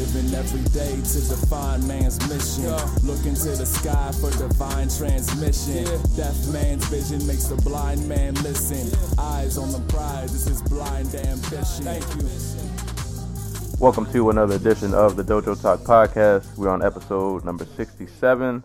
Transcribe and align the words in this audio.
Living 0.00 0.34
every 0.34 0.62
day 0.70 0.96
to 0.96 1.20
define 1.28 1.86
man's 1.86 2.18
mission. 2.26 2.72
Look 3.06 3.26
into 3.26 3.50
the 3.50 3.66
sky 3.66 4.10
for 4.12 4.30
divine 4.38 4.88
transmission. 4.88 5.84
Deaf 6.16 6.34
man's 6.48 6.86
vision 6.86 7.26
makes 7.26 7.44
the 7.48 7.56
blind 7.56 8.08
man 8.08 8.32
listen. 8.36 8.88
Eyes 9.18 9.58
on 9.58 9.70
the 9.72 9.80
prize, 9.92 10.32
this 10.32 10.46
is 10.46 10.62
blind 10.62 11.14
ambition. 11.14 11.84
Thank 11.84 12.06
you. 12.16 13.78
Welcome 13.78 14.10
to 14.12 14.30
another 14.30 14.54
edition 14.54 14.94
of 14.94 15.16
the 15.16 15.22
Dojo 15.22 15.60
Talk 15.60 15.80
podcast. 15.80 16.56
We're 16.56 16.70
on 16.70 16.82
episode 16.82 17.44
number 17.44 17.66
67. 17.66 18.64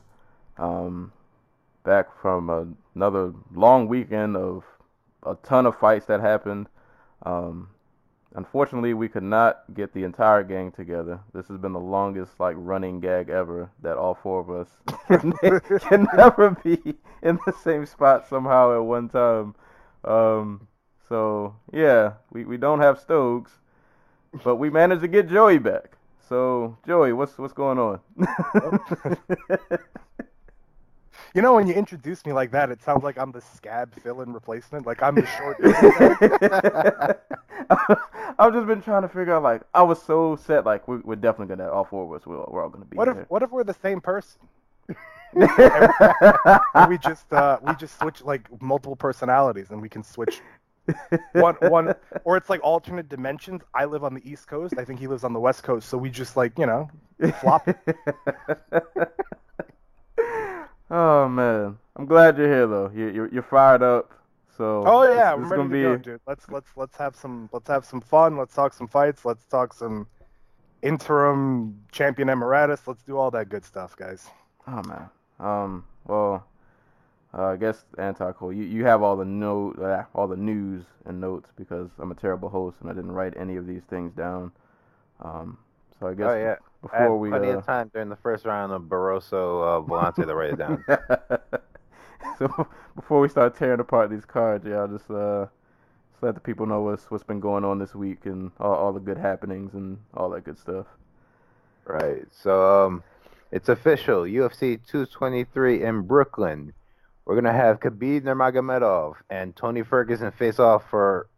Um, 0.57 1.11
back 1.83 2.17
from 2.21 2.49
a, 2.49 2.65
another 2.95 3.33
long 3.53 3.89
weekend 3.89 4.37
of 4.37 4.63
a 5.23 5.35
ton 5.43 5.65
of 5.65 5.77
fights 5.77 6.05
that 6.05 6.21
happened. 6.21 6.67
Um, 7.23 7.71
unfortunately, 8.35 8.93
we 8.93 9.09
could 9.09 9.23
not 9.23 9.63
get 9.73 9.93
the 9.93 10.03
entire 10.03 10.43
gang 10.43 10.71
together. 10.71 11.19
This 11.33 11.47
has 11.47 11.57
been 11.57 11.73
the 11.73 11.79
longest 11.79 12.39
like 12.39 12.55
running 12.57 12.99
gag 12.99 13.29
ever 13.29 13.69
that 13.81 13.97
all 13.97 14.15
four 14.15 14.39
of 14.39 14.49
us 14.49 14.69
can 15.81 16.07
never 16.15 16.51
be 16.63 16.95
in 17.23 17.39
the 17.45 17.53
same 17.63 17.85
spot 17.85 18.27
somehow 18.27 18.75
at 18.75 18.83
one 18.83 19.09
time. 19.09 19.55
Um, 20.03 20.67
so 21.09 21.55
yeah, 21.73 22.13
we, 22.31 22.45
we 22.45 22.57
don't 22.57 22.81
have 22.81 22.99
Stokes 22.99 23.51
but 24.43 24.57
we 24.57 24.69
managed 24.69 25.01
to 25.01 25.07
get 25.07 25.29
Joey 25.29 25.57
back. 25.57 25.97
So 26.27 26.77
Joey, 26.85 27.13
what's 27.13 27.37
what's 27.37 27.53
going 27.53 27.77
on? 27.77 27.99
You 31.35 31.41
know, 31.41 31.53
when 31.53 31.67
you 31.67 31.73
introduce 31.73 32.25
me 32.25 32.31
like 32.31 32.51
that, 32.51 32.71
it 32.71 32.81
sounds 32.81 33.03
like 33.03 33.17
I'm 33.17 33.33
the 33.33 33.41
scab 33.41 33.93
fill-in 34.01 34.31
replacement. 34.31 34.87
Like 34.87 35.03
I'm 35.03 35.15
the 35.15 35.25
short. 35.25 35.57
I've 38.39 38.53
just 38.53 38.67
been 38.67 38.81
trying 38.81 39.01
to 39.01 39.09
figure 39.09 39.35
out. 39.35 39.43
Like, 39.43 39.63
I 39.73 39.81
was 39.81 40.01
so 40.01 40.37
set. 40.37 40.65
Like, 40.65 40.87
we're, 40.87 41.01
we're 41.03 41.17
definitely 41.17 41.53
gonna. 41.53 41.69
All 41.69 41.83
four 41.83 42.05
of 42.05 42.21
us. 42.21 42.25
We're, 42.25 42.37
we're 42.47 42.63
all 42.63 42.69
gonna 42.69 42.85
be 42.85 42.95
what 42.95 43.09
if 43.09 43.29
what 43.29 43.43
if 43.43 43.51
we're 43.51 43.65
the 43.65 43.73
same 43.73 43.99
person? 43.99 44.39
we 45.33 46.97
just 46.99 47.33
uh, 47.33 47.59
we 47.61 47.75
just 47.75 47.99
switch 47.99 48.23
like 48.23 48.49
multiple 48.61 48.95
personalities, 48.95 49.71
and 49.71 49.81
we 49.81 49.89
can 49.89 50.03
switch 50.03 50.39
one 51.33 51.55
one, 51.63 51.93
or 52.23 52.37
it's 52.37 52.49
like 52.49 52.61
alternate 52.63 53.09
dimensions. 53.09 53.61
I 53.73 53.83
live 53.83 54.05
on 54.05 54.13
the 54.13 54.21
East 54.23 54.47
Coast. 54.47 54.75
I 54.77 54.85
think 54.85 55.01
he 55.01 55.07
lives 55.07 55.25
on 55.25 55.33
the 55.33 55.41
West 55.41 55.63
Coast. 55.63 55.89
So 55.89 55.97
we 55.97 56.09
just 56.09 56.37
like 56.37 56.57
you 56.57 56.65
know 56.65 56.89
flop. 57.41 57.67
Oh 60.91 61.27
man, 61.27 61.77
I'm 61.95 62.05
glad 62.05 62.37
you're 62.37 62.47
here 62.47 62.67
though. 62.67 62.91
You 62.93 63.09
you're, 63.09 63.27
you're 63.33 63.43
fired 63.43 63.83
up. 63.83 64.11
So 64.57 64.83
Oh 64.85 65.03
yeah, 65.03 65.31
it's, 65.31 65.37
I'm 65.37 65.41
it's 65.41 65.51
ready 65.51 65.63
gonna 65.63 65.73
be 65.73 65.81
go, 65.81 65.97
dude. 65.97 66.21
Let's 66.27 66.49
let's 66.49 66.69
let's 66.75 66.97
have 66.97 67.15
some 67.15 67.49
let's 67.51 67.67
have 67.67 67.85
some 67.85 68.01
fun. 68.01 68.37
Let's 68.37 68.53
talk 68.53 68.73
some 68.73 68.87
fights. 68.87 69.25
Let's 69.25 69.45
talk 69.45 69.73
some 69.73 70.07
interim 70.81 71.81
champion 71.91 72.29
emeritus. 72.29 72.87
Let's 72.87 73.03
do 73.03 73.17
all 73.17 73.31
that 73.31 73.49
good 73.49 73.65
stuff, 73.65 73.95
guys. 73.95 74.29
Oh 74.67 74.81
man. 74.83 75.09
Um. 75.39 75.85
Well, 76.05 76.45
uh, 77.33 77.47
I 77.47 77.55
guess 77.57 77.83
anti 77.97 78.31
Cole, 78.33 78.53
you 78.53 78.63
you 78.63 78.85
have 78.85 79.01
all 79.01 79.17
the 79.17 79.25
note, 79.25 79.79
uh, 79.79 80.03
all 80.13 80.27
the 80.27 80.37
news 80.37 80.83
and 81.05 81.19
notes 81.19 81.49
because 81.57 81.89
I'm 81.99 82.11
a 82.11 82.15
terrible 82.15 82.47
host 82.49 82.77
and 82.81 82.89
I 82.89 82.93
didn't 82.93 83.11
write 83.11 83.33
any 83.35 83.57
of 83.57 83.67
these 83.67 83.83
things 83.89 84.13
down. 84.13 84.51
Um. 85.21 85.57
So 86.05 86.11
I 86.11 86.13
guess 86.13 86.27
Oh 86.27 86.37
yeah, 86.37 86.51
I 86.51 86.81
before 86.81 86.99
had 86.99 87.09
we 87.09 87.29
plenty 87.29 87.49
uh, 87.49 87.57
of 87.57 87.65
time 87.65 87.89
during 87.91 88.09
the 88.09 88.15
first 88.15 88.45
round 88.45 88.71
of 88.71 88.83
Barroso 88.83 89.33
uh, 89.33 89.81
Volante 89.81 90.25
to 90.25 90.35
write 90.35 90.53
it 90.53 90.57
down. 90.57 90.83
so 92.37 92.67
before 92.95 93.19
we 93.21 93.27
start 93.27 93.57
tearing 93.57 93.79
apart 93.79 94.11
these 94.11 94.25
cards, 94.25 94.65
yeah, 94.67 94.81
I'll 94.81 94.87
just 94.87 95.09
uh 95.09 95.47
just 96.11 96.21
let 96.21 96.35
the 96.35 96.41
people 96.41 96.67
know 96.67 96.81
what's 96.81 97.09
what's 97.09 97.23
been 97.23 97.39
going 97.39 97.65
on 97.65 97.79
this 97.79 97.95
week 97.95 98.25
and 98.25 98.51
all, 98.59 98.75
all 98.75 98.93
the 98.93 98.99
good 98.99 99.17
happenings 99.17 99.73
and 99.73 99.97
all 100.13 100.29
that 100.29 100.43
good 100.43 100.59
stuff. 100.59 100.85
Right. 101.85 102.25
So 102.29 102.85
um, 102.85 103.03
it's 103.51 103.69
official. 103.69 104.23
UFC 104.23 104.79
223 104.85 105.83
in 105.83 106.01
Brooklyn. 106.01 106.73
We're 107.25 107.35
gonna 107.35 107.51
have 107.51 107.79
Khabib 107.79 108.21
Nurmagomedov 108.21 109.15
and 109.31 109.55
Tony 109.55 109.81
Ferguson 109.81 110.31
face 110.31 110.59
off 110.59 110.87
for 110.87 111.29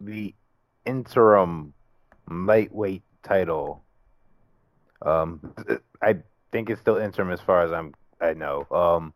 the 0.00 0.34
interim 0.84 1.72
lightweight 2.28 3.02
title. 3.22 3.84
Um, 5.02 5.54
I 6.02 6.16
think 6.52 6.70
it's 6.70 6.80
still 6.80 6.96
interim 6.96 7.30
as 7.30 7.40
far 7.40 7.62
as 7.62 7.72
I'm 7.72 7.94
I 8.20 8.34
know. 8.34 8.66
Um, 8.70 9.12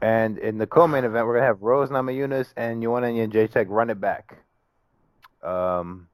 and 0.00 0.38
in 0.38 0.58
the 0.58 0.66
co-main 0.66 1.04
event, 1.04 1.26
we're 1.26 1.34
gonna 1.34 1.46
have 1.46 1.62
Rose 1.62 1.88
Namajunas 1.90 2.52
and 2.56 2.82
Joanna 2.82 3.06
Jacek 3.28 3.66
run 3.68 3.90
it 3.90 4.00
back. 4.00 4.36
Um, 5.42 6.08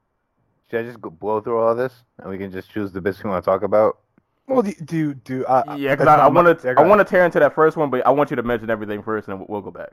should 0.71 0.81
I 0.81 0.83
just 0.85 1.01
go 1.01 1.11
blow 1.11 1.41
through 1.41 1.59
all 1.59 1.75
this 1.75 1.93
and 2.19 2.31
we 2.31 2.39
can 2.39 2.51
just 2.51 2.71
choose 2.71 2.93
the 2.93 3.01
bits 3.01 3.23
we 3.23 3.31
want 3.31 3.45
to 3.45 3.51
talk 3.51 3.63
about? 3.63 3.99
Well, 4.47 4.63
do 4.63 4.73
do, 4.85 5.15
do 5.15 5.45
uh, 5.45 5.77
Yeah, 5.77 5.95
because 5.95 6.09
I, 6.09 6.15
I 6.15 6.17
not 6.19 6.33
much- 6.33 6.45
want 6.45 6.61
to 6.61 6.75
I 6.79 6.87
want 6.87 7.01
to 7.01 7.05
tear 7.05 7.25
into 7.25 7.39
that 7.41 7.55
first 7.55 7.77
one, 7.77 7.91
but 7.91 8.07
I 8.07 8.11
want 8.11 8.31
you 8.31 8.37
to 8.37 8.43
mention 8.43 8.71
everything 8.71 9.03
first, 9.03 9.29
and 9.29 9.39
we'll, 9.39 9.47
we'll 9.49 9.61
go 9.61 9.71
back. 9.71 9.93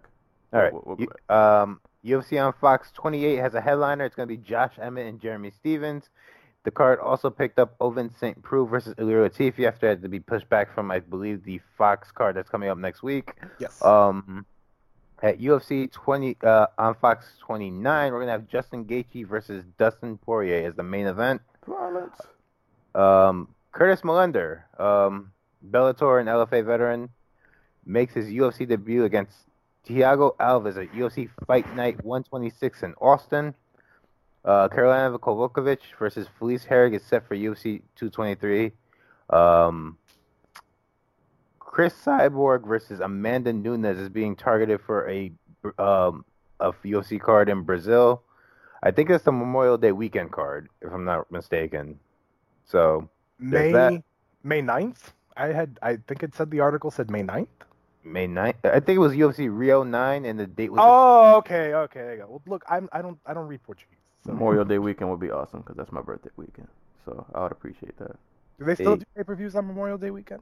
All 0.54 0.62
right. 0.62 0.72
We'll- 0.72 0.84
we'll 0.86 0.96
go 0.96 1.06
back. 1.28 1.36
um, 1.38 1.82
UFC 2.06 2.42
on 2.46 2.54
Fox 2.62 2.92
28 2.94 3.38
has 3.38 3.56
a 3.56 3.62
headliner. 3.62 4.06
It's 4.06 4.16
going 4.16 4.30
to 4.30 4.34
be 4.34 4.42
Josh 4.42 4.74
Emmett 4.80 5.08
and 5.08 5.20
Jeremy 5.20 5.52
Stephens. 5.52 6.10
The 6.66 6.72
card 6.72 7.00
also 7.00 7.30
picked 7.30 7.60
up 7.60 7.78
Ovince 7.78 8.18
St. 8.20 8.42
Preux 8.42 8.66
versus 8.66 8.96
Ilir 8.96 9.30
Latifi 9.30 9.68
after 9.68 9.86
it 9.86 9.90
had 9.90 10.02
to 10.02 10.10
be 10.10 10.20
pushed 10.20 10.50
back 10.50 10.74
from, 10.74 10.90
I 10.90 11.00
believe, 11.00 11.44
the 11.44 11.62
Fox 11.78 12.12
card 12.12 12.36
that's 12.36 12.50
coming 12.50 12.70
up 12.70 12.78
next 12.80 13.04
week. 13.04 13.34
Yes. 13.60 13.84
Um, 13.86 14.48
at 15.22 15.40
UFC 15.40 15.92
20 15.92 16.38
uh, 16.44 16.66
on 16.80 16.96
Fox 16.96 17.28
29, 17.42 18.12
we're 18.12 18.18
going 18.18 18.28
to 18.28 18.32
have 18.32 18.48
Justin 18.48 18.84
Gaethje 18.86 19.28
versus 19.28 19.64
Dustin 19.78 20.18
Poirier 20.18 20.68
as 20.68 20.76
the 20.76 20.84
main 20.84 21.06
event. 21.06 21.42
Violence. 21.68 22.20
Um, 22.96 23.50
Curtis 23.72 24.02
Millender, 24.02 24.64
um, 24.80 25.32
Bellator 25.70 26.20
and 26.20 26.28
LFA 26.28 26.66
veteran, 26.66 27.10
makes 27.86 28.16
his 28.16 28.26
UFC 28.26 28.68
debut 28.68 29.04
against 29.04 29.38
Thiago 29.88 30.36
Alves 30.38 30.82
at 30.82 30.92
UFC 30.94 31.30
Fight 31.46 31.76
Night 31.76 32.04
126 32.04 32.82
in 32.82 32.96
Austin. 32.96 33.54
Uh, 34.46 34.70
Karolina 34.70 35.18
Kowalkiewicz 35.20 35.80
versus 35.98 36.28
Felice 36.38 36.66
Herrig 36.66 36.94
is 36.94 37.04
set 37.04 37.28
for 37.28 37.36
UFC 37.36 37.82
223. 37.96 38.72
Um, 39.32 39.98
Cris 41.60 41.94
Cyborg 42.06 42.68
versus 42.68 43.00
Amanda 43.00 43.52
Nunes 43.52 43.98
is 43.98 44.08
being 44.08 44.36
targeted 44.36 44.82
for 44.82 45.10
a 45.10 45.32
um, 45.80 46.24
a 46.60 46.72
UFC 46.72 47.20
card 47.20 47.50
in 47.50 47.64
Brazil. 47.64 48.22
I 48.84 48.92
think 48.92 49.10
it's 49.10 49.24
the 49.24 49.32
Memorial 49.32 49.80
Day 49.80 49.92
weekend 49.92 50.32
card, 50.32 50.70
if 50.80 50.94
I'm 50.94 51.06
not 51.06 51.32
mistaken. 51.32 52.00
So 52.66 53.10
May 53.40 53.72
that- 53.72 54.04
May 54.44 54.62
9th. 54.62 55.12
I 55.36 55.48
had 55.48 55.80
I 55.82 55.98
think 56.08 56.22
it 56.22 56.36
said 56.36 56.52
the 56.52 56.60
article 56.60 56.92
said 56.92 57.10
May 57.10 57.24
9th. 57.24 57.48
May 58.04 58.28
9th. 58.28 58.64
I 58.64 58.80
think 58.80 58.96
it 58.96 59.00
was 59.00 59.14
UFC 59.14 59.50
Rio 59.52 59.84
9, 59.84 60.24
and 60.24 60.40
the 60.40 60.46
date 60.46 60.72
was. 60.72 60.80
Oh, 60.84 61.38
okay, 61.38 61.74
okay. 61.74 62.00
There 62.00 62.14
you 62.14 62.22
go. 62.22 62.28
Well, 62.30 62.42
look, 62.46 62.64
I'm 62.70 62.88
I 62.94 63.02
don't 63.02 63.18
I 63.26 63.34
don't 63.34 63.48
read 63.48 63.64
Portuguese. 63.64 64.05
So. 64.26 64.34
Memorial 64.34 64.66
Day 64.66 64.80
weekend 64.80 65.10
would 65.12 65.20
be 65.20 65.30
awesome 65.32 65.62
because 65.62 65.78
that's 65.78 65.92
my 65.92 66.02
birthday 66.02 66.32
weekend. 66.36 66.68
So 67.06 67.26
I 67.36 67.44
would 67.44 67.52
appreciate 67.52 67.96
that. 68.00 68.16
Do 68.58 68.66
they 68.66 68.76
still 68.76 68.94
Hey. 68.94 69.00
do 69.00 69.06
pay 69.16 69.24
per 69.24 69.36
views 69.36 69.56
on 69.56 69.68
Memorial 69.68 69.98
Day 69.98 70.10
weekend? 70.10 70.42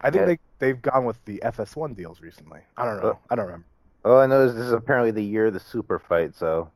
I 0.00 0.10
think 0.10 0.22
Yeah. 0.22 0.26
they 0.26 0.38
they've 0.58 0.82
gone 0.82 1.04
with 1.04 1.24
the 1.24 1.40
FS1 1.44 1.94
deals 1.94 2.20
recently. 2.20 2.60
I 2.76 2.84
don't 2.84 3.00
know. 3.00 3.10
Uh, 3.10 3.14
I 3.30 3.36
don't 3.36 3.46
remember. 3.46 3.66
Oh, 4.04 4.16
I 4.18 4.26
know 4.26 4.48
this 4.48 4.56
is 4.56 4.72
apparently 4.72 5.12
the 5.12 5.22
year 5.22 5.46
of 5.46 5.54
the 5.54 5.60
super 5.60 5.98
fight, 6.00 6.34
so. 6.34 6.70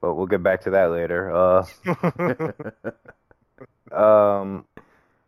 But 0.00 0.14
we'll 0.14 0.26
get 0.26 0.42
back 0.42 0.60
to 0.62 0.70
that 0.70 0.90
later. 0.90 1.30
Uh, 1.30 1.64
um, 3.92 4.64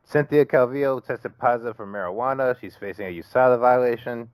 Cynthia 0.05 0.45
Calvillo 0.45 1.05
tested 1.05 1.37
positive 1.39 1.77
for 1.77 1.87
marijuana. 1.87 2.59
She's 2.61 2.77
facing 2.77 3.07
a 3.07 3.23
USADA 3.23 3.59
violation. 3.61 4.31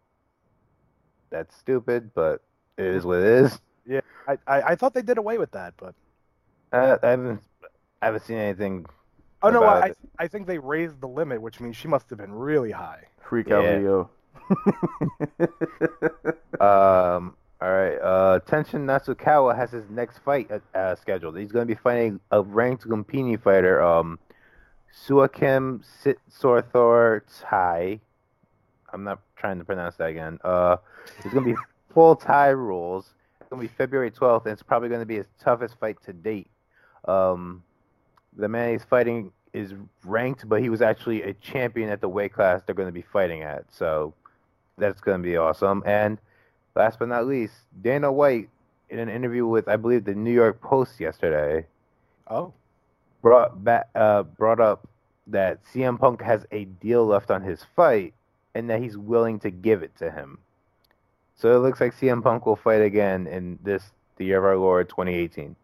That's 1.31 1.55
stupid, 1.57 2.13
but 2.15 2.43
it 2.79 2.87
is 2.87 3.05
what 3.05 3.19
it 3.19 3.25
is. 3.25 3.61
I, 4.29 4.39
I 4.47 4.63
I 4.63 4.75
thought 4.75 4.95
they 4.95 5.03
did 5.03 5.19
away 5.19 5.39
with 5.39 5.53
that, 5.53 5.75
but 5.77 5.95
Uh, 6.73 6.97
I 7.03 7.09
haven't, 7.11 7.41
I 8.03 8.07
haven't 8.07 8.25
seen 8.25 8.37
anything. 8.39 8.87
oh 9.43 9.51
no, 9.51 9.63
About 9.63 9.83
I 9.85 9.87
it. 9.89 9.99
I 10.19 10.29
think 10.29 10.47
they 10.47 10.59
raised 10.59 11.01
the 11.01 11.09
limit, 11.09 11.41
which 11.41 11.61
means 11.61 11.77
she 11.77 11.89
must 11.89 12.09
have 12.11 12.19
been 12.19 12.33
really 12.33 12.71
high. 12.73 13.05
Freak 13.29 13.49
Yeah. 13.49 13.57
out 13.57 13.63
video. 13.65 14.11
Um, 16.61 17.37
all 17.61 17.71
right. 17.73 17.97
Uh, 17.97 18.41
Tenshin 18.41 18.85
Nasukawa 18.87 19.55
has 19.57 19.71
his 19.71 19.89
next 19.91 20.19
fight 20.21 20.51
uh, 20.51 20.61
uh, 20.77 20.95
scheduled. 20.95 21.37
He's 21.37 21.53
going 21.53 21.67
to 21.67 21.75
be 21.75 21.79
fighting 21.79 22.21
a 22.31 22.41
ranked 22.43 22.87
Lumpini 22.89 23.41
fighter, 23.41 23.83
um, 23.83 24.19
Suakim 25.07 25.85
Sitsorthor 26.03 27.23
Tai. 27.43 28.01
I'm 28.93 29.05
not 29.05 29.21
trying 29.37 29.59
to 29.59 29.65
pronounce 29.65 29.97
that 29.97 30.09
again. 30.11 30.39
Uh, 30.43 30.77
it's 31.19 31.33
going 31.35 31.45
to 31.45 31.55
be 31.55 31.61
full 31.93 32.17
Thai 32.17 32.49
rules, 32.49 33.13
It's 33.41 33.51
gonna 33.51 33.61
be 33.63 33.69
February 33.69 34.11
12th, 34.11 34.45
and 34.45 34.53
it's 34.53 34.63
probably 34.63 34.89
gonna 34.89 35.05
be 35.07 35.17
his 35.17 35.27
toughest 35.39 35.79
fight 35.79 35.97
to 36.05 36.13
date. 36.13 36.49
Um, 37.07 37.63
the 38.37 38.49
man 38.49 38.73
he's 38.73 38.85
fighting 38.85 39.33
is 39.53 39.75
ranked, 40.05 40.49
but 40.49 40.61
he 40.61 40.69
was 40.69 40.83
actually 40.83 41.23
a 41.23 41.33
champion 41.35 41.89
at 41.89 42.01
the 42.01 42.09
weight 42.09 42.33
class 42.33 42.63
they're 42.67 42.75
gonna 42.75 42.93
be 42.93 43.03
fighting 43.03 43.43
at. 43.43 43.65
So 43.73 44.15
that's 44.79 45.01
gonna 45.01 45.23
be 45.23 45.37
awesome. 45.37 45.83
And 45.87 46.19
last 46.75 46.99
but 46.99 47.09
not 47.09 47.27
least, 47.27 47.55
Dana 47.83 48.13
White 48.13 48.51
in 48.91 48.99
an 48.99 49.09
interview 49.09 49.47
with 49.47 49.69
I 49.69 49.77
believe 49.77 50.05
the 50.05 50.15
New 50.15 50.33
York 50.33 50.61
Post 50.61 51.01
yesterday 51.01 51.67
Oh, 52.29 52.53
brought 53.23 53.63
back 53.65 53.89
uh, 53.95 54.25
brought 54.25 54.61
up 54.61 54.89
that 55.29 55.61
CM 55.73 55.99
Punk 55.99 56.23
has 56.23 56.45
a 56.53 56.65
deal 56.65 57.07
left 57.07 57.31
on 57.31 57.43
his 57.43 57.65
fight 57.75 58.15
and 58.55 58.71
that 58.71 58.81
he's 58.81 58.97
willing 58.97 59.39
to 59.41 59.51
give 59.51 59.83
it 59.83 59.97
to 59.97 60.11
him. 60.11 60.39
So 61.35 61.55
it 61.55 61.59
looks 61.59 61.81
like 61.81 61.95
CM 61.95 62.23
Punk 62.23 62.47
will 62.47 62.57
fight 62.57 62.83
again 62.83 63.27
in 63.27 63.59
this 63.63 63.91
the 64.17 64.25
year 64.25 64.39
of 64.39 64.45
our 64.45 64.57
Lord 64.57 64.89
2018. 64.89 65.55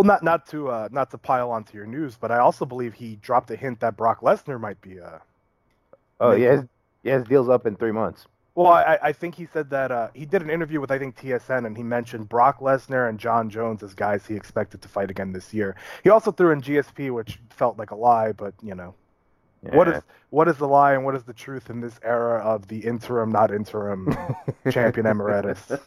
Well, 0.00 0.06
not 0.06 0.22
not 0.22 0.46
to 0.46 0.68
uh, 0.70 0.88
not 0.90 1.10
to 1.10 1.18
pile 1.18 1.50
onto 1.50 1.76
your 1.76 1.84
news, 1.84 2.16
but 2.18 2.30
I 2.30 2.38
also 2.38 2.64
believe 2.64 2.94
he 2.94 3.16
dropped 3.16 3.50
a 3.50 3.56
hint 3.56 3.80
that 3.80 3.98
Brock 3.98 4.22
Lesnar 4.22 4.58
might 4.58 4.80
be. 4.80 4.98
Uh, 4.98 5.18
Oh 6.20 6.32
yeah, 6.32 6.52
his, 6.52 6.64
yeah, 7.02 7.18
his 7.18 7.24
deal's 7.28 7.50
up 7.50 7.66
in 7.66 7.76
three 7.76 7.92
months. 7.92 8.26
well, 8.54 8.68
I, 8.72 8.98
I 9.02 9.12
think 9.12 9.34
he 9.34 9.44
said 9.52 9.68
that 9.70 9.92
uh, 9.92 10.08
he 10.14 10.24
did 10.24 10.40
an 10.40 10.48
interview 10.48 10.80
with 10.80 10.90
I 10.90 10.98
think 10.98 11.16
TSN, 11.18 11.66
and 11.66 11.76
he 11.76 11.82
mentioned 11.82 12.30
Brock 12.30 12.60
Lesnar 12.60 13.10
and 13.10 13.18
Jon 13.18 13.50
Jones 13.50 13.82
as 13.82 13.92
guys 13.92 14.24
he 14.26 14.34
expected 14.34 14.80
to 14.80 14.88
fight 14.88 15.10
again 15.10 15.32
this 15.32 15.52
year. 15.52 15.76
He 16.02 16.08
also 16.08 16.32
threw 16.32 16.50
in 16.52 16.62
GSP, 16.62 17.10
which 17.12 17.38
felt 17.50 17.76
like 17.78 17.90
a 17.90 17.94
lie, 17.94 18.32
but 18.32 18.54
you 18.62 18.74
know, 18.74 18.94
what 19.60 19.86
Yeah. 19.86 19.98
is 19.98 20.02
what 20.30 20.48
is 20.48 20.56
the 20.56 20.66
lie 20.68 20.94
and 20.94 21.04
what 21.04 21.14
is 21.14 21.24
the 21.24 21.34
truth 21.34 21.68
in 21.68 21.82
this 21.82 22.00
era 22.02 22.38
of 22.40 22.68
the 22.68 22.78
interim, 22.78 23.30
not 23.30 23.50
interim 23.50 24.16
champion 24.70 25.04
emeritus? 25.06 25.70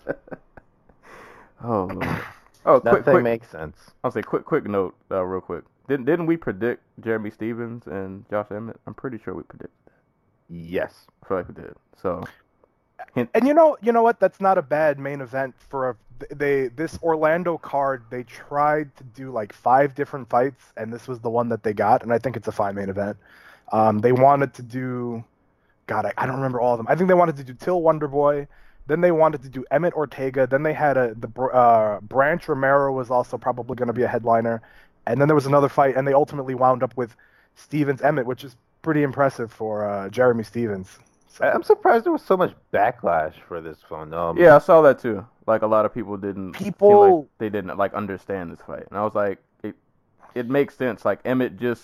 Oh, 1.64 1.88
Lord. 2.66 2.78
oh, 2.78 2.80
quick, 2.82 3.06
Nothing 3.06 3.14
quick. 3.16 3.24
makes 3.24 3.50
sense. 3.50 3.78
I'll 4.04 4.12
say 4.12 4.22
quick, 4.22 4.46
quick 4.46 4.66
note, 4.68 4.96
uh, 5.12 5.24
real 5.24 5.42
quick. 5.42 5.64
Didn't 5.88 6.06
didn't 6.06 6.26
we 6.28 6.38
predict 6.38 6.82
Jeremy 7.02 7.30
Stephens 7.32 7.88
and 7.88 8.28
Josh 8.30 8.48
Emmett? 8.52 8.80
I'm 8.88 8.94
pretty 8.94 9.18
sure 9.18 9.34
we 9.34 9.44
predicted. 9.44 9.72
that. 9.86 9.94
Yes. 10.50 11.08
I 11.24 11.28
feel 11.28 11.38
like 11.38 11.48
we 11.50 11.56
did. 11.56 11.74
So, 12.02 12.24
And 13.16 13.30
you 13.46 13.54
know, 13.54 13.78
you 13.82 13.92
know 13.92 14.02
what? 14.02 14.20
That's 14.20 14.40
not 14.40 14.58
a 14.58 14.62
bad 14.62 15.00
main 15.00 15.22
event 15.22 15.56
for 15.70 15.90
a. 15.90 15.96
They 16.34 16.70
this 16.70 16.98
Orlando 17.04 17.58
card. 17.58 18.06
They 18.10 18.24
tried 18.24 18.96
to 18.96 19.04
do 19.04 19.30
like 19.32 19.52
five 19.52 19.94
different 19.94 20.30
fights, 20.30 20.64
and 20.78 20.94
this 20.94 21.08
was 21.08 21.20
the 21.20 21.30
one 21.30 21.50
that 21.50 21.64
they 21.64 21.74
got. 21.74 22.02
And 22.04 22.14
I 22.14 22.18
think 22.18 22.38
it's 22.38 22.48
a 22.48 22.52
fine 22.52 22.76
main 22.76 22.90
event. 22.90 23.18
Um, 23.72 24.00
they 24.00 24.12
wanted 24.14 24.54
to 24.56 24.62
do, 24.62 25.24
God, 25.88 26.06
I, 26.06 26.14
I 26.18 26.26
don't 26.26 26.36
remember 26.36 26.62
all 26.62 26.74
of 26.74 26.78
them. 26.78 26.88
I 26.88 26.96
think 26.96 27.08
they 27.08 27.14
wanted 27.14 27.36
to 27.38 27.44
do 27.44 27.54
Till 27.54 27.82
Wonderboy. 27.82 28.48
Then 28.88 29.02
they 29.02 29.12
wanted 29.12 29.42
to 29.44 29.50
do 29.50 29.64
Emmett 29.72 29.94
Ortega. 29.94 30.46
Then 30.46 30.64
they 30.64 30.74
had 30.74 30.98
a 30.98 31.14
the 31.16 31.30
uh, 31.42 32.00
Branch 32.02 32.46
Romero 32.48 32.92
was 32.94 33.10
also 33.10 33.38
probably 33.38 33.76
going 33.76 33.88
to 33.88 33.94
be 33.94 34.04
a 34.04 34.08
headliner. 34.08 34.62
And 35.06 35.20
then 35.20 35.28
there 35.28 35.36
was 35.36 35.46
another 35.46 35.70
fight, 35.70 35.96
and 35.96 36.08
they 36.08 36.14
ultimately 36.14 36.56
wound 36.56 36.84
up 36.84 36.96
with 36.96 37.16
Stephens 37.56 38.02
Emmett, 38.02 38.26
which 38.26 38.44
is 38.44 38.56
pretty 38.82 39.04
impressive 39.04 39.52
for 39.52 39.88
uh, 39.90 40.10
Jeremy 40.10 40.44
Stephens. 40.44 40.98
So- 41.28 41.46
I- 41.46 41.54
I'm 41.54 41.64
surprised 41.64 42.06
there 42.06 42.12
was 42.12 42.22
so 42.22 42.38
much 42.38 42.54
backlash 42.74 43.34
for 43.48 43.60
this 43.62 43.80
phone. 43.88 44.14
Um, 44.14 44.38
yeah, 44.38 44.56
I 44.56 44.60
saw 44.60 44.82
that 44.82 45.00
too. 45.00 45.26
Like 45.48 45.62
a 45.62 45.68
lot 45.68 45.86
of 45.86 45.94
people 45.94 46.16
didn't 46.18 46.56
seem 46.58 46.66
People- 46.74 47.20
like 47.22 47.28
they 47.38 47.50
didn't 47.50 47.78
like 47.78 47.94
understand 47.94 48.52
this 48.52 48.60
fight, 48.66 48.86
and 48.90 48.98
I 48.98 49.04
was 49.04 49.16
like, 49.16 49.40
it 49.64 49.76
it 50.36 50.50
makes 50.50 50.76
sense. 50.76 51.04
Like 51.06 51.20
Emmett 51.26 51.58
just, 51.58 51.84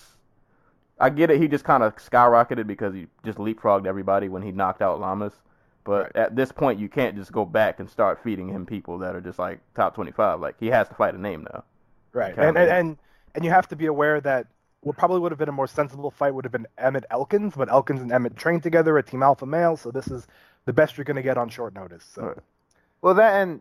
I 0.98 1.10
get 1.10 1.30
it. 1.30 1.40
He 1.40 1.48
just 1.48 1.64
kind 1.64 1.82
of 1.82 1.96
skyrocketed 1.96 2.66
because 2.66 2.94
he 2.94 3.06
just 3.24 3.38
leapfrogged 3.38 3.86
everybody 3.86 4.28
when 4.28 4.42
he 4.42 4.50
knocked 4.52 4.80
out 4.82 4.98
Lamas. 5.00 5.32
But 5.84 6.14
Right. 6.14 6.16
at 6.16 6.36
this 6.36 6.52
point, 6.52 6.78
you 6.78 6.88
can't 6.88 7.16
just 7.16 7.32
go 7.32 7.44
back 7.44 7.80
and 7.80 7.88
start 7.88 8.22
feeding 8.22 8.48
him 8.48 8.66
people 8.66 8.98
that 8.98 9.16
are 9.16 9.20
just 9.20 9.38
like 9.38 9.60
top 9.74 9.94
25. 9.94 10.40
Like 10.40 10.56
he 10.60 10.68
has 10.68 10.88
to 10.88 10.94
fight 10.94 11.14
a 11.14 11.18
name 11.18 11.46
now. 11.52 11.64
Right, 12.12 12.36
and, 12.36 12.56
and 12.56 12.70
and 12.70 12.98
and 13.34 13.44
you 13.44 13.50
have 13.50 13.68
to 13.68 13.76
be 13.76 13.86
aware 13.86 14.20
that 14.20 14.46
what 14.82 14.96
probably 14.96 15.20
would 15.20 15.30
have 15.32 15.38
been 15.38 15.48
a 15.48 15.52
more 15.52 15.66
sensible 15.66 16.10
fight 16.10 16.34
would 16.34 16.44
have 16.44 16.52
been 16.52 16.66
Emmett 16.78 17.04
Elkins, 17.10 17.54
but 17.56 17.70
Elkins 17.70 18.00
and 18.00 18.10
Emmett 18.10 18.36
trained 18.36 18.62
together 18.62 18.98
at 18.98 19.06
Team 19.06 19.22
Alpha 19.22 19.46
Male, 19.46 19.76
so 19.76 19.90
this 19.90 20.08
is 20.08 20.26
the 20.64 20.72
best 20.72 20.96
you're 20.96 21.04
going 21.04 21.16
to 21.16 21.22
get 21.22 21.38
on 21.38 21.48
short 21.48 21.74
notice. 21.74 22.04
So 22.14 22.22
Right. 22.22 22.36
Well, 23.02 23.14
that 23.14 23.40
and 23.40 23.60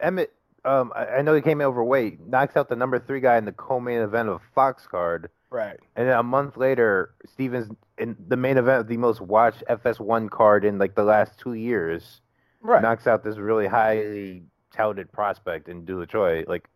Emmett, 0.00 0.32
um, 0.64 0.92
I, 0.94 1.06
I 1.06 1.22
know 1.22 1.34
he 1.34 1.42
came 1.42 1.60
in 1.60 1.66
overweight, 1.66 2.26
knocks 2.26 2.56
out 2.56 2.68
the 2.68 2.76
number 2.76 2.98
three 2.98 3.20
guy 3.20 3.36
in 3.36 3.44
the 3.44 3.52
co-main 3.52 4.00
event 4.00 4.28
of 4.28 4.40
Fox 4.54 4.86
card, 4.86 5.30
right, 5.50 5.78
and 5.96 6.08
then 6.08 6.16
a 6.16 6.22
month 6.22 6.56
later, 6.56 7.14
Stephens 7.26 7.70
in 7.98 8.16
the 8.28 8.36
main 8.36 8.56
event 8.58 8.80
of 8.80 8.88
the 8.88 8.96
most 8.96 9.20
watched 9.20 9.62
FS1 9.68 10.30
card 10.30 10.64
in 10.64 10.78
like 10.78 10.94
the 10.94 11.04
last 11.04 11.38
two 11.38 11.54
years, 11.54 12.20
right, 12.62 12.82
knocks 12.82 13.06
out 13.06 13.22
this 13.24 13.36
really 13.36 13.66
highly 13.66 14.42
touted 14.72 15.10
prospect 15.12 15.68
in 15.68 15.84
Doo 15.84 15.98
Ho 15.98 16.04
Choi. 16.04 16.44
Like, 16.48 16.68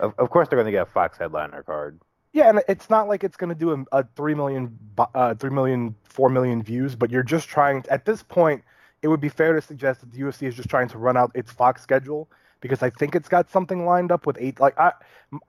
of, 0.00 0.14
of 0.18 0.30
course 0.30 0.48
they're 0.48 0.58
gonna 0.58 0.70
get 0.70 0.82
a 0.82 0.90
Fox 0.90 1.16
headliner 1.18 1.62
card. 1.62 2.00
yeah, 2.32 2.48
and 2.48 2.62
it's 2.68 2.90
not 2.90 3.08
like 3.08 3.24
it's 3.24 3.36
going 3.36 3.48
to 3.50 3.54
do 3.54 3.72
a, 3.72 4.00
a 4.00 4.06
three 4.16 4.34
million, 4.34 4.76
bu- 4.96 5.12
uh, 5.14 5.34
three 5.34 5.50
million, 5.50 5.94
four 6.04 6.28
million 6.28 6.62
views, 6.62 6.94
but 6.96 7.10
you're 7.10 7.22
just 7.22 7.48
trying. 7.48 7.84
At 7.90 8.04
this 8.04 8.22
point, 8.22 8.62
it 9.02 9.08
would 9.08 9.20
be 9.20 9.28
fair 9.28 9.52
to 9.54 9.60
suggest 9.60 10.00
that 10.00 10.12
the 10.12 10.18
UFC 10.20 10.46
is 10.48 10.54
just 10.54 10.68
trying 10.68 10.88
to 10.88 10.98
run 10.98 11.16
out 11.16 11.30
its 11.34 11.50
Fox 11.52 11.82
schedule 11.82 12.28
because 12.62 12.82
I 12.82 12.88
think 12.88 13.14
it's 13.14 13.28
got 13.28 13.50
something 13.50 13.84
lined 13.84 14.10
up 14.10 14.24
with 14.24 14.38
eight. 14.40 14.58
Like 14.58 14.78
I, 14.78 14.92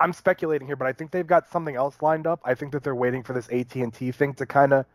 I'm 0.01 0.11
speculating 0.11 0.67
here, 0.67 0.75
but 0.75 0.87
I 0.87 0.91
think 0.91 1.11
they've 1.11 1.25
got 1.25 1.47
something 1.47 1.77
else 1.77 1.95
lined 2.01 2.27
up. 2.27 2.41
I 2.43 2.55
think 2.55 2.73
that 2.73 2.83
they're 2.83 2.95
waiting 2.95 3.23
for 3.23 3.31
this 3.31 3.47
AT 3.49 3.73
and 3.75 3.93
T 3.93 4.11
thing 4.11 4.33
to 4.33 4.45
kind 4.45 4.73
of 4.73 4.85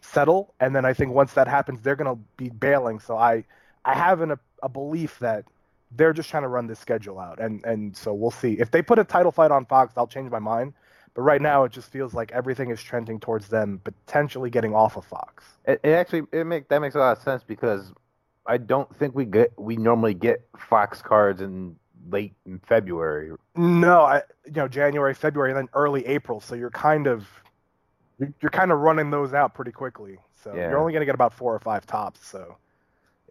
settle, 0.00 0.54
and 0.60 0.74
then 0.74 0.86
I 0.86 0.94
think 0.94 1.12
once 1.12 1.34
that 1.34 1.48
happens, 1.48 1.82
they're 1.82 1.96
going 1.96 2.16
to 2.16 2.22
be 2.38 2.48
bailing. 2.48 3.00
So 3.00 3.18
I, 3.18 3.44
I 3.84 3.94
have 3.94 4.22
an, 4.22 4.30
a, 4.30 4.38
a 4.62 4.68
belief 4.68 5.18
that 5.18 5.44
they're 5.90 6.12
just 6.12 6.30
trying 6.30 6.44
to 6.44 6.48
run 6.48 6.68
this 6.68 6.78
schedule 6.78 7.18
out, 7.18 7.40
and 7.40 7.62
and 7.66 7.94
so 7.94 8.14
we'll 8.14 8.30
see. 8.30 8.54
If 8.54 8.70
they 8.70 8.80
put 8.80 8.98
a 8.98 9.04
title 9.04 9.32
fight 9.32 9.50
on 9.50 9.66
Fox, 9.66 9.92
I'll 9.98 10.06
change 10.06 10.30
my 10.30 10.38
mind. 10.38 10.72
But 11.14 11.22
right 11.22 11.40
now, 11.40 11.62
it 11.62 11.70
just 11.70 11.92
feels 11.92 12.12
like 12.12 12.32
everything 12.32 12.70
is 12.70 12.82
trending 12.82 13.20
towards 13.20 13.46
them 13.46 13.80
potentially 13.84 14.50
getting 14.50 14.74
off 14.74 14.96
of 14.96 15.04
Fox. 15.04 15.44
It, 15.64 15.80
it 15.84 15.90
actually 15.90 16.22
it 16.32 16.44
make 16.44 16.68
that 16.68 16.80
makes 16.80 16.94
a 16.94 16.98
lot 16.98 17.16
of 17.16 17.22
sense 17.22 17.44
because 17.44 17.92
I 18.46 18.58
don't 18.58 18.94
think 18.96 19.14
we 19.14 19.24
get 19.24 19.52
we 19.58 19.76
normally 19.76 20.14
get 20.14 20.46
Fox 20.58 21.00
cards 21.00 21.40
in 21.40 21.76
late 22.10 22.34
in 22.46 22.58
February. 22.58 23.32
No, 23.56 24.02
I 24.02 24.22
you 24.44 24.52
know 24.52 24.68
January, 24.68 25.14
February, 25.14 25.50
and 25.50 25.58
then 25.58 25.68
early 25.74 26.06
April. 26.06 26.40
So 26.40 26.54
you're 26.54 26.70
kind 26.70 27.06
of 27.06 27.26
you're, 28.18 28.32
you're 28.40 28.50
kind 28.50 28.70
of 28.72 28.80
running 28.80 29.10
those 29.10 29.32
out 29.34 29.54
pretty 29.54 29.72
quickly. 29.72 30.18
So 30.42 30.54
Yeah. 30.54 30.68
you're 30.68 30.78
only 30.78 30.92
going 30.92 31.00
to 31.00 31.06
get 31.06 31.14
about 31.14 31.32
four 31.32 31.54
or 31.54 31.58
five 31.60 31.86
tops. 31.86 32.26
So 32.26 32.56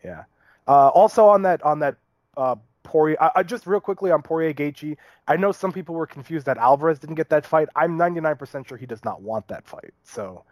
yeah. 0.04 0.24
Uh, 0.68 0.88
also 0.89 1.25
on 1.27 1.44
that 1.44 1.62
on 1.63 1.80
that 1.80 1.98
uh, 2.38 2.56
Poirier, 2.83 3.18
I, 3.21 3.31
I 3.38 3.44
just 3.44 3.68
real 3.68 3.80
quickly 3.80 4.12
on 4.12 4.21
Poirier 4.21 4.54
Gaethje. 4.54 4.98
I 5.27 5.38
know 5.38 5.52
some 5.52 5.71
people 5.71 5.94
were 5.95 6.07
confused 6.07 6.45
that 6.47 6.57
Alvarez 6.57 6.99
didn't 6.99 7.16
get 7.16 7.30
that 7.30 7.45
fight. 7.45 7.69
I'm 7.76 7.97
99% 7.97 8.68
sure 8.68 8.78
he 8.78 8.85
does 8.85 9.04
not 9.06 9.21
want 9.21 9.47
that 9.49 9.66
fight. 9.68 9.94
So 10.04 10.44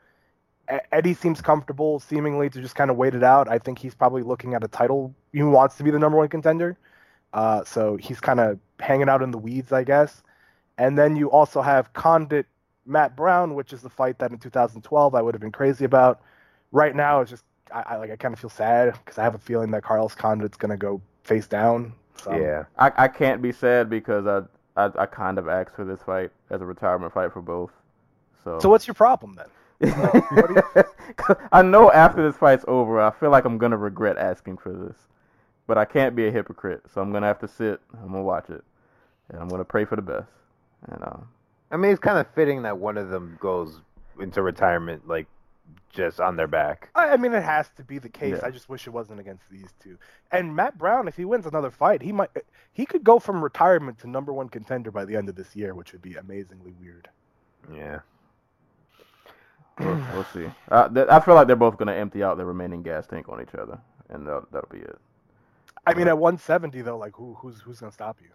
Eddie 0.92 1.14
seems 1.14 1.42
comfortable, 1.42 2.00
seemingly 2.00 2.50
to 2.50 2.62
just 2.62 2.76
kind 2.76 2.90
of 2.90 2.98
wait 2.98 3.14
it 3.16 3.24
out. 3.24 3.50
I 3.50 3.60
think 3.60 3.80
he's 3.80 3.96
probably 3.96 4.24
looking 4.24 4.54
at 4.54 4.64
a 4.64 4.68
title. 4.68 5.14
He 5.34 5.44
wants 5.44 5.76
to 5.78 5.84
be 5.84 5.92
the 5.92 6.00
number 6.00 6.18
one 6.18 6.30
contender. 6.30 6.78
Uh, 7.34 7.64
so 7.64 7.98
he's 7.98 8.20
kind 8.20 8.40
of 8.40 8.60
hanging 8.80 9.10
out 9.10 9.22
in 9.22 9.32
the 9.32 9.38
weeds, 9.38 9.72
I 9.72 9.84
guess. 9.84 10.22
And 10.78 10.98
then 10.98 11.16
you 11.16 11.30
also 11.32 11.62
have 11.62 11.94
Condit 11.94 12.48
Matt 12.86 13.16
Brown, 13.16 13.56
which 13.56 13.74
is 13.74 13.82
the 13.82 13.90
fight 13.90 14.20
that 14.20 14.32
in 14.32 14.38
2012 14.38 15.16
I 15.16 15.22
would 15.22 15.34
have 15.34 15.42
been 15.42 15.52
crazy 15.52 15.86
about. 15.86 16.22
Right 16.72 16.96
now, 16.96 17.22
it's 17.22 17.30
just 17.30 17.44
I, 17.74 17.84
I 17.88 17.96
like 17.98 18.12
I 18.12 18.16
kind 18.16 18.34
of 18.34 18.40
feel 18.40 18.50
sad 18.50 18.94
because 18.94 19.18
I 19.18 19.24
have 19.24 19.36
a 19.36 19.40
feeling 19.40 19.72
that 19.72 19.84
Carlos 19.84 20.16
Condit's 20.16 20.58
gonna 20.58 20.78
go 20.78 21.02
face 21.24 21.48
down. 21.48 21.94
So, 22.24 22.34
yeah. 22.34 22.66
I, 22.78 22.92
I 22.98 23.08
can't 23.08 23.42
be 23.42 23.52
sad 23.52 23.90
because 23.90 24.26
I, 24.26 24.42
I 24.82 24.92
I 25.04 25.06
kind 25.06 25.38
of 25.38 25.48
asked 25.48 25.76
for 25.76 25.86
this 25.86 26.02
fight 26.02 26.32
as 26.50 26.62
a 26.62 26.66
retirement 26.66 27.14
fight 27.14 27.34
for 27.34 27.42
both. 27.42 27.72
So, 28.44 28.60
So 28.60 28.70
what's 28.70 28.88
your 28.88 28.96
problem 28.96 29.36
then? 29.36 29.48
I 31.52 31.62
know 31.62 31.92
after 31.92 32.24
this 32.24 32.38
fight's 32.38 32.66
over, 32.68 33.02
I 33.02 33.12
feel 33.12 33.30
like 33.30 33.46
I'm 33.46 33.58
gonna 33.58 33.78
regret 33.78 34.18
asking 34.18 34.58
for 34.58 34.72
this, 34.72 34.96
but 35.68 35.78
I 35.78 35.86
can't 35.86 36.16
be 36.16 36.28
a 36.28 36.32
hypocrite. 36.32 36.84
So 36.94 37.02
I'm 37.02 37.12
gonna 37.12 37.28
have 37.28 37.40
to 37.40 37.48
sit. 37.48 37.82
I'm 37.94 38.12
gonna 38.12 38.24
watch 38.24 38.50
it, 38.50 38.64
and 39.30 39.42
I'm 39.42 39.48
gonna 39.48 39.66
pray 39.66 39.86
for 39.86 39.96
the 39.96 40.02
best. 40.02 40.30
And 40.88 41.04
uh, 41.04 41.18
I 41.72 41.78
mean, 41.78 41.92
it's 41.92 42.00
kind 42.00 42.20
of 42.20 42.28
fitting 42.34 42.64
that 42.64 42.78
one 42.78 42.98
of 42.98 43.10
them 43.10 43.38
goes 43.40 43.82
into 44.20 44.42
retirement 44.42 45.08
like 45.08 45.28
just 45.90 46.20
on 46.20 46.36
their 46.36 46.48
back. 46.48 46.90
I, 46.96 47.10
I 47.10 47.18
mean, 47.18 47.34
it 47.34 47.44
has 47.44 47.70
to 47.78 47.84
be 47.84 47.98
the 47.98 48.10
case. 48.10 48.38
Yeah. 48.42 48.48
I 48.48 48.52
just 48.52 48.70
wish 48.70 48.88
it 48.88 48.92
wasn't 48.92 49.20
against 49.20 49.50
these 49.50 49.74
two. 49.82 49.98
And 50.32 50.56
Matt 50.56 50.78
Brown, 50.78 51.08
if 51.08 51.18
he 51.18 51.26
wins 51.26 51.46
another 51.46 51.72
fight, 51.72 52.02
he 52.02 52.12
might 52.12 52.30
he 52.72 52.86
could 52.86 53.04
go 53.04 53.20
from 53.20 53.44
retirement 53.44 54.00
to 54.00 54.10
number 54.10 54.34
one 54.34 54.50
contender 54.50 54.92
by 54.92 55.06
the 55.06 55.16
end 55.16 55.30
of 55.30 55.36
this 55.36 55.56
year, 55.56 55.74
which 55.74 55.92
would 55.92 56.02
be 56.02 56.16
amazingly 56.16 56.74
weird. 56.80 57.10
Yeah. 57.74 58.00
We'll, 59.86 60.06
we'll 60.14 60.26
see. 60.34 60.50
Uh, 60.70 60.88
th- 60.90 61.08
I 61.10 61.20
feel 61.20 61.36
like 61.36 61.48
they're 61.48 61.56
both 61.56 61.78
gonna 61.78 61.94
empty 61.94 62.24
out 62.24 62.38
their 62.38 62.46
remaining 62.46 62.84
gas 62.84 63.08
tank 63.08 63.30
on 63.30 63.42
each 63.42 63.56
other, 63.56 63.80
and 64.10 64.26
that'll, 64.26 64.48
that'll 64.52 64.70
be 64.70 64.80
it. 64.80 64.98
I 65.86 65.94
mean, 65.94 66.08
at 66.08 66.18
170 66.18 66.82
though, 66.82 66.98
like 66.98 67.16
who 67.16 67.34
who's 67.36 67.60
who's 67.60 67.80
gonna 67.80 67.92
stop 67.92 68.20
you? 68.22 68.30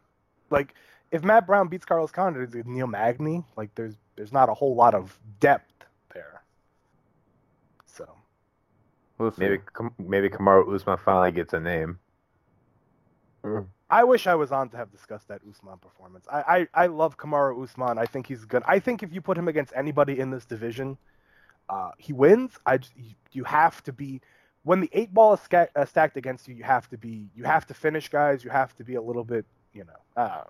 Like 0.50 0.74
if 1.10 1.22
Matt 1.22 1.46
Brown 1.46 1.68
beats 1.68 1.84
Carlos 1.84 2.10
Condit, 2.10 2.54
it's 2.54 2.66
Neil 2.66 2.86
Magny. 2.86 3.44
Like 3.56 3.74
there's 3.74 3.94
there's 4.16 4.32
not 4.32 4.48
a 4.48 4.54
whole 4.54 4.74
lot 4.74 4.94
of 4.94 5.18
depth 5.40 5.84
there. 6.12 6.42
So 7.84 8.08
We'll 9.18 9.30
see. 9.30 9.42
Maybe 9.42 9.58
Kam- 9.74 9.94
maybe 9.98 10.28
Kamaru 10.28 10.74
Usman 10.74 10.98
finally 10.98 11.32
gets 11.32 11.52
a 11.52 11.60
name. 11.60 11.98
I 13.88 14.02
wish 14.02 14.26
I 14.26 14.34
was 14.34 14.50
on 14.50 14.68
to 14.70 14.76
have 14.76 14.90
discussed 14.90 15.28
that 15.28 15.40
Usman 15.48 15.78
performance. 15.78 16.26
I, 16.30 16.66
I, 16.74 16.82
I 16.82 16.86
love 16.88 17.16
Kamaru 17.16 17.62
Usman. 17.62 17.96
I 17.96 18.04
think 18.04 18.26
he's 18.26 18.44
good. 18.44 18.62
I 18.66 18.80
think 18.80 19.04
if 19.04 19.12
you 19.12 19.20
put 19.20 19.38
him 19.38 19.46
against 19.46 19.72
anybody 19.76 20.18
in 20.18 20.30
this 20.30 20.44
division, 20.44 20.98
uh, 21.68 21.90
he 21.98 22.12
wins. 22.12 22.52
I 22.66 22.78
you, 23.32 23.44
have 23.44 23.82
to 23.84 23.92
be 23.92 24.20
when 24.64 24.80
the 24.80 24.90
eight 24.92 25.12
ball 25.12 25.34
is 25.34 25.40
sca- 25.40 25.68
uh, 25.76 25.84
stacked 25.84 26.16
against 26.16 26.48
you. 26.48 26.54
You 26.54 26.64
have 26.64 26.88
to 26.90 26.98
be 26.98 27.28
you 27.34 27.44
have 27.44 27.66
to 27.66 27.74
finish 27.74 28.08
guys. 28.08 28.42
You 28.44 28.50
have 28.50 28.74
to 28.76 28.84
be 28.84 28.94
a 28.94 29.02
little 29.02 29.24
bit 29.24 29.44
you 29.72 29.84
know. 29.84 30.22
Uh, 30.22 30.44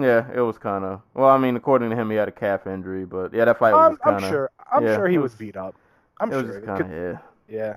Yeah, 0.00 0.26
it 0.34 0.40
was 0.40 0.58
kind 0.58 0.84
of. 0.84 1.00
Well, 1.14 1.28
I 1.28 1.38
mean, 1.38 1.56
according 1.56 1.90
to 1.90 1.96
him, 1.96 2.10
he 2.10 2.16
had 2.16 2.28
a 2.28 2.32
calf 2.32 2.66
injury, 2.66 3.04
but 3.04 3.32
yeah, 3.34 3.44
that 3.44 3.58
fight 3.58 3.72
was 3.72 3.90
I'm, 3.90 3.96
kind 3.96 4.24
I'm 4.24 4.30
sure. 4.30 4.50
I'm 4.72 4.84
yeah, 4.86 4.96
sure 4.96 5.08
he 5.08 5.18
was, 5.18 5.32
was- 5.32 5.38
beat 5.38 5.56
up. 5.56 5.74
I'm 6.20 6.32
it 6.32 6.36
was 6.36 6.44
sure. 6.44 6.52
just 6.52 6.62
it 6.62 6.66
kind 6.66 6.80
of 6.80 6.86
could- 6.88 6.96
yeah. 6.96 7.18
Yeah. 7.56 7.76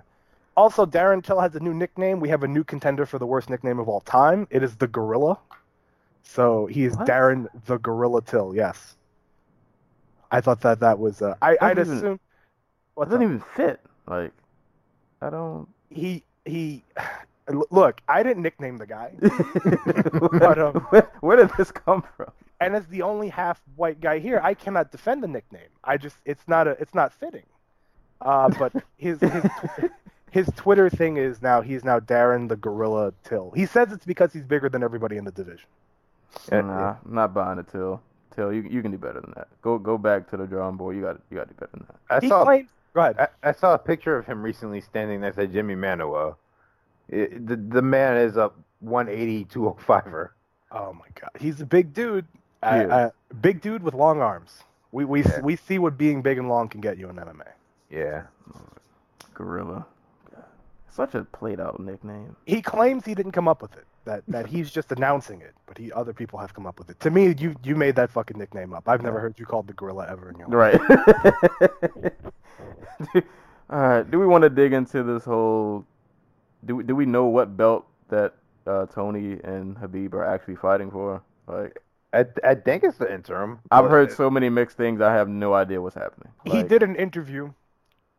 Also, 0.55 0.85
Darren 0.85 1.23
Till 1.23 1.39
has 1.39 1.55
a 1.55 1.59
new 1.59 1.73
nickname. 1.73 2.19
We 2.19 2.29
have 2.29 2.43
a 2.43 2.47
new 2.47 2.63
contender 2.63 3.05
for 3.07 3.17
the 3.17 3.25
worst 3.25 3.49
nickname 3.49 3.79
of 3.79 3.89
all 3.89 4.01
time. 4.01 4.47
It 4.51 4.61
is 4.61 4.75
the 4.75 4.87
Gorilla. 4.87 5.39
So 6.21 6.67
he 6.67 6.85
is 6.85 6.95
What? 6.95 7.07
Darren 7.07 7.47
the 7.65 7.77
Gorilla 7.79 8.21
Till. 8.21 8.55
Yes. 8.55 8.95
I 10.33 10.41
thought 10.41 10.61
that 10.61 10.79
that 10.81 10.99
was. 10.99 11.21
Uh, 11.21 11.35
I 11.41 11.55
I'd 11.61 11.79
even- 11.79 11.97
assume. 11.97 12.19
What's 12.95 13.09
doesn't 13.09 13.23
even 13.23 13.43
fit. 13.55 13.79
Like, 14.07 14.31
I 15.21 15.29
don't. 15.29 15.67
he 15.89 16.23
he. 16.45 16.83
Look, 17.71 17.99
I 18.07 18.23
didn't 18.23 18.41
nickname 18.41 18.77
the 18.77 18.87
guy, 18.87 19.11
But, 20.39 20.59
um, 20.59 20.75
where, 20.91 21.11
where 21.19 21.35
did 21.35 21.49
this 21.57 21.71
come 21.71 22.01
from? 22.15 22.31
and 22.61 22.73
as 22.73 22.85
the 22.87 23.01
only 23.01 23.27
half 23.27 23.61
white 23.75 23.99
guy 23.99 24.19
here, 24.19 24.39
I 24.41 24.53
cannot 24.53 24.91
defend 24.91 25.21
the 25.21 25.27
nickname. 25.27 25.67
I 25.83 25.97
just 25.97 26.15
it's 26.25 26.47
not 26.47 26.67
a 26.69 26.71
it's 26.79 26.95
not 26.95 27.11
fitting. 27.11 27.43
Uh, 28.21 28.47
but 28.57 28.71
his 28.95 29.19
his 29.19 29.43
his 30.31 30.49
Twitter 30.55 30.89
thing 30.89 31.17
is 31.17 31.41
now 31.41 31.59
he's 31.59 31.83
now 31.83 31.99
Darren 31.99 32.47
the 32.47 32.55
Gorilla 32.55 33.13
Till. 33.25 33.51
He 33.53 33.65
says 33.65 33.91
it's 33.91 34.05
because 34.05 34.31
he's 34.31 34.45
bigger 34.45 34.69
than 34.69 34.81
everybody 34.81 35.17
in 35.17 35.25
the 35.25 35.31
division. 35.31 35.67
Yeah, 36.49 36.61
nah, 36.61 36.95
I'm 37.05 37.13
not 37.13 37.33
buying 37.33 37.59
it, 37.59 37.67
Till. 37.69 38.01
Till, 38.35 38.51
you 38.53 38.61
you 38.63 38.81
can 38.81 38.91
do 38.91 38.97
better 38.97 39.21
than 39.21 39.33
that. 39.35 39.47
Go 39.61 39.77
go 39.77 39.97
back 39.97 40.29
to 40.31 40.37
the 40.37 40.45
drawing 40.45 40.75
board. 40.77 40.95
You 40.95 41.01
got 41.03 41.19
you 41.29 41.37
got 41.37 41.47
to 41.47 41.53
do 41.53 41.59
better 41.59 41.71
than 41.73 41.85
that. 41.87 42.17
I 42.17 42.19
he 42.19 42.29
saw 42.29 42.43
claims. 42.43 42.69
Go 42.93 43.01
ahead. 43.01 43.15
I, 43.19 43.49
I 43.49 43.51
saw 43.51 43.73
a 43.73 43.77
picture 43.77 44.17
of 44.17 44.25
him 44.25 44.41
recently 44.43 44.81
standing 44.81 45.21
next 45.21 45.37
to 45.37 45.47
Jimmy 45.47 45.75
Manuwa. 45.75 46.35
It, 47.09 47.45
the 47.47 47.55
the 47.55 47.81
man 47.81 48.17
is 48.17 48.37
a 48.37 48.51
180 48.79 49.45
205er. 49.45 50.29
Oh 50.71 50.93
my 50.93 51.05
god, 51.19 51.29
he's 51.39 51.61
a 51.61 51.65
big 51.65 51.93
dude. 51.93 52.25
Uh, 52.63 53.09
big 53.41 53.61
dude 53.61 53.83
with 53.83 53.93
long 53.93 54.21
arms. 54.21 54.63
We 54.91 55.05
we 55.05 55.23
Yeah. 55.23 55.41
we 55.41 55.55
see 55.55 55.79
what 55.79 55.97
being 55.97 56.21
big 56.21 56.37
and 56.37 56.47
long 56.49 56.69
can 56.69 56.81
get 56.81 56.97
you 56.97 57.09
in 57.09 57.15
MMA. 57.17 57.47
Yeah. 57.89 58.23
Gorilla. 59.33 59.85
Such 60.89 61.15
a 61.15 61.23
played 61.23 61.59
out 61.59 61.79
nickname. 61.79 62.35
He 62.45 62.61
claims 62.61 63.03
he 63.05 63.15
didn't 63.15 63.31
come 63.31 63.47
up 63.47 63.61
with 63.61 63.73
it. 63.75 63.85
That 64.05 64.23
that 64.27 64.47
he's 64.47 64.69
just 64.69 64.91
announcing 64.91 65.39
it, 65.41 65.53
but 65.65 65.77
he 65.77 65.91
other 65.91 66.11
people 66.13 66.37
have 66.39 66.53
come 66.53 66.67
up 66.67 66.77
with 66.77 66.89
it. 66.89 66.99
To 67.01 67.09
me, 67.09 67.33
you 67.37 67.55
you 67.63 67.75
made 67.75 67.95
that 67.95 68.11
fucking 68.11 68.37
nickname 68.37 68.73
up. 68.73 68.89
I've 68.89 69.01
never 69.01 69.19
heard 69.19 69.39
you 69.39 69.45
called 69.45 69.67
the 69.67 69.73
gorilla 69.73 70.07
ever 70.09 70.29
in 70.29 70.37
your 70.37 70.47
life. 70.49 70.79
Right. 70.89 72.13
All 73.69 73.79
right. 73.79 74.11
Do 74.11 74.19
we 74.19 74.27
want 74.27 74.41
to 74.41 74.49
dig 74.49 74.73
into 74.73 75.03
this 75.03 75.23
whole? 75.23 75.85
Do 76.65 76.77
we, 76.77 76.83
do 76.83 76.95
we 76.95 77.05
know 77.05 77.25
what 77.25 77.57
belt 77.57 77.85
that 78.09 78.35
uh, 78.65 78.85
Tony 78.85 79.39
and 79.43 79.75
Khabib 79.75 80.13
are 80.13 80.23
actually 80.23 80.55
fighting 80.55 80.89
for? 80.91 81.21
Like, 81.47 81.77
I, 82.13 82.25
I 82.43 82.55
think 82.55 82.83
it's 82.83 82.97
the 82.97 83.13
interim. 83.13 83.59
I've 83.71 83.85
but- 83.85 83.91
heard 83.91 84.11
so 84.11 84.29
many 84.29 84.49
mixed 84.49 84.77
things. 84.77 85.01
I 85.01 85.13
have 85.13 85.27
no 85.27 85.53
idea 85.53 85.81
what's 85.81 85.95
happening. 85.95 86.31
He 86.45 86.63
did 86.63 86.83
an 86.83 86.95
interview, 86.95 87.51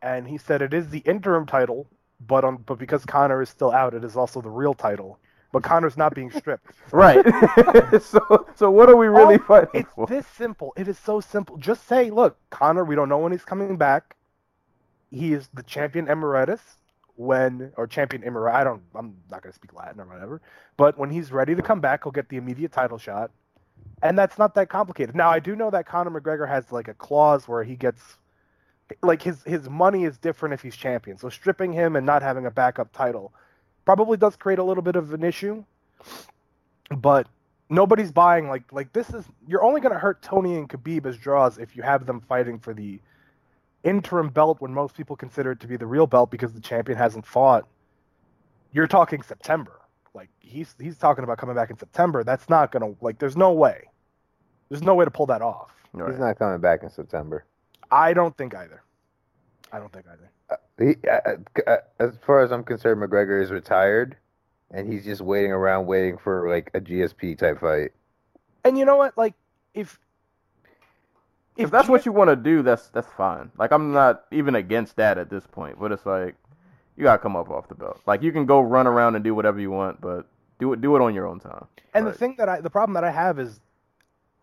and 0.01 0.27
he 0.27 0.37
said 0.37 0.61
it 0.61 0.73
is 0.73 0.89
the 0.89 0.99
interim 0.99 1.45
title, 1.45 1.87
but 2.19 2.43
on 2.43 2.57
but 2.57 2.77
because 2.77 3.05
Conor 3.05 3.41
is 3.41 3.49
still 3.49 3.71
out, 3.71 3.93
it 3.93 4.03
is 4.03 4.15
also 4.15 4.41
the 4.41 4.49
real 4.49 4.73
title. 4.73 5.17
But 5.55 5.63
Conor's 5.63 5.97
not 5.97 6.13
being 6.13 6.31
stripped. 6.31 6.67
Right. 6.91 7.25
so 8.03 8.45
so 8.55 8.71
what 8.71 8.89
are 8.89 8.97
we 8.97 9.07
really 9.07 9.35
Oh, 9.35 9.45
fighting 9.47 9.69
It's 9.73 9.89
for? 9.95 10.05
this 10.07 10.27
simple. 10.27 10.73
It 10.77 10.87
is 10.89 10.99
so 10.99 11.21
simple. 11.21 11.57
Just 11.57 11.87
say, 11.87 12.11
look, 12.11 12.37
Conor, 12.49 12.83
we 12.83 12.95
don't 12.95 13.09
know 13.09 13.19
when 13.19 13.31
he's 13.31 13.45
coming 13.45 13.77
back. 13.77 14.17
He 15.11 15.33
is 15.33 15.49
the 15.53 15.63
champion 15.63 16.09
emeritus 16.09 16.61
when 17.15 17.71
or 17.77 17.87
champion 17.87 18.23
emerit. 18.25 18.53
I 18.53 18.63
don't. 18.65 18.83
I'm 18.95 19.15
not 19.31 19.43
gonna 19.43 19.53
speak 19.53 19.73
Latin 19.73 20.01
or 20.01 20.05
whatever. 20.05 20.41
But 20.77 20.97
when 20.97 21.09
he's 21.09 21.31
ready 21.31 21.55
to 21.55 21.61
come 21.61 21.79
back, 21.81 22.03
he'll 22.03 22.11
get 22.11 22.29
the 22.29 22.37
immediate 22.37 22.73
title 22.73 22.97
shot, 22.97 23.31
and 24.03 24.17
that's 24.19 24.37
not 24.37 24.55
that 24.55 24.69
complicated. 24.69 25.15
Now 25.15 25.29
I 25.29 25.39
do 25.39 25.55
know 25.55 25.69
that 25.71 25.85
Conor 25.87 26.11
McGregor 26.19 26.47
has 26.49 26.71
like 26.71 26.89
a 26.89 26.93
clause 26.95 27.47
where 27.47 27.63
he 27.63 27.77
gets 27.77 28.17
like 29.01 29.21
his 29.21 29.43
his 29.43 29.69
money 29.69 30.03
is 30.03 30.17
different 30.17 30.53
if 30.53 30.61
he's 30.61 30.75
champion. 30.75 31.17
So 31.17 31.29
stripping 31.29 31.73
him 31.73 31.95
and 31.95 32.05
not 32.05 32.21
having 32.21 32.45
a 32.45 32.51
backup 32.51 32.91
title 32.93 33.33
probably 33.85 34.17
does 34.17 34.35
create 34.35 34.59
a 34.59 34.63
little 34.63 34.83
bit 34.83 34.95
of 34.95 35.13
an 35.13 35.23
issue. 35.23 35.63
But 36.95 37.27
nobody's 37.69 38.11
buying 38.11 38.47
like 38.47 38.71
like 38.71 38.93
this 38.93 39.09
is 39.11 39.25
you're 39.47 39.63
only 39.63 39.81
going 39.81 39.93
to 39.93 39.99
hurt 39.99 40.21
Tony 40.21 40.55
and 40.55 40.69
Khabib 40.69 41.05
as 41.05 41.17
draws 41.17 41.57
if 41.57 41.75
you 41.75 41.83
have 41.83 42.05
them 42.05 42.21
fighting 42.21 42.59
for 42.59 42.73
the 42.73 42.99
interim 43.83 44.29
belt 44.29 44.59
when 44.59 44.73
most 44.73 44.95
people 44.95 45.15
consider 45.15 45.51
it 45.51 45.59
to 45.61 45.67
be 45.67 45.77
the 45.77 45.85
real 45.85 46.07
belt 46.07 46.31
because 46.31 46.53
the 46.53 46.59
champion 46.59 46.97
hasn't 46.97 47.25
fought. 47.25 47.67
You're 48.73 48.87
talking 48.87 49.21
September. 49.21 49.79
Like 50.13 50.29
he's 50.39 50.75
he's 50.79 50.97
talking 50.97 51.23
about 51.23 51.37
coming 51.37 51.55
back 51.55 51.69
in 51.69 51.77
September. 51.77 52.23
That's 52.23 52.49
not 52.49 52.71
going 52.71 52.81
to 52.83 53.03
like 53.03 53.19
there's 53.19 53.37
no 53.37 53.51
way. 53.51 53.89
There's 54.69 54.83
no 54.83 54.95
way 54.95 55.05
to 55.05 55.11
pull 55.11 55.27
that 55.27 55.41
off. 55.41 55.71
Right. 55.93 56.11
He's 56.11 56.19
not 56.19 56.37
coming 56.37 56.59
back 56.59 56.83
in 56.83 56.89
September. 56.89 57.45
I 57.91 58.13
don't 58.13 58.35
think 58.35 58.55
either. 58.55 58.81
I 59.71 59.79
don't 59.79 59.91
think 59.91 60.05
either. 60.07 60.29
He, 60.77 60.95
uh, 61.09 61.35
uh, 61.67 61.77
as 61.99 62.11
far 62.25 62.41
as 62.41 62.51
I'm 62.51 62.63
concerned, 62.63 63.01
McGregor 63.01 63.41
is 63.41 63.49
retired, 63.51 64.17
and 64.71 64.91
he's 64.91 65.05
just 65.05 65.21
waiting 65.21 65.51
around, 65.51 65.85
waiting 65.85 66.17
for 66.17 66.49
like 66.49 66.69
a 66.73 66.81
GSP 66.81 67.37
type 67.37 67.61
fight. 67.61 67.91
And 68.65 68.77
you 68.77 68.83
know 68.85 68.97
what? 68.97 69.17
Like 69.17 69.35
if 69.73 69.99
if 71.55 71.71
that's 71.71 71.87
what 71.87 72.05
you 72.05 72.11
want 72.11 72.29
to 72.29 72.35
do, 72.35 72.61
that's 72.61 72.89
that's 72.89 73.07
fine. 73.15 73.51
Like 73.57 73.71
I'm 73.71 73.93
not 73.93 74.25
even 74.31 74.55
against 74.55 74.97
that 74.97 75.17
at 75.17 75.29
this 75.29 75.47
point, 75.47 75.79
but 75.79 75.91
it's 75.91 76.05
like 76.05 76.35
you 76.97 77.03
gotta 77.03 77.21
come 77.21 77.35
up 77.35 77.49
off 77.49 77.67
the 77.69 77.75
belt. 77.75 78.01
Like 78.05 78.21
you 78.21 78.31
can 78.31 78.45
go 78.45 78.59
run 78.61 78.87
around 78.87 79.15
and 79.15 79.23
do 79.23 79.33
whatever 79.33 79.59
you 79.59 79.71
want, 79.71 80.01
but 80.01 80.27
do 80.59 80.73
it 80.73 80.81
do 80.81 80.95
it 80.95 81.01
on 81.01 81.13
your 81.13 81.27
own 81.27 81.39
time. 81.39 81.67
And 81.93 82.05
Right. 82.05 82.11
the 82.11 82.17
thing 82.17 82.35
that 82.37 82.49
I, 82.49 82.59
the 82.59 82.69
problem 82.69 82.93
that 82.95 83.03
I 83.05 83.11
have 83.11 83.39
is, 83.39 83.61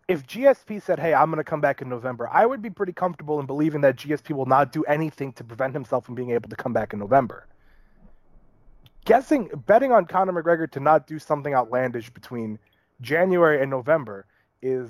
if 0.09 0.27
GSP 0.27 0.83
said, 0.83 0.99
"Hey, 0.99 1.15
I'm 1.15 1.31
going 1.31 1.39
to 1.39 1.45
come 1.45 1.61
back 1.61 1.83
in 1.83 1.89
November," 1.89 2.29
I 2.31 2.47
would 2.47 2.63
be 2.63 2.71
pretty 2.71 2.93
comfortable 2.93 3.41
in 3.41 3.47
believing 3.47 3.81
that 3.83 3.97
GSP 3.97 4.35
will 4.35 4.47
not 4.47 4.73
do 4.73 4.85
anything 4.85 5.33
to 5.35 5.45
prevent 5.45 5.75
himself 5.75 6.05
from 6.05 6.15
being 6.15 6.31
able 6.31 6.49
to 6.49 6.57
come 6.57 6.73
back 6.73 6.93
in 6.93 6.99
November. 6.99 7.47
Guessing, 9.05 9.51
betting 9.67 9.93
on 9.93 10.07
Conor 10.07 10.33
McGregor 10.33 10.71
to 10.73 10.81
not 10.81 11.07
do 11.07 11.19
something 11.19 11.55
outlandish 11.55 12.11
between 12.11 12.59
January 13.01 13.61
and 13.61 13.71
November 13.71 14.27
is 14.61 14.89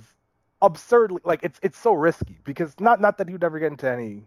absurdly 0.61 1.21
like 1.25 1.41
it's 1.43 1.59
it's 1.63 1.79
so 1.79 1.93
risky 1.93 2.39
because 2.45 2.75
not 2.79 3.01
not 3.01 3.19
that 3.19 3.29
he 3.29 3.35
would 3.35 3.45
ever 3.45 3.59
get 3.59 3.73
into 3.73 3.91
any. 3.91 4.23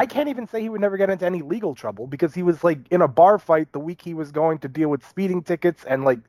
I 0.00 0.06
can't 0.06 0.28
even 0.28 0.46
say 0.46 0.60
he 0.60 0.68
would 0.68 0.80
never 0.80 0.96
get 0.96 1.10
into 1.10 1.26
any 1.26 1.42
legal 1.42 1.74
trouble 1.74 2.06
because 2.06 2.32
he 2.32 2.44
was 2.44 2.62
like 2.62 2.78
in 2.90 3.02
a 3.02 3.08
bar 3.08 3.38
fight 3.38 3.72
the 3.72 3.80
week 3.80 4.00
he 4.00 4.14
was 4.14 4.30
going 4.30 4.58
to 4.60 4.68
deal 4.68 4.88
with 4.88 5.04
speeding 5.04 5.42
tickets 5.42 5.84
and 5.84 6.04
like 6.04 6.20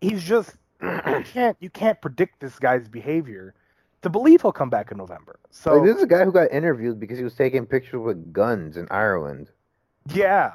he's 0.00 0.22
just 0.22 0.54
you 0.84 1.22
can't 1.24 1.56
you 1.60 1.70
can't 1.70 2.00
predict 2.00 2.40
this 2.40 2.58
guy's 2.58 2.88
behavior 2.88 3.54
to 4.02 4.10
believe 4.10 4.42
he'll 4.42 4.52
come 4.52 4.70
back 4.70 4.90
in 4.92 4.98
November. 4.98 5.38
So 5.50 5.74
like, 5.74 5.86
this 5.86 5.96
is 5.96 6.02
a 6.02 6.06
guy 6.06 6.24
who 6.24 6.32
got 6.32 6.52
interviewed 6.52 7.00
because 7.00 7.18
he 7.18 7.24
was 7.24 7.34
taking 7.34 7.64
pictures 7.66 8.00
with 8.00 8.32
guns 8.32 8.76
in 8.76 8.86
Ireland. 8.90 9.48
yeah, 10.12 10.52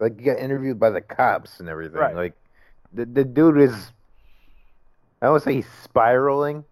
Like, 0.00 0.18
he 0.18 0.24
got 0.24 0.38
interviewed 0.38 0.78
by 0.80 0.90
the 0.90 1.00
cops 1.00 1.60
and 1.60 1.68
everything. 1.68 1.98
Right. 2.00 2.14
Like, 2.14 2.34
the 2.92 3.06
the 3.06 3.24
dude 3.24 3.58
is. 3.58 3.92
I 5.22 5.26
don't 5.26 5.42
say 5.42 5.54
he's 5.54 5.68
spiraling, 5.82 6.64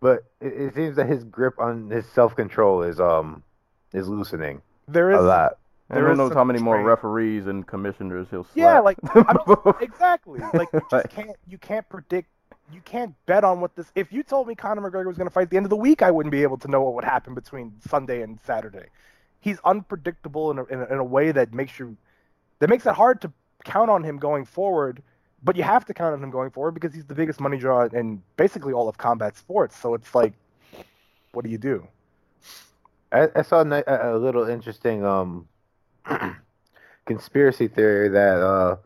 but 0.00 0.24
it, 0.40 0.52
it 0.52 0.74
seems 0.74 0.96
that 0.96 1.06
his 1.08 1.24
grip 1.24 1.58
on 1.58 1.90
his 1.90 2.06
self 2.06 2.36
control 2.36 2.82
is 2.82 3.00
um 3.00 3.42
is 3.92 4.08
loosening 4.08 4.60
There 4.86 5.10
is 5.10 5.18
a 5.18 5.22
lot. 5.22 5.58
And 5.90 5.98
There 5.98 6.06
who 6.06 6.12
is 6.12 6.18
knows 6.18 6.28
some 6.28 6.38
how 6.38 6.44
many 6.44 6.58
more 6.58 6.82
restraint. 6.82 6.88
referees 6.88 7.46
and 7.46 7.66
commissioners 7.66 8.28
he'll 8.30 8.44
slap. 8.44 8.54
Yeah, 8.54 8.80
like 8.80 8.98
I'm 9.14 9.38
just, 9.46 9.58
exactly. 9.80 10.46
Like 10.52 10.68
you 10.72 10.82
just 10.90 11.08
can't 11.08 11.36
you 11.46 11.58
can't 11.58 11.88
predict 11.88 12.28
you 12.72 12.80
can't 12.82 13.14
bet 13.26 13.44
on 13.44 13.60
what 13.60 13.76
this 13.76 13.92
if 13.94 14.12
you 14.12 14.22
told 14.24 14.48
me 14.48 14.54
Conor 14.56 14.82
McGregor 14.90 15.06
was 15.06 15.16
going 15.16 15.28
to 15.28 15.32
fight 15.32 15.42
at 15.44 15.50
the 15.50 15.56
end 15.56 15.66
of 15.66 15.70
the 15.70 15.76
week 15.76 16.02
I 16.02 16.10
wouldn't 16.10 16.32
be 16.32 16.42
able 16.42 16.58
to 16.58 16.68
know 16.68 16.82
what 16.82 16.94
would 16.94 17.04
happen 17.04 17.34
between 17.34 17.72
Sunday 17.88 18.22
and 18.22 18.40
Saturday. 18.44 18.86
He's 19.40 19.58
unpredictable 19.64 20.50
in 20.50 20.58
a, 20.58 20.64
in 20.64 20.80
a, 20.82 20.84
in 20.86 20.98
a 20.98 21.04
way 21.04 21.30
that 21.32 21.54
makes 21.54 21.78
you 21.78 21.96
that 22.58 22.68
makes 22.68 22.86
it 22.86 22.94
hard 22.94 23.20
to 23.22 23.32
count 23.64 23.90
on 23.90 24.02
him 24.02 24.18
going 24.18 24.44
forward, 24.44 25.02
but 25.44 25.56
you 25.56 25.62
have 25.62 25.84
to 25.86 25.94
count 25.94 26.14
on 26.14 26.22
him 26.22 26.30
going 26.30 26.50
forward 26.50 26.72
because 26.72 26.92
he's 26.94 27.06
the 27.06 27.14
biggest 27.14 27.40
money 27.40 27.58
draw 27.58 27.84
in 27.84 28.22
basically 28.36 28.72
all 28.72 28.88
of 28.88 28.98
combat 28.98 29.36
sports. 29.36 29.78
So 29.78 29.94
it's 29.94 30.14
like 30.14 30.32
what 31.32 31.44
do 31.44 31.50
you 31.50 31.58
do? 31.58 31.86
I, 33.12 33.28
I 33.36 33.42
saw 33.42 33.60
a, 33.62 33.84
a 33.86 34.16
a 34.16 34.18
little 34.18 34.48
interesting 34.48 35.04
um 35.04 35.48
conspiracy 37.06 37.68
theory 37.68 38.08
that 38.10 38.40
uh, 38.40 38.76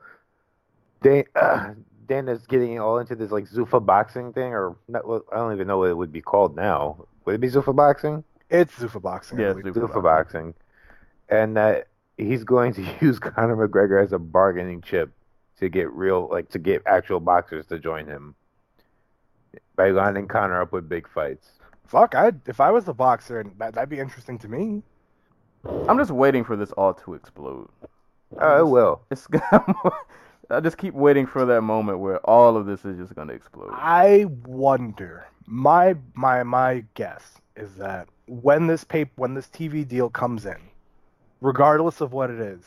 Dan, 1.02 1.24
uh 1.34 1.74
Dana's 2.06 2.44
getting 2.46 2.78
all 2.80 2.98
into 2.98 3.14
this 3.14 3.30
like 3.30 3.48
Zuffa 3.48 3.84
boxing 3.84 4.32
thing, 4.32 4.52
or 4.52 4.76
not, 4.88 5.06
well, 5.06 5.24
I 5.32 5.36
don't 5.36 5.54
even 5.54 5.68
know 5.68 5.78
what 5.78 5.90
it 5.90 5.96
would 5.96 6.12
be 6.12 6.20
called 6.20 6.56
now. 6.56 7.06
Would 7.24 7.36
it 7.36 7.40
be 7.40 7.48
Zuffa 7.48 7.74
boxing? 7.74 8.24
It's 8.50 8.74
Zuffa 8.74 9.00
boxing. 9.00 9.38
Yeah, 9.38 9.52
believe. 9.52 9.74
Zuffa 9.74 9.88
Zuffa 9.88 10.02
boxing, 10.02 10.54
and 11.28 11.56
that 11.56 11.86
he's 12.16 12.42
going 12.44 12.74
to 12.74 12.82
use 13.00 13.18
Conor 13.18 13.56
McGregor 13.56 14.02
as 14.02 14.12
a 14.12 14.18
bargaining 14.18 14.82
chip 14.82 15.12
to 15.58 15.68
get 15.68 15.90
real, 15.92 16.28
like 16.28 16.48
to 16.50 16.58
get 16.58 16.82
actual 16.86 17.20
boxers 17.20 17.66
to 17.66 17.78
join 17.78 18.06
him 18.06 18.34
by 19.76 19.90
lining 19.90 20.26
Conor 20.26 20.62
up 20.62 20.72
with 20.72 20.88
big 20.88 21.08
fights. 21.08 21.46
Fuck, 21.86 22.14
I 22.14 22.32
if 22.46 22.60
I 22.60 22.70
was 22.70 22.88
a 22.88 22.94
boxer, 22.94 23.44
that, 23.58 23.74
that'd 23.74 23.88
be 23.88 23.98
interesting 24.00 24.38
to 24.40 24.48
me. 24.48 24.82
I'm 25.64 25.98
just 25.98 26.10
waiting 26.10 26.44
for 26.44 26.56
this 26.56 26.72
all 26.72 26.94
to 26.94 27.14
explode. 27.14 27.68
Oh, 28.38 28.60
it 28.60 28.68
will. 28.68 29.02
It's 29.10 29.26
I 30.50 30.60
just 30.60 30.78
keep 30.78 30.94
waiting 30.94 31.26
for 31.26 31.44
that 31.46 31.62
moment 31.62 31.98
where 31.98 32.18
all 32.18 32.56
of 32.56 32.66
this 32.66 32.84
is 32.84 32.96
just 32.96 33.14
gonna 33.14 33.32
explode. 33.32 33.70
I 33.72 34.26
wonder. 34.46 35.26
My 35.46 35.96
my 36.14 36.42
my 36.42 36.84
guess 36.94 37.34
is 37.56 37.74
that 37.76 38.08
when 38.26 38.66
this 38.66 38.84
paper 38.84 39.10
when 39.16 39.34
this 39.34 39.48
TV 39.48 39.86
deal 39.86 40.08
comes 40.08 40.46
in, 40.46 40.58
regardless 41.40 42.00
of 42.00 42.12
what 42.12 42.30
it 42.30 42.40
is, 42.40 42.62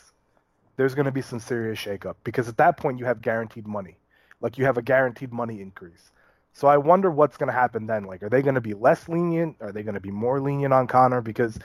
there's 0.76 0.96
going 0.96 1.06
to 1.06 1.12
be 1.12 1.22
some 1.22 1.40
serious 1.40 1.80
shakeup 1.80 2.16
because 2.24 2.48
at 2.48 2.58
that 2.58 2.78
point 2.78 3.00
you 3.00 3.06
have 3.06 3.22
guaranteed 3.22 3.68
money, 3.68 3.98
like 4.42 4.58
you 4.58 4.66
have 4.66 4.78
a 4.78 4.82
guaranteed 4.82 5.32
money 5.32 5.62
increase. 5.62 6.12
So 6.54 6.68
I 6.68 6.78
wonder 6.78 7.10
what's 7.10 7.38
going 7.38 7.48
to 7.48 7.54
happen 7.54 7.88
then. 7.88 8.04
Like, 8.04 8.22
are 8.22 8.30
they 8.30 8.44
going 8.44 8.56
to 8.56 8.62
be 8.62 8.76
less 8.76 9.10
lenient? 9.10 9.56
Are 9.60 9.72
they 9.72 9.82
going 9.82 9.96
to 9.96 10.00
be 10.00 10.12
more 10.12 10.40
lenient 10.40 10.72
on 10.72 10.86
Conor? 10.86 11.22
Because 11.22 11.58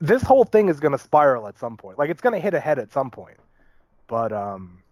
this 0.00 0.22
whole 0.22 0.44
thing 0.44 0.68
is 0.68 0.80
going 0.80 0.92
to 0.92 0.98
spiral 0.98 1.46
at 1.46 1.58
some 1.58 1.76
point. 1.76 1.98
Like, 1.98 2.10
it's 2.10 2.20
going 2.20 2.34
to 2.34 2.40
hit 2.40 2.54
a 2.54 2.60
head 2.60 2.78
at 2.78 2.92
some 2.92 3.10
point. 3.10 3.38
But 4.06 4.32
um, 4.32 4.82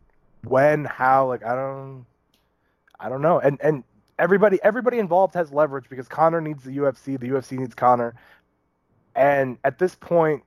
when, 0.45 0.85
how, 0.85 1.29
like, 1.29 1.45
I 1.45 1.55
don't, 1.55 2.07
I 2.99 3.09
don't 3.09 3.23
know. 3.23 3.39
And 3.39 3.59
and 3.63 3.85
everybody 4.19 4.59
everybody 4.63 4.99
involved 4.99 5.35
has 5.35 5.53
leverage 5.53 5.89
because 5.89 6.09
Conor 6.09 6.41
needs 6.41 6.65
the 6.65 6.77
UFC, 6.79 7.19
the 7.19 7.29
UFC 7.29 7.59
needs 7.59 7.75
Conor. 7.75 8.15
And 9.15 9.59
at 9.65 9.79
this 9.79 9.95
point, 9.95 10.43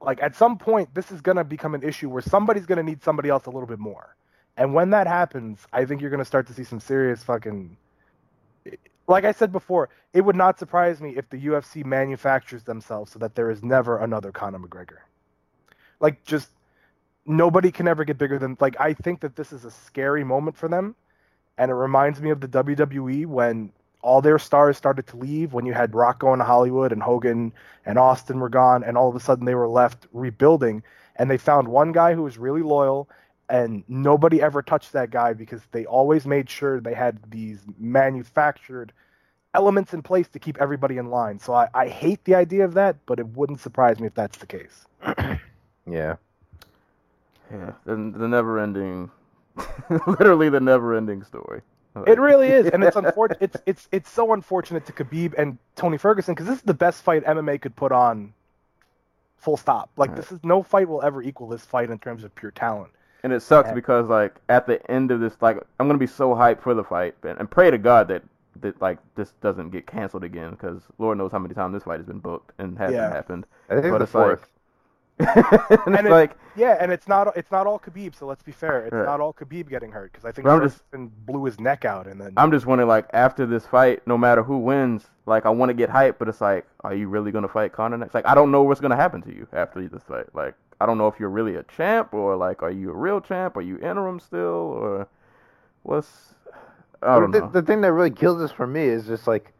like 0.00 0.22
at 0.22 0.34
some 0.34 0.58
point, 0.58 0.94
this 0.94 1.10
is 1.10 1.20
gonna 1.20 1.44
become 1.44 1.74
an 1.74 1.82
issue 1.82 2.08
where 2.08 2.22
somebody's 2.22 2.66
gonna 2.66 2.82
need 2.82 3.02
somebody 3.02 3.28
else 3.28 3.46
a 3.46 3.50
little 3.50 3.66
bit 3.66 3.78
more. 3.78 4.16
And 4.56 4.74
when 4.74 4.90
that 4.90 5.06
happens, 5.06 5.66
I 5.72 5.84
think 5.84 6.00
you're 6.00 6.10
gonna 6.10 6.24
start 6.24 6.46
to 6.48 6.54
see 6.54 6.64
some 6.64 6.80
serious 6.80 7.22
fucking. 7.22 7.76
Like 9.10 9.24
I 9.24 9.32
said 9.32 9.50
before, 9.50 9.88
it 10.12 10.20
would 10.20 10.36
not 10.36 10.60
surprise 10.60 11.00
me 11.00 11.16
if 11.16 11.28
the 11.28 11.46
UFC 11.46 11.84
manufactures 11.84 12.62
themselves 12.62 13.10
so 13.10 13.18
that 13.18 13.34
there 13.34 13.50
is 13.50 13.60
never 13.60 13.98
another 13.98 14.30
Conor 14.30 14.60
McGregor. 14.60 14.98
Like 15.98 16.24
just 16.24 16.48
nobody 17.26 17.72
can 17.72 17.88
ever 17.88 18.04
get 18.04 18.18
bigger 18.18 18.38
than 18.38 18.56
like 18.60 18.76
I 18.78 18.94
think 18.94 19.20
that 19.22 19.34
this 19.34 19.52
is 19.52 19.64
a 19.64 19.70
scary 19.72 20.22
moment 20.22 20.56
for 20.56 20.68
them 20.68 20.94
and 21.58 21.72
it 21.72 21.74
reminds 21.74 22.22
me 22.22 22.30
of 22.30 22.40
the 22.40 22.46
WWE 22.46 23.26
when 23.26 23.72
all 24.00 24.22
their 24.22 24.38
stars 24.38 24.76
started 24.76 25.08
to 25.08 25.16
leave 25.16 25.52
when 25.52 25.66
you 25.66 25.74
had 25.74 25.92
Rock 25.92 26.20
going 26.20 26.38
to 26.38 26.44
Hollywood 26.44 26.92
and 26.92 27.02
Hogan 27.02 27.52
and 27.84 27.98
Austin 27.98 28.38
were 28.38 28.48
gone 28.48 28.84
and 28.84 28.96
all 28.96 29.08
of 29.08 29.16
a 29.16 29.20
sudden 29.20 29.44
they 29.44 29.56
were 29.56 29.68
left 29.68 30.06
rebuilding 30.12 30.84
and 31.16 31.28
they 31.28 31.36
found 31.36 31.66
one 31.66 31.90
guy 31.90 32.14
who 32.14 32.22
was 32.22 32.38
really 32.38 32.62
loyal 32.62 33.08
and 33.50 33.84
nobody 33.88 34.40
ever 34.40 34.62
touched 34.62 34.92
that 34.92 35.10
guy 35.10 35.32
because 35.32 35.60
they 35.72 35.84
always 35.84 36.26
made 36.26 36.48
sure 36.48 36.80
they 36.80 36.94
had 36.94 37.18
these 37.30 37.60
manufactured 37.78 38.92
elements 39.54 39.92
in 39.92 40.02
place 40.02 40.28
to 40.28 40.38
keep 40.38 40.58
everybody 40.60 40.96
in 40.96 41.10
line. 41.10 41.38
So 41.38 41.52
I, 41.52 41.68
I 41.74 41.88
hate 41.88 42.24
the 42.24 42.36
idea 42.36 42.64
of 42.64 42.74
that, 42.74 42.96
but 43.06 43.18
it 43.18 43.26
wouldn't 43.28 43.60
surprise 43.60 43.98
me 43.98 44.06
if 44.06 44.14
that's 44.14 44.38
the 44.38 44.46
case. 44.46 44.86
Yeah. 45.90 46.16
Yeah, 47.50 47.72
the, 47.84 47.96
the 47.96 48.28
never-ending, 48.28 49.10
literally 50.06 50.48
the 50.50 50.60
never-ending 50.60 51.24
story. 51.24 51.62
It 52.06 52.20
really 52.20 52.48
is, 52.48 52.66
and 52.66 52.84
it's 52.84 52.96
unfortunate. 53.04 53.38
It's 53.42 53.56
it's 53.66 53.88
it's 53.90 54.10
so 54.10 54.32
unfortunate 54.32 54.86
to 54.86 54.92
Khabib 54.92 55.34
and 55.36 55.58
Tony 55.74 55.98
Ferguson 55.98 56.34
because 56.34 56.46
this 56.46 56.58
is 56.58 56.62
the 56.62 56.74
best 56.74 57.02
fight 57.02 57.24
MMA 57.24 57.60
could 57.60 57.74
put 57.74 57.90
on. 57.90 58.32
Full 59.38 59.56
stop. 59.56 59.90
Like 59.96 60.14
this 60.14 60.30
is 60.30 60.38
no 60.44 60.62
fight 60.62 60.88
will 60.88 61.02
ever 61.02 61.22
equal 61.22 61.48
this 61.48 61.64
fight 61.64 61.90
in 61.90 61.98
terms 61.98 62.22
of 62.22 62.32
pure 62.36 62.52
talent. 62.52 62.92
And 63.22 63.32
it 63.32 63.40
sucks 63.42 63.68
Yeah. 63.68 63.74
because 63.74 64.08
like 64.08 64.34
at 64.48 64.66
the 64.66 64.88
end 64.90 65.10
of 65.10 65.20
this, 65.20 65.36
like 65.40 65.58
I'm 65.78 65.86
gonna 65.88 65.98
be 65.98 66.06
so 66.06 66.30
hyped 66.34 66.60
for 66.62 66.74
the 66.74 66.84
fight, 66.84 67.14
and, 67.22 67.38
and 67.38 67.50
pray 67.50 67.70
to 67.70 67.78
God 67.78 68.08
that 68.08 68.22
that 68.60 68.80
like 68.80 68.98
this 69.14 69.32
doesn't 69.40 69.70
get 69.70 69.86
canceled 69.86 70.24
again, 70.24 70.50
because 70.50 70.82
Lord 70.98 71.18
knows 71.18 71.32
how 71.32 71.38
many 71.38 71.54
times 71.54 71.72
this 71.74 71.84
fight 71.84 71.98
has 71.98 72.06
been 72.06 72.18
booked 72.18 72.52
and 72.58 72.76
hasn't 72.78 72.96
Yeah. 72.96 73.10
happened. 73.12 73.46
I 73.68 73.74
think 73.80 73.92
But 73.92 73.98
the 73.98 74.04
it's 74.04 74.14
like- 74.14 74.26
fourth. 74.26 74.48
and 75.86 75.96
And 75.96 76.06
it's 76.06 76.08
like 76.10 76.36
Yeah, 76.56 76.76
and 76.80 76.90
it's 76.92 77.06
not 77.08 77.36
it's 77.36 77.50
not 77.50 77.66
all 77.66 77.78
Khabib. 77.78 78.14
So 78.14 78.26
let's 78.26 78.42
be 78.42 78.52
fair. 78.52 78.84
It's 78.86 78.92
Right. 78.92 79.04
not 79.06 79.20
all 79.20 79.32
Khabib 79.32 79.68
getting 79.68 79.92
hurt 79.92 80.12
because 80.12 80.24
I 80.24 80.32
think 80.32 80.44
But 80.46 80.52
I'm 80.54 80.62
just- 80.62 80.82
Ferguson 80.90 81.12
blew 81.26 81.44
his 81.44 81.58
neck 81.60 81.84
out 81.84 82.06
and 82.06 82.20
then 82.20 82.32
I'm 82.36 82.50
just 82.50 82.66
wondering, 82.66 82.88
like 82.88 83.06
after 83.12 83.46
this 83.46 83.66
fight, 83.66 84.06
no 84.06 84.16
matter 84.18 84.42
who 84.42 84.58
wins, 84.58 85.08
like 85.26 85.46
I 85.46 85.50
want 85.50 85.70
to 85.70 85.74
get 85.74 85.90
hyped, 85.90 86.16
but 86.18 86.28
it's 86.28 86.40
like, 86.40 86.66
are 86.82 86.94
you 86.94 87.08
really 87.08 87.30
gonna 87.32 87.48
fight 87.48 87.72
Conor 87.72 87.98
next? 87.98 88.14
Like 88.14 88.26
I 88.26 88.34
don't 88.34 88.50
know 88.50 88.62
what's 88.62 88.80
gonna 88.80 88.96
happen 88.96 89.22
to 89.22 89.34
you 89.34 89.46
after 89.52 89.86
this 89.88 90.02
fight. 90.04 90.34
Like 90.34 90.54
I 90.80 90.86
don't 90.86 90.98
know 90.98 91.08
if 91.08 91.20
you're 91.20 91.28
really 91.30 91.56
a 91.56 91.62
champ 91.64 92.14
or 92.14 92.36
like 92.36 92.62
are 92.62 92.70
you 92.70 92.90
a 92.90 92.96
real 92.96 93.20
champ? 93.20 93.56
Are 93.56 93.62
you 93.62 93.76
interim 93.78 94.18
still 94.20 94.38
or 94.78 95.08
what's? 95.82 96.34
I 97.02 97.18
don't 97.18 97.30
the, 97.30 97.40
know. 97.40 97.48
the 97.50 97.62
thing 97.62 97.80
that 97.80 97.92
really 97.92 98.10
kills 98.10 98.38
this 98.38 98.50
for 98.52 98.66
me 98.66 98.82
is 98.84 99.06
just 99.06 99.26
like, 99.26 99.54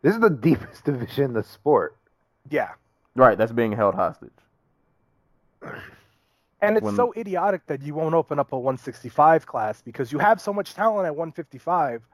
this 0.00 0.14
is 0.14 0.20
the 0.20 0.30
deepest 0.48 0.84
division 0.84 1.24
in 1.26 1.32
the 1.34 1.42
sport. 1.42 1.96
yeah. 2.48 2.70
Right, 3.14 3.36
that's 3.36 3.50
being 3.52 3.72
held 3.72 3.94
hostage. 3.96 4.30
And 6.60 6.76
it's 6.76 6.84
When- 6.84 6.96
so 6.96 7.12
idiotic 7.16 7.66
that 7.66 7.82
you 7.82 7.94
won't 7.94 8.14
open 8.14 8.38
up 8.38 8.52
a 8.52 8.58
165 8.58 9.46
class 9.46 9.80
because 9.80 10.10
you 10.10 10.18
have 10.18 10.40
so 10.40 10.52
much 10.52 10.74
talent 10.74 11.06
at 11.06 11.14
155. 11.14 12.06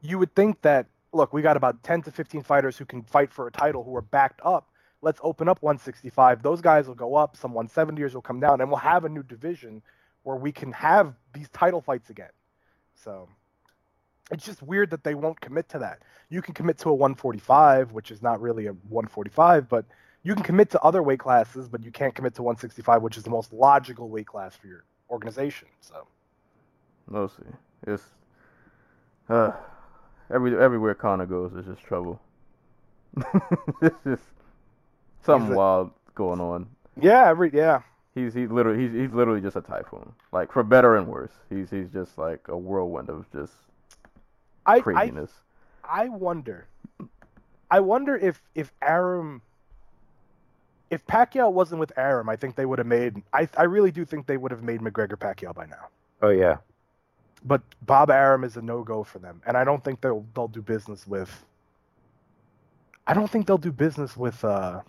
You 0.00 0.18
would 0.18 0.34
think 0.34 0.62
that, 0.62 0.86
look, 1.12 1.32
we 1.32 1.42
got 1.42 1.56
about 1.56 1.82
10 1.82 2.02
to 2.02 2.10
15 2.10 2.42
fighters 2.42 2.78
who 2.78 2.86
can 2.86 3.02
fight 3.02 3.30
for 3.32 3.46
a 3.46 3.52
title 3.52 3.84
who 3.84 3.94
are 3.94 4.02
backed 4.02 4.40
up. 4.42 4.70
Let's 5.02 5.20
open 5.22 5.48
up 5.48 5.60
165. 5.62 6.42
Those 6.42 6.62
guys 6.62 6.88
will 6.88 6.94
go 6.94 7.14
up. 7.14 7.36
Some 7.36 7.52
170ers 7.52 8.14
will 8.14 8.22
come 8.22 8.40
down, 8.40 8.62
and 8.62 8.70
we'll 8.70 8.78
have 8.78 9.04
a 9.04 9.08
new 9.08 9.22
division 9.22 9.82
where 10.22 10.36
we 10.36 10.50
can 10.50 10.72
have 10.72 11.14
these 11.34 11.50
title 11.50 11.82
fights 11.82 12.08
again. 12.08 12.30
So 12.94 13.28
it's 14.30 14.46
just 14.46 14.62
weird 14.62 14.90
that 14.90 15.04
they 15.04 15.14
won't 15.14 15.40
commit 15.42 15.68
to 15.70 15.78
that. 15.80 16.00
You 16.30 16.40
can 16.40 16.54
commit 16.54 16.78
to 16.78 16.88
a 16.88 16.94
145, 16.94 17.92
which 17.92 18.10
is 18.10 18.22
not 18.22 18.40
really 18.40 18.66
a 18.66 18.72
145, 18.72 19.68
but 19.68 19.84
you 20.24 20.34
can 20.34 20.42
commit 20.42 20.70
to 20.70 20.80
other 20.80 21.02
weight 21.02 21.20
classes, 21.20 21.68
but 21.68 21.84
you 21.84 21.90
can't 21.92 22.14
commit 22.14 22.34
to 22.34 22.42
165, 22.42 23.02
which 23.02 23.16
is 23.16 23.22
the 23.22 23.30
most 23.30 23.52
logical 23.52 24.08
weight 24.08 24.26
class 24.26 24.56
for 24.56 24.66
your 24.66 24.84
organization. 25.10 25.68
So 25.80 26.06
We'll 27.08 27.28
see. 27.28 27.42
It's 27.86 28.02
uh, 29.28 29.52
every 30.32 30.58
everywhere 30.58 30.94
Conor 30.94 31.26
goes 31.26 31.52
is 31.52 31.66
just 31.66 31.82
trouble. 31.82 32.20
it's 33.82 33.94
just 34.04 34.22
something 35.22 35.52
a- 35.52 35.56
wild 35.56 35.90
going 36.14 36.40
on. 36.40 36.66
yeah, 37.00 37.28
every 37.28 37.50
yeah, 37.52 37.82
He's 38.14 38.32
he's 38.32 38.48
literally 38.50 38.82
he's 38.82 38.92
he's 38.92 39.12
literally 39.12 39.40
just 39.42 39.56
a 39.56 39.60
typhoon. 39.60 40.12
Like 40.32 40.50
for 40.52 40.62
better 40.62 40.96
and 40.96 41.06
worse. 41.08 41.32
He's 41.50 41.68
he's 41.70 41.90
just 41.90 42.16
like 42.16 42.48
a 42.48 42.56
whirlwind 42.56 43.10
of 43.10 43.26
just 43.32 43.52
I 44.64 44.76
I, 44.76 44.80
craziness. 44.80 45.30
I 45.84 46.08
wonder, 46.08 46.66
I 47.70 47.80
wonder 47.80 48.16
if 48.16 48.40
if 48.54 48.72
Arum, 48.80 49.42
if 50.94 51.04
Pacquiao 51.06 51.52
wasn't 51.52 51.80
with 51.80 51.92
Arum, 51.98 52.28
I 52.28 52.36
think 52.36 52.54
they 52.56 52.64
would 52.66 52.78
have 52.78 52.86
made. 52.86 53.22
I 53.32 53.48
I 53.58 53.64
really 53.64 53.90
do 53.90 54.04
think 54.04 54.26
they 54.26 54.36
would 54.36 54.50
have 54.50 54.62
made 54.62 54.80
McGregor 54.80 55.16
Pacquiao 55.16 55.54
by 55.54 55.66
now. 55.66 55.88
Oh 56.22 56.30
yeah. 56.30 56.56
But 57.44 57.60
Bob 57.82 58.10
Arum 58.10 58.44
is 58.44 58.56
a 58.56 58.62
no 58.62 58.82
go 58.82 59.04
for 59.04 59.18
them, 59.18 59.42
and 59.46 59.56
I 59.56 59.64
don't 59.64 59.82
think 59.84 60.00
they'll 60.00 60.24
they'll 60.34 60.48
do 60.48 60.62
business 60.62 61.06
with. 61.06 61.44
I 63.06 63.12
don't 63.12 63.30
think 63.30 63.46
they'll 63.46 63.58
do 63.58 63.72
business 63.72 64.16
with 64.16 64.42
uh, 64.44 64.80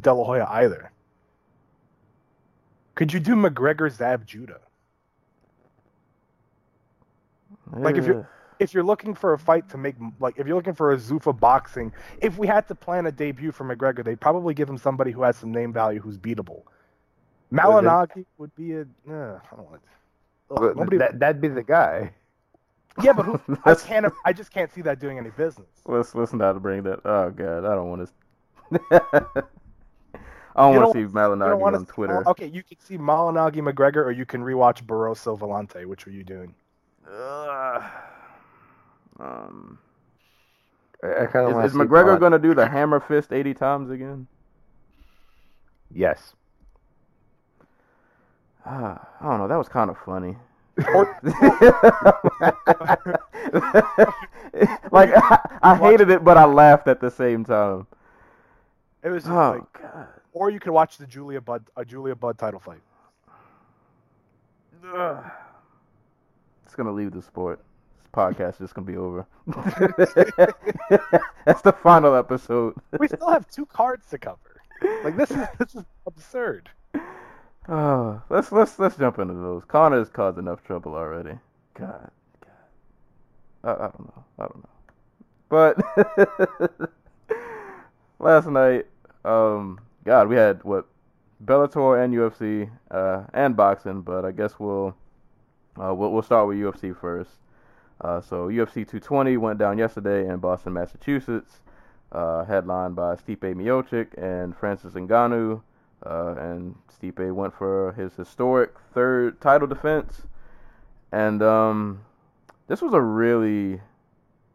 De 0.00 0.12
La 0.12 0.24
Hoya 0.24 0.46
either. 0.50 0.90
Could 2.96 3.12
you 3.12 3.20
do 3.20 3.36
McGregor 3.36 3.88
Zab 3.90 4.26
Judah? 4.26 4.60
like, 7.72 7.96
if 7.96 8.06
you're- 8.06 8.20
Ugh. 8.20 8.26
If 8.58 8.72
you're 8.72 8.84
looking 8.84 9.14
for 9.14 9.32
a 9.34 9.38
fight 9.38 9.68
to 9.70 9.78
make 9.78 9.96
like 10.20 10.38
if 10.38 10.46
you're 10.46 10.56
looking 10.56 10.74
for 10.74 10.92
a 10.92 10.96
Zuffa 10.96 11.38
boxing, 11.38 11.92
if 12.20 12.38
we 12.38 12.46
had 12.46 12.66
to 12.68 12.74
plan 12.74 13.06
a 13.06 13.12
debut 13.12 13.52
for 13.52 13.64
McGregor, 13.64 14.04
they'd 14.04 14.20
probably 14.20 14.54
give 14.54 14.68
him 14.68 14.78
somebody 14.78 15.10
who 15.10 15.22
has 15.22 15.36
some 15.36 15.52
name 15.52 15.72
value 15.72 16.00
who's 16.00 16.18
beatable. 16.18 16.62
Malignaggi 17.52 18.24
would 18.38 18.54
be 18.54 18.72
a. 18.72 18.80
Uh, 18.80 19.38
I 19.52 19.56
don't 19.56 19.70
want. 19.70 19.82
Ugh, 20.50 20.76
nobody, 20.76 20.98
that, 20.98 21.18
that'd 21.18 21.40
be 21.40 21.48
the 21.48 21.62
guy. 21.62 22.12
yeah, 23.02 23.12
but 23.12 23.24
who, 23.24 23.40
I 23.64 23.74
can't. 23.74 24.06
I 24.24 24.32
just 24.32 24.50
can't 24.52 24.72
see 24.72 24.82
that 24.82 25.00
doing 25.00 25.18
any 25.18 25.30
business. 25.30 25.68
Let's 25.84 26.14
let's 26.14 26.32
not 26.32 26.60
bring 26.62 26.82
that. 26.84 27.00
Oh 27.04 27.30
god, 27.30 27.64
I 27.64 27.74
don't 27.74 27.90
want 27.90 28.08
to. 28.08 28.82
I 30.56 30.72
don't 30.72 30.76
want 30.76 30.94
to 30.94 31.00
see 31.08 31.12
Malignaggi 31.12 31.62
on 31.62 31.80
see 31.80 31.92
Twitter. 31.92 32.28
Okay, 32.28 32.46
you 32.46 32.62
can 32.62 32.78
see 32.80 32.96
Malignaggi 32.96 33.56
McGregor, 33.56 34.04
or 34.04 34.12
you 34.12 34.24
can 34.24 34.40
rewatch 34.40 34.84
Barroso 34.84 35.38
Volante. 35.38 35.84
Which 35.84 36.06
are 36.06 36.10
you 36.10 36.24
doing? 36.24 36.54
Ugh. 37.10 37.82
Um, 39.20 39.78
I, 41.02 41.24
I 41.24 41.26
kind 41.26 41.50
of 41.52 41.64
is, 41.64 41.72
is 41.72 41.76
McGregor 41.76 42.18
gonna 42.20 42.38
do 42.38 42.54
the 42.54 42.68
hammer 42.68 43.00
fist 43.00 43.32
eighty 43.32 43.54
times 43.54 43.90
again? 43.90 44.26
Yes. 45.92 46.34
Ah, 48.64 49.08
I 49.20 49.24
don't 49.30 49.38
know. 49.38 49.48
That 49.48 49.56
was 49.56 49.68
kind 49.68 49.90
of 49.90 49.98
funny. 49.98 50.36
Like 54.90 55.10
I, 55.16 55.58
I 55.62 55.74
hated 55.76 56.10
it, 56.10 56.24
but 56.24 56.36
I 56.36 56.44
laughed 56.44 56.88
at 56.88 57.00
the 57.00 57.10
same 57.10 57.44
time. 57.44 57.86
It 59.02 59.10
was 59.10 59.26
Oh 59.26 59.50
like, 59.52 59.72
god. 59.82 60.08
or 60.32 60.50
you 60.50 60.58
could 60.60 60.72
watch 60.72 60.96
the 60.98 61.06
Julia 61.06 61.40
Budd, 61.40 61.64
a 61.76 61.84
Julia 61.84 62.14
Budd 62.14 62.38
title 62.38 62.60
fight. 62.60 62.80
Ugh. 64.94 65.24
just 66.64 66.76
gonna 66.76 66.92
leave 66.92 67.12
the 67.12 67.22
sport. 67.22 67.60
Podcast 68.16 68.54
is 68.54 68.58
just 68.60 68.74
gonna 68.74 68.86
be 68.86 68.96
over. 68.96 69.26
That's 71.44 71.60
the 71.60 71.72
final 71.82 72.14
episode. 72.14 72.74
We 72.98 73.08
still 73.08 73.28
have 73.28 73.46
two 73.50 73.66
cards 73.66 74.08
to 74.10 74.18
cover. 74.18 74.62
Like 75.04 75.16
this 75.16 75.30
is 75.30 75.46
this 75.58 75.74
is 75.74 75.84
absurd. 76.06 76.70
Oh, 77.68 78.22
let's 78.30 78.50
let's 78.52 78.78
let's 78.78 78.96
jump 78.96 79.18
into 79.18 79.34
those. 79.34 79.64
Conor 79.66 79.98
has 79.98 80.08
caused 80.08 80.38
enough 80.38 80.64
trouble 80.64 80.94
already. 80.94 81.38
God, 81.74 82.10
God. 82.40 82.50
I, 83.64 83.70
I 83.72 83.88
don't 83.88 84.00
know. 84.00 84.24
I 84.38 84.46
don't 84.46 84.62
know. 84.62 84.70
But 85.48 86.90
last 88.18 88.46
night, 88.48 88.86
um, 89.24 89.78
God, 90.04 90.28
we 90.28 90.36
had 90.36 90.64
what 90.64 90.86
Bellator 91.44 92.02
and 92.02 92.14
UFC 92.14 92.70
uh, 92.90 93.24
and 93.34 93.54
boxing, 93.56 94.00
but 94.00 94.24
I 94.24 94.30
guess 94.30 94.54
we'll 94.58 94.96
uh, 95.78 95.94
we'll 95.94 96.12
we'll 96.12 96.22
start 96.22 96.48
with 96.48 96.56
UFC 96.56 96.98
first. 96.98 97.30
Uh, 98.00 98.20
so 98.20 98.48
UFC 98.48 98.74
220 98.86 99.36
went 99.38 99.58
down 99.58 99.78
yesterday 99.78 100.28
in 100.28 100.36
Boston, 100.38 100.72
Massachusetts, 100.74 101.60
uh, 102.12 102.44
headlined 102.44 102.94
by 102.94 103.14
Stipe 103.16 103.40
Miocic 103.54 104.08
and 104.18 104.56
Francis 104.56 104.92
Ngannou, 104.94 105.62
uh, 106.04 106.34
and 106.38 106.74
Stipe 106.92 107.32
went 107.34 107.54
for 107.56 107.92
his 107.92 108.14
historic 108.14 108.72
third 108.92 109.40
title 109.40 109.66
defense, 109.66 110.22
and 111.12 111.42
um, 111.42 112.00
this 112.68 112.82
was 112.82 112.92
a 112.92 113.00
really 113.00 113.80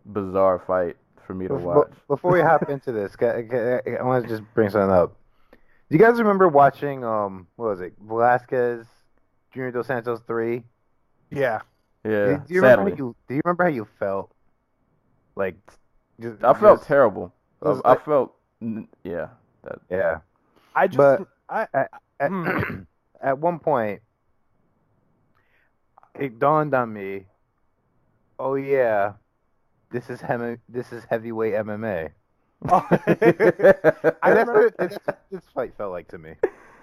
bizarre 0.05 0.59
fight 0.59 0.97
for 1.25 1.33
me 1.33 1.47
to 1.47 1.55
watch. 1.55 1.91
before 2.07 2.31
we 2.31 2.41
hop 2.41 2.69
into 2.69 2.91
this, 2.91 3.15
ca- 3.15 3.41
ca- 3.49 3.81
I 3.99 4.03
want 4.03 4.23
to 4.23 4.29
just 4.29 4.43
bring 4.53 4.69
something 4.69 4.91
up. 4.91 5.15
Do 5.51 5.97
you 5.97 5.99
guys 5.99 6.17
remember 6.19 6.47
watching 6.47 7.03
um 7.03 7.47
what 7.57 7.67
was 7.69 7.81
it 7.81 7.93
Velasquez 8.01 8.85
Junior 9.53 9.71
Dos 9.71 9.87
Santos 9.87 10.21
three? 10.25 10.63
Yeah. 11.29 11.61
Yeah, 12.03 12.25
do, 12.37 12.43
do 12.47 12.53
you 12.55 12.61
remember 12.61 12.89
how 12.89 12.95
you 12.97 13.15
do 13.27 13.35
you 13.35 13.41
remember 13.45 13.63
how 13.65 13.69
you 13.69 13.87
felt? 13.99 14.31
Like, 15.35 15.55
just, 16.19 16.43
I 16.43 16.53
felt 16.53 16.79
just- 16.79 16.87
terrible. 16.87 17.33
it 17.61 17.67
was 17.67 17.81
I, 17.85 17.93
I 17.93 17.97
felt, 17.97 18.33
yeah, 19.03 19.27
that, 19.63 19.79
yeah. 19.89 20.17
I 20.75 20.87
just 20.87 20.97
But- 20.97 21.27
I 21.49 21.67
At, 21.73 21.89
Hmm. 22.29 22.83
at 23.21 23.37
one 23.37 23.59
point, 23.59 24.01
it 26.19 26.39
dawned 26.39 26.73
on 26.73 26.91
me. 26.93 27.25
Oh 28.39 28.55
yeah, 28.55 29.13
this 29.91 30.09
is 30.09 30.19
hem- 30.21 30.59
this 30.67 30.91
is 30.91 31.03
heavyweight 31.09 31.53
MMA. 31.53 32.09
Oh. 32.69 32.85
I 32.91 32.95
That's 33.01 34.17
remember 34.23 34.63
what, 34.63 34.77
that's 34.77 34.97
what 35.05 35.21
this 35.31 35.43
fight 35.53 35.73
felt 35.77 35.91
like 35.91 36.07
to 36.09 36.17
me. 36.17 36.33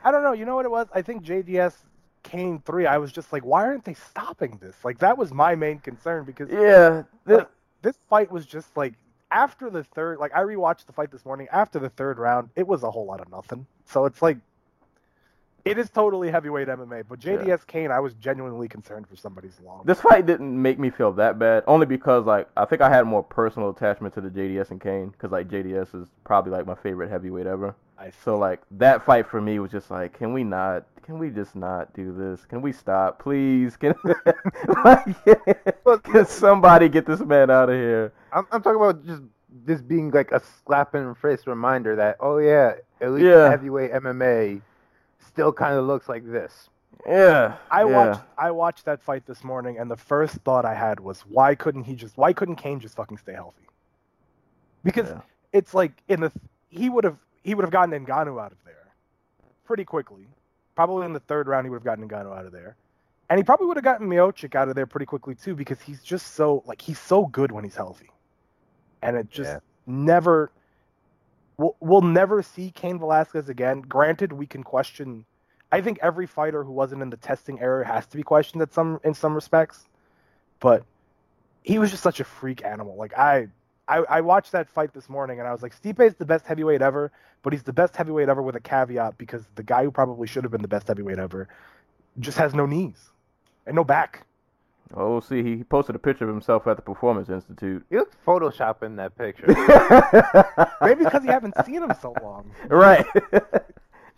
I 0.05 0.11
don't 0.11 0.23
know. 0.23 0.33
You 0.33 0.45
know 0.45 0.55
what 0.55 0.65
it 0.65 0.71
was? 0.71 0.87
I 0.95 1.03
think 1.03 1.25
JDS 1.25 1.75
Cain 2.23 2.63
three. 2.65 2.87
I 2.87 2.99
was 2.99 3.13
just 3.13 3.33
like, 3.33 3.45
why 3.45 3.65
aren't 3.65 3.85
they 3.85 3.95
stopping 3.95 4.59
this? 4.61 4.77
Like 4.85 4.99
that 4.99 5.17
was 5.17 5.33
my 5.33 5.55
main 5.55 5.79
concern 5.79 6.25
because 6.25 6.51
yeah, 6.51 7.05
th- 7.27 7.39
like, 7.39 7.49
this 7.83 7.99
fight 8.09 8.31
was 8.31 8.47
just 8.47 8.77
like 8.77 8.95
after 9.31 9.71
the 9.71 9.85
third. 9.85 10.19
Like 10.19 10.35
I 10.35 10.41
rewatched 10.41 10.87
the 10.87 10.93
fight 10.93 11.11
this 11.11 11.25
morning. 11.25 11.49
After 11.53 11.79
the 11.79 11.91
third 11.91 12.19
round, 12.19 12.51
it 12.57 12.67
was 12.67 12.83
a 12.83 12.91
whole 12.91 13.07
lot 13.07 13.21
of 13.21 13.31
nothing. 13.31 13.67
So 13.87 14.05
it's 14.05 14.23
like. 14.23 14.39
It 15.65 15.77
is 15.77 15.91
totally 15.91 16.31
heavyweight 16.31 16.69
MMA, 16.69 17.05
but 17.11 17.21
JDS 17.21 17.67
Cain, 17.67 17.91
I 17.91 18.01
was 18.01 18.15
genuinely 18.15 18.69
concerned 18.69 19.07
for 19.07 19.17
somebody's 19.17 19.59
long. 19.63 19.83
this 19.85 20.01
fight 20.01 20.25
didn't 20.25 20.63
make 20.63 20.79
me 20.79 20.89
feel 20.89 21.13
that 21.13 21.39
bad, 21.39 21.63
only 21.67 21.85
because 21.85 22.25
like 22.25 22.49
I 22.57 22.65
think 22.65 22.81
I 22.81 22.89
had 22.89 23.07
more 23.07 23.23
personal 23.23 23.69
attachment 23.69 24.15
to 24.15 24.23
the 24.23 24.31
JDS 24.31 24.71
and 24.71 24.81
Cain, 24.81 25.09
because 25.11 25.31
like 25.31 25.49
JDS 25.49 26.01
is 26.01 26.09
probably 26.25 26.53
like 26.53 26.65
my 26.65 26.77
favorite 26.77 27.11
heavyweight 27.11 27.47
ever. 27.47 27.75
I 27.99 28.11
So 28.11 28.39
like 28.39 28.61
that 28.73 29.05
fight 29.05 29.27
for 29.29 29.41
me 29.41 29.59
was 29.59 29.71
just 29.71 29.91
like, 29.91 30.15
can 30.19 30.33
we 30.33 30.45
not? 30.45 30.87
Can 31.03 31.19
we 31.19 31.31
just 31.31 31.57
not 31.57 31.93
do 31.95 32.13
this? 32.13 32.45
Can 32.47 32.63
we 32.63 32.73
stop, 32.73 33.19
please? 33.19 33.77
Can 33.77 33.95
like, 34.85 35.07
can 36.05 36.27
somebody 36.27 36.89
get 36.89 37.07
this 37.07 37.21
man 37.21 37.51
out 37.51 37.71
of 37.71 37.77
here? 37.77 38.13
I'm, 38.33 38.47
I'm 38.53 38.63
talking 38.63 38.81
about 38.81 39.05
just 39.05 39.23
this 39.65 39.81
being 39.83 40.11
like 40.11 40.33
a 40.33 40.41
slap 40.65 40.95
in 40.95 41.09
the 41.09 41.15
face 41.15 41.47
reminder 41.47 41.97
that 41.97 42.17
oh 42.21 42.39
yeah, 42.39 42.75
elite 43.01 43.25
Yeah. 43.25 43.43
heavyweight 43.43 43.93
MMA 43.93 44.63
still 45.21 45.53
kind 45.53 45.77
of 45.79 45.87
looks 45.87 46.09
like 46.09 46.25
this. 46.27 46.69
Yeah, 47.07 47.57
I 47.71 47.85
yeah. 47.85 47.87
watched 47.87 48.23
I 48.37 48.51
watched 48.51 48.85
that 48.87 49.03
fight 49.03 49.27
this 49.27 49.43
morning, 49.45 49.79
and 49.79 49.91
the 49.91 49.97
first 49.97 50.37
thought 50.45 50.65
I 50.65 50.75
had 50.75 51.01
was, 51.01 51.23
why 51.23 51.55
couldn't 51.55 51.85
he 51.85 51.95
just? 51.95 52.17
Why 52.19 52.33
couldn't 52.33 52.57
Cain 52.57 52.81
just 52.81 52.97
fucking 52.97 53.19
stay 53.19 53.33
healthy? 53.35 53.69
Because 54.85 55.09
Yeah. 55.09 55.21
it's 55.53 55.75
like 55.75 56.03
in 56.09 56.21
the 56.21 56.33
he 56.69 56.89
would 56.89 57.05
have 57.05 57.19
he 57.43 57.55
would 57.55 57.63
have 57.65 57.71
gotten 57.73 57.93
Ngannou 58.05 58.43
out 58.43 58.53
of 58.53 58.59
there 58.65 58.75
pretty 59.65 59.85
quickly. 59.85 60.27
Probably 60.75 61.07
in 61.07 61.13
the 61.13 61.21
third 61.21 61.49
round, 61.49 61.67
he 61.67 61.71
would 61.71 61.77
have 61.77 61.85
gotten 61.85 62.09
Ngannou 62.09 62.37
out 62.37 62.47
of 62.47 62.53
there, 62.53 62.77
and 63.29 63.39
he 63.39 63.45
probably 63.45 63.67
would 63.67 63.77
have 63.77 63.85
gotten 63.85 64.09
Miocic 64.09 64.55
out 64.55 64.69
of 64.69 64.75
there 64.75 64.87
pretty 64.87 65.07
quickly 65.07 65.35
too, 65.35 65.55
because 65.55 65.81
he's 65.81 66.03
just 66.03 66.35
so 66.35 66.63
like 66.67 66.81
he's 66.81 66.99
so 66.99 67.27
good 67.27 67.51
when 67.53 67.65
he's 67.65 67.77
healthy, 67.77 68.11
and 69.03 69.17
it 69.17 69.29
just 69.31 69.51
Yeah. 69.51 69.59
never. 69.87 70.51
We'll, 71.57 71.75
we'll 71.81 72.03
never 72.03 72.41
see 72.45 72.71
Cain 72.71 73.01
Velasquez 73.01 73.49
again. 73.49 73.81
Granted, 73.81 74.33
we 74.33 74.47
can 74.47 74.63
question. 74.63 75.25
I 75.73 75.81
think 75.81 75.99
every 76.01 76.27
fighter 76.27 76.63
who 76.63 76.71
wasn't 76.71 77.03
in 77.03 77.11
the 77.11 77.17
testing 77.17 77.61
era 77.61 77.85
has 77.85 78.07
to 78.07 78.17
be 78.17 78.23
questioned 78.23 78.63
at 78.63 78.73
some 78.73 79.01
in 79.03 79.13
some 79.15 79.35
respects, 79.35 79.85
but 80.61 80.85
he 81.65 81.81
was 81.81 81.91
just 81.91 82.05
such 82.05 82.21
a 82.21 82.25
freak 82.25 82.65
animal. 82.65 82.95
Like 82.95 83.19
I, 83.19 83.49
I, 83.89 83.99
I 84.09 84.21
watched 84.21 84.53
that 84.53 84.69
fight 84.69 84.93
this 84.93 85.09
morning 85.09 85.39
and 85.39 85.49
I 85.49 85.53
was 85.53 85.63
like, 85.63 85.75
Stipe 85.81 86.01
is 86.05 86.15
the 86.15 86.25
best 86.27 86.47
heavyweight 86.47 86.83
ever, 86.83 87.11
but 87.43 87.53
he's 87.53 87.63
the 87.63 87.73
best 87.73 87.97
heavyweight 87.97 88.29
ever 88.29 88.43
with 88.43 88.57
a 88.57 88.61
caveat 88.61 89.17
because 89.19 89.45
the 89.55 89.63
guy 89.63 89.85
who 89.85 89.91
probably 89.91 90.27
should 90.27 90.45
have 90.45 90.51
been 90.53 90.63
the 90.63 90.69
best 90.69 90.89
heavyweight 90.89 91.19
ever 91.19 91.49
just 92.21 92.39
has 92.39 92.55
no 92.55 92.67
knees 92.67 93.11
and 93.67 93.75
no 93.77 93.85
back. 93.85 94.27
Oh, 94.95 95.21
see, 95.21 95.43
he 95.43 95.65
posted 95.65 95.95
a 95.95 95.99
picture 95.99 96.25
of 96.25 96.31
himself 96.31 96.67
at 96.67 96.77
the 96.77 96.83
Performance 96.83 97.29
Institute. 97.29 97.85
You 97.91 97.99
look 97.99 98.25
photoshopping 98.25 98.97
that 98.97 99.17
picture. 99.19 99.47
Maybe 100.83 101.05
because 101.05 101.25
you 101.25 101.31
haven't 101.31 101.55
seen 101.67 101.83
him 101.83 101.93
so 102.01 102.15
long. 102.23 102.51
right. 102.69 103.07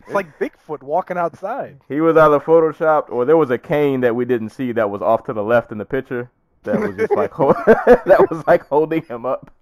It's 0.02 0.14
like 0.14 0.38
Bigfoot 0.40 0.82
walking 0.82 1.16
outside. 1.16 1.78
he 1.88 2.00
was 2.00 2.16
either 2.16 2.40
photoshopped 2.40 3.10
or 3.10 3.24
there 3.24 3.36
was 3.36 3.50
a 3.50 3.58
cane 3.58 4.00
that 4.00 4.16
we 4.16 4.24
didn't 4.24 4.48
see 4.48 4.72
that 4.72 4.90
was 4.90 5.02
off 5.02 5.24
to 5.24 5.32
the 5.32 5.42
left 5.42 5.70
in 5.70 5.78
the 5.78 5.84
picture 5.84 6.30
that 6.64 6.80
was 6.80 6.96
just 6.96 7.12
like 7.12 7.30
that 7.36 8.26
was 8.30 8.44
like 8.46 8.66
holding 8.66 9.02
him 9.02 9.24
up. 9.24 9.52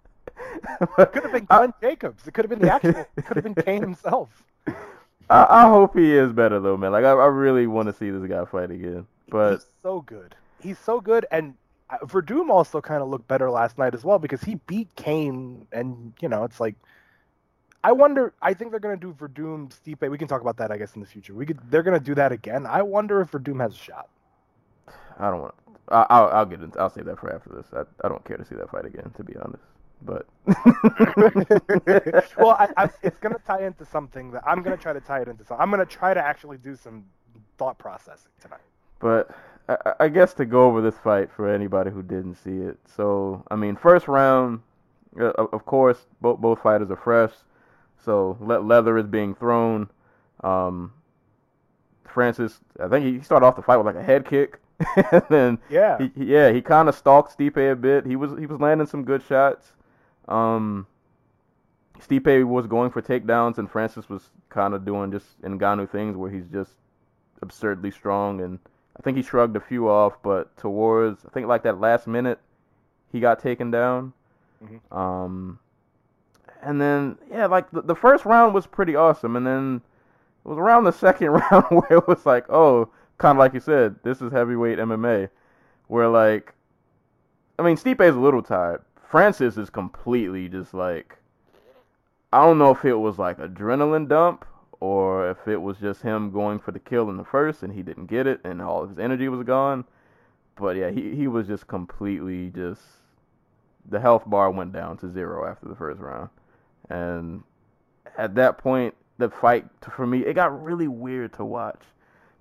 It 0.99 1.13
could 1.13 1.23
have 1.23 1.33
been 1.33 1.45
Glenn 1.47 1.73
Jacobs. 1.81 2.27
It 2.27 2.35
could 2.35 2.45
have 2.45 2.51
been 2.51 2.61
the 2.61 2.73
actual. 2.73 3.05
It 3.17 3.25
could 3.27 3.37
have 3.37 3.45
been 3.45 3.55
Kane 3.55 3.83
himself. 3.89 4.45
I, 5.31 5.47
I 5.65 5.69
hope 5.69 5.97
he 5.97 6.13
is 6.17 6.33
better 6.33 6.61
though, 6.61 6.77
man. 6.77 6.93
Like 6.93 7.05
I, 7.05 7.11
I 7.11 7.27
really 7.27 7.67
want 7.67 7.89
to 7.89 7.93
see 7.93 8.11
this 8.11 8.29
guy 8.29 8.45
fight 8.45 8.71
again. 8.71 9.07
But 9.29 9.53
he's 9.53 9.67
so 9.83 10.01
good. 10.03 10.35
He's 10.61 10.79
so 10.79 11.01
good, 11.01 11.27
and 11.31 11.55
uh, 11.91 11.99
Werdum 12.07 12.51
also 12.51 12.81
kind 12.81 13.03
of 13.03 13.09
looked 13.09 13.29
better 13.29 13.51
last 13.51 13.79
night 13.79 13.95
as 13.95 14.05
well 14.05 14.19
because 14.19 14.43
he 14.43 14.57
beat 14.67 14.95
Cain, 14.97 15.67
and 15.73 16.13
you 16.21 16.29
know 16.29 16.45
it's 16.45 16.61
like. 16.61 16.77
I 17.85 17.93
wonder. 17.93 18.35
I 18.43 18.55
think 18.55 18.73
they're 18.73 18.81
gonna 18.81 18.97
do 18.97 19.15
Werdum 19.15 19.71
Stipe. 19.71 20.11
We 20.11 20.19
can 20.19 20.27
talk 20.27 20.41
about 20.41 20.57
that, 20.57 20.73
I 20.73 20.79
guess, 20.79 20.95
in 20.97 21.01
the 21.01 21.07
future. 21.07 21.33
We 21.33 21.47
could. 21.47 21.61
They're 21.71 21.85
gonna 21.85 22.01
do 22.01 22.15
that 22.17 22.33
again. 22.33 22.67
I 22.67 22.83
wonder 22.83 23.21
if 23.21 23.31
Werdum 23.31 23.61
has 23.61 23.73
a 23.73 23.79
shot. 23.79 24.09
I 25.19 25.31
don't 25.31 25.41
want. 25.43 25.55
I'll 25.89 26.29
I'll 26.29 26.47
get 26.47 26.61
into. 26.61 26.79
I'll 26.81 26.91
save 26.91 27.05
that 27.05 27.21
for 27.21 27.33
after 27.33 27.51
this. 27.51 27.67
I 27.73 27.83
I 28.05 28.09
don't 28.09 28.25
care 28.25 28.37
to 28.37 28.45
see 28.45 28.57
that 28.57 28.71
fight 28.71 28.85
again, 28.85 29.13
to 29.17 29.23
be 29.23 29.37
honest. 29.37 29.63
But 30.03 30.27
well, 32.39 32.51
I, 32.59 32.69
I, 32.77 32.91
it's 33.03 33.19
gonna 33.19 33.39
tie 33.47 33.65
into 33.67 33.85
something 33.85 34.31
that 34.33 34.43
I'm 34.47 34.63
gonna 34.63 34.77
try 34.77 34.93
to 34.93 35.01
tie 35.01 35.21
it 35.23 35.29
into. 35.29 35.45
Something. 35.45 35.63
I'm 35.63 35.71
gonna 35.71 35.85
try 35.87 36.15
to 36.15 36.25
actually 36.25 36.59
do 36.59 36.77
some 36.77 37.05
thought 37.59 37.79
processing 37.79 38.31
tonight. 38.41 38.61
But 39.01 39.31
I, 39.69 39.93
I- 40.01 40.09
guess 40.09 40.35
to 40.35 40.45
go 40.45 40.67
over 40.67 40.81
this 40.81 40.97
fight 40.99 41.31
for 41.33 41.49
anybody 41.53 41.91
who 41.91 42.03
didn't 42.03 42.37
see 42.37 42.59
it. 42.59 42.79
So 42.97 43.43
I 43.51 43.57
mean, 43.57 43.77
first 43.77 44.09
round, 44.09 44.61
uh, 45.21 45.33
of 45.37 45.65
course, 45.67 46.07
both 46.21 46.39
both 46.41 46.63
fighters 46.63 46.91
are 46.91 46.97
fresh. 46.97 47.33
So 48.05 48.37
le- 48.41 48.61
leather 48.61 48.97
is 48.99 49.07
being 49.07 49.35
thrown. 49.35 49.91
Um, 50.45 50.93
Francis, 52.05 52.61
I 52.81 52.89
think 52.89 53.05
he 53.05 53.21
started 53.23 53.45
off 53.47 53.57
the 53.57 53.63
fight 53.63 53.77
with 53.77 53.87
like 53.87 53.97
a 53.97 54.03
head 54.03 54.25
kick, 54.27 54.61
and 55.13 55.23
then 55.29 55.59
Yeah. 55.69 55.99
he, 55.99 56.11
he- 56.17 56.25
yeah, 56.33 56.51
he 56.53 56.63
kind 56.63 56.89
of 56.89 56.95
stalked 56.95 57.37
Stipe 57.37 57.73
a 57.73 57.75
bit. 57.77 58.07
He 58.07 58.17
was 58.17 58.39
he 58.39 58.47
was 58.47 58.61
landing 58.61 58.87
some 58.87 59.05
good 59.05 59.23
shots. 59.23 59.73
Um, 60.29 60.87
Stipe 62.01 62.45
was 62.47 62.67
going 62.67 62.91
for 62.91 63.03
takedowns, 63.03 63.59
and 63.59 63.71
Francis 63.71 64.09
was 64.09 64.31
kind 64.49 64.75
of 64.75 64.85
doing 64.85 65.11
just 65.11 65.41
Ngannou 65.43 65.91
things 65.91 66.17
where 66.17 66.31
he's 66.31 66.47
just 66.47 66.73
absurdly 67.43 67.91
strong. 67.91 68.41
And 68.41 68.59
I 68.97 69.03
think 69.03 69.17
he 69.17 69.23
shrugged 69.23 69.57
a 69.57 69.61
few 69.61 69.89
off, 69.89 70.23
but 70.23 70.57
towards 70.57 71.25
I 71.25 71.31
think 71.31 71.47
like 71.47 71.63
that 71.65 71.81
last 71.81 72.07
minute, 72.07 72.39
he 73.13 73.21
got 73.21 73.39
taken 73.41 73.71
down. 73.71 74.13
Mhm. 74.63 74.97
Um, 74.97 75.59
and 76.63 76.81
then 76.81 77.17
yeah, 77.31 77.47
like 77.47 77.71
the, 77.71 77.83
the 77.83 77.95
first 77.95 78.25
round 78.25 78.55
was 78.55 78.67
pretty 78.67 78.95
awesome, 78.97 79.37
and 79.37 79.47
then 79.47 79.81
it 80.45 80.49
was 80.49 80.59
around 80.59 80.85
the 80.85 80.93
second 81.07 81.31
round 81.51 81.65
where 81.71 81.99
it 81.99 82.09
was 82.09 82.25
like, 82.27 82.49
oh, 82.51 82.91
kind 83.19 83.37
of 83.37 83.39
like 83.39 83.55
you 83.55 83.61
said, 83.61 83.97
this 84.03 84.21
is 84.23 84.33
heavyweight 84.33 84.79
MMA, 84.79 85.29
where 85.89 86.09
like, 86.09 86.55
I 87.59 87.63
mean, 87.63 87.77
Stipe 87.77 88.01
is 88.01 88.15
a 88.15 88.21
little 88.21 88.43
tired. 88.43 88.83
Francis 89.11 89.57
is 89.57 89.71
completely 89.71 90.49
just 90.49 90.75
like, 90.75 91.17
I 92.33 92.45
don't 92.45 92.59
know 92.59 92.71
if 92.71 92.85
it 92.85 92.95
was 92.95 93.19
like 93.19 93.39
adrenaline 93.39 94.09
dump 94.09 94.45
or 94.81 95.31
if 95.31 95.49
it 95.49 95.57
was 95.57 95.79
just 95.79 96.03
him 96.03 96.31
going 96.31 96.59
for 96.59 96.73
the 96.73 96.79
kill 96.79 97.09
in 97.09 97.17
the 97.17 97.25
first 97.25 97.63
and 97.63 97.73
he 97.73 97.83
didn't 97.83 98.07
get 98.07 98.27
it 98.27 98.41
and 98.45 98.61
all 98.61 98.87
his 98.87 98.99
energy 98.99 99.29
was 99.29 99.43
gone. 99.45 99.85
but 100.57 100.77
yeah, 100.77 100.91
he 100.91 101.15
he 101.15 101.27
was 101.29 101.47
just 101.47 101.67
completely 101.67 102.51
just 102.51 102.83
the 103.89 104.01
health 104.01 104.25
bar 104.27 104.51
went 104.51 104.73
down 104.73 104.97
to 104.99 105.11
zero 105.11 105.47
after 105.49 105.67
the 105.67 105.75
first 105.75 106.01
round, 106.01 106.29
and 106.91 107.43
at 108.19 108.35
that 108.35 108.59
point, 108.59 108.95
the 109.17 109.31
fight 109.31 109.65
for 109.81 110.07
me 110.07 110.21
it 110.27 110.35
got 110.35 110.63
really 110.63 110.89
weird 110.89 111.33
to 111.33 111.45
watch 111.45 111.81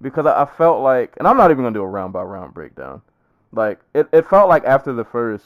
because 0.01 0.25
I, 0.25 0.41
I 0.41 0.45
felt 0.45 0.81
like, 0.83 1.15
and 1.17 1.27
I'm 1.27 1.37
not 1.37 1.51
even 1.51 1.63
gonna 1.63 1.73
do 1.73 1.81
a 1.81 1.87
round 1.87 2.13
by 2.13 2.23
round 2.23 2.53
breakdown. 2.53 3.01
Like 3.51 3.79
it, 3.93 4.07
it 4.11 4.27
felt 4.27 4.49
like 4.49 4.65
after 4.65 4.93
the 4.93 5.05
first, 5.05 5.45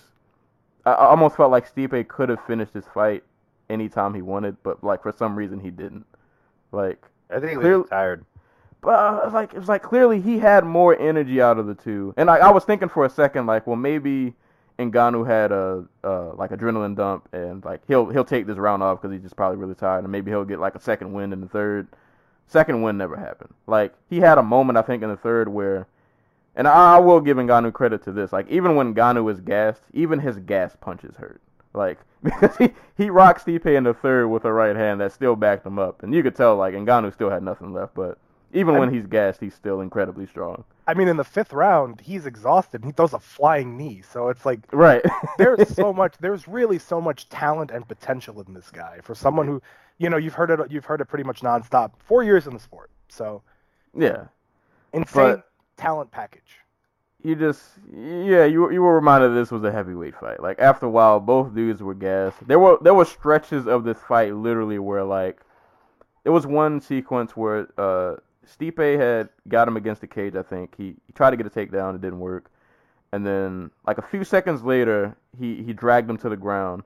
I, 0.85 0.93
almost 0.93 1.37
felt 1.37 1.51
like 1.51 1.73
Stipe 1.73 2.07
could 2.07 2.29
have 2.29 2.43
finished 2.45 2.73
his 2.73 2.85
fight 2.93 3.23
anytime 3.69 4.13
he 4.13 4.21
wanted, 4.21 4.57
but 4.63 4.83
like 4.83 5.03
for 5.03 5.11
some 5.11 5.35
reason 5.35 5.59
he 5.59 5.69
didn't. 5.71 6.05
Like 6.71 7.03
I 7.29 7.39
think 7.39 7.51
he 7.51 7.57
was 7.57 7.63
Clearly- 7.63 7.87
tired. 7.89 8.25
but 8.81 8.91
uh, 9.25 9.29
like 9.33 9.53
it 9.53 9.59
was 9.59 9.69
like 9.69 9.83
clearly 9.83 10.19
he 10.21 10.39
had 10.39 10.63
more 10.65 10.97
energy 10.99 11.41
out 11.41 11.57
of 11.59 11.67
the 11.67 11.75
two, 11.75 12.13
and 12.17 12.29
I, 12.29 12.37
I 12.37 12.51
was 12.51 12.63
thinking 12.63 12.89
for 12.89 13.05
a 13.05 13.09
second 13.09 13.45
like, 13.45 13.67
well 13.67 13.75
maybe 13.75 14.33
Ngannou 14.79 15.27
had 15.27 15.51
a 15.51 15.85
uh, 16.03 16.33
like 16.35 16.49
adrenaline 16.49 16.95
dump, 16.95 17.29
and 17.33 17.63
like 17.63 17.81
he'll 17.87 18.09
he'll 18.09 18.25
take 18.25 18.47
this 18.47 18.57
round 18.57 18.81
off 18.81 19.01
because 19.01 19.13
he's 19.13 19.21
just 19.21 19.35
probably 19.35 19.57
really 19.57 19.75
tired, 19.75 20.03
and 20.03 20.11
maybe 20.11 20.31
he'll 20.31 20.45
get 20.45 20.59
like 20.59 20.75
a 20.75 20.81
second 20.81 21.13
win 21.13 21.31
in 21.33 21.41
the 21.41 21.47
third. 21.47 21.87
Second 22.47 22.81
win 22.81 22.97
never 22.97 23.15
happened. 23.15 23.53
Like 23.67 23.93
he 24.09 24.19
had 24.19 24.37
a 24.37 24.43
moment 24.43 24.77
I 24.77 24.81
think 24.81 25.03
in 25.03 25.09
the 25.09 25.15
third 25.17 25.47
where, 25.47 25.87
and 26.55 26.67
I, 26.67 26.95
I 26.95 26.99
will 26.99 27.21
give 27.21 27.37
Ngannou 27.37 27.73
credit 27.73 28.03
to 28.03 28.11
this. 28.11 28.31
Like 28.33 28.49
even 28.49 28.75
when 28.75 28.93
Ngannou 28.93 29.31
is 29.31 29.39
gassed, 29.41 29.83
even 29.93 30.19
his 30.19 30.37
gas 30.39 30.75
punches 30.79 31.15
hurt. 31.15 31.41
Like 31.73 31.99
because 32.23 32.55
he 32.57 32.69
he 32.97 33.09
rocked 33.09 33.45
Stipe 33.45 33.65
in 33.65 33.83
the 33.85 33.93
third 33.93 34.27
with 34.27 34.45
a 34.45 34.51
right 34.53 34.75
hand 34.75 35.01
that 35.01 35.11
still 35.13 35.35
backed 35.35 35.65
him 35.65 35.79
up, 35.79 36.03
and 36.03 36.13
you 36.13 36.21
could 36.23 36.35
tell 36.35 36.55
like 36.55 36.73
Ngannou 36.73 37.13
still 37.13 37.29
had 37.29 37.43
nothing 37.43 37.73
left, 37.73 37.93
but. 37.95 38.17
Even 38.53 38.75
I 38.75 38.79
when 38.79 38.93
he's 38.93 39.07
gassed, 39.07 39.39
he's 39.39 39.53
still 39.55 39.79
incredibly 39.79 40.25
strong. 40.25 40.65
I 40.85 40.93
mean, 40.93 41.07
in 41.07 41.15
the 41.15 41.23
fifth 41.23 41.53
round, 41.53 42.01
he's 42.01 42.25
exhausted. 42.25 42.81
and 42.81 42.89
He 42.89 42.91
throws 42.91 43.13
a 43.13 43.19
flying 43.19 43.77
knee, 43.77 44.01
so 44.01 44.27
it's 44.27 44.45
like 44.45 44.59
Right. 44.73 45.01
there's 45.37 45.69
so 45.73 45.93
much. 45.93 46.15
There's 46.19 46.49
really 46.49 46.77
so 46.77 46.99
much 46.99 47.29
talent 47.29 47.71
and 47.71 47.87
potential 47.87 48.41
in 48.41 48.53
this 48.53 48.69
guy 48.69 48.99
for 49.03 49.15
someone 49.15 49.47
who, 49.47 49.61
you 49.99 50.09
know, 50.09 50.17
you've 50.17 50.33
heard 50.33 50.51
it. 50.51 50.59
You've 50.69 50.83
heard 50.83 50.99
it 50.99 51.05
pretty 51.05 51.23
much 51.23 51.39
nonstop. 51.39 51.91
Four 51.99 52.23
years 52.25 52.45
in 52.45 52.53
the 52.53 52.59
sport, 52.59 52.89
so 53.07 53.41
yeah. 53.97 54.25
insane 54.91 55.23
But- 55.37 55.47
talent 55.81 56.11
package. 56.11 56.59
You 57.23 57.35
just 57.35 57.61
yeah, 57.93 58.45
you 58.45 58.71
you 58.71 58.81
were 58.81 58.95
reminded 58.95 59.35
this 59.35 59.51
was 59.51 59.63
a 59.63 59.71
heavyweight 59.71 60.15
fight. 60.15 60.41
Like 60.41 60.59
after 60.59 60.87
a 60.87 60.89
while, 60.89 61.19
both 61.19 61.53
dudes 61.53 61.83
were 61.83 61.93
gassed. 61.93 62.47
There 62.47 62.59
were 62.59 62.77
there 62.81 62.93
were 62.93 63.05
stretches 63.05 63.67
of 63.67 63.83
this 63.83 63.97
fight 63.99 64.33
literally 64.33 64.79
where 64.79 65.03
like 65.03 65.41
there 66.23 66.33
was 66.33 66.47
one 66.47 66.81
sequence 66.81 67.35
where 67.35 67.67
uh 67.77 68.15
Stipe 68.47 68.99
had 68.99 69.29
got 69.47 69.67
him 69.67 69.77
against 69.77 70.01
the 70.01 70.07
cage, 70.07 70.35
I 70.35 70.41
think. 70.41 70.75
He, 70.75 70.95
he 71.05 71.13
tried 71.13 71.29
to 71.29 71.37
get 71.37 71.45
a 71.45 71.49
takedown, 71.49 71.93
it 71.95 72.01
didn't 72.01 72.19
work. 72.19 72.49
And 73.13 73.25
then 73.25 73.69
like 73.85 73.99
a 73.99 74.01
few 74.01 74.23
seconds 74.23 74.63
later, 74.63 75.15
he 75.37 75.61
he 75.63 75.73
dragged 75.73 76.09
him 76.09 76.17
to 76.17 76.29
the 76.29 76.37
ground 76.37 76.83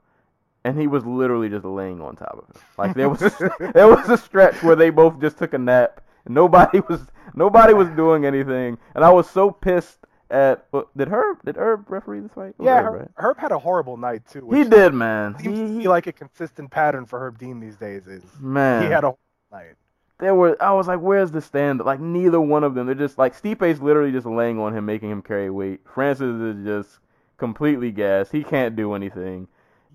and 0.66 0.80
he 0.80 0.88
was 0.88 1.06
literally 1.06 1.48
just 1.48 1.64
laying 1.64 2.02
on 2.02 2.16
top 2.16 2.38
of 2.40 2.56
him. 2.56 2.62
Like 2.78 2.96
there 2.96 3.08
was 3.08 3.20
there 3.74 3.88
was 3.88 4.10
a 4.10 4.18
stretch 4.18 4.62
where 4.64 4.76
they 4.76 4.90
both 4.90 5.22
just 5.22 5.38
took 5.38 5.54
a 5.54 5.58
nap. 5.58 6.02
Nobody 6.28 6.80
was 6.90 7.02
nobody 7.36 7.74
was 7.74 7.90
doing 7.90 8.26
anything, 8.26 8.78
and 8.96 9.04
I 9.04 9.12
was 9.12 9.30
so 9.30 9.52
pissed 9.52 10.00
at. 10.30 10.66
What, 10.72 10.96
did 10.98 11.08
Herb 11.10 11.44
did 11.46 11.58
Herb 11.58 11.90
referee 11.90 12.22
this 12.22 12.32
fight? 12.34 12.56
Yeah, 12.60 12.82
Herb, 12.82 12.96
Herb, 12.96 13.00
right? 13.02 13.10
Herb 13.18 13.38
had 13.38 13.52
a 13.52 13.60
horrible 13.60 13.98
night 13.98 14.24
too. 14.28 14.50
He 14.52 14.64
did, 14.64 14.94
man. 14.94 15.38
Seems 15.40 15.60
to 15.60 15.68
He, 15.68 15.78
be 15.80 15.88
like 15.88 16.08
a 16.08 16.14
consistent 16.14 16.72
pattern 16.72 17.06
for 17.06 17.20
Herb 17.20 17.38
Dean 17.38 17.60
these 17.60 17.78
days. 17.78 18.08
Is 18.08 18.24
man, 18.40 18.84
he 18.84 18.88
had 18.90 19.04
a 19.04 19.08
horrible 19.08 19.20
night. 19.52 19.76
there 20.20 20.36
were. 20.36 20.58
I 20.62 20.72
was 20.74 20.88
like, 20.88 21.00
"Where's 21.00 21.32
the 21.32 21.42
stand?" 21.42 21.80
Like 21.82 22.00
neither 22.00 22.42
one 22.42 22.64
of 22.64 22.74
them. 22.76 22.86
They're 22.88 22.96
just 22.96 23.18
like 23.18 23.34
Stipe's 23.36 23.82
literally 23.82 24.12
just 24.12 24.26
laying 24.26 24.60
on 24.60 24.76
him, 24.76 24.86
making 24.86 25.12
him 25.12 25.22
carry 25.22 25.50
weight. 25.50 25.82
Francis 25.86 26.42
is 26.42 26.66
just 26.66 27.00
completely 27.38 27.92
gassed. 27.92 28.32
He 28.32 28.44
can't 28.44 28.76
do 28.76 28.94
anything. 28.94 29.48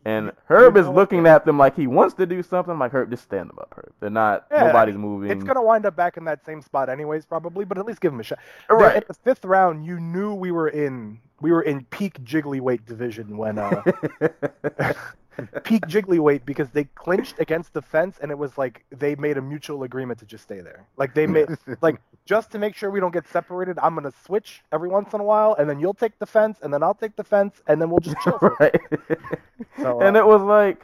And 0.05 0.33
Herb 0.47 0.77
is 0.77 0.87
know- 0.87 0.93
looking 0.95 1.27
at 1.27 1.45
them 1.45 1.59
like 1.59 1.77
he 1.77 1.87
wants 1.87 2.15
to 2.15 2.27
do 2.27 2.43
something. 2.43 2.79
Like 2.79 2.93
Herb, 2.93 3.11
just 3.11 3.25
stand 3.25 3.51
them 3.51 3.59
up, 3.61 3.75
Herb. 3.77 3.93
They're 4.01 4.09
not. 4.11 4.47
Yeah, 4.51 4.65
nobody's 4.69 4.97
moving. 4.97 5.31
It's 5.31 5.45
gonna 5.45 5.63
wind 5.63 5.85
up 5.85 5.95
back 5.95 6.17
in 6.17 6.25
that 6.25 6.45
same 6.47 6.63
spot 6.63 6.89
anyways, 6.89 7.27
probably. 7.27 7.65
But 7.65 7.77
at 7.79 7.85
least 7.85 8.01
give 8.01 8.13
him 8.13 8.21
a 8.21 8.23
shot. 8.23 8.39
Right. 8.71 8.97
At 8.97 9.09
the 9.09 9.15
fifth 9.15 9.45
round, 9.45 9.85
you 9.85 10.01
knew 10.01 10.35
we 10.35 10.53
were 10.53 10.69
in 10.69 11.21
we 11.41 11.53
were 11.53 11.63
in 11.63 11.85
peak 11.87 12.23
jiggly 12.25 12.61
weight 12.61 12.87
division 12.87 13.37
when 13.37 13.59
uh 13.59 13.83
peak 15.65 15.87
jiggly 15.87 16.19
weight 16.19 16.45
because 16.45 16.71
they 16.71 16.85
clinched 16.85 17.39
against 17.39 17.73
the 17.73 17.83
fence 17.83 18.19
and 18.21 18.31
it 18.31 18.39
was 18.39 18.57
like 18.59 18.85
they 18.91 19.15
made 19.15 19.37
a 19.37 19.43
mutual 19.43 19.83
agreement 19.83 20.19
to 20.21 20.27
just 20.27 20.45
stay 20.45 20.61
there. 20.61 20.87
Like 20.97 21.15
they 21.15 21.27
made 21.27 21.49
like 21.83 22.01
just 22.25 22.51
to 22.53 22.59
make 22.59 22.75
sure 22.75 22.91
we 22.91 23.01
don't 23.01 23.13
get 23.13 23.29
separated, 23.29 23.79
I'm 23.83 23.95
gonna 23.95 24.13
switch 24.25 24.63
every 24.73 24.89
once 24.89 25.13
in 25.15 25.21
a 25.21 25.25
while 25.25 25.55
and 25.59 25.69
then 25.69 25.81
you'll 25.81 25.95
take 25.95 26.19
the 26.19 26.27
fence 26.27 26.59
and 26.63 26.73
then 26.73 26.83
I'll 26.83 26.95
take 26.95 27.17
the 27.17 27.25
fence 27.25 27.61
and 27.67 27.81
then 27.81 27.91
we'll 27.91 28.01
just 28.01 28.17
chill. 28.23 28.39
right. 28.61 28.81
So, 29.79 30.01
and 30.03 30.17
uh, 30.17 30.21
it 30.21 30.27
was 30.27 30.43
like, 30.43 30.83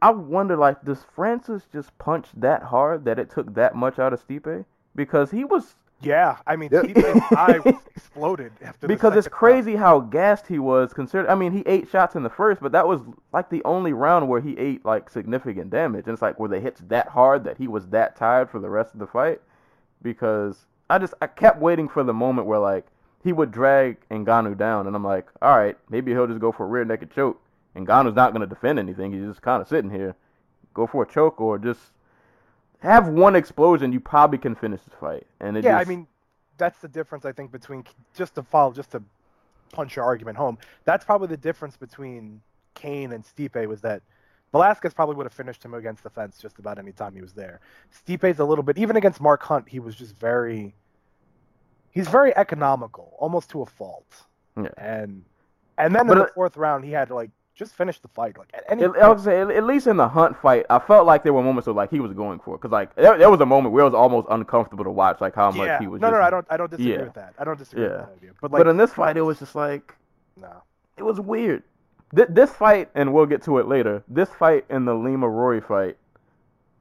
I 0.00 0.10
wonder, 0.10 0.56
like, 0.56 0.84
does 0.84 1.04
Francis 1.14 1.64
just 1.72 1.96
punch 1.98 2.28
that 2.36 2.62
hard 2.62 3.04
that 3.06 3.18
it 3.18 3.30
took 3.30 3.54
that 3.54 3.74
much 3.74 3.98
out 3.98 4.12
of 4.12 4.26
Stipe? 4.26 4.64
Because 4.94 5.30
he 5.30 5.44
was, 5.44 5.74
yeah, 6.00 6.38
I 6.46 6.56
mean, 6.56 6.68
Yeah. 6.72 6.82
Stipe's 6.82 7.32
eye 7.32 7.58
was 7.64 7.74
exploded 7.96 8.52
after 8.62 8.86
the 8.86 8.88
because 8.88 9.16
it's 9.16 9.24
second 9.26 9.32
round. 9.42 9.64
crazy 9.64 9.76
how 9.76 10.00
gassed 10.00 10.46
he 10.46 10.58
was. 10.58 10.92
Considered, 10.92 11.28
I 11.28 11.34
mean, 11.34 11.52
he 11.52 11.62
ate 11.66 11.88
shots 11.88 12.14
in 12.14 12.22
the 12.22 12.30
first, 12.30 12.60
but 12.60 12.72
that 12.72 12.86
was 12.86 13.00
like 13.32 13.50
the 13.50 13.62
only 13.64 13.92
round 13.92 14.28
where 14.28 14.40
he 14.40 14.56
ate 14.58 14.84
like 14.84 15.10
significant 15.10 15.70
damage. 15.70 16.06
And 16.06 16.12
it's 16.12 16.22
like, 16.22 16.38
were 16.38 16.48
the 16.48 16.60
hits 16.60 16.80
that 16.88 17.08
hard 17.08 17.44
that 17.44 17.58
he 17.58 17.66
was 17.68 17.86
that 17.88 18.16
tired 18.16 18.50
for 18.50 18.60
the 18.60 18.70
rest 18.70 18.94
of 18.94 19.00
the 19.00 19.06
fight? 19.06 19.40
Because 20.02 20.66
I 20.88 20.98
just, 20.98 21.14
I 21.20 21.26
kept 21.26 21.60
waiting 21.60 21.88
for 21.88 22.04
the 22.04 22.14
moment 22.14 22.46
where 22.46 22.58
like 22.60 22.86
he 23.24 23.32
would 23.32 23.50
drag 23.50 23.96
Ngannou 24.10 24.56
down, 24.56 24.86
and 24.86 24.94
I'm 24.94 25.04
like, 25.04 25.26
all 25.42 25.56
right, 25.56 25.76
maybe 25.90 26.12
he'll 26.12 26.28
just 26.28 26.40
go 26.40 26.52
for 26.52 26.64
a 26.64 26.68
rear 26.68 26.84
naked 26.84 27.10
choke. 27.10 27.40
and 27.74 27.86
Ngannou's 27.86 28.14
not 28.14 28.32
going 28.32 28.40
to 28.40 28.46
defend 28.54 28.78
anything. 28.78 29.12
He's 29.12 29.26
just 29.26 29.42
kind 29.42 29.60
of 29.60 29.68
sitting 29.68 29.90
here. 29.90 30.14
Go 30.74 30.86
for 30.86 31.02
a 31.02 31.06
choke 31.08 31.40
or 31.40 31.58
just 31.58 31.80
have 32.80 33.08
one 33.08 33.36
explosion. 33.36 33.92
You 33.92 34.00
probably 34.00 34.38
can 34.38 34.54
finish 34.54 34.80
this 34.82 34.94
fight. 35.00 35.26
And 35.40 35.56
it 35.56 35.64
yeah, 35.64 35.78
just, 35.78 35.88
I 35.88 35.94
mean, 35.94 36.06
that's 36.56 36.78
the 36.80 36.88
difference 36.88 37.24
I 37.24 37.32
think 37.32 37.50
between 37.50 37.84
just 38.14 38.34
to 38.36 38.42
follow, 38.42 38.72
just 38.72 38.92
to 38.92 39.02
punch 39.72 39.96
your 39.96 40.04
argument 40.04 40.36
home. 40.36 40.58
That's 40.84 41.04
probably 41.04 41.28
the 41.28 41.36
difference 41.36 41.76
between 41.76 42.40
Cain 42.74 43.12
and 43.12 43.24
Stipe 43.24 43.66
was 43.66 43.80
that 43.82 44.02
Velasquez 44.52 44.94
probably 44.94 45.14
would 45.16 45.26
have 45.26 45.32
finished 45.32 45.62
him 45.62 45.74
against 45.74 46.02
the 46.02 46.10
fence 46.10 46.38
just 46.38 46.58
about 46.58 46.78
any 46.78 46.92
time 46.92 47.14
he 47.14 47.20
was 47.20 47.32
there. 47.32 47.60
Stipe's 47.92 48.38
a 48.38 48.44
little 48.44 48.62
bit, 48.64 48.78
even 48.78 48.96
against 48.96 49.20
Mark 49.20 49.42
Hunt, 49.42 49.68
he 49.68 49.78
was 49.78 49.94
just 49.94 50.16
very, 50.16 50.74
he's 51.90 52.08
very 52.08 52.34
economical, 52.36 53.14
almost 53.18 53.50
to 53.50 53.62
a 53.62 53.66
fault. 53.66 54.24
Yeah. 54.56 54.68
And 54.78 55.24
and 55.76 55.94
then 55.94 56.06
But 56.06 56.12
in 56.14 56.18
the 56.18 56.24
uh, 56.24 56.34
fourth 56.34 56.56
round, 56.56 56.84
he 56.84 56.90
had 56.90 57.10
like 57.10 57.30
just 57.58 57.74
finish 57.74 57.98
the 57.98 58.08
fight. 58.08 58.38
Like 58.38 58.50
at 58.54 58.64
any 58.68 58.84
It, 58.84 58.92
I 59.02 59.08
would 59.08 59.20
say, 59.20 59.40
at 59.40 59.64
least 59.64 59.86
in 59.88 59.96
the 59.96 60.08
Hunt 60.08 60.36
fight, 60.36 60.64
I 60.70 60.78
felt 60.78 61.06
like 61.06 61.24
there 61.24 61.32
were 61.32 61.42
moments 61.42 61.66
of 61.66 61.74
like 61.76 61.90
he 61.90 61.98
was 62.00 62.12
going 62.12 62.38
for 62.38 62.54
it, 62.54 62.58
because 62.58 62.70
like 62.72 62.94
there, 62.94 63.18
there 63.18 63.30
was 63.30 63.40
a 63.40 63.46
moment 63.46 63.72
where 63.74 63.82
it 63.82 63.86
was 63.86 63.94
almost 63.94 64.28
uncomfortable 64.30 64.84
to 64.84 64.90
watch, 64.90 65.20
like 65.20 65.34
how 65.34 65.50
much 65.50 65.66
yeah. 65.66 65.78
he 65.80 65.88
was. 65.88 66.00
no, 66.00 66.06
just, 66.08 66.12
no, 66.14 66.20
no, 66.20 66.24
I 66.26 66.30
don't, 66.30 66.46
I 66.50 66.56
don't 66.56 66.70
disagree 66.70 66.92
Yeah. 66.94 67.02
with 67.02 67.14
that. 67.14 67.34
I 67.38 67.44
don't 67.44 67.58
disagree 67.58 67.84
Yeah. 67.84 67.88
with 67.90 67.98
that 68.06 68.12
idea. 68.16 68.30
But 68.40 68.52
like, 68.52 68.60
But 68.60 68.68
in 68.68 68.76
this 68.76 68.92
fight, 68.94 69.16
it 69.16 69.22
was 69.22 69.40
just 69.40 69.54
like 69.56 69.94
no. 70.40 70.62
it 70.96 71.02
was 71.02 71.20
weird. 71.20 71.64
Th- 72.14 72.28
this 72.30 72.50
fight, 72.50 72.88
and 72.94 73.12
we'll 73.12 73.26
get 73.26 73.42
to 73.42 73.58
it 73.58 73.66
later. 73.66 74.02
This 74.08 74.30
fight 74.30 74.64
and 74.70 74.86
the 74.88 74.94
Lima 74.94 75.28
Rory 75.28 75.60
fight 75.60 75.98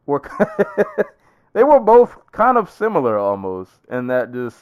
were 0.05 0.21
they 1.53 1.63
were 1.63 1.79
both 1.79 2.15
kind 2.31 2.57
of 2.57 2.69
similar 2.69 3.17
almost, 3.17 3.71
and 3.89 4.09
that 4.09 4.31
just 4.31 4.57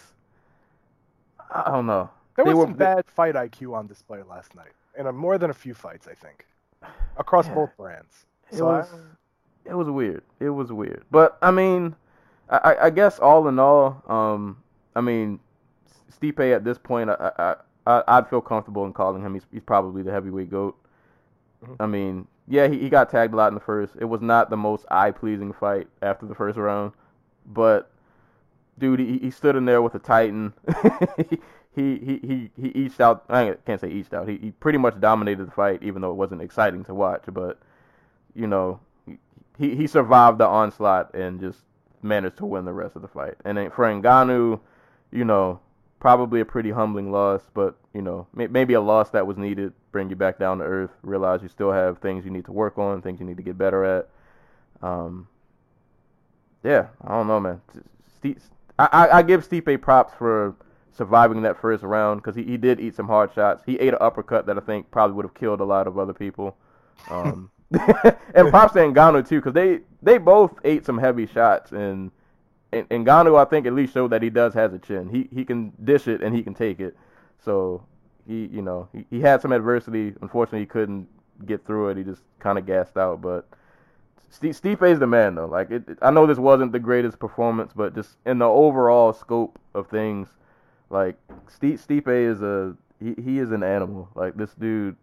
I 1.52 1.70
don't 1.72 1.86
know. 1.86 2.10
There 2.36 2.46
They 2.46 2.52
was 2.54 2.58
were- 2.60 2.66
some 2.66 2.74
bad 2.74 3.06
fight 3.08 3.36
IQ 3.36 3.76
on 3.76 3.88
display 3.88 4.22
last 4.24 4.56
night, 4.56 4.72
in 4.98 5.08
a, 5.08 5.12
more 5.12 5.38
than 5.38 5.50
a 5.50 5.54
few 5.54 5.74
fights, 5.74 6.08
I 6.08 6.14
think, 6.14 6.46
across 7.18 7.48
Yeah. 7.48 7.56
both 7.56 7.78
brands. 7.78 8.26
It 8.52 8.58
So 8.58 8.68
I- 8.70 8.80
was 8.80 8.90
it 9.66 9.74
was 9.74 9.90
weird. 9.90 10.24
It 10.40 10.50
was 10.50 10.72
weird. 10.72 11.04
But 11.12 11.38
I 11.42 11.52
mean, 11.52 11.96
I, 12.50 12.58
I- 12.58 12.86
I 12.86 12.90
guess 12.92 13.20
all 13.20 13.48
in 13.48 13.58
all, 13.60 14.04
um, 14.08 14.62
I 14.96 15.02
mean, 15.02 15.40
Stipe 16.12 16.56
at 16.56 16.64
this 16.64 16.78
point, 16.78 17.10
I, 17.10 17.32
I, 17.38 17.56
I 17.88 18.04
I'd 18.08 18.28
feel 18.30 18.42
comfortable 18.42 18.86
in 18.86 18.94
calling 18.94 19.22
him. 19.22 19.34
He's 19.34 19.46
he's 19.52 19.64
probably 19.64 20.02
the 20.04 20.12
heavyweight 20.12 20.50
goat. 20.52 20.78
Mhm. 21.66 21.76
I 21.80 21.86
mean, 21.88 22.28
yeah, 22.48 22.68
he, 22.68 22.78
he 22.80 22.90
got 22.90 23.10
tagged 23.10 23.34
a 23.34 23.38
lot 23.38 23.48
in 23.48 23.56
the 23.56 23.60
first. 23.60 23.94
It 24.00 24.06
was 24.06 24.22
not 24.22 24.50
the 24.50 24.58
most 24.58 24.86
eye 24.92 25.12
pleasing 25.12 25.52
fight 25.54 25.88
after 26.02 26.26
the 26.28 26.36
first 26.36 26.58
round, 26.58 26.92
but 27.48 27.90
dude, 28.78 29.00
he, 29.00 29.18
he 29.18 29.32
stood 29.32 29.56
in 29.56 29.66
there 29.66 29.82
with 29.82 29.96
a 29.96 30.00
titan. 30.00 30.54
he, 31.30 31.40
he 31.76 31.98
he 31.98 32.20
he 32.28 32.52
he 32.62 32.68
eached 32.70 33.02
out. 33.02 33.26
I 33.30 33.56
can't 33.66 33.82
say 33.82 33.90
eached 33.90 34.14
out. 34.14 34.28
He 34.28 34.38
he 34.38 34.52
pretty 34.52 34.78
much 34.78 35.00
dominated 35.00 35.48
the 35.48 35.52
fight, 35.52 35.84
even 35.84 36.02
though 36.02 36.12
it 36.12 36.16
wasn't 36.16 36.42
exciting 36.42 36.86
to 36.86 36.94
watch. 36.94 37.24
But 37.28 37.60
you 38.34 38.48
know, 38.48 38.80
he 39.58 39.76
he 39.76 39.88
survived 39.88 40.38
the 40.38 40.48
onslaught 40.48 41.14
and 41.14 41.40
just 41.40 41.60
managed 42.02 42.38
to 42.38 42.46
win 42.46 42.66
the 42.66 42.74
rest 42.74 42.96
of 42.96 43.02
the 43.02 43.08
fight. 43.08 43.36
And 43.44 43.58
then 43.58 43.72
for 43.72 43.86
Ngannou, 43.86 44.60
you 45.12 45.26
know, 45.26 45.60
probably 46.00 46.40
a 46.40 46.46
pretty 46.46 46.72
humbling 46.72 47.12
loss, 47.12 47.42
but 47.54 47.76
you 47.94 48.02
know, 48.02 48.28
may, 48.34 48.48
maybe 48.48 48.74
a 48.74 48.82
loss 48.82 49.10
that 49.10 49.28
was 49.28 49.38
needed, 49.38 49.74
bring 49.92 50.10
you 50.10 50.16
back 50.16 50.40
down 50.40 50.60
to 50.60 50.64
earth, 50.64 50.92
realize 51.02 51.42
you 51.42 51.50
still 51.50 51.72
have 51.72 51.98
things 52.00 52.24
you 52.24 52.32
need 52.32 52.46
to 52.46 52.52
work 52.52 52.78
on, 52.78 53.02
things 53.02 53.20
you 53.20 53.26
need 53.26 53.38
to 53.38 53.44
get 53.44 53.58
better 53.58 53.84
at. 53.84 54.10
Um, 54.82 55.28
yeah, 56.64 56.88
I 57.04 57.10
don't 57.10 57.28
know, 57.28 57.40
man. 57.40 57.62
Steve, 58.18 58.42
I, 58.80 58.88
I 58.92 59.18
I 59.18 59.22
give 59.24 59.48
Stipe 59.48 59.82
props 59.82 60.14
for 60.18 60.56
surviving 60.96 61.42
that 61.44 61.60
first 61.60 61.84
round 61.84 62.22
because 62.22 62.36
he, 62.36 62.44
he 62.44 62.58
did 62.58 62.80
eat 62.80 62.96
some 62.96 63.08
hard 63.08 63.34
shots. 63.34 63.64
He 63.66 63.80
ate 63.80 63.94
an 63.94 64.00
uppercut 64.02 64.46
that 64.48 64.58
I 64.58 64.62
think 64.62 64.90
probably 64.92 65.16
would 65.16 65.26
have 65.26 65.34
killed 65.34 65.62
a 65.62 65.66
lot 65.66 65.88
of 65.88 65.98
other 65.98 66.14
people. 66.14 66.56
Um, 67.10 67.52
and 67.72 68.50
props 68.50 68.74
to 68.74 68.80
Ngannou 68.80 69.28
too 69.28 69.40
because 69.40 69.54
they 69.54 69.80
they 70.02 70.18
both 70.18 70.54
ate 70.64 70.86
some 70.86 70.98
heavy 70.98 71.28
shots 71.28 71.72
and. 71.72 72.12
And 72.74 72.88
and 72.90 73.06
Ngannou, 73.06 73.40
I 73.40 73.46
think, 73.46 73.68
at 73.68 73.74
least 73.74 73.94
showed 73.94 74.10
that 74.10 74.22
he 74.22 74.30
does 74.30 74.54
has 74.56 74.74
a 74.74 74.80
chin. 74.80 75.08
He 75.08 75.30
he 75.34 75.46
can 75.46 75.72
dish 75.82 76.08
it 76.08 76.22
and 76.22 76.36
he 76.36 76.44
can 76.44 76.54
take 76.54 76.80
it. 76.82 76.98
So 77.46 77.86
he, 78.28 78.48
you 78.48 78.62
know, 78.62 78.90
he, 78.92 79.06
he 79.10 79.22
had 79.22 79.42
some 79.42 79.52
adversity. 79.52 80.14
Unfortunately, 80.22 80.62
he 80.62 80.66
couldn't 80.66 81.08
get 81.46 81.66
through 81.66 81.90
it. 81.90 81.98
He 81.98 82.04
just 82.04 82.24
kind 82.40 82.58
of 82.58 82.66
gassed 82.66 82.98
out. 82.98 83.22
But 83.22 83.48
St- 84.30 84.56
Stipe 84.56 84.90
is 84.90 85.00
the 85.00 85.08
man, 85.08 85.36
though. 85.36 85.46
Like, 85.46 85.72
it, 85.72 85.84
I 86.02 86.12
know 86.12 86.26
this 86.26 86.38
wasn't 86.38 86.72
the 86.72 86.80
greatest 86.80 87.20
performance, 87.20 87.72
but 87.74 87.96
just 87.96 88.18
in 88.26 88.40
the 88.40 88.46
overall 88.48 89.14
scope 89.14 89.60
of 89.74 89.88
things, 89.88 90.30
like 90.90 91.16
Stipe, 91.48 91.86
Stipe 91.86 92.08
is 92.08 92.42
a 92.42 92.76
he, 93.00 93.16
he 93.22 93.40
is 93.40 93.52
an 93.52 93.64
animal. 93.64 94.10
Like 94.16 94.36
this 94.36 94.54
dude, 94.54 94.96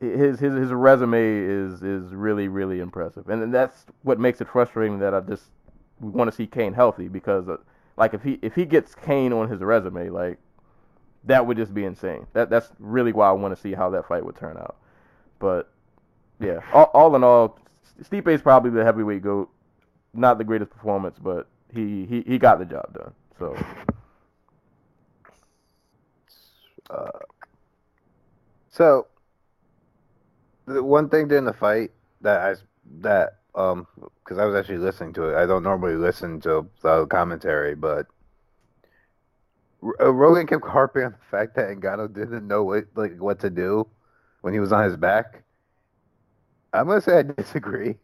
his 0.00 0.40
his 0.40 0.54
his 0.54 0.70
resume 0.70 1.20
is 1.22 1.82
is 1.82 2.14
really 2.14 2.48
really 2.48 2.80
impressive, 2.80 3.28
and 3.28 3.52
that's 3.52 3.86
what 4.02 4.18
makes 4.18 4.40
it 4.40 4.48
frustrating 4.48 4.98
that 5.00 5.14
I 5.14 5.20
just 5.20 5.44
want 6.00 6.30
to 6.30 6.36
see 6.36 6.46
Cain 6.46 6.72
healthy 6.72 7.08
because, 7.08 7.48
uh, 7.48 7.58
like, 7.96 8.14
if 8.14 8.22
he 8.22 8.38
if 8.42 8.54
he 8.54 8.64
gets 8.64 8.94
Cain 8.94 9.32
on 9.32 9.48
his 9.48 9.60
resume, 9.60 10.08
like 10.08 10.38
that 11.24 11.46
would 11.46 11.56
just 11.56 11.74
be 11.74 11.84
insane. 11.84 12.26
That 12.32 12.50
that's 12.50 12.70
really 12.78 13.12
why 13.12 13.28
I 13.28 13.32
want 13.32 13.54
to 13.54 13.60
see 13.60 13.72
how 13.72 13.90
that 13.90 14.08
fight 14.08 14.24
would 14.24 14.36
turn 14.36 14.56
out. 14.56 14.76
But 15.38 15.70
yeah, 16.40 16.60
all, 16.72 16.90
all 16.94 17.16
in 17.16 17.22
all, 17.22 17.58
Stipe 18.02 18.28
is 18.28 18.42
probably 18.42 18.70
the 18.70 18.84
heavyweight 18.84 19.22
goat. 19.22 19.50
Not 20.12 20.38
the 20.38 20.44
greatest 20.44 20.72
performance, 20.72 21.18
but 21.20 21.46
he, 21.72 22.04
he, 22.04 22.22
he 22.26 22.38
got 22.38 22.58
the 22.58 22.64
job 22.64 22.92
done. 22.94 23.12
So 23.38 23.56
Uh, 26.90 27.10
so 28.70 29.06
the 30.66 30.82
one 30.82 31.08
thing 31.08 31.28
during 31.28 31.44
the 31.44 31.52
fight 31.52 31.90
that 32.20 32.40
I 32.40 32.54
that 33.00 33.38
um 33.54 33.86
because 34.24 34.38
I 34.38 34.44
was 34.44 34.54
actually 34.54 34.78
listening 34.78 35.12
to 35.14 35.30
it. 35.30 35.36
I 35.36 35.46
don't 35.46 35.62
normally 35.62 35.94
listen 35.94 36.40
to 36.42 36.68
the 36.82 37.06
commentary, 37.06 37.74
but 37.74 38.06
R- 39.82 39.96
uh, 40.00 40.10
Rogan 40.12 40.46
kept 40.46 40.66
harping 40.66 41.04
on 41.04 41.12
the 41.12 41.18
fact 41.30 41.54
that 41.56 41.68
Ngannou 41.68 42.12
didn't 42.12 42.46
know 42.46 42.64
what 42.64 42.86
like 42.94 43.16
what 43.18 43.40
to 43.40 43.50
do 43.50 43.86
when 44.42 44.52
he 44.54 44.60
was 44.60 44.72
on 44.72 44.84
his 44.84 44.96
back. 44.96 45.44
I'm 46.72 46.86
gonna 46.86 47.00
say 47.00 47.18
I 47.18 47.22
disagree. 47.22 47.96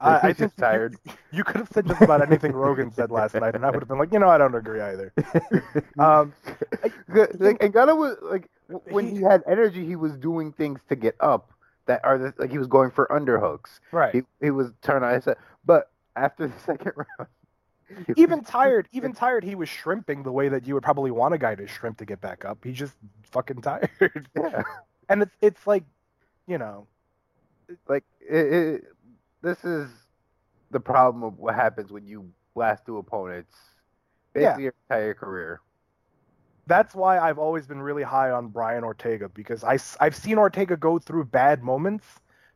I, 0.00 0.20
I 0.28 0.32
just 0.32 0.56
tired. 0.56 0.96
You, 1.32 1.44
could 1.44 1.56
have 1.56 1.68
said 1.72 1.86
just 1.86 2.00
about 2.00 2.22
anything 2.22 2.52
Rogan 2.52 2.92
said 2.92 3.10
last 3.10 3.34
night, 3.34 3.54
and 3.54 3.64
I 3.64 3.70
would 3.70 3.80
have 3.80 3.88
been 3.88 3.98
like, 3.98 4.12
you 4.12 4.18
know, 4.18 4.28
I 4.28 4.38
don't 4.38 4.54
agree 4.54 4.80
either. 4.80 5.12
Um, 5.98 6.34
like 6.82 6.92
Ngannou 7.08 7.96
was 7.96 8.16
like 8.20 8.50
when 8.90 9.08
he 9.08 9.22
had 9.22 9.42
energy, 9.46 9.86
he 9.86 9.96
was 9.96 10.14
doing 10.16 10.52
things 10.52 10.80
to 10.90 10.96
get 10.96 11.16
up 11.20 11.52
that 11.86 12.04
are 12.04 12.18
the, 12.18 12.34
like 12.36 12.50
he 12.50 12.58
was 12.58 12.66
going 12.66 12.90
for 12.90 13.06
underhooks. 13.06 13.80
right. 13.92 14.14
He 14.14 14.22
he 14.40 14.50
was 14.50 14.72
turning 14.82 15.08
his 15.14 15.24
head, 15.24 15.36
but 15.64 15.90
after 16.14 16.48
the 16.48 16.58
second 16.66 16.92
round, 16.96 17.30
even 18.16 18.44
tired, 18.44 18.88
even 18.92 19.12
tired, 19.14 19.42
he 19.42 19.54
was 19.54 19.68
shrimping 19.68 20.22
the 20.22 20.32
way 20.32 20.48
that 20.48 20.66
you 20.66 20.74
would 20.74 20.82
probably 20.82 21.10
want 21.10 21.32
a 21.32 21.38
guy 21.38 21.54
to 21.54 21.66
shrimp 21.66 21.98
to 21.98 22.04
get 22.04 22.20
back 22.20 22.44
up. 22.44 22.58
He's 22.62 22.76
just 22.76 22.94
fucking 23.30 23.62
tired, 23.62 24.28
yeah, 24.36 24.62
and 25.08 25.22
it's 25.22 25.36
it's 25.40 25.66
like, 25.66 25.84
you 26.46 26.58
know, 26.58 26.86
like 27.88 28.04
it, 28.20 28.52
it, 28.52 28.84
this 29.46 29.64
is 29.64 29.88
the 30.72 30.80
problem 30.80 31.22
of 31.22 31.38
what 31.38 31.54
happens 31.54 31.92
when 31.92 32.04
you 32.04 32.28
blast 32.54 32.84
through 32.84 32.98
opponents 32.98 33.54
basically 34.32 34.64
your 34.64 34.74
entire 34.90 35.14
career. 35.14 35.60
that's 36.66 36.96
why 36.96 37.18
I've 37.20 37.38
always 37.38 37.64
been 37.66 37.80
really 37.80 38.02
high 38.02 38.30
on 38.32 38.48
Brian 38.48 38.82
Ortega 38.82 39.28
because 39.28 39.62
I 39.62 39.78
have 40.04 40.16
seen 40.16 40.36
Ortega 40.36 40.76
go 40.76 40.98
through 40.98 41.26
bad 41.26 41.62
moments. 41.62 42.04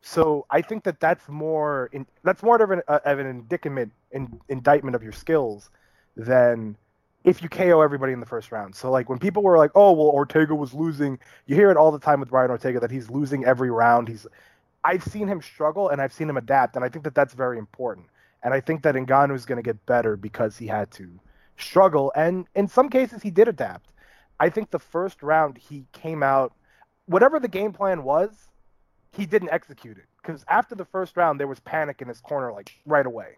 So 0.02 0.46
I 0.50 0.62
think 0.62 0.82
that 0.84 0.98
that's 0.98 1.28
more 1.28 1.90
in, 1.92 2.06
that's 2.24 2.42
more 2.42 2.60
of 2.60 2.70
an, 2.72 2.82
uh, 2.88 2.98
of 3.04 3.18
an 3.20 3.26
indictment 3.26 3.92
in, 4.10 4.40
indictment 4.48 4.96
of 4.96 5.02
your 5.02 5.12
skills 5.12 5.70
than 6.16 6.76
if 7.22 7.42
you 7.42 7.48
KO 7.48 7.82
everybody 7.82 8.12
in 8.12 8.20
the 8.20 8.26
first 8.26 8.50
round. 8.50 8.74
So 8.74 8.90
like 8.90 9.08
when 9.08 9.18
people 9.18 9.42
were 9.42 9.58
like, 9.58 9.70
"Oh, 9.74 9.92
well 9.92 10.08
Ortega 10.08 10.54
was 10.54 10.72
losing," 10.74 11.18
you 11.46 11.54
hear 11.54 11.70
it 11.70 11.76
all 11.76 11.92
the 11.92 11.98
time 11.98 12.18
with 12.18 12.30
Brian 12.30 12.50
Ortega 12.50 12.80
that 12.80 12.90
he's 12.90 13.10
losing 13.10 13.44
every 13.44 13.70
round. 13.70 14.08
He's 14.08 14.26
I've 14.84 15.04
seen 15.04 15.28
him 15.28 15.42
struggle 15.42 15.88
and 15.88 16.00
I've 16.00 16.12
seen 16.12 16.28
him 16.28 16.36
adapt, 16.36 16.76
and 16.76 16.84
I 16.84 16.88
think 16.88 17.04
that 17.04 17.14
that's 17.14 17.34
very 17.34 17.58
important. 17.58 18.06
And 18.42 18.54
I 18.54 18.60
think 18.60 18.82
that 18.82 18.94
Ngannou 18.94 19.34
is 19.34 19.44
going 19.44 19.56
to 19.56 19.62
get 19.62 19.84
better 19.86 20.16
because 20.16 20.56
he 20.56 20.66
had 20.66 20.90
to 20.92 21.20
struggle, 21.58 22.12
and 22.16 22.46
in 22.54 22.68
some 22.68 22.88
cases 22.88 23.22
he 23.22 23.30
did 23.30 23.48
adapt. 23.48 23.92
I 24.38 24.48
think 24.48 24.70
the 24.70 24.78
first 24.78 25.22
round 25.22 25.58
he 25.58 25.84
came 25.92 26.22
out, 26.22 26.54
whatever 27.04 27.38
the 27.38 27.48
game 27.48 27.72
plan 27.72 28.02
was, 28.02 28.30
he 29.12 29.26
didn't 29.26 29.50
execute 29.50 29.98
it 29.98 30.06
because 30.22 30.44
after 30.48 30.74
the 30.74 30.84
first 30.84 31.16
round 31.16 31.38
there 31.38 31.46
was 31.46 31.60
panic 31.60 32.00
in 32.00 32.08
his 32.08 32.20
corner 32.20 32.52
like 32.52 32.72
right 32.86 33.06
away. 33.06 33.36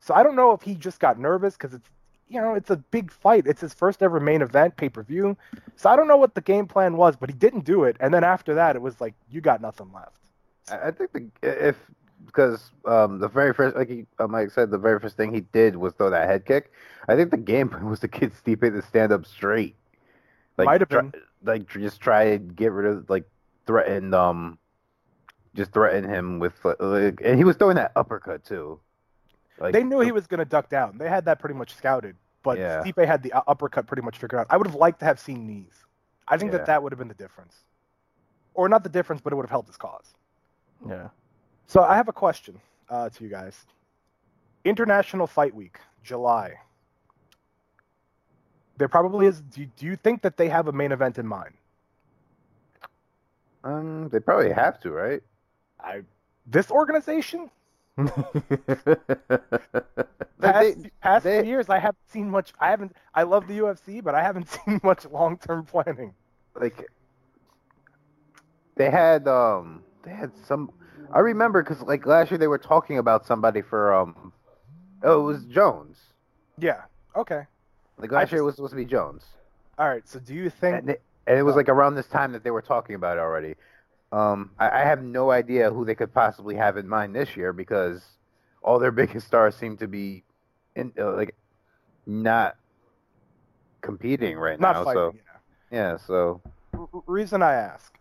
So 0.00 0.14
I 0.14 0.22
don't 0.22 0.36
know 0.36 0.52
if 0.52 0.62
he 0.62 0.74
just 0.74 1.00
got 1.00 1.18
nervous 1.18 1.54
because 1.54 1.72
it's 1.72 1.88
you 2.28 2.40
know 2.40 2.54
it's 2.54 2.70
a 2.70 2.76
big 2.76 3.10
fight. 3.10 3.46
It's 3.46 3.60
his 3.60 3.72
first 3.72 4.02
ever 4.02 4.20
main 4.20 4.42
event 4.42 4.76
pay 4.76 4.88
per 4.88 5.02
view. 5.02 5.36
So 5.76 5.88
I 5.88 5.96
don't 5.96 6.08
know 6.08 6.16
what 6.16 6.34
the 6.34 6.40
game 6.40 6.66
plan 6.66 6.96
was, 6.96 7.16
but 7.16 7.30
he 7.30 7.36
didn't 7.36 7.64
do 7.64 7.84
it. 7.84 7.96
And 8.00 8.12
then 8.12 8.24
after 8.24 8.54
that, 8.54 8.76
it 8.76 8.82
was 8.82 9.00
like 9.00 9.14
you 9.30 9.40
got 9.40 9.62
nothing 9.62 9.90
left. 9.92 10.16
I 10.70 10.90
think 10.90 11.12
the 11.12 11.26
if 11.42 11.76
because 12.26 12.70
um, 12.86 13.18
the 13.18 13.28
very 13.28 13.52
first, 13.52 13.76
like 13.76 13.88
he, 13.88 14.06
uh, 14.18 14.26
Mike 14.28 14.50
said, 14.52 14.70
the 14.70 14.78
very 14.78 15.00
first 15.00 15.16
thing 15.16 15.34
he 15.34 15.40
did 15.40 15.76
was 15.76 15.92
throw 15.94 16.08
that 16.10 16.28
head 16.28 16.46
kick. 16.46 16.70
I 17.08 17.16
think 17.16 17.30
the 17.30 17.36
game 17.36 17.68
plan 17.68 17.86
was 17.90 18.00
to 18.00 18.08
get 18.08 18.32
Stipe 18.32 18.60
to 18.60 18.82
stand 18.82 19.12
up 19.12 19.26
straight. 19.26 19.74
Like, 20.56 20.66
Might 20.66 20.80
have 20.80 20.88
try- 20.88 21.02
been. 21.02 21.22
like 21.44 21.68
just 21.68 22.00
try 22.00 22.22
and 22.24 22.54
get 22.54 22.72
rid 22.72 22.86
of 22.86 23.10
like 23.10 23.24
threaten 23.66 24.14
um, 24.14 24.58
just 25.54 25.72
threaten 25.72 26.08
him 26.08 26.38
with 26.38 26.54
uh, 26.64 26.74
like, 26.80 27.20
and 27.24 27.36
he 27.38 27.44
was 27.44 27.56
throwing 27.56 27.76
that 27.76 27.92
uppercut 27.96 28.44
too. 28.44 28.78
Like 29.58 29.72
they 29.72 29.82
knew 29.82 30.00
he 30.00 30.12
was 30.12 30.26
going 30.26 30.38
to 30.38 30.44
duck 30.44 30.68
down. 30.68 30.98
They 30.98 31.08
had 31.08 31.24
that 31.26 31.38
pretty 31.40 31.54
much 31.54 31.74
scouted. 31.74 32.16
But 32.42 32.58
Yeah. 32.58 32.82
Stipe 32.82 33.04
had 33.06 33.22
the 33.22 33.32
uppercut 33.48 33.86
pretty 33.86 34.02
much 34.02 34.18
figured 34.18 34.40
out. 34.40 34.46
I 34.50 34.56
would 34.56 34.66
have 34.66 34.74
liked 34.76 34.98
to 35.00 35.04
have 35.04 35.18
seen 35.20 35.46
knees. 35.46 35.84
I 36.28 36.36
think 36.36 36.52
Yeah. 36.52 36.58
that 36.58 36.66
that 36.66 36.82
would 36.82 36.92
have 36.92 36.98
been 36.98 37.08
the 37.08 37.14
difference, 37.14 37.56
or 38.54 38.68
not 38.68 38.82
the 38.84 38.88
difference, 38.88 39.20
but 39.22 39.32
it 39.32 39.36
would 39.36 39.44
have 39.44 39.50
helped 39.50 39.68
his 39.68 39.76
cause. 39.76 40.14
Yeah. 40.88 41.08
So 41.66 41.82
I 41.82 41.96
have 41.96 42.08
a 42.08 42.12
question 42.12 42.60
uh, 42.88 43.08
to 43.10 43.24
you 43.24 43.30
guys. 43.30 43.64
International 44.64 45.26
Fight 45.26 45.54
Week, 45.54 45.78
July. 46.02 46.54
There 48.78 48.88
probably 48.88 49.26
is. 49.26 49.40
Do 49.42 49.60
you, 49.62 49.70
do 49.76 49.86
you 49.86 49.96
think 49.96 50.22
that 50.22 50.36
they 50.36 50.48
have 50.48 50.68
a 50.68 50.72
main 50.72 50.92
event 50.92 51.18
in 51.18 51.26
mind? 51.26 51.54
Um, 53.64 54.08
they 54.08 54.18
probably 54.18 54.50
have 54.52 54.80
to, 54.80 54.90
right? 54.90 55.22
I 55.80 56.02
this 56.46 56.70
organization 56.70 57.50
past, 57.96 58.34
they- 60.40 60.90
past 61.00 61.24
they- 61.24 61.40
few 61.42 61.48
years 61.50 61.68
I 61.68 61.78
haven't 61.78 62.08
seen 62.10 62.30
much. 62.30 62.52
I 62.60 62.70
haven't. 62.70 62.96
I 63.14 63.22
love 63.22 63.46
the 63.46 63.58
UFC, 63.58 64.02
but 64.02 64.14
I 64.14 64.22
haven't 64.22 64.48
seen 64.66 64.80
much 64.82 65.06
long 65.06 65.36
term 65.38 65.64
planning. 65.64 66.14
like 66.54 66.88
they 68.74 68.90
had 68.90 69.28
um 69.28 69.82
they 70.02 70.12
had 70.12 70.32
some 70.46 70.70
I 71.12 71.20
remember 71.20 71.62
because 71.62 71.82
like 71.82 72.06
last 72.06 72.30
year 72.30 72.38
they 72.38 72.46
were 72.46 72.58
talking 72.58 72.98
about 72.98 73.26
somebody 73.26 73.62
for 73.62 73.94
um 73.94 74.32
oh 75.02 75.20
it 75.20 75.24
was 75.24 75.44
Jones 75.44 75.98
Yeah. 76.58 76.82
Okay. 77.16 77.42
like 77.98 78.10
last 78.12 78.32
year 78.32 78.40
it 78.40 78.44
was 78.44 78.56
supposed 78.56 78.72
to 78.72 78.76
be 78.76 78.84
Jones 78.84 79.24
All 79.78 79.88
right. 79.88 80.06
So 80.06 80.18
do 80.18 80.34
you 80.34 80.50
think? 80.50 80.76
and 80.78 80.90
it, 80.90 81.02
and 81.26 81.38
it 81.38 81.42
was 81.42 81.56
like 81.56 81.68
around 81.68 81.94
this 81.94 82.06
time 82.08 82.32
that 82.32 82.42
they 82.44 82.50
were 82.50 82.62
talking 82.62 82.94
about 82.94 83.16
it 83.18 83.20
already 83.20 83.54
um 84.10 84.50
I, 84.58 84.82
I 84.82 84.84
have 84.84 85.02
no 85.02 85.30
idea 85.30 85.70
who 85.70 85.84
they 85.84 85.94
could 85.94 86.12
possibly 86.12 86.56
have 86.56 86.76
in 86.76 86.88
mind 86.88 87.14
this 87.14 87.36
year 87.36 87.52
because 87.52 88.02
all 88.62 88.78
their 88.78 88.92
biggest 89.02 89.26
stars 89.26 89.54
seem 89.56 89.76
to 89.78 89.86
be 89.88 90.24
in 90.76 90.92
uh, 90.98 91.12
like 91.14 91.34
not 92.06 92.56
competing 93.80 94.36
right 94.38 94.58
not 94.58 94.74
now 94.76 94.84
fighting. 94.84 95.02
so 95.02 95.14
yeah. 95.70 95.92
yeah 95.92 95.96
so 95.96 96.40
reason 97.06 97.42
I 97.42 97.54
ask, 97.54 97.98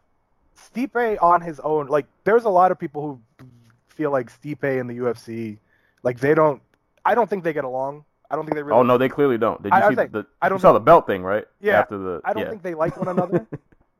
Stipe 0.70 1.18
on 1.22 1.42
his 1.42 1.60
own, 1.62 1.88
like 1.88 2.06
there's 2.24 2.46
a 2.46 2.50
lot 2.50 2.72
of 2.72 2.80
people 2.80 3.02
who 3.40 3.46
feel 3.90 4.12
like 4.12 4.32
Stipe 4.32 4.80
and 4.80 4.90
the 4.90 4.98
UFC, 4.98 5.58
like 6.04 6.20
they 6.20 6.34
don't. 6.34 6.62
I 7.06 7.16
don't 7.16 7.30
think 7.30 7.44
they 7.44 7.54
get 7.54 7.64
along. 7.64 8.06
I 8.30 8.36
don't 8.36 8.46
think 8.46 8.56
they 8.56 8.64
really. 8.64 8.78
Oh 8.80 8.84
no, 8.84 8.98
they 8.98 9.10
clearly 9.10 9.38
don't. 9.38 9.62
Did 9.62 9.72
you 9.74 9.78
I- 9.80 9.86
I 9.88 9.90
see 9.90 9.96
think- 9.96 10.12
the? 10.12 10.26
I 10.42 10.50
don't 10.50 10.58
you 10.60 10.62
saw 10.62 10.74
the 10.74 10.80
belt 10.80 11.08
thing, 11.08 11.24
right? 11.24 11.46
Yeah, 11.60 11.80
After 11.80 11.98
the. 11.98 12.22
I 12.24 12.34
don't 12.34 12.44
yeah. 12.44 12.50
think 12.50 12.64
they 12.64 12.74
like 12.74 12.98
one 12.98 13.08
another. 13.16 13.46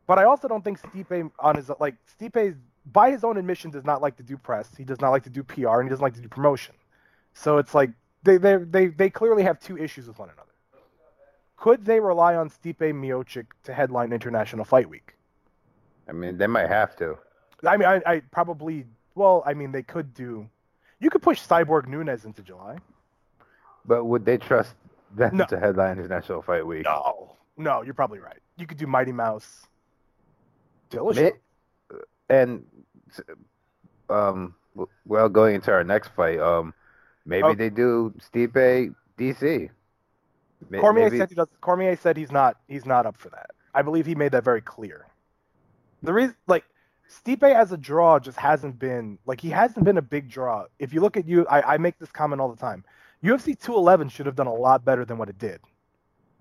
but 0.08 0.20
I 0.20 0.24
also 0.26 0.48
don't 0.48 0.64
think 0.64 0.80
Stipe 0.82 1.32
on 1.40 1.56
his 1.56 1.70
like 1.80 1.96
Stipe 2.20 2.56
by 2.92 3.12
his 3.12 3.24
own 3.24 3.38
admission 3.38 3.70
does 3.72 3.84
not 3.86 4.02
like 4.02 4.18
to 4.18 4.24
do 4.24 4.38
press. 4.38 4.70
He 4.78 4.84
does 4.84 5.00
not 5.02 5.10
like 5.10 5.24
to 5.24 5.30
do 5.30 5.44
PR 5.44 5.80
and 5.80 5.84
he 5.86 5.90
doesn't 5.90 6.02
like 6.04 6.16
to 6.16 6.22
do 6.22 6.28
promotion. 6.30 6.76
So 7.34 7.58
it's 7.58 7.74
like 7.74 7.92
they 8.24 8.38
they 8.38 8.58
they 8.58 8.88
they 8.88 9.10
clearly 9.10 9.44
have 9.44 9.60
two 9.60 9.78
issues 9.78 10.08
with 10.08 10.18
one 10.20 10.30
another. 10.30 10.48
Could 11.58 11.86
they 11.86 12.00
rely 12.00 12.36
on 12.36 12.50
Stipe 12.50 12.78
Miocic 12.80 13.46
to 13.64 13.74
headline 13.74 14.12
International 14.14 14.66
Fight 14.66 14.90
Week? 14.90 15.14
I 16.12 16.14
mean 16.14 16.38
they 16.38 16.48
might 16.48 16.68
have 16.68 16.96
to 16.98 17.18
I 17.68 17.78
mean, 17.78 17.88
I, 17.88 18.02
I 18.06 18.20
probably. 18.32 18.86
Well, 19.14 19.44
I 19.46 19.54
mean, 19.54 19.72
they 19.72 19.84
could 19.84 20.14
do. 20.16 20.50
You 21.00 21.10
could 21.10 21.22
push 21.22 21.40
Cyborg 21.46 21.88
Nunes 21.88 22.26
into 22.26 22.42
July. 22.42 22.78
But 23.86 24.06
would 24.06 24.26
they 24.26 24.38
trust 24.38 24.74
than 25.16 25.38
No. 25.38 25.46
to 25.46 25.60
headline 25.60 25.98
International 26.00 26.42
Fight 26.42 26.66
Week. 26.66 26.86
No, 26.86 27.36
no, 27.58 27.82
you're 27.82 27.94
probably 27.94 28.20
right. 28.20 28.40
You 28.58 28.66
could 28.66 28.78
do 28.78 28.88
Mighty 28.88 29.12
Mouse. 29.12 29.68
Dillashaw. 30.90 31.34
And 32.30 32.66
um, 34.10 34.56
well, 35.06 35.30
going 35.30 35.56
into 35.56 35.72
our 35.72 35.84
next 35.84 36.10
fight, 36.16 36.40
um, 36.40 36.74
maybe 37.26 37.44
Oh. 37.50 37.54
they 37.54 37.70
do 37.70 38.14
Stipe 38.20 38.96
DC. 39.18 39.70
Cormier 40.80 41.06
maybe- 41.06 41.18
said 41.18 41.30
he 41.30 41.36
does. 41.36 41.50
Cormier 41.62 41.96
said 41.96 42.18
he's 42.18 42.32
not. 42.32 42.58
He's 42.68 42.86
not 42.86 43.06
up 43.06 43.18
for 43.18 43.30
that. 43.30 43.52
I 43.76 43.82
believe 43.82 44.06
he 44.06 44.16
made 44.16 44.32
that 44.32 44.44
very 44.44 44.62
clear. 44.62 45.06
The 46.02 46.14
reason, 46.14 46.36
like, 46.48 46.66
Stipe 47.12 47.44
as 47.44 47.72
a 47.72 47.78
draw 47.78 48.20
just 48.20 48.38
hasn't 48.38 48.80
been 48.80 49.20
like 49.26 49.42
he 49.42 49.50
hasn't 49.50 49.84
been 49.84 49.98
a 49.98 50.02
big 50.02 50.30
draw. 50.30 50.66
If 50.80 50.94
you 50.94 51.02
look 51.02 51.18
at 51.18 51.28
you, 51.28 51.46
I, 51.48 51.74
I 51.74 51.78
make 51.78 52.00
this 52.00 52.12
comment 52.12 52.40
all 52.42 52.50
the 52.50 52.60
time. 52.60 52.86
UFC 53.24 53.60
211 53.60 54.10
should 54.10 54.26
have 54.26 54.36
done 54.36 54.48
a 54.48 54.54
lot 54.54 54.86
better 54.86 55.04
than 55.04 55.18
what 55.18 55.30
it 55.30 55.38
did. 55.38 55.60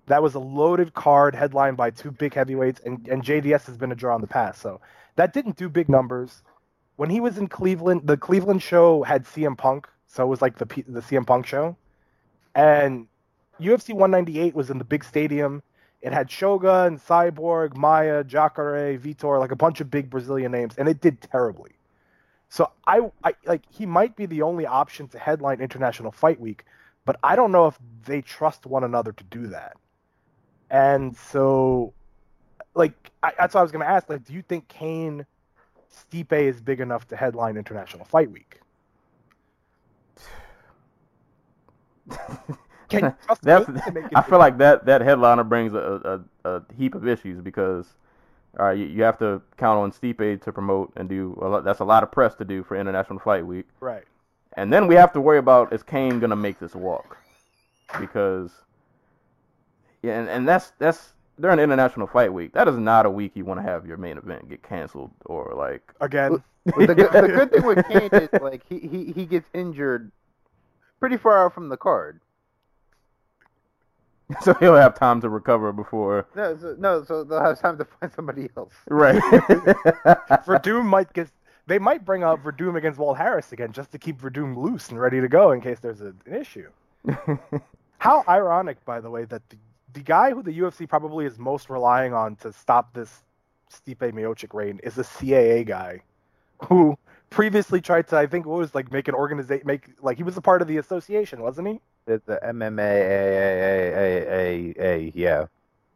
That 0.07 0.23
was 0.23 0.33
a 0.33 0.39
loaded 0.39 0.93
card 0.93 1.35
headlined 1.35 1.77
by 1.77 1.91
two 1.91 2.11
big 2.11 2.33
heavyweights, 2.33 2.81
and, 2.85 3.05
and 3.07 3.21
JDS 3.21 3.65
has 3.65 3.77
been 3.77 3.91
a 3.91 3.95
draw 3.95 4.15
in 4.15 4.21
the 4.21 4.27
past. 4.27 4.61
So 4.61 4.81
that 5.15 5.33
didn't 5.33 5.57
do 5.57 5.69
big 5.69 5.89
numbers. 5.89 6.41
When 6.95 7.09
he 7.09 7.19
was 7.19 7.37
in 7.37 7.47
Cleveland, 7.47 8.01
the 8.05 8.17
Cleveland 8.17 8.63
show 8.63 9.03
had 9.03 9.25
CM 9.25 9.57
Punk, 9.57 9.87
so 10.07 10.23
it 10.23 10.27
was 10.27 10.41
like 10.41 10.57
the 10.57 10.65
the 10.87 11.01
CM 11.01 11.27
Punk 11.27 11.45
show, 11.45 11.75
and 12.55 13.07
UFC 13.59 13.93
198 13.93 14.55
was 14.55 14.69
in 14.69 14.77
the 14.77 14.83
big 14.83 15.03
stadium. 15.03 15.61
It 16.01 16.13
had 16.13 16.31
Shogun, 16.31 16.97
Cyborg, 16.97 17.75
Maya, 17.75 18.23
Jacare, 18.23 18.97
Vitor, 18.97 19.39
like 19.39 19.51
a 19.51 19.55
bunch 19.55 19.81
of 19.81 19.91
big 19.91 20.09
Brazilian 20.09 20.51
names, 20.51 20.73
and 20.77 20.87
it 20.89 20.99
did 20.99 21.21
terribly. 21.21 21.71
So 22.49 22.71
I, 22.85 23.11
I 23.23 23.33
like 23.45 23.61
he 23.69 23.85
might 23.85 24.15
be 24.15 24.25
the 24.25 24.41
only 24.41 24.65
option 24.65 25.07
to 25.09 25.19
headline 25.19 25.61
International 25.61 26.11
Fight 26.11 26.39
Week, 26.39 26.65
but 27.05 27.17
I 27.23 27.35
don't 27.35 27.51
know 27.51 27.67
if 27.67 27.77
they 28.05 28.21
trust 28.21 28.65
one 28.65 28.83
another 28.83 29.11
to 29.11 29.23
do 29.25 29.47
that. 29.47 29.77
And 30.69 31.15
so, 31.15 31.93
like 32.73 33.11
I, 33.21 33.33
that's 33.37 33.53
what 33.53 33.61
I 33.61 33.63
was 33.63 33.71
going 33.71 33.85
to 33.85 33.91
ask. 33.91 34.09
Like, 34.09 34.25
do 34.25 34.33
you 34.33 34.41
think 34.41 34.67
Cain, 34.67 35.25
Stipe 35.93 36.33
is 36.33 36.59
big 36.61 36.79
enough 36.79 37.07
to 37.09 37.15
headline 37.15 37.57
International 37.57 38.05
Fight 38.05 38.31
Week? 38.31 38.59
Can 42.91 43.05
you 43.05 43.15
trust 43.25 43.41
That's. 43.41 43.65
To 43.65 43.91
make 43.91 44.05
it 44.05 44.11
I 44.15 44.21
feel 44.21 44.39
like 44.39 44.57
that 44.59 44.85
that 44.85 45.01
headliner 45.01 45.43
brings 45.43 45.73
a, 45.73 46.23
a, 46.43 46.49
a 46.49 46.63
heap 46.77 46.95
of 46.95 47.07
issues 47.07 47.41
because, 47.41 47.87
all 48.59 48.65
right, 48.67 48.77
you, 48.77 48.85
you 48.85 49.03
have 49.03 49.17
to 49.19 49.41
count 49.57 49.79
on 49.79 49.91
Stipe 49.91 50.41
to 50.41 50.51
promote 50.51 50.91
and 50.95 51.09
do. 51.09 51.37
A 51.41 51.47
lot, 51.47 51.63
that's 51.63 51.79
a 51.79 51.85
lot 51.85 52.03
of 52.03 52.11
press 52.11 52.35
to 52.35 52.45
do 52.45 52.63
for 52.63 52.75
International 52.75 53.19
Fight 53.19 53.45
Week, 53.45 53.65
right? 53.79 54.03
and 54.53 54.71
then 54.71 54.87
we 54.87 54.95
have 54.95 55.13
to 55.13 55.21
worry 55.21 55.37
about 55.39 55.73
is 55.73 55.83
Cain 55.83 56.19
gonna 56.19 56.35
make 56.35 56.59
this 56.59 56.75
walk, 56.75 57.17
because, 57.99 58.51
yeah, 60.03 60.19
and, 60.19 60.29
and 60.29 60.47
that's 60.47 60.71
that's 60.77 61.13
during 61.39 61.59
International 61.59 62.07
Fight 62.07 62.31
Week. 62.31 62.53
That 62.53 62.67
is 62.67 62.77
not 62.77 63.05
a 63.05 63.09
week 63.09 63.31
you 63.35 63.45
want 63.45 63.59
to 63.59 63.63
have 63.63 63.85
your 63.85 63.97
main 63.97 64.17
event 64.17 64.49
get 64.49 64.61
canceled 64.63 65.11
or 65.25 65.53
like. 65.55 65.93
Again, 66.01 66.43
But 66.65 66.87
the, 66.87 66.95
good, 66.95 67.11
the 67.11 67.27
good 67.27 67.51
thing 67.51 67.65
with 67.65 67.87
Cain 67.89 68.09
is 68.11 68.29
like 68.41 68.63
he, 68.69 68.79
he, 68.79 69.11
he 69.11 69.25
gets 69.25 69.49
injured 69.53 70.11
pretty 70.99 71.17
far 71.17 71.45
out 71.45 71.53
from 71.53 71.69
the 71.69 71.77
card. 71.77 72.21
so 74.41 74.53
he'll 74.55 74.75
have 74.75 74.97
time 74.97 75.21
to 75.21 75.29
recover 75.29 75.71
before. 75.71 76.27
No, 76.35 76.57
so, 76.57 76.75
no, 76.77 77.03
so 77.03 77.23
they'll 77.23 77.43
have 77.43 77.59
time 77.59 77.77
to 77.77 77.85
find 77.85 78.11
somebody 78.11 78.49
else. 78.57 78.73
Right. 78.89 79.21
Werdum 80.45 80.85
might 80.85 81.11
get. 81.13 81.29
They 81.67 81.79
might 81.79 82.03
bring 82.03 82.23
out 82.23 82.43
Werdum 82.43 82.75
against 82.75 82.99
Walt 82.99 83.17
Harris 83.17 83.51
again 83.51 83.71
just 83.71 83.91
to 83.91 83.99
keep 83.99 84.21
Werdum 84.21 84.57
loose 84.57 84.89
and 84.89 84.99
ready 84.99 85.21
to 85.21 85.27
go 85.27 85.51
in 85.51 85.61
case 85.61 85.79
there's 85.79 86.01
a, 86.01 86.13
an 86.25 86.35
issue. 86.35 86.69
How 87.99 88.23
ironic, 88.27 88.83
by 88.83 88.99
the 88.99 89.09
way, 89.09 89.25
that 89.25 89.47
the, 89.49 89.57
the 89.93 90.01
guy 90.01 90.31
who 90.31 90.41
the 90.41 90.57
UFC 90.59 90.89
probably 90.89 91.25
is 91.25 91.37
most 91.37 91.69
relying 91.69 92.13
on 92.13 92.35
to 92.37 92.51
stop 92.51 92.93
this 92.93 93.23
Stipe 93.71 94.11
Miocic 94.13 94.53
reign 94.53 94.79
is 94.83 94.97
a 94.97 95.03
CAA 95.03 95.65
guy 95.65 96.01
who 96.67 96.97
previously 97.29 97.81
tried 97.81 98.07
to, 98.09 98.17
I 98.17 98.27
think, 98.27 98.45
what 98.45 98.57
was 98.57 98.75
like 98.75 98.91
make 98.91 99.07
an 99.07 99.15
organization, 99.15 99.65
make 99.65 99.87
like 100.01 100.17
he 100.17 100.23
was 100.23 100.37
a 100.37 100.41
part 100.41 100.61
of 100.61 100.67
the 100.67 100.77
association, 100.77 101.41
wasn't 101.41 101.67
he? 101.67 101.81
It's 102.07 102.25
the 102.25 102.39
MMA, 102.43 102.79
a, 102.79 103.63
a, 103.63 104.73
a, 104.75 104.75
a, 104.79 104.95
a, 104.95 105.11
yeah. 105.15 105.45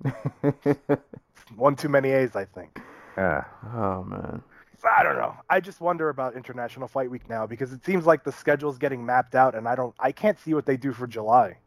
One 1.55 1.75
too 1.75 1.89
many 1.89 2.09
A's, 2.11 2.35
I 2.35 2.45
think. 2.45 2.79
Uh, 3.17 3.41
oh 3.73 4.03
man. 4.03 4.43
So, 4.81 4.89
I 4.95 5.03
don't 5.03 5.15
know. 5.15 5.35
I 5.49 5.59
just 5.59 5.81
wonder 5.81 6.09
about 6.09 6.35
International 6.35 6.87
Fight 6.87 7.09
Week 7.09 7.27
now 7.29 7.47
because 7.47 7.73
it 7.73 7.83
seems 7.85 8.05
like 8.05 8.23
the 8.23 8.31
schedule's 8.31 8.77
getting 8.77 9.05
mapped 9.05 9.35
out, 9.35 9.55
and 9.55 9.67
I 9.67 9.75
don't, 9.75 9.95
I 9.99 10.11
can't 10.11 10.39
see 10.39 10.53
what 10.53 10.65
they 10.65 10.77
do 10.77 10.93
for 10.93 11.07
July. 11.07 11.57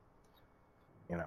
You 1.11 1.16
know, 1.16 1.26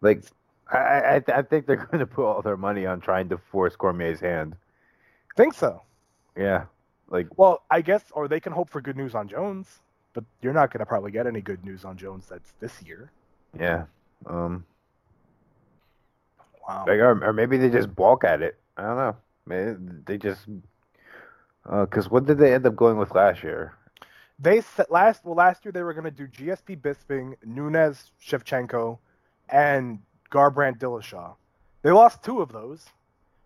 like, 0.00 0.24
I, 0.72 0.78
I, 0.78 1.22
I 1.28 1.42
think 1.42 1.66
they're 1.66 1.76
going 1.90 1.98
to 2.00 2.06
put 2.06 2.26
all 2.26 2.42
their 2.42 2.56
money 2.56 2.86
on 2.86 3.00
trying 3.00 3.28
to 3.28 3.38
force 3.38 3.76
Cormier's 3.76 4.20
hand. 4.20 4.56
think 5.36 5.54
so. 5.54 5.82
Yeah. 6.36 6.64
Like, 7.08 7.28
Well, 7.38 7.62
I 7.70 7.82
guess, 7.82 8.02
or 8.12 8.28
they 8.28 8.40
can 8.40 8.52
hope 8.52 8.70
for 8.70 8.80
good 8.80 8.96
news 8.96 9.14
on 9.14 9.28
Jones, 9.28 9.80
but 10.16 10.24
you're 10.40 10.54
not 10.54 10.72
going 10.72 10.78
to 10.80 10.86
probably 10.86 11.10
get 11.10 11.26
any 11.26 11.42
good 11.42 11.62
news 11.62 11.84
on 11.84 11.94
Jones 11.98 12.24
that's 12.26 12.52
this 12.58 12.82
year. 12.82 13.10
yeah. 13.58 13.84
Um, 14.24 14.64
Wow. 16.66 16.84
like, 16.88 16.98
or, 16.98 17.22
or 17.22 17.32
maybe 17.32 17.58
they 17.58 17.68
just 17.68 17.94
balk 17.94 18.24
at 18.24 18.40
it. 18.42 18.56
I 18.76 18.82
don't 18.82 18.96
know. 18.96 19.16
Maybe 19.46 19.76
they 20.06 20.18
just, 20.18 20.40
because 21.64 22.10
what 22.10 22.26
did 22.26 22.38
they 22.38 22.54
end 22.54 22.66
up 22.66 22.74
going 22.74 22.96
with 22.96 23.12
last 23.14 23.44
year? 23.44 23.74
They 24.40 24.62
said 24.62 24.86
last, 24.90 25.24
well, 25.24 25.36
last 25.36 25.64
year 25.64 25.70
they 25.72 25.82
were 25.82 25.92
going 25.94 26.04
to 26.04 26.10
do 26.10 26.26
GSP 26.26 26.80
Bisping, 26.80 27.34
Nunes 27.44 28.10
Shevchenko, 28.20 28.98
and 29.48 30.00
Garbrandt 30.32 30.78
Dillashaw. 30.78 31.34
They 31.82 31.92
lost 31.92 32.24
two 32.24 32.40
of 32.40 32.50
those, 32.50 32.86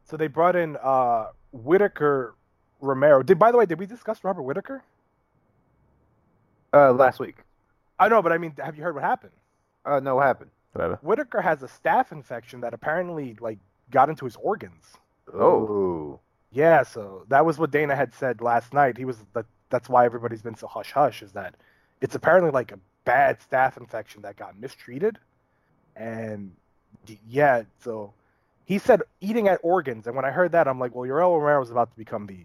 so 0.05 0.17
they 0.17 0.27
brought 0.29 0.57
in 0.57 0.79
uh, 0.83 1.27
Whittaker 1.53 2.35
Romero. 2.81 3.23
Did 3.23 3.39
by 3.39 3.53
the 3.53 3.59
way, 3.59 3.67
did 3.67 3.79
we 3.79 3.85
discuss 3.87 4.25
Robert 4.25 4.43
Whittaker? 4.43 4.83
Uh, 6.73 6.93
last 6.93 7.19
week. 7.19 7.37
I 7.99 8.09
know, 8.09 8.23
but 8.23 8.33
I 8.33 8.39
mean, 8.39 8.55
have 8.59 8.77
you 8.77 8.83
heard 8.83 8.95
what 8.95 9.05
happened? 9.05 9.33
Uh, 9.85 10.01
no, 10.01 10.17
what 10.17 10.27
happened? 10.27 10.51
Whatever. 10.73 10.99
Whittaker 11.03 11.41
has 11.41 11.63
a 11.63 11.67
staph 11.67 12.13
infection 12.13 12.61
that 12.61 12.75
apparently 12.75 13.37
like 13.41 13.59
got 13.91 14.09
into 14.09 14.25
his 14.25 14.37
organs. 14.37 14.85
Oh. 15.35 16.21
Yeah, 16.53 16.83
so 16.83 17.25
that 17.29 17.45
was 17.45 17.59
what 17.59 17.71
Dana 17.71 17.95
had 17.95 18.15
said 18.15 18.41
last 18.41 18.73
night. 18.73 18.97
He 18.97 19.05
was 19.05 19.19
that 19.35 19.47
that's 19.69 19.89
why 19.89 20.05
everybody's 20.05 20.43
been 20.43 20.57
so 20.57 20.67
hush 20.67 20.93
hush 20.93 21.23
is 21.23 21.33
that 21.33 21.55
it's 22.01 22.15
apparently 22.15 22.51
like 22.51 22.73
a 22.73 22.79
bad 23.05 23.39
staph 23.41 23.77
infection 23.77 24.23
that 24.23 24.37
got 24.37 24.59
mistreated. 24.59 25.19
And 25.97 26.53
d- 27.07 27.19
yeah, 27.29 27.63
so 27.83 28.13
he 28.65 28.79
said 28.79 29.03
eating 29.21 29.49
at 29.49 29.61
organs 29.63 30.07
and 30.07 30.17
when 30.17 30.25
I 30.25 30.31
heard 30.31 30.53
that 30.53 30.67
I'm 30.69 30.79
like, 30.79 30.95
well, 30.95 31.09
Yoel 31.09 31.39
Romero 31.39 31.61
was 31.61 31.71
about 31.71 31.91
to 31.91 31.97
become 31.97 32.27
the 32.27 32.45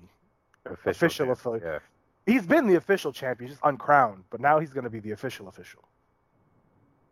Official 0.65 1.09
champ, 1.09 1.31
affiliate. 1.31 1.63
Yeah. 1.63 1.79
He's 2.25 2.45
been 2.45 2.67
the 2.67 2.75
official 2.75 3.11
champion, 3.13 3.49
just 3.49 3.61
uncrowned, 3.63 4.23
but 4.29 4.39
now 4.41 4.59
he's 4.59 4.71
going 4.71 4.83
to 4.83 4.89
be 4.89 4.99
the 4.99 5.11
official 5.11 5.47
official. 5.47 5.83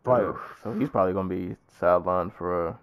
But. 0.02 0.34
So 0.62 0.72
he's 0.74 0.88
probably 0.90 1.14
gonna 1.14 1.28
be 1.28 1.56
sidelined 1.80 2.34
for. 2.34 2.68
Uh, 2.68 2.74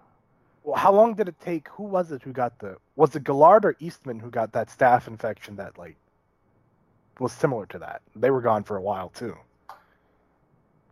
well, 0.64 0.76
how 0.78 0.92
long 0.92 1.14
did 1.14 1.28
it 1.28 1.40
take? 1.40 1.68
Who 1.70 1.84
was 1.84 2.12
it 2.12 2.24
who 2.24 2.32
got 2.32 2.58
the? 2.60 2.78
Was 2.96 3.16
it 3.16 3.24
Gillard 3.28 3.64
or 3.66 3.76
Eastman 3.80 4.20
who 4.20 4.30
got 4.32 4.54
that 4.54 4.70
staph 4.70 5.08
infection 5.08 5.56
that 5.58 5.78
like 5.78 5.98
was 7.20 7.32
similar 7.32 7.68
to 7.68 7.80
that? 7.80 8.02
They 8.16 8.32
were 8.32 8.42
gone 8.42 8.64
for 8.64 8.78
a 8.78 8.82
while 8.82 9.10
too. 9.10 9.36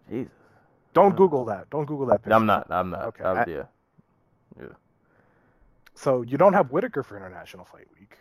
Jesus. 0.08 0.32
Don't 0.94 1.16
Google 1.16 1.46
that. 1.46 1.70
Don't 1.72 1.86
Google 1.86 2.06
that. 2.08 2.22
Picture. 2.24 2.34
I'm 2.36 2.46
not. 2.46 2.68
I'm 2.70 2.90
not. 2.92 3.06
Okay. 3.06 3.24
I'm- 3.24 3.38
I- 3.38 3.46
yeah. 3.50 3.64
So 5.96 6.22
you 6.22 6.38
don't 6.38 6.54
have 6.54 6.72
Whittaker 6.72 7.04
for 7.04 7.18
International 7.18 7.66
Fight 7.66 7.88
Week. 8.00 8.18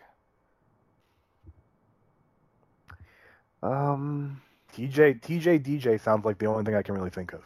Um. 3.63 4.41
TJ 4.73 5.21
TJ 5.21 5.59
DJ 5.63 5.99
sounds 5.99 6.25
like 6.25 6.37
the 6.37 6.45
only 6.45 6.63
thing 6.63 6.75
I 6.75 6.83
can 6.83 6.93
really 6.95 7.09
think 7.09 7.33
of. 7.33 7.41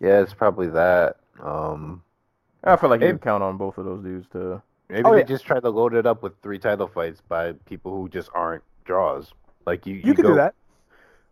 Yeah, 0.00 0.20
it's 0.20 0.34
probably 0.34 0.68
that. 0.68 1.16
Um. 1.42 2.02
I 2.64 2.76
feel 2.76 2.88
like 2.90 3.00
you 3.00 3.06
Hey. 3.06 3.12
can 3.12 3.18
count 3.20 3.42
on 3.42 3.56
both 3.58 3.78
of 3.78 3.84
those 3.84 4.02
dudes 4.02 4.26
to. 4.32 4.62
Maybe 4.88 5.02
Oh, 5.04 5.12
they 5.12 5.18
yeah. 5.18 5.24
just 5.24 5.44
try 5.46 5.60
to 5.60 5.70
load 5.70 5.94
it 5.94 6.06
up 6.06 6.22
with 6.22 6.32
three 6.42 6.58
title 6.58 6.86
fights 6.88 7.20
by 7.28 7.52
people 7.66 7.92
who 7.96 8.08
just 8.08 8.30
aren't 8.34 8.62
draws. 8.84 9.32
Like 9.66 9.86
you, 9.86 9.94
You, 9.94 10.14
could 10.14 10.22
go, 10.22 10.28
do 10.30 10.34
that. 10.36 10.54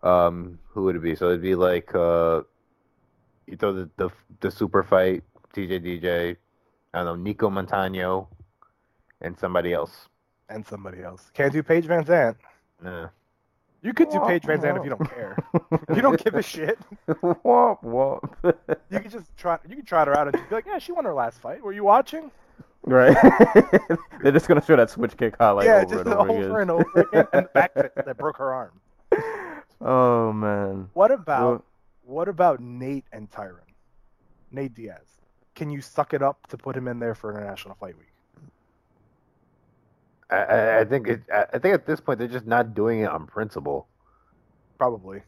Um, 0.03 0.59
who 0.71 0.85
would 0.85 0.97
it 0.97 1.03
be? 1.03 1.15
So 1.15 1.29
it'd 1.29 1.43
be 1.43 1.55
like 1.55 1.95
uh, 1.95 2.43
you 3.47 3.57
throw 3.57 3.73
the 3.73 3.91
the, 3.97 4.11
the 4.41 4.51
super 4.51 4.83
fight, 4.83 5.23
TJ 5.55 5.81
DJ, 5.85 6.37
I 6.95 7.03
don't 7.03 7.23
know, 7.25 7.33
Nicco 7.33 7.51
Montaño, 7.51 8.27
and 9.21 9.39
somebody 9.39 9.73
else. 9.73 10.09
And 10.49 10.67
somebody 10.67 11.03
else. 11.03 11.31
Can't 11.35 11.53
do 11.53 11.63
Paige 11.63 11.87
VanZant. 11.87 12.37
Nah. 12.83 13.09
You 13.83 13.93
could 13.93 14.11
do 14.11 14.21
Paige 14.21 14.45
Van 14.45 14.77
if 14.77 14.85
you 14.85 14.91
don't 14.91 15.11
care. 15.11 15.37
you 15.95 16.03
don't 16.03 16.23
give 16.23 16.35
a 16.35 16.43
shit. 16.43 16.79
womp 17.09 17.83
womp. 17.83 18.55
You 18.91 19.01
could 19.01 19.11
just 19.11 19.37
try. 19.37 19.59
You 19.69 19.77
could 19.77 19.87
try 19.87 20.05
her 20.05 20.17
out 20.17 20.29
and 20.29 20.37
just 20.37 20.49
be 20.49 20.55
like, 20.55 20.67
"Yeah, 20.67 20.79
she 20.79 20.93
won 20.93 21.05
her 21.05 21.15
last 21.15 21.41
fight. 21.41 21.63
Were 21.63 21.73
you 21.73 21.83
watching?" 21.83 22.31
right. 22.85 23.17
They're 24.23 24.33
just 24.33 24.47
gonna 24.47 24.65
show 24.65 24.77
that 24.77 24.91
switch 24.91 25.17
kick 25.17 25.35
highlight 25.39 25.67
yeah, 25.67 25.83
over 25.85 25.95
just 25.95 26.07
and 26.07 26.15
over 26.15 26.31
over 26.31 26.61
again. 26.61 26.61
and 26.61 26.71
over 26.71 27.01
again, 27.01 27.27
and 27.33 27.45
the 27.47 27.51
back 27.53 27.75
that 27.75 28.17
broke 28.17 28.37
her 28.39 28.53
arm. 28.53 28.81
Oh 29.81 30.33
man. 30.33 30.89
What 30.93 31.11
about 31.11 31.51
Well, 31.51 31.65
What 32.05 32.29
about 32.29 32.61
Nate 32.61 33.05
and 33.13 33.31
Tyron? 33.31 33.59
Nate 34.53 34.75
Diaz. 34.75 35.21
Can 35.55 35.71
you 35.71 35.81
suck 35.81 36.15
it 36.15 36.23
up 36.23 36.47
to 36.49 36.57
put 36.57 36.77
him 36.77 36.87
in 36.89 36.99
there 36.99 37.15
for 37.15 37.31
International 37.31 37.75
Fight 37.75 37.99
Week? 37.99 38.12
I, 40.33 40.81
I, 40.81 40.85
think 40.85 41.09
it. 41.09 41.23
I 41.33 41.47
I 41.55 41.59
think 41.59 41.75
at 41.75 41.87
this 41.87 42.01
point 42.01 42.19
they're 42.19 42.29
just 42.29 42.47
not 42.47 42.75
doing 42.75 43.01
it 43.01 43.11
on 43.11 43.27
principle. 43.27 43.87
Probably. 44.79 45.23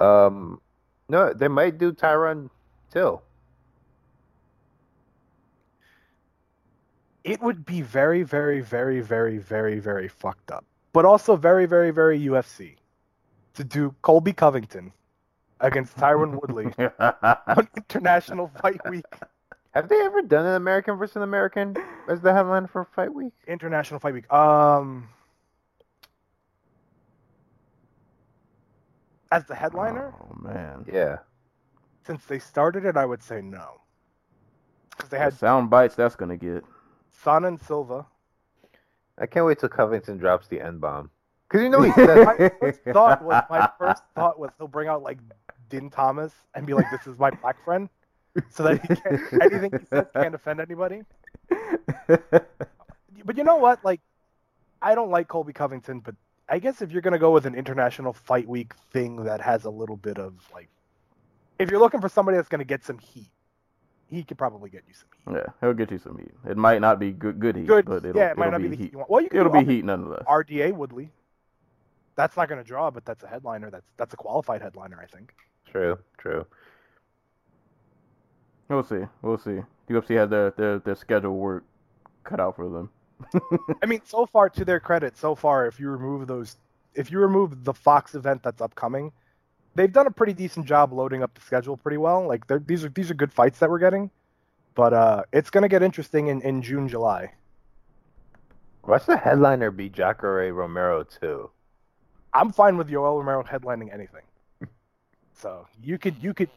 Um, 0.00 0.60
no, 1.08 1.32
they 1.32 1.48
might 1.48 1.78
do 1.78 1.92
Tyron 1.92 2.50
Till. 2.90 3.22
It 7.22 7.40
would 7.40 7.64
be 7.64 7.80
very, 7.80 8.22
very, 8.22 8.60
very, 8.60 9.00
very, 9.00 9.38
very, 9.38 9.78
very 9.78 10.08
fucked 10.08 10.50
up. 10.50 10.64
But 10.92 11.04
also 11.04 11.36
very, 11.36 11.64
very, 11.66 11.90
very 11.90 12.20
UFC 12.20 12.76
to 13.54 13.64
do 13.64 13.94
Colby 14.02 14.32
Covington 14.32 14.92
against 15.60 15.96
Tyron 15.96 16.40
Woodley 16.40 16.66
on 16.98 17.68
International 17.76 18.50
Fight 18.60 18.80
Week. 18.90 19.04
Have 19.74 19.88
they 19.88 20.00
ever 20.02 20.22
done 20.22 20.46
an 20.46 20.54
American 20.54 20.96
versus 20.96 21.16
an 21.16 21.22
American 21.22 21.76
as 22.08 22.20
the 22.20 22.32
headline 22.32 22.68
for 22.68 22.84
Fight 22.84 23.12
Week? 23.12 23.32
International 23.48 23.98
Fight 23.98 24.14
Week. 24.14 24.32
Um, 24.32 25.08
as 29.32 29.44
the 29.46 29.54
headliner, 29.54 30.14
Oh 30.20 30.34
man. 30.40 30.84
Yeah. 30.90 31.18
since 32.06 32.24
they 32.26 32.38
started 32.38 32.84
it, 32.84 32.96
I 32.96 33.04
would 33.04 33.22
say 33.22 33.40
no. 33.42 33.80
Because 34.90 35.10
they 35.10 35.18
The 35.18 35.24
had 35.24 35.34
sound 35.34 35.70
bites 35.70 35.96
that's 35.96 36.14
gonna 36.14 36.36
get. 36.36 36.64
Sonnen 37.24 37.58
Silva. 37.60 38.06
I 39.18 39.26
can't 39.26 39.46
wait 39.46 39.58
till 39.58 39.68
Covington 39.68 40.18
drops 40.18 40.46
the 40.48 40.60
N 40.60 40.78
bomb. 40.78 41.10
Because 41.48 41.62
you 41.62 41.68
know 41.68 41.82
he 41.82 41.92
said 41.92 42.24
My 42.24 42.48
first 42.60 42.80
thought 42.92 43.24
was 43.24 43.42
my 43.50 43.68
first 43.78 44.02
thought 44.14 44.38
was 44.38 44.50
he'll 44.58 44.68
bring 44.68 44.88
out 44.88 45.02
like 45.02 45.18
Din 45.68 45.90
Thomas 45.90 46.32
and 46.54 46.64
be 46.64 46.74
like, 46.74 46.86
"This 46.92 47.06
is 47.08 47.18
my 47.18 47.30
black 47.30 47.62
friend," 47.64 47.88
so 48.50 48.62
that 48.64 48.80
he 48.82 48.88
can't, 48.96 49.42
anything 49.42 49.70
he 49.72 49.86
says 49.86 50.06
can't 50.14 50.34
offend 50.34 50.60
anybody. 50.60 51.02
But 53.24 53.36
you 53.38 53.44
know 53.44 53.56
what? 53.56 53.84
Like, 53.84 54.00
I 54.82 54.94
don't 54.94 55.10
like 55.10 55.28
Colby 55.28 55.52
Covington, 55.52 56.00
but 56.00 56.14
I 56.48 56.58
guess 56.58 56.82
if 56.82 56.92
you're 56.92 57.00
gonna 57.02 57.18
go 57.18 57.30
with 57.30 57.46
an 57.46 57.54
international 57.54 58.12
fight 58.12 58.46
week 58.46 58.74
thing 58.92 59.24
that 59.24 59.40
has 59.40 59.64
a 59.64 59.70
little 59.70 59.96
bit 59.96 60.18
of 60.18 60.34
like, 60.52 60.68
if 61.58 61.70
you're 61.70 61.80
looking 61.80 62.00
for 62.00 62.08
somebody 62.08 62.36
that's 62.36 62.48
gonna 62.48 62.64
get 62.64 62.84
some 62.84 62.98
heat, 62.98 63.30
he 64.08 64.22
could 64.24 64.36
probably 64.36 64.68
get 64.68 64.82
you 64.86 64.94
some 64.94 65.08
heat. 65.16 65.38
yeah, 65.38 65.52
he'll 65.60 65.72
get 65.72 65.90
you 65.90 65.98
some 65.98 66.18
heat. 66.18 66.32
It 66.48 66.56
might 66.58 66.80
not 66.82 66.98
be 66.98 67.12
good, 67.12 67.40
good 67.40 67.56
heat, 67.56 67.66
Good, 67.66 67.86
but 67.86 68.04
it'll, 68.04 68.16
yeah, 68.16 68.32
it 68.32 68.36
might 68.36 68.48
it'll 68.48 68.58
not 68.58 68.62
be, 68.62 68.68
be 68.68 68.76
the 68.76 68.76
heat 68.76 68.82
heat. 68.84 68.92
you 68.92 68.98
want. 68.98 69.10
Well, 69.10 69.20
you 69.22 69.30
can 69.30 69.40
It'll 69.40 69.52
do 69.52 69.64
be 69.64 69.74
heat 69.74 69.84
nonetheless. 69.84 70.24
RDA 70.28 70.72
Woodley. 70.74 71.10
That's 72.16 72.36
not 72.36 72.48
gonna 72.48 72.62
draw, 72.64 72.90
but 72.90 73.04
that's 73.06 73.22
a 73.24 73.26
headliner. 73.26 73.70
That's 73.70 73.86
that's 73.96 74.12
a 74.12 74.16
qualified 74.16 74.60
headliner, 74.60 75.00
I 75.02 75.06
think. 75.06 75.34
True, 75.64 75.98
true. 76.18 76.44
We'll 78.68 78.82
see. 78.82 79.02
We'll 79.22 79.38
see. 79.38 79.60
UFC 79.88 80.16
has 80.16 80.30
their, 80.30 80.50
their, 80.52 80.78
their 80.78 80.94
schedule 80.94 81.36
work 81.36 81.64
cut 82.22 82.40
out 82.40 82.56
for 82.56 82.68
them. 82.68 82.90
I 83.82 83.86
mean, 83.86 84.00
so 84.04 84.26
far 84.26 84.48
to 84.50 84.64
their 84.64 84.80
credit, 84.80 85.16
so 85.16 85.34
far 85.34 85.66
if 85.66 85.78
you 85.78 85.90
remove 85.90 86.26
those, 86.26 86.56
if 86.94 87.10
you 87.10 87.18
remove 87.18 87.64
the 87.64 87.74
Fox 87.74 88.14
event 88.14 88.42
that's 88.42 88.60
upcoming, 88.60 89.12
they've 89.74 89.92
done 89.92 90.06
a 90.06 90.10
pretty 90.10 90.32
decent 90.32 90.66
job 90.66 90.92
loading 90.92 91.22
up 91.22 91.34
the 91.34 91.40
schedule 91.40 91.76
pretty 91.76 91.96
well. 91.96 92.26
Like 92.26 92.44
these 92.66 92.84
are 92.84 92.88
these 92.88 93.10
are 93.10 93.14
good 93.14 93.32
fights 93.32 93.58
that 93.58 93.70
we're 93.70 93.78
getting, 93.78 94.10
but 94.74 94.92
uh, 94.92 95.22
it's 95.32 95.50
gonna 95.50 95.68
get 95.68 95.82
interesting 95.82 96.28
in, 96.28 96.40
in 96.42 96.62
June, 96.62 96.88
July. 96.88 97.32
What's 98.82 99.06
the 99.06 99.16
headliner 99.16 99.70
be 99.70 99.88
Jacare 99.88 100.52
Romero 100.52 101.04
too. 101.04 101.50
I'm 102.34 102.52
fine 102.52 102.76
with 102.76 102.88
Yoel 102.88 103.18
Romero 103.18 103.44
headlining 103.44 103.92
anything. 103.92 104.22
So 105.36 105.66
you 105.82 105.98
could 105.98 106.14
you 106.22 106.32
could 106.32 106.48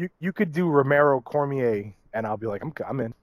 you 0.00 0.08
you 0.20 0.32
could 0.32 0.52
do 0.52 0.68
Romero 0.68 1.20
Cormier, 1.20 1.92
and 2.12 2.26
I'll 2.26 2.36
be 2.36 2.46
like, 2.46 2.62
I'm 2.62 2.72
I'm 2.88 3.00
in. 3.00 3.14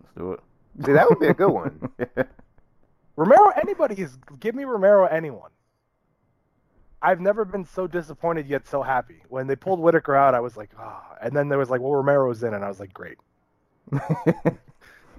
Let's 0.00 0.14
do 0.16 0.32
it. 0.32 0.40
See, 0.84 0.92
that 0.92 1.08
would 1.08 1.20
be 1.20 1.26
a 1.26 1.34
good 1.34 1.50
one. 1.50 1.90
Romero, 3.16 3.50
anybody 3.50 4.00
is 4.00 4.16
give 4.40 4.54
me 4.54 4.64
Romero 4.64 5.06
anyone. 5.06 5.50
I've 7.02 7.20
never 7.20 7.44
been 7.44 7.64
so 7.64 7.86
disappointed 7.86 8.46
yet 8.46 8.66
so 8.66 8.82
happy. 8.82 9.22
When 9.28 9.48
they 9.48 9.56
pulled 9.56 9.80
Whittaker 9.80 10.14
out, 10.14 10.34
I 10.34 10.40
was 10.40 10.56
like, 10.56 10.70
ah. 10.78 11.16
And 11.20 11.34
then 11.34 11.48
there 11.48 11.58
was 11.58 11.68
like, 11.68 11.80
well, 11.80 11.94
Romero's 11.94 12.42
in, 12.44 12.54
and 12.54 12.64
I 12.64 12.68
was 12.68 12.78
like, 12.78 12.94
great. 12.94 13.18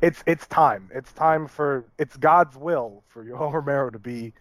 It's 0.03 0.21
it's 0.27 0.45
time. 0.47 0.89
It's 0.93 1.13
time 1.13 1.47
for 1.47 1.85
it's 1.97 2.17
God's 2.17 2.57
will 2.57 3.05
for 3.07 3.23
Yoel 3.23 3.53
Romero 3.53 3.89
to 3.89 3.99
be 3.99 4.33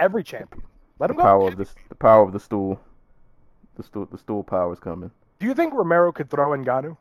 every 0.00 0.24
champion. 0.24 0.64
Let 0.98 1.10
him 1.10 1.16
the 1.16 1.22
go. 1.22 1.22
power 1.22 1.46
of 1.46 1.56
this, 1.56 1.76
the 1.88 1.94
power 1.94 2.24
of 2.24 2.32
the 2.32 2.40
stool. 2.40 2.80
The 3.76 3.82
stool, 3.82 4.06
the 4.06 4.18
stool 4.18 4.44
power 4.44 4.72
is 4.72 4.78
coming. 4.78 5.10
Do 5.38 5.46
you 5.46 5.54
think 5.54 5.74
Romero 5.74 6.12
could 6.12 6.30
throw 6.30 6.50
Ngannou? 6.50 6.96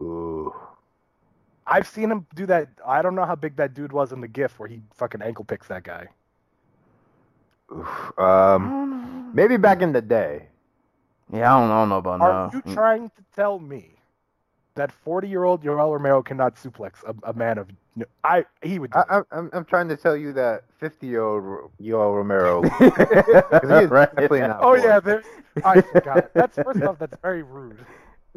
Ooh. 0.00 0.54
I've 1.66 1.88
seen 1.88 2.10
him 2.10 2.26
do 2.34 2.46
that. 2.46 2.68
I 2.86 3.02
don't 3.02 3.14
know 3.14 3.24
how 3.24 3.34
big 3.34 3.56
that 3.56 3.74
dude 3.74 3.92
was 3.92 4.12
in 4.12 4.20
the 4.20 4.28
GIF 4.28 4.58
where 4.58 4.68
he 4.68 4.80
fucking 4.94 5.20
ankle 5.20 5.44
picks 5.44 5.66
that 5.68 5.82
guy. 5.82 6.06
Oof. 7.74 8.18
Um, 8.18 9.32
maybe 9.34 9.56
back 9.56 9.82
in 9.82 9.92
the 9.92 10.02
day. 10.02 10.48
Yeah, 11.32 11.56
I 11.56 11.60
don't, 11.60 11.70
I 11.70 11.80
don't 11.80 11.88
know 11.88 11.98
about 11.98 12.20
Are 12.20 12.50
now. 12.50 12.50
you 12.52 12.72
trying 12.72 13.08
to 13.10 13.24
tell 13.34 13.58
me 13.58 13.96
that 14.76 14.92
40 14.92 15.28
year 15.28 15.42
old 15.42 15.64
Yoel 15.64 15.92
Romero 15.92 16.22
cannot 16.22 16.54
suplex 16.54 17.02
a, 17.04 17.30
a 17.30 17.32
man 17.32 17.58
of. 17.58 17.68
I 18.24 18.44
He 18.62 18.78
would. 18.78 18.90
do 18.92 18.98
I, 18.98 19.02
it. 19.02 19.06
I'm, 19.10 19.24
I'm, 19.30 19.50
I'm 19.52 19.64
trying 19.64 19.88
to 19.88 19.96
tell 19.96 20.16
you 20.16 20.32
that 20.34 20.64
50 20.78 21.06
year 21.06 21.22
old 21.22 21.70
Yoel 21.80 22.14
Romero. 22.16 22.62
'cause 22.62 22.80
he 23.70 23.84
is 23.84 23.90
Right. 23.90 24.08
definitely 24.10 24.40
not. 24.40 24.58
oh, 24.60 24.76
bored. 24.76 24.82
yeah. 24.84 25.00
There's, 25.00 25.24
I 25.64 25.80
forgot. 25.80 26.30
That's 26.34 26.56
first 26.56 26.82
off, 26.82 26.98
that's 26.98 27.16
very 27.22 27.42
rude. 27.42 27.78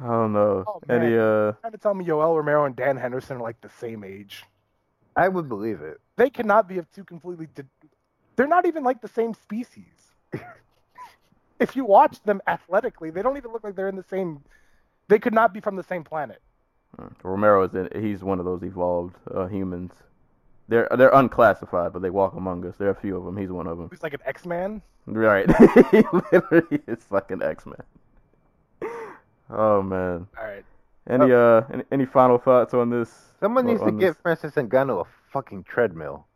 I 0.00 0.06
don't 0.06 0.32
know. 0.32 0.64
Oh, 0.66 0.80
Any 0.88 1.08
man. 1.10 1.18
uh, 1.18 1.52
Trying 1.60 1.72
to 1.72 1.78
tell 1.78 1.94
me 1.94 2.04
Yoel 2.04 2.36
Romero 2.36 2.64
and 2.64 2.76
Dan 2.76 2.96
Henderson 2.96 3.38
are 3.38 3.42
like 3.42 3.60
the 3.60 3.68
same 3.68 4.04
age. 4.04 4.44
I 5.16 5.28
would 5.28 5.48
believe 5.48 5.80
it. 5.80 5.98
They 6.16 6.30
cannot 6.30 6.68
be 6.68 6.78
of 6.78 6.90
two 6.92 7.04
completely. 7.04 7.48
Di- 7.54 7.64
they're 8.36 8.46
not 8.46 8.66
even 8.66 8.84
like 8.84 9.00
the 9.00 9.08
same 9.08 9.34
species. 9.34 10.12
if 11.58 11.74
you 11.74 11.84
watch 11.84 12.22
them 12.22 12.40
athletically, 12.46 13.10
they 13.10 13.22
don't 13.22 13.36
even 13.36 13.50
look 13.52 13.64
like 13.64 13.74
they're 13.74 13.88
in 13.88 13.96
the 13.96 14.04
same. 14.04 14.40
They 15.08 15.18
could 15.18 15.34
not 15.34 15.52
be 15.52 15.58
from 15.60 15.74
the 15.76 15.82
same 15.82 16.04
planet. 16.04 16.40
Romero 17.22 17.62
is 17.64 17.74
in, 17.74 17.88
he's 18.00 18.22
one 18.22 18.38
of 18.38 18.44
those 18.44 18.62
evolved 18.62 19.16
uh, 19.34 19.46
humans. 19.46 19.92
They're 20.68 20.88
they're 20.96 21.14
unclassified, 21.14 21.92
but 21.92 22.02
they 22.02 22.10
walk 22.10 22.34
among 22.34 22.66
us. 22.66 22.76
There 22.76 22.88
are 22.88 22.92
a 22.92 22.94
few 22.94 23.16
of 23.16 23.24
them. 23.24 23.36
He's 23.36 23.50
one 23.50 23.66
of 23.66 23.78
them. 23.78 23.88
He's 23.90 24.02
like 24.02 24.14
an 24.14 24.20
X 24.26 24.44
Man? 24.44 24.82
Right. 25.06 25.48
he 25.90 26.02
literally 26.32 26.80
is 26.86 27.06
like 27.10 27.30
an 27.30 27.42
X 27.42 27.64
Man. 27.64 28.90
Oh 29.50 29.82
man. 29.82 30.26
All 30.38 30.44
right. 30.44 30.64
Any 31.08 31.32
uh 31.32 31.62
any, 31.72 31.84
any 31.90 32.06
final 32.06 32.36
thoughts 32.36 32.74
on 32.74 32.90
this? 32.90 33.10
Someone 33.40 33.66
needs 33.66 33.80
to 33.80 33.86
on 33.86 33.98
give 33.98 34.14
this? 34.14 34.22
Francis 34.22 34.52
Ngannou 34.52 35.00
a 35.00 35.08
fucking 35.32 35.64
treadmill. 35.64 36.26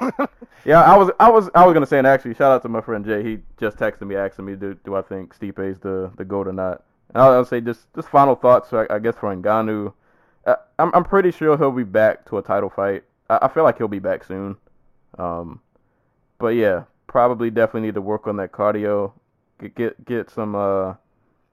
Yeah, 0.64 0.82
I 0.82 0.96
was 0.96 1.10
I 1.20 1.30
was 1.30 1.48
I 1.54 1.64
was 1.64 1.72
gonna 1.72 1.86
say, 1.86 1.98
and 1.98 2.06
actually, 2.06 2.34
shout 2.34 2.52
out 2.52 2.62
to 2.62 2.68
my 2.68 2.80
friend 2.80 3.04
Jay. 3.04 3.22
He 3.22 3.38
just 3.58 3.76
texted 3.76 4.02
me 4.02 4.16
asking 4.16 4.44
me, 4.44 4.54
do, 4.56 4.76
do 4.84 4.96
I 4.96 5.02
think 5.02 5.34
Stipe 5.34 5.58
is 5.60 5.78
the 5.78 6.10
the 6.16 6.24
goat 6.24 6.48
or 6.48 6.52
not? 6.52 6.82
I'll, 7.14 7.32
I'll 7.32 7.44
say 7.44 7.60
just 7.60 7.92
just 7.94 8.08
final 8.08 8.34
thoughts. 8.34 8.72
I, 8.72 8.86
I 8.90 8.98
guess 8.98 9.16
for 9.16 9.34
Ngannou, 9.34 9.92
uh, 10.46 10.56
I'm 10.78 10.90
I'm 10.94 11.04
pretty 11.04 11.30
sure 11.30 11.56
he'll 11.56 11.70
be 11.70 11.84
back 11.84 12.28
to 12.28 12.38
a 12.38 12.42
title 12.42 12.70
fight. 12.70 13.04
I, 13.30 13.38
I 13.42 13.48
feel 13.48 13.64
like 13.64 13.78
he'll 13.78 13.88
be 13.88 13.98
back 13.98 14.24
soon. 14.24 14.56
Um, 15.18 15.60
but 16.38 16.48
yeah, 16.48 16.84
probably 17.06 17.50
definitely 17.50 17.88
need 17.88 17.94
to 17.94 18.02
work 18.02 18.26
on 18.26 18.36
that 18.36 18.52
cardio. 18.52 19.12
Get 19.60 19.74
get, 19.74 20.04
get 20.04 20.30
some 20.30 20.54
uh 20.54 20.94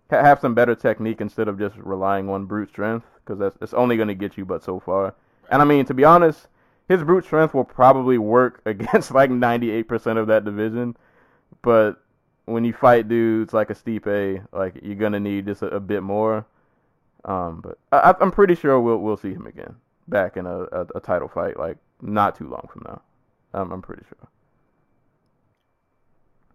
have 0.10 0.40
some 0.40 0.54
better 0.54 0.76
technique 0.76 1.22
instead 1.22 1.48
of 1.48 1.58
just 1.58 1.76
relying 1.78 2.30
on 2.30 2.46
brute 2.46 2.70
strength 2.70 3.08
because 3.24 3.40
that's 3.40 3.58
it's 3.62 3.74
only 3.74 3.98
gonna 3.98 4.14
get 4.14 4.38
you 4.38 4.46
but 4.46 4.64
so 4.64 4.80
far. 4.80 5.16
And 5.50 5.62
I 5.62 5.66
mean, 5.66 5.86
to 5.86 5.94
be 5.94 6.04
honest, 6.04 6.48
his 6.88 7.04
brute 7.04 7.26
strength 7.26 7.54
will 7.54 7.64
probably 7.64 8.18
work 8.18 8.62
against 8.66 9.12
like 9.12 9.30
98% 9.30 10.18
of 10.18 10.28
that 10.28 10.46
division. 10.46 10.96
But 11.62 12.02
when 12.46 12.64
you 12.64 12.74
fight 12.74 13.08
dudes 13.08 13.54
like 13.54 13.70
a 13.70 13.76
Stipe, 13.76 14.46
like 14.52 14.80
you're 14.82 14.96
gonna 14.96 15.20
need 15.20 15.46
just 15.46 15.62
a, 15.62 15.68
a 15.68 15.80
bit 15.80 16.04
more. 16.04 16.46
Um, 17.26 17.62
but 17.62 17.78
I, 17.92 18.16
I'm 18.22 18.32
pretty 18.32 18.56
sure 18.56 18.80
we'll 18.80 18.98
we'll 18.98 19.18
see 19.18 19.34
him 19.34 19.48
again 19.48 19.76
back 20.08 20.38
in 20.38 20.46
a, 20.46 20.62
a, 20.64 20.88
a 20.96 21.00
title 21.00 21.28
fight, 21.28 21.58
like 21.58 21.78
not 22.02 22.36
too 22.36 22.48
long 22.50 22.68
from 22.72 22.84
now. 22.86 23.02
I'm 23.54 23.72
I'm 23.72 23.82
pretty 23.82 24.04
sure. 24.08 24.30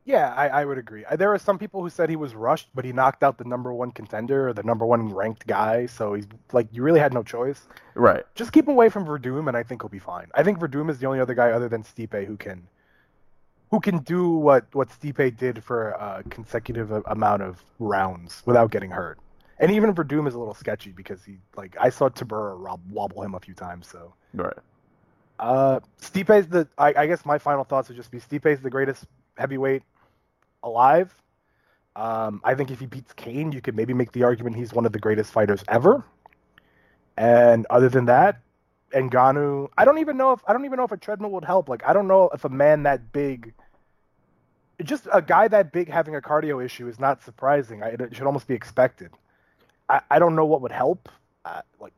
Yeah, 0.04 0.32
I, 0.34 0.48
I 0.48 0.64
would 0.64 0.78
agree. 0.78 1.04
Uh, 1.04 1.14
There 1.16 1.32
are 1.32 1.38
some 1.38 1.58
people 1.58 1.82
who 1.82 1.90
said 1.90 2.08
he 2.08 2.16
was 2.16 2.34
rushed, 2.34 2.68
but 2.74 2.84
he 2.84 2.92
knocked 2.92 3.22
out 3.22 3.36
the 3.38 3.44
number 3.44 3.72
one 3.72 3.92
contender 3.92 4.48
or 4.48 4.52
the 4.52 4.62
number 4.62 4.86
one 4.86 5.12
ranked 5.14 5.46
guy. 5.46 5.86
So 5.86 6.14
he's 6.14 6.26
like, 6.52 6.66
you 6.72 6.82
really 6.82 6.98
had 7.00 7.12
no 7.12 7.22
choice. 7.22 7.68
Right. 7.94 8.24
Just 8.34 8.52
keep 8.52 8.66
away 8.68 8.88
from 8.88 9.04
Werdum, 9.06 9.46
and 9.46 9.56
I 9.56 9.62
think 9.62 9.82
he'll 9.82 9.88
be 9.90 9.98
fine. 9.98 10.28
I 10.34 10.42
think 10.42 10.58
Werdum 10.58 10.90
is 10.90 10.98
the 10.98 11.06
only 11.06 11.20
other 11.20 11.34
guy 11.34 11.50
other 11.50 11.68
than 11.68 11.82
Stipe 11.82 12.26
who 12.26 12.36
can, 12.36 12.66
who 13.70 13.80
can 13.80 13.98
do 13.98 14.30
what 14.30 14.66
what 14.74 14.88
Stipe 14.88 15.36
did 15.36 15.62
for 15.62 15.90
a 15.90 16.22
consecutive 16.28 16.90
amount 17.06 17.42
of 17.42 17.62
rounds 17.78 18.42
without 18.46 18.70
getting 18.70 18.90
hurt. 18.90 19.18
And 19.58 19.70
even 19.70 19.94
Werdum 19.94 20.26
is 20.26 20.34
a 20.34 20.38
little 20.38 20.54
sketchy 20.54 20.90
because 20.90 21.24
he 21.24 21.38
like 21.56 21.76
I 21.78 21.90
saw 21.90 22.08
Tybura 22.08 22.54
rob, 22.58 22.80
wobble 22.90 23.22
him 23.22 23.34
a 23.34 23.40
few 23.40 23.54
times. 23.54 23.86
So 23.88 24.14
Right. 24.34 24.56
Uh, 25.38 25.80
Stipe's 26.00 26.46
the. 26.48 26.68
I, 26.76 26.94
I 26.94 27.06
guess 27.06 27.24
my 27.24 27.38
final 27.38 27.64
thoughts 27.64 27.88
would 27.88 27.96
just 27.96 28.10
be 28.10 28.18
Stipe's 28.18 28.60
the 28.60 28.70
greatest 28.70 29.06
heavyweight 29.38 29.82
alive. 30.62 31.14
Um, 31.96 32.40
I 32.44 32.54
think 32.54 32.70
if 32.70 32.78
he 32.78 32.86
beats 32.86 33.12
Cain, 33.14 33.50
you 33.52 33.60
could 33.60 33.74
maybe 33.74 33.94
make 33.94 34.12
the 34.12 34.22
argument 34.22 34.56
he's 34.56 34.72
one 34.72 34.86
of 34.86 34.92
the 34.92 34.98
greatest 34.98 35.32
fighters 35.32 35.64
ever. 35.66 36.04
And 37.16 37.66
other 37.70 37.88
than 37.88 38.04
that, 38.06 38.40
Ngannou, 38.92 39.68
I 39.78 39.84
don't 39.84 39.98
even 39.98 40.16
know 40.16 40.32
if 40.32 40.40
I 40.46 40.52
don't 40.52 40.64
even 40.64 40.76
know 40.76 40.84
if 40.84 40.92
a 40.92 40.96
treadmill 40.96 41.30
would 41.32 41.44
help. 41.44 41.68
Like 41.68 41.82
I 41.86 41.92
don't 41.92 42.08
know 42.08 42.28
if 42.34 42.44
a 42.44 42.48
man 42.48 42.82
that 42.84 43.12
big, 43.12 43.54
just 44.82 45.06
a 45.12 45.22
guy 45.22 45.48
that 45.48 45.72
big 45.72 45.88
having 45.88 46.16
a 46.16 46.20
cardio 46.20 46.64
issue 46.64 46.88
is 46.88 46.98
not 46.98 47.22
surprising. 47.22 47.82
I, 47.82 47.88
it 47.90 48.16
should 48.16 48.26
almost 48.26 48.46
be 48.46 48.54
expected. 48.54 49.10
I, 49.88 50.00
I 50.10 50.18
don't 50.18 50.34
know 50.34 50.44
what 50.44 50.60
would 50.62 50.72
help. 50.72 51.08
Uh, 51.44 51.62
like 51.80 51.92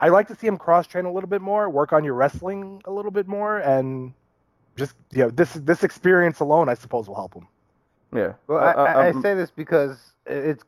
I 0.00 0.08
like 0.08 0.28
to 0.28 0.34
see 0.34 0.46
him 0.46 0.56
cross 0.56 0.86
train 0.86 1.04
a 1.04 1.12
little 1.12 1.28
bit 1.28 1.40
more, 1.42 1.70
work 1.70 1.92
on 1.92 2.04
your 2.04 2.14
wrestling 2.14 2.82
a 2.86 2.90
little 2.90 3.10
bit 3.10 3.28
more, 3.28 3.58
and 3.58 4.12
just 4.76 4.94
you 5.12 5.22
know 5.24 5.30
this 5.30 5.54
this 5.54 5.84
experience 5.84 6.40
alone, 6.40 6.68
I 6.68 6.74
suppose, 6.74 7.08
will 7.08 7.14
help 7.14 7.34
him. 7.34 7.46
Yeah. 8.14 8.32
Well, 8.46 8.58
Uh, 8.58 8.62
I, 8.62 8.72
I, 8.72 8.92
I 8.92 9.04
I'm- 9.06 9.22
say 9.22 9.34
this 9.34 9.50
because 9.50 10.12
it's 10.26 10.64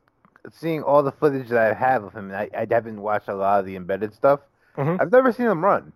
seeing 0.51 0.83
all 0.83 1.03
the 1.03 1.11
footage 1.11 1.49
that 1.49 1.71
I 1.71 1.73
have 1.73 2.03
of 2.05 2.13
him. 2.13 2.31
I, 2.31 2.49
I 2.57 2.65
haven't 2.69 3.01
watched 3.01 3.27
a 3.27 3.35
lot 3.35 3.59
of 3.59 3.65
the 3.65 3.75
embedded 3.75 4.13
stuff. 4.13 4.39
Mhm. 4.77 5.01
I've 5.01 5.11
never 5.11 5.31
seen 5.31 5.47
him 5.47 5.63
run. 5.63 5.91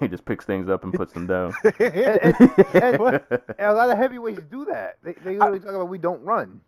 he 0.00 0.06
just 0.06 0.24
picks 0.24 0.44
things 0.44 0.68
up 0.68 0.84
and 0.84 0.92
puts 0.94 1.12
them 1.12 1.26
down. 1.26 1.52
And, 1.64 1.80
and- 1.80 2.34
and- 2.74 3.20
and 3.58 3.66
a 3.66 3.72
lot 3.72 3.90
of 3.90 3.98
heavyweights 3.98 4.42
do 4.50 4.64
that. 4.66 4.96
They, 5.02 5.12
they 5.24 5.36
literally 5.36 5.58
talk 5.60 5.70
about 5.74 5.88
we 5.88 5.98
don't 5.98 6.22
run. 6.22 6.60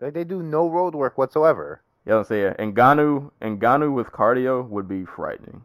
Like 0.00 0.14
they 0.14 0.24
do 0.24 0.42
no 0.42 0.68
road 0.68 0.94
work 0.94 1.18
whatsoever. 1.18 1.82
Yeah, 2.06 2.18
I'm 2.18 2.24
saying 2.24 2.54
Ngannou, 2.54 3.30
Ngannou 3.42 3.92
with 3.92 4.08
cardio 4.12 4.66
would 4.68 4.88
be 4.88 5.04
frightening. 5.04 5.62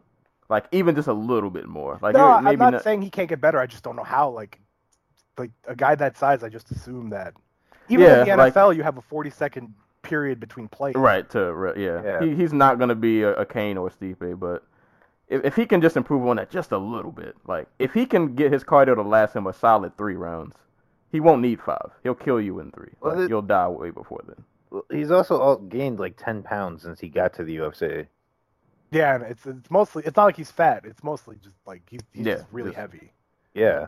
Like 0.48 0.66
even 0.72 0.94
just 0.94 1.08
a 1.08 1.12
little 1.12 1.50
bit 1.50 1.66
more. 1.68 1.98
Like 2.02 2.14
no, 2.14 2.26
it- 2.32 2.44
I'm 2.46 2.58
not, 2.58 2.72
not- 2.74 2.82
saying 2.82 3.02
he 3.02 3.10
can't 3.10 3.28
get 3.28 3.40
better. 3.40 3.58
I 3.58 3.66
just 3.66 3.82
don't 3.84 3.96
know 3.96 4.04
how. 4.04 4.28
Like, 4.30 4.60
like 5.38 5.50
a 5.66 5.76
guy 5.76 5.94
that 5.94 6.16
size, 6.16 6.42
I 6.42 6.48
just 6.48 6.70
assume 6.70 7.10
that. 7.10 7.34
Even 7.88 8.06
Yeah, 8.06 8.20
in 8.22 8.28
the 8.28 8.36
like- 8.36 8.54
NFL, 8.54 8.74
you 8.76 8.82
have 8.82 8.98
a 8.98 9.02
40 9.02 9.30
second 9.30 9.72
period 10.08 10.40
between 10.40 10.68
plays. 10.68 10.94
Right 10.94 11.28
to 11.30 11.72
yeah. 11.76 12.02
Yeah. 12.02 12.22
He, 12.24 12.34
he's 12.34 12.52
not 12.52 12.78
gonna 12.78 12.94
be 12.94 13.22
a, 13.22 13.34
a 13.34 13.46
Cain 13.46 13.76
or 13.76 13.88
a 13.88 13.90
Stipe, 13.90 14.38
but 14.38 14.64
if, 15.28 15.44
if 15.44 15.56
he 15.56 15.66
can 15.66 15.80
just 15.82 15.96
improve 15.96 16.26
on 16.26 16.36
that 16.36 16.50
just 16.50 16.72
a 16.72 16.78
little 16.78 17.12
bit, 17.12 17.36
like 17.46 17.66
if 17.78 17.92
he 17.92 18.06
can 18.06 18.34
get 18.34 18.52
his 18.52 18.64
cardio 18.64 18.94
to 18.94 19.02
last 19.02 19.34
him 19.34 19.46
a 19.46 19.52
solid 19.52 19.96
three 19.96 20.14
rounds, 20.16 20.54
he 21.12 21.20
won't 21.20 21.42
need 21.42 21.60
five. 21.60 21.90
He'll 22.02 22.14
kill 22.14 22.40
you 22.40 22.60
in 22.60 22.70
three. 22.72 22.90
Well, 23.00 23.14
Like, 23.16 23.24
it- 23.24 23.30
you'll 23.30 23.42
die 23.42 23.68
way 23.68 23.90
before 23.90 24.22
then. 24.26 24.44
He's 24.90 25.10
also 25.10 25.40
all 25.40 25.56
gained 25.56 25.98
like 25.98 26.16
ten 26.16 26.42
pounds 26.42 26.82
since 26.82 27.00
he 27.00 27.08
got 27.08 27.32
to 27.34 27.44
the 27.44 27.56
UFC. 27.56 28.06
Yeah, 28.90 29.14
and 29.16 29.24
it's 29.24 29.46
it's 29.46 29.70
mostly 29.70 30.02
it's 30.04 30.16
not 30.16 30.24
like 30.24 30.36
he's 30.36 30.50
fat. 30.50 30.84
It's 30.84 31.02
mostly 31.02 31.36
just 31.42 31.56
like 31.66 31.82
he's, 31.88 32.00
he's 32.12 32.26
Yeah, 32.26 32.42
really 32.52 32.70
just- 32.70 32.78
heavy. 32.80 33.12
Yeah. 33.54 33.86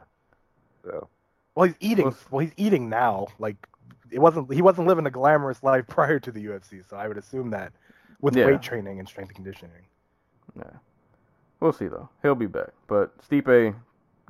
So 0.84 1.08
Well, 1.54 1.66
he's 1.66 1.76
eating. 1.80 2.06
Well, 2.06 2.16
Well, 2.30 2.40
he's 2.40 2.54
eating 2.56 2.88
now. 2.88 3.26
Like 3.38 3.56
it 4.10 4.18
wasn't. 4.18 4.52
He 4.52 4.62
wasn't 4.62 4.86
living 4.88 5.06
a 5.06 5.10
glamorous 5.10 5.62
life 5.62 5.86
prior 5.88 6.18
to 6.20 6.30
the 6.30 6.44
UFC. 6.46 6.82
So 6.88 6.96
I 6.96 7.08
would 7.08 7.18
assume 7.18 7.50
that 7.50 7.72
with 8.20 8.36
Yeah. 8.36 8.46
weight 8.46 8.62
training 8.62 8.98
and 8.98 9.08
strength 9.08 9.28
and 9.28 9.36
conditioning. 9.36 9.82
Yeah. 10.56 10.64
We'll 11.60 11.72
see 11.72 11.88
though. 11.88 12.08
He'll 12.22 12.34
be 12.34 12.46
back. 12.46 12.70
But 12.86 13.16
Stipe, 13.28 13.74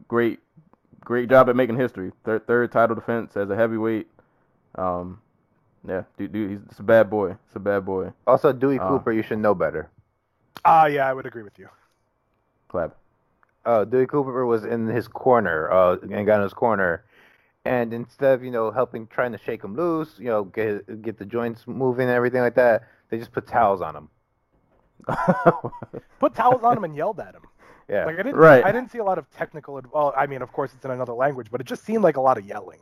great, 0.08 0.40
great 1.04 1.28
job 1.28 1.48
at 1.48 1.56
making 1.56 1.76
history. 1.76 2.12
Third, 2.24 2.46
third 2.46 2.72
title 2.72 2.94
defense 2.96 3.36
as 3.36 3.50
a 3.50 3.56
heavyweight. 3.56 4.08
Um, 4.76 5.20
yeah, 5.86 6.02
dude, 6.16 6.32
dude, 6.32 6.50
he's 6.50 6.60
it's 6.70 6.78
a 6.80 6.82
bad 6.82 7.08
boy. 7.10 7.30
It's 7.46 7.56
a 7.56 7.60
bad 7.60 7.84
boy. 7.84 8.12
also 8.26 8.52
Dewey 8.52 8.78
Ah. 8.78 8.88
Cooper, 8.88 9.12
you 9.12 9.22
should 9.22 9.38
know 9.38 9.54
better. 9.54 9.90
Ah, 10.64 10.86
yeah, 10.86 11.08
I 11.08 11.12
would 11.14 11.24
agree 11.26 11.42
with 11.42 11.58
you. 11.58 11.68
Clap. 12.68 12.96
uh, 13.64 13.84
Dewey 13.84 14.06
Cooper 14.06 14.44
was 14.46 14.64
in 14.64 14.86
his 14.88 15.06
corner, 15.08 15.70
uh, 15.70 15.96
Ngannou's 15.98 16.52
corner, 16.54 17.04
and 17.68 17.92
instead 17.92 18.32
of 18.34 18.44
you 18.44 18.50
know 18.50 18.70
helping, 18.70 19.06
trying 19.06 19.32
to 19.32 19.38
shake 19.38 19.62
him 19.64 19.74
loose, 19.76 20.12
you 20.18 20.30
know, 20.32 20.44
get 20.44 21.02
get 21.02 21.18
the 21.18 21.26
joints 21.26 21.66
moving 21.66 22.06
and 22.08 22.16
everything 22.16 22.40
like 22.40 22.54
that, 22.56 22.76
they 23.10 23.18
just 23.18 23.32
put 23.32 23.46
towels 23.46 23.80
on 23.80 23.94
him. 23.96 24.08
Put 26.18 26.34
towels 26.34 26.62
on 26.64 26.76
him 26.76 26.84
and 26.84 26.94
yelled 26.96 27.20
at 27.20 27.34
him. 27.34 27.42
Yeah, 27.90 28.04
Like 28.04 28.18
I 28.18 28.22
didn't. 28.24 28.36
Right. 28.36 28.62
I 28.62 28.70
didn't 28.70 28.90
see 28.90 28.98
a 28.98 29.04
lot 29.04 29.16
of 29.16 29.30
technical. 29.30 29.78
ad- 29.78 29.86
Well, 29.90 30.12
I 30.14 30.26
mean, 30.26 30.42
of 30.42 30.52
course, 30.52 30.74
it's 30.74 30.84
in 30.84 30.90
another 30.90 31.14
language, 31.14 31.46
but 31.50 31.58
it 31.62 31.66
just 31.66 31.84
seemed 31.84 32.04
like 32.04 32.18
a 32.18 32.20
lot 32.20 32.36
of 32.36 32.44
yelling. 32.44 32.80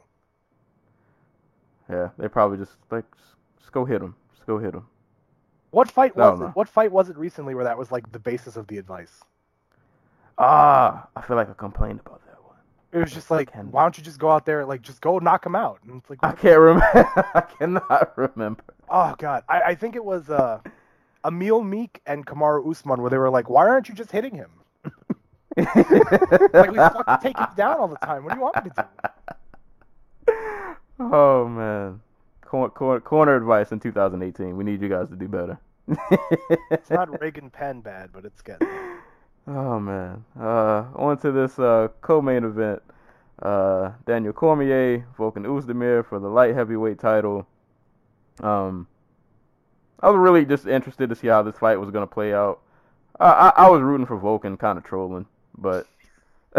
yeah, 1.88 2.08
they 2.18 2.26
probably 2.26 2.58
just 2.58 2.76
like 2.90 3.04
just, 3.16 3.36
just 3.60 3.70
go 3.72 3.84
hit 3.84 4.02
him. 4.02 4.16
Just 4.34 4.46
go 4.46 4.58
hit 4.58 4.74
him. 4.74 4.84
What 5.70 5.88
fight 5.88 6.16
was 6.16 6.40
it? 6.40 6.56
What 6.56 6.68
fight 6.68 6.90
was 6.90 7.08
it 7.08 7.16
recently 7.16 7.54
where 7.54 7.62
that 7.64 7.78
was 7.78 7.92
like 7.92 8.10
the 8.10 8.18
basis 8.18 8.56
of 8.56 8.66
the 8.66 8.78
advice? 8.78 9.22
Ah, 10.38 11.06
I 11.14 11.20
feel 11.22 11.36
like 11.36 11.48
I 11.50 11.54
complained 11.54 12.00
about 12.04 12.20
that 12.25 12.25
one. 12.25 12.25
It 12.96 13.00
was 13.00 13.12
just 13.12 13.30
like, 13.30 13.54
why 13.54 13.82
don't 13.82 13.98
you 13.98 14.02
just 14.02 14.18
go 14.18 14.30
out 14.30 14.46
there, 14.46 14.64
like, 14.64 14.80
just 14.80 15.02
go 15.02 15.18
knock 15.18 15.44
him 15.44 15.54
out? 15.54 15.80
And 15.86 16.00
it's 16.00 16.08
like, 16.08 16.18
I 16.22 16.32
can't 16.32 16.58
remember. 16.58 17.06
I 17.34 17.42
cannot 17.42 18.16
remember. 18.16 18.64
oh 18.88 19.14
god, 19.18 19.44
I, 19.50 19.60
I 19.60 19.74
think 19.74 19.96
it 19.96 20.04
was 20.04 20.30
uh, 20.30 20.60
Emil 21.26 21.62
Meek 21.62 22.00
and 22.06 22.26
Kamaru 22.26 22.70
Usman 22.70 23.02
where 23.02 23.10
they 23.10 23.18
were 23.18 23.28
like, 23.28 23.50
why 23.50 23.66
aren't 23.68 23.88
you 23.90 23.94
just 23.94 24.10
hitting 24.10 24.34
him? 24.34 24.48
Like 25.56 26.70
we 26.70 26.76
fucking 26.76 27.16
take 27.22 27.38
him 27.38 27.46
down 27.56 27.78
all 27.78 27.88
the 27.88 27.96
time. 27.96 28.24
What 28.24 28.32
do 28.32 28.38
you 28.38 28.42
want 28.42 28.64
me 28.64 28.70
to 28.76 28.88
do? 30.26 30.32
Oh 30.98 31.46
man, 31.46 32.00
corner, 32.40 32.70
corner, 32.70 33.00
corner 33.00 33.36
advice 33.36 33.70
in 33.72 33.78
2018. 33.80 34.56
We 34.56 34.64
need 34.64 34.80
you 34.80 34.88
guys 34.88 35.10
to 35.10 35.16
do 35.16 35.28
better. 35.28 35.58
It's 36.70 36.88
not 36.88 37.20
Reagan 37.20 37.50
Penn 37.50 37.82
bad, 37.82 38.10
but 38.14 38.24
it's 38.24 38.40
getting. 38.40 38.66
there. 38.66 38.98
Oh 39.46 39.78
man. 39.78 40.24
Uh, 40.40 40.84
on 40.96 41.18
to 41.18 41.30
this 41.32 41.58
uh, 41.58 41.88
co-main 42.00 42.44
event. 42.44 42.82
Uh, 43.40 43.92
Daniel 44.06 44.32
Cormier, 44.32 45.06
Volkan 45.18 45.44
Oezdemir 45.44 46.06
for 46.06 46.18
the 46.18 46.28
light 46.28 46.54
heavyweight 46.54 46.98
title. 46.98 47.46
Um, 48.40 48.86
I 50.00 50.10
was 50.10 50.18
really 50.18 50.44
just 50.44 50.66
interested 50.66 51.10
to 51.10 51.16
see 51.16 51.28
how 51.28 51.42
this 51.42 51.58
fight 51.58 51.78
was 51.78 51.90
gonna 51.90 52.06
play 52.06 52.32
out. 52.32 52.60
I, 53.20 53.30
I, 53.30 53.48
I 53.64 53.70
was 53.70 53.82
rooting 53.82 54.06
for 54.06 54.18
Volkan, 54.18 54.58
kind 54.58 54.78
of 54.78 54.84
trolling, 54.84 55.26
but 55.56 55.86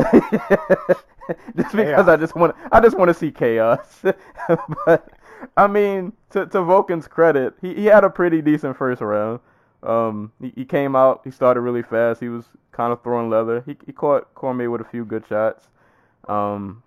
just 1.55 1.75
because 1.75 2.07
I 2.07 2.15
just 2.15 2.35
want 2.35 2.55
I 2.71 2.79
just 2.79 2.97
want 2.97 3.09
to 3.09 3.13
see 3.13 3.31
chaos. 3.31 4.03
but 4.85 5.09
I 5.55 5.67
mean, 5.67 6.13
to 6.31 6.45
to 6.47 6.59
Volkan's 6.59 7.07
credit, 7.07 7.55
he, 7.61 7.73
he 7.73 7.85
had 7.85 8.03
a 8.03 8.09
pretty 8.09 8.41
decent 8.41 8.77
first 8.77 9.01
round. 9.01 9.39
Um, 9.83 10.31
he, 10.41 10.51
he 10.55 10.65
came 10.65 10.95
out, 10.95 11.21
he 11.23 11.31
started 11.31 11.61
really 11.61 11.83
fast. 11.83 12.19
He 12.19 12.29
was 12.29 12.45
kind 12.71 12.91
of 12.91 13.01
throwing 13.03 13.29
leather. 13.29 13.63
He 13.65 13.77
he 13.85 13.91
caught 13.91 14.33
Cormier 14.35 14.69
with 14.69 14.81
a 14.81 14.85
few 14.85 15.05
good 15.05 15.25
shots. 15.27 15.69
Um, 16.29 16.83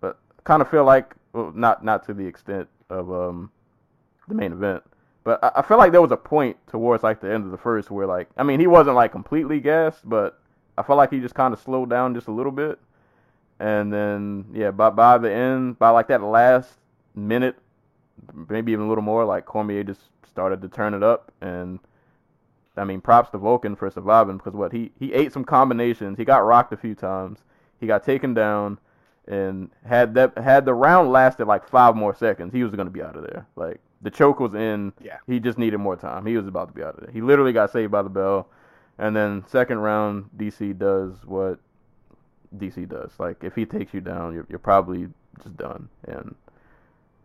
but 0.00 0.18
kind 0.44 0.62
of 0.62 0.70
feel 0.70 0.84
like 0.84 1.14
well, 1.32 1.52
not 1.54 1.84
not 1.84 2.04
to 2.06 2.14
the 2.14 2.26
extent 2.26 2.68
of 2.90 3.10
um 3.10 3.50
the 4.28 4.34
main 4.34 4.52
event. 4.52 4.82
But 5.24 5.42
I, 5.42 5.52
I 5.56 5.62
feel 5.62 5.78
like 5.78 5.92
there 5.92 6.02
was 6.02 6.12
a 6.12 6.16
point 6.16 6.56
towards 6.68 7.02
like 7.02 7.20
the 7.20 7.32
end 7.32 7.44
of 7.44 7.50
the 7.50 7.58
first 7.58 7.90
where 7.90 8.06
like 8.06 8.28
I 8.36 8.42
mean 8.42 8.60
he 8.60 8.66
wasn't 8.66 8.96
like 8.96 9.12
completely 9.12 9.60
gassed, 9.60 10.08
but 10.08 10.40
I 10.76 10.82
felt 10.82 10.96
like 10.96 11.10
he 11.10 11.20
just 11.20 11.34
kind 11.34 11.52
of 11.52 11.60
slowed 11.60 11.90
down 11.90 12.14
just 12.14 12.28
a 12.28 12.32
little 12.32 12.52
bit. 12.52 12.78
And 13.60 13.92
then 13.92 14.46
yeah, 14.52 14.70
by 14.70 14.90
by 14.90 15.18
the 15.18 15.32
end, 15.32 15.78
by 15.78 15.90
like 15.90 16.08
that 16.08 16.22
last 16.22 16.78
minute, 17.14 17.56
maybe 18.48 18.72
even 18.72 18.86
a 18.86 18.88
little 18.88 19.02
more, 19.02 19.24
like 19.24 19.44
Cormier 19.44 19.82
just 19.82 20.00
started 20.26 20.62
to 20.62 20.68
turn 20.68 20.94
it 20.94 21.02
up. 21.02 21.32
And 21.40 21.80
I 22.76 22.84
mean, 22.84 23.00
props 23.00 23.30
to 23.30 23.38
Volkan 23.38 23.76
for 23.76 23.90
surviving 23.90 24.36
because 24.36 24.54
what 24.54 24.72
he 24.72 24.92
he 24.98 25.12
ate 25.12 25.32
some 25.32 25.44
combinations. 25.44 26.16
He 26.16 26.24
got 26.24 26.38
rocked 26.38 26.72
a 26.72 26.76
few 26.76 26.94
times. 26.94 27.40
He 27.80 27.86
got 27.86 28.04
taken 28.04 28.34
down, 28.34 28.78
and 29.26 29.70
had 29.84 30.14
that 30.14 30.36
had 30.38 30.64
the 30.64 30.74
round 30.74 31.10
lasted 31.10 31.46
like 31.46 31.68
five 31.68 31.94
more 31.96 32.14
seconds, 32.14 32.52
he 32.52 32.62
was 32.62 32.74
gonna 32.74 32.90
be 32.90 33.02
out 33.02 33.16
of 33.16 33.22
there. 33.22 33.46
Like 33.56 33.80
the 34.02 34.10
choke 34.10 34.40
was 34.40 34.54
in. 34.54 34.92
Yeah. 35.02 35.18
He 35.26 35.40
just 35.40 35.58
needed 35.58 35.78
more 35.78 35.96
time. 35.96 36.26
He 36.26 36.36
was 36.36 36.46
about 36.46 36.68
to 36.68 36.74
be 36.74 36.82
out 36.82 36.94
of 36.94 37.00
there. 37.00 37.10
He 37.12 37.20
literally 37.20 37.52
got 37.52 37.70
saved 37.70 37.92
by 37.92 38.02
the 38.02 38.08
bell. 38.08 38.48
And 38.98 39.14
then 39.14 39.44
second 39.46 39.78
round, 39.78 40.30
DC 40.36 40.76
does 40.78 41.14
what 41.24 41.58
DC 42.56 42.88
does. 42.88 43.12
Like 43.18 43.42
if 43.42 43.54
he 43.54 43.64
takes 43.64 43.94
you 43.94 44.00
down, 44.00 44.34
you're 44.34 44.46
you're 44.48 44.58
probably 44.58 45.08
just 45.42 45.56
done. 45.56 45.88
And 46.06 46.34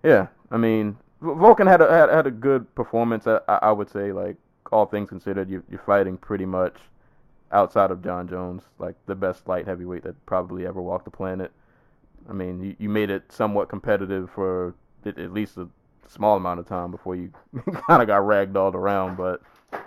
yeah, 0.04 0.28
I 0.52 0.58
mean, 0.58 0.98
Volkan 1.22 1.68
had 1.68 1.82
a 1.82 1.90
had, 1.90 2.10
had 2.10 2.28
a 2.28 2.32
good 2.32 2.74
performance. 2.76 3.28
I, 3.28 3.40
I 3.48 3.60
I 3.64 3.72
would 3.72 3.90
say 3.90 4.12
like 4.12 4.38
all 4.72 4.86
things 4.86 5.10
considered, 5.10 5.50
you 5.50 5.64
you're 5.70 5.82
fighting 5.86 6.18
pretty 6.18 6.46
much 6.46 6.76
outside 7.54 7.92
of 7.92 8.04
Jon 8.04 8.28
Jones, 8.28 8.64
like 8.80 8.96
the 9.06 9.16
best 9.16 9.48
light 9.48 9.66
heavyweight 9.66 10.04
that 10.04 10.26
probably 10.26 10.66
ever 10.66 10.82
walked 10.82 11.06
the 11.06 11.12
planet. 11.12 11.52
I 12.30 12.34
mean, 12.34 12.62
you, 12.62 12.76
you 12.80 12.90
made 12.90 13.10
it 13.10 13.32
somewhat 13.32 13.70
competitive 13.70 14.30
for 14.32 14.76
at, 15.06 15.34
least 15.34 15.58
a 15.58 15.68
small 16.08 16.38
amount 16.38 16.60
of 16.60 16.68
time 16.68 16.92
before 16.92 17.16
you 17.16 17.32
kind 17.88 18.02
of 18.02 18.08
got 18.08 18.22
ragdolled 18.22 18.74
around. 18.74 19.18
But 19.18 19.42
I 19.72 19.78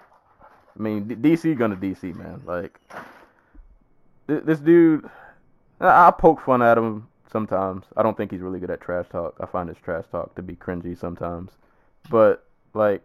mean, 0.79 1.07
DC 1.07 1.57
gonna 1.59 1.77
DC 1.77 2.15
man. 2.15 2.43
Like 2.47 2.79
th- 4.29 4.45
this 4.45 4.61
dude, 4.61 5.09
I 5.81 6.11
poke 6.11 6.41
fun 6.41 6.63
at 6.63 6.79
him 6.79 7.09
sometimes. 7.31 7.85
I 7.97 8.03
don't 8.03 8.17
think 8.17 8.31
he's 8.31 8.41
really 8.41 8.61
good 8.61 8.71
at 8.71 8.81
trash 8.81 9.09
talk. 9.11 9.37
I 9.41 9.47
find 9.47 9.69
his 9.69 9.79
trash 9.79 10.05
talk 10.11 10.35
to 10.37 10.43
be 10.43 10.55
cringy 10.55 10.97
sometimes. 10.97 11.53
But 12.11 12.45
like, 12.75 13.03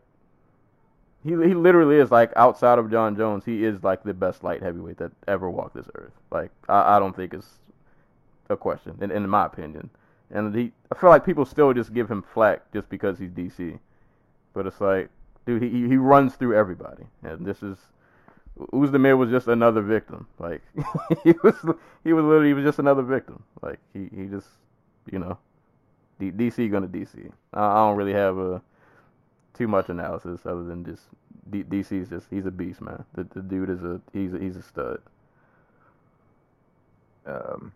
he 1.23 1.31
he 1.31 1.53
literally 1.53 1.97
is 1.97 2.11
like 2.11 2.31
outside 2.35 2.79
of 2.79 2.89
Jon 2.89 3.15
Jones, 3.15 3.45
he 3.45 3.63
is 3.63 3.83
like 3.83 4.03
the 4.03 4.13
best 4.13 4.43
light 4.43 4.61
heavyweight 4.61 4.97
that 4.97 5.11
ever 5.27 5.49
walked 5.49 5.75
this 5.75 5.89
earth. 5.95 6.13
Like 6.31 6.51
I, 6.67 6.95
I 6.95 6.99
don't 6.99 7.15
think 7.15 7.33
it's 7.33 7.59
a 8.49 8.57
question, 8.57 8.97
in, 9.01 9.11
in 9.11 9.29
my 9.29 9.45
opinion. 9.45 9.89
And 10.31 10.55
he, 10.55 10.71
I 10.91 10.97
feel 10.97 11.09
like 11.09 11.25
people 11.25 11.45
still 11.45 11.73
just 11.73 11.93
give 11.93 12.09
him 12.09 12.23
flack 12.33 12.71
just 12.71 12.89
because 12.89 13.19
he's 13.19 13.31
DC, 13.31 13.77
but 14.53 14.65
it's 14.65 14.81
like, 14.81 15.09
dude, 15.45 15.61
he 15.61 15.87
he 15.87 15.97
runs 15.97 16.35
through 16.35 16.55
everybody, 16.55 17.03
and 17.23 17.45
this 17.45 17.63
is. 17.63 17.77
Oezdemir 18.73 19.17
was 19.17 19.31
just 19.31 19.47
another 19.47 19.81
victim. 19.81 20.27
Like 20.37 20.61
he 21.23 21.33
was, 21.41 21.55
he 22.03 22.13
was 22.13 22.25
literally 22.25 22.49
he 22.49 22.53
was 22.53 22.65
just 22.65 22.79
another 22.79 23.01
victim. 23.01 23.41
Like 23.61 23.79
he, 23.93 24.09
he 24.15 24.25
just, 24.25 24.47
you 25.11 25.19
know, 25.19 25.37
D, 26.19 26.31
DC 26.31 26.69
gonna 26.69 26.87
DC. 26.87 27.31
I, 27.53 27.65
I 27.65 27.75
don't 27.75 27.95
really 27.95 28.13
have 28.13 28.37
a 28.37 28.61
too 29.53 29.67
much 29.67 29.89
analysis 29.89 30.41
other 30.45 30.63
than 30.63 30.85
just 30.85 31.03
D, 31.49 31.63
DC's 31.63 32.09
just 32.09 32.27
he's 32.29 32.45
a 32.45 32.51
beast, 32.51 32.81
man. 32.81 33.03
The, 33.15 33.23
the 33.25 33.41
dude 33.41 33.69
is 33.69 33.83
a 33.83 34.01
he's 34.13 34.33
a, 34.33 34.39
he's 34.39 34.55
a 34.55 34.61
stud. 34.63 34.99
Um, 37.25 37.73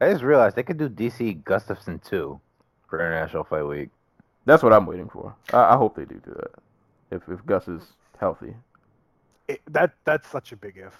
I 0.00 0.10
just 0.10 0.22
realized 0.22 0.56
they 0.56 0.62
could 0.62 0.78
do 0.78 0.88
DC 0.88 1.42
Gustafsson 1.44 2.02
too 2.04 2.40
for 2.88 3.00
International 3.00 3.44
Fight 3.44 3.64
Week. 3.64 3.90
That's 4.44 4.62
what 4.62 4.72
I'm 4.72 4.86
waiting 4.86 5.08
for. 5.08 5.34
I, 5.52 5.74
I 5.74 5.76
hope 5.76 5.96
they 5.96 6.04
do 6.04 6.20
do 6.24 6.32
that. 6.34 6.52
If 7.10 7.28
if 7.28 7.44
Gus 7.46 7.68
is 7.68 7.82
healthy, 8.18 8.54
It, 9.48 9.60
that 9.68 9.94
that's 10.04 10.28
such 10.28 10.52
a 10.52 10.56
big 10.56 10.76
if. 10.78 10.94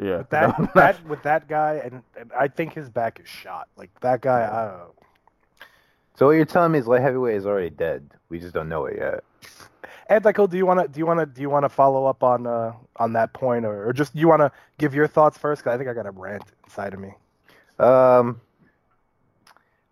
yeah. 0.00 0.18
With 0.18 0.30
that, 0.30 0.74
that 0.74 1.04
with 1.06 1.22
that 1.22 1.48
guy, 1.48 1.80
and, 1.84 2.02
and 2.18 2.32
I 2.38 2.48
think 2.48 2.74
his 2.74 2.88
back 2.88 3.20
is 3.20 3.28
shot. 3.28 3.68
Like 3.76 3.90
that 4.00 4.20
guy, 4.22 4.42
I 4.44 4.68
don't 4.68 4.78
know. 4.78 4.94
So 6.16 6.26
what 6.26 6.32
you're 6.32 6.44
telling 6.44 6.72
me 6.72 6.78
is 6.78 6.86
light 6.86 7.02
heavyweight 7.02 7.34
is 7.36 7.46
already 7.46 7.70
dead. 7.70 8.08
We 8.28 8.38
just 8.38 8.54
don't 8.54 8.68
know 8.68 8.86
it 8.86 8.98
yet. 8.98 9.24
Ed, 10.08 10.22
Michael, 10.24 10.46
do 10.46 10.56
you 10.56 10.66
want 10.66 10.80
to 10.80 10.86
do 10.88 10.98
you 10.98 11.06
want 11.06 11.20
to 11.20 11.26
do 11.26 11.40
you 11.40 11.48
want 11.50 11.64
to 11.64 11.68
follow 11.68 12.06
up 12.06 12.22
on 12.22 12.46
uh, 12.46 12.72
on 12.96 13.14
that 13.14 13.32
point, 13.32 13.64
or, 13.64 13.88
or 13.88 13.92
just 13.92 14.14
you 14.14 14.28
want 14.28 14.40
to 14.40 14.52
give 14.78 14.94
your 14.94 15.06
thoughts 15.06 15.38
first? 15.38 15.62
Because 15.62 15.74
I 15.74 15.78
think 15.78 15.88
I 15.88 15.94
got 15.94 16.06
a 16.06 16.10
rant 16.10 16.42
inside 16.64 16.92
of 16.94 17.00
me. 17.00 17.14
Um, 17.78 18.40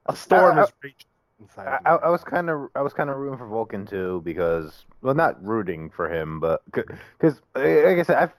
A 0.06 0.14
storm 0.14 0.58
I- 0.58 0.64
is 0.64 0.72
raging 0.82 1.06
inside 1.40 1.66
I, 1.66 1.76
of 1.76 1.82
me. 1.82 1.90
I, 1.90 1.94
I 1.94 2.08
was 2.10 2.22
kind 2.22 2.50
of 2.50 2.68
I 2.74 2.82
was 2.82 2.92
kind 2.92 3.10
of 3.10 3.16
rooting 3.16 3.38
for 3.38 3.46
Volkan 3.48 3.88
too 3.88 4.20
because 4.24 4.84
well 5.00 5.14
not 5.14 5.42
rooting 5.42 5.90
for 5.90 6.12
him 6.12 6.38
but 6.38 6.62
because 6.70 7.40
like 7.54 7.98
I 7.98 8.02
said 8.02 8.16
I've 8.16 8.34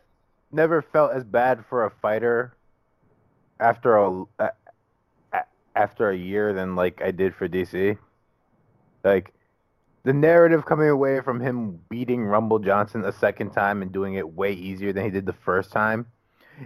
never 0.51 0.81
felt 0.81 1.11
as 1.11 1.23
bad 1.23 1.65
for 1.65 1.85
a 1.85 1.89
fighter 1.89 2.53
after 3.59 3.97
a- 3.97 4.51
after 5.75 6.09
a 6.09 6.15
year 6.15 6.53
than 6.53 6.75
like 6.75 7.01
I 7.01 7.11
did 7.11 7.35
for 7.35 7.47
DC. 7.47 7.97
Like 9.03 9.33
the 10.03 10.13
narrative 10.13 10.65
coming 10.65 10.89
away 10.89 11.21
from 11.21 11.39
him 11.39 11.79
beating 11.89 12.25
Rumble 12.25 12.59
Johnson 12.59 13.05
a 13.05 13.11
second 13.11 13.51
time 13.51 13.81
and 13.81 13.91
doing 13.91 14.15
it 14.15 14.33
way 14.33 14.53
easier 14.53 14.93
than 14.93 15.05
he 15.05 15.09
did 15.09 15.25
the 15.25 15.33
first 15.33 15.71
time 15.71 16.05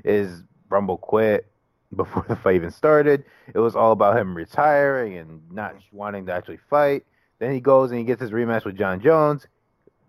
is 0.03 0.43
Rumble 0.69 0.97
quit 0.97 1.47
before 1.95 2.25
the 2.27 2.35
fight 2.35 2.55
even 2.55 2.71
started. 2.71 3.23
It 3.53 3.59
was 3.59 3.75
all 3.75 3.91
about 3.91 4.17
him 4.17 4.35
retiring 4.35 5.17
and 5.17 5.41
not 5.51 5.75
wanting 5.91 6.25
to 6.25 6.33
actually 6.33 6.59
fight. 6.69 7.05
Then 7.39 7.53
he 7.53 7.59
goes 7.59 7.91
and 7.91 7.99
he 7.99 8.05
gets 8.05 8.21
his 8.21 8.31
rematch 8.31 8.65
with 8.65 8.77
Jon 8.77 8.99
Jones, 8.99 9.47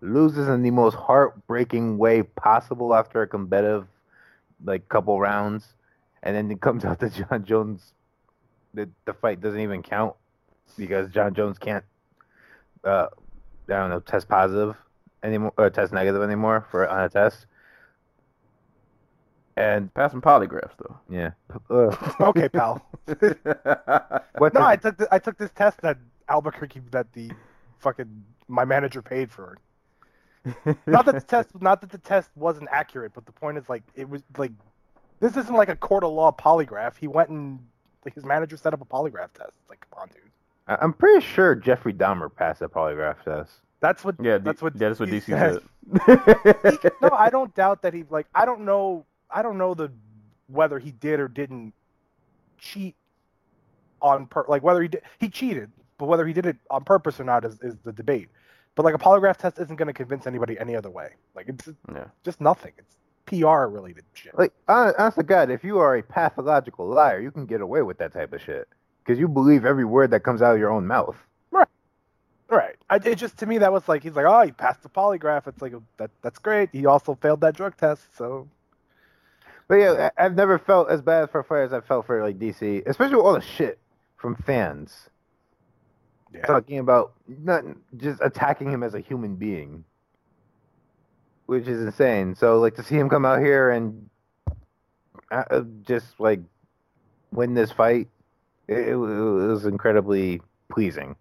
loses 0.01 0.47
in 0.47 0.63
the 0.63 0.71
most 0.71 0.95
heartbreaking 0.95 1.97
way 1.97 2.23
possible 2.23 2.93
after 2.93 3.21
a 3.21 3.27
competitive 3.27 3.87
like 4.65 4.89
couple 4.89 5.19
rounds, 5.19 5.75
and 6.23 6.35
then 6.35 6.51
it 6.51 6.59
comes 6.59 6.83
out 6.83 6.99
that 6.99 7.13
Jon 7.13 7.45
Jones 7.45 7.93
the 8.73 8.89
the 9.05 9.13
fight 9.13 9.41
doesn't 9.41 9.59
even 9.59 9.81
count 9.83 10.15
because 10.77 11.09
Jon 11.11 11.33
Jones 11.33 11.57
can't 11.57 11.83
uh 12.83 13.07
I 13.67 13.73
don't 13.73 13.89
know 13.89 13.99
test 13.99 14.27
positive 14.27 14.75
anymore 15.23 15.53
or 15.57 15.69
test 15.69 15.91
negative 15.93 16.21
anymore 16.21 16.65
for 16.71 16.87
on 16.87 17.03
a 17.03 17.09
test. 17.09 17.45
And 19.57 19.93
Passing 19.93 20.21
polygraphs 20.21 20.71
though. 20.77 20.97
yeah, 21.09 21.31
uh, 21.69 21.93
okay, 22.29 22.47
pal. 22.47 22.81
what 23.05 24.53
No, 24.53 24.61
the- 24.61 24.65
I 24.65 24.75
took 24.77 24.97
the, 24.97 25.07
I 25.11 25.19
took 25.19 25.37
this 25.37 25.51
test 25.51 25.81
that 25.81 25.97
Albuquerque 26.29 26.81
that 26.91 27.11
the 27.13 27.31
fucking 27.79 28.23
my 28.47 28.63
manager 28.65 29.01
paid 29.01 29.29
for. 29.29 29.57
Not 30.87 31.05
that 31.05 31.15
the 31.15 31.21
test 31.21 31.61
not 31.61 31.81
that 31.81 31.89
the 31.91 31.97
test 31.97 32.29
wasn't 32.35 32.69
accurate, 32.71 33.11
but 33.13 33.25
the 33.25 33.33
point 33.33 33.57
is 33.57 33.67
like 33.67 33.83
it 33.95 34.09
was 34.09 34.23
like 34.37 34.51
this 35.19 35.35
isn't 35.35 35.53
like 35.55 35.67
a 35.67 35.75
court 35.75 36.05
of 36.05 36.13
law 36.13 36.31
polygraph. 36.31 36.95
He 36.95 37.07
went 37.07 37.29
and 37.29 37.59
like 37.59 37.59
his 38.15 38.25
manager 38.25 38.57
set 38.57 38.73
up 38.73 38.81
a 38.81 38.85
polygraph 38.85 39.31
test. 39.33 39.51
It's 39.61 39.69
like, 39.69 39.85
come 39.89 40.01
on, 40.03 40.07
dude. 40.09 40.17
I- 40.67 40.77
I'm 40.81 40.93
pretty 40.93 41.25
sure 41.25 41.55
Jeffrey 41.55 41.93
Dahmer 41.93 42.33
passed 42.33 42.61
a 42.61 42.69
polygraph 42.69 43.23
test. 43.23 43.51
That's 43.81 44.03
what 44.03 44.15
yeah, 44.21 44.37
that's 44.39 44.61
what 44.61 44.73
yeah, 44.75 44.89
that's 44.89 44.99
what 44.99 45.07
DC 45.09 45.25
said. 45.25 45.61
said. 46.81 46.91
no, 47.01 47.09
I 47.11 47.29
don't 47.29 47.53
doubt 47.55 47.81
that 47.83 47.93
he 47.93 48.03
like 48.09 48.27
I 48.35 48.45
don't 48.45 48.61
know 48.65 49.05
I 49.31 49.41
don't 49.41 49.57
know 49.57 49.73
the 49.73 49.89
whether 50.47 50.79
he 50.79 50.91
did 50.91 51.19
or 51.21 51.27
didn't 51.29 51.73
cheat 52.57 52.95
on 54.01 54.25
per 54.27 54.43
like 54.49 54.63
whether 54.63 54.81
he 54.81 54.89
did 54.89 55.01
he 55.19 55.29
cheated, 55.29 55.71
but 55.97 56.07
whether 56.07 56.27
he 56.27 56.33
did 56.33 56.45
it 56.45 56.57
on 56.69 56.83
purpose 56.83 57.19
or 57.21 57.23
not 57.23 57.45
is, 57.45 57.57
is 57.61 57.77
the 57.85 57.93
debate. 57.93 58.27
But 58.75 58.83
like 58.83 58.95
a 58.95 58.97
polygraph 58.99 59.37
test 59.37 59.59
isn't 59.59 59.75
going 59.77 59.87
to 59.87 59.93
convince 59.93 60.27
anybody 60.27 60.59
any 60.59 60.75
other 60.75 60.89
way. 60.89 61.11
Like 61.33 61.47
it's 61.47 61.69
Yeah. 61.93 62.05
just 62.25 62.41
nothing. 62.41 62.73
It's 62.77 62.97
PR 63.29 63.67
related 63.67 64.03
shit. 64.13 64.37
Like, 64.37 64.53
hon- 64.67 64.93
honest 64.97 65.17
to 65.17 65.23
God, 65.23 65.49
if 65.49 65.63
you 65.63 65.79
are 65.79 65.95
a 65.97 66.03
pathological 66.03 66.87
liar, 66.87 67.19
you 67.19 67.31
can 67.31 67.45
get 67.45 67.61
away 67.61 67.81
with 67.81 67.97
that 67.99 68.13
type 68.13 68.33
of 68.33 68.41
shit 68.41 68.67
because 69.03 69.19
you 69.19 69.27
believe 69.27 69.65
every 69.65 69.85
word 69.85 70.11
that 70.11 70.21
comes 70.21 70.41
out 70.41 70.53
of 70.53 70.59
your 70.59 70.71
own 70.71 70.87
mouth. 70.87 71.17
Right. 71.51 71.67
Right. 72.49 72.75
I, 72.89 72.97
it 72.97 73.15
just 73.15 73.37
to 73.39 73.45
me 73.45 73.59
that 73.59 73.71
was 73.71 73.87
like 73.87 74.03
he's 74.03 74.15
like 74.15 74.25
oh 74.27 74.41
he 74.41 74.51
passed 74.51 74.83
the 74.83 74.89
polygraph. 74.89 75.47
It's 75.47 75.61
like 75.61 75.73
that 75.97 76.11
that's 76.21 76.39
great. 76.39 76.69
He 76.71 76.85
also 76.85 77.15
failed 77.15 77.41
that 77.41 77.55
drug 77.55 77.77
test. 77.77 78.15
So 78.17 78.47
But 79.67 79.75
yeah, 79.75 80.09
I've 80.17 80.35
never 80.35 80.57
felt 80.59 80.89
as 80.89 81.01
bad 81.01 81.29
for 81.29 81.43
fighter 81.43 81.63
as 81.63 81.73
I 81.73 81.81
felt 81.81 82.05
for 82.07 82.23
like 82.23 82.39
DC, 82.39 82.83
especially 82.87 83.17
with 83.17 83.25
all 83.25 83.33
the 83.33 83.41
shit 83.41 83.79
from 84.17 84.35
fans 84.35 85.09
yeah. 86.33 86.45
talking 86.45 86.79
about 86.79 87.13
not 87.27 87.63
just 87.97 88.21
attacking 88.21 88.71
him 88.71 88.83
as 88.83 88.93
a 88.93 88.99
human 88.99 89.35
being, 89.35 89.83
which 91.49 91.67
is 91.67 91.81
insane. 91.81 92.35
So 92.35 92.59
like 92.59 92.75
to 92.75 92.83
see 92.83 92.95
him 92.95 93.09
come 93.09 93.25
out 93.25 93.39
here 93.39 93.71
and 93.71 94.07
uh, 95.31 95.43
uh, 95.49 95.61
just 95.81 96.19
like 96.19 96.39
win 97.31 97.55
this 97.55 97.71
fight, 97.71 98.07
it, 98.67 98.89
it 98.89 98.95
was 98.95 99.65
incredibly 99.65 100.41
pleasing. 100.71 101.15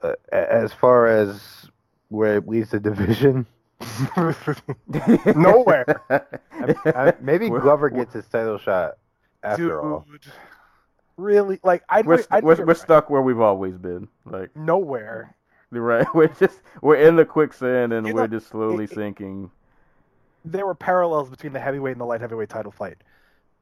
Uh, 0.00 0.12
as 0.32 0.72
far 0.72 1.08
as 1.08 1.68
where 2.08 2.36
it 2.36 2.48
leads 2.48 2.70
the 2.70 2.78
division, 2.80 3.44
Nowhere. 5.36 6.00
I- 6.86 7.14
maybe 7.20 7.50
We're- 7.50 7.62
Glover 7.62 7.90
gets 7.90 8.14
his 8.14 8.26
title 8.28 8.58
shot 8.58 8.98
after 9.42 9.64
Dude, 9.64 9.72
all. 9.72 10.06
really 11.16 11.58
like 11.64 11.82
I 11.88 12.02
we're, 12.02 12.14
I 12.14 12.22
st- 12.40 12.44
we're, 12.44 12.64
we're 12.64 12.74
stuck 12.74 13.10
where 13.10 13.22
we've 13.22 13.40
always 13.40 13.76
been. 13.76 14.06
Like 14.24 14.54
nowhere. 14.56 15.34
Right. 15.70 16.06
We're 16.14 16.28
just 16.28 16.60
we're 16.82 16.96
in 16.96 17.16
the 17.16 17.24
quicksand 17.24 17.92
and 17.92 18.06
You 18.06 18.14
we're 18.14 18.22
know, 18.22 18.38
just 18.38 18.48
slowly 18.48 18.84
it- 18.84 18.90
sinking. 18.90 19.50
there 20.44 20.66
were 20.66 20.74
parallels 20.74 21.30
between 21.30 21.52
the 21.52 21.60
heavyweight 21.60 21.92
and 21.92 22.00
the 22.00 22.04
light 22.06 22.20
heavyweight 22.20 22.48
title 22.48 22.72
fight. 22.72 22.98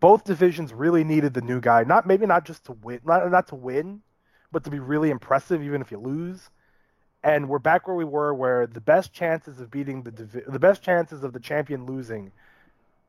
Both 0.01 0.25
divisions 0.25 0.73
really 0.73 1.03
needed 1.05 1.35
the 1.35 1.41
new 1.41 1.61
guy, 1.61 1.83
not 1.85 2.07
maybe 2.07 2.25
not 2.25 2.45
just 2.45 2.65
to 2.67 2.73
win, 2.73 3.01
not 3.05 3.31
not 3.31 3.49
to 3.49 3.55
win, 3.57 4.01
but 4.53 4.65
to 4.65 4.71
be 4.71 4.79
really 4.79 5.11
impressive, 5.11 5.63
even 5.63 5.81
if 5.81 5.91
you 5.91 5.99
lose. 5.99 6.51
And 7.25 7.49
we're 7.49 7.59
back 7.59 7.89
where 7.89 7.97
we 7.97 8.05
were, 8.05 8.33
where 8.33 8.67
the 8.69 8.81
best 8.81 9.13
chances 9.13 9.61
of 9.61 9.71
beating 9.73 10.03
the 10.03 10.13
divi- 10.13 10.45
the 10.47 10.59
best 10.61 10.83
chances 10.83 11.25
of 11.25 11.33
the 11.33 11.41
champion 11.41 11.85
losing 11.85 12.31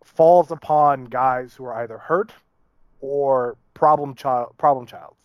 falls 0.04 0.50
upon 0.50 1.06
guys 1.06 1.54
who 1.54 1.64
are 1.66 1.76
either 1.76 1.98
hurt 2.00 2.32
or 3.02 3.56
problem 3.76 4.16
child 4.16 4.54
problem 4.58 4.88
childs. 4.88 5.16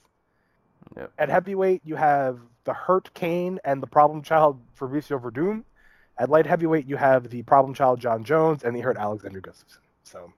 Yep. 0.96 1.12
At 1.18 1.28
heavyweight, 1.30 1.80
you 1.84 1.96
have 1.96 2.38
the 2.64 2.72
hurt 2.72 3.12
Cain 3.14 3.60
and 3.64 3.82
the 3.82 3.86
problem 3.86 4.22
child 4.22 4.60
Fabricio 4.78 5.20
Werdum. 5.20 5.64
At 6.16 6.30
light 6.30 6.46
heavyweight, 6.46 6.86
you 6.86 6.96
have 6.96 7.30
the 7.30 7.42
problem 7.42 7.74
child 7.74 8.00
Jon 8.00 8.24
Jones 8.24 8.62
and 8.62 8.74
the 8.74 8.80
hurt 8.80 8.96
Alexander 8.96 9.40
Gustafsson. 9.40 9.78
So 10.04 10.32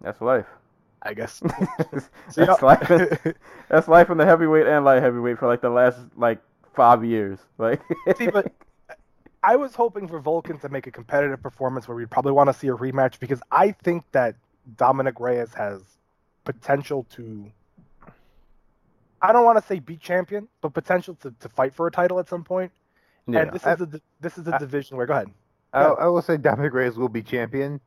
That's 0.00 0.20
life. 0.20 0.46
I 1.02 1.14
guess 1.14 1.40
that's 2.34 2.62
life. 2.62 2.90
In, 2.90 3.34
that's 3.68 3.88
life 3.88 4.10
in 4.10 4.18
the 4.18 4.24
heavyweight 4.24 4.66
and 4.66 4.84
light 4.84 5.02
heavyweight 5.02 5.38
for 5.38 5.46
like 5.46 5.60
the 5.60 5.70
last 5.70 5.98
like 6.16 6.40
five 6.74 7.04
years. 7.04 7.38
Like 7.56 7.80
See, 8.16 8.28
but 8.28 8.52
I 9.42 9.56
was 9.56 9.74
hoping 9.74 10.08
for 10.08 10.20
Volkan 10.20 10.60
to 10.62 10.68
make 10.68 10.86
a 10.86 10.90
competitive 10.90 11.42
performance 11.42 11.86
where 11.86 11.96
we'd 11.96 12.10
probably 12.10 12.32
want 12.32 12.48
to 12.48 12.54
see 12.54 12.68
a 12.68 12.74
rematch 12.74 13.20
because 13.20 13.40
I 13.50 13.72
think 13.72 14.04
that 14.12 14.34
Dominick 14.76 15.20
Reyes 15.20 15.54
has 15.54 15.82
potential 16.44 17.06
to. 17.10 17.50
I 19.20 19.32
don't 19.32 19.44
want 19.44 19.58
to 19.60 19.66
say 19.66 19.78
beat 19.80 20.00
champion, 20.00 20.48
but 20.60 20.72
potential 20.74 21.14
to, 21.22 21.34
to 21.40 21.48
fight 21.48 21.74
for 21.74 21.86
a 21.86 21.90
title 21.90 22.18
at 22.18 22.28
some 22.28 22.44
point. 22.44 22.70
yeah. 23.26 23.40
and 23.40 23.52
this 23.52 23.66
I- 23.66 23.74
is 23.74 23.80
a 23.80 24.00
this 24.20 24.38
is 24.38 24.46
a 24.48 24.54
I- 24.54 24.58
division 24.58 24.96
where 24.96 25.06
go 25.06 25.14
ahead. 25.14 25.28
I, 25.72 25.84
I 25.84 26.06
will 26.06 26.22
say 26.22 26.36
Dominick 26.38 26.72
Reyes 26.72 26.96
will 26.96 27.10
be 27.10 27.22
champion 27.22 27.78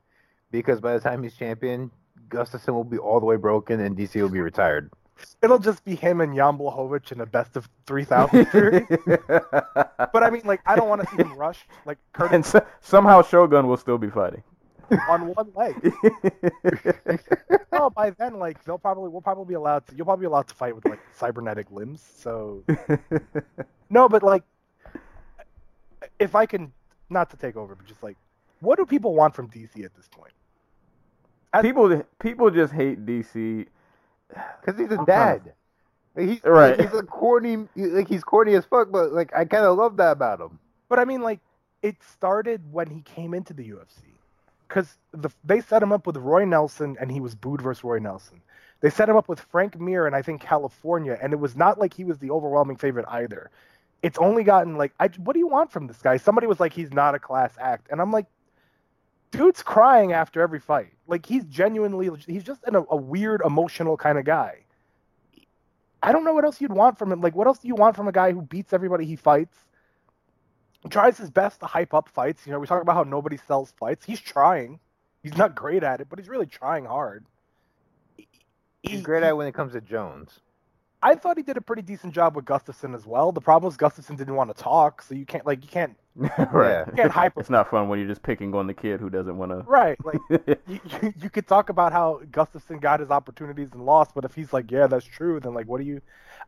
because 0.51 0.79
by 0.79 0.93
the 0.93 0.99
time 0.99 1.23
he's 1.23 1.35
champion, 1.35 1.89
Gustafsson 2.29 2.73
will 2.73 2.83
be 2.83 2.99
all 2.99 3.19
the 3.19 3.25
way 3.25 3.37
broken 3.37 3.79
and 3.79 3.97
DC 3.97 4.21
will 4.21 4.29
be 4.29 4.39
retired. 4.41 4.91
it'll 5.41 5.57
just 5.59 5.83
be 5.83 5.95
him 5.95 6.21
and 6.21 6.35
Jan 6.35 6.57
Blachowicz 6.59 7.11
in 7.11 7.21
a 7.21 7.25
best 7.25 7.55
of 7.57 7.67
three 7.87 8.03
thousand 8.05 8.47
series. 8.51 8.83
But 9.17 10.23
I 10.23 10.29
mean, 10.29 10.43
like, 10.45 10.61
I 10.65 10.75
don't 10.75 10.89
want 10.89 11.01
to 11.01 11.07
see 11.09 11.23
him 11.23 11.33
rush 11.37 11.65
like 11.85 11.97
and 12.19 12.29
Curtis 12.29 12.47
so, 12.47 12.65
somehow 12.81 13.23
Shogun 13.23 13.67
will 13.67 13.77
still 13.77 13.97
be 13.97 14.09
fighting. 14.09 14.43
On 15.09 15.33
one 15.35 15.51
leg. 15.55 15.93
oh, 17.71 17.89
by 17.89 18.11
then, 18.11 18.39
like, 18.39 18.63
they'll 18.63 18.77
probably 18.77 19.09
we'll 19.09 19.21
probably 19.21 19.45
be 19.45 19.55
allowed 19.55 19.87
to. 19.87 19.95
You'll 19.95 20.05
probably 20.05 20.23
be 20.23 20.27
allowed 20.27 20.47
to 20.47 20.55
fight 20.55 20.75
with 20.75 20.85
like 20.85 20.99
cybernetic 21.15 21.71
limbs. 21.71 22.03
So 22.17 22.63
no, 23.89 24.09
but 24.09 24.23
like, 24.23 24.43
if 26.19 26.35
I 26.35 26.45
can, 26.45 26.71
not 27.09 27.29
to 27.31 27.37
take 27.37 27.55
over, 27.55 27.75
but 27.75 27.85
just 27.85 28.03
like, 28.03 28.17
what 28.59 28.77
do 28.77 28.85
people 28.85 29.13
want 29.13 29.35
from 29.35 29.49
DC 29.49 29.83
at 29.83 29.95
this 29.95 30.07
point? 30.09 30.33
As- 31.53 31.61
people 31.61 32.03
people 32.19 32.49
just 32.51 32.73
hate 32.73 33.05
DC. 33.05 33.67
Because 34.29 34.79
he's 34.79 34.91
a 34.91 34.99
I'm 34.99 35.05
dad. 35.05 35.53
Like, 36.15 36.27
he's 36.29 36.43
Right. 36.43 36.77
Like, 36.77 36.89
he's 36.89 36.97
a 36.97 37.03
corny. 37.03 37.67
Like 37.75 38.07
he's 38.07 38.23
corny 38.23 38.53
as 38.53 38.65
fuck, 38.65 38.91
but 38.91 39.11
like 39.11 39.33
I 39.35 39.45
kind 39.45 39.65
of 39.65 39.77
love 39.77 39.97
that 39.97 40.11
about 40.13 40.39
him. 40.39 40.59
But 40.89 40.99
I 40.99 41.05
mean, 41.05 41.21
like, 41.21 41.39
it 41.81 41.95
started 42.03 42.61
when 42.71 42.89
he 42.89 43.01
came 43.01 43.33
into 43.33 43.53
the 43.53 43.69
UFC, 43.69 44.10
because 44.71 44.97
the 45.11 45.29
they 45.43 45.59
set 45.59 45.83
him 45.83 45.91
up 45.91 46.07
with 46.07 46.15
Roy 46.15 46.45
Nelson, 46.45 46.95
and 46.99 47.11
he 47.11 47.19
was 47.19 47.35
booed 47.35 47.61
versus 47.61 47.83
Roy 47.83 47.99
Nelson. 47.99 48.41
They 48.79 48.89
set 48.89 49.09
him 49.09 49.17
up 49.17 49.27
with 49.27 49.41
Frank 49.41 49.79
Mir, 49.79 50.07
and 50.07 50.15
I 50.15 50.21
think 50.21 50.41
California, 50.41 51.19
and 51.21 51.33
it 51.33 51.39
was 51.39 51.55
not 51.57 51.77
like 51.77 51.93
he 51.93 52.05
was 52.05 52.19
the 52.19 52.31
overwhelming 52.31 52.77
favorite 52.77 53.05
either. 53.09 53.51
It's 54.01 54.17
only 54.17 54.43
gotten 54.43 54.77
like, 54.77 54.93
I, 54.99 55.09
what 55.17 55.33
do 55.33 55.39
you 55.39 55.47
want 55.47 55.71
from 55.71 55.87
this 55.87 55.97
guy? 55.97 56.17
Somebody 56.17 56.47
was 56.47 56.59
like, 56.59 56.73
he's 56.73 56.91
not 56.91 57.13
a 57.13 57.19
class 57.19 57.53
act, 57.59 57.89
and 57.91 58.01
I'm 58.01 58.11
like, 58.11 58.27
dude's 59.31 59.61
crying 59.61 60.13
after 60.13 60.41
every 60.41 60.59
fight. 60.59 60.93
Like 61.05 61.25
he's 61.25 61.43
genuinely, 61.45 62.09
he's 62.25 62.43
just 62.43 62.63
an, 62.63 62.75
a 62.75 62.95
weird 62.95 63.41
emotional 63.45 63.97
kind 63.97 64.17
of 64.17 64.23
guy. 64.25 64.63
I 66.01 66.13
don't 66.13 66.23
know 66.23 66.33
what 66.33 66.45
else 66.45 66.61
you'd 66.61 66.71
want 66.71 66.97
from 66.97 67.11
him. 67.11 67.21
Like, 67.21 67.35
what 67.35 67.45
else 67.45 67.59
do 67.59 67.67
you 67.67 67.75
want 67.75 67.95
from 67.95 68.07
a 68.07 68.11
guy 68.11 68.31
who 68.31 68.41
beats 68.41 68.73
everybody 68.73 69.05
he 69.05 69.15
fights? 69.17 69.55
Tries 70.89 71.17
his 71.17 71.29
best 71.29 71.59
to 71.59 71.67
hype 71.67 71.93
up 71.93 72.09
fights. 72.09 72.45
You 72.45 72.53
know, 72.53 72.59
we 72.59 72.65
talk 72.67 72.81
about 72.81 72.95
how 72.95 73.03
nobody 73.03 73.37
sells 73.47 73.71
fights. 73.79 74.05
He's 74.05 74.19
trying. 74.19 74.79
He's 75.21 75.37
not 75.37 75.53
great 75.55 75.83
at 75.83 76.01
it, 76.01 76.07
but 76.09 76.17
he's 76.17 76.27
really 76.29 76.47
trying 76.47 76.85
hard. 76.85 77.25
He- 78.17 78.27
He's 78.81 78.97
he- 78.97 79.01
great 79.01 79.21
at 79.23 79.29
it 79.29 79.37
when 79.37 79.47
it 79.47 79.53
comes 79.53 79.73
to 79.73 79.81
Jones. 79.81 80.39
I 81.03 81.15
thought 81.15 81.35
he 81.37 81.41
did 81.43 81.57
a 81.57 81.61
pretty 81.61 81.81
decent 81.81 82.13
job 82.13 82.35
with 82.35 82.45
Gustafsson 82.45 82.93
as 82.95 83.07
well. 83.07 83.31
The 83.31 83.41
problem 83.41 83.67
was 83.67 83.75
Gustafsson 83.77 84.17
didn't 84.17 84.35
want 84.35 84.55
to 84.55 84.63
talk, 84.63 85.01
so 85.01 85.15
you 85.15 85.25
can't 85.25 85.45
like 85.47 85.63
you 85.63 85.69
can't 85.69 85.95
right. 86.15 86.85
you 86.85 86.93
can't 86.93 87.11
hype 87.11 87.35
him. 87.35 87.41
It's 87.41 87.49
not 87.49 87.71
fun 87.71 87.89
when 87.89 87.97
you're 87.97 88.07
just 88.07 88.21
picking 88.21 88.53
on 88.53 88.67
the 88.67 88.73
kid 88.75 88.99
who 88.99 89.09
doesn't 89.09 89.35
want 89.35 89.51
to. 89.51 89.63
Right, 89.67 89.97
like 90.05 90.19
you, 90.67 90.79
you, 91.01 91.13
you 91.17 91.29
could 91.31 91.47
talk 91.47 91.69
about 91.69 91.91
how 91.91 92.21
Gustafsson 92.31 92.81
got 92.81 92.99
his 92.99 93.09
opportunities 93.09 93.69
and 93.73 93.83
lost, 93.83 94.11
but 94.13 94.25
if 94.25 94.35
he's 94.35 94.53
like, 94.53 94.69
yeah, 94.69 94.85
that's 94.85 95.05
true, 95.05 95.39
then 95.39 95.55
like, 95.55 95.65
what 95.67 95.79
do 95.81 95.87
you? 95.87 96.01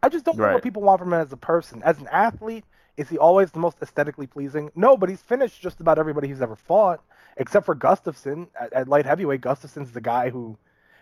I 0.04 0.10
just 0.10 0.24
don't 0.26 0.38
know 0.38 0.54
what 0.54 0.64
people 0.64 0.84
want 0.84 1.00
from 1.00 1.14
him 1.14 1.20
as 1.20 1.34
a 1.34 1.38
person. 1.38 1.82
As 1.84 2.00
an 2.00 2.08
athlete, 2.12 2.66
is 2.98 3.10
he 3.10 3.18
always 3.18 3.52
the 3.52 3.60
most 3.60 3.78
aesthetically 3.82 4.28
pleasing? 4.28 4.72
No, 4.76 4.96
but 4.98 5.10
he's 5.10 5.22
finished 5.22 5.62
just 5.62 5.80
about 5.80 5.98
everybody 6.00 6.28
he's 6.28 6.42
ever 6.42 6.56
fought, 6.56 7.02
except 7.38 7.66
for 7.66 7.76
Gustafsson 7.76 8.48
at, 8.60 8.72
at 8.74 8.88
light 8.88 9.06
heavyweight. 9.06 9.42
Gustafsson's 9.42 9.92
the 9.92 10.02
guy 10.02 10.30
who, 10.30 10.58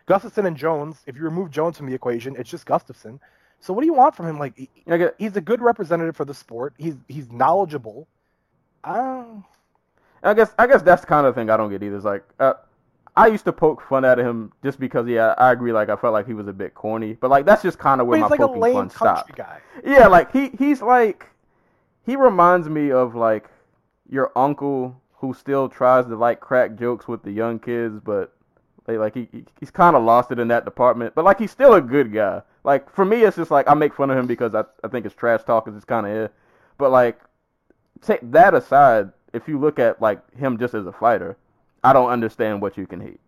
Gustafsson 0.07 0.45
and 0.45 0.55
Jones. 0.57 1.01
If 1.05 1.15
you 1.17 1.23
remove 1.23 1.51
Jones 1.51 1.77
from 1.77 1.87
the 1.87 1.93
equation, 1.93 2.35
it's 2.37 2.49
just 2.49 2.65
Gustafsson. 2.65 3.19
So 3.59 3.73
what 3.73 3.81
do 3.81 3.87
you 3.87 3.93
want 3.93 4.15
from 4.15 4.27
him? 4.27 4.39
Like, 4.39 4.57
he- 4.57 4.69
he's 5.17 5.35
a 5.35 5.41
good 5.41 5.61
representative 5.61 6.15
for 6.15 6.25
the 6.25 6.33
sport. 6.33 6.73
He's 6.77 6.95
he's 7.07 7.31
knowledgeable. 7.31 8.07
Um, 8.83 9.45
I 10.23 10.33
guess 10.33 10.53
I 10.57 10.67
guess 10.67 10.81
that's 10.81 11.01
the 11.01 11.07
kind 11.07 11.27
of 11.27 11.35
thing 11.35 11.49
I 11.49 11.57
don't 11.57 11.69
get 11.69 11.83
either. 11.83 11.95
It's 11.95 12.05
like 12.05 12.23
uh, 12.39 12.53
I 13.15 13.27
used 13.27 13.45
to 13.45 13.53
poke 13.53 13.81
fun 13.87 14.05
at 14.05 14.17
him 14.17 14.51
just 14.63 14.79
because 14.79 15.07
yeah, 15.07 15.35
I 15.37 15.51
agree. 15.51 15.73
Like 15.73 15.89
I 15.89 15.95
felt 15.95 16.13
like 16.13 16.25
he 16.27 16.33
was 16.33 16.47
a 16.47 16.53
bit 16.53 16.73
corny, 16.73 17.13
but 17.13 17.29
like 17.29 17.45
that's 17.45 17.61
just 17.61 17.77
kind 17.77 18.01
of 18.01 18.07
where 18.07 18.19
my 18.19 18.27
like 18.27 18.39
a 18.39 18.47
poking 18.47 18.73
fun 18.73 18.89
stopped. 18.89 19.35
guy. 19.35 19.59
Yeah, 19.85 20.07
like 20.07 20.31
he 20.31 20.49
he's 20.57 20.81
like 20.81 21.27
he 22.05 22.15
reminds 22.15 22.67
me 22.69 22.91
of 22.91 23.15
like 23.15 23.49
your 24.09 24.31
uncle 24.35 25.01
who 25.17 25.33
still 25.33 25.69
tries 25.69 26.05
to 26.07 26.15
like 26.15 26.39
crack 26.39 26.75
jokes 26.75 27.07
with 27.07 27.23
the 27.23 27.31
young 27.31 27.59
kids, 27.59 27.99
but 28.03 28.33
like, 28.87 28.97
like 28.97 29.13
he 29.13 29.27
he- 29.31 29.45
he's 29.59 29.71
kind 29.71 29.95
of 29.95 30.03
lost 30.03 30.31
it 30.31 30.39
in 30.39 30.47
that 30.49 30.65
department. 30.65 31.13
But 31.15 31.25
like 31.25 31.39
he's 31.39 31.51
still 31.51 31.73
a 31.75 31.81
good 31.81 32.11
guy. 32.13 32.41
Like 32.63 32.91
for 32.93 33.05
me, 33.05 33.23
it's 33.23 33.37
just 33.37 33.51
like 33.51 33.67
I 33.69 33.73
make 33.73 33.93
fun 33.93 34.09
of 34.09 34.17
him 34.17 34.27
because 34.27 34.53
I 34.55 34.63
I 34.83 34.87
think 34.87 35.05
his 35.05 35.13
trash 35.13 35.43
talk 35.43 35.65
'cause 35.65 35.75
it's 35.75 35.85
kind 35.85 36.05
of 36.07 36.11
eh. 36.11 36.23
it. 36.25 36.33
But 36.77 36.91
like 36.91 37.19
take 38.01 38.19
that 38.31 38.53
aside, 38.53 39.11
if 39.33 39.47
you 39.47 39.59
look 39.59 39.77
at 39.79 40.01
like 40.01 40.19
him 40.35 40.57
just 40.57 40.73
as 40.73 40.85
a 40.87 40.91
fighter, 40.91 41.37
I 41.83 41.93
don't 41.93 42.09
understand 42.09 42.61
what 42.61 42.77
you 42.77 42.87
can 42.87 42.99
hate. 43.01 43.19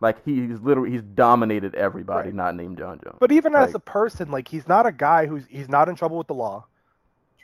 Like 0.00 0.24
he's 0.24 0.60
literally 0.60 0.90
he's 0.90 1.02
dominated 1.02 1.74
everybody, 1.74 2.28
Right. 2.30 2.34
not 2.34 2.56
named 2.56 2.78
Jon 2.78 2.98
Jones. 3.04 3.18
But 3.20 3.32
even 3.32 3.54
as 3.54 3.74
a 3.74 3.78
person, 3.78 4.30
like 4.30 4.48
he's 4.48 4.66
not 4.66 4.86
a 4.86 4.92
guy 4.92 5.26
who's 5.26 5.46
he's 5.46 5.68
not 5.68 5.88
in 5.88 5.94
trouble 5.94 6.18
with 6.18 6.26
the 6.26 6.34
law. 6.34 6.66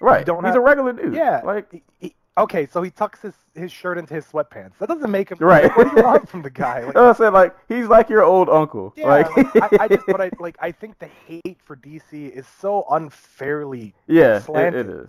Right, 0.01 0.24
don't 0.26 0.44
he's 0.44 0.49
have- 0.49 0.57
a 0.57 0.61
regular 0.61 0.92
dude. 0.92 1.14
Yeah, 1.14 1.40
like 1.44 1.70
he- 1.72 1.82
he- 1.99 2.14
okay, 2.38 2.66
so 2.66 2.82
he 2.82 2.90
tucks 2.90 3.22
his, 3.22 3.34
his 3.55 3.72
shirt 3.72 3.97
into 3.99 4.12
his 4.14 4.26
sweatpants. 4.26 4.72
That 4.78 4.88
doesn't 4.88 5.11
make 5.11 5.30
him 5.30 5.38
Right. 5.40 5.74
What 5.76 5.90
do 5.90 5.97
you 5.97 6.05
want 6.05 6.28
from 6.28 6.42
the 6.42 6.51
guy? 6.51 6.84
Like, 6.84 6.97
I 6.97 7.12
said 7.14 7.30
like 7.32 7.55
he's 7.68 7.86
like 7.88 8.09
your 8.11 8.22
old 8.24 8.49
uncle. 8.49 8.92
yeah, 8.97 9.07
like, 9.07 9.36
like, 9.55 9.72
I, 9.80 9.84
I 9.84 9.88
just 9.88 10.07
but 10.07 10.20
I 10.20 10.30
like 10.40 10.57
I 10.61 10.70
think 10.72 10.99
the 10.99 11.09
hate 11.26 11.59
for 11.64 11.76
DC 11.76 12.30
is 12.30 12.47
so 12.61 12.84
unfairly 12.90 13.94
yeah, 14.07 14.36
it, 14.36 14.42
slanted. 14.44 14.86
it 14.86 14.92
is. 14.92 15.09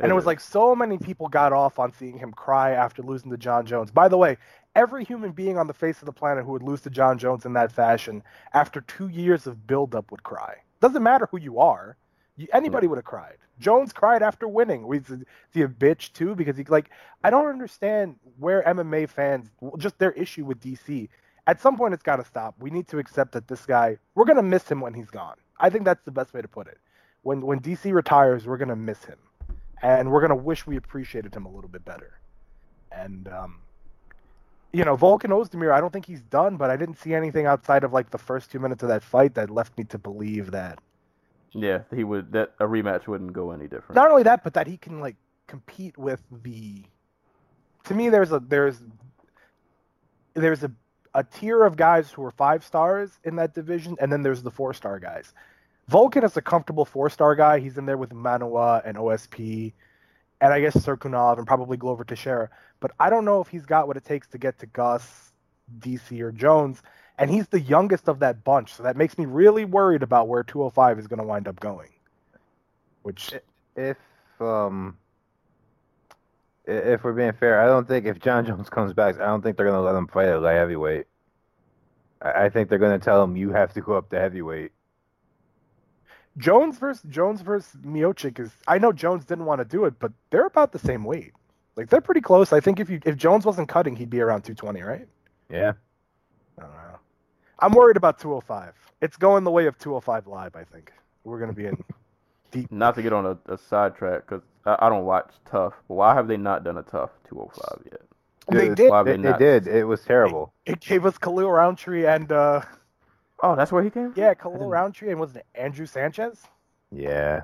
And 0.00 0.10
it 0.10 0.14
was 0.14 0.24
is. 0.24 0.26
like 0.26 0.40
so 0.40 0.74
many 0.74 0.98
people 0.98 1.28
got 1.28 1.52
off 1.52 1.78
on 1.78 1.92
seeing 1.92 2.18
him 2.18 2.32
cry 2.32 2.72
after 2.72 3.02
losing 3.02 3.30
to 3.30 3.36
Jon 3.36 3.66
Jones. 3.66 3.90
By 3.90 4.08
the 4.08 4.16
way, 4.16 4.36
every 4.74 5.04
human 5.04 5.30
being 5.32 5.58
on 5.58 5.66
the 5.66 5.74
face 5.74 6.00
of 6.00 6.06
the 6.06 6.12
planet 6.12 6.44
who 6.44 6.52
would 6.52 6.62
lose 6.62 6.80
to 6.80 6.90
Jon 6.90 7.18
Jones 7.18 7.44
in 7.44 7.52
that 7.52 7.70
fashion 7.70 8.22
after 8.54 8.80
two 8.80 9.08
years 9.08 9.46
of 9.46 9.66
buildup 9.66 10.10
would 10.10 10.22
cry. 10.24 10.56
Doesn't 10.80 11.02
matter 11.02 11.28
who 11.30 11.38
you 11.38 11.60
are. 11.60 11.96
Anybody 12.52 12.86
would 12.86 12.96
have 12.96 13.04
cried. 13.04 13.36
Jones 13.58 13.92
cried 13.92 14.22
after 14.22 14.48
winning. 14.48 14.90
Is 14.92 15.24
he 15.52 15.62
a 15.62 15.68
bitch 15.68 16.12
too? 16.12 16.34
Because 16.34 16.56
he 16.56 16.64
like 16.64 16.90
I 17.22 17.30
don't 17.30 17.46
understand 17.46 18.16
where 18.38 18.62
MMA 18.62 19.08
fans 19.08 19.50
just 19.78 19.98
their 19.98 20.12
issue 20.12 20.44
with 20.44 20.60
DC. 20.60 21.08
At 21.46 21.60
some 21.60 21.76
point, 21.76 21.92
it's 21.92 22.02
got 22.02 22.16
to 22.16 22.24
stop. 22.24 22.54
We 22.60 22.70
need 22.70 22.88
to 22.88 22.98
accept 22.98 23.32
that 23.32 23.48
this 23.48 23.66
guy. 23.66 23.98
We're 24.14 24.24
gonna 24.24 24.42
miss 24.42 24.70
him 24.70 24.80
when 24.80 24.94
he's 24.94 25.10
gone. 25.10 25.36
I 25.60 25.70
think 25.70 25.84
that's 25.84 26.04
the 26.04 26.10
best 26.10 26.32
way 26.32 26.40
to 26.40 26.48
put 26.48 26.66
it. 26.66 26.78
When 27.22 27.42
when 27.42 27.60
DC 27.60 27.92
retires, 27.92 28.46
we're 28.46 28.58
gonna 28.58 28.76
miss 28.76 29.04
him 29.04 29.18
and 29.82 30.10
we're 30.10 30.20
gonna 30.20 30.36
wish 30.36 30.66
we 30.66 30.76
appreciated 30.76 31.34
him 31.34 31.44
a 31.44 31.50
little 31.50 31.68
bit 31.68 31.84
better. 31.84 32.18
And 32.90 33.28
um, 33.28 33.58
you 34.72 34.84
know, 34.84 34.96
Volkan 34.96 35.30
Ozdemir, 35.30 35.72
I 35.72 35.80
don't 35.80 35.92
think 35.92 36.06
he's 36.06 36.22
done, 36.22 36.56
but 36.56 36.70
I 36.70 36.76
didn't 36.76 36.98
see 36.98 37.14
anything 37.14 37.46
outside 37.46 37.84
of 37.84 37.92
like 37.92 38.10
the 38.10 38.18
first 38.18 38.50
two 38.50 38.58
minutes 38.58 38.82
of 38.82 38.88
that 38.88 39.02
fight 39.02 39.34
that 39.34 39.50
left 39.50 39.76
me 39.76 39.84
to 39.84 39.98
believe 39.98 40.52
that 40.52 40.78
yeah, 41.54 41.80
he 41.94 42.04
would 42.04 42.32
that 42.32 42.54
a 42.58 42.64
rematch 42.64 43.06
wouldn't 43.06 43.32
go 43.32 43.50
any 43.50 43.68
different. 43.68 43.94
not 43.94 44.10
only 44.10 44.22
that, 44.24 44.44
but 44.44 44.54
that 44.54 44.66
he 44.66 44.76
can 44.76 45.00
like 45.00 45.16
compete 45.46 45.96
with 45.98 46.22
the. 46.42 46.82
To 47.84 47.94
me, 47.94 48.08
there's 48.08 48.32
a 48.32 48.40
there's 48.40 48.80
there's 50.34 50.62
a 50.62 50.70
a 51.14 51.24
tier 51.24 51.62
of 51.62 51.76
guys 51.76 52.10
who 52.10 52.24
are 52.24 52.30
five 52.30 52.64
stars 52.64 53.18
in 53.24 53.36
that 53.36 53.54
division, 53.54 53.96
and 54.00 54.12
then 54.12 54.22
there's 54.22 54.42
the 54.42 54.50
four 54.50 54.72
star 54.72 54.98
guys. 54.98 55.34
Volkan 55.90 56.24
is 56.24 56.36
a 56.36 56.42
comfortable 56.42 56.84
four 56.84 57.10
star 57.10 57.34
guy. 57.34 57.58
He's 57.58 57.76
in 57.76 57.86
there 57.86 57.98
with 57.98 58.10
Manuwa 58.10 58.82
and 58.84 58.96
OSP, 58.96 59.72
and 60.40 60.52
I 60.52 60.60
guess 60.60 60.76
Cirkunov 60.76 61.38
and 61.38 61.46
probably 61.46 61.76
Glover 61.76 62.04
Teixeira. 62.04 62.48
But 62.80 62.92
I 62.98 63.10
don't 63.10 63.24
know 63.24 63.40
if 63.40 63.48
he's 63.48 63.66
got 63.66 63.88
what 63.88 63.96
it 63.96 64.04
takes 64.04 64.28
to 64.28 64.38
get 64.38 64.58
to 64.60 64.66
Gus, 64.66 65.32
DC, 65.80 66.20
or 66.20 66.32
Jones. 66.32 66.82
And 67.18 67.30
he's 67.30 67.46
the 67.48 67.60
youngest 67.60 68.08
of 68.08 68.20
that 68.20 68.42
bunch, 68.42 68.74
so 68.74 68.82
that 68.82 68.96
makes 68.96 69.18
me 69.18 69.26
really 69.26 69.64
worried 69.64 70.02
about 70.02 70.28
where 70.28 70.42
205 70.42 70.98
is 70.98 71.06
going 71.06 71.18
to 71.18 71.24
wind 71.26 71.46
up 71.46 71.60
going. 71.60 71.90
Which 73.02 73.32
If 73.76 73.96
um, 74.40 74.96
if 76.64 77.02
we're 77.04 77.12
being 77.12 77.32
fair, 77.32 77.60
I 77.60 77.66
don't 77.66 77.86
think 77.86 78.06
if 78.06 78.18
Jon 78.20 78.46
Jones 78.46 78.68
comes 78.70 78.92
back, 78.92 79.16
I 79.16 79.26
don't 79.26 79.42
think 79.42 79.56
they're 79.56 79.66
gonna 79.66 79.82
let 79.82 79.94
him 79.94 80.06
fight 80.06 80.28
at 80.28 80.40
light 80.40 80.54
heavyweight. 80.54 81.06
I 82.20 82.44
I 82.44 82.48
think 82.48 82.68
they're 82.68 82.78
gonna 82.78 82.98
tell 82.98 83.22
him 83.22 83.36
you 83.36 83.50
have 83.50 83.72
to 83.74 83.80
go 83.80 83.94
up 83.94 84.10
to 84.10 84.18
heavyweight. 84.18 84.72
Jones 86.38 86.78
versus 86.78 87.02
Jones 87.10 87.42
versus 87.42 87.80
Miocic 87.82 88.38
is. 88.38 88.50
I 88.66 88.78
know 88.78 88.92
Jones 88.92 89.24
didn't 89.24 89.44
want 89.44 89.60
to 89.60 89.64
do 89.64 89.84
it, 89.84 89.98
but 89.98 90.12
they're 90.30 90.46
about 90.46 90.72
the 90.72 90.78
same 90.78 91.04
weight. 91.04 91.32
Like 91.76 91.88
they're 91.88 92.00
pretty 92.00 92.20
close. 92.20 92.52
I 92.52 92.60
think 92.60 92.80
if 92.80 92.88
you 92.88 93.00
if 93.04 93.16
Jones 93.16 93.44
wasn't 93.44 93.68
cutting, 93.68 93.96
he'd 93.96 94.10
be 94.10 94.20
around 94.20 94.42
220, 94.42 94.82
right? 94.82 95.08
Yeah. 95.50 95.72
I 96.62 96.82
don't 96.82 96.92
know. 96.92 96.98
I'm 97.60 97.72
worried 97.72 97.96
about 97.96 98.18
205. 98.18 98.74
It's 99.00 99.16
going 99.16 99.44
the 99.44 99.50
way 99.50 99.66
of 99.66 99.78
205 99.78 100.26
live. 100.26 100.56
I 100.56 100.64
think 100.64 100.92
we're 101.24 101.38
gonna 101.40 101.52
be 101.52 101.66
in 101.66 101.82
deep. 102.50 102.70
Not 102.70 102.94
to 102.96 103.02
get 103.02 103.12
on 103.12 103.26
a, 103.26 103.38
a 103.52 103.58
sidetrack 103.58 104.26
because 104.26 104.42
I, 104.66 104.76
I 104.80 104.88
don't 104.88 105.04
watch 105.04 105.30
TUF. 105.50 105.74
But 105.88 105.94
why 105.94 106.14
have 106.14 106.28
they 106.28 106.36
not 106.36 106.64
done 106.64 106.78
a 106.78 106.82
TUF 106.82 107.10
205 107.28 107.82
yet? 107.92 108.00
They 108.50 108.68
Dude, 108.68 108.76
did. 108.76 108.90
Why 108.90 109.02
They, 109.02 109.16
they 109.16 109.32
they 109.32 109.38
did. 109.38 109.66
It 109.68 109.84
was 109.84 110.02
terrible. 110.02 110.52
It 110.66 110.80
gave 110.80 111.06
us 111.06 111.18
Khalil 111.18 111.50
Rountree 111.50 112.06
and 112.06 112.30
uh 112.32 112.62
Oh, 113.44 113.56
that's 113.56 113.72
where 113.72 113.82
he 113.82 113.90
came. 113.90 114.12
from? 114.12 114.20
yeah, 114.22 114.34
Khalil 114.34 114.68
Rountree 114.68 115.10
and 115.10 115.18
wasn't 115.20 115.38
it 115.38 115.46
Andrew 115.54 115.86
Sanchez? 115.86 116.42
Yeah. 116.90 117.42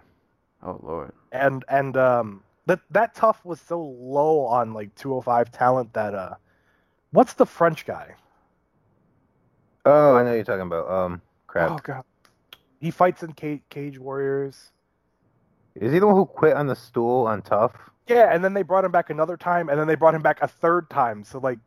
Oh 0.62 0.78
lord. 0.82 1.12
and 1.32 1.64
and 1.68 1.96
um 1.96 2.42
that 2.66 2.80
that 2.90 3.14
TUF 3.14 3.44
was 3.44 3.60
so 3.60 3.80
low 3.80 4.40
on 4.46 4.74
like 4.74 4.94
205 4.96 5.50
talent 5.52 5.92
that 5.94 6.14
uh 6.14 6.34
what's 7.12 7.34
the 7.34 7.46
French 7.46 7.86
guy? 7.86 8.14
Oh, 9.84 10.16
I 10.16 10.22
know 10.22 10.34
you're 10.34 10.44
talking 10.44 10.62
about. 10.62 10.90
Um, 10.90 11.22
crap. 11.46 11.70
Oh 11.70 11.78
god. 11.82 12.04
He 12.80 12.90
fights 12.90 13.22
in 13.22 13.32
Cage, 13.32 13.62
Cage 13.70 13.98
Warriors. 13.98 14.70
Is 15.74 15.92
he 15.92 15.98
the 15.98 16.06
one 16.06 16.16
who 16.16 16.26
quit 16.26 16.56
on 16.56 16.66
the 16.66 16.76
stool 16.76 17.26
on 17.26 17.42
TUF? 17.42 17.72
Yeah, 18.06 18.32
and 18.32 18.44
then 18.44 18.54
they 18.54 18.62
brought 18.62 18.84
him 18.84 18.92
back 18.92 19.10
another 19.10 19.36
time, 19.36 19.68
and 19.68 19.78
then 19.78 19.86
they 19.86 19.94
brought 19.94 20.14
him 20.14 20.22
back 20.22 20.38
a 20.42 20.48
third 20.48 20.88
time. 20.90 21.24
So 21.24 21.38
like, 21.38 21.58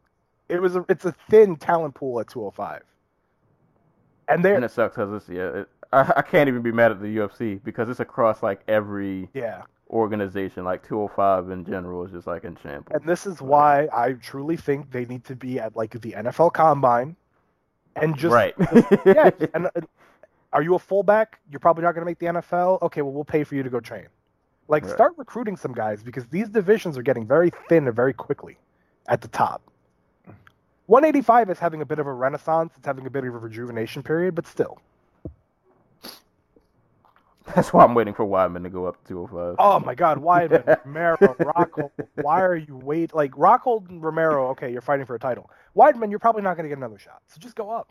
it 0.50 0.62
was 0.62 0.76
a, 0.76 0.86
it's 0.90 1.06
a 1.06 1.14
thin 1.30 1.56
talent 1.56 1.96
pool 1.96 2.20
at 2.20 2.28
205. 2.30 2.84
And 4.28 4.44
they're 4.44 4.56
And 4.56 4.66
it 4.66 4.72
sucks 4.72 4.96
because 4.96 5.14
it's 5.14 5.30
yeah. 5.30 5.62
It, 5.62 5.70
I, 5.94 6.14
I 6.18 6.22
can't 6.22 6.48
even 6.48 6.62
be 6.62 6.72
mad 6.72 6.92
at 6.92 7.02
the 7.02 7.18
UFC 7.18 7.62
because 7.64 7.90
it's 7.90 8.00
across 8.00 8.42
like 8.42 8.62
every 8.68 9.30
yeah, 9.34 9.64
organization. 9.90 10.64
Like 10.64 10.88
205 10.88 11.50
in 11.52 11.66
general 11.66 12.06
is 12.06 12.12
just 12.12 12.28
like 12.28 12.44
in 12.46 12.58
shambles. 12.64 12.88
and 12.92 13.08
this 13.08 13.26
is 13.26 13.42
why 13.42 13.88
I 13.94 14.14
truly 14.14 14.56
think 14.56 14.92
they 14.92 15.06
need 15.06 15.26
to 15.26 15.36
be 15.36 15.60
at 15.60 15.76
like 15.76 16.00
the 16.00 16.14
NFL 16.14 16.54
Combine, 16.54 17.16
and 17.96 18.18
just 18.18 18.34
right. 18.34 18.54
yeah. 19.06 19.32
And 19.54 19.68
uh, 19.68 19.82
are 20.54 20.62
you 20.62 20.76
a 20.76 20.80
fullback? 20.80 21.40
You're 21.50 21.60
probably 21.60 21.84
not 21.84 21.94
going 21.94 22.02
to 22.02 22.10
make 22.10 22.20
the 22.20 22.28
NFL. 22.28 22.82
Okay, 22.82 23.02
well 23.02 23.12
we'll 23.12 23.24
pay 23.24 23.44
for 23.44 23.56
you 23.56 23.64
to 23.64 23.70
go 23.70 23.80
train. 23.80 24.08
Like 24.68 24.84
Right. 24.84 24.94
start 24.94 25.14
recruiting 25.18 25.58
some 25.58 25.74
guys 25.74 26.02
because 26.04 26.26
these 26.28 26.48
divisions 26.50 26.98
are 26.98 27.04
getting 27.04 27.28
very 27.28 27.52
thin 27.68 27.88
and 27.88 27.96
very 27.96 28.14
quickly 28.14 28.58
at 29.08 29.22
the 29.22 29.28
top. 29.28 29.62
185 30.88 31.50
is 31.50 31.60
having 31.60 31.82
a 31.82 31.86
bit 31.86 32.00
of 32.00 32.08
a 32.08 32.14
renaissance. 32.14 32.74
It's 32.78 32.86
having 32.86 33.06
a 33.06 33.10
bit 33.10 33.24
of 33.24 33.34
a 33.34 33.38
rejuvenation 33.38 34.04
period, 34.04 34.36
but 34.36 34.46
still. 34.46 34.82
That's 37.56 37.74
why 37.74 37.84
I'm 37.84 37.94
waiting 37.96 38.14
for 38.14 38.26
Weidman 38.26 38.64
to 38.64 38.70
go 38.70 38.86
up 38.86 39.02
to 39.04 39.08
205. 39.14 39.56
Oh 39.60 39.80
my 39.80 39.96
God, 39.96 40.22
Weidman, 40.22 40.80
Romero, 40.86 41.18
Rockhold. 41.18 41.92
Why 42.22 42.42
are 42.42 42.56
you 42.56 42.78
wait 42.78 43.14
like 43.14 43.32
Rockhold 43.32 43.90
and 43.90 44.02
Romero? 44.04 44.50
Okay, 44.50 44.72
you're 44.72 44.82
fighting 44.82 45.06
for 45.06 45.16
a 45.16 45.20
title. 45.20 45.50
Weidman, 45.76 46.10
you're 46.10 46.20
probably 46.20 46.42
not 46.42 46.56
going 46.56 46.64
to 46.66 46.70
get 46.70 46.78
another 46.78 47.00
shot. 47.00 47.22
So 47.28 47.38
just 47.40 47.56
go 47.56 47.70
up. 47.70 47.90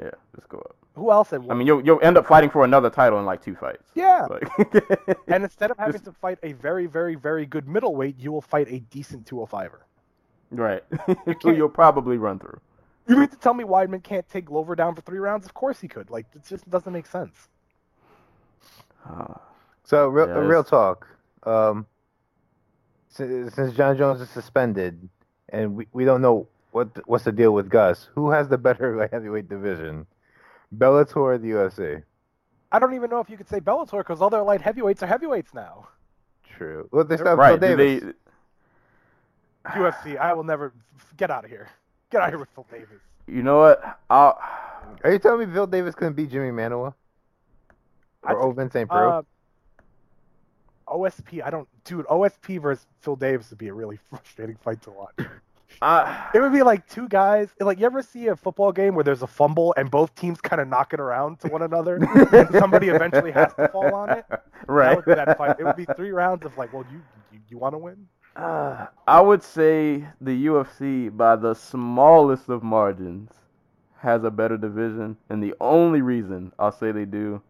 Yeah, 0.00 0.10
just 0.34 0.48
go 0.48 0.58
up. 0.58 0.76
Who 0.96 1.10
else? 1.10 1.30
Had 1.30 1.48
I 1.50 1.54
mean, 1.54 1.66
you'll 1.66 1.84
you'll 1.84 2.00
end 2.02 2.16
up 2.16 2.26
fighting 2.26 2.50
for 2.50 2.64
another 2.64 2.90
title 2.90 3.18
in 3.20 3.24
like 3.26 3.42
two 3.42 3.54
fights. 3.54 3.90
yeah. 3.94 4.26
Like, 4.28 4.48
And 5.28 5.44
instead 5.44 5.70
of 5.70 5.78
having 5.78 5.92
Just- 5.92 6.04
to 6.06 6.12
fight 6.12 6.38
a 6.42 6.52
very, 6.52 6.86
very, 6.86 7.14
very 7.14 7.46
good 7.46 7.68
middleweight, 7.68 8.18
you 8.18 8.30
will 8.32 8.40
fight 8.42 8.66
a 8.70 8.78
decent 8.80 9.26
205er. 9.26 9.80
right, 10.52 10.82
who 11.42 11.52
you'll 11.54 11.68
probably 11.68 12.16
run 12.18 12.38
through. 12.38 12.60
You 13.08 13.16
mean 13.16 13.28
to 13.28 13.36
tell 13.36 13.54
me 13.54 13.64
Weidman 13.64 14.02
can't 14.02 14.26
take 14.28 14.46
Glover 14.46 14.74
down 14.74 14.94
for 14.94 15.02
three 15.02 15.18
rounds? 15.18 15.44
Of 15.46 15.52
course 15.54 15.80
he 15.80 15.88
could. 15.88 16.10
Like 16.10 16.26
it 16.34 16.42
just 16.48 16.68
doesn't 16.70 16.92
make 16.92 17.06
sense. 17.06 17.48
Uh, 19.08 19.34
So 19.84 20.08
real, 20.08 20.28
Yeah, 20.28 20.34
real 20.34 20.64
talk. 20.64 21.06
Um, 21.42 21.86
since, 23.08 23.54
since 23.54 23.76
Jon 23.76 23.96
Jones 23.96 24.20
is 24.20 24.30
suspended, 24.30 25.08
and 25.50 25.76
we, 25.76 25.86
we 25.92 26.04
don't 26.04 26.22
know 26.22 26.48
what 26.72 26.88
what's 27.06 27.24
the 27.24 27.32
deal 27.32 27.52
with 27.52 27.68
Gus, 27.68 28.08
who 28.14 28.30
has 28.30 28.48
the 28.48 28.58
better 28.58 28.96
light 28.96 29.10
heavyweight 29.12 29.48
division, 29.48 30.06
Bellator 30.76 31.16
or 31.16 31.38
the 31.38 31.50
UFC? 31.50 32.02
I 32.72 32.78
don't 32.78 32.94
even 32.94 33.10
know 33.10 33.20
if 33.20 33.30
you 33.30 33.36
could 33.36 33.48
say 33.48 33.60
Bellator 33.60 33.98
because 33.98 34.20
all 34.20 34.30
their 34.30 34.42
light 34.42 34.60
heavyweights 34.60 35.02
are 35.02 35.06
heavyweights 35.06 35.54
now. 35.54 35.88
True. 36.56 36.88
Well, 36.90 37.04
they 37.04 37.16
still 37.16 37.28
have 37.28 37.38
right? 37.38 37.60
Phil 37.60 37.76
Davis. 37.76 38.02
they? 39.64 39.70
UFC, 39.70 40.18
I 40.18 40.34
will 40.34 40.44
never 40.44 40.72
get 41.16 41.30
out 41.30 41.44
of 41.44 41.50
here. 41.50 41.68
Get 42.10 42.20
out 42.20 42.28
of 42.28 42.32
here 42.32 42.38
with 42.38 42.48
Phil 42.54 42.66
Davis. 42.70 43.00
You 43.26 43.42
know 43.42 43.58
what? 43.58 44.00
I'll. 44.10 44.38
Are 45.02 45.12
you 45.12 45.18
telling 45.18 45.46
me 45.48 45.54
Phil 45.54 45.66
Davis 45.66 45.94
couldn't 45.94 46.14
beat 46.14 46.30
Jimmy 46.30 46.50
Manuwa 46.50 46.88
I 46.88 46.92
or 48.24 48.40
think- 48.40 48.58
Ovince 48.58 48.72
St. 48.72 48.88
Preux? 48.88 49.08
Uh, 49.08 49.22
OSP, 50.86 51.42
I 51.44 51.50
don't, 51.50 51.68
dude. 51.84 52.06
OSP 52.06 52.60
versus 52.60 52.86
Phil 53.00 53.16
Davis 53.16 53.50
would 53.50 53.58
be 53.58 53.68
a 53.68 53.74
really 53.74 53.98
frustrating 54.10 54.56
fight 54.56 54.82
to 54.82 54.90
watch. 54.90 55.14
I, 55.82 56.30
It 56.34 56.40
would 56.40 56.52
be 56.52 56.62
like 56.62 56.86
two 56.88 57.08
guys. 57.08 57.48
Like 57.60 57.80
you 57.80 57.86
ever 57.86 58.02
see 58.02 58.28
a 58.28 58.36
football 58.36 58.70
game 58.70 58.94
where 58.94 59.02
there's 59.02 59.22
a 59.22 59.26
fumble 59.26 59.74
and 59.76 59.90
both 59.90 60.14
teams 60.14 60.40
kind 60.40 60.60
of 60.60 60.68
knock 60.68 60.92
it 60.94 61.00
around 61.00 61.40
to 61.40 61.48
one 61.48 61.62
another, 61.62 61.96
and 61.96 62.48
somebody 62.52 62.88
eventually 62.88 63.32
has 63.32 63.52
to 63.54 63.68
fall 63.68 63.92
on 63.94 64.10
it. 64.10 64.24
right. 64.66 64.96
That 64.96 65.06
would 65.06 65.18
that 65.18 65.38
fight. 65.38 65.56
It 65.58 65.64
would 65.64 65.76
be 65.76 65.86
three 65.96 66.10
rounds 66.12 66.44
of 66.44 66.56
like, 66.56 66.72
well, 66.72 66.84
you 66.92 67.02
you, 67.32 67.40
you 67.48 67.58
want 67.58 67.74
to 67.74 67.78
win? 67.78 68.06
Uh, 68.36 68.86
I 69.06 69.20
would 69.20 69.42
say 69.42 70.04
the 70.20 70.46
UFC, 70.46 71.16
by 71.16 71.36
the 71.36 71.54
smallest 71.54 72.48
of 72.48 72.62
margins, 72.62 73.30
has 73.98 74.22
a 74.24 74.30
better 74.30 74.56
division, 74.56 75.16
and 75.28 75.42
the 75.42 75.54
only 75.60 76.02
reason 76.02 76.52
I'll 76.58 76.72
say 76.72 76.92
they 76.92 77.04
do 77.04 77.40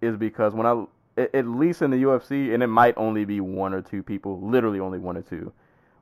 is 0.00 0.16
because 0.16 0.54
when 0.54 0.66
I, 0.66 0.84
at 1.16 1.46
least 1.46 1.82
in 1.82 1.90
the 1.90 2.02
UFC, 2.02 2.54
and 2.54 2.62
it 2.62 2.68
might 2.68 2.94
only 2.96 3.24
be 3.24 3.40
one 3.40 3.74
or 3.74 3.82
two 3.82 4.02
people, 4.02 4.40
literally 4.40 4.80
only 4.80 4.98
one 4.98 5.16
or 5.16 5.22
two, 5.22 5.52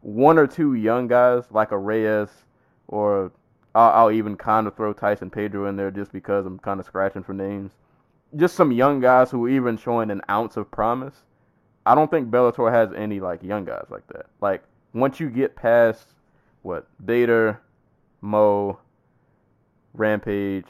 one 0.00 0.38
or 0.38 0.46
two 0.46 0.74
young 0.74 1.08
guys 1.08 1.44
like 1.50 1.72
a 1.72 1.78
Reyes, 1.78 2.28
or 2.88 3.32
I'll, 3.74 3.90
I'll 3.90 4.10
even 4.10 4.36
kind 4.36 4.66
of 4.66 4.76
throw 4.76 4.92
Tyson 4.92 5.30
Pedro 5.30 5.66
in 5.66 5.76
there 5.76 5.90
just 5.90 6.12
because 6.12 6.46
I'm 6.46 6.58
kind 6.58 6.80
of 6.80 6.86
scratching 6.86 7.22
for 7.22 7.34
names. 7.34 7.72
Just 8.36 8.54
some 8.54 8.72
young 8.72 9.00
guys 9.00 9.30
who 9.30 9.46
are 9.46 9.48
even 9.48 9.76
showing 9.76 10.10
an 10.10 10.20
ounce 10.28 10.56
of 10.56 10.70
promise. 10.70 11.14
I 11.84 11.94
don't 11.94 12.10
think 12.10 12.30
Bellator 12.30 12.70
has 12.72 12.90
any 12.96 13.20
like 13.20 13.42
young 13.42 13.64
guys 13.64 13.86
like 13.90 14.06
that. 14.08 14.26
Like 14.40 14.62
once 14.92 15.20
you 15.20 15.30
get 15.30 15.54
past 15.54 16.08
what 16.62 16.86
Bader, 17.04 17.60
Mo, 18.20 18.78
Rampage, 19.94 20.66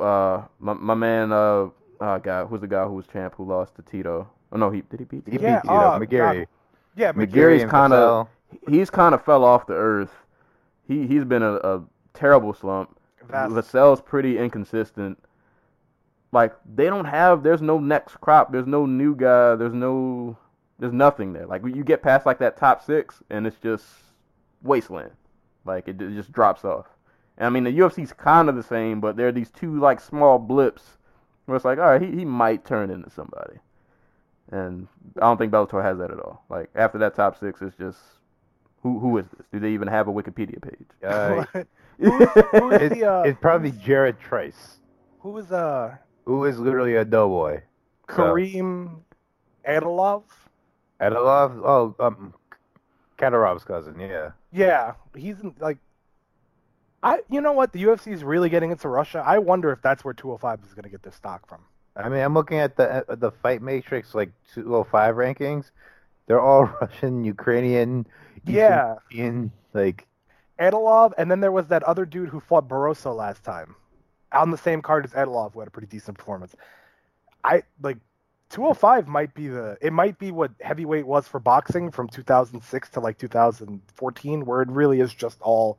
uh, 0.00 0.42
my 0.58 0.74
my 0.74 0.94
man, 0.94 1.32
uh, 1.32 1.68
uh, 2.00 2.18
guy 2.18 2.44
who's 2.44 2.60
the 2.60 2.66
guy 2.66 2.84
who 2.84 2.94
was 2.94 3.06
champ 3.06 3.34
who 3.36 3.44
lost 3.44 3.74
to 3.76 3.82
Tito. 3.82 4.28
Oh 4.52 4.56
no, 4.56 4.70
he 4.70 4.82
did 4.82 5.00
he 5.00 5.04
beat 5.04 5.22
he 5.26 5.32
Tito? 5.32 5.42
Yeah, 5.44 5.60
beat 5.60 5.68
Tito, 5.68 5.74
oh, 5.74 5.98
McGeary. 6.00 6.46
Yeah, 6.96 7.12
McGeary- 7.12 7.16
McGeary. 7.26 7.32
Gary's 7.32 7.62
and 7.62 7.70
kinda- 7.70 8.26
He's 8.68 8.90
kind 8.90 9.14
of 9.14 9.24
fell 9.24 9.44
off 9.44 9.66
the 9.66 9.74
earth. 9.74 10.10
He 10.88 11.06
he's 11.06 11.24
been 11.24 11.42
a, 11.42 11.54
a 11.54 11.82
terrible 12.14 12.52
slump. 12.52 12.98
Vass- 13.28 13.52
Vassell's 13.52 14.00
pretty 14.00 14.38
inconsistent. 14.38 15.18
Like 16.32 16.54
they 16.74 16.86
don't 16.86 17.04
have. 17.04 17.42
There's 17.42 17.62
no 17.62 17.78
next 17.78 18.20
crop. 18.20 18.52
There's 18.52 18.66
no 18.66 18.86
new 18.86 19.14
guy. 19.14 19.54
There's 19.56 19.74
no. 19.74 20.36
There's 20.78 20.92
nothing 20.92 21.32
there. 21.32 21.46
Like 21.46 21.62
you 21.64 21.84
get 21.84 22.02
past 22.02 22.24
like 22.26 22.38
that 22.38 22.56
top 22.56 22.82
six, 22.82 23.22
and 23.30 23.46
it's 23.46 23.56
just 23.58 23.84
wasteland. 24.62 25.12
Like 25.64 25.88
it, 25.88 26.00
it 26.00 26.14
just 26.14 26.32
drops 26.32 26.64
off. 26.64 26.86
And 27.36 27.46
I 27.46 27.50
mean 27.50 27.64
the 27.64 27.72
UFC's 27.78 28.12
kind 28.12 28.48
of 28.48 28.56
the 28.56 28.62
same, 28.62 29.00
but 29.00 29.16
there 29.16 29.28
are 29.28 29.32
these 29.32 29.50
two 29.50 29.78
like 29.78 30.00
small 30.00 30.38
blips 30.38 30.96
where 31.50 31.56
it's 31.56 31.64
like, 31.64 31.78
all 31.78 31.84
right, 31.84 32.00
he 32.00 32.10
he 32.10 32.24
might 32.24 32.64
turn 32.64 32.90
into 32.90 33.10
somebody. 33.10 33.58
And 34.52 34.86
I 35.16 35.20
don't 35.20 35.36
think 35.36 35.52
Bellator 35.52 35.82
has 35.82 35.98
that 35.98 36.10
at 36.10 36.18
all. 36.20 36.44
Like 36.48 36.70
after 36.74 36.98
that 36.98 37.14
top 37.14 37.38
six, 37.38 37.60
it's 37.60 37.76
just 37.76 37.98
who 38.82 38.98
who 39.00 39.18
is 39.18 39.26
this? 39.36 39.46
Do 39.52 39.58
they 39.58 39.70
even 39.72 39.88
have 39.88 40.08
a 40.08 40.12
Wikipedia 40.12 40.62
page? 40.62 40.86
Uh, 41.02 41.44
who 42.58 42.70
is 42.70 42.80
it- 42.82 42.92
the 42.94 43.04
uh, 43.04 43.22
it's 43.24 43.38
probably 43.40 43.72
Jared 43.72 44.18
Trice, 44.20 44.78
who 45.18 45.36
is 45.38 45.52
uh 45.52 45.96
who 46.24 46.44
is 46.46 46.58
literally 46.58 46.96
a 46.96 47.04
doughboy. 47.04 47.62
Kareem 48.08 49.00
Adilov? 49.68 50.22
Adilov, 51.00 51.60
oh, 51.64 51.94
um, 51.98 52.34
Kadarov's 53.18 53.64
cousin, 53.64 53.98
yeah. 54.00 54.30
Yeah, 54.52 54.94
he's 55.14 55.40
in, 55.40 55.54
like, 55.60 55.78
I. 57.02 57.20
You 57.30 57.40
know 57.40 57.52
what? 57.52 57.72
The 57.72 57.82
UFC 57.84 58.12
is 58.12 58.24
really 58.24 58.48
getting 58.50 58.70
into 58.70 58.88
Russia. 58.88 59.22
I 59.24 59.38
wonder 59.38 59.72
if 59.72 59.82
that's 59.82 60.04
where 60.04 60.14
205 60.14 60.60
is 60.66 60.74
going 60.74 60.84
to 60.84 60.90
get 60.90 61.02
their 61.02 61.12
stock 61.12 61.48
from. 61.48 61.60
I 61.96 62.08
mean, 62.08 62.20
I'm 62.22 62.34
looking 62.34 62.58
at 62.58 62.76
the 62.76 63.04
uh, 63.10 63.14
the 63.16 63.30
Fight 63.30 63.62
Matrix 63.62 64.14
like 64.14 64.30
205 64.54 65.14
rankings. 65.16 65.70
They're 66.26 66.40
all 66.40 66.64
Russian, 66.80 67.24
Ukrainian, 67.24 68.06
Yeah. 68.44 68.96
European, 69.10 69.52
like 69.74 70.06
Adilov, 70.58 71.12
and 71.18 71.30
then 71.30 71.40
there 71.40 71.52
was 71.52 71.68
that 71.68 71.82
other 71.84 72.06
dude 72.06 72.28
who 72.28 72.40
fought 72.40 72.68
Barroso 72.68 73.14
last 73.14 73.44
time, 73.44 73.74
on 74.32 74.50
the 74.50 74.58
same 74.58 74.82
card 74.82 75.04
as 75.04 75.12
Adilov, 75.12 75.52
who 75.54 75.60
had 75.60 75.68
a 75.68 75.72
pretty 75.72 75.88
decent 75.88 76.18
performance. 76.18 76.54
I 77.44 77.62
like 77.82 77.98
205 78.50 79.08
might 79.08 79.34
be 79.34 79.48
the 79.48 79.78
it 79.80 79.92
might 79.92 80.18
be 80.18 80.30
what 80.32 80.52
heavyweight 80.60 81.06
was 81.06 81.26
for 81.28 81.40
boxing 81.40 81.90
from 81.90 82.08
2006 82.08 82.90
to 82.90 83.00
like 83.00 83.18
2014, 83.18 84.44
where 84.44 84.62
it 84.62 84.68
really 84.68 85.00
is 85.00 85.12
just 85.14 85.40
all 85.40 85.78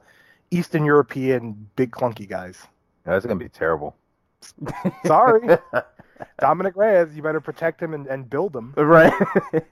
Eastern 0.51 0.85
European 0.85 1.69
big 1.75 1.91
clunky 1.91 2.27
guys. 2.27 2.67
that's 3.05 3.25
gonna 3.25 3.39
be 3.39 3.49
terrible. 3.49 3.95
Sorry, 5.05 5.57
Dominick 6.39 6.75
Reyes, 6.75 7.15
you 7.15 7.21
better 7.23 7.41
protect 7.41 7.81
him 7.81 7.93
and, 7.93 8.07
and 8.07 8.29
build 8.29 8.55
him. 8.55 8.73
right. 8.77 9.13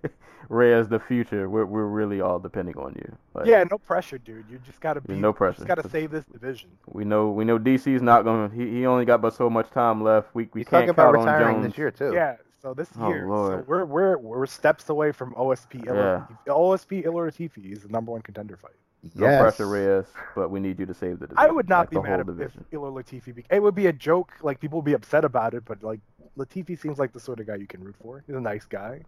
Reyes, 0.49 0.87
the 0.89 0.99
future. 0.99 1.47
We're 1.47 1.65
we're 1.65 1.85
really 1.85 2.21
all 2.21 2.39
depending 2.39 2.75
on 2.77 2.93
you. 2.95 3.15
Like, 3.35 3.45
Yeah, 3.45 3.63
no 3.69 3.77
pressure, 3.77 4.17
dude. 4.17 4.45
You 4.49 4.57
just 4.65 4.79
gotta 4.81 4.99
be 4.99 5.13
Yeah, 5.13 5.19
no 5.19 5.27
You 5.27 5.33
pressure. 5.33 5.57
just 5.57 5.67
gotta 5.67 5.87
save 5.89 6.09
this 6.09 6.25
division. 6.25 6.69
We 6.87 7.05
know 7.05 7.29
we 7.29 7.45
know 7.45 7.59
DC's 7.59 8.01
not 8.01 8.23
going. 8.23 8.49
to 8.49 8.55
He 8.55 8.67
he 8.79 8.85
only 8.87 9.05
got 9.05 9.21
but 9.21 9.35
so 9.35 9.47
much 9.49 9.69
time 9.69 10.03
left. 10.03 10.29
We 10.33 10.49
we 10.53 10.61
He's 10.61 10.67
can't 10.67 10.87
talking 10.87 10.89
about 10.89 11.13
count 11.13 11.29
on 11.43 11.53
Jones. 11.55 11.67
this 11.67 11.77
year 11.77 11.91
too. 11.91 12.13
Yeah. 12.13 12.37
So 12.63 12.73
this 12.73 12.89
Oh, 12.99 13.09
year, 13.09 13.25
so 13.27 13.63
we're 13.67 13.85
we're 13.85 14.17
we're 14.17 14.45
steps 14.47 14.89
away 14.89 15.11
from 15.11 15.35
OSP. 15.35 15.85
Yeah. 15.85 16.25
OSP 16.47 17.05
Ilir 17.05 17.29
Latifi 17.31 17.71
is 17.71 17.83
the 17.83 17.89
number 17.89 18.11
one 18.11 18.21
contender 18.23 18.57
fight. 18.57 18.71
No 19.15 19.25
Yes. 19.25 19.41
pressure, 19.41 19.67
Reyes, 19.67 20.05
but 20.35 20.49
we 20.49 20.59
need 20.59 20.79
you 20.79 20.85
to 20.85 20.93
save 20.93 21.19
the 21.19 21.27
division. 21.27 21.49
I 21.49 21.51
would 21.51 21.69
not 21.69 21.79
like 21.79 21.89
be 21.91 21.95
mad 21.99 22.19
whole 22.19 22.19
if, 22.21 22.27
if 22.39 22.53
division. 22.53 22.65
Latifi. 22.71 23.35
Be, 23.35 23.45
it 23.49 23.61
would 23.61 23.75
be 23.75 23.87
a 23.87 23.93
joke. 23.93 24.33
Like 24.41 24.59
people 24.59 24.79
would 24.79 24.85
be 24.85 24.93
upset 24.93 25.23
about 25.23 25.53
it, 25.53 25.63
but 25.65 25.81
like 25.83 26.01
Latifi 26.37 26.77
seems 26.79 26.99
like 26.99 27.13
the 27.13 27.19
sort 27.19 27.39
of 27.39 27.47
guy 27.47 27.55
you 27.55 27.67
can 27.67 27.83
root 27.83 27.95
for. 28.01 28.23
He's 28.27 28.35
a 28.35 28.41
nice 28.41 28.65
guy. 28.65 29.01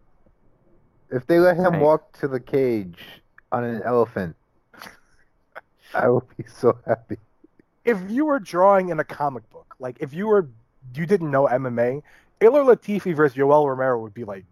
If 1.09 1.27
they 1.27 1.39
let 1.39 1.57
him 1.57 1.73
Thanks. 1.73 1.83
walk 1.83 2.17
to 2.19 2.27
the 2.27 2.39
cage 2.39 2.99
on 3.51 3.65
an 3.65 3.81
elephant, 3.83 4.35
I 5.93 6.07
would 6.07 6.23
be 6.37 6.45
so 6.47 6.77
happy. 6.85 7.17
If 7.83 7.99
you 8.09 8.25
were 8.25 8.39
drawing 8.39 8.89
in 8.89 8.99
a 8.99 9.03
comic 9.03 9.49
book, 9.49 9.75
like 9.79 9.97
if 9.99 10.13
you 10.13 10.27
were 10.27 10.47
you 10.95 11.05
didn't 11.05 11.31
know 11.31 11.47
MMA, 11.47 12.01
Ilir 12.39 12.75
Latifi 12.75 13.13
versus 13.15 13.37
Yoel 13.37 13.67
Romero 13.67 14.01
would 14.01 14.13
be 14.13 14.23
like, 14.23 14.45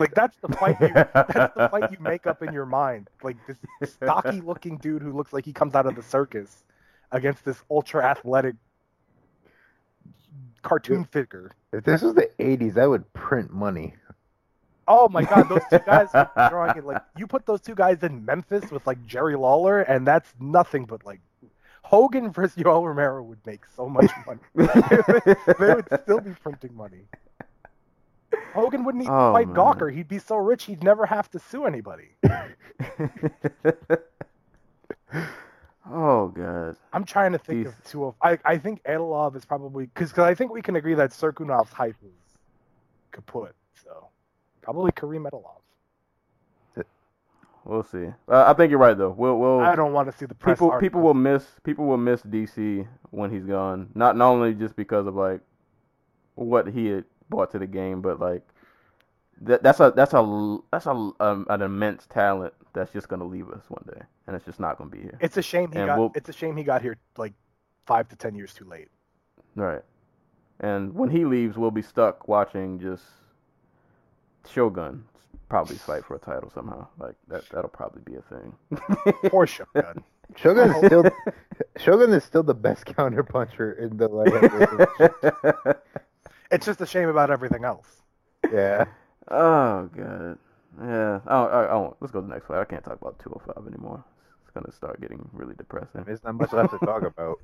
like 0.00 0.14
that's 0.14 0.36
the 0.38 0.48
fight 0.48 0.80
you 0.80 0.88
that's 0.88 1.54
the 1.54 1.68
fight 1.70 1.90
you 1.90 1.98
make 2.00 2.26
up 2.26 2.42
in 2.42 2.52
your 2.52 2.66
mind. 2.66 3.08
Like 3.22 3.36
this 3.46 3.92
stocky 3.92 4.40
looking 4.44 4.78
dude 4.78 5.02
who 5.02 5.12
looks 5.12 5.32
like 5.32 5.44
he 5.44 5.52
comes 5.52 5.74
out 5.74 5.86
of 5.86 5.94
the 5.94 6.02
circus 6.02 6.64
against 7.12 7.44
this 7.44 7.62
ultra 7.70 8.04
athletic 8.04 8.56
cartoon 10.62 11.04
figure. 11.04 11.50
If 11.72 11.84
this 11.84 12.02
was 12.02 12.14
the 12.14 12.30
'80s, 12.38 12.78
I 12.78 12.86
would 12.86 13.12
print 13.12 13.52
money. 13.52 13.94
Oh 14.86 15.08
my 15.08 15.22
god, 15.22 15.48
those 15.48 15.62
two 15.70 15.80
guys 15.80 16.08
are 16.14 16.30
drawing 16.50 16.76
it 16.78 16.84
like 16.84 17.02
you 17.16 17.26
put 17.26 17.44
those 17.44 17.60
two 17.60 17.74
guys 17.74 18.02
in 18.02 18.24
Memphis 18.24 18.70
with 18.70 18.86
like 18.86 19.04
Jerry 19.06 19.36
Lawler, 19.36 19.82
and 19.82 20.06
that's 20.06 20.32
nothing 20.40 20.86
but 20.86 21.04
like 21.04 21.20
Hogan 21.82 22.30
versus 22.30 22.56
Yoel 22.56 22.84
Romero 22.84 23.22
would 23.22 23.44
make 23.46 23.62
so 23.74 23.88
much 23.88 24.10
money. 24.26 24.40
they 24.54 25.74
would 25.74 25.86
still 26.02 26.20
be 26.20 26.32
printing 26.32 26.74
money. 26.74 27.04
Hogan 28.54 28.84
wouldn't 28.84 29.02
even 29.04 29.14
Oh, 29.14 29.32
fight 29.32 29.48
man. 29.48 29.56
Gawker. 29.56 29.92
He'd 29.94 30.08
be 30.08 30.18
so 30.18 30.36
rich 30.36 30.64
he'd 30.64 30.82
never 30.82 31.06
have 31.06 31.30
to 31.30 31.38
sue 31.38 31.64
anybody. 31.66 32.08
oh 35.90 36.28
god. 36.28 36.76
I'm 36.92 37.04
trying 37.04 37.32
to 37.32 37.38
think 37.38 37.66
Jeez. 37.66 37.68
of 37.68 37.84
two 37.84 38.04
of. 38.04 38.14
I 38.22 38.38
I 38.44 38.58
think 38.58 38.82
Adolov 38.84 39.36
is 39.36 39.44
probably 39.44 39.86
because 39.86 40.16
I 40.18 40.34
think 40.34 40.52
we 40.52 40.62
can 40.62 40.76
agree 40.76 40.94
that 40.94 41.10
Cirkunov's 41.10 41.72
hype 41.72 41.96
is 42.02 42.36
kaput. 43.12 43.54
So 43.84 44.08
probably 44.62 44.92
Kareem 44.92 45.28
Adolov. 45.30 45.54
We'll 47.64 47.82
see. 47.82 48.06
Uh, 48.26 48.44
I 48.46 48.54
think 48.54 48.70
you're 48.70 48.78
right 48.78 48.96
though. 48.96 49.10
We'll 49.10 49.38
we'll 49.38 49.60
I 49.60 49.74
don't 49.76 49.92
want 49.92 50.10
to 50.10 50.16
see 50.16 50.24
the 50.24 50.34
press. 50.34 50.56
people 50.56 50.72
people 50.78 51.02
will 51.02 51.12
miss 51.12 51.44
people 51.64 51.84
will 51.84 51.98
miss 51.98 52.22
DC 52.22 52.86
when 53.10 53.30
he's 53.30 53.44
gone. 53.44 53.90
Not 53.94 54.16
not 54.16 54.30
only 54.30 54.54
just 54.54 54.74
because 54.74 55.06
of 55.06 55.14
like 55.16 55.40
what 56.34 56.68
he 56.68 56.86
had 56.86 57.04
brought 57.28 57.50
to 57.52 57.58
the 57.58 57.66
game, 57.66 58.00
but 58.00 58.18
like 58.20 58.46
that 59.42 59.62
that's 59.62 59.80
a 59.80 59.92
that's 59.94 60.14
a 60.14 60.58
that's 60.72 60.86
a 60.86 60.90
um, 60.90 61.46
an 61.48 61.62
immense 61.62 62.06
talent 62.06 62.52
that's 62.72 62.92
just 62.92 63.08
gonna 63.08 63.24
leave 63.24 63.48
us 63.50 63.62
one 63.68 63.84
day, 63.92 64.00
and 64.26 64.34
it's 64.36 64.44
just 64.44 64.60
not 64.60 64.78
gonna 64.78 64.90
be 64.90 65.00
here. 65.00 65.18
It's 65.20 65.36
a 65.36 65.42
shame 65.42 65.70
he 65.72 65.78
And 65.78 65.86
got. 65.86 65.98
we'll- 65.98 66.12
It's 66.14 66.28
a 66.28 66.32
shame 66.32 66.56
he 66.56 66.64
got 66.64 66.82
here 66.82 66.96
like 67.16 67.32
five 67.86 68.08
to 68.08 68.16
ten 68.16 68.34
years 68.34 68.52
too 68.54 68.64
late. 68.66 68.88
Right. 69.54 69.82
And 70.60 70.92
when 70.94 71.08
he 71.10 71.24
leaves, 71.24 71.56
we'll 71.56 71.70
be 71.70 71.82
stuck 71.82 72.26
watching 72.28 72.80
just 72.80 73.04
Shogun 74.48 75.04
probably 75.48 75.76
fight 75.76 76.04
for 76.04 76.16
a 76.16 76.18
title 76.18 76.50
somehow. 76.50 76.86
Like 76.98 77.14
that 77.28 77.48
that'll 77.50 77.70
probably 77.70 78.02
be 78.02 78.16
a 78.16 78.22
thing. 78.22 78.54
Poor 79.30 79.46
Shogun. 79.46 80.02
Shogun 80.36 80.70
is 80.70 80.76
still 80.86 81.04
Shogun 81.78 82.12
is 82.12 82.24
still 82.24 82.42
the 82.42 82.54
best 82.54 82.84
counter 82.86 83.22
puncher 83.22 83.72
in 83.72 83.96
the 83.96 84.08
light 84.08 84.32
heavyweight. 84.32 85.76
It's 86.50 86.66
just 86.66 86.80
a 86.80 86.86
shame 86.86 87.08
about 87.08 87.30
everything 87.30 87.64
else. 87.64 88.02
Yeah. 88.52 88.84
oh 89.30 89.88
god. 89.96 90.38
Yeah. 90.80 91.20
Oh, 91.26 91.44
I, 91.46 91.64
I. 91.74 91.90
Let's 92.00 92.12
go 92.12 92.20
to 92.20 92.26
the 92.26 92.32
next 92.32 92.46
fight. 92.46 92.60
I 92.60 92.64
can't 92.64 92.84
talk 92.84 93.00
about 93.00 93.18
205 93.18 93.66
anymore. 93.66 94.04
It's 94.42 94.50
gonna 94.54 94.72
start 94.72 95.00
getting 95.00 95.28
really 95.32 95.54
depressing. 95.56 96.04
There's 96.04 96.22
not 96.24 96.36
much 96.36 96.52
left 96.52 96.70
to 96.72 96.78
talk 96.78 97.02
about. 97.16 97.38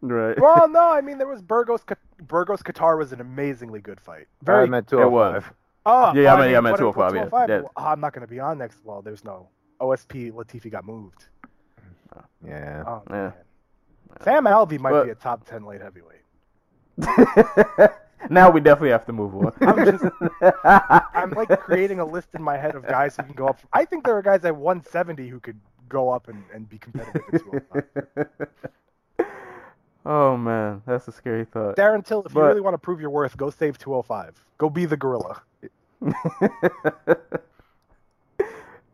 Right. 0.00 0.38
Well, 0.40 0.68
no, 0.68 0.88
I 0.90 1.00
mean 1.00 1.18
there 1.18 1.26
was 1.26 1.42
Burgos. 1.42 1.82
Burgos 2.26 2.62
Kattar 2.62 2.96
was 2.98 3.12
an 3.12 3.20
amazingly 3.20 3.80
good 3.80 4.00
fight. 4.00 4.26
I 4.42 4.44
Very. 4.44 4.68
meant 4.68 4.92
It 4.92 4.96
was. 5.10 5.42
Oh, 5.86 6.12
oh, 6.12 6.12
Yeah, 6.14 6.34
I 6.34 6.36
oh, 6.38 6.42
mean- 6.42 6.50
yeah, 6.52 6.58
I 6.58 6.60
meant 6.60 6.80
what- 6.80 6.96
what 6.96 7.08
205, 7.10 7.14
yeah. 7.14 7.24
205? 7.30 7.48
That- 7.48 7.62
Well, 7.62 7.72
I'm 7.92 8.00
not 8.00 8.12
going 8.12 8.26
to 8.26 8.30
be 8.30 8.40
on 8.40 8.58
next. 8.58 8.84
Well, 8.84 9.00
there's 9.02 9.24
no 9.24 9.48
OSP. 9.80 10.32
Latifi 10.32 10.70
got 10.70 10.84
moved. 10.84 11.24
Yeah. 12.46 12.84
Oh, 12.86 13.02
Yeah. 13.08 13.12
man. 13.14 13.32
Sam 14.22 14.44
Alvey 14.44 14.78
might 14.78 14.90
But- 14.90 15.04
be 15.04 15.10
a 15.10 15.14
top 15.14 15.46
ten 15.46 15.64
light 15.64 15.80
heavyweight. 15.80 16.22
now 18.30 18.50
we 18.50 18.60
definitely 18.60 18.90
have 18.90 19.06
to 19.06 19.12
move 19.12 19.34
on. 19.34 19.52
I'm 19.60 19.84
just- 19.84 20.04
I'm 21.14 21.30
like 21.30 21.60
creating 21.60 22.00
a 22.00 22.04
list 22.04 22.28
in 22.34 22.42
my 22.42 22.56
head 22.56 22.74
of 22.74 22.86
guys 22.86 23.16
who 23.16 23.22
can 23.24 23.34
go 23.34 23.46
up. 23.48 23.58
I 23.72 23.84
think 23.84 24.04
there 24.04 24.16
are 24.16 24.22
guys 24.22 24.44
at 24.44 24.56
170 24.56 25.28
who 25.28 25.40
could 25.40 25.58
go 25.88 26.10
up 26.10 26.28
and, 26.28 26.42
and 26.54 26.68
be 26.68 26.78
competitive 26.78 27.22
at 27.32 27.40
205. 29.18 29.26
oh 30.06 30.36
man, 30.36 30.82
that's 30.86 31.08
a 31.08 31.12
scary 31.12 31.44
thought. 31.44 31.76
Darren 31.76 32.04
Till, 32.04 32.22
if 32.24 32.34
you 32.34 32.42
really 32.42 32.60
want 32.60 32.74
to 32.74 32.78
prove 32.78 33.00
your 33.00 33.10
worth, 33.10 33.36
go 33.36 33.50
save 33.50 33.78
205. 33.78 34.44
Go 34.58 34.68
be 34.70 34.84
the 34.84 34.96
gorilla. 34.96 35.42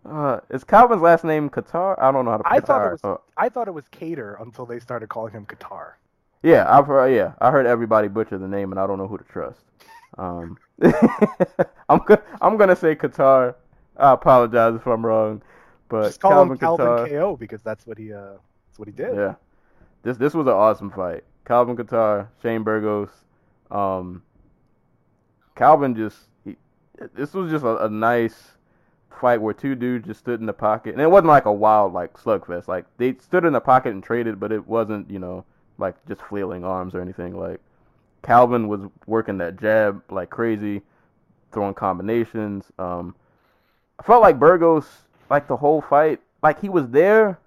uh, 0.07 0.41
is 0.51 0.64
Calvin's 0.64 1.03
last 1.03 1.25
name 1.25 1.49
Kattar? 1.51 1.97
I 2.01 2.12
don't 2.12 2.25
know 2.25 2.33
how 2.33 2.37
to. 2.39 2.43
I 2.47 2.61
thought 2.61 2.81
Kattar. 2.83 2.87
it 2.89 2.93
was 2.93 3.01
Oh, 3.05 3.20
I 3.37 3.49
thought 3.49 3.68
it 3.68 3.75
was 3.75 3.89
Cater 3.91 4.37
until 4.41 4.66
they 4.66 4.79
started 4.79 5.09
calling 5.09 5.33
him 5.33 5.47
Kattar. 5.47 5.93
Yeah, 6.45 6.66
I've 6.68 6.86
heard. 6.86 7.09
Yeah, 7.09 7.32
I 7.40 7.51
heard 7.51 7.64
everybody 7.64 8.07
butcher 8.07 8.36
the 8.36 8.47
name, 8.47 8.70
and 8.70 8.78
I 8.78 8.86
don't 8.86 8.99
know 8.99 9.09
who 9.09 9.16
to 9.16 9.24
trust. 9.24 9.61
Um, 10.18 10.59
I'm 11.88 11.99
go- 12.05 12.22
I'm 12.42 12.59
gonna 12.59 12.76
say 12.76 12.95
Kattar. 12.95 13.55
I 13.97 14.12
apologize 14.12 14.74
if 14.74 14.86
I'm 14.86 15.07
wrong, 15.07 15.40
but 15.88 16.09
Just 16.09 16.20
call 16.20 16.32
Calvin 16.32 16.53
him 16.53 16.59
Calvin 16.59 16.86
Kattar. 16.86 17.09
KO 17.09 17.36
because 17.36 17.62
that's 17.62 17.86
what 17.86 17.97
he 17.97 18.12
uh 18.12 18.34
that's 18.68 18.78
what 18.78 18.88
he 18.88 18.92
did. 18.92 19.14
Yeah, 19.14 19.34
this 20.03 20.18
this 20.18 20.34
was 20.34 20.47
an 20.47 20.53
awesome 20.53 20.90
fight. 20.90 21.24
Calvin 21.47 21.76
Kattar, 21.76 22.28
Shane 22.42 22.62
Burgos. 22.62 23.09
Um, 23.70 24.22
Calvin 25.57 25.97
just 25.97 26.18
he, 26.45 26.57
this 27.14 27.32
was 27.32 27.51
just 27.51 27.64
a, 27.64 27.86
a 27.86 27.88
nice 27.88 28.53
fight 29.18 29.40
where 29.40 29.55
two 29.55 29.74
dudes 29.74 30.07
just 30.07 30.20
stood 30.20 30.40
in 30.40 30.47
the 30.47 30.53
pocket, 30.53 30.92
and 30.92 31.01
it 31.01 31.11
wasn't 31.11 31.28
like 31.28 31.47
a 31.47 31.53
wild 31.53 31.95
like 31.95 32.14
slugfest. 32.18 32.68
Like 32.68 32.84
they 32.99 33.14
stood 33.14 33.47
in 33.47 33.55
the 33.55 33.61
pocket 33.61 33.92
and 33.95 34.05
traded, 34.05 34.38
but 34.38 34.53
it 34.53 34.66
wasn't 34.66 35.11
you 35.11 35.18
know 35.18 35.47
like 35.79 35.95
just 36.07 36.20
flailing 36.22 36.64
arms 36.64 36.95
or 36.95 37.01
anything. 37.01 37.39
Like 37.39 37.61
Calvin 38.22 38.68
was 38.68 38.81
working 39.07 39.39
that 39.39 39.61
jab 39.61 40.03
like 40.11 40.31
crazy, 40.31 40.83
throwing 41.53 41.75
combinations. 41.75 42.64
Um, 42.79 43.14
I 43.99 44.03
felt 44.03 44.22
like 44.22 44.39
Burgos 44.39 44.87
like 45.31 45.49
the 45.49 45.57
whole 45.57 45.81
fight, 45.81 46.20
like 46.43 46.61
he 46.61 46.68
was 46.68 46.89
there, 46.89 47.39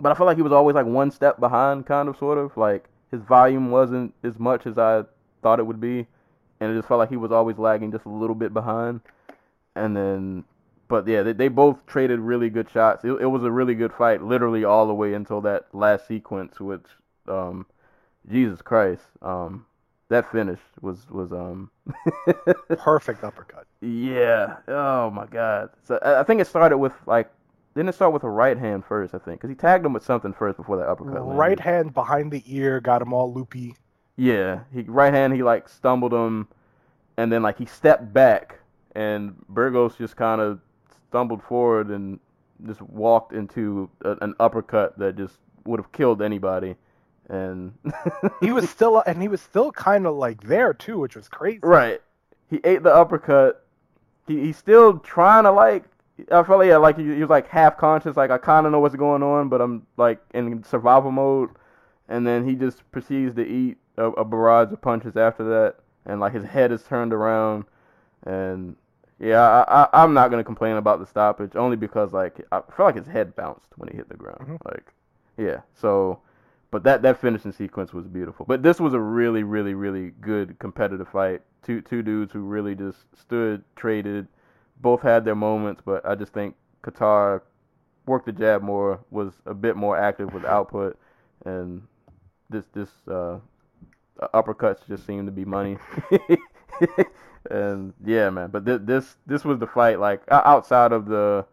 but 0.00 0.12
I 0.12 0.14
felt 0.14 0.26
like 0.26 0.36
he 0.36 0.42
was 0.42 0.52
always 0.52 0.74
like 0.74 0.86
one 0.86 1.10
step 1.10 1.40
behind, 1.40 1.86
kind 1.86 2.08
of, 2.08 2.16
sort 2.16 2.38
of. 2.38 2.56
Like 2.56 2.84
his 3.10 3.22
volume 3.22 3.70
wasn't 3.70 4.14
as 4.22 4.38
much 4.38 4.66
as 4.66 4.78
I 4.78 5.04
thought 5.42 5.58
it 5.58 5.66
would 5.66 5.80
be, 5.80 6.06
and 6.60 6.72
it 6.72 6.74
just 6.76 6.88
felt 6.88 6.98
like 6.98 7.10
he 7.10 7.16
was 7.16 7.32
always 7.32 7.58
lagging 7.58 7.92
just 7.92 8.04
a 8.04 8.10
little 8.10 8.34
bit 8.34 8.52
behind. 8.52 9.00
And 9.74 9.96
then, 9.96 10.44
but 10.88 11.06
yeah, 11.06 11.22
they, 11.22 11.32
they 11.32 11.48
both 11.48 11.84
traded 11.86 12.20
really 12.20 12.50
good 12.50 12.70
shots. 12.70 13.04
It, 13.04 13.12
it 13.20 13.26
was 13.26 13.44
a 13.44 13.50
really 13.50 13.74
good 13.74 13.92
fight, 13.92 14.22
literally 14.22 14.64
all 14.64 14.86
the 14.86 14.94
way 14.94 15.14
until 15.14 15.40
that 15.42 15.66
last 15.72 16.06
sequence, 16.06 16.60
which, 16.60 16.86
um, 17.28 17.66
Jesus 18.30 18.62
Christ, 18.62 19.02
um, 19.22 19.66
that 20.08 20.30
finish 20.30 20.60
was 20.80 21.08
was 21.10 21.32
um. 21.32 21.70
Perfect 22.78 23.24
uppercut. 23.24 23.66
Yeah. 23.80 24.56
Oh 24.68 25.10
my 25.10 25.26
God. 25.26 25.70
So 25.82 25.98
I 26.02 26.20
I 26.20 26.22
think 26.22 26.40
it 26.40 26.46
started 26.46 26.78
with 26.78 26.92
like, 27.06 27.30
didn't 27.74 27.88
it 27.88 27.94
start 27.94 28.12
with 28.12 28.24
a 28.24 28.28
right 28.30 28.56
hand 28.56 28.84
first? 28.84 29.14
I 29.14 29.18
think 29.18 29.40
because 29.40 29.50
he 29.50 29.56
tagged 29.56 29.84
him 29.84 29.92
with 29.92 30.04
something 30.04 30.32
first 30.32 30.56
before 30.56 30.76
that 30.76 30.88
uppercut. 30.88 31.14
landed. 31.14 31.34
Right 31.34 31.60
hand 31.60 31.94
behind 31.94 32.32
the 32.32 32.42
ear 32.46 32.80
got 32.80 33.02
him 33.02 33.12
all 33.12 33.32
loopy. 33.32 33.74
Yeah. 34.16 34.60
He 34.72 34.82
right 34.82 35.12
hand. 35.12 35.34
He 35.34 35.42
like 35.42 35.68
stumbled 35.68 36.12
him, 36.12 36.48
and 37.16 37.32
then 37.32 37.42
like 37.42 37.58
he 37.58 37.66
stepped 37.66 38.12
back, 38.12 38.60
and 38.94 39.34
Burgos 39.48 39.96
just 39.96 40.16
kind 40.16 40.40
of 40.40 40.60
stumbled 41.08 41.42
forward 41.42 41.88
and 41.88 42.18
just 42.66 42.80
walked 42.82 43.32
into 43.32 43.90
a, 44.02 44.12
an 44.22 44.34
uppercut 44.40 44.98
that 44.98 45.16
just 45.16 45.34
would 45.64 45.80
have 45.80 45.92
killed 45.92 46.22
anybody. 46.22 46.76
And 47.28 47.74
He 48.40 48.52
was 48.52 48.68
still 48.76 49.02
and 49.06 49.20
he 49.20 49.28
was 49.28 49.40
still 49.40 49.72
kind 49.72 50.06
of 50.06 50.14
like 50.16 50.42
there 50.44 50.72
too, 50.72 50.98
which 50.98 51.16
was 51.16 51.28
crazy. 51.28 51.60
Right. 51.62 52.00
He 52.48 52.60
ate 52.64 52.82
the 52.82 52.94
uppercut. 52.94 53.64
He 54.26 54.40
he's 54.40 54.56
still 54.56 54.98
trying 54.98 55.44
to 55.44 55.52
like. 55.52 55.84
I 56.32 56.42
felt 56.44 56.60
like 56.60 56.68
yeah, 56.68 56.78
like 56.78 56.96
he, 56.96 57.04
he 57.04 57.20
was 57.20 57.28
like 57.30 57.48
half 57.48 57.76
conscious. 57.76 58.16
Like 58.16 58.30
I 58.30 58.38
kind 58.38 58.64
of 58.64 58.72
know 58.72 58.80
what's 58.80 58.94
going 58.96 59.22
on, 59.22 59.48
but 59.48 59.60
I'm 59.60 59.86
like 59.96 60.20
in 60.34 60.62
survival 60.64 61.10
mode. 61.10 61.50
And 62.08 62.26
then 62.26 62.46
he 62.48 62.54
just 62.54 62.88
proceeds 62.92 63.34
to 63.34 63.44
eat 63.46 63.76
a, 63.96 64.04
a 64.04 64.24
barrage 64.24 64.72
of 64.72 64.80
punches 64.80 65.16
after 65.16 65.42
that, 65.44 65.76
and 66.06 66.20
like 66.20 66.32
his 66.32 66.44
head 66.44 66.70
is 66.70 66.84
turned 66.84 67.12
around. 67.12 67.64
And 68.24 68.76
yeah, 69.18 69.40
I, 69.42 69.82
I 69.82 70.02
I'm 70.04 70.14
not 70.14 70.30
gonna 70.30 70.44
complain 70.44 70.76
about 70.76 71.00
the 71.00 71.06
stoppage 71.06 71.56
only 71.56 71.76
because 71.76 72.12
like 72.12 72.40
I 72.52 72.60
felt 72.60 72.78
like 72.78 72.96
his 72.96 73.08
head 73.08 73.34
bounced 73.34 73.66
when 73.76 73.88
he 73.90 73.96
hit 73.96 74.08
the 74.08 74.16
ground. 74.16 74.46
Mhm. 74.46 74.58
Like 74.64 74.92
yeah, 75.36 75.62
so. 75.74 76.20
But 76.70 76.82
that, 76.84 77.02
that 77.02 77.20
finishing 77.20 77.52
sequence 77.52 77.92
was 77.92 78.06
beautiful. 78.06 78.44
But 78.46 78.62
this 78.62 78.80
was 78.80 78.92
a 78.92 79.00
really, 79.00 79.44
really, 79.44 79.74
really 79.74 80.12
good 80.20 80.58
competitive 80.58 81.08
fight. 81.08 81.42
Two 81.62 81.80
two 81.80 82.02
dudes 82.02 82.32
who 82.32 82.40
really 82.40 82.74
just 82.74 82.98
stood, 83.14 83.64
traded, 83.76 84.26
both 84.80 85.02
had 85.02 85.24
their 85.24 85.34
moments, 85.34 85.82
but 85.84 86.04
I 86.06 86.14
just 86.14 86.32
think 86.32 86.54
Kattar 86.82 87.42
worked 88.06 88.26
the 88.26 88.32
jab 88.32 88.62
more, 88.62 89.00
was 89.10 89.32
a 89.46 89.54
bit 89.54 89.76
more 89.76 89.96
active 89.96 90.32
with 90.32 90.44
output, 90.44 90.98
and 91.44 91.82
this 92.50 92.64
this 92.72 92.90
uh, 93.08 93.38
uppercuts 94.34 94.86
just 94.86 95.06
seemed 95.06 95.26
to 95.26 95.32
be 95.32 95.44
money. 95.44 95.78
and 97.50 97.92
yeah, 98.04 98.30
man. 98.30 98.50
But 98.50 98.66
th- 98.66 98.82
this 98.84 99.16
this 99.26 99.44
was 99.44 99.58
the 99.58 99.66
fight 99.66 99.98
like 99.98 100.22
outside 100.30 100.92
of 100.92 101.06
the 101.06 101.46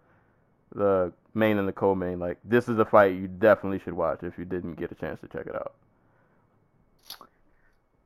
the 0.76 1.14
main 1.34 1.58
and 1.58 1.68
the 1.68 1.74
co-main. 1.74 2.20
Like 2.20 2.38
this 2.44 2.68
is 2.70 2.80
a 2.80 2.86
fight 2.86 3.14
you 3.16 3.28
definitely 3.28 3.80
should 3.80 3.94
watch 3.94 4.24
if 4.24 4.38
you 4.38 4.46
didn't 4.46 4.76
get 4.76 4.92
a 4.92 4.96
chance 4.96 5.20
to 5.22 5.28
check 5.28 5.48
it 5.48 5.56
out. 5.56 5.74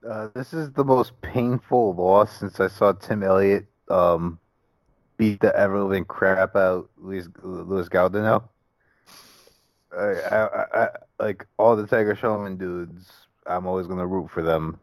Uh, 0.08 0.30
this 0.34 0.54
is 0.54 0.72
the 0.72 0.86
most 0.86 1.20
painful 1.22 1.94
loss 1.96 2.40
since 2.40 2.60
I 2.60 2.68
saw 2.68 2.94
Tim 2.94 3.24
Elliott 3.24 3.66
um, 3.90 4.40
beat 5.18 5.42
the 5.42 5.56
ever 5.56 5.82
living 5.84 6.06
crap 6.06 6.56
out 6.56 6.90
Luis 6.98 7.28
Luis 7.44 7.90
Gaudinot. 7.90 8.44
I, 9.92 10.06
I, 10.06 10.84
I, 10.84 10.90
like 11.20 11.46
all 11.58 11.76
the 11.76 11.88
Tiger 11.88 12.16
Schulmann 12.16 12.58
dudes, 12.58 13.10
I'm 13.46 13.66
always 13.66 13.88
gonna 13.88 14.06
root 14.08 14.30
for 14.30 14.44
them. 14.44 14.80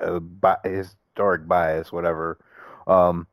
Uh, 0.00 0.20
historic 0.64 1.46
bias, 1.46 1.92
whatever. 1.92 2.38
Um, 2.86 3.26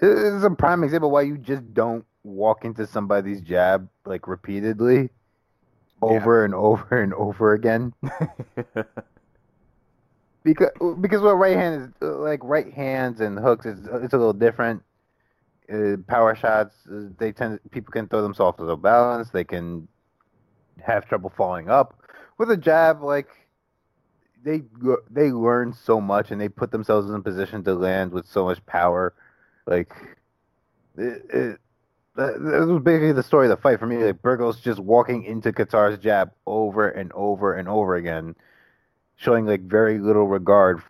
it- 0.00 0.06
it's 0.34 0.44
a 0.44 0.50
prime 0.50 0.84
example 0.84 1.10
why 1.10 1.22
you 1.22 1.38
just 1.38 1.72
don't 1.72 2.04
walk 2.26 2.64
into 2.64 2.86
somebody's 2.86 3.40
jab 3.40 3.88
like 4.04 4.26
repeatedly, 4.26 5.10
over 6.02 6.44
and 6.44 6.54
over 6.54 7.02
and 7.02 7.14
over 7.14 7.54
again. 7.54 7.92
because 10.44 10.70
because 11.00 11.22
what 11.22 11.34
right 11.34 11.56
hand 11.56 11.92
is 12.00 12.08
like 12.08 12.40
right 12.42 12.72
hands 12.72 13.20
and 13.20 13.38
hooks 13.38 13.66
is 13.66 13.80
it's 14.02 14.14
a 14.14 14.18
little 14.18 14.32
different. 14.32 14.82
Uh, 15.72 15.96
power 16.06 16.36
shots 16.36 16.76
uh, 16.92 17.08
they 17.18 17.32
tend 17.32 17.58
people 17.72 17.90
can 17.90 18.06
throw 18.06 18.22
themselves 18.22 18.60
out 18.60 18.68
of 18.68 18.82
balance. 18.82 19.30
They 19.30 19.44
can 19.44 19.88
have 20.80 21.08
trouble 21.08 21.32
falling 21.36 21.68
up 21.68 22.00
with 22.38 22.50
a 22.50 22.56
jab. 22.56 23.02
Like 23.02 23.28
they 24.44 24.62
they 25.10 25.32
learn 25.32 25.72
so 25.72 26.00
much 26.00 26.30
and 26.30 26.40
they 26.40 26.48
put 26.48 26.70
themselves 26.70 27.10
in 27.10 27.22
position 27.22 27.64
to 27.64 27.74
land 27.74 28.12
with 28.12 28.26
so 28.26 28.44
much 28.44 28.64
power. 28.66 29.12
Like 29.66 29.92
it, 30.96 31.22
it, 31.30 31.60
that, 32.16 32.42
that 32.42 32.66
was 32.66 32.82
basically 32.82 33.12
the 33.12 33.22
story 33.22 33.46
of 33.46 33.50
the 33.50 33.56
fight 33.56 33.78
for 33.78 33.86
me. 33.86 33.96
Like 33.98 34.22
Burgos 34.22 34.60
just 34.60 34.80
walking 34.80 35.22
into 35.24 35.52
Kattar's 35.52 35.98
jab 35.98 36.32
over 36.46 36.88
and 36.88 37.12
over 37.12 37.54
and 37.54 37.68
over 37.68 37.96
again 37.96 38.34
showing 39.16 39.46
like 39.46 39.62
very 39.62 39.98
little 39.98 40.26
regard 40.26 40.82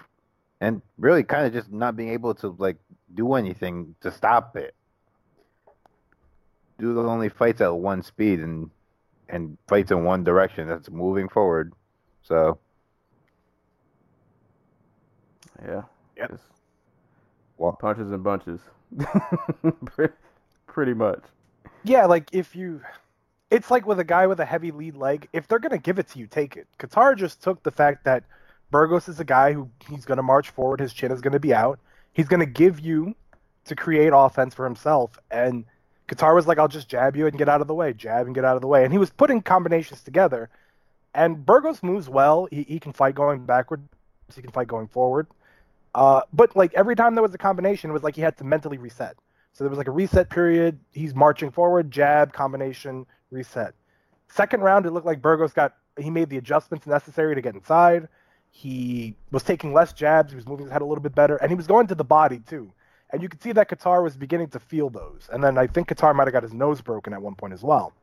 and 0.61 0.82
really 0.98 1.23
kind 1.23 1.47
of 1.47 1.53
just 1.53 1.70
not 1.73 1.97
being 1.97 2.11
able 2.11 2.35
to 2.35 2.55
like 2.59 2.77
do 3.15 3.35
anything 3.35 3.94
to 4.01 4.11
stop 4.11 4.57
it. 4.57 4.74
Do 6.78 6.94
the 6.94 7.03
only 7.03 7.28
fights 7.28 7.61
at 7.61 7.74
one 7.74 8.03
speed 8.03 8.40
and 8.40 8.70
and 9.28 9.59
fights 9.69 9.90
in 9.90 10.05
one 10.05 10.24
direction 10.24 10.69
that's 10.69 10.90
moving 10.90 11.28
forward. 11.28 11.73
So 12.23 12.59
yeah. 15.65 15.82
Yep. 16.16 16.39
Well- 17.59 17.73
punches 17.81 18.11
and 18.12 18.23
bunches. 18.23 18.61
Pre- 19.86 20.09
Pretty 20.77 20.93
much. 20.93 21.23
Yeah, 21.85 22.05
like 22.05 22.28
if 22.32 22.55
you, 22.55 22.82
it's 23.51 23.70
like 23.70 23.86
with 23.86 23.98
a 23.98 24.05
guy 24.05 24.27
with 24.27 24.40
a 24.40 24.44
heavy 24.44 24.73
lead 24.73 24.94
leg. 24.94 25.27
If 25.32 25.48
they're 25.48 25.59
gonna 25.59 25.78
give 25.78 25.98
it 25.98 26.07
to 26.09 26.19
you, 26.19 26.27
take 26.27 26.55
it. 26.55 26.66
Kattar 26.78 27.16
just 27.16 27.43
took 27.43 27.62
the 27.62 27.70
fact 27.70 28.05
that 28.05 28.24
Burgos 28.70 29.09
is 29.09 29.19
a 29.19 29.24
guy 29.24 29.55
who 29.55 29.70
he's 29.89 30.05
gonna 30.05 30.23
march 30.23 30.51
forward. 30.51 30.81
His 30.81 30.93
chin 30.93 31.11
is 31.12 31.23
gonna 31.23 31.40
be 31.40 31.55
out. 31.55 31.78
He's 32.12 32.28
gonna 32.28 32.44
give 32.44 32.78
you 32.78 33.16
to 33.65 33.74
create 33.74 34.12
offense 34.15 34.53
for 34.55 34.66
himself. 34.66 35.19
And 35.31 35.65
Kattar 36.09 36.35
was 36.35 36.47
like, 36.47 36.59
"I'll 36.59 36.69
just 36.69 36.90
jab 36.90 37.16
you 37.16 37.27
and 37.27 37.39
get 37.39 37.48
out 37.48 37.62
of 37.62 37.69
the 37.69 37.74
way, 37.74 37.94
jab 37.94 38.27
and 38.27 38.35
get 38.35 38.44
out 38.44 38.57
of 38.57 38.61
the 38.61 38.69
way." 38.69 38.85
And 38.85 38.93
he 38.93 38.98
was 38.98 39.09
putting 39.09 39.40
combinations 39.40 40.03
together. 40.03 40.51
And 41.15 41.47
Burgos 41.47 41.82
moves 41.82 42.11
well. 42.11 42.48
He, 42.51 42.65
he 42.65 42.78
can 42.78 42.93
fight 42.93 43.15
going 43.15 43.47
backward. 43.47 43.81
He 44.35 44.43
can 44.43 44.51
fight 44.51 44.69
going 44.69 44.89
forward. 44.89 45.27
Uh, 45.94 46.20
but 46.35 46.55
like 46.55 46.74
every 46.74 46.97
time 46.97 47.15
there 47.15 47.23
was 47.23 47.32
a 47.32 47.39
combination, 47.39 47.89
it 47.89 47.94
was 47.94 48.03
like 48.03 48.15
he 48.15 48.20
had 48.20 48.36
to 48.36 48.44
mentally 48.44 48.77
reset. 48.77 49.16
So 49.57 49.65
there 49.65 49.70
was 49.70 49.78
like 49.78 49.89
a 49.89 49.93
reset 49.93 50.28
period. 50.28 50.78
He's 50.93 51.15
marching 51.15 51.51
forward, 51.51 51.91
jab, 51.91 52.35
combination, 52.35 53.07
reset. 53.31 53.73
Second 54.28 54.61
round, 54.61 54.85
it 54.85 54.91
looked 54.91 55.07
like 55.07 55.23
Burgos 55.23 55.55
got 55.55 55.77
he 55.99 56.11
made 56.11 56.28
the 56.28 56.37
adjustments 56.37 56.87
necessary 56.87 57.35
to 57.35 57.41
get 57.41 57.55
inside. 57.55 58.07
He 58.51 59.16
was 59.31 59.43
taking 59.43 59.73
less 59.73 59.95
jabs. 59.95 60.31
He 60.31 60.37
was 60.37 60.47
moving 60.47 60.66
his 60.66 60.73
head 60.73 60.83
a 60.83 60.85
little 60.85 61.03
bit 61.03 61.15
better, 61.15 61.37
and 61.37 61.51
he 61.51 61.55
was 61.55 61.66
going 61.66 61.87
to 61.87 61.95
the 61.95 62.05
body 62.05 62.41
too. 62.41 62.70
And 63.11 63.23
you 63.23 63.31
could 63.31 63.43
see 63.43 63.53
that 63.53 63.70
Kattar 63.70 64.03
was 64.03 64.15
beginning 64.15 64.49
to 64.49 64.61
feel 64.61 64.91
those. 64.91 65.31
And 65.33 65.43
then 65.43 65.57
I 65.57 65.66
think 65.66 65.89
Kattar 65.89 66.15
might 66.15 66.27
have 66.27 66.35
got 66.35 66.43
his 66.43 66.53
nose 66.53 66.83
broken 66.83 67.15
at 67.15 67.23
one 67.23 67.35
point 67.35 67.55
as 67.55 67.62
well. 67.62 67.95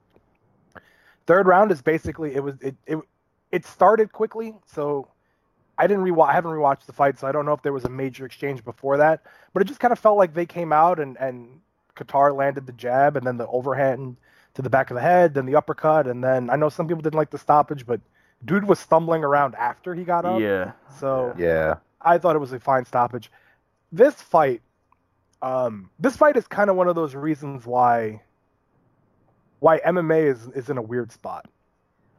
Third 1.28 1.46
round 1.46 1.72
is 1.72 1.84
basically 1.84 2.34
it 2.34 2.44
was 2.44 2.56
it 2.62 2.76
it, 2.88 2.98
it 3.52 3.64
started 3.68 4.12
quickly, 4.12 4.56
so 4.66 5.08
I 5.78 5.88
didn't 5.88 6.04
rewatch. 6.04 6.30
I 6.30 6.34
haven't 6.34 6.52
rewatched 6.52 6.86
the 6.86 6.94
fight, 6.94 7.20
so 7.20 7.28
I 7.28 7.32
don't 7.32 7.46
know 7.46 7.54
if 7.54 7.62
there 7.62 7.74
was 7.74 7.86
a 7.86 7.90
major 7.90 8.26
exchange 8.26 8.64
before 8.64 8.98
that. 8.98 9.24
But 9.54 9.62
it 9.62 9.66
just 9.66 9.80
kind 9.80 9.92
of 9.92 10.00
felt 10.00 10.18
like 10.18 10.34
they 10.34 10.46
came 10.46 10.72
out 10.72 11.00
and 11.00 11.18
and 11.18 11.62
Kattar 11.96 12.36
landed 12.36 12.66
the 12.66 12.74
jab 12.74 13.18
and 13.18 13.26
then 13.26 13.38
the 13.38 13.48
overhand 13.48 14.18
to 14.56 14.62
the 14.62 14.70
back 14.70 14.92
of 14.92 14.96
the 14.96 15.02
head, 15.02 15.34
then 15.34 15.46
the 15.46 15.56
uppercut, 15.56 16.08
and 16.08 16.24
then 16.24 16.50
I 16.50 16.56
know 16.56 16.70
some 16.70 16.88
people 16.88 17.02
didn't 17.02 17.18
like 17.18 17.32
the 17.32 17.40
stoppage, 17.40 17.86
but 17.86 18.02
dude 18.46 18.68
was 18.68 18.80
stumbling 18.80 19.24
around 19.24 19.56
after 19.56 19.96
he 19.96 20.04
got 20.04 20.26
up. 20.26 20.40
Yeah. 20.40 20.74
So 21.00 21.34
yeah, 21.38 21.76
I 22.02 22.18
thought 22.18 22.36
it 22.36 22.40
was 22.40 22.54
a 22.54 22.60
fine 22.60 22.86
stoppage. 22.86 23.32
This 23.92 24.14
fight, 24.16 24.62
um, 25.42 25.90
this 26.00 26.16
fight 26.16 26.38
is 26.38 26.48
kind 26.48 26.70
of 26.70 26.76
one 26.76 26.88
of 26.88 26.96
those 26.96 27.16
reasons 27.16 27.66
why 27.66 28.22
why 29.60 29.80
MMA 29.80 30.32
is 30.32 30.48
is 30.50 30.70
in 30.70 30.78
a 30.78 30.82
weird 30.82 31.12
spot. 31.12 31.48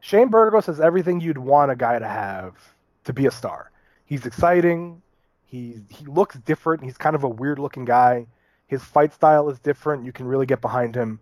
Shane 0.01 0.27
Burgos 0.27 0.65
has 0.67 0.79
everything 0.79 1.21
you'd 1.21 1.37
want 1.37 1.71
a 1.71 1.75
guy 1.75 1.97
to 1.97 2.07
have 2.07 2.74
to 3.05 3.13
be 3.13 3.25
a 3.25 3.31
star. 3.31 3.71
He's 4.05 4.25
exciting. 4.25 5.01
He 5.45 5.81
he 5.89 6.05
looks 6.05 6.35
different. 6.37 6.83
He's 6.83 6.97
kind 6.97 7.15
of 7.15 7.23
a 7.23 7.29
weird 7.29 7.59
looking 7.59 7.85
guy. 7.85 8.27
His 8.67 8.83
fight 8.83 9.13
style 9.13 9.49
is 9.49 9.59
different. 9.59 10.05
You 10.05 10.11
can 10.11 10.27
really 10.27 10.45
get 10.45 10.61
behind 10.61 10.95
him. 10.95 11.19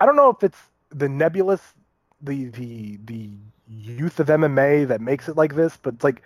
I 0.00 0.06
don't 0.06 0.16
know 0.16 0.30
if 0.30 0.42
it's 0.42 0.58
the 0.90 1.08
nebulous, 1.08 1.60
the 2.20 2.46
the 2.46 2.98
the 3.04 3.30
youth 3.68 4.20
of 4.20 4.26
MMA 4.26 4.88
that 4.88 5.00
makes 5.00 5.28
it 5.28 5.36
like 5.36 5.54
this, 5.54 5.76
but 5.80 6.02
like 6.04 6.22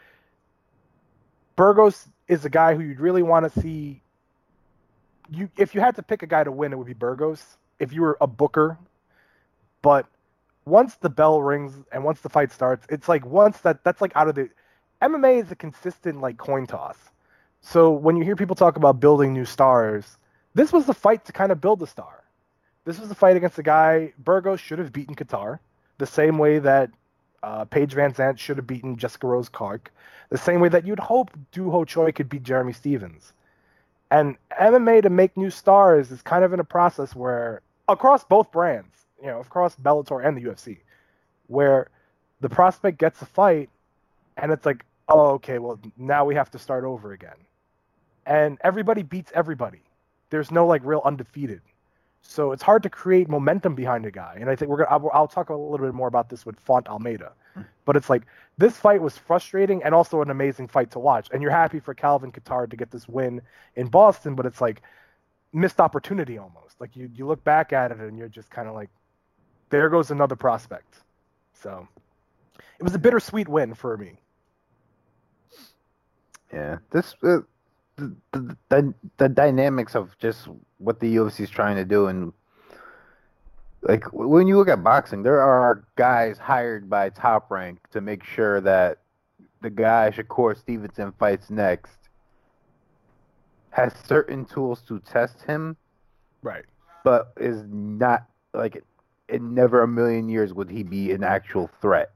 Burgos 1.55 2.09
is 2.29 2.45
a 2.45 2.51
guy 2.51 2.75
who 2.75 2.83
you'd 2.83 3.01
really 3.01 3.23
want 3.23 3.53
to 3.53 3.61
see. 3.61 4.03
You, 5.29 5.51
if 5.57 5.75
you 5.75 5.81
had 5.81 5.97
to 5.97 6.03
pick 6.03 6.23
a 6.23 6.27
guy 6.27 6.45
to 6.45 6.53
win, 6.53 6.73
it 6.73 6.77
would 6.77 6.87
be 6.87 6.95
Burgos. 6.95 7.43
If 7.79 7.93
you 7.93 8.03
were 8.03 8.17
a 8.21 8.27
booker, 8.27 8.79
but 9.83 10.07
once 10.67 10.97
the 10.97 11.09
bell 11.09 11.41
rings 11.41 11.73
and 11.93 12.05
once 12.05 12.21
the 12.21 12.29
fight 12.29 12.53
starts, 12.53 12.85
it's 12.91 13.09
like 13.09 13.25
once 13.25 13.59
that 13.61 13.83
that's 13.85 14.01
like 14.01 14.13
out 14.15 14.29
of 14.29 14.35
the 14.35 14.51
MMA 15.01 15.43
is 15.43 15.51
a 15.51 15.57
consistent 15.57 16.21
like 16.21 16.37
coin 16.37 16.67
toss. 16.67 16.99
So 17.63 17.91
when 17.91 18.17
you 18.17 18.25
hear 18.25 18.37
people 18.37 18.57
talk 18.57 18.77
about 18.77 19.01
building 19.01 19.33
new 19.33 19.45
stars, 19.45 20.19
this 20.55 20.73
was 20.73 20.87
the 20.87 20.95
fight 20.95 21.25
to 21.27 21.33
kind 21.33 21.53
of 21.53 21.61
build 21.61 21.83
a 21.83 21.87
star. 21.87 22.25
This 22.85 22.99
was 22.99 23.09
the 23.09 23.15
fight 23.15 23.37
against 23.37 23.59
a 23.59 23.63
guy 23.63 24.13
Burgos 24.19 24.61
should 24.61 24.79
have 24.79 24.93
beaten 24.93 25.15
Kattar, 25.15 25.59
the 25.99 26.07
same 26.07 26.39
way 26.39 26.59
that 26.59 26.91
uh, 27.43 27.65
Paige 27.65 27.95
VanZant 27.95 28.39
should 28.39 28.57
have 28.57 28.67
beaten 28.67 28.97
Jessica 28.97 29.27
Rose 29.27 29.49
Clark, 29.49 29.93
the 30.31 30.39
same 30.39 30.61
way 30.61 30.69
that 30.69 30.87
you'd 30.87 30.99
hope 30.99 31.31
Doo 31.53 31.71
Ho 31.71 31.85
Choi 31.85 32.13
could 32.13 32.29
beat 32.29 32.43
Jeremy 32.43 32.73
Stephens. 32.73 33.33
And 34.11 34.37
MMA 34.61 35.03
to 35.03 35.11
make 35.11 35.37
new 35.37 35.51
stars 35.51 36.11
is 36.11 36.23
kind 36.23 36.45
of 36.45 36.53
in 36.53 36.61
a 36.61 36.65
process 36.65 37.15
where 37.15 37.61
across 37.89 38.25
both 38.25 38.53
brands, 38.53 39.06
you 39.21 39.27
know, 39.29 39.41
across 39.41 39.77
Bellator 39.77 40.25
and 40.27 40.37
the 40.37 40.43
UFC, 40.43 40.79
where 41.47 41.89
the 42.41 42.49
prospect 42.49 42.99
gets 42.99 43.23
a 43.23 43.27
fight 43.27 43.71
and 44.37 44.53
it's 44.53 44.67
like, 44.67 44.85
oh, 45.09 45.31
okay, 45.33 45.59
well, 45.59 45.79
now 45.97 46.25
we 46.25 46.35
have 46.35 46.51
to 46.51 46.59
start 46.59 46.85
over 46.85 47.13
again. 47.13 47.37
And 48.27 48.59
everybody 48.63 49.03
beats 49.03 49.31
everybody. 49.35 49.83
There's 50.31 50.51
no 50.51 50.67
like 50.67 50.83
real 50.85 51.03
undefeated. 51.05 51.63
So 52.23 52.53
it's 52.53 52.63
hard 52.63 52.83
to 52.83 52.91
create 52.91 53.29
momentum 53.29 53.75
behind 53.75 54.05
a 54.05 54.11
guy. 54.11 54.37
And 54.41 54.51
I 54.51 54.57
think 54.57 54.71
we're 54.71 54.79
gonna 54.79 54.91
I'll, 54.91 55.11
I'll 55.13 55.29
talk 55.29 55.51
a 55.51 55.55
little 55.55 55.87
bit 55.87 55.95
more 55.95 56.09
about 56.09 56.29
this 56.29 56.45
with 56.45 56.59
Font 56.59 56.89
Almeida. 56.89 57.33
Hmm. 57.55 57.63
But 57.85 57.97
it's 57.97 58.11
like 58.11 58.23
this 58.59 58.77
fight 58.77 59.01
was 59.01 59.17
frustrating 59.17 59.83
and 59.85 59.95
also 59.95 60.23
an 60.23 60.31
amazing 60.31 60.67
fight 60.67 60.91
to 60.93 60.99
watch. 60.99 61.29
And 61.33 61.41
you're 61.41 61.53
happy 61.53 61.79
for 61.79 61.95
Calvin 61.95 62.33
Kattar 62.33 62.69
to 62.69 62.77
get 62.77 62.91
this 62.91 63.09
win 63.09 63.41
in 63.77 63.87
Boston, 63.87 64.35
but 64.35 64.45
it's 64.45 64.61
like 64.61 64.83
missed 65.53 65.81
opportunity 65.81 66.37
almost. 66.37 66.81
Like 66.81 66.97
you 66.97 67.09
you 67.15 67.27
look 67.27 67.45
back 67.45 67.73
at 67.73 67.93
it 67.93 67.99
and 67.99 68.19
you're 68.19 68.29
just 68.29 68.51
kind 68.51 68.69
of 68.69 68.75
like, 68.75 68.91
there 69.71 69.89
goes 69.89 70.11
another 70.11 70.37
prospect. 70.37 70.97
So 71.55 71.87
it 72.79 72.83
was 72.83 72.95
a 72.95 72.99
bittersweet 72.99 73.49
win 73.49 73.75
for 73.75 73.97
me. 73.97 74.19
yeah. 76.53 76.79
This 76.91 77.15
uh, 77.23 77.39
the, 77.97 78.15
the 78.33 78.57
the 78.69 78.95
the 79.17 79.29
dynamics 79.29 79.95
of 79.95 80.17
just 80.19 80.49
what 80.79 81.01
the 81.01 81.17
UFC 81.17 81.41
is 81.41 81.51
trying 81.51 81.77
to 81.77 81.85
do 81.85 82.07
and 82.09 82.33
like 83.83 84.05
when 84.13 84.47
you 84.49 84.57
look 84.57 84.69
at 84.69 84.83
boxing, 84.83 85.23
there 85.23 85.41
are 85.41 85.85
guys 85.97 86.39
hired 86.39 86.91
by 86.91 87.09
Top 87.11 87.51
Rank 87.51 87.79
to 87.93 88.01
make 88.01 88.25
sure 88.25 88.61
that 88.61 88.99
the 89.63 89.71
guy 89.71 90.11
Shakur 90.15 90.57
Stevenson 90.57 91.13
fights 91.19 91.51
next 91.51 91.93
has 93.71 93.93
certain 94.07 94.45
tools 94.45 94.83
to 94.89 94.99
test 95.01 95.43
him, 95.43 95.77
Right. 96.43 96.65
but 97.05 97.33
is 97.37 97.63
not 97.69 98.27
like 98.55 98.83
in 99.29 99.55
never 99.55 99.83
a 99.83 99.89
million 99.89 100.29
years 100.29 100.53
would 100.55 100.71
he 100.71 100.83
be 100.83 101.13
an 101.13 101.25
actual 101.25 101.71
threat. 101.81 102.13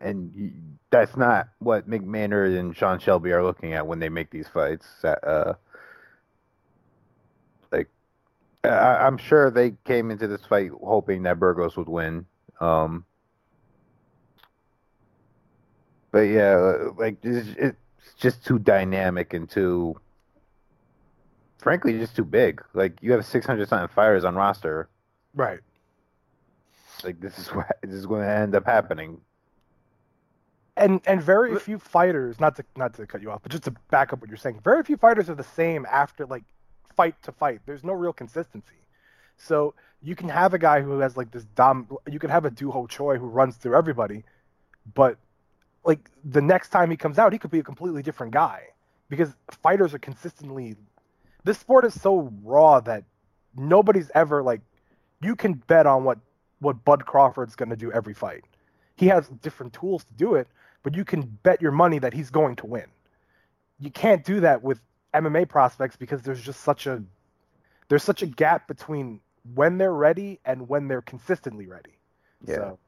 And 0.00 0.78
that's 0.90 1.16
not 1.16 1.48
what 1.58 1.88
McMahon 1.88 2.58
and 2.58 2.76
Sean 2.76 2.98
Shelby 2.98 3.32
are 3.32 3.42
looking 3.44 3.72
at 3.72 3.86
when 3.86 4.00
they 4.00 4.08
make 4.08 4.30
these 4.30 4.48
fights. 4.48 4.86
Uh, 5.04 5.54
like, 7.70 7.88
I, 8.64 8.68
I'm 8.68 9.16
sure 9.16 9.50
they 9.50 9.74
came 9.84 10.10
into 10.10 10.26
this 10.26 10.44
fight 10.44 10.70
hoping 10.82 11.22
that 11.22 11.38
Burgos 11.38 11.76
would 11.76 11.88
win. 11.88 12.26
Um, 12.60 13.04
But 16.12 16.28
yeah, 16.28 16.88
like 16.98 17.16
it's, 17.22 17.48
it's 17.58 17.76
just 18.18 18.44
too 18.44 18.58
dynamic 18.58 19.32
and 19.32 19.48
too, 19.48 19.96
frankly, 21.58 21.98
just 21.98 22.14
too 22.14 22.24
big. 22.24 22.62
Like 22.74 22.98
you 23.00 23.12
have 23.12 23.24
600 23.24 23.66
something 23.68 23.92
fighters 23.92 24.24
on 24.24 24.34
roster. 24.34 24.88
Right. 25.34 25.60
Like 27.04 27.20
this 27.20 27.38
is 27.38 27.48
what 27.48 27.78
this 27.82 27.94
is 27.94 28.06
going 28.06 28.22
to 28.22 28.30
end 28.30 28.54
up 28.54 28.66
happening. 28.66 29.20
And 30.76 31.00
and 31.06 31.22
very 31.22 31.58
few 31.58 31.78
fighters, 31.78 32.40
not 32.40 32.56
to 32.56 32.64
not 32.76 32.94
to 32.94 33.06
cut 33.06 33.20
you 33.20 33.30
off, 33.30 33.42
but 33.42 33.52
just 33.52 33.64
to 33.64 33.74
back 33.90 34.12
up 34.12 34.20
what 34.20 34.30
you're 34.30 34.38
saying, 34.38 34.60
very 34.64 34.82
few 34.82 34.96
fighters 34.96 35.28
are 35.28 35.34
the 35.34 35.44
same 35.44 35.86
after 35.90 36.24
like 36.24 36.44
fight 36.96 37.14
to 37.24 37.32
fight. 37.32 37.60
There's 37.66 37.84
no 37.84 37.92
real 37.92 38.12
consistency. 38.12 38.76
So 39.36 39.74
you 40.02 40.16
can 40.16 40.28
have 40.28 40.54
a 40.54 40.58
guy 40.58 40.80
who 40.80 40.98
has 41.00 41.16
like 41.16 41.30
this 41.30 41.44
dom. 41.54 41.88
You 42.10 42.18
can 42.18 42.30
have 42.30 42.44
a 42.44 42.50
Doo 42.50 42.70
Ho 42.70 42.86
Choi 42.86 43.18
who 43.18 43.26
runs 43.26 43.56
through 43.56 43.76
everybody, 43.76 44.24
but 44.94 45.18
like 45.84 46.10
the 46.24 46.40
next 46.40 46.70
time 46.70 46.90
he 46.90 46.96
comes 46.96 47.18
out, 47.18 47.32
he 47.32 47.38
could 47.38 47.50
be 47.50 47.58
a 47.58 47.64
completely 47.64 48.02
different 48.02 48.32
guy 48.32 48.68
because 49.08 49.34
fighters 49.62 49.92
are 49.94 49.98
consistently. 49.98 50.76
This 51.44 51.58
sport 51.58 51.84
is 51.84 52.00
so 52.00 52.32
raw 52.42 52.80
that 52.80 53.04
nobody's 53.56 54.10
ever 54.14 54.42
like. 54.42 54.60
You 55.20 55.36
can 55.36 55.54
bet 55.54 55.86
on 55.86 56.04
what 56.04 56.18
what 56.62 56.84
Bud 56.84 57.04
Crawford's 57.04 57.56
going 57.56 57.70
to 57.70 57.76
do 57.76 57.92
every 57.92 58.14
fight. 58.14 58.44
He 58.96 59.06
has 59.08 59.28
different 59.28 59.72
tools 59.72 60.04
to 60.04 60.14
do 60.14 60.34
it, 60.34 60.48
but 60.82 60.94
you 60.94 61.04
can 61.04 61.22
bet 61.42 61.60
your 61.60 61.72
money 61.72 61.98
that 61.98 62.12
he's 62.12 62.30
going 62.30 62.56
to 62.56 62.66
win. 62.66 62.86
You 63.80 63.90
can't 63.90 64.24
do 64.24 64.40
that 64.40 64.62
with 64.62 64.80
MMA 65.14 65.48
prospects 65.48 65.96
because 65.96 66.22
there's 66.22 66.40
just 66.40 66.60
such 66.60 66.86
a 66.86 67.02
there's 67.88 68.04
such 68.04 68.22
a 68.22 68.26
gap 68.26 68.68
between 68.68 69.20
when 69.54 69.76
they're 69.76 69.92
ready 69.92 70.40
and 70.44 70.68
when 70.68 70.88
they're 70.88 71.02
consistently 71.02 71.66
ready. 71.66 71.98
Yeah. 72.46 72.54
So, 72.54 72.78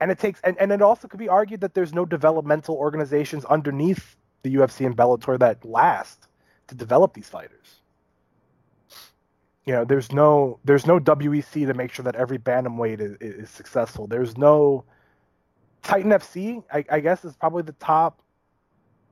and 0.00 0.10
it 0.10 0.18
takes 0.18 0.40
and, 0.42 0.56
and 0.58 0.70
it 0.70 0.82
also 0.82 1.08
could 1.08 1.18
be 1.18 1.28
argued 1.28 1.62
that 1.62 1.74
there's 1.74 1.94
no 1.94 2.04
developmental 2.04 2.76
organizations 2.76 3.44
underneath 3.46 4.16
the 4.42 4.54
UFC 4.54 4.86
and 4.86 4.96
Bellator 4.96 5.38
that 5.38 5.64
last 5.64 6.28
to 6.68 6.74
develop 6.74 7.14
these 7.14 7.28
fighters. 7.28 7.77
You 9.68 9.74
know, 9.74 9.86
there's 9.86 10.12
no 10.12 10.60
there's 10.64 10.86
no 10.86 11.00
WEC 11.00 11.66
to 11.66 11.74
make 11.74 11.92
sure 11.92 12.04
that 12.04 12.16
every 12.16 12.38
bantamweight 12.38 13.00
is, 13.02 13.16
is 13.20 13.50
successful. 13.50 14.08
There's 14.08 14.38
no 14.38 14.86
Titan 15.82 16.12
FC, 16.12 16.64
I, 16.72 16.84
I 16.90 17.00
guess, 17.00 17.24
is 17.24 17.36
probably 17.36 17.62
the 17.64 17.72
top 17.74 18.22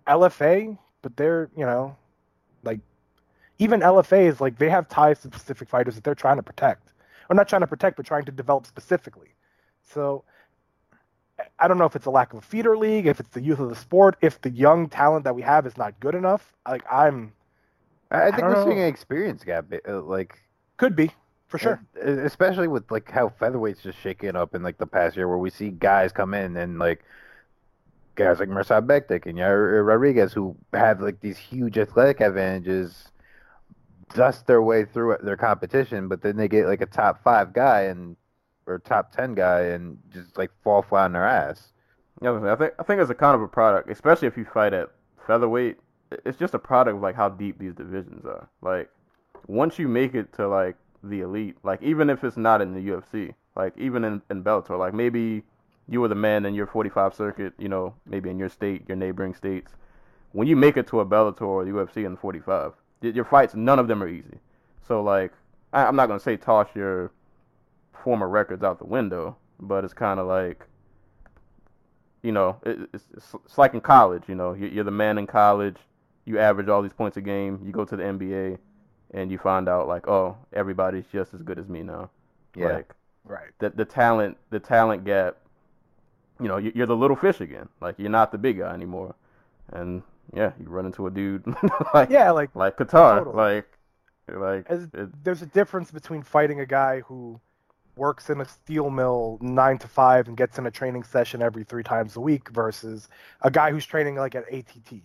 LFA, 0.06 0.78
but 1.02 1.16
they're 1.16 1.50
you 1.56 1.66
know, 1.66 1.96
like 2.64 2.80
even 3.58 3.82
LFA 3.82 4.26
is 4.28 4.40
like 4.40 4.58
they 4.58 4.70
have 4.70 4.88
ties 4.88 5.20
to 5.22 5.28
specific 5.28 5.68
fighters 5.68 5.96
that 5.96 6.04
they're 6.04 6.14
trying 6.16 6.38
to 6.38 6.44
protect, 6.44 6.92
or 7.30 7.36
not 7.36 7.48
trying 7.48 7.62
to 7.62 7.68
protect, 7.68 7.96
but 7.98 8.06
trying 8.06 8.26
to 8.26 8.32
develop 8.32 8.66
specifically. 8.66 9.36
So 9.82 10.24
I 11.58 11.68
don't 11.68 11.78
know 11.78 11.86
if 11.86 11.96
it's 11.96 12.06
a 12.06 12.10
lack 12.10 12.32
of 12.34 12.40
a 12.40 12.42
feeder 12.42 12.78
league, 12.78 13.06
if 13.06 13.20
it's 13.20 13.30
the 13.30 13.42
youth 13.42 13.60
of 13.60 13.68
the 13.70 13.76
sport, 13.76 14.16
if 14.22 14.40
the 14.42 14.50
young 14.50 14.88
talent 14.88 15.24
that 15.24 15.36
we 15.36 15.42
have 15.42 15.66
is 15.66 15.78
not 15.78 16.00
good 16.00 16.16
enough. 16.16 16.54
Like 16.68 16.84
I'm 16.90 17.34
I, 18.10 18.28
I 18.28 18.30
think 18.32 18.48
don't 18.48 18.48
we're 18.48 18.56
know. 18.56 18.64
seeing 18.64 18.80
an 18.80 18.88
experience 18.88 19.44
gap. 19.44 19.72
uh, 19.88 20.02
Like 20.02 20.42
could 20.76 20.96
be 20.96 21.10
for 21.48 21.58
sure. 21.58 21.82
e- 21.96 22.00
uh, 22.00 22.24
especially 22.24 22.68
with 22.68 22.90
like 22.90 23.10
how 23.10 23.28
featherweight's 23.28 23.82
just 23.82 23.98
shaking 23.98 24.36
up 24.36 24.54
in 24.54 24.62
like 24.62 24.78
the 24.78 24.86
past 24.86 25.16
year, 25.16 25.28
where 25.28 25.38
we 25.38 25.50
see 25.50 25.70
guys 25.70 26.12
come 26.12 26.34
in 26.34 26.56
and 26.56 26.78
like 26.78 27.04
guys 28.14 28.40
like 28.40 28.48
Mirsad 28.48 28.86
Bektik 28.86 29.26
and 29.26 29.38
Yair 29.38 29.86
Rodriguez 29.86 30.32
who 30.32 30.56
have 30.72 31.00
like 31.00 31.20
these 31.20 31.38
huge 31.38 31.78
athletic 31.78 32.20
advantages, 32.20 33.08
dust 34.14 34.46
their 34.46 34.62
way 34.62 34.84
through 34.84 35.16
their 35.22 35.36
competition, 35.36 36.08
but 36.08 36.22
then 36.22 36.36
they 36.36 36.48
get 36.48 36.66
like 36.66 36.80
a 36.80 36.86
top 36.86 37.22
five 37.22 37.52
guy 37.52 37.82
and 37.82 38.16
or 38.66 38.78
top 38.80 39.12
ten 39.12 39.34
guy 39.34 39.60
and 39.60 39.98
just 40.12 40.36
like 40.36 40.50
fall 40.62 40.82
flat 40.82 41.04
on 41.04 41.12
their 41.12 41.26
ass. 41.26 41.72
Yeah, 42.22 42.32
I 42.32 42.56
think 42.56 42.72
I 42.78 42.82
think 42.82 43.00
it's 43.00 43.10
a 43.10 43.14
kind 43.14 43.34
of 43.34 43.42
a 43.42 43.48
product, 43.48 43.90
especially 43.90 44.28
if 44.28 44.36
you 44.36 44.44
fight 44.44 44.72
at 44.72 44.90
featherweight. 45.26 45.76
It's 46.24 46.38
just 46.38 46.54
a 46.54 46.58
product 46.58 46.96
of 46.96 47.02
like 47.02 47.14
how 47.14 47.28
deep 47.28 47.58
these 47.58 47.74
divisions 47.74 48.24
are. 48.24 48.48
Like 48.62 48.90
once 49.46 49.78
you 49.78 49.88
make 49.88 50.14
it 50.14 50.32
to 50.34 50.48
like 50.48 50.76
the 51.02 51.20
elite, 51.20 51.56
like 51.62 51.82
even 51.82 52.10
if 52.10 52.24
it's 52.24 52.36
not 52.36 52.60
in 52.60 52.74
the 52.74 52.80
UFC, 52.90 53.34
like 53.54 53.76
even 53.78 54.04
in 54.04 54.22
in 54.30 54.42
Bellator, 54.42 54.78
like 54.78 54.94
maybe 54.94 55.42
you 55.88 56.00
were 56.00 56.08
the 56.08 56.14
man 56.16 56.44
in 56.46 56.54
your 56.54 56.66
45 56.66 57.14
circuit, 57.14 57.52
you 57.58 57.68
know, 57.68 57.94
maybe 58.06 58.28
in 58.30 58.38
your 58.38 58.48
state, 58.48 58.82
your 58.88 58.96
neighboring 58.96 59.34
states. 59.34 59.72
When 60.32 60.48
you 60.48 60.56
make 60.56 60.76
it 60.76 60.86
to 60.88 61.00
a 61.00 61.06
Bellator 61.06 61.42
or 61.42 61.64
UFC 61.64 62.04
in 62.04 62.12
the 62.12 62.18
45, 62.18 62.72
your 63.02 63.24
fights, 63.24 63.54
none 63.54 63.78
of 63.78 63.86
them 63.88 64.02
are 64.02 64.08
easy. 64.08 64.40
So 64.86 65.02
like, 65.02 65.32
I, 65.72 65.84
I'm 65.84 65.96
not 65.96 66.06
gonna 66.08 66.20
say 66.20 66.36
toss 66.36 66.68
your 66.74 67.12
former 67.92 68.28
records 68.28 68.62
out 68.64 68.78
the 68.78 68.86
window, 68.86 69.36
but 69.60 69.84
it's 69.84 69.94
kind 69.94 70.18
of 70.20 70.26
like 70.26 70.66
you 72.22 72.32
know, 72.32 72.56
it, 72.64 72.78
it's, 72.92 73.06
it's 73.14 73.58
like 73.58 73.74
in 73.74 73.80
college. 73.80 74.24
You 74.28 74.34
know, 74.34 74.54
You- 74.54 74.68
you're 74.68 74.84
the 74.84 74.90
man 74.90 75.18
in 75.18 75.26
college. 75.26 75.76
You 76.24 76.38
average 76.40 76.68
all 76.68 76.82
these 76.82 76.92
points 76.92 77.16
a 77.16 77.20
game. 77.20 77.60
You 77.64 77.70
go 77.70 77.84
to 77.84 77.96
the 77.96 78.02
NBA, 78.02 78.58
and 79.16 79.32
you 79.32 79.38
find 79.38 79.68
out 79.68 79.88
like, 79.88 80.06
oh, 80.06 80.36
everybody's 80.52 81.06
just 81.12 81.34
as 81.34 81.42
good 81.42 81.58
as 81.58 81.68
me 81.68 81.82
now. 81.82 82.10
Yeah. 82.54 82.66
Like 82.74 82.94
Right. 83.24 83.48
the 83.58 83.70
the 83.70 83.84
talent 83.84 84.36
the 84.50 84.60
talent 84.60 85.04
gap. 85.04 85.36
You 86.40 86.48
know, 86.48 86.58
you- 86.58 86.72
you're 86.74 86.86
the 86.86 86.96
little 86.96 87.16
fish 87.16 87.40
again. 87.40 87.68
Like 87.80 87.96
you're 87.98 88.10
not 88.10 88.30
the 88.30 88.38
big 88.38 88.58
guy 88.58 88.72
anymore. 88.72 89.14
And 89.72 90.02
yeah, 90.32 90.52
you 90.60 90.66
run 90.68 90.86
into 90.86 91.06
a 91.06 91.10
dude 91.10 91.44
like 91.94 92.10
Yeah, 92.10 92.30
like 92.30 92.54
like 92.54 92.76
Kattar, 92.76 93.18
Totally. 93.24 93.36
like 93.36 93.66
like 94.28 94.66
As- 94.68 94.88
it, 94.92 95.24
there's 95.24 95.42
a 95.42 95.46
difference 95.46 95.90
between 95.90 96.22
fighting 96.22 96.60
a 96.60 96.66
guy 96.66 97.00
who 97.00 97.40
works 97.96 98.28
in 98.28 98.40
a 98.42 98.44
steel 98.44 98.90
mill 98.90 99.38
nine 99.40 99.78
to 99.78 99.88
five 99.88 100.28
and 100.28 100.36
gets 100.36 100.58
in 100.58 100.66
a 100.66 100.70
training 100.70 101.02
session 101.02 101.40
every 101.40 101.64
three 101.64 101.82
times 101.82 102.14
a 102.16 102.20
week 102.20 102.50
versus 102.50 103.08
a 103.40 103.50
guy 103.50 103.70
who's 103.70 103.86
training 103.86 104.16
like 104.16 104.34
at 104.34 104.44
ATT. 104.52 105.00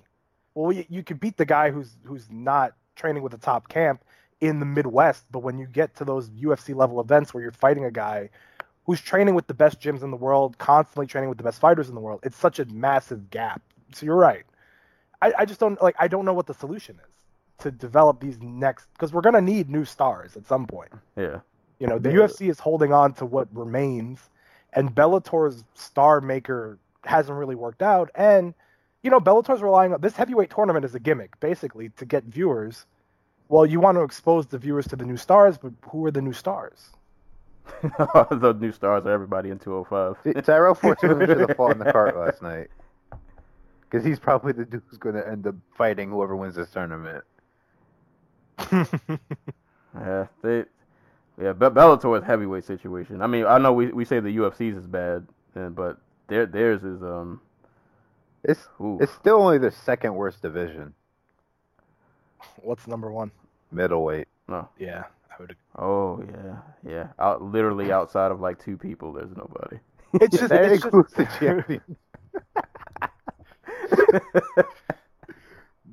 Well, 0.53 0.73
you, 0.73 0.83
you 0.89 1.01
could 1.01 1.19
beat 1.21 1.37
the 1.37 1.45
guy 1.45 1.71
who's 1.71 1.95
who's 2.03 2.27
not 2.29 2.73
training 2.95 3.23
with 3.23 3.33
a 3.33 3.37
top 3.37 3.67
camp 3.69 4.03
in 4.39 4.59
the 4.59 4.65
Midwest, 4.65 5.25
but 5.31 5.39
when 5.39 5.57
you 5.59 5.67
get 5.67 5.95
to 5.97 6.05
those 6.05 6.29
UFC 6.31 6.75
level 6.75 6.99
events 6.99 7.33
where 7.33 7.43
you're 7.43 7.51
fighting 7.51 7.85
a 7.85 7.91
guy 7.91 8.29
who's 8.85 8.99
training 8.99 9.35
with 9.35 9.45
the 9.47 9.53
best 9.53 9.79
gyms 9.79 10.01
in 10.01 10.09
the 10.11 10.17
world, 10.17 10.57
constantly 10.57 11.05
training 11.05 11.29
with 11.29 11.37
the 11.37 11.43
best 11.43 11.59
fighters 11.59 11.89
in 11.89 11.95
the 11.95 12.01
world, 12.01 12.19
it's 12.23 12.35
such 12.37 12.59
a 12.59 12.65
massive 12.65 13.29
gap. 13.29 13.61
So 13.93 14.05
you're 14.05 14.15
right. 14.15 14.43
I, 15.21 15.33
I 15.39 15.45
just 15.45 15.59
don't 15.59 15.79
like. 15.81 15.95
I 15.99 16.07
don't 16.07 16.25
know 16.25 16.33
what 16.33 16.47
the 16.47 16.53
solution 16.53 16.95
is 16.95 17.11
to 17.63 17.69
develop 17.69 18.19
these 18.19 18.39
next 18.41 18.87
because 18.93 19.13
we're 19.13 19.21
gonna 19.21 19.41
need 19.41 19.69
new 19.69 19.85
stars 19.85 20.35
at 20.35 20.47
some 20.47 20.65
point. 20.65 20.89
yeah. 21.15 21.39
You 21.79 21.87
know, 21.87 21.97
the 21.99 22.09
Yeah. 22.11 22.19
UFC 22.27 22.49
is 22.49 22.59
holding 22.59 22.93
on 22.93 23.13
to 23.15 23.25
what 23.25 23.47
remains, 23.55 24.29
and 24.73 24.93
Bellator's 24.93 25.63
star 25.75 26.21
maker 26.21 26.77
hasn't 27.03 27.37
really 27.37 27.55
worked 27.55 27.81
out. 27.83 28.09
And 28.15 28.53
you 29.03 29.09
know, 29.09 29.19
Bellator's 29.19 29.61
relying 29.61 29.93
on 29.93 30.01
this 30.01 30.15
heavyweight 30.15 30.49
tournament 30.49 30.85
is 30.85 30.95
a 30.95 30.99
gimmick, 30.99 31.39
basically, 31.39 31.89
to 31.97 32.05
get 32.05 32.23
viewers. 32.25 32.85
Well, 33.49 33.65
you 33.65 33.79
want 33.79 33.97
to 33.97 34.03
expose 34.03 34.47
the 34.47 34.57
viewers 34.57 34.87
to 34.87 34.95
the 34.95 35.05
new 35.05 35.17
stars, 35.17 35.57
but 35.57 35.73
who 35.89 36.05
are 36.05 36.11
the 36.11 36.21
new 36.21 36.33
stars? 36.33 36.91
the 37.81 38.57
new 38.59 38.71
stars 38.71 39.05
are 39.05 39.11
everybody 39.11 39.49
in 39.49 39.59
205. 39.59 40.45
Tyrell 40.45 40.75
Fortune 40.75 41.19
should 41.25 41.39
have 41.39 41.55
fought 41.57 41.73
in 41.73 41.79
the 41.79 41.91
cart 41.91 42.15
last 42.17 42.41
night. 42.41 42.69
Because 43.81 44.05
he's 44.05 44.19
probably 44.19 44.53
the 44.53 44.65
dude 44.65 44.83
who's 44.87 44.97
going 44.97 45.15
to 45.15 45.27
end 45.27 45.45
up 45.47 45.55
fighting 45.75 46.09
whoever 46.09 46.35
wins 46.35 46.55
this 46.55 46.69
tournament. 46.69 47.23
Yeah, 49.93 50.27
they, 50.41 50.63
yeah, 51.41 51.53
Be- 51.53 51.65
Bellator 51.65 52.17
is 52.17 52.23
heavyweight 52.23 52.63
situation. 52.63 53.21
I 53.21 53.27
mean, 53.27 53.45
I 53.45 53.57
know 53.57 53.73
we 53.73 53.87
we 53.87 54.05
say 54.05 54.19
the 54.19 54.35
UFC's 54.37 54.77
is 54.77 54.87
bad, 54.87 55.27
uh, 55.55 55.69
but 55.69 55.97
their 56.27 56.45
theirs 56.45 56.83
is 56.83 57.01
um. 57.03 57.41
It's 58.43 58.67
Ooh. 58.81 58.97
it's 59.01 59.11
still 59.13 59.37
only 59.37 59.57
the 59.59 59.71
second 59.71 60.15
worst 60.15 60.41
division, 60.41 60.93
What's 62.63 62.87
number 62.87 63.11
one? 63.11 63.31
middleweight. 63.71 64.27
No. 64.47 64.67
Yeah, 64.77 65.03
I 65.31 65.41
would. 65.41 65.55
Oh 65.77 66.23
yeah, 66.27 66.57
yeah. 66.89 67.07
Out 67.19 67.41
literally 67.41 67.91
outside 67.99 68.31
of 68.31 68.39
like 68.41 68.63
two 68.63 68.77
people, 68.77 69.13
there's 69.13 69.35
nobody. 69.35 69.77
It's 70.13 70.37
just, 70.37 70.49
That 70.49 70.65
it's 70.65 70.83
just 70.83 71.15
the 71.15 71.25
champion. 71.39 71.81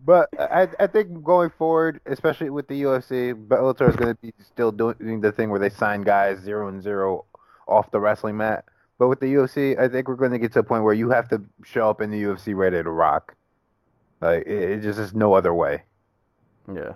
But 0.05 0.29
I 0.39 0.69
I 0.79 0.87
think 0.87 1.23
going 1.23 1.51
forward, 1.51 2.01
especially 2.07 2.51
with 2.51 2.69
the 2.69 2.83
UFC, 2.83 3.35
Bellator 3.35 3.89
is 3.89 3.97
going 3.97 4.15
to 4.15 4.21
be 4.21 4.33
still 4.43 4.73
doing 4.73 5.21
the 5.21 5.33
thing 5.33 5.51
where 5.51 5.61
they 5.61 5.71
sign 5.71 6.03
guys 6.03 6.39
zero 6.41 6.69
and 6.69 6.83
zero 6.83 7.25
off 7.67 7.91
the 7.91 8.01
wrestling 8.01 8.37
mat. 8.37 8.65
But 8.99 9.09
with 9.09 9.21
the 9.21 9.27
UFC, 9.27 9.79
I 9.79 9.89
think 9.89 10.09
we're 10.09 10.17
going 10.17 10.33
to 10.33 10.39
get 10.39 10.53
to 10.55 10.59
a 10.59 10.65
point 10.65 10.83
where 10.83 10.95
you 10.95 11.11
have 11.11 11.29
to 11.29 11.43
show 11.65 11.89
up 11.89 12.01
in 12.01 12.11
the 12.11 12.21
UFC 12.21 12.55
ready 12.55 12.83
to 12.83 12.91
rock. 12.91 13.37
Like 14.21 14.45
it, 14.47 14.71
it 14.71 14.83
just 14.83 14.99
is 14.99 15.15
no 15.15 15.35
other 15.35 15.55
way. 15.55 15.85
Yeah. 16.73 16.95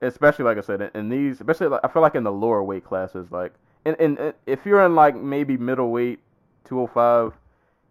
Especially 0.00 0.44
like 0.44 0.58
I 0.58 0.62
said, 0.62 0.80
in, 0.80 0.90
in 0.94 1.08
these, 1.08 1.40
especially 1.40 1.68
like, 1.68 1.80
I 1.84 1.88
feel 1.88 2.02
like 2.02 2.14
in 2.14 2.24
the 2.24 2.32
lower 2.32 2.62
weight 2.62 2.84
classes, 2.84 3.30
like, 3.30 3.52
and 3.84 3.96
and 4.00 4.34
if 4.46 4.64
you're 4.64 4.84
in 4.84 4.94
like 4.94 5.16
maybe 5.16 5.56
middleweight, 5.56 6.20
205, 6.64 7.32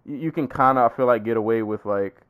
you, 0.05 0.17
you 0.17 0.31
can 0.31 0.47
kind 0.47 0.77
of 0.77 0.91
I 0.91 0.95
feel 0.95 1.05
like 1.05 1.23
get 1.23 1.37
away 1.37 1.61
with 1.61 1.85
like, 1.85 2.21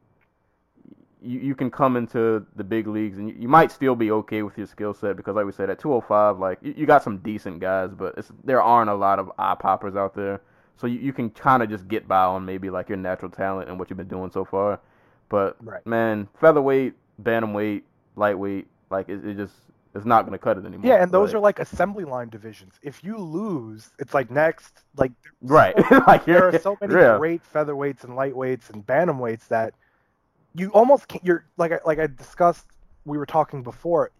you 1.21 1.39
you 1.39 1.55
can 1.55 1.71
come 1.71 1.95
into 1.95 2.45
the 2.55 2.63
big 2.63 2.88
leagues 2.88 3.17
and 3.17 3.29
you, 3.29 3.35
you 3.39 3.47
might 3.47 3.71
still 3.71 3.95
be 3.95 4.11
okay 4.11 4.41
with 4.41 4.57
your 4.57 4.67
skill 4.67 4.93
set 4.93 5.15
because 5.15 5.35
like 5.35 5.45
we 5.45 5.51
said 5.51 5.69
at 5.69 5.79
205, 5.79 6.39
like 6.39 6.59
you, 6.61 6.73
you 6.77 6.85
got 6.85 7.03
some 7.03 7.19
decent 7.19 7.59
guys, 7.59 7.91
but 7.95 8.15
there 8.43 8.61
aren't 8.61 8.89
a 8.89 8.95
lot 8.95 9.19
of 9.19 9.31
eye 9.38 9.55
poppers 9.55 9.95
out 9.95 10.13
there. 10.13 10.41
So 10.78 10.88
you, 10.88 10.99
you 10.99 11.14
can 11.14 11.30
kind 11.30 11.62
of 11.64 11.70
just 11.70 11.88
get 11.88 12.08
by 12.08 12.24
on 12.24 12.45
maybe 12.45 12.70
like 12.70 12.88
your 12.90 12.98
natural 12.98 13.32
talent 13.32 13.70
and 13.70 13.78
what 13.80 13.90
you've 13.90 13.98
been 13.98 14.08
doing 14.08 14.32
so 14.32 14.45
far. 14.45 14.80
But 15.30 15.58
Right. 15.62 15.86
man, 15.86 16.28
featherweight, 16.40 16.94
bantamweight, 17.22 17.84
lightweight, 18.16 18.68
like 18.90 19.10
it, 19.10 19.26
it 19.26 19.36
just 19.38 19.54
it's 19.95 20.06
not 20.06 20.26
gonna 20.26 20.38
cut 20.38 20.58
it 20.58 20.66
anymore. 20.66 20.86
Yeah, 20.86 21.02
and 21.02 21.12
those 21.12 21.30
Like- 21.30 21.36
are 21.36 21.40
like 21.40 21.60
assembly 21.60 22.04
line 22.06 22.30
divisions. 22.30 22.76
If 22.84 23.04
you 23.04 23.18
lose, 23.18 23.90
it's 23.99 24.14
like 24.14 24.30
next. 24.30 24.84
Like 24.95 25.12
right. 25.41 25.76
like 26.08 26.26
there 26.26 26.49
you're- 26.52 26.60
so 26.60 26.78
many 26.80 26.94
yeah. 26.94 27.18
great 27.18 27.41
featherweights 27.52 28.04
and 28.04 28.14
lightweights 28.14 28.70
and 28.70 28.86
bantamweights 28.86 29.48
that 29.48 29.74
you 30.54 30.70
almost 30.72 31.08
can't. 31.08 31.26
You're 31.26 31.45
like 31.58 31.72
I, 31.72 31.80
like 31.86 31.99
I 31.99 32.08
discussed. 32.08 32.68
We 33.06 33.18
were 33.18 33.26
talking 33.26 33.64
before. 33.64 34.12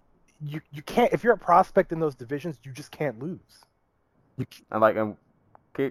You 0.44 0.62
you 0.72 0.82
can't 0.82 1.14
if 1.14 1.24
you're 1.24 1.34
a 1.34 1.38
prospect 1.38 1.92
in 1.92 2.00
those 2.00 2.16
divisions, 2.16 2.58
you 2.64 2.72
just 2.72 2.90
can't 2.92 3.20
lose. 3.20 3.40
And 4.72 4.82
like, 4.82 4.96
ca- 4.96 5.16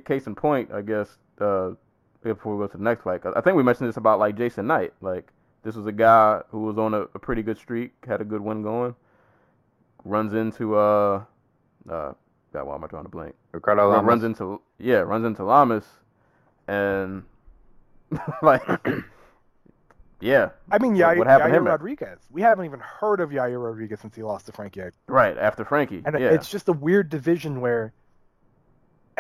case 0.05 0.27
in 0.27 0.35
point, 0.35 0.73
I 0.73 0.83
guess, 0.83 1.17
uh, 1.41 1.71
before 2.23 2.57
we 2.57 2.63
go 2.65 2.67
to 2.67 2.77
the 2.77 2.83
next 2.83 3.05
fight, 3.05 3.23
'cause 3.23 3.35
I 3.37 3.41
think 3.41 3.57
we 3.57 3.63
mentioned 3.63 3.89
this 3.89 3.97
about 3.97 4.19
like 4.19 4.37
Jason 4.37 4.67
Knight. 4.67 4.93
Like, 5.01 5.33
this 5.63 5.77
was 5.77 5.87
a 5.87 5.93
guy 5.93 6.43
who 6.51 6.63
was 6.63 6.79
on 6.79 6.95
a, 6.95 7.01
a 7.15 7.19
pretty 7.19 7.43
good 7.43 7.57
streak, 7.59 7.93
had 8.07 8.21
a 8.21 8.25
good 8.25 8.41
win 8.41 8.63
going, 8.63 8.95
runs 10.05 10.35
into 10.35 10.77
uh, 10.77 11.23
uh, 11.89 12.13
God, 12.53 12.67
why 12.67 12.75
am 12.75 12.85
I 12.85 12.87
trying 12.87 13.05
to 13.05 13.09
blank? 13.09 13.35
Ricardo 13.53 13.89
Lamas. 13.91 14.09
runs 14.09 14.25
into 14.25 14.61
yeah, 14.79 14.97
runs 14.99 15.25
into 15.25 15.45
Lamas, 15.45 15.85
and 16.69 17.23
like, 18.43 18.63
yeah, 20.21 20.51
I 20.71 20.79
mean, 20.79 20.93
What- 20.93 21.01
Yair, 21.01 21.19
what 21.19 21.27
happened 21.27 21.53
Yair 21.53 21.57
him, 21.59 21.65
man? 21.65 21.71
Rodriguez. 21.73 22.19
We 22.31 22.43
haven't 22.43 22.65
even 22.65 22.81
heard 22.81 23.21
of 23.21 23.31
Yair 23.31 23.63
Rodriguez 23.63 24.01
since 24.01 24.15
he 24.17 24.23
lost 24.23 24.47
to 24.47 24.53
Frankie 24.53 24.83
right 25.07 25.37
after 25.39 25.65
Frankie, 25.65 26.03
And 26.05 26.19
yeah, 26.19 26.31
it's 26.33 26.51
just 26.51 26.69
a 26.69 26.73
weird 26.73 27.09
division 27.11 27.61
where, 27.61 27.93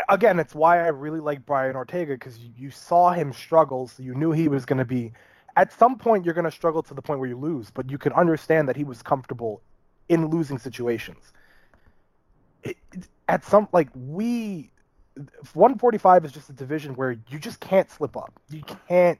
again, 0.09 0.39
it's 0.39 0.55
why 0.55 0.78
I 0.78 0.89
really 0.89 1.20
like 1.20 1.44
Brian 1.47 1.77
Ortega 1.77 2.14
because 2.14 2.39
you, 2.39 2.51
you 2.56 2.70
saw 2.70 3.12
him 3.12 3.32
struggle, 3.32 3.89
so 3.89 4.02
you 4.02 4.14
knew 4.14 4.32
he 4.32 4.48
was 4.48 4.64
going 4.64 4.78
to 4.78 4.85
be. 4.85 5.12
At 5.56 5.73
some 5.73 5.97
point, 5.97 6.24
you're 6.24 6.35
going 6.35 6.44
to 6.44 6.51
struggle 6.51 6.82
to 6.82 6.94
the 6.94 7.02
point 7.02 7.18
where 7.20 7.28
you 7.28 7.36
lose, 7.39 7.70
but 7.70 7.90
you 7.90 7.98
can 7.98 8.12
understand 8.12 8.68
that 8.68 8.77
he 8.77 8.85
was 8.85 9.02
comfortable 9.02 9.62
in 10.09 10.27
losing 10.28 10.59
situations. 10.59 11.32
It, 12.62 12.77
at 13.28 13.44
some 13.44 13.68
like 13.73 13.89
we, 13.94 14.70
145 15.55 16.24
is 16.27 16.32
just 16.32 16.51
a 16.51 16.52
division 16.52 16.94
where 16.94 17.16
you 17.28 17.39
just 17.39 17.60
can't 17.60 17.90
slip 17.90 18.16
up. 18.16 18.39
You 18.51 18.62
can't. 18.89 19.18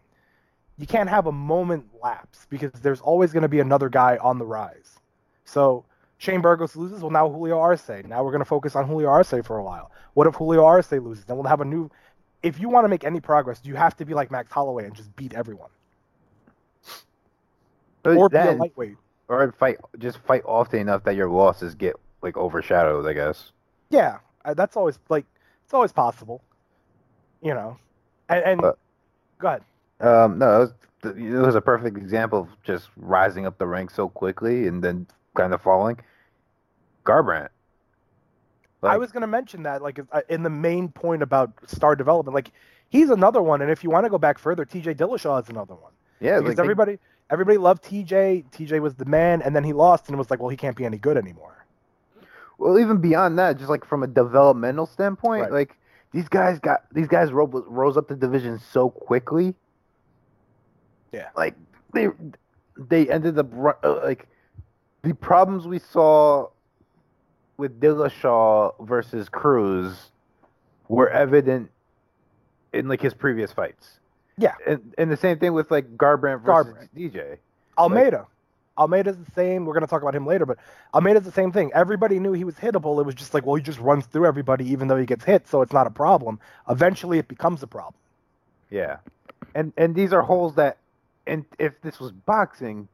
You 0.79 0.87
can't 0.87 1.09
have 1.09 1.27
a 1.27 1.33
moment 1.33 1.87
lapse 2.03 2.47
because 2.51 2.71
there's 2.83 3.01
always 3.01 3.33
going 3.33 3.45
to 3.45 3.49
be 3.49 3.61
another 3.61 3.89
guy 3.89 4.19
on 4.19 4.39
the 4.39 4.45
rise. 4.45 5.01
So 5.47 5.87
Shane 6.19 6.41
Burgos 6.41 6.77
loses. 6.77 7.01
Well, 7.03 7.11
now 7.11 7.29
Julio 7.29 7.59
Arce. 7.59 7.89
Now 8.07 8.25
we're 8.25 8.31
going 8.31 8.41
to 8.41 8.45
focus 8.47 8.75
on 8.75 8.87
Julio 8.87 9.09
Arce 9.09 9.35
for 9.45 9.59
a 9.59 9.63
while. 9.63 9.91
What 10.15 10.27
if 10.27 10.35
Julio 10.35 10.65
Arce 10.65 10.91
loses? 10.93 11.25
Then 11.25 11.37
we'll 11.37 11.47
have 11.47 11.61
a 11.61 11.65
new. 11.65 11.91
If 12.43 12.59
you 12.61 12.69
want 12.69 12.85
to 12.85 12.89
make 12.89 13.05
any 13.05 13.21
progress, 13.21 13.61
you 13.65 13.75
have 13.75 13.97
to 13.97 14.05
be 14.05 14.15
like 14.15 14.31
Max 14.31 14.51
Holloway 14.53 14.85
and 14.87 14.95
just 14.95 15.15
beat 15.17 15.35
everyone, 15.35 15.71
or 18.05 18.29
be 18.29 18.37
a 18.37 18.53
lightweight. 18.53 18.97
or 19.29 19.53
fight 19.53 19.79
just 19.99 20.19
fight 20.19 20.43
often 20.47 20.81
enough 20.81 21.05
that 21.05 21.17
your 21.17 21.29
losses 21.29 21.75
get 21.75 21.97
like 22.23 22.37
overshadowed. 22.37 23.07
I 23.07 23.13
guess. 23.13 23.53
Yeah, 23.91 24.19
uh, 24.45 24.55
that's 24.55 24.77
always 24.77 24.99
like 25.09 25.27
it's 25.65 25.75
always 25.75 25.93
possible, 25.93 26.43
you 27.43 27.53
know. 27.55 27.79
And, 28.29 28.45
and 28.45 28.61
But- 28.61 28.79
go 29.39 29.49
ahead. 29.49 29.63
Um, 29.99 30.39
no, 30.39 30.63
it 30.63 30.71
was, 31.05 31.17
it 31.17 31.47
was 31.47 31.55
a 31.55 31.61
perfect 31.61 31.97
example 31.97 32.41
of 32.41 32.49
just 32.63 32.89
rising 32.97 33.47
up 33.47 33.57
the 33.57 33.67
ranks 33.67 33.95
so 33.95 34.09
quickly 34.11 34.67
and 34.67 34.85
then 34.85 35.07
kind 35.37 35.55
of 35.55 35.63
falling. 35.63 35.99
Garbrandt. 37.05 37.49
I 38.83 38.99
was 38.99 39.11
going 39.11 39.23
to 39.23 39.27
mention 39.27 39.65
that, 39.65 39.83
like, 39.83 39.99
uh, 40.13 40.21
in 40.29 40.43
the 40.45 40.51
main 40.51 40.89
point 40.89 41.23
about 41.23 41.51
star 41.67 41.97
development, 41.97 42.35
like, 42.35 42.53
he's 42.89 43.11
another 43.11 43.43
one. 43.43 43.61
And 43.63 43.71
if 43.71 43.83
you 43.83 43.91
want 43.91 44.05
to 44.05 44.11
go 44.11 44.19
back 44.19 44.39
further, 44.39 44.65
T.J. 44.65 44.95
Dillashaw 44.95 45.43
is 45.43 45.49
another 45.49 45.75
one. 45.75 45.93
Yeah, 46.21 46.39
because 46.39 46.57
like 46.57 46.61
everybody, 46.61 46.99
everybody 47.31 47.59
loved 47.59 47.83
T.J. 47.83 48.45
T.J. 48.53 48.79
was 48.81 48.95
the 48.95 49.05
man, 49.05 49.43
and 49.43 49.57
then 49.57 49.65
he 49.65 49.73
lost, 49.73 50.07
and 50.07 50.15
it 50.15 50.19
was 50.19 50.31
like, 50.31 50.39
well, 50.41 50.51
he 50.51 50.57
can't 50.57 50.77
be 50.77 50.85
any 50.85 50.99
good 50.99 51.17
anymore. 51.17 51.67
well, 52.59 52.79
even 52.79 52.99
beyond 52.99 53.39
that, 53.39 53.57
just 53.59 53.69
like 53.71 53.85
from 53.85 54.03
a 54.03 54.07
developmental 54.07 54.87
standpoint, 54.87 55.43
Right. 55.43 55.53
like 55.53 55.77
these 56.13 56.29
guys 56.29 56.59
got 56.61 56.85
these 56.93 57.09
guys 57.09 57.33
rose, 57.33 57.51
rose 57.67 57.97
up 57.97 58.07
the 58.09 58.15
division 58.17 58.59
so 58.59 58.89
quickly. 58.91 59.55
Yeah. 61.13 61.29
like 61.37 61.55
they 61.93 62.09
they 62.79 63.09
ended 63.11 63.39
up 63.39 63.47
uh, 63.85 64.01
like 64.05 64.27
the 65.07 65.15
problems 65.15 65.69
we 65.69 65.79
saw 65.79 66.49
with 67.57 67.81
Dillashaw 67.81 68.75
versus 68.85 69.29
Cruz 69.29 70.11
were 70.89 71.09
evident 71.09 71.71
in 72.73 72.89
like 72.89 73.01
his 73.01 73.15
previous 73.15 73.53
fights. 73.53 74.01
Yeah. 74.37 74.55
and, 74.67 74.93
and 74.99 75.09
the 75.09 75.17
same 75.17 75.39
thing 75.39 75.53
with 75.53 75.71
like 75.71 75.97
Garbrandt 75.97 76.43
versus 76.43 76.75
Garbrandt. 76.75 76.89
DJ. 76.97 77.39
Almeida. 77.79 78.27
Almeida's 78.77 79.17
the 79.17 79.31
same. 79.31 79.65
We're 79.65 79.75
going 79.75 79.85
to 79.85 79.87
talk 79.87 80.03
about 80.03 80.15
him 80.15 80.27
later, 80.27 80.45
but 80.45 80.59
Almeida's 80.93 81.23
the 81.23 81.33
same 81.33 81.53
thing. 81.53 81.71
Everybody 81.73 82.19
knew 82.19 82.33
he 82.33 82.45
was 82.45 82.57
hittable. 82.57 83.01
It 83.01 83.07
was 83.07 83.15
just 83.15 83.33
like, 83.33 83.47
well, 83.47 83.55
he 83.55 83.63
just 83.63 83.79
runs 83.79 84.07
through 84.07 84.27
everybody, 84.27 84.69
even 84.73 84.89
though 84.89 84.97
he 84.97 85.07
gets 85.07 85.25
hit, 85.25 85.47
so 85.47 85.63
it's 85.63 85.73
not 85.73 85.87
a 85.87 85.91
problem. 85.91 86.41
Eventually, 86.69 87.19
it 87.19 87.29
becomes 87.29 87.63
a 87.63 87.67
problem. 87.69 87.95
Yeah, 88.71 88.97
and 89.55 89.73
and 89.79 89.95
these 89.95 90.13
are 90.13 90.21
holes 90.21 90.57
that, 90.57 90.79
and 91.27 91.45
if 91.59 91.81
this 91.81 92.01
was 92.01 92.11
boxing, 92.13 92.89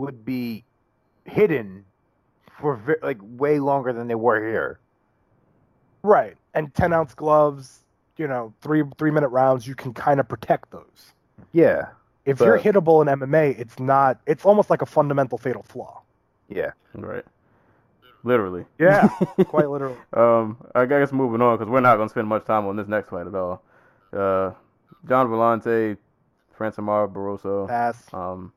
would 0.00 0.24
be 0.24 0.64
hidden 1.24 1.84
for 2.60 2.76
ve- 2.76 2.94
like 3.02 3.18
way 3.20 3.58
longer 3.58 3.92
than 3.92 4.08
they 4.08 4.14
were 4.14 4.40
here. 4.46 4.78
Right. 6.02 6.36
And 6.54 6.74
10 6.74 6.92
ounce 6.92 7.14
gloves, 7.14 7.80
you 8.16 8.26
know, 8.26 8.52
three 8.60 8.82
three 8.98 9.10
minute 9.10 9.28
rounds, 9.28 9.66
you 9.66 9.74
can 9.74 9.92
kind 9.94 10.20
of 10.20 10.28
protect 10.28 10.70
those. 10.70 11.12
Yeah, 11.52 11.88
If 12.26 12.38
you're 12.40 12.58
hittable 12.58 13.00
in 13.02 13.18
MMA, 13.20 13.58
it's 13.58 13.78
not. 13.80 14.20
It's 14.26 14.44
almost 14.44 14.70
like 14.70 14.82
a 14.82 14.86
fundamental 14.86 15.38
fatal 15.38 15.62
flaw. 15.62 16.02
yeah. 16.48 16.72
right, 16.94 17.24
literally. 18.24 18.66
Yeah, 18.78 19.08
quite 19.46 19.68
literally. 19.70 19.96
Um, 20.12 20.58
I 20.74 20.84
guess 20.86 21.12
moving 21.12 21.40
on 21.40 21.56
because 21.58 21.70
we're 21.70 21.80
not 21.80 21.96
gonna 21.96 22.08
spend 22.10 22.28
much 22.28 22.44
time 22.44 22.66
on 22.66 22.76
this 22.76 22.86
next 22.88 23.10
fight 23.10 23.26
at 23.26 23.34
all. 23.34 23.62
Uh, 24.12 24.52
Gian 25.08 25.26
Villante, 25.28 25.96
Francimar 26.58 27.10
Barroso. 27.10 27.66
Pass. 27.66 28.02
Um, 28.12 28.52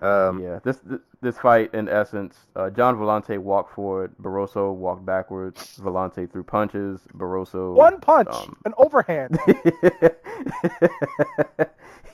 Um, 0.00 0.42
yeah, 0.42 0.60
this, 0.62 0.78
this 0.84 1.00
this 1.20 1.38
fight 1.38 1.74
in 1.74 1.88
essence, 1.88 2.36
uh, 2.54 2.70
Gian 2.70 2.94
Villante 2.96 3.36
walked 3.38 3.74
forward, 3.74 4.14
Barroso 4.22 4.72
walked 4.72 5.04
backwards. 5.04 5.80
Villante 5.82 6.30
threw 6.30 6.44
punches, 6.44 7.00
Barroso. 7.16 7.74
One 7.74 8.00
punch, 8.00 8.28
um, 8.30 8.56
an 8.64 8.74
overhand. 8.78 9.36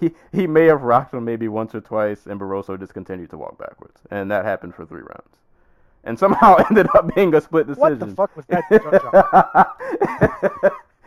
he 0.00 0.12
he 0.32 0.46
may 0.46 0.64
have 0.64 0.82
rocked 0.82 1.12
him 1.12 1.24
maybe 1.24 1.48
once 1.48 1.74
or 1.74 1.82
twice, 1.82 2.26
and 2.26 2.40
Barroso 2.40 2.78
just 2.78 2.94
continued 2.94 3.30
to 3.30 3.38
walk 3.38 3.58
backwards, 3.58 4.00
and 4.10 4.30
that 4.30 4.46
happened 4.46 4.74
for 4.74 4.86
three 4.86 5.02
rounds, 5.02 5.36
and 6.04 6.18
somehow 6.18 6.56
ended 6.70 6.86
up 6.94 7.14
being 7.14 7.34
a 7.34 7.40
split 7.40 7.66
decision. 7.66 7.82
What 7.82 8.00
the 8.00 8.14
fuck 8.14 8.36
was 8.36 8.46
that? 8.46 8.62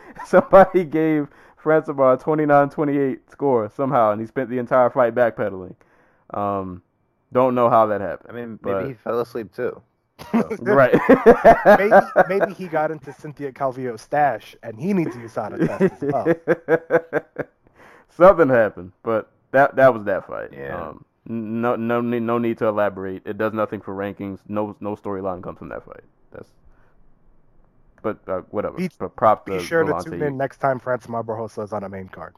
Somebody 0.27 0.83
gave 0.83 1.29
Francimar 1.63 2.13
a 2.13 2.17
29-28 2.17 3.19
score 3.31 3.71
somehow, 3.75 4.11
and 4.11 4.21
he 4.21 4.27
spent 4.27 4.49
the 4.49 4.57
entire 4.57 4.89
fight 4.89 5.15
backpedaling. 5.15 5.75
Um, 6.33 6.81
don't 7.33 7.55
know 7.55 7.69
how 7.69 7.85
that 7.87 8.01
happened. 8.01 8.29
I 8.29 8.33
happened. 8.33 8.49
mean, 8.51 8.59
But- 8.61 8.81
maybe 8.81 8.89
he 8.89 8.93
fell 8.95 9.19
asleep 9.19 9.53
too. 9.53 9.81
right. 10.61 10.95
maybe 11.77 11.95
maybe 12.27 12.53
he 12.53 12.67
got 12.67 12.89
into 12.89 13.13
Cynthia 13.13 13.51
Calvillo's 13.51 14.01
stash, 14.01 14.55
and 14.63 14.79
he 14.79 14.91
needs 14.91 15.13
to 15.15 15.21
use 15.21 15.37
out 15.37 15.53
a 15.53 15.67
test 15.67 16.01
as 16.01 16.11
well. 16.11 16.35
Something 18.09 18.49
happened, 18.49 18.93
but 19.03 19.31
that 19.51 19.75
that 19.75 19.93
was 19.93 20.05
that 20.05 20.25
fight. 20.25 20.49
Yeah. 20.51 20.89
Um, 20.89 21.05
no 21.27 21.75
no 21.75 22.01
need 22.01 22.23
no 22.23 22.37
need 22.39 22.57
to 22.59 22.65
elaborate. 22.65 23.21
It 23.25 23.37
does 23.37 23.53
nothing 23.53 23.79
for 23.79 23.93
rankings. 23.93 24.39
No 24.47 24.75
no 24.79 24.95
storyline 24.95 25.43
comes 25.43 25.59
from 25.59 25.69
that 25.69 25.85
fight. 25.85 26.03
That's. 26.31 26.49
But 28.01 28.17
uh, 28.27 28.41
whatever. 28.49 28.77
Be- 28.77 28.89
but 28.97 29.15
props 29.15 29.45
Be 29.45 29.57
to 29.57 29.63
sure 29.63 29.83
to 29.83 30.09
tune 30.09 30.23
in 30.23 30.37
next 30.37 30.57
time 30.57 30.79
Francimar 30.79 31.23
Barroso 31.23 31.63
is 31.63 31.73
on 31.73 31.83
a 31.83 31.89
main 31.89 32.07
card. 32.09 32.33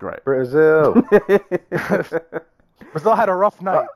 Right. 0.00 0.24
Brazil. 0.24 1.02
Brazil 2.92 3.14
had 3.14 3.28
a 3.28 3.34
rough 3.34 3.60
night. 3.60 3.88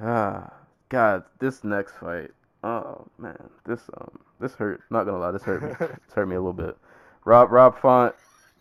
Ah, 0.00 0.52
God, 0.88 1.24
this 1.38 1.64
next 1.64 1.92
fight. 1.94 2.30
Oh 2.64 3.06
man, 3.18 3.50
this 3.66 3.80
um, 4.00 4.18
this 4.40 4.54
hurt. 4.54 4.82
Not 4.90 5.04
gonna 5.04 5.18
lie, 5.18 5.30
this 5.30 5.42
hurt 5.42 5.62
me. 5.62 5.70
this 5.78 6.14
hurt 6.14 6.26
me 6.26 6.36
a 6.36 6.40
little 6.40 6.52
bit. 6.52 6.76
Rob, 7.24 7.52
Rob 7.52 7.78
Font, 7.78 8.14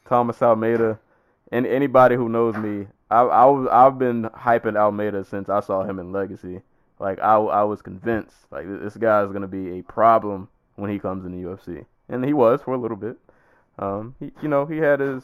Thomas 0.08 0.42
Almeida, 0.42 1.00
and 1.52 1.66
anybody 1.66 2.16
who 2.16 2.30
knows 2.30 2.56
me, 2.56 2.88
I 3.10 3.22
I 3.22 3.86
I've 3.88 3.98
been 3.98 4.24
hyping 4.24 4.76
Almeida 4.76 5.24
since 5.26 5.50
I 5.50 5.62
saw 5.62 5.84
him 5.84 6.00
in 6.00 6.12
Legacy. 6.12 6.62
Like 7.00 7.20
I, 7.20 7.36
I 7.36 7.64
was 7.64 7.82
convinced, 7.82 8.36
like 8.52 8.66
this 8.68 8.98
guy 8.98 9.24
is 9.24 9.32
gonna 9.32 9.48
be 9.48 9.80
a 9.80 9.84
problem 9.84 10.50
when 10.76 10.92
he 10.92 11.00
comes 11.00 11.26
in 11.26 11.32
the 11.32 11.48
UFC, 11.48 11.86
and 12.10 12.24
he 12.26 12.34
was 12.34 12.62
for 12.62 12.74
a 12.74 12.78
little 12.78 12.98
bit. 12.98 13.18
Um, 13.80 14.16
he, 14.20 14.32
you 14.42 14.48
know, 14.48 14.66
he 14.66 14.78
had 14.78 15.00
his 15.00 15.24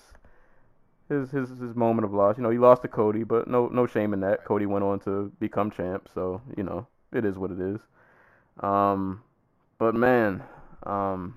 his 1.10 1.32
his 1.32 1.50
his 1.50 1.76
moment 1.76 2.06
of 2.06 2.14
loss. 2.14 2.38
You 2.38 2.44
know, 2.44 2.50
he 2.50 2.58
lost 2.58 2.82
to 2.84 2.88
Cody, 2.88 3.24
but 3.24 3.48
no 3.48 3.68
no 3.68 3.88
shame 3.88 4.14
in 4.14 4.22
that. 4.22 4.46
Cody 4.46 4.66
went 4.66 4.84
on 4.84 5.00
to 5.02 5.32
become 5.40 5.72
champ, 5.72 6.10
so 6.14 6.42
you 6.58 6.64
know 6.64 6.88
it 7.12 7.26
is 7.26 7.38
what 7.38 7.52
it 7.52 7.60
is. 7.60 7.82
Um, 8.60 9.22
but 9.78 9.96
man, 9.96 10.44
um, 10.84 11.36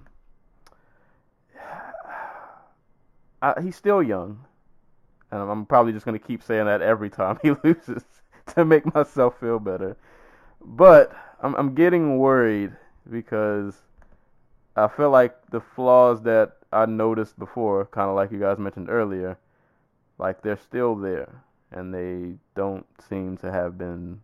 I, 3.43 3.60
he's 3.62 3.76
still 3.76 4.02
young, 4.02 4.44
and 5.30 5.40
I'm 5.40 5.66
probably 5.66 5.93
just 5.93 6.06
gonna 6.06 6.18
keep 6.18 6.43
saying 6.43 6.66
that 6.66 6.82
every 6.82 7.10
time 7.10 7.38
he 7.43 7.52
loses 7.64 8.05
to 8.55 8.64
make 8.64 8.93
myself 8.94 9.38
feel 9.40 9.59
better. 9.59 9.97
But 10.64 11.12
I'm 11.43 11.55
I'm 11.56 11.74
getting 11.74 12.18
worried 12.18 12.72
because 13.10 13.74
I 14.76 14.88
feel 14.88 15.10
like 15.10 15.34
the 15.51 15.60
flaws 15.60 16.22
that 16.22 16.56
I 16.72 16.86
noticed 16.86 17.38
before, 17.38 17.86
kind 17.86 18.10
of 18.10 18.16
like 18.16 18.30
you 18.30 18.38
guys 18.38 18.59
mentioned 18.59 18.90
earlier, 18.90 19.38
like 20.18 20.43
they're 20.43 20.59
still 20.59 20.94
there 20.94 21.43
and 21.70 21.93
they 21.93 22.36
don't 22.55 22.86
seem 23.09 23.36
to 23.38 23.51
have 23.51 23.76
been 23.76 24.20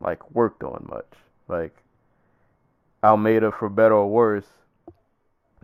like 0.00 0.30
worked 0.32 0.62
on 0.62 0.86
much. 0.88 1.12
Like 1.48 1.76
Almeida, 3.02 3.52
for 3.52 3.68
better 3.68 3.94
or 3.94 4.08
worse, 4.08 4.46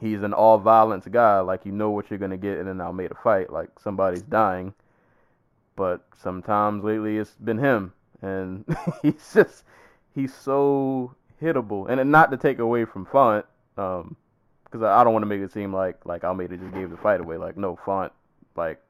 he's 0.01 0.23
an 0.23 0.33
all 0.33 0.59
violence 0.59 1.07
guy. 1.07 1.41
Like 1.41 1.67
you 1.67 1.73
know 1.73 1.91
what 1.91 2.11
you're 2.11 2.19
gonna 2.19 2.37
get 2.37 2.59
in 2.59 2.69
an 2.69 2.81
Almeida 2.81 3.17
fight. 3.23 3.53
Like 3.53 3.71
somebody's 3.81 4.23
dying, 4.23 4.75
but 5.77 6.05
sometimes 6.23 6.85
lately 6.85 7.19
it's 7.19 7.35
been 7.35 7.59
him, 7.59 7.93
and 8.23 8.65
he's 9.03 9.33
just 9.35 9.65
he's 10.15 10.35
so 10.35 11.15
hittable. 11.43 11.89
And 11.89 12.11
not 12.11 12.31
to 12.31 12.37
take 12.37 12.59
away 12.59 12.85
from 12.85 13.07
Font, 13.07 13.45
um, 13.77 14.17
because 14.65 14.83
I, 14.83 15.03
don't 15.05 15.13
want 15.13 15.23
to 15.23 15.29
make 15.29 15.41
it 15.41 15.53
seem 15.53 15.73
like 15.73 16.05
like 16.05 16.25
Almeida 16.25 16.57
just 16.57 16.75
gave 16.75 16.91
the 16.91 16.97
fight 16.97 17.21
away. 17.21 17.37
Like 17.37 17.57
no, 17.57 17.79
Font, 17.85 18.13
like 18.57 18.81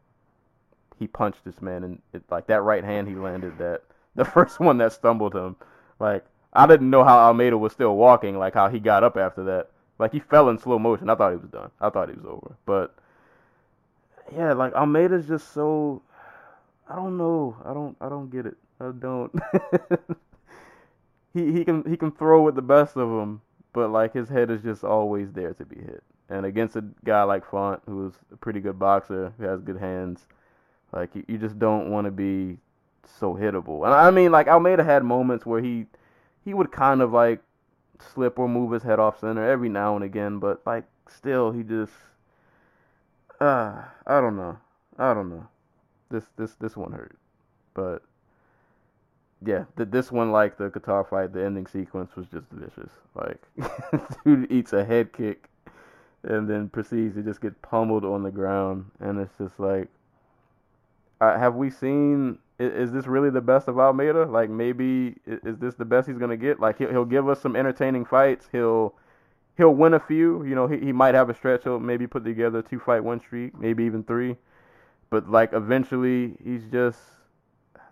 he 0.98 1.06
punched 1.06 1.44
this 1.44 1.60
man, 1.62 1.84
and 1.84 2.02
it, 2.12 2.22
like 2.30 2.46
that 2.48 2.62
right 2.62 2.84
hand 2.84 3.08
he 3.08 3.14
landed, 3.14 3.58
that 3.58 3.82
the 4.14 4.24
first 4.24 4.60
one 4.60 4.78
that 4.78 4.92
stumbled 4.92 5.34
him, 5.34 5.56
like 5.98 6.24
I 6.52 6.66
didn't 6.66 6.90
know 6.90 7.04
how 7.04 7.18
Almeida 7.18 7.56
was 7.58 7.72
still 7.72 7.96
walking, 7.96 8.38
like 8.38 8.54
how 8.54 8.68
he 8.68 8.78
got 8.78 9.04
up 9.04 9.16
after 9.16 9.44
that. 9.44 9.70
Like 9.98 10.12
he 10.12 10.20
fell 10.20 10.48
in 10.48 10.58
slow 10.58 10.78
motion. 10.78 11.10
I 11.10 11.14
thought 11.14 11.32
he 11.32 11.38
was 11.38 11.50
done. 11.50 11.70
I 11.80 11.90
thought 11.90 12.08
he 12.08 12.14
was 12.14 12.24
over. 12.24 12.56
But 12.66 12.94
yeah, 14.34 14.52
like 14.52 14.72
Almeida's 14.74 15.26
just 15.26 15.52
so 15.52 16.02
I 16.88 16.96
don't 16.96 17.16
know. 17.16 17.56
I 17.64 17.74
don't 17.74 17.96
I 18.00 18.08
don't 18.08 18.30
get 18.30 18.46
it. 18.46 18.56
I 18.80 18.92
don't 18.92 19.32
He 21.34 21.52
he 21.52 21.64
can 21.64 21.84
he 21.88 21.96
can 21.96 22.10
throw 22.10 22.42
with 22.42 22.54
the 22.54 22.62
best 22.62 22.96
of 22.96 23.08
them, 23.08 23.42
but 23.72 23.90
like 23.90 24.14
his 24.14 24.28
head 24.28 24.50
is 24.50 24.62
just 24.62 24.82
always 24.82 25.32
there 25.32 25.52
to 25.54 25.64
be 25.64 25.76
hit. 25.76 26.02
And 26.30 26.44
against 26.44 26.76
a 26.76 26.84
guy 27.04 27.22
like 27.22 27.48
Font, 27.48 27.82
who's 27.86 28.14
a 28.32 28.36
pretty 28.36 28.60
good 28.60 28.78
boxer, 28.78 29.32
who 29.38 29.44
has 29.44 29.60
good 29.62 29.78
hands, 29.78 30.26
like 30.92 31.14
you, 31.14 31.24
you 31.28 31.38
just 31.38 31.58
don't 31.58 31.90
want 31.90 32.06
to 32.06 32.10
be 32.10 32.58
so 33.18 33.34
hittable. 33.34 33.84
And 33.84 33.94
I 33.94 34.10
mean, 34.10 34.32
like 34.32 34.48
Almeida 34.48 34.84
had 34.84 35.04
moments 35.04 35.46
where 35.46 35.60
he 35.60 35.86
he 36.44 36.54
would 36.54 36.72
kind 36.72 37.02
of 37.02 37.12
like 37.12 37.40
slip 38.00 38.38
or 38.38 38.48
move 38.48 38.72
his 38.72 38.82
head 38.82 38.98
off 38.98 39.20
center 39.20 39.48
every 39.48 39.68
now 39.68 39.96
and 39.96 40.04
again, 40.04 40.38
but 40.38 40.60
like 40.66 40.84
still 41.08 41.52
he 41.52 41.62
just 41.62 41.92
uh 43.40 43.82
I 44.06 44.20
don't 44.20 44.36
know. 44.36 44.58
I 44.98 45.14
don't 45.14 45.30
know. 45.30 45.46
This 46.10 46.24
this 46.36 46.54
this 46.54 46.76
one 46.76 46.92
hurt. 46.92 47.16
But 47.74 48.02
yeah, 49.44 49.64
the, 49.76 49.84
this 49.84 50.10
one 50.10 50.32
like 50.32 50.58
the 50.58 50.70
Kattar 50.70 51.08
fight, 51.08 51.32
the 51.32 51.44
ending 51.44 51.66
sequence 51.66 52.16
was 52.16 52.26
just 52.26 52.46
vicious. 52.50 52.90
Like 53.14 53.40
dude 54.24 54.50
eats 54.50 54.72
a 54.72 54.84
head 54.84 55.12
kick 55.12 55.48
and 56.24 56.48
then 56.48 56.68
proceeds 56.68 57.14
to 57.14 57.22
just 57.22 57.40
get 57.40 57.60
pummeled 57.62 58.04
on 58.04 58.22
the 58.22 58.30
ground 58.30 58.86
and 59.00 59.20
it's 59.20 59.32
just 59.38 59.60
like 59.60 59.88
uh, 61.20 61.38
have 61.38 61.54
we 61.54 61.70
seen 61.70 62.38
is, 62.58 62.90
this 62.92 63.06
really 63.06 63.30
the 63.30 63.40
best 63.40 63.68
of 63.68 63.78
Almeida? 63.78 64.24
Like 64.24 64.50
maybe 64.50 65.16
is, 65.26 65.58
this 65.58 65.74
the 65.74 65.84
best 65.84 66.08
he's 66.08 66.18
gonna 66.18 66.36
get? 66.36 66.60
Like 66.60 66.78
he'll, 66.78 66.90
he'll 66.90 67.04
give 67.04 67.28
us 67.28 67.40
some 67.40 67.56
entertaining 67.56 68.04
fights. 68.04 68.48
He'll 68.50 68.94
he'll 69.56 69.74
win 69.74 69.94
a 69.94 70.00
few. 70.00 70.44
You 70.44 70.54
know, 70.54 70.66
he, 70.66 70.78
he 70.78 70.92
might 70.92 71.14
have 71.14 71.30
a 71.30 71.34
stretch. 71.34 71.64
He'll 71.64 71.80
maybe 71.80 72.06
put 72.06 72.24
together 72.24 72.62
two 72.62 72.80
fight 72.80 73.04
one 73.04 73.20
streak, 73.20 73.58
maybe 73.58 73.84
even 73.84 74.02
three. 74.02 74.36
But 75.10 75.30
like 75.30 75.52
eventually, 75.52 76.34
he's 76.42 76.64
just. 76.70 76.98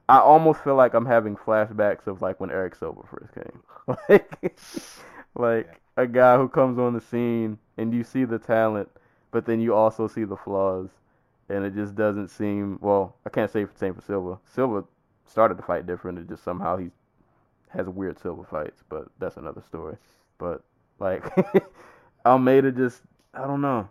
I 0.08 0.18
almost 0.18 0.62
feel 0.62 0.76
like 0.76 0.94
I'm 0.94 1.06
having 1.06 1.36
flashbacks 1.36 2.06
of 2.06 2.22
like 2.22 2.38
when 2.38 2.50
Erick 2.50 2.76
Silva 2.76 3.02
first 3.10 3.34
came. 3.34 3.62
like, 4.08 4.60
like 5.34 5.80
a 5.96 6.06
guy 6.06 6.36
who 6.36 6.48
comes 6.48 6.78
on 6.78 6.94
the 6.94 7.00
scene 7.00 7.58
and 7.76 7.92
you 7.92 8.04
see 8.04 8.24
the 8.24 8.38
talent, 8.38 8.88
but 9.32 9.46
then 9.46 9.60
you 9.60 9.74
also 9.74 10.06
see 10.06 10.22
the 10.22 10.36
flaws 10.36 10.90
and 11.48 11.64
it 11.64 11.74
just 11.74 11.94
doesn't 11.94 12.28
seem 12.28 12.78
well. 12.80 13.16
I 13.24 13.30
can't 13.30 13.50
say 13.50 13.64
the 13.64 13.78
same 13.78 13.94
for 13.94 14.02
Silva. 14.02 14.38
Silva 14.44 14.84
started 15.26 15.58
the 15.58 15.62
fight 15.62 15.86
different. 15.86 16.18
It 16.18 16.28
just 16.28 16.44
somehow 16.44 16.76
he 16.76 16.90
has 17.68 17.86
weird 17.88 18.18
Silva 18.18 18.44
fights, 18.44 18.82
but 18.88 19.06
that's 19.18 19.36
another 19.36 19.62
story. 19.62 19.96
But 20.38 20.62
like 20.98 21.24
Almeida, 22.26 22.72
just 22.72 23.02
I 23.34 23.46
don't 23.46 23.60
know. 23.60 23.88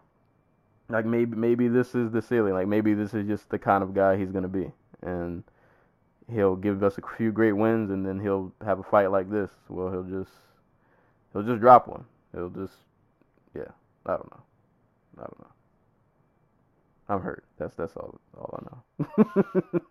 Like 0.90 1.06
maybe 1.06 1.36
maybe 1.36 1.68
this 1.68 1.95
is 1.95 2.11
the 2.11 2.22
ceiling. 2.22 2.53
Like 2.53 2.68
maybe 2.68 2.94
this 2.94 3.14
is 3.14 3.27
just 3.27 3.49
the 3.49 3.60
kind 3.60 3.84
of 3.84 3.94
guy 3.94 4.18
he's 4.18 4.32
gonna 4.32 4.48
be, 4.48 4.72
and 5.02 5.44
he'll 6.32 6.56
give 6.56 6.84
us 6.84 6.98
a 6.98 7.02
few 7.18 7.32
great 7.32 7.53
wins, 7.53 7.90
and 7.90 8.06
then 8.06 8.19
he'll 8.19 8.52
have 8.64 8.80
a 8.80 8.84
fight 8.84 9.11
like 9.11 9.30
this. 9.30 9.52
Well, 9.69 9.91
he'll 9.91 10.03
just 10.03 10.32
he'll 11.34 11.44
just 11.44 11.61
drop 11.61 11.88
one. 11.88 12.06
He'll 12.34 12.49
just 12.49 12.73
yeah. 13.56 13.72
I 14.06 14.11
don't 14.11 14.32
know. 14.32 14.44
I 15.18 15.22
don't 15.22 15.40
know. 15.40 15.55
I'm 17.07 17.22
hurt. 17.22 17.44
That's 17.57 17.76
that's 17.76 17.95
all 17.95 18.19
all 18.36 18.60
I 18.60 18.64
know. 18.65 19.86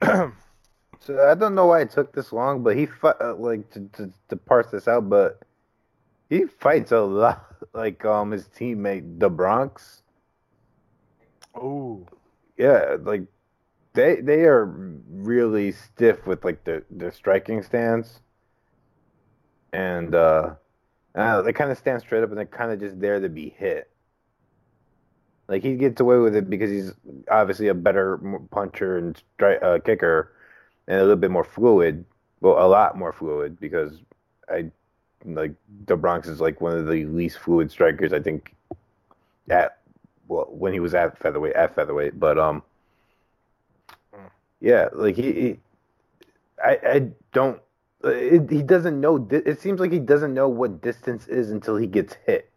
so 1.00 1.28
I 1.28 1.34
don't 1.34 1.54
know 1.54 1.66
why 1.66 1.82
it 1.82 1.90
took 1.90 2.12
this 2.14 2.32
long, 2.32 2.62
but 2.62 2.76
he 2.76 2.86
fought, 2.86 3.20
uh, 3.20 3.34
like 3.34 3.70
to, 3.72 3.88
to 3.94 4.10
to 4.28 4.36
parse 4.36 4.70
this 4.70 4.88
out, 4.88 5.10
but 5.10 5.42
he 6.30 6.46
fights 6.46 6.92
a 6.92 7.00
lot 7.00 7.44
like 7.74 8.04
um 8.04 8.30
his 8.30 8.48
teammate 8.48 9.18
the 9.20 9.28
Bronx. 9.28 10.02
Oh. 11.54 12.06
Yeah, 12.56 12.96
like 13.02 13.24
they 13.92 14.16
they 14.20 14.44
are 14.44 14.64
really 14.64 15.72
stiff 15.72 16.26
with 16.26 16.44
like 16.44 16.64
the 16.64 16.82
the 16.90 17.12
striking 17.12 17.62
stance. 17.62 18.20
And 19.72 20.14
uh, 20.14 20.54
uh 21.14 21.42
they 21.42 21.52
kind 21.52 21.70
of 21.70 21.78
stand 21.78 22.00
straight 22.00 22.22
up 22.22 22.30
and 22.30 22.38
they're 22.38 22.46
kind 22.46 22.72
of 22.72 22.80
just 22.80 23.00
there 23.00 23.20
to 23.20 23.28
be 23.28 23.50
hit. 23.50 23.91
Like 25.48 25.62
he 25.62 25.76
gets 25.76 26.00
away 26.00 26.18
with 26.18 26.36
it 26.36 26.48
because 26.48 26.70
he's 26.70 26.92
obviously 27.30 27.68
a 27.68 27.74
better 27.74 28.18
puncher 28.50 28.98
and 28.98 29.20
stri- 29.38 29.62
uh, 29.62 29.78
kicker, 29.80 30.32
and 30.86 30.98
a 30.98 31.02
little 31.02 31.16
bit 31.16 31.30
more 31.30 31.44
fluid. 31.44 32.04
Well, 32.40 32.64
a 32.64 32.68
lot 32.68 32.96
more 32.96 33.12
fluid 33.12 33.58
because 33.60 33.98
I 34.48 34.70
like 35.24 35.54
the 35.86 35.96
Bronx 35.96 36.28
is 36.28 36.40
like 36.40 36.60
one 36.60 36.76
of 36.76 36.86
the 36.86 37.04
least 37.06 37.38
fluid 37.38 37.70
strikers 37.70 38.12
I 38.12 38.20
think 38.20 38.54
at 39.50 39.78
well 40.28 40.46
when 40.50 40.72
he 40.72 40.80
was 40.80 40.94
at 40.94 41.18
featherweight 41.18 41.54
at 41.54 41.74
featherweight, 41.74 42.18
but 42.18 42.38
um 42.38 42.62
yeah, 44.60 44.88
like 44.92 45.16
he, 45.16 45.32
he 45.32 45.60
I 46.64 46.78
I 46.84 47.08
don't 47.32 47.60
it, 48.04 48.50
he 48.50 48.62
doesn't 48.62 49.00
know 49.00 49.26
it 49.30 49.60
seems 49.60 49.80
like 49.80 49.92
he 49.92 49.98
doesn't 49.98 50.34
know 50.34 50.48
what 50.48 50.82
distance 50.82 51.26
is 51.28 51.50
until 51.50 51.76
he 51.76 51.86
gets 51.86 52.16
hit 52.26 52.51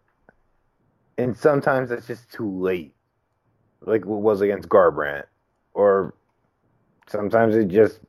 and 1.17 1.35
sometimes 1.37 1.91
it's 1.91 2.07
just 2.07 2.31
too 2.31 2.49
late, 2.49 2.93
like 3.81 4.05
what 4.05 4.21
was 4.21 4.41
against 4.41 4.69
Garbrandt, 4.69 5.25
or 5.73 6.13
sometimes 7.07 7.55
it 7.55 7.67
just 7.67 7.99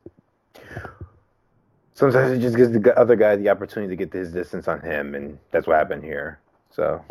sometimes 1.93 2.31
it 2.31 2.39
just 2.39 2.55
gives 2.55 2.71
the 2.71 2.99
other 2.99 3.15
guy 3.15 3.35
the 3.35 3.49
opportunity 3.49 3.95
to 3.95 3.95
get 3.95 4.13
his 4.13 4.31
distance 4.31 4.67
on 4.67 4.81
him, 4.81 5.15
and 5.15 5.37
that's 5.51 5.67
what 5.67 5.77
happened 5.77 6.03
here. 6.03 6.39
So, 6.69 7.03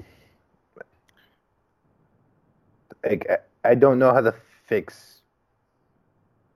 like, 3.05 3.27
I 3.65 3.75
don't 3.75 3.99
know 3.99 4.13
how 4.13 4.21
to 4.21 4.35
fix 4.67 5.23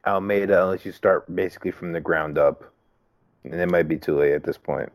Almeida 0.06 0.62
unless 0.64 0.84
you 0.84 0.92
start 0.92 1.34
basically 1.34 1.70
from 1.70 1.92
the 1.92 2.00
ground 2.00 2.38
up, 2.38 2.72
and 3.44 3.54
it 3.54 3.70
might 3.70 3.88
be 3.88 3.96
too 3.96 4.18
late 4.18 4.32
at 4.32 4.44
this 4.44 4.58
point. 4.58 4.90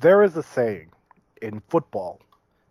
There 0.00 0.22
is 0.22 0.36
a 0.36 0.42
saying 0.42 0.90
in 1.40 1.60
football, 1.68 2.20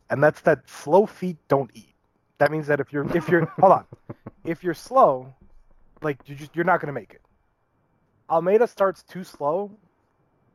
and 0.10 0.24
that's 0.24 0.42
that 0.42 0.70
slow 0.70 1.06
feet 1.06 1.38
don't 1.48 1.72
eat. 1.74 1.96
That 2.38 2.52
means 2.52 2.68
that 2.68 2.80
if 2.80 2.92
you're 2.92 3.06
if 3.16 3.30
you're 3.30 3.46
hold 3.60 3.74
on, 3.74 3.86
if 4.44 4.64
you're 4.64 4.74
slow, 4.74 5.34
like 6.02 6.18
you 6.28 6.36
just 6.36 6.56
you're 6.56 6.66
not 6.66 6.80
gonna 6.80 6.94
make 6.94 7.14
it. 7.14 7.22
Almeida 8.30 8.68
starts 8.68 9.04
too 9.04 9.24
slow, 9.24 9.72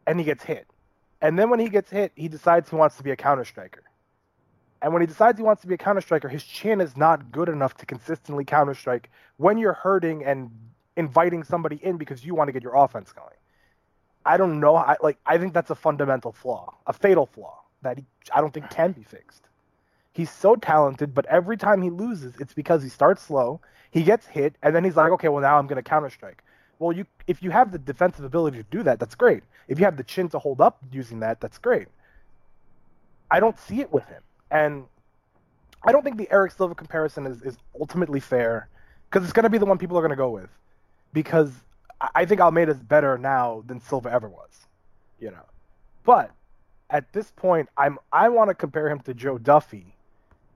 and 0.07 0.19
he 0.19 0.25
gets 0.25 0.43
hit, 0.43 0.67
and 1.21 1.39
then 1.39 1.51
when 1.51 1.61
he 1.61 1.69
gets 1.69 1.91
hit, 1.91 2.13
he 2.15 2.29
decides 2.29 2.71
he 2.71 2.77
wants 2.77 2.97
to 2.97 3.03
be 3.03 3.11
a 3.11 3.17
counter 3.17 3.45
striker. 3.45 3.83
And 4.81 4.93
when 4.93 5.03
he 5.03 5.07
decides 5.07 5.39
he 5.39 5.43
wants 5.43 5.63
to 5.63 5.69
be 5.69 5.75
a 5.75 5.79
counter 5.79 6.01
striker, 6.01 6.29
his 6.29 6.45
chin 6.45 6.81
is 6.81 6.97
not 6.97 7.33
good 7.33 7.49
enough 7.49 7.75
to 7.79 7.87
consistently 7.87 8.45
counter 8.45 8.75
strike 8.75 9.11
when 9.37 9.59
you're 9.59 9.73
hurting 9.73 10.25
and 10.25 10.51
inviting 10.97 11.43
somebody 11.43 11.77
in 11.83 11.97
because 11.97 12.25
you 12.25 12.35
want 12.35 12.49
to 12.49 12.53
get 12.53 12.63
your 12.63 12.77
offense 12.77 13.13
going. 13.13 13.38
I 14.29 14.37
don't 14.37 14.61
know. 14.61 14.77
I 14.77 14.97
like. 15.03 15.17
I 15.25 15.39
think 15.39 15.55
that's 15.55 15.71
a 15.71 15.75
fundamental 15.75 16.33
flaw, 16.33 16.75
a 16.87 16.93
fatal 16.93 17.25
flaw 17.25 17.63
that 17.81 17.97
he, 17.97 18.05
I 18.31 18.43
don't 18.43 18.53
think 18.53 18.69
can 18.69 18.93
be 18.93 19.03
fixed. 19.03 19.43
He's 20.13 20.31
so 20.31 20.55
talented, 20.55 21.15
but 21.15 21.25
every 21.27 21.57
time 21.57 21.81
he 21.81 21.89
loses, 21.89 22.35
it's 22.39 22.53
because 22.53 22.83
he 22.83 22.91
starts 22.91 23.23
slow, 23.23 23.61
he 23.91 24.03
gets 24.03 24.27
hit, 24.27 24.57
and 24.63 24.77
then 24.77 24.85
he's 24.85 24.97
like, 24.97 25.13
okay, 25.13 25.29
well 25.29 25.41
now 25.41 25.59
I'm 25.59 25.67
going 25.67 25.83
to 25.83 25.89
counter 25.89 26.11
strike. 26.11 26.43
Well, 26.79 26.95
you 26.95 27.07
if 27.27 27.43
you 27.43 27.51
have 27.53 27.73
the 27.73 27.79
defensive 27.79 28.23
ability 28.23 28.59
to 28.59 28.65
do 28.71 28.83
that, 28.83 29.01
that's 29.01 29.15
great. 29.15 29.45
If 29.67 29.79
you 29.79 29.87
have 29.87 29.97
the 29.97 30.05
chin 30.05 30.29
to 30.29 30.39
hold 30.39 30.61
up 30.61 30.77
using 30.93 31.21
that, 31.21 31.41
that's 31.41 31.57
great. 31.57 31.89
I 33.31 33.41
don't 33.41 33.59
see 33.59 33.81
it 33.81 33.91
with 33.91 34.05
him, 34.05 34.23
and 34.51 34.85
I 35.83 35.91
don't 35.91 36.03
think 36.03 36.19
the 36.19 36.31
Erick 36.31 36.53
Silva 36.53 36.75
comparison 36.75 37.27
is, 37.27 37.41
is 37.41 37.57
ultimately 37.81 38.21
fair 38.21 38.69
because 39.09 39.25
it's 39.25 39.33
going 39.33 39.45
to 39.45 39.51
be 39.51 39.57
the 39.57 39.65
one 39.65 39.79
people 39.79 39.97
are 39.97 40.03
going 40.03 40.11
to 40.11 40.17
go 40.17 40.29
with 40.29 40.51
because 41.15 41.51
I- 42.01 42.25
think 42.25 42.41
Almeida's 42.41 42.83
better 42.83 43.19
now 43.19 43.63
than 43.67 43.81
Silva 43.81 44.11
ever 44.11 44.29
was, 44.29 44.67
you 45.19 45.31
know. 45.31 45.45
But 46.05 46.31
at 46.91 47.13
this 47.13 47.31
point, 47.33 47.69
I'm 47.77 47.99
I 48.13 48.29
want 48.29 48.49
to 48.49 48.55
compare 48.55 48.89
him 48.89 49.01
to 49.01 49.15
Joe 49.15 49.39
Duffy 49.39 49.95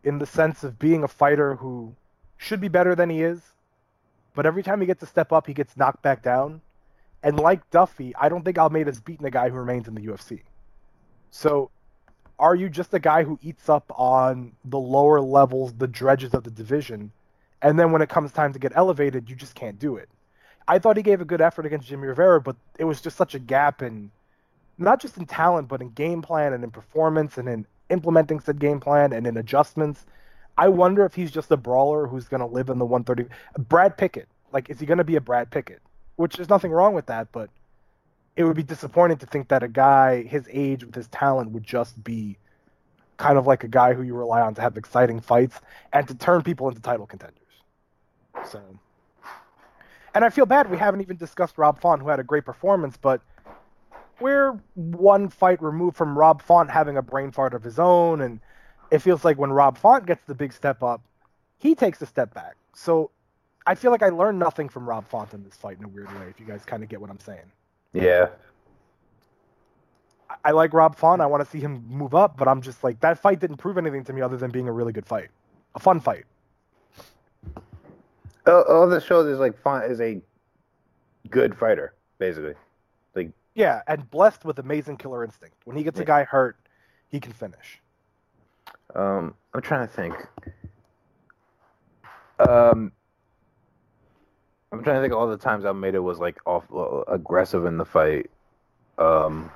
in 0.04 0.18
the 0.18 0.26
sense 0.26 0.64
of 0.64 0.78
being 0.78 1.04
a 1.04 1.08
fighter 1.08 1.56
who 1.56 1.94
should 2.36 2.60
be 2.60 2.68
better 2.68 2.94
than 2.94 3.10
he 3.10 3.22
is, 3.22 3.40
but 4.34 4.46
every 4.46 4.62
time 4.62 4.80
he 4.80 4.86
gets 4.86 5.02
a 5.02 5.06
step 5.06 5.32
up, 5.32 5.46
he 5.46 5.54
gets 5.54 5.76
knocked 5.76 6.02
back 6.02 6.22
down. 6.22 6.60
And 7.22 7.38
like 7.38 7.68
Duffy, 7.70 8.14
I 8.16 8.28
don't 8.28 8.44
think 8.44 8.58
Almeida's 8.58 9.00
beaten 9.00 9.24
a 9.26 9.30
guy 9.30 9.48
who 9.48 9.56
remains 9.56 9.86
in 9.86 9.94
the 9.94 10.02
UFC. 10.02 10.42
So, 11.30 11.70
are 12.38 12.54
you 12.54 12.68
just 12.68 12.92
a 12.94 12.98
guy 12.98 13.22
who 13.22 13.38
eats 13.42 13.68
up 13.68 13.92
on 13.96 14.52
the 14.64 14.78
lower 14.78 15.20
levels, 15.20 15.72
the 15.74 15.86
dredges 15.86 16.34
of 16.34 16.42
the 16.44 16.50
division, 16.50 17.12
and 17.60 17.78
then 17.78 17.92
when 17.92 18.02
it 18.02 18.08
comes 18.08 18.32
time 18.32 18.52
to 18.52 18.58
get 18.58 18.72
elevated, 18.74 19.30
you 19.30 19.36
just 19.36 19.54
can't 19.54 19.78
do 19.78 19.96
it? 19.96 20.08
I 20.68 20.78
thought 20.78 20.96
he 20.96 21.02
gave 21.02 21.20
a 21.20 21.24
good 21.24 21.40
effort 21.40 21.66
against 21.66 21.88
Jimmy 21.88 22.08
Rivera, 22.08 22.40
but 22.40 22.56
it 22.78 22.84
was 22.84 23.00
just 23.00 23.16
such 23.16 23.34
a 23.34 23.38
gap 23.38 23.82
in 23.82 24.10
not 24.78 25.00
just 25.00 25.16
in 25.16 25.26
talent, 25.26 25.68
but 25.68 25.80
in 25.80 25.90
game 25.90 26.22
plan 26.22 26.52
and 26.52 26.64
in 26.64 26.70
performance 26.70 27.38
and 27.38 27.48
in 27.48 27.66
implementing 27.90 28.40
said 28.40 28.58
game 28.58 28.80
plan 28.80 29.12
and 29.12 29.26
in 29.26 29.36
adjustments. 29.36 30.06
I 30.56 30.68
wonder 30.68 31.04
if 31.04 31.14
he's 31.14 31.30
just 31.30 31.50
a 31.50 31.56
brawler 31.56 32.06
who's 32.06 32.28
going 32.28 32.40
to 32.40 32.46
live 32.46 32.68
in 32.68 32.78
the 32.78 32.84
130. 32.84 33.32
Brad 33.68 33.96
Pickett, 33.96 34.28
like, 34.52 34.68
is 34.70 34.80
he 34.80 34.86
going 34.86 34.98
to 34.98 35.04
be 35.04 35.16
a 35.16 35.20
Brad 35.20 35.50
Pickett? 35.50 35.80
Which 36.16 36.36
there's 36.36 36.48
nothing 36.48 36.70
wrong 36.70 36.94
with 36.94 37.06
that, 37.06 37.32
but 37.32 37.48
it 38.36 38.44
would 38.44 38.56
be 38.56 38.62
disappointing 38.62 39.18
to 39.18 39.26
think 39.26 39.48
that 39.48 39.62
a 39.62 39.68
guy 39.68 40.22
his 40.22 40.46
age 40.50 40.84
with 40.84 40.94
his 40.94 41.08
talent 41.08 41.50
would 41.50 41.64
just 41.64 42.02
be 42.02 42.36
kind 43.16 43.38
of 43.38 43.46
like 43.46 43.64
a 43.64 43.68
guy 43.68 43.94
who 43.94 44.02
you 44.02 44.14
rely 44.14 44.40
on 44.40 44.54
to 44.54 44.60
have 44.60 44.76
exciting 44.76 45.20
fights 45.20 45.60
and 45.92 46.08
to 46.08 46.14
turn 46.14 46.42
people 46.42 46.68
into 46.68 46.80
title 46.80 47.06
contenders. 47.06 47.38
So, 48.50 48.60
and 50.14 50.24
I 50.24 50.30
feel 50.30 50.46
bad 50.46 50.70
we 50.70 50.76
haven't 50.76 51.00
even 51.00 51.16
discussed 51.16 51.58
Rob 51.58 51.80
Font, 51.80 52.02
who 52.02 52.08
had 52.08 52.20
a 52.20 52.24
great 52.24 52.44
performance, 52.44 52.96
but 52.96 53.20
we're 54.20 54.52
one 54.74 55.28
fight 55.28 55.62
removed 55.62 55.96
from 55.96 56.16
Rob 56.16 56.42
Font 56.42 56.70
having 56.70 56.96
a 56.96 57.02
brain 57.02 57.30
fart 57.32 57.54
of 57.54 57.62
his 57.62 57.78
own, 57.78 58.20
and 58.20 58.40
it 58.90 59.00
feels 59.00 59.24
like 59.24 59.38
when 59.38 59.50
Rob 59.52 59.78
Font 59.78 60.06
gets 60.06 60.24
the 60.26 60.34
big 60.34 60.52
step 60.52 60.82
up, 60.82 61.02
he 61.58 61.74
takes 61.74 62.00
a 62.02 62.06
step 62.06 62.34
back. 62.34 62.56
So 62.74 63.10
I 63.66 63.74
feel 63.74 63.90
like 63.90 64.02
I 64.02 64.10
learned 64.10 64.38
nothing 64.38 64.68
from 64.68 64.88
Rob 64.88 65.08
Font 65.08 65.34
in 65.34 65.44
this 65.44 65.54
fight 65.54 65.78
in 65.78 65.84
a 65.84 65.88
weird 65.88 66.08
way, 66.18 66.26
if 66.28 66.38
you 66.38 66.46
guys 66.46 66.64
kind 66.64 66.82
of 66.82 66.88
get 66.88 67.00
what 67.00 67.10
I'm 67.10 67.20
saying. 67.20 67.50
Yeah. 67.92 68.28
I- 70.28 70.36
I 70.44 70.50
like 70.52 70.72
Rob 70.72 70.96
Font. 70.96 71.20
I 71.22 71.26
want 71.26 71.44
to 71.44 71.50
see 71.50 71.60
him 71.60 71.84
move 71.88 72.14
up, 72.14 72.36
but 72.36 72.48
I'm 72.48 72.60
just 72.62 72.82
like, 72.82 73.00
that 73.00 73.18
fight 73.18 73.38
didn't 73.40 73.58
prove 73.58 73.78
anything 73.78 74.04
to 74.04 74.12
me 74.12 74.22
other 74.22 74.36
than 74.36 74.50
being 74.50 74.68
a 74.68 74.72
really 74.72 74.92
good 74.92 75.06
fight. 75.06 75.28
A 75.74 75.78
fun 75.78 76.00
fight. 76.00 76.24
All, 78.46 78.62
all 78.62 78.88
this 78.88 79.04
shows 79.04 79.26
is 79.26 79.38
like 79.38 79.56
Font 79.62 79.84
is 79.84 80.00
a 80.00 80.20
good 81.30 81.56
fighter, 81.56 81.94
basically. 82.18 82.54
Like 83.14 83.30
Yeah, 83.54 83.82
and 83.86 84.10
blessed 84.10 84.44
with 84.44 84.58
amazing 84.58 84.96
killer 84.96 85.24
instinct. 85.24 85.56
When 85.64 85.76
he 85.76 85.84
gets 85.84 86.00
a 86.00 86.04
guy 86.04 86.24
hurt, 86.24 86.56
he 87.08 87.20
can 87.20 87.32
finish. 87.32 87.80
Um, 88.94 89.34
I'm 89.54 89.62
trying 89.62 89.86
to 89.86 89.92
think. 89.92 90.14
Um, 92.38 92.92
I'm 94.72 94.82
trying 94.82 94.96
to 94.96 95.00
think 95.02 95.12
of 95.12 95.18
all 95.18 95.28
the 95.28 95.36
times 95.36 95.64
Almeida 95.64 96.02
was 96.02 96.18
like 96.18 96.38
off 96.46 96.64
uh, 96.74 97.02
aggressive 97.02 97.64
in 97.66 97.76
the 97.76 97.84
fight. 97.84 98.30
Um, 98.98 99.50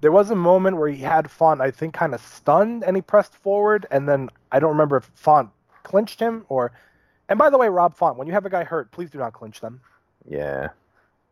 There 0.00 0.12
was 0.12 0.30
a 0.30 0.34
moment 0.34 0.78
where 0.78 0.88
he 0.88 1.02
had 1.02 1.30
Font, 1.30 1.60
I 1.60 1.70
think, 1.70 1.92
kind 1.94 2.14
of 2.14 2.20
stunned, 2.20 2.84
and 2.84 2.96
he 2.96 3.02
pressed 3.02 3.34
forward, 3.34 3.86
and 3.90 4.08
then 4.08 4.30
I 4.50 4.60
don't 4.60 4.70
remember 4.70 4.96
if 4.96 5.10
Font 5.14 5.50
clinched 5.82 6.20
him 6.20 6.46
or. 6.48 6.72
And 7.28 7.38
by 7.38 7.50
the 7.50 7.58
way, 7.58 7.68
Rob 7.68 7.94
Font, 7.94 8.16
when 8.16 8.26
you 8.26 8.32
have 8.32 8.46
a 8.46 8.50
guy 8.50 8.64
hurt, 8.64 8.90
please 8.90 9.10
do 9.10 9.18
not 9.18 9.32
clinch 9.32 9.60
them. 9.60 9.80
yeah. 10.28 10.68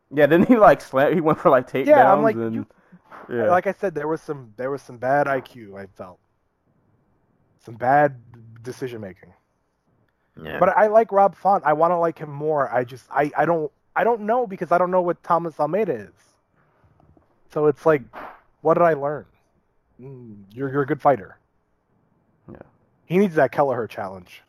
Yeah, 0.09 0.25
didn't 0.25 0.47
he 0.47 0.55
like 0.55 0.79
slam? 0.79 1.13
He 1.13 1.19
went 1.19 1.37
for 1.37 1.49
like 1.49 1.69
takedowns 1.69 1.87
Yeah, 1.87 2.13
I'm 2.13 2.23
like, 2.23 2.35
and 2.37 2.55
you- 2.55 2.65
yeah. 3.29 3.49
Like 3.49 3.67
I 3.67 3.73
said, 3.73 3.93
there 3.93 4.07
was 4.07 4.21
some 4.21 4.53
there 4.55 4.71
was 4.71 4.81
some 4.81 4.97
bad 4.97 5.27
IQ. 5.27 5.77
I 5.77 5.85
felt 5.97 6.17
some 7.59 7.75
bad 7.75 8.15
decision 8.63 9.01
making. 9.01 9.33
Yeah. 10.41 10.59
But 10.59 10.69
I 10.77 10.87
like 10.87 11.11
Rob 11.11 11.35
Font. 11.35 11.65
I 11.65 11.73
want 11.73 11.91
to 11.91 11.97
like 11.97 12.17
him 12.19 12.31
more. 12.31 12.73
I 12.73 12.85
just 12.85 13.05
I, 13.11 13.29
I 13.37 13.43
don't 13.45 13.69
I 13.97 14.05
don't 14.05 14.21
know 14.21 14.47
because 14.47 14.71
I 14.71 14.77
don't 14.77 14.91
know 14.91 15.01
what 15.01 15.21
Thomas 15.23 15.59
Almeida 15.59 15.93
is. 15.93 16.13
So 17.51 17.65
it's 17.65 17.85
like, 17.85 18.03
what 18.61 18.75
did 18.75 18.83
I 18.83 18.93
learn? 18.93 19.25
Mm, 20.01 20.43
you're 20.53 20.71
you're 20.71 20.83
a 20.83 20.85
good 20.87 21.01
fighter. 21.01 21.37
Yeah. 22.49 22.57
He 23.05 23.17
needs 23.17 23.35
that 23.35 23.51
Kelleher 23.51 23.87
challenge. 23.87 24.41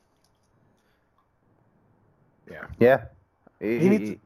Yeah. 2.79 3.05
He, 3.61 3.79
He 3.79 3.89
needs- 3.89 4.11
he, 4.11 4.19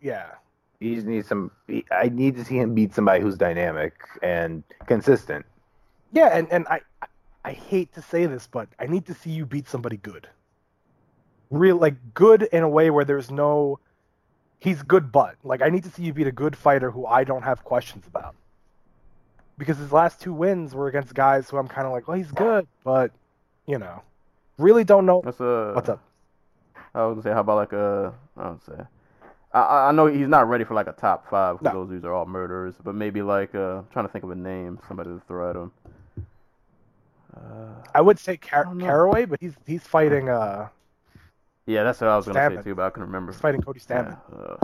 Yeah. 0.00 0.26
he 0.80 0.94
just 0.94 1.06
needs 1.06 1.28
some. 1.28 1.50
He, 1.66 1.84
I 1.90 2.08
need 2.08 2.36
to 2.36 2.44
see 2.44 2.58
him 2.58 2.74
beat 2.74 2.94
somebody 2.94 3.20
who's 3.22 3.36
dynamic 3.36 3.94
and 4.22 4.62
consistent. 4.86 5.44
Yeah, 6.12 6.28
and, 6.36 6.50
and 6.50 6.66
I 6.68 6.80
I 7.44 7.52
hate 7.52 7.92
to 7.94 8.02
say 8.02 8.26
this, 8.26 8.46
but 8.50 8.68
I 8.78 8.86
need 8.86 9.06
to 9.06 9.14
see 9.14 9.30
you 9.30 9.46
beat 9.46 9.68
somebody 9.68 9.96
good. 9.96 10.28
Real 11.50 11.76
like 11.76 11.94
good 12.14 12.42
in 12.44 12.62
a 12.62 12.68
way 12.68 12.90
where 12.90 13.04
there's 13.04 13.30
no 13.30 13.78
he's 14.58 14.82
good 14.82 15.10
but 15.10 15.36
like 15.42 15.62
I 15.62 15.68
need 15.70 15.84
to 15.84 15.90
see 15.90 16.02
you 16.02 16.12
beat 16.12 16.26
a 16.26 16.32
good 16.32 16.54
fighter 16.56 16.90
who 16.90 17.06
I 17.06 17.24
don't 17.24 17.42
have 17.42 17.64
questions 17.64 18.06
about. 18.06 18.34
Because 19.58 19.76
his 19.78 19.92
last 19.92 20.20
two 20.20 20.32
wins 20.32 20.74
were 20.74 20.88
against 20.88 21.12
guys 21.14 21.50
who 21.50 21.58
I'm 21.58 21.68
kind 21.68 21.86
of 21.86 21.92
like, 21.92 22.08
well, 22.08 22.16
he's 22.16 22.30
good, 22.32 22.66
but 22.84 23.10
you 23.66 23.78
know, 23.78 24.02
really 24.58 24.84
don't 24.84 25.06
know 25.06 25.20
That's 25.24 25.40
a. 25.40 25.72
what's 25.74 25.88
up. 25.88 26.02
I 26.94 27.04
was 27.06 27.14
gonna 27.14 27.22
say, 27.22 27.32
how 27.32 27.40
about 27.40 27.56
like 27.56 27.72
a? 27.72 28.12
I 28.36 28.42
don't 28.44 28.64
say. 28.64 28.74
I- 29.52 29.60
I 29.60 29.88
I 29.88 29.92
know 29.92 30.06
he's 30.06 30.28
not 30.28 30.48
ready 30.48 30.64
for 30.64 30.74
like 30.74 30.86
a 30.86 30.92
top 30.92 31.28
five 31.28 31.58
because 31.58 31.74
No. 31.74 31.80
those 31.80 31.90
dudes 31.90 32.04
are 32.04 32.12
all 32.12 32.26
murderers, 32.26 32.74
but 32.82 32.94
maybe 32.94 33.22
like 33.22 33.54
uh, 33.54 33.78
I'm 33.78 33.86
trying 33.92 34.06
to 34.06 34.12
think 34.12 34.24
of 34.24 34.30
a 34.30 34.34
name, 34.36 34.78
somebody 34.88 35.10
to 35.10 35.20
throw 35.26 35.50
at 35.50 35.56
him. 35.56 35.72
Uh, 37.36 37.74
I 37.94 38.00
would 38.00 38.18
say 38.18 38.36
Car- 38.36 38.66
I. 38.68 38.80
Caraway, 38.80 39.24
but 39.24 39.40
he's 39.40 39.54
he's 39.66 39.82
fighting 39.82 40.28
uh 40.28 40.68
yeah, 41.66 41.84
that's 41.84 42.00
what 42.00 42.10
I 42.10 42.16
was 42.16 42.26
gonna 42.26 42.56
say 42.56 42.62
too, 42.62 42.74
but 42.74 42.82
I 42.86 42.90
couldn't 42.90 43.06
remember. 43.08 43.32
he's 43.32 43.40
fighting 43.40 43.62
Cody 43.62 43.78
Stamann. 43.80 44.18
Yeah, 44.32 44.38
uh, 44.38 44.56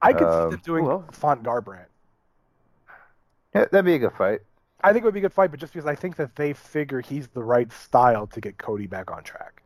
I 0.00 0.12
could 0.12 0.28
Um, 0.28 0.50
see 0.50 0.56
them 0.56 0.62
doing 0.64 0.84
who? 0.84 1.02
Font 1.10 1.42
Garbrandt. 1.42 1.86
Yeah, 3.54 3.64
that'd 3.64 3.84
be 3.84 3.94
a 3.94 3.98
good 3.98 4.12
fight. 4.12 4.40
I 4.84 4.92
think 4.92 5.02
it 5.02 5.06
would 5.06 5.14
be 5.14 5.20
a 5.20 5.22
good 5.22 5.32
fight, 5.32 5.50
but 5.50 5.58
just 5.58 5.72
because 5.72 5.86
I 5.86 5.96
think 5.96 6.14
that 6.16 6.36
they 6.36 6.52
figure 6.52 7.00
he's 7.00 7.26
the 7.28 7.42
right 7.42 7.70
style 7.72 8.28
to 8.28 8.40
get 8.40 8.58
Cody 8.58 8.86
back 8.86 9.10
on 9.10 9.24
track. 9.24 9.57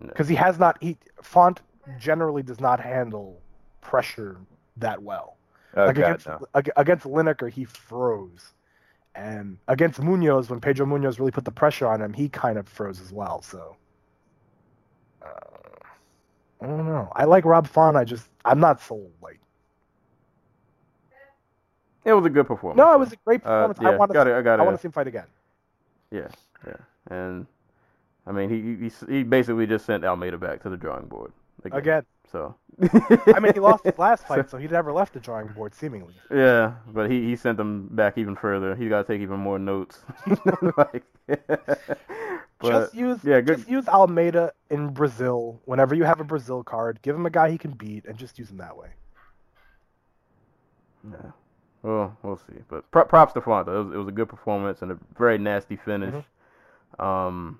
Because 0.00 0.28
he 0.28 0.34
has 0.36 0.58
not, 0.58 0.78
he 0.82 0.96
Font 1.22 1.60
generally 1.98 2.42
does 2.42 2.60
not 2.60 2.80
handle 2.80 3.40
pressure 3.80 4.38
that 4.76 5.02
well. 5.02 5.36
Oh 5.76 5.86
like 5.86 5.96
God, 5.96 6.04
against 6.04 6.26
no. 6.26 6.46
against 6.76 7.06
Lineker, 7.06 7.50
he 7.50 7.64
froze, 7.64 8.54
and 9.14 9.56
against 9.68 10.00
Munhoz, 10.00 10.50
when 10.50 10.60
Pedro 10.60 10.86
Munhoz 10.86 11.18
really 11.18 11.30
put 11.30 11.44
the 11.44 11.52
pressure 11.52 11.86
on 11.86 12.00
him, 12.00 12.12
he 12.12 12.28
kind 12.28 12.58
of 12.58 12.68
froze 12.68 13.00
as 13.00 13.12
well. 13.12 13.40
So 13.42 13.76
uh, 15.22 15.28
I 16.60 16.66
don't 16.66 16.86
know. 16.86 17.08
I 17.14 17.24
like 17.24 17.44
Rob 17.44 17.68
Font. 17.68 17.96
I 17.96 18.04
just 18.04 18.28
I'm 18.44 18.58
not 18.58 18.80
sold. 18.80 19.12
Like 19.22 19.38
it 22.04 22.12
was 22.14 22.24
a 22.24 22.30
good 22.30 22.46
performance. 22.46 22.78
no, 22.78 22.92
it 22.94 22.98
was 22.98 23.12
a 23.12 23.16
great 23.24 23.42
Uh, 23.44 23.68
performance. 23.68 23.78
yeah, 23.80 23.88
I 23.90 23.96
want 23.96 24.10
to 24.10 24.14
got 24.14 24.26
it. 24.26 24.32
I 24.60 24.62
want 24.62 24.76
to 24.76 24.80
see 24.80 24.86
him 24.86 24.92
fight 24.92 25.06
again. 25.06 25.26
Yeah, 26.10 26.28
yeah, 26.66 26.76
and 27.10 27.46
I 28.26 28.32
mean 28.32 28.50
he 28.50 28.88
he 28.88 29.16
he 29.18 29.22
basically 29.22 29.66
just 29.66 29.86
sent 29.86 30.04
Almeida 30.04 30.38
back 30.38 30.62
to 30.62 30.70
the 30.70 30.76
drawing 30.76 31.06
board 31.06 31.32
Again, 31.64 32.04
So 32.30 32.54
I 32.80 33.40
mean, 33.40 33.52
he 33.52 33.60
lost 33.60 33.84
his 33.84 33.98
last 33.98 34.26
fight, 34.26 34.48
so 34.48 34.56
he 34.56 34.66
never 34.68 34.92
left 34.92 35.12
the 35.12 35.20
drawing 35.20 35.48
board, 35.48 35.74
seemingly. 35.74 36.14
Yeah, 36.30 36.74
but 36.86 37.10
he, 37.10 37.24
he 37.24 37.36
sent 37.36 37.56
them 37.56 37.88
back 37.90 38.16
even 38.16 38.36
further. 38.36 38.74
He's 38.74 38.88
got 38.88 39.06
to 39.06 39.12
take 39.12 39.20
even 39.20 39.38
more 39.38 39.58
notes. 39.58 40.00
like, 40.76 41.02
but 41.26 41.88
just 42.62 42.94
use 42.94 43.18
yeah, 43.24 43.40
good. 43.40 43.58
just 43.58 43.68
use 43.68 43.88
Almeida 43.88 44.52
in 44.70 44.88
Brazil 44.88 45.60
whenever 45.64 45.94
you 45.94 46.04
have 46.04 46.20
a 46.20 46.24
Brazil 46.24 46.62
card. 46.62 47.00
Give 47.02 47.14
him 47.14 47.26
a 47.26 47.30
guy 47.30 47.50
he 47.50 47.58
can 47.58 47.72
beat, 47.72 48.06
and 48.06 48.16
just 48.16 48.38
use 48.38 48.50
him 48.50 48.58
that 48.58 48.76
way. 48.76 48.88
Yeah. 51.10 51.30
Well, 51.82 52.16
we'll 52.22 52.36
see. 52.36 52.62
But 52.68 52.90
props 52.90 53.32
to 53.32 53.40
Fonta. 53.40 53.68
It 53.68 53.84
was, 53.84 53.94
it 53.94 53.96
was 53.96 54.08
a 54.08 54.12
good 54.12 54.28
performance 54.28 54.82
and 54.82 54.92
a 54.92 54.98
very 55.18 55.38
nasty 55.38 55.76
finish. 55.76 56.14
Mm-hmm. 56.14 57.02
Um, 57.02 57.58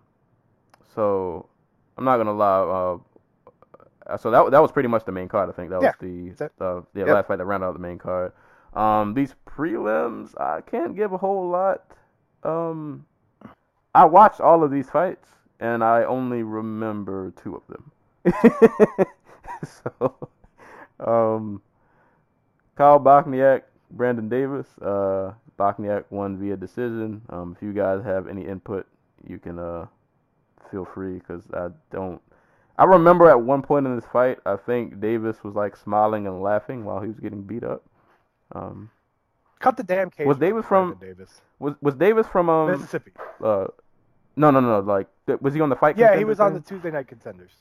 so 0.95 1.49
I'm 1.97 2.05
not 2.05 2.17
gonna 2.19 2.33
lie. 2.33 2.99
Uh, 4.07 4.17
so 4.17 4.31
that 4.31 4.51
that 4.51 4.61
was 4.63 4.73
pretty 4.73 4.89
much 4.89 5.05
the 5.05 5.13
main 5.13 5.29
card. 5.29 5.49
I 5.49 5.53
think 5.53 5.71
that 5.71 5.81
Yeah, 5.81 5.93
was 5.93 5.95
the 5.97 6.33
the, 6.59 6.85
the 6.95 7.05
Yep. 7.05 7.07
last 7.07 7.29
fight 7.29 7.37
that 7.37 7.45
rounded 7.45 7.67
out 7.67 7.73
the 7.75 7.79
main 7.79 7.99
card. 7.99 8.33
Um, 8.75 9.15
these 9.15 9.35
prelims, 9.47 10.39
I 10.41 10.61
can't 10.63 10.95
give 10.97 11.13
a 11.13 11.19
whole 11.19 11.49
lot. 11.49 11.85
Um, 12.43 13.07
I 13.95 14.05
watched 14.07 14.41
all 14.41 14.65
of 14.65 14.71
these 14.71 14.91
fights 14.91 15.29
and 15.61 15.85
I 15.85 16.05
only 16.05 16.43
remember 16.43 17.33
two 17.33 17.57
of 17.57 17.63
them. 17.69 17.93
so, 19.65 20.17
um, 21.01 21.63
Kyle 22.77 22.99
Bochniak, 23.01 23.63
Brandon 23.93 24.29
Davis. 24.29 24.67
Uh, 24.79 25.35
won 26.11 26.39
via 26.39 26.57
decision. 26.57 27.21
Um, 27.29 27.55
if 27.55 27.63
you 27.63 27.73
guys 27.75 28.03
have 28.03 28.27
any 28.29 28.47
input, 28.47 28.87
you 29.29 29.39
can 29.39 29.59
uh, 29.59 29.87
feel 30.71 30.85
free 30.85 31.15
because 31.15 31.43
I 31.53 31.69
don't. 31.91 32.21
I 32.79 32.85
remember 32.85 33.29
at 33.29 33.41
one 33.41 33.61
point 33.63 33.87
in 33.87 33.95
this 33.95 34.07
fight, 34.11 34.39
I 34.47 34.57
think 34.57 35.01
Davis 35.01 35.45
was 35.45 35.55
like 35.55 35.77
smiling 35.77 36.27
and 36.27 36.43
laughing 36.43 36.85
while 36.85 37.01
he 37.01 37.09
was 37.09 37.21
getting 37.21 37.43
beat 37.43 37.63
up. 37.63 37.85
Um, 38.55 38.91
Cut 39.59 39.77
the 39.77 39.83
damn 39.83 40.11
cage. 40.11 40.27
Was 40.27 40.39
Davis 40.39 40.65
from- 40.65 40.97
Davis? 41.01 41.43
was 41.59 41.75
was 41.83 41.95
Davis 41.95 42.27
from 42.27 42.49
um 42.49 42.71
Mississippi? 42.71 43.13
uh 43.45 43.67
no 44.37 44.51
no 44.51 44.61
no 44.61 44.81
like 44.81 45.07
was 45.41 45.53
he 45.53 45.61
on 45.61 45.69
the 45.69 45.77
fight? 45.77 45.99
Yeah, 45.99 46.17
he 46.17 46.25
was 46.25 46.41
on 46.41 46.55
the? 46.55 46.61
Tuesday 46.61 46.91
Night 46.91 47.09
Contenders. 47.09 47.53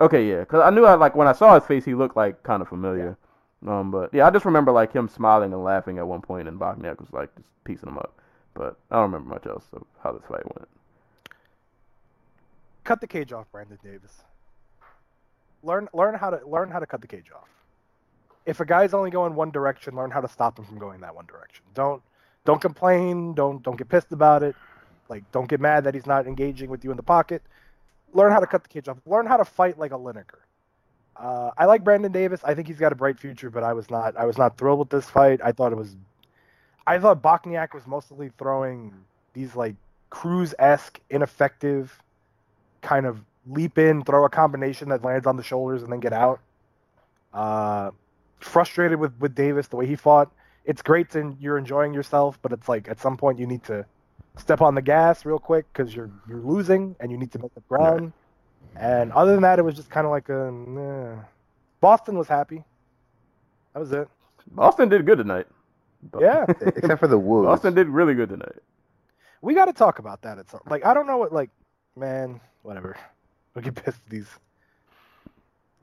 Okay, 0.00 0.28
yeah, 0.28 0.40
because 0.40 0.60
I 0.60 0.70
knew 0.70 0.84
I 0.84 0.94
like 0.94 1.16
when 1.16 1.26
I 1.26 1.32
saw 1.32 1.54
his 1.58 1.64
face, 1.66 1.84
he 1.84 1.94
looked 1.94 2.16
like 2.16 2.42
kind 2.44 2.62
of 2.62 2.68
familiar. 2.68 3.18
Um, 3.66 3.90
but 3.90 4.14
yeah, 4.14 4.26
I 4.28 4.30
just 4.30 4.44
remember 4.44 4.70
like 4.70 4.92
him 4.92 5.08
smiling 5.08 5.52
and 5.52 5.64
laughing 5.64 5.98
at 5.98 6.06
one 6.06 6.20
point, 6.20 6.46
and 6.46 6.60
Bochniak 6.60 7.00
was 7.00 7.12
like 7.12 7.34
just 7.34 7.48
piecing 7.64 7.88
him 7.88 7.98
up. 7.98 8.14
But 8.54 8.76
I 8.92 8.96
don't 8.96 9.10
remember 9.10 9.34
much 9.34 9.46
else 9.46 9.64
of 9.72 9.82
how 10.02 10.12
this 10.12 10.22
fight 10.28 10.44
went. 10.44 10.68
Cut 12.88 13.02
the 13.02 13.06
cage 13.06 13.34
off, 13.34 13.52
Brandon 13.52 13.78
Davis. 13.84 14.22
Learn 15.62 15.90
learn 15.92 16.14
how 16.14 16.30
to 16.30 16.40
learn 16.46 16.70
how 16.70 16.78
to 16.78 16.86
cut 16.86 17.02
the 17.02 17.06
cage 17.06 17.26
off. 17.36 17.50
If 18.46 18.60
a 18.60 18.64
guy's 18.64 18.94
only 18.94 19.10
going 19.10 19.34
one 19.34 19.50
direction, 19.50 19.94
learn 19.94 20.10
how 20.10 20.22
to 20.22 20.28
stop 20.28 20.58
him 20.58 20.64
from 20.64 20.78
going 20.78 21.02
that 21.02 21.14
one 21.14 21.26
direction. 21.26 21.66
Don't 21.74 22.02
don't 22.46 22.62
complain. 22.62 23.34
Don't 23.34 23.62
don't 23.62 23.76
get 23.76 23.90
pissed 23.90 24.12
about 24.12 24.42
it. 24.42 24.56
Like 25.10 25.30
don't 25.32 25.50
get 25.50 25.60
mad 25.60 25.84
that 25.84 25.92
he's 25.92 26.06
not 26.06 26.26
engaging 26.26 26.70
with 26.70 26.82
you 26.82 26.90
in 26.90 26.96
the 26.96 27.02
pocket. 27.02 27.42
Learn 28.14 28.32
how 28.32 28.40
to 28.40 28.46
cut 28.46 28.62
the 28.62 28.70
cage 28.70 28.88
off. 28.88 28.96
Learn 29.04 29.26
how 29.26 29.36
to 29.36 29.44
fight 29.44 29.78
like 29.78 29.92
a 29.92 29.98
Lineker. 29.98 30.40
Uh, 31.14 31.50
I 31.58 31.66
like 31.66 31.84
Brandon 31.84 32.10
Davis. 32.10 32.40
I 32.42 32.54
think 32.54 32.68
he's 32.68 32.78
got 32.78 32.92
a 32.92 32.96
bright 32.96 33.20
future, 33.20 33.50
but 33.50 33.64
I 33.64 33.74
was 33.74 33.90
not 33.90 34.16
I 34.16 34.24
was 34.24 34.38
not 34.38 34.56
thrilled 34.56 34.78
with 34.78 34.88
this 34.88 35.10
fight. 35.10 35.42
I 35.44 35.52
thought 35.52 35.72
it 35.72 35.78
was 35.78 35.94
I 36.86 36.98
thought 36.98 37.20
Bochniak 37.20 37.74
was 37.74 37.86
mostly 37.86 38.30
throwing 38.38 38.94
these 39.34 39.54
like 39.54 39.76
Cruz 40.08 40.54
esque 40.58 40.98
ineffective 41.10 42.02
kind 42.82 43.06
of 43.06 43.20
leap 43.46 43.78
in, 43.78 44.02
throw 44.04 44.24
a 44.24 44.28
combination 44.28 44.88
that 44.90 45.02
lands 45.04 45.26
on 45.26 45.36
the 45.36 45.42
shoulders 45.42 45.82
and 45.82 45.92
then 45.92 46.00
get 46.00 46.12
out. 46.12 46.40
Uh, 47.32 47.90
frustrated 48.40 48.98
with, 48.98 49.12
with 49.20 49.34
Davis 49.34 49.68
the 49.68 49.76
way 49.76 49.86
he 49.86 49.96
fought. 49.96 50.30
It's 50.64 50.82
great 50.82 51.14
and 51.14 51.36
you're 51.40 51.58
enjoying 51.58 51.94
yourself, 51.94 52.38
but 52.42 52.52
it's 52.52 52.68
like 52.68 52.88
at 52.88 53.00
some 53.00 53.16
point 53.16 53.38
you 53.38 53.46
need 53.46 53.64
to 53.64 53.86
step 54.36 54.60
on 54.60 54.74
the 54.74 54.82
gas 54.82 55.24
real 55.24 55.38
quick 55.38 55.66
because 55.72 55.94
you're 55.94 56.10
you're 56.28 56.40
losing 56.40 56.94
and 57.00 57.10
you 57.10 57.16
need 57.16 57.32
to 57.32 57.38
make 57.38 57.50
up 57.56 57.66
ground. 57.68 58.12
And 58.76 59.10
other 59.12 59.32
than 59.32 59.42
that, 59.42 59.58
it 59.58 59.62
was 59.62 59.74
just 59.74 59.90
kind 59.90 60.06
of 60.06 60.10
like 60.10 60.28
a. 60.28 60.52
meh. 60.52 61.16
Boston 61.80 62.18
was 62.18 62.28
happy. 62.28 62.64
That 63.72 63.80
was 63.80 63.92
it. 63.92 64.08
Boston 64.52 64.88
did 64.88 65.06
good 65.06 65.18
tonight. 65.18 65.46
But- 66.10 66.20
Yeah, 66.22 66.44
Except 66.60 67.00
for 67.00 67.08
the 67.08 67.18
Wolves. 67.18 67.46
Boston 67.46 67.74
did 67.74 67.88
really 67.88 68.14
good 68.14 68.28
tonight. 68.28 68.56
we 69.42 69.54
got 69.54 69.66
to 69.66 69.72
talk 69.72 69.98
about 69.98 70.22
that. 70.22 70.38
At 70.38 70.50
some 70.50 70.60
like 70.68 70.84
I 70.84 70.92
don't 70.94 71.06
know 71.06 71.16
what 71.18 71.32
like 71.32 71.50
man 71.96 72.40
whatever. 72.68 72.96
Don't 73.54 73.64
get 73.64 73.74
pissed 73.74 73.98
at 74.04 74.10
these. 74.10 74.28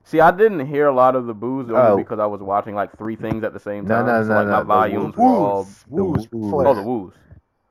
See, 0.04 0.20
I 0.20 0.30
didn't 0.30 0.68
hear 0.68 0.86
a 0.86 0.94
lot 0.94 1.16
of 1.16 1.26
the 1.26 1.34
boos 1.34 1.68
only 1.70 1.82
Oh. 1.82 1.98
because 1.98 2.20
I 2.20 2.28
was 2.28 2.40
watching 2.40 2.76
like 2.76 2.96
three 2.96 3.16
things 3.16 3.44
at 3.44 3.54
the 3.54 3.60
same 3.60 3.86
No, 3.86 3.96
time. 3.96 4.06
no, 4.06 4.24
so, 4.24 4.30
like 4.36 4.46
no, 4.48 4.52
my 4.52 4.64
volumes 4.64 5.16
woos. 5.16 5.18
were 5.18 5.24
all. 5.46 5.58
Woos, 5.64 5.86
woos, 5.90 6.32
woos. 6.32 6.54
Oh, 6.68 6.74
the 6.76 6.82
woos. 6.84 7.14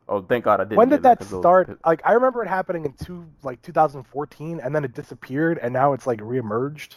Oh, 0.09 0.21
thank 0.21 0.45
God 0.45 0.61
I 0.61 0.65
didn't. 0.65 0.77
when 0.79 0.89
did 0.89 1.05
that, 1.05 1.21
those- 1.21 1.41
start? 1.41 1.79
Like 1.87 2.03
I 2.05 2.13
remember 2.13 2.43
it 2.43 2.49
happening 2.49 2.85
in 2.85 2.93
two 2.95 3.25
like 3.45 3.63
2014, 3.63 4.61
and 4.61 4.75
then 4.75 4.85
it 4.85 4.93
disappeared, 4.95 5.59
and 5.63 5.73
now 5.73 5.93
it's 5.93 6.07
like 6.09 6.19
reemerged. 6.21 6.97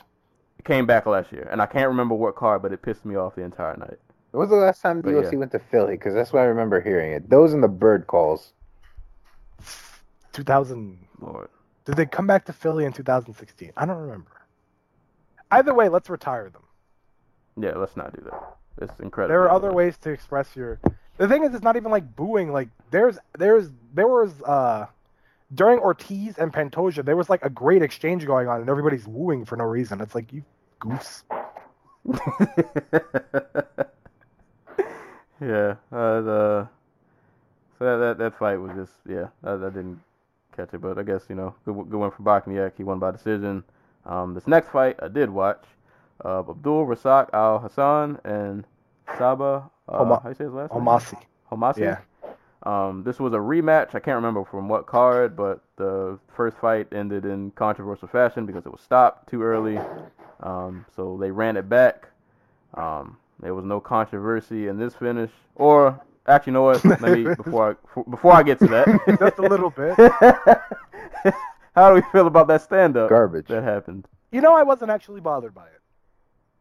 It 0.57 0.65
came 0.65 0.88
back 0.88 1.06
last 1.06 1.31
year, 1.31 1.48
and 1.52 1.61
I 1.61 1.68
can't 1.68 1.88
remember 1.88 2.15
what 2.15 2.35
card, 2.35 2.64
but 2.64 2.73
it 2.73 2.81
pissed 2.81 3.06
me 3.06 3.15
off 3.15 3.35
the 3.35 3.44
entire 3.44 3.77
night. 3.77 3.99
When 4.31 4.41
was 4.41 4.49
the 4.49 4.56
last 4.56 4.81
time 4.81 5.02
But 5.02 5.14
UFC 5.14 5.34
yeah. 5.34 5.38
went 5.38 5.52
to 5.52 5.60
Philly? 5.60 5.94
Because 5.94 6.15
that's 6.15 6.34
what 6.34 6.41
I 6.41 6.45
remember 6.45 6.81
hearing 6.81 7.14
it. 7.14 7.30
Those 7.30 7.53
and 7.53 7.64
the 7.64 7.68
bird 7.69 8.07
calls. 8.07 8.53
2000. 10.34 10.98
Lord. 11.22 11.49
Did 11.88 11.96
they 11.96 12.06
come 12.06 12.28
back 12.28 12.44
to 12.46 12.54
Philly 12.54 12.84
in 12.84 12.92
2016? 12.92 13.72
I 13.78 13.86
don't 13.86 13.98
remember. 13.98 14.30
Either 15.50 15.74
way, 15.74 15.88
let's 15.88 16.10
retire 16.10 16.50
them. 16.50 16.64
Yeah, 17.58 17.78
let's 17.78 17.96
not 17.96 18.14
do 18.14 18.22
that. 18.30 18.58
It's 18.82 19.00
incredible. 19.00 19.32
There 19.32 19.44
are 19.44 19.50
other 19.50 19.72
ways 19.72 19.98
to 20.00 20.10
express 20.12 20.54
your. 20.54 20.82
The 21.16 21.30
thing 21.30 21.46
is, 21.46 21.56
it's 21.56 21.64
not 21.64 21.78
even 21.78 21.90
like 21.90 22.14
booing. 22.14 22.52
Like 22.52 22.68
there's 22.92 23.18
there's 23.38 23.70
there 23.94 24.08
was 24.08 24.34
uh 24.42 24.88
during 25.56 25.80
Ortiz 25.80 26.38
and 26.38 26.52
Pantoja, 26.52 27.06
there 27.06 27.16
was 27.16 27.30
like 27.30 27.46
a 27.46 27.50
great 27.50 27.82
exchange 27.82 28.26
going 28.26 28.50
on, 28.50 28.60
and 28.60 28.70
everybody's 28.70 29.08
wooing 29.08 29.46
for 29.46 29.56
no 29.56 29.64
reason. 29.64 30.02
It's 30.02 30.14
like 30.14 30.34
you 30.34 30.44
goose. 30.80 31.24
yeah. 35.40 35.76
Uh, 35.90 36.22
the, 36.22 36.68
so 37.80 37.86
that, 37.86 37.98
that 37.98 38.18
that 38.18 38.38
fight 38.38 38.58
was 38.58 38.72
just 38.76 38.92
yeah. 39.10 39.28
I, 39.42 39.54
I 39.54 39.70
didn't 39.70 40.02
catch 40.58 40.74
it, 40.74 40.82
but 40.82 40.98
I 40.98 41.04
guess 41.04 41.24
you 41.30 41.36
know 41.36 41.56
good 41.66 41.76
good 41.90 42.00
one 42.00 42.12
for 42.12 42.24
Bochniak. 42.24 42.74
He 42.76 42.84
won 42.84 43.00
by 43.00 43.12
decision. 43.12 43.64
Um, 44.06 44.34
this 44.34 44.48
next 44.48 44.70
fight 44.70 44.98
I 45.02 45.08
did 45.08 45.30
watch. 45.30 45.64
Uh, 46.26 46.40
Abdul 46.40 46.86
Razak 46.88 47.30
Alhassan 47.32 48.20
and 48.26 48.66
Sabah. 49.08 49.70
Uh, 49.88 49.98
Homa- 49.98 50.20
how 50.22 50.30
you 50.30 50.36
say 50.36 50.46
his 50.46 50.54
last 50.54 50.74
name? 50.74 50.82
Omasi. 50.82 51.22
Homasi. 51.52 51.78
Yeah. 51.80 52.00
Um, 52.64 53.04
this 53.04 53.20
was 53.20 53.34
a 53.34 53.38
rematch. 53.38 53.90
I 53.96 54.00
can't 54.00 54.16
remember 54.16 54.44
from 54.44 54.68
what 54.68 54.88
card, 54.88 55.36
but 55.36 55.62
the 55.78 56.18
first 56.36 56.58
fight 56.58 56.88
ended 56.92 57.24
in 57.24 57.52
controversial 57.52 58.08
fashion 58.08 58.46
because 58.46 58.66
it 58.66 58.72
was 58.72 58.82
stopped 58.82 59.30
too 59.30 59.44
early. 59.44 59.80
Um, 60.42 60.86
so 60.96 61.18
they 61.20 61.32
ran 61.32 61.56
it 61.56 61.70
back. 61.70 62.10
Um, 62.74 63.18
there 63.40 63.54
was 63.54 63.64
no 63.64 63.80
controversy 63.80 64.68
in 64.68 64.78
this 64.78 64.96
finish. 64.96 65.32
Or 65.56 66.02
actually, 66.28 66.52
you 66.52 66.54
know 66.56 66.64
what? 66.64 66.84
Let 66.86 67.02
me 67.02 67.24
before 67.44 67.78
I 67.95 68.02
before 68.10 68.34
I 68.34 68.44
get 68.44 68.60
to 68.60 68.68
that. 68.68 68.88
Just 69.20 69.40
a 69.40 69.41
little 69.41 69.70
bit. 69.70 69.95
How 71.76 71.90
do 71.90 71.95
we 71.95 72.02
feel 72.12 72.28
about 72.28 72.48
that 72.48 72.62
stand 72.62 72.98
up 72.98 73.10
Garbage. 73.10 73.48
that 73.48 73.64
happened? 73.64 74.08
You 74.32 74.41
know, 74.41 74.56
I 74.56 74.64
wasn't 74.64 74.91
actually 74.91 75.22
bothered 75.22 75.54
by 75.54 75.66
it. 75.66 75.82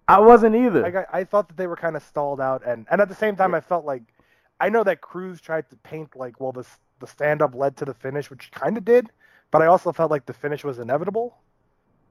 I 0.09 0.21
wasn't 0.21 0.55
either. 0.55 0.83
Like 0.83 0.95
I, 0.95 1.07
I 1.13 1.25
thought 1.25 1.49
that 1.49 1.57
they 1.57 1.67
were 1.67 1.77
kind 1.77 1.97
of 1.97 2.03
stalled 2.03 2.41
out, 2.41 2.63
and 2.67 2.87
and 2.91 3.01
at 3.01 3.09
the 3.09 3.15
same 3.15 3.37
time, 3.37 3.55
I 3.55 3.61
felt 3.61 3.85
like 3.85 4.03
I 4.61 4.69
know 4.69 4.85
that 4.85 5.01
Cruz 5.01 5.41
tried 5.41 5.69
to 5.71 5.77
paint 5.77 6.17
like, 6.17 6.41
well, 6.41 6.53
this 6.53 6.69
the 7.01 7.07
stand 7.07 7.43
up 7.43 7.55
led 7.55 7.77
to 7.79 7.85
the 7.85 7.95
finish, 7.95 8.31
which 8.31 8.51
kind 8.53 8.77
of 8.77 8.85
did, 8.85 9.11
but 9.51 9.63
I 9.63 9.67
also 9.67 9.93
felt 9.93 10.11
like 10.11 10.27
the 10.27 10.33
finish 10.33 10.65
was 10.65 10.79
inevitable. 10.79 11.37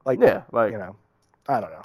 Like, 0.04 0.20
yeah, 0.20 0.42
like 0.52 0.72
you 0.72 0.78
know, 0.78 0.96
I 1.48 1.60
don't 1.60 1.70
know. 1.70 1.82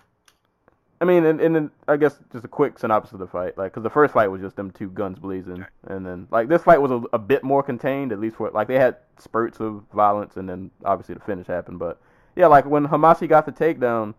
I 1.02 1.04
mean, 1.04 1.26
and, 1.26 1.42
and 1.42 1.56
then 1.56 1.72
I 1.88 1.98
guess 1.98 2.20
just 2.32 2.46
a 2.46 2.48
quick 2.48 2.78
synopsis 2.78 3.14
of 3.14 3.20
the 3.20 3.28
fight, 3.28 3.58
like, 3.58 3.72
because 3.72 3.82
the 3.82 3.90
first 3.90 4.14
fight 4.14 4.28
was 4.28 4.40
just 4.40 4.56
them 4.56 4.70
two 4.70 4.88
guns 4.88 5.18
blazing, 5.18 5.66
and 5.88 6.06
then 6.06 6.28
like 6.30 6.48
this 6.48 6.62
fight 6.62 6.80
was 6.80 6.92
a, 6.92 7.02
a 7.12 7.18
bit 7.18 7.44
more 7.44 7.64
contained, 7.64 8.12
at 8.12 8.20
least 8.20 8.36
for 8.36 8.52
like 8.52 8.68
they 8.68 8.78
had 8.78 8.98
spurts 9.18 9.60
of 9.60 9.84
violence, 9.92 10.38
and 10.38 10.48
then 10.48 10.70
obviously 10.86 11.16
the 11.16 11.22
finish 11.22 11.48
happened. 11.48 11.80
But 11.80 12.00
yeah, 12.36 12.46
like 12.46 12.68
when 12.68 12.88
Homasi 12.88 13.28
got 13.28 13.48
the 13.48 13.52
takedown, 13.52 14.14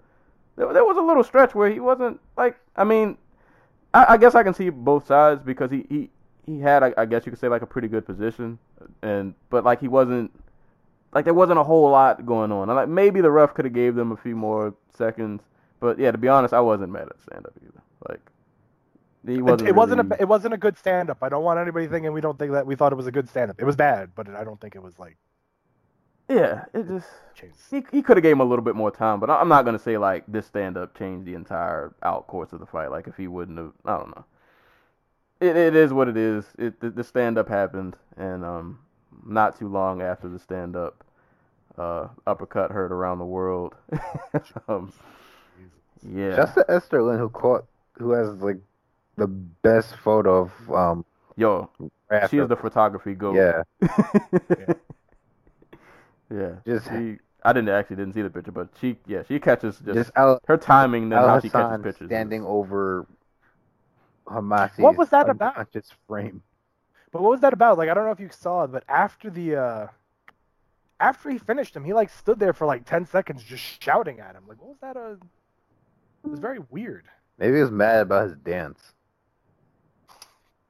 there, 0.56 0.72
there 0.72 0.84
was 0.84 0.96
a 0.96 1.00
little 1.00 1.22
stretch 1.22 1.54
where 1.54 1.70
he 1.70 1.78
wasn't 1.78 2.18
like, 2.36 2.58
I 2.74 2.82
mean, 2.82 3.16
I, 3.94 4.14
I 4.14 4.16
guess 4.16 4.34
I 4.34 4.42
can 4.42 4.52
see 4.52 4.68
both 4.68 5.06
sides 5.06 5.40
because 5.44 5.70
he 5.70 5.86
he 5.88 6.10
he 6.44 6.58
had, 6.58 6.82
I, 6.82 6.92
I 6.96 7.06
guess 7.06 7.24
you 7.24 7.30
could 7.30 7.38
say, 7.38 7.46
like 7.46 7.62
a 7.62 7.66
pretty 7.66 7.86
good 7.86 8.04
position, 8.04 8.58
and 9.02 9.34
but 9.50 9.64
like 9.64 9.80
he 9.80 9.88
wasn't. 9.88 10.32
Like 11.14 11.26
there 11.26 11.34
wasn't 11.34 11.58
a 11.58 11.62
whole 11.62 11.90
lot 11.90 12.24
going 12.24 12.50
on. 12.50 12.68
Like 12.68 12.88
maybe 12.88 13.20
the 13.20 13.30
ref 13.30 13.52
could 13.52 13.66
have 13.66 13.74
gave 13.74 13.94
them 13.94 14.12
a 14.12 14.16
few 14.16 14.34
more 14.34 14.74
seconds, 14.96 15.42
but 15.82 15.98
yeah, 15.98 16.12
to 16.12 16.16
be 16.18 16.28
honest, 16.28 16.54
I 16.54 16.60
wasn't 16.60 16.92
mad 16.92 17.08
at 17.10 17.20
stand 17.20 17.44
up 17.44 17.52
either. 17.60 17.82
Like 18.08 18.20
he 19.26 19.34
It, 19.34 19.42
wasn't. 19.42 19.68
it 19.68 19.74
wasn't 19.74 20.02
really- 20.04 20.16
a 20.18 20.22
it 20.22 20.28
wasn't 20.28 20.54
a 20.54 20.56
good 20.56 20.78
stand 20.78 21.10
up. 21.10 21.18
I 21.22 21.28
don't 21.28 21.44
want 21.44 21.58
anybody 21.58 21.88
thinking 21.88 22.12
we 22.12 22.20
don't 22.22 22.38
think 22.38 22.52
that 22.52 22.66
we 22.66 22.76
thought 22.76 22.92
it 22.92 22.96
was 22.96 23.06
a 23.08 23.12
good 23.12 23.28
stand 23.28 23.50
up. 23.50 23.60
It 23.60 23.64
was 23.64 23.76
bad, 23.76 24.10
but 24.14 24.28
I 24.30 24.44
don't 24.44 24.60
think 24.60 24.74
it 24.76 24.82
was 24.82 24.98
like 24.98 25.16
Yeah, 26.28 26.64
it 26.72 26.86
just 26.88 27.08
changed. 27.34 27.56
he 27.70 27.84
he 27.90 28.00
could 28.02 28.16
have 28.16 28.22
gave 28.22 28.32
him 28.32 28.40
a 28.40 28.44
little 28.44 28.64
bit 28.64 28.76
more 28.76 28.90
time, 28.92 29.18
but 29.20 29.28
I'm 29.28 29.48
not 29.48 29.64
gonna 29.64 29.78
say 29.78 29.98
like 29.98 30.24
this 30.28 30.46
stand 30.46 30.76
up 30.76 30.96
changed 30.96 31.26
the 31.26 31.34
entire 31.34 31.94
out 32.02 32.26
course 32.28 32.52
of 32.52 32.60
the 32.60 32.66
fight. 32.66 32.90
Like 32.90 33.06
if 33.08 33.16
he 33.16 33.26
wouldn't 33.28 33.58
have, 33.58 33.72
I 33.84 33.98
don't 33.98 34.14
know. 34.16 34.24
It 35.40 35.56
it 35.56 35.74
is 35.74 35.92
what 35.92 36.06
it 36.08 36.16
is. 36.16 36.44
It 36.58 36.80
the, 36.80 36.90
the 36.90 37.04
stand 37.04 37.36
up 37.38 37.48
happened, 37.48 37.96
and 38.16 38.44
um, 38.44 38.78
not 39.26 39.58
too 39.58 39.68
long 39.68 40.00
after 40.00 40.28
the 40.28 40.38
stand 40.38 40.76
up, 40.76 41.02
uh, 41.76 42.08
uppercut 42.26 42.70
heard 42.70 42.92
around 42.92 43.18
the 43.18 43.24
world. 43.24 43.74
um, 44.68 44.92
yeah. 46.08 46.36
Just 46.36 46.54
to 46.54 46.64
Esther 46.68 47.02
Lin, 47.02 47.18
who 47.18 47.28
caught, 47.28 47.66
who 47.98 48.12
has 48.12 48.34
like 48.42 48.58
the 49.16 49.26
best 49.26 49.96
photo 49.96 50.42
of 50.42 50.70
um. 50.72 51.04
Yo, 51.36 51.70
after- 52.10 52.28
she 52.28 52.38
is 52.38 52.48
the 52.48 52.56
photography 52.56 53.14
goat. 53.14 53.34
yeah. 53.34 53.62
yeah. 56.30 56.52
Just- 56.66 56.88
she, 56.88 57.18
I 57.44 57.52
didn't 57.52 57.70
actually 57.70 57.96
didn't 57.96 58.14
see 58.14 58.22
the 58.22 58.30
picture, 58.30 58.52
but 58.52 58.68
she 58.80 58.96
yeah 59.06 59.22
she 59.26 59.38
catches 59.40 59.78
just, 59.80 59.94
Just 59.94 60.10
Al, 60.14 60.38
her 60.46 60.56
timing 60.56 61.04
and 61.04 61.14
Al 61.14 61.28
how 61.28 61.40
she 61.40 61.48
catches 61.48 61.64
Hassan 61.64 61.82
pictures. 61.82 62.02
is- 62.02 62.08
standing 62.08 62.44
over 62.44 63.06
Homasi. 64.26 64.78
What 64.78 64.96
was 64.96 65.08
that 65.10 65.28
about? 65.28 65.72
Just 65.72 65.94
frame. 66.06 66.42
But 67.10 67.22
what 67.22 67.30
was 67.32 67.40
that 67.40 67.52
about? 67.52 67.78
Like 67.78 67.88
I 67.88 67.94
don't 67.94 68.04
know 68.04 68.12
if 68.12 68.20
you 68.20 68.30
saw 68.30 68.64
it, 68.64 68.68
but 68.72 68.84
after 68.88 69.28
the 69.30 69.56
uh 69.56 69.86
after 71.00 71.30
he 71.30 71.38
finished 71.38 71.74
him, 71.74 71.84
he 71.84 71.92
like 71.92 72.10
stood 72.10 72.38
there 72.38 72.52
for 72.52 72.66
like 72.66 72.84
ten 72.84 73.04
seconds 73.06 73.42
just 73.42 73.82
shouting 73.82 74.20
at 74.20 74.34
him. 74.36 74.44
Like 74.46 74.60
what 74.60 74.68
was 74.68 74.78
that? 74.80 74.96
Uh, 74.96 75.16
it 76.24 76.30
was 76.30 76.40
very 76.40 76.58
weird. 76.70 77.04
Maybe 77.38 77.56
he 77.56 77.62
was 77.62 77.70
mad 77.70 78.02
about 78.02 78.28
his 78.28 78.36
dance. 78.36 78.80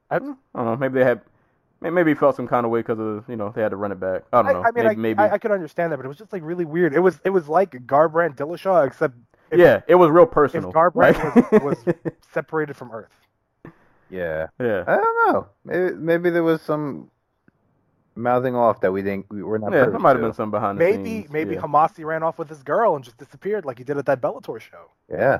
I, 0.09 0.15
I 0.15 0.19
don't 0.19 0.37
know. 0.55 0.75
Maybe 0.75 0.99
they 0.99 1.05
had 1.05 1.21
Maybe 1.91 2.11
he 2.11 2.15
felt 2.15 2.35
some 2.35 2.47
kind 2.47 2.65
of 2.65 2.71
way 2.71 2.79
because 2.79 2.99
of 2.99 3.25
you 3.27 3.35
know 3.35 3.51
they 3.53 3.61
had 3.61 3.69
to 3.69 3.75
run 3.75 3.91
it 3.91 3.99
back. 3.99 4.23
I 4.31 4.41
don't 4.41 4.47
I, 4.47 4.53
know. 4.53 4.63
I 4.63 4.71
mean, 4.71 4.85
maybe, 4.85 4.87
I, 4.87 4.95
maybe. 4.95 5.19
I, 5.19 5.33
I 5.33 5.37
could 5.37 5.51
understand 5.51 5.91
that, 5.91 5.97
but 5.97 6.05
it 6.05 6.07
was 6.07 6.17
just 6.17 6.31
like 6.31 6.41
really 6.43 6.65
weird. 6.65 6.93
It 6.93 6.99
was 6.99 7.19
it 7.25 7.31
was 7.31 7.49
like 7.49 7.71
Garbrandt 7.85 8.37
Dillashaw, 8.37 8.87
except 8.87 9.15
if, 9.51 9.59
yeah, 9.59 9.81
it 9.87 9.95
was 9.95 10.09
real 10.09 10.23
if 10.23 10.31
personal. 10.31 10.71
Garbrandt 10.71 11.35
Like- 11.51 11.63
was, 11.63 11.77
was 11.85 11.95
separated 12.33 12.75
from 12.77 12.91
Earth. 12.91 13.11
Yeah. 14.09 14.47
yeah, 14.59 14.83
I 14.87 14.95
don't 14.95 15.33
know. 15.33 15.47
Maybe 15.65 15.95
maybe 15.95 16.29
there 16.29 16.43
was 16.43 16.61
some 16.61 17.09
mouthing 18.15 18.55
off 18.55 18.79
that 18.81 18.91
we 18.91 19.01
didn't 19.01 19.25
we 19.29 19.43
were 19.43 19.59
not. 19.59 19.71
yeah, 19.71 19.85
there 19.85 19.99
might 19.99 20.11
have 20.15 20.21
been 20.21 20.33
some 20.33 20.51
behind 20.51 20.77
the 20.79 20.83
Maybe 20.83 21.03
scenes. 21.21 21.31
maybe 21.31 21.55
yeah. 21.55 21.61
Homasi 21.61 22.05
ran 22.05 22.23
off 22.23 22.37
with 22.37 22.49
his 22.49 22.63
girl 22.63 22.95
and 22.95 23.03
just 23.03 23.17
disappeared 23.17 23.65
like 23.65 23.77
he 23.77 23.83
did 23.83 23.97
at 23.97 24.05
that 24.05 24.21
Bellator 24.21 24.59
show. 24.59 24.89
Yeah. 25.09 25.39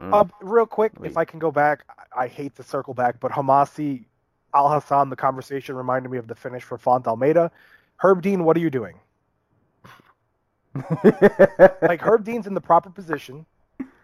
Mm. 0.00 0.12
Uh, 0.12 0.24
real 0.40 0.66
quick, 0.66 0.92
Wait. 0.98 1.10
if 1.10 1.16
I 1.16 1.24
can 1.24 1.38
go 1.38 1.50
back, 1.50 1.84
I, 2.16 2.24
I 2.24 2.26
hate 2.28 2.56
to 2.56 2.62
circle 2.62 2.94
back, 2.94 3.20
but 3.20 3.30
Hamasi 3.32 4.04
Al 4.54 4.68
Hassan, 4.70 5.10
the 5.10 5.16
conversation 5.16 5.76
reminded 5.76 6.10
me 6.10 6.18
of 6.18 6.26
the 6.28 6.34
finish 6.34 6.62
for 6.62 6.78
Font 6.78 7.06
Almeida. 7.06 7.50
Herb 7.96 8.22
Dean, 8.22 8.44
what 8.44 8.56
are 8.56 8.60
you 8.60 8.70
doing? 8.70 8.98
Like 11.82 12.00
Herb 12.00 12.24
Dean's 12.24 12.46
in 12.46 12.54
the 12.54 12.60
proper 12.60 12.90
position. 12.90 13.44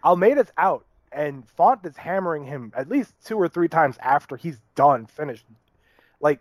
Almeida's 0.03 0.51
out, 0.57 0.85
and 1.11 1.47
Font 1.49 1.83
is 1.85 1.97
hammering 1.97 2.43
him 2.45 2.71
at 2.75 2.89
least 2.89 3.13
two 3.25 3.37
or 3.37 3.47
three 3.49 3.67
times 3.67 3.97
after 4.01 4.35
he's 4.35 4.59
done, 4.75 5.05
finished. 5.07 5.45
Like, 6.21 6.39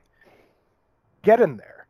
get 1.29 1.41
in 1.43 1.59
there. 1.59 1.87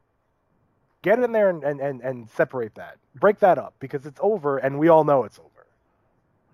Get 1.03 1.21
in 1.21 1.31
there 1.31 1.49
and, 1.49 1.63
and, 1.63 1.81
and, 1.81 2.01
and 2.01 2.29
separate 2.31 2.75
that. 2.75 2.97
Break 3.15 3.39
that 3.39 3.57
up 3.57 3.75
because 3.79 4.05
it's 4.05 4.19
over, 4.21 4.59
and 4.59 4.81
we 4.81 4.89
all 4.89 5.05
know 5.05 5.23
it's 5.23 5.39
over. 5.39 5.67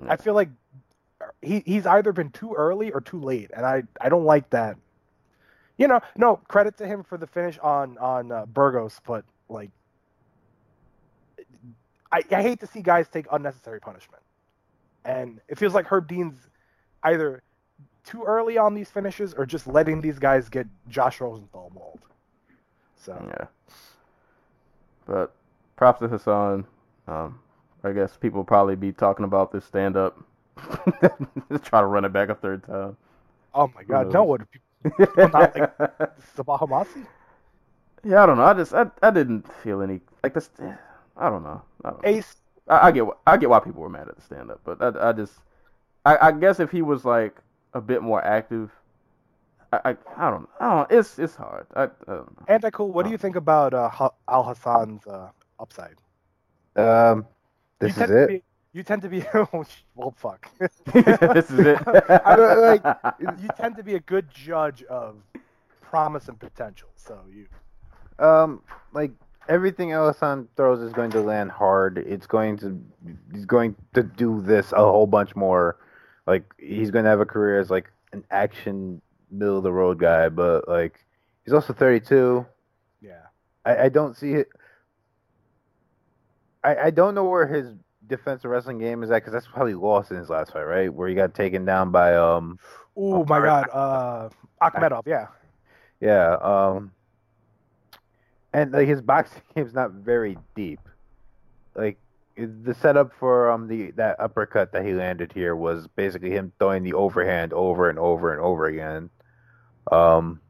Yeah. 0.03 0.13
I 0.13 0.17
feel 0.17 0.35
like 0.35 0.51
he, 1.41 1.63
he's 1.65 1.87
either 1.87 2.13
been 2.13 2.31
too 2.31 2.53
early 2.53 2.93
or 2.93 3.01
too 3.01 3.19
late, 3.19 3.51
and 3.57 3.65
I, 3.65 3.85
I 3.99 4.11
don't 4.11 4.25
like 4.25 4.51
that. 4.51 4.77
You 5.79 5.89
know, 5.89 6.01
no 6.15 6.37
credit 6.47 6.77
to 6.77 6.87
him 6.87 7.03
for 7.05 7.17
the 7.17 7.27
finish 7.27 7.59
on 7.59 7.97
on 7.99 8.31
uh, 8.31 8.45
Burgos, 8.47 9.01
but 9.07 9.25
like, 9.49 9.71
I, 12.13 12.23
I 12.31 12.43
hate 12.43 12.61
to 12.61 12.67
see 12.67 12.83
guys 12.83 13.09
take 13.09 13.27
unnecessary 13.33 13.81
punishment, 13.81 14.23
and 15.07 15.41
it 15.49 15.59
feels 15.59 15.73
like 15.73 15.87
Herb 15.87 16.07
Dean's 16.07 16.39
either 17.03 17.43
too 18.05 18.25
early 18.25 18.59
on 18.59 18.75
these 18.75 18.91
finishes 18.91 19.33
or 19.33 19.47
just 19.47 19.67
letting 19.67 20.03
these 20.03 20.19
guys 20.19 20.51
get 20.51 20.67
Josh 20.89 21.21
Rosenthal 21.21 21.73
mauled. 21.75 22.01
So 23.05 23.23
Yeah. 23.39 23.47
But 25.07 25.35
props 25.77 26.01
to 26.01 26.09
Hassan. 26.09 26.67
Um, 27.07 27.39
I 27.83 27.93
guess 27.93 28.17
people 28.17 28.39
will 28.39 28.45
probably 28.45 28.77
be 28.77 28.93
talking 28.93 29.25
about 29.25 29.53
this 29.53 29.65
stand 29.65 29.97
up. 29.97 30.19
Just 31.51 31.65
try 31.65 31.81
to 31.81 31.87
run 31.87 32.05
it 32.05 32.13
back 32.13 32.29
a 32.31 32.35
third 32.35 32.65
time. 32.65 32.97
oh 33.55 33.71
my 33.75 33.83
God, 33.83 34.13
no 34.13 34.25
one. 34.25 34.47
not 35.17 35.33
like- 35.35 35.77
This 35.79 36.33
is 36.33 36.39
about 36.39 36.61
Homasi. 36.61 37.07
yeah, 38.05 38.23
I 38.23 38.27
don't 38.27 38.37
know. 38.39 38.45
I 38.45 38.55
just 38.55 38.73
I, 38.73 38.87
I 39.03 39.11
didn't 39.11 39.47
feel 39.63 39.83
any 39.83 40.01
like 40.23 40.35
this. 40.35 40.51
I 41.17 41.29
don't 41.31 41.43
know. 41.43 41.63
I, 41.85 41.91
don't 41.91 42.03
know. 42.03 42.09
Ace, 42.09 42.37
I, 42.69 42.89
I 42.89 42.93
get 42.93 43.05
I 43.27 43.37
get 43.37 43.51
why 43.51 43.61
people 43.61 43.83
were 43.83 43.89
mad 43.91 44.09
at 44.09 44.17
the 44.17 44.23
stand 44.23 44.51
up, 44.51 44.61
but 44.65 44.81
I, 44.81 45.11
I 45.11 45.13
just 45.13 45.35
I, 46.07 46.29
I 46.29 46.33
guess 46.33 46.61
if 46.61 46.71
he 46.71 46.83
was 46.83 47.05
like 47.05 47.37
a 47.75 47.81
bit 47.81 48.03
more 48.03 48.23
active, 48.25 48.71
I 49.85 49.91
I, 49.91 49.97
I 50.17 50.31
don't 50.31 50.49
I 50.61 50.75
don't 50.75 50.91
it's 50.93 51.19
it's 51.19 51.35
hard. 51.37 51.67
I, 51.75 51.85
I 51.85 51.87
don't 52.07 52.09
know. 52.39 52.45
anti 52.49 52.71
cool. 52.71 52.93
What 52.93 53.05
do 53.05 53.11
you 53.11 53.19
think 53.19 53.37
about 53.37 53.75
uh, 53.75 53.91
Alhassan's 54.29 55.07
uh, 55.07 55.31
upside? 55.61 55.97
Um. 56.77 57.27
This 57.81 57.97
you 57.97 58.03
is 58.05 58.09
tend 58.09 58.11
To 58.11 58.23
it. 58.23 58.29
be, 58.29 58.43
you 58.73 58.83
tend 58.83 59.03
to 59.03 59.09
be. 59.09 59.25
oh, 59.35 59.65
well, 59.95 60.15
fuck. 60.17 60.49
this 60.59 61.51
is 61.51 61.59
it. 61.61 61.79
I 62.25 62.37
don't- 62.37 62.61
like, 62.63 62.83
you 63.43 63.49
tend 63.57 63.77
to 63.77 63.83
be 63.83 63.95
a 63.95 64.01
good 64.01 64.31
judge 64.31 64.83
of 64.85 65.17
promise 65.81 66.29
and 66.29 66.39
potential. 66.39 66.89
So 66.97 67.21
you. 67.33 67.47
Um, 68.25 68.63
like 68.93 69.11
everything 69.49 69.91
Alhassan 69.91 70.47
throws 70.57 70.81
is 70.81 70.93
going 70.93 71.11
to 71.13 71.21
land 71.21 71.51
hard. 71.51 71.99
It's 71.99 72.27
going 72.27 72.57
to 72.59 72.81
he's 73.33 73.45
going 73.47 73.75
to 73.95 74.03
do 74.03 74.41
this 74.41 74.73
a 74.73 74.77
whole 74.79 75.07
bunch 75.07 75.35
more. 75.37 75.79
Like 76.27 76.45
he's 76.59 76.91
going 76.91 77.05
to 77.05 77.11
have 77.11 77.21
a 77.21 77.27
career 77.27 77.59
as 77.61 77.71
like 77.71 77.91
an 78.13 78.25
action 78.31 79.03
middle 79.31 79.59
of 79.59 79.63
the 79.63 79.73
road 79.73 79.99
guy, 79.99 80.29
but 80.29 80.69
like 80.69 81.05
he's 81.45 81.55
also 81.55 81.73
32. 81.73 82.47
Yeah. 83.01 83.13
I, 83.65 83.85
I 83.85 83.89
don't 83.89 84.17
see 84.17 84.33
it. 84.33 84.49
I 86.63 86.77
I 86.77 86.91
don't 86.91 87.15
know 87.15 87.25
where 87.25 87.47
his 87.47 87.75
defensive 88.07 88.51
wrestling 88.51 88.79
game 88.79 89.03
is 89.03 89.11
at 89.11 89.17
because 89.17 89.33
that's 89.33 89.47
probably 89.47 89.75
lost 89.75 90.11
in 90.11 90.17
his 90.17 90.31
last 90.31 90.53
fight, 90.53 90.63
right? 90.63 90.93
Where 90.93 91.09
he 91.09 91.15
got 91.15 91.35
taken 91.35 91.65
down 91.65 91.91
by 91.91 92.15
um 92.15 92.59
Oh 92.97 93.25
my 93.25 93.41
God. 93.41 93.69
Uh, 93.73 94.29
Akhmedov. 94.63 95.03
Yeah. 95.07 95.27
Yeah, 96.01 96.35
um, 96.43 96.93
and 98.53 98.73
like 98.73 98.89
his 98.89 99.01
boxing 99.01 99.43
game's 99.55 99.75
not 99.75 99.93
very 99.93 100.37
deep. 100.55 100.81
Like 101.75 101.99
the 102.37 102.75
setup 102.75 103.13
for 103.19 103.51
um 103.51 103.69
the 103.69 103.93
that 103.93 104.19
uppercut 104.19 104.73
that 104.73 104.85
he 104.85 104.93
landed 104.93 105.33
here 105.33 105.55
was 105.55 105.87
basically 105.89 106.31
him 106.31 106.53
throwing 106.59 106.83
the 106.83 106.95
overhand 106.95 107.53
over 107.53 107.89
and 107.89 107.99
over 107.99 108.33
and 108.33 108.41
over 108.41 108.67
again. 108.67 109.11
Um, 109.91 110.41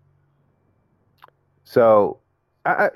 so 1.65 2.21
I, 2.65 2.71
I, 2.71 2.91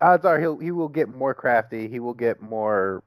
odds 0.00 0.24
are 0.24 0.40
he'll 0.40 0.58
he 0.58 0.70
will 0.70 0.88
get 0.88 1.14
more 1.14 1.34
crafty. 1.34 1.88
He 1.88 2.00
will 2.00 2.14
get 2.14 2.40
more 2.40 3.02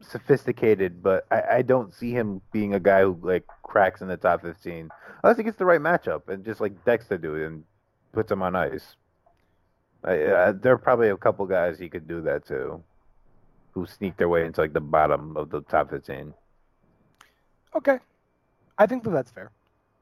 sophisticated, 0.00 1.02
but 1.02 1.26
I, 1.30 1.42
I 1.56 1.62
don't 1.62 1.92
see 1.92 2.12
him 2.12 2.40
being 2.52 2.74
a 2.74 2.80
guy 2.80 3.02
who 3.02 3.18
like 3.22 3.46
cracks 3.62 4.00
in 4.00 4.08
the 4.08 4.16
top 4.16 4.42
fifteen 4.42 4.88
unless 5.22 5.36
he 5.36 5.42
gets 5.42 5.58
the 5.58 5.66
right 5.66 5.80
matchup 5.80 6.28
and 6.28 6.44
just 6.44 6.60
like 6.60 6.84
Dexter 6.84 7.18
do 7.18 7.34
and 7.44 7.64
puts 8.12 8.30
him 8.30 8.42
on 8.42 8.56
ice. 8.56 8.96
I, 10.04 10.22
uh, 10.22 10.52
there 10.52 10.72
are 10.72 10.78
probably 10.78 11.08
a 11.08 11.16
couple 11.16 11.44
guys 11.46 11.78
he 11.78 11.88
could 11.88 12.06
do 12.06 12.20
that 12.22 12.46
to, 12.46 12.82
who 13.72 13.86
sneak 13.86 14.16
their 14.16 14.28
way 14.28 14.44
into 14.46 14.60
like 14.60 14.72
the 14.72 14.80
bottom 14.80 15.36
of 15.36 15.50
the 15.50 15.62
top 15.62 15.90
fifteen. 15.90 16.34
Okay. 17.74 17.98
I 18.78 18.86
think 18.86 19.02
that 19.04 19.10
that's 19.10 19.30
fair. 19.30 19.50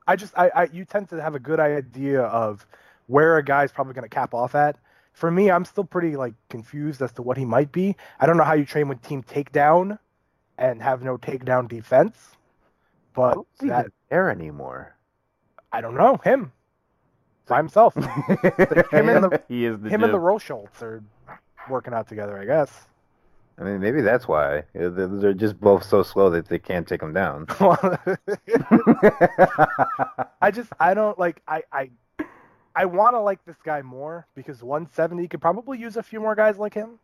I 0.06 0.16
just 0.16 0.35
I, 0.36 0.51
I 0.55 0.64
you 0.73 0.85
tend 0.85 1.09
to 1.10 1.20
have 1.20 1.35
a 1.35 1.40
good 1.40 1.60
idea 1.60 2.23
of 2.23 2.66
where 3.06 3.39
a 3.39 3.43
guy's 3.43 3.73
probably 3.73 3.94
going 3.94 4.09
to 4.09 4.14
cap 4.14 4.35
off 4.35 4.55
at. 4.55 4.77
For 5.12 5.31
me, 5.31 5.51
I'm 5.51 5.64
still 5.64 5.85
pretty 5.85 6.16
like 6.16 6.35
confused 6.51 7.01
as 7.01 7.12
to 7.12 7.23
what 7.23 7.39
he 7.39 7.44
might 7.44 7.73
be. 7.73 7.97
I 8.20 8.27
don't 8.27 8.36
know 8.36 8.44
how 8.44 8.52
you 8.52 8.66
train 8.66 8.89
with 8.89 9.01
team 9.02 9.23
takedown 9.23 9.98
and 10.59 10.82
have 10.82 11.02
no 11.02 11.16
takedown 11.16 11.68
defense, 11.68 12.14
I 12.32 12.35
but 13.14 13.39
that 13.60 13.66
that 13.68 13.86
there 14.10 14.31
anymore. 14.31 14.94
I 15.73 15.81
don't 15.81 15.94
know 15.94 16.18
him 16.23 16.52
by 17.47 17.56
himself. 17.59 17.94
him 17.97 19.09
and 19.09 19.24
the 19.24 19.43
he 19.48 19.64
is 19.64 19.78
the 19.78 19.89
him 19.89 20.02
and 20.05 20.12
the 20.12 20.18
Jib. 20.18 20.23
Rocholts 20.23 20.82
are 20.82 21.02
working 21.68 21.94
out 21.94 22.09
together, 22.09 22.39
I 22.39 22.44
guess. 22.44 22.86
I 23.59 23.64
mean, 23.64 23.81
maybe 23.81 24.02
that's 24.02 24.28
why 24.28 24.59
Uh, 24.59 24.90
they're 24.90 25.09
they're 25.09 25.32
just 25.35 25.59
both 25.59 25.82
so 25.82 26.02
slow 26.02 26.28
that 26.31 26.47
they 26.48 26.59
can't 26.59 26.86
take 26.86 27.01
him 27.02 27.12
down. 27.14 27.47
I 30.43 30.51
just 30.52 30.73
I 30.78 30.94
don't 30.94 31.18
like 31.18 31.43
I 31.48 31.62
I 31.73 31.90
I 32.74 32.85
want 32.85 33.14
to 33.14 33.20
like 33.20 33.43
this 33.47 33.56
guy 33.64 33.81
more 33.82 34.27
because 34.35 34.62
170 34.62 35.27
could 35.28 35.40
probably 35.40 35.78
use 35.78 35.97
a 35.97 36.02
few 36.02 36.20
more 36.20 36.35
guys 36.35 36.59
like 36.59 36.74
him. 36.74 36.98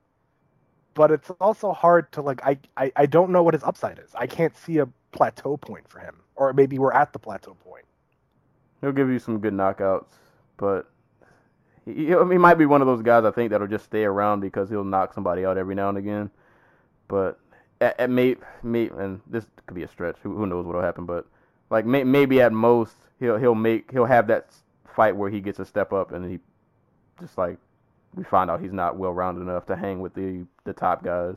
But 0.94 1.10
it's 1.10 1.30
also 1.40 1.72
hard 1.72 2.12
to 2.12 2.20
like 2.20 2.44
I, 2.44 2.58
I 2.76 2.92
I 2.96 3.06
don't 3.06 3.30
know 3.30 3.42
what 3.42 3.54
his 3.54 3.62
upside 3.62 3.98
is. 3.98 4.10
I 4.14 4.26
can't 4.26 4.54
see 4.56 4.78
a 4.78 4.88
plateau 5.12 5.56
point 5.56 5.88
for 5.88 6.00
him, 6.00 6.16
or 6.36 6.52
maybe 6.52 6.78
we're 6.78 6.92
at 6.92 7.14
the 7.14 7.18
plateau 7.18 7.54
point. 7.54 7.86
He'll 8.82 8.92
give 8.92 9.08
you 9.08 9.18
some 9.18 9.38
good 9.38 9.54
knockouts, 9.54 10.12
but 10.62 10.88
he, 11.84 12.06
he 12.06 12.38
might 12.38 12.54
be 12.54 12.66
one 12.66 12.82
of 12.82 12.86
those 12.86 13.02
guys 13.02 13.24
I 13.24 13.32
think 13.32 13.50
that'll 13.50 13.66
just 13.66 13.84
stay 13.84 14.04
around 14.04 14.38
because 14.38 14.70
he'll 14.70 14.84
knock 14.84 15.12
somebody 15.12 15.44
out 15.44 15.58
every 15.58 15.74
now 15.74 15.88
and 15.88 15.98
again. 15.98 16.30
But 17.08 17.40
at, 17.80 17.98
at 17.98 18.10
may, 18.10 18.36
may 18.62 18.88
and 18.90 19.20
this 19.26 19.44
could 19.66 19.74
be 19.74 19.82
a 19.82 19.88
stretch. 19.88 20.18
Who, 20.22 20.36
who 20.36 20.46
knows 20.46 20.64
what'll 20.64 20.80
happen? 20.80 21.04
But 21.04 21.26
like 21.68 21.84
may, 21.84 22.04
maybe 22.04 22.40
at 22.40 22.52
most 22.52 22.94
he'll 23.18 23.38
he'll 23.38 23.56
make 23.56 23.90
he'll 23.90 24.04
have 24.04 24.28
that 24.28 24.54
fight 24.94 25.16
where 25.16 25.30
he 25.30 25.40
gets 25.40 25.58
a 25.58 25.64
step 25.64 25.92
up 25.92 26.12
and 26.12 26.30
he 26.30 26.38
just 27.20 27.36
like 27.36 27.58
we 28.14 28.22
find 28.22 28.48
out 28.48 28.60
he's 28.60 28.72
not 28.72 28.96
well 28.96 29.12
rounded 29.12 29.40
enough 29.40 29.66
to 29.66 29.74
hang 29.74 30.00
with 30.00 30.14
the 30.14 30.46
the 30.62 30.72
top 30.72 31.02
guys. 31.02 31.34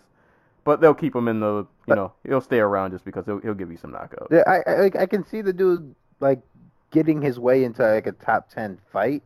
But 0.65 0.81
they'll 0.81 0.93
keep 0.93 1.15
him 1.15 1.27
in 1.27 1.39
the 1.39 1.65
you 1.87 1.93
uh, 1.93 1.95
know 1.95 2.13
he'll 2.27 2.41
stay 2.41 2.59
around 2.59 2.91
just 2.91 3.05
because 3.05 3.25
he'll 3.25 3.39
he'll 3.39 3.55
give 3.55 3.71
you 3.71 3.77
some 3.77 3.91
knockouts. 3.91 4.27
Yeah, 4.29 4.43
I, 4.45 4.71
I 4.71 5.01
I 5.01 5.05
can 5.07 5.25
see 5.25 5.41
the 5.41 5.51
dude 5.51 5.95
like 6.19 6.43
getting 6.95 7.21
his 7.21 7.37
way 7.37 7.63
into 7.63 7.83
like 7.83 8.07
a 8.07 8.13
top 8.13 8.49
ten 8.49 8.79
fight, 8.91 9.21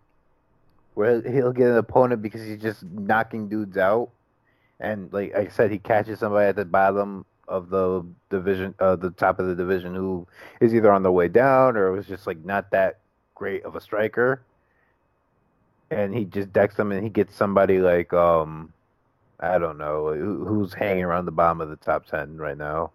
where 0.96 1.22
he'll 1.22 1.54
get 1.54 1.70
an 1.70 1.78
opponent 1.78 2.22
because 2.22 2.42
he's 2.42 2.62
just 2.62 2.84
knocking 2.84 3.48
dudes 3.48 3.78
out, 3.78 4.10
and 4.80 5.14
like 5.14 5.36
I 5.36 5.48
said, 5.48 5.72
he 5.72 5.78
catches 5.78 6.20
somebody 6.20 6.48
at 6.50 6.56
the 6.56 6.66
bottom 6.66 7.26
of 7.48 7.70
the 7.70 8.04
division, 8.30 8.74
uh, 8.80 8.96
the 8.96 9.12
top 9.12 9.40
of 9.40 9.46
the 9.48 9.56
division, 9.56 9.94
who 9.94 10.28
is 10.60 10.74
either 10.74 10.92
on 10.92 11.04
the 11.04 11.12
way 11.12 11.28
down 11.28 11.78
or 11.78 11.92
was 11.92 12.08
just 12.08 12.26
like 12.28 12.44
not 12.44 12.72
that 12.72 12.98
great 13.36 13.64
of 13.64 13.76
a 13.76 13.82
striker, 13.82 14.42
and 15.92 16.14
he 16.16 16.26
just 16.26 16.52
decks 16.52 16.76
them 16.76 16.92
and 16.92 17.04
he 17.04 17.10
gets 17.10 17.36
somebody 17.36 17.80
like 17.80 18.12
um. 18.12 18.74
I 19.42 19.58
don't 19.58 19.78
know 19.78 20.14
who, 20.14 20.44
who's 20.44 20.74
hanging 20.74 21.06
around 21.06 21.24
the 21.24 21.32
bottom 21.32 21.62
of 21.62 21.70
the 21.70 21.78
top 21.78 22.06
ten 22.06 22.36
right 22.36 22.58
now. 22.58 22.92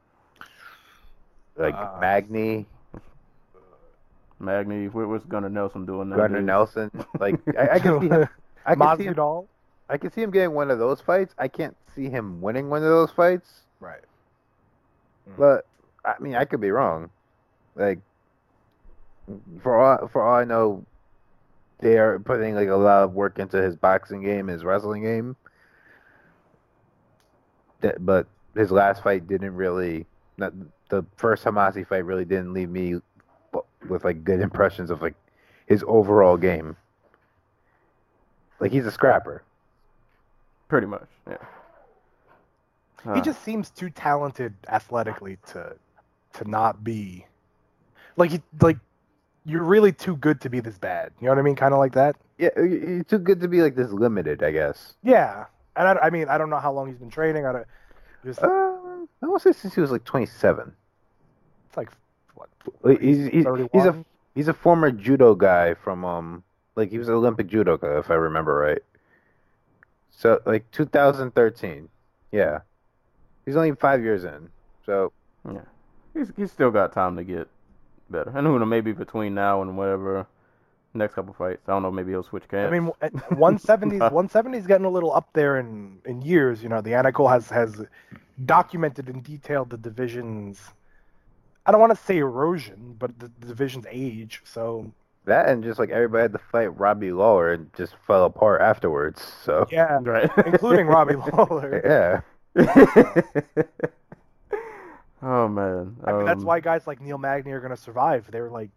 Like 1.56 1.72
Uh, 1.72 1.96
Magny, 1.98 2.66
Magny. 4.38 4.88
What, 4.88 5.08
what's 5.08 5.24
Gunnar 5.24 5.48
Nelson 5.48 5.86
doing 5.86 6.10
now? 6.10 6.16
Gunnar 6.16 6.42
Nelson, 6.42 6.90
like 7.18 7.40
I, 7.58 7.74
I 7.74 7.78
can 7.78 8.00
see 8.00 8.08
him. 8.08 8.28
I 8.66 8.74
can 8.74 8.98
see 8.98 9.04
him. 9.04 9.14
Masvidal. 9.14 9.46
I 9.88 9.98
can 9.98 10.12
see 10.12 10.22
him 10.22 10.30
getting 10.30 10.52
one 10.52 10.70
of 10.70 10.78
those 10.78 11.00
fights. 11.00 11.34
I 11.38 11.48
can't 11.48 11.76
see 11.94 12.08
him 12.08 12.40
winning 12.40 12.70
one 12.70 12.82
of 12.82 12.88
those 12.88 13.10
fights. 13.10 13.48
Right. 13.80 14.00
Mm. 15.28 15.36
But 15.38 15.66
I 16.04 16.20
mean, 16.22 16.34
I 16.34 16.44
could 16.44 16.60
be 16.60 16.70
wrong. 16.70 17.10
Like 17.76 17.98
for 19.62 19.80
all 19.80 20.08
for 20.08 20.22
all 20.22 20.36
I 20.36 20.44
know, 20.44 20.84
they 21.80 21.98
are 21.98 22.18
putting 22.18 22.54
like 22.54 22.68
a 22.68 22.76
lot 22.76 23.04
of 23.04 23.14
work 23.14 23.38
into 23.38 23.60
his 23.60 23.76
boxing 23.76 24.22
game, 24.22 24.48
his 24.48 24.64
wrestling 24.64 25.02
game. 25.02 25.36
That, 27.80 28.04
but 28.04 28.26
his 28.54 28.70
last 28.70 29.02
fight 29.02 29.26
didn't 29.26 29.54
really. 29.54 30.06
Not, 30.36 30.52
the 30.88 31.04
first 31.16 31.44
Homasi 31.44 31.86
fight 31.86 32.04
really 32.04 32.24
didn't 32.24 32.52
leave 32.52 32.68
me 32.68 33.00
with 33.88 34.04
like 34.04 34.24
good 34.24 34.40
impressions 34.40 34.90
of 34.90 35.02
like 35.02 35.14
his 35.66 35.84
overall 35.86 36.36
game. 36.36 36.76
Like 38.60 38.72
he's 38.72 38.86
a 38.86 38.90
scrapper. 38.90 39.42
Pretty 40.68 40.86
much, 40.86 41.06
yeah. 41.28 41.36
He 43.02 43.10
Huh. 43.10 43.20
just 43.20 43.42
seems 43.44 43.68
too 43.70 43.90
talented 43.90 44.54
athletically 44.68 45.36
to 45.48 45.76
to 46.34 46.48
not 46.50 46.82
be 46.82 47.26
like 48.16 48.30
he, 48.30 48.42
like 48.60 48.78
you're 49.44 49.62
really 49.62 49.92
too 49.92 50.16
good 50.16 50.40
to 50.40 50.48
be 50.48 50.60
this 50.60 50.78
bad. 50.78 51.12
You 51.20 51.26
know 51.26 51.32
what 51.32 51.38
I 51.38 51.42
mean? 51.42 51.54
Kind 51.54 51.74
of 51.74 51.78
like 51.80 51.92
that. 51.92 52.16
Yeah, 52.38 52.48
he- 52.56 52.80
he's 52.80 53.04
too 53.04 53.18
good 53.18 53.40
to 53.42 53.48
be 53.48 53.60
like 53.60 53.74
this 53.76 53.90
limited, 53.92 54.42
I 54.42 54.50
guess. 54.52 54.94
Yeah. 55.02 55.44
And 55.76 55.86
I, 55.86 56.06
I 56.06 56.10
mean, 56.10 56.28
I 56.28 56.38
don't 56.38 56.48
know 56.50 56.58
how 56.58 56.72
long 56.72 56.86
he's 56.88 56.96
been 56.96 57.10
training. 57.10 57.44
I 57.44 57.52
don't. 57.52 57.66
Just 58.24 58.42
Uh, 58.42 58.46
I 58.48 59.26
want 59.26 59.42
to 59.42 59.52
say 59.52 59.58
since 59.58 59.74
he 59.74 59.80
was 59.82 59.90
like 59.90 60.04
27. 60.04 60.72
it's? 61.68 61.76
Like, 61.76 61.90
He's 63.00 63.26
he's, 63.26 63.46
he's 63.72 63.84
a 63.84 64.04
he's 64.34 64.48
a 64.48 64.54
former 64.54 64.90
judo 64.90 65.34
guy 65.34 65.74
from 65.74 66.04
um 66.04 66.44
like 66.76 66.90
he 66.90 66.98
was 66.98 67.08
an 67.08 67.14
Olympic 67.14 67.48
judoka 67.48 67.98
if 67.98 68.10
I 68.10 68.14
remember 68.14 68.54
right. 68.54 68.82
So 70.10 70.40
like 70.46 70.70
2013, 70.70 71.88
yeah. 72.32 72.60
He's 73.44 73.56
only 73.56 73.72
five 73.72 74.02
years 74.02 74.24
in, 74.24 74.48
so 74.86 75.12
Yeah, 75.46 75.60
he's 76.14 76.32
he's 76.36 76.50
still 76.52 76.70
got 76.70 76.92
time 76.92 77.16
to 77.16 77.24
get 77.24 77.48
better. 78.10 78.30
And 78.34 78.46
who 78.46 78.58
knows, 78.58 78.68
maybe 78.68 78.92
between 78.92 79.34
now 79.34 79.62
and 79.62 79.76
whatever 79.76 80.26
next 80.94 81.14
couple 81.14 81.34
fights, 81.34 81.62
I 81.68 81.72
don't 81.72 81.82
know. 81.82 81.90
Maybe 81.90 82.12
he'll 82.12 82.22
switch 82.22 82.48
camps. 82.48 82.72
I 82.72 82.78
mean, 82.78 82.92
at 83.02 83.12
170s, 83.12 84.10
170s 84.10 84.66
getting 84.68 84.86
a 84.86 84.90
little 84.90 85.12
up 85.12 85.28
there 85.32 85.58
in, 85.58 85.98
in 86.04 86.22
years. 86.22 86.62
You 86.62 86.68
know, 86.68 86.80
the 86.80 86.94
Anacle 86.94 87.28
has 87.28 87.50
has 87.50 87.82
documented 88.46 89.08
and 89.08 89.22
detailed 89.22 89.70
the 89.70 89.76
division's. 89.76 90.60
I 91.66 91.72
don't 91.72 91.80
want 91.80 91.96
to 91.96 92.04
say 92.04 92.18
erosion, 92.18 92.96
but 92.98 93.18
the, 93.18 93.30
the 93.40 93.46
division's 93.48 93.86
age. 93.90 94.42
So 94.44 94.92
that 95.24 95.48
and 95.48 95.62
just 95.64 95.78
like 95.78 95.90
everybody 95.90 96.22
had 96.22 96.32
to 96.32 96.38
fight 96.38 96.78
Robbie 96.78 97.12
Lawler 97.12 97.52
and 97.52 97.72
just 97.74 97.94
fell 98.06 98.24
apart 98.26 98.60
afterwards. 98.60 99.22
So 99.44 99.66
yeah, 99.70 99.98
right, 100.02 100.30
including 100.46 100.86
Robbie 100.86 101.16
Lawler. 101.16 101.80
yeah, 101.84 102.20
oh 105.22 105.48
man, 105.48 105.96
I 106.04 106.12
mean, 106.12 106.24
that's 106.24 106.42
Um, 106.42 106.44
why 106.44 106.60
guys 106.60 106.86
like 106.86 107.00
Neil 107.00 107.18
Magny 107.18 107.52
are 107.52 107.60
going 107.60 107.70
to 107.70 107.76
survive. 107.76 108.30
They're 108.30 108.50
like, 108.50 108.70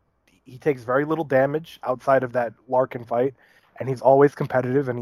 he 0.46 0.58
takes 0.58 0.84
very 0.84 1.06
little 1.06 1.26
damage 1.26 1.80
outside 1.84 2.24
of 2.24 2.34
that 2.34 2.54
Larkin 2.68 3.04
fight, 3.04 3.34
and 3.80 3.90
he's 3.90 4.02
always 4.02 4.36
competitive, 4.36 4.90
and 4.90 5.00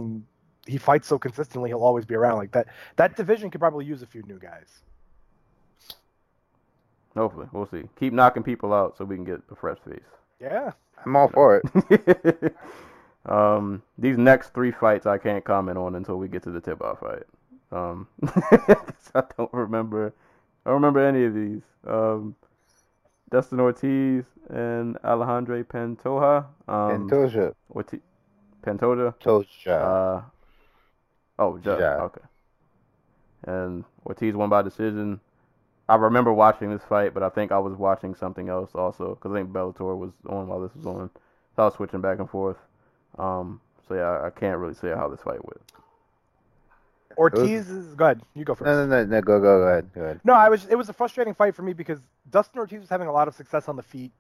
he 0.68 0.72
he 0.74 0.78
fights 0.80 1.08
so 1.08 1.20
consistently, 1.20 1.70
he'll 1.70 1.84
always 1.84 2.06
be 2.06 2.16
around 2.16 2.38
like 2.38 2.52
that. 2.54 2.68
That 2.96 3.16
division 3.16 3.52
could 3.52 3.62
probably 3.62 3.86
use 3.86 4.02
a 4.02 4.08
few 4.08 4.24
new 4.24 4.40
guys. 4.40 4.82
Hopefully, 7.16 7.48
we'll 7.52 7.66
see. 7.66 7.84
Keep 8.00 8.14
knocking 8.14 8.44
people 8.44 8.74
out 8.74 8.98
so 8.98 9.06
we 9.06 9.16
can 9.16 9.24
get 9.26 9.42
a 9.52 9.56
fresh 9.56 9.78
face. 9.88 10.00
Yeah, 10.40 10.72
I'm 11.06 11.16
all 11.16 11.30
for 11.30 11.62
it. 11.64 12.56
um, 13.26 13.82
these 13.98 14.18
next 14.18 14.54
three 14.54 14.72
fights 14.72 15.06
I 15.06 15.18
can't 15.18 15.44
comment 15.44 15.78
on 15.78 15.96
until 15.96 16.18
we 16.18 16.28
get 16.28 16.44
to 16.44 16.52
the 16.52 16.60
tip-off 16.62 17.00
fight. 17.00 17.24
Um, 17.72 18.08
'cause 18.26 19.12
I 19.16 19.24
don't 19.38 19.54
remember. 19.54 20.14
I 20.66 20.70
don't 20.70 20.76
remember 20.76 21.00
any 21.00 21.24
of 21.26 21.34
these. 21.34 21.62
Um, 21.88 22.36
Dustin 23.32 23.60
Ortiz 23.60 24.26
and 24.50 24.98
Alejandro 25.04 25.64
Pantoja. 25.64 26.46
Um, 26.68 27.10
Pantoja, 27.10 27.54
Ortiz, 27.74 28.00
Pantoja. 28.62 29.14
Pantoja. 29.20 29.68
Uh, 29.68 30.22
oh, 31.40 31.58
Ja. 31.64 31.78
Ja. 31.80 32.04
Okay. 32.04 32.22
And 33.46 33.84
Ortiz 34.06 34.36
won 34.36 34.50
by 34.50 34.62
decision. 34.62 35.20
I 35.88 35.96
remember 35.96 36.34
watching 36.34 36.72
this 36.72 36.84
fight, 36.84 37.14
but 37.14 37.22
I 37.22 37.30
think 37.30 37.52
I 37.52 37.60
was 37.60 37.76
watching 37.76 38.16
something 38.16 38.50
else 38.50 38.72
also 38.74 39.16
because 39.16 39.32
I 39.32 39.36
think 39.36 39.52
Bellator 39.52 39.98
was 39.98 40.12
on 40.28 40.48
while 40.48 40.62
this 40.62 40.76
was 40.76 40.86
on. 40.86 41.10
So 41.56 41.62
I 41.62 41.66
was 41.66 41.76
switching 41.76 42.02
back 42.02 42.20
and 42.20 42.30
forth. 42.30 42.58
Um, 43.18 43.62
so 43.88 43.94
yeah, 43.94 44.10
I, 44.10 44.28
I 44.28 44.30
can't 44.32 44.58
really 44.58 44.74
say 44.74 44.90
how 44.90 45.08
this 45.08 45.22
fight 45.22 45.44
went. 45.44 45.62
Ortiz 47.18 47.70
is 47.70 47.96
go 47.96 48.06
ahead. 48.06 48.22
You 48.34 48.44
go 48.44 48.56
first. 48.56 48.66
no, 48.66 48.86
no, 48.86 49.04
no, 49.04 49.06
no, 49.06 49.22
go, 49.22 49.40
go, 49.40 49.60
go 49.60 49.68
ahead, 49.68 49.90
go 49.94 50.02
ahead. 50.02 50.20
No, 50.24 50.34
I 50.34 50.50
was. 50.50 50.66
It 50.66 50.76
was 50.76 50.90
a 50.90 50.94
frustrating 50.94 51.34
fight 51.34 51.56
for 51.56 51.62
me 51.62 51.74
because 51.74 52.00
Dustin 52.30 52.60
Ortiz 52.60 52.82
was 52.82 52.90
having 52.90 53.08
a 53.08 53.12
lot 53.12 53.28
of 53.28 53.36
success 53.36 53.70
on 53.70 53.76
the 53.76 53.84
feet, 53.84 54.12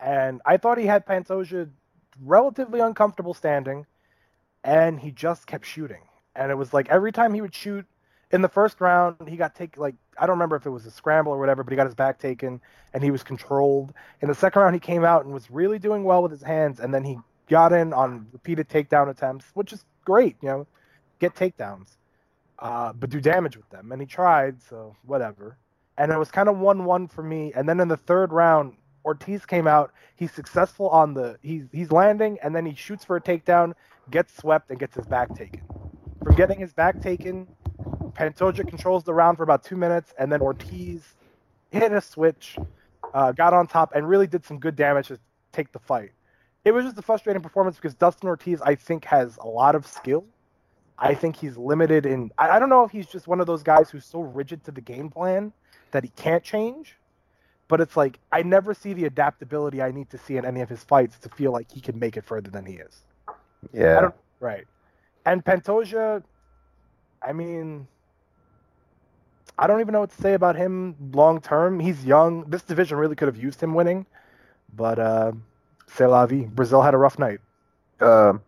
and 0.00 0.40
I 0.44 0.56
thought 0.56 0.78
he 0.78 0.86
had 0.86 1.06
Pantoja 1.06 1.68
relatively 2.24 2.80
uncomfortable 2.80 3.34
standing, 3.34 3.86
and 4.64 4.98
he 5.00 5.10
just 5.10 5.46
kept 5.46 5.66
shooting. 5.66 6.02
And 6.34 6.50
it 6.50 6.56
was 6.56 6.72
like 6.72 6.88
every 6.88 7.12
time 7.12 7.34
he 7.34 7.40
would 7.40 7.54
shoot 7.54 7.86
in 8.30 8.42
the 8.42 8.48
first 8.48 8.80
round, 8.80 9.28
he 9.28 9.36
got 9.36 9.54
taken. 9.54 9.80
Like 9.80 9.94
I 10.18 10.26
don't 10.26 10.36
remember 10.36 10.56
if 10.56 10.66
it 10.66 10.70
was 10.70 10.86
a 10.86 10.90
scramble 10.90 11.32
or 11.32 11.38
whatever, 11.38 11.62
but 11.62 11.72
he 11.72 11.76
got 11.76 11.86
his 11.86 11.94
back 11.94 12.18
taken, 12.18 12.60
and 12.92 13.02
he 13.02 13.10
was 13.10 13.22
controlled. 13.22 13.92
In 14.20 14.28
the 14.28 14.34
second 14.34 14.62
round, 14.62 14.74
he 14.74 14.80
came 14.80 15.04
out 15.04 15.24
and 15.24 15.34
was 15.34 15.50
really 15.50 15.78
doing 15.78 16.04
well 16.04 16.22
with 16.22 16.30
his 16.32 16.42
hands, 16.42 16.80
and 16.80 16.92
then 16.94 17.04
he 17.04 17.18
got 17.48 17.72
in 17.72 17.92
on 17.92 18.26
repeated 18.32 18.68
takedown 18.68 19.10
attempts, 19.10 19.46
which 19.54 19.72
is 19.72 19.84
great. 20.04 20.36
You 20.42 20.48
know, 20.48 20.66
get 21.20 21.34
takedowns 21.34 21.96
uh, 22.58 22.92
but 22.92 23.10
do 23.10 23.20
damage 23.20 23.56
with 23.56 23.68
them. 23.70 23.92
And 23.92 24.00
he 24.00 24.06
tried, 24.06 24.62
so 24.62 24.96
whatever. 25.04 25.58
And 25.98 26.10
it 26.10 26.18
was 26.18 26.30
kind 26.30 26.48
of 26.48 26.58
one-one 26.58 27.08
for 27.08 27.22
me. 27.22 27.52
And 27.54 27.68
then 27.68 27.80
in 27.80 27.88
the 27.88 27.96
third 27.96 28.32
round, 28.32 28.74
Ortiz 29.04 29.44
came 29.44 29.66
out. 29.66 29.92
He's 30.16 30.32
successful 30.32 30.88
on 30.88 31.14
the 31.14 31.36
he's 31.42 31.64
he's 31.72 31.92
landing, 31.92 32.38
and 32.42 32.56
then 32.56 32.64
he 32.64 32.74
shoots 32.74 33.04
for 33.04 33.16
a 33.16 33.20
takedown, 33.20 33.74
gets 34.10 34.34
swept, 34.34 34.70
and 34.70 34.78
gets 34.78 34.96
his 34.96 35.06
back 35.06 35.34
taken. 35.34 35.62
From 36.22 36.34
getting 36.36 36.58
his 36.58 36.72
back 36.72 37.02
taken, 37.02 37.46
Pantoja 38.14 38.66
controls 38.66 39.04
the 39.04 39.14
round 39.14 39.36
for 39.36 39.42
about 39.42 39.64
two 39.64 39.76
minutes, 39.76 40.14
and 40.18 40.30
then 40.30 40.40
Ortiz 40.40 41.02
hit 41.70 41.92
a 41.92 42.00
switch, 42.00 42.56
uh, 43.12 43.32
got 43.32 43.52
on 43.52 43.66
top, 43.66 43.92
and 43.94 44.08
really 44.08 44.26
did 44.26 44.44
some 44.44 44.58
good 44.58 44.76
damage 44.76 45.08
to 45.08 45.18
take 45.52 45.72
the 45.72 45.78
fight. 45.78 46.12
It 46.64 46.72
was 46.72 46.84
just 46.84 46.96
a 46.96 47.02
frustrating 47.02 47.42
performance 47.42 47.76
because 47.76 47.94
Dustin 47.94 48.28
Ortiz, 48.28 48.60
I 48.62 48.74
think, 48.74 49.04
has 49.04 49.36
a 49.38 49.46
lot 49.46 49.74
of 49.74 49.86
skill. 49.86 50.24
I 50.98 51.14
think 51.14 51.36
he's 51.36 51.56
limited 51.56 52.06
in. 52.06 52.30
I, 52.38 52.50
I 52.50 52.58
don't 52.58 52.68
know 52.68 52.84
if 52.84 52.90
he's 52.90 53.06
just 53.06 53.26
one 53.26 53.40
of 53.40 53.46
those 53.46 53.62
guys 53.62 53.90
who's 53.90 54.04
so 54.04 54.20
rigid 54.20 54.64
to 54.64 54.70
the 54.70 54.80
game 54.80 55.10
plan 55.10 55.52
that 55.90 56.04
he 56.04 56.10
can't 56.10 56.42
change. 56.42 56.96
But 57.66 57.80
it's 57.80 57.96
like 57.96 58.18
I 58.30 58.42
never 58.42 58.74
see 58.74 58.92
the 58.92 59.06
adaptability 59.06 59.82
I 59.82 59.90
need 59.90 60.10
to 60.10 60.18
see 60.18 60.36
in 60.36 60.44
any 60.44 60.60
of 60.60 60.68
his 60.68 60.84
fights 60.84 61.18
to 61.20 61.28
feel 61.30 61.50
like 61.50 61.70
he 61.72 61.80
can 61.80 61.98
make 61.98 62.16
it 62.16 62.24
further 62.24 62.50
than 62.50 62.64
he 62.66 62.74
is. 62.74 63.02
Yeah, 63.72 64.10
right. 64.38 64.64
And 65.26 65.44
Pantoja, 65.44 66.22
I 67.22 67.32
mean, 67.32 67.88
I 69.58 69.66
don't 69.66 69.80
even 69.80 69.92
know 69.92 70.00
what 70.00 70.10
to 70.10 70.22
say 70.22 70.34
about 70.34 70.56
him 70.56 70.96
long 71.12 71.40
term. 71.40 71.78
He's 71.78 72.04
young. 72.04 72.44
This 72.48 72.62
division 72.62 72.98
really 72.98 73.14
could 73.14 73.28
have 73.28 73.36
used 73.36 73.60
him 73.60 73.74
winning, 73.74 74.06
but 74.74 74.98
uh, 74.98 75.32
c'est 75.86 76.06
la 76.06 76.26
vie. 76.26 76.44
Brazil 76.46 76.82
had 76.82 76.94
a 76.94 76.98
rough 76.98 77.18
night. 77.18 77.40
Um, 78.00 78.42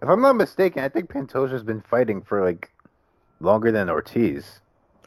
if 0.00 0.08
I'm 0.08 0.20
not 0.20 0.34
mistaken, 0.34 0.84
I 0.84 0.88
think 0.88 1.10
Pantoja's 1.10 1.64
been 1.64 1.80
fighting 1.80 2.22
for 2.22 2.42
like 2.42 2.70
longer 3.40 3.72
than 3.72 3.90
Ortiz. 3.90 4.60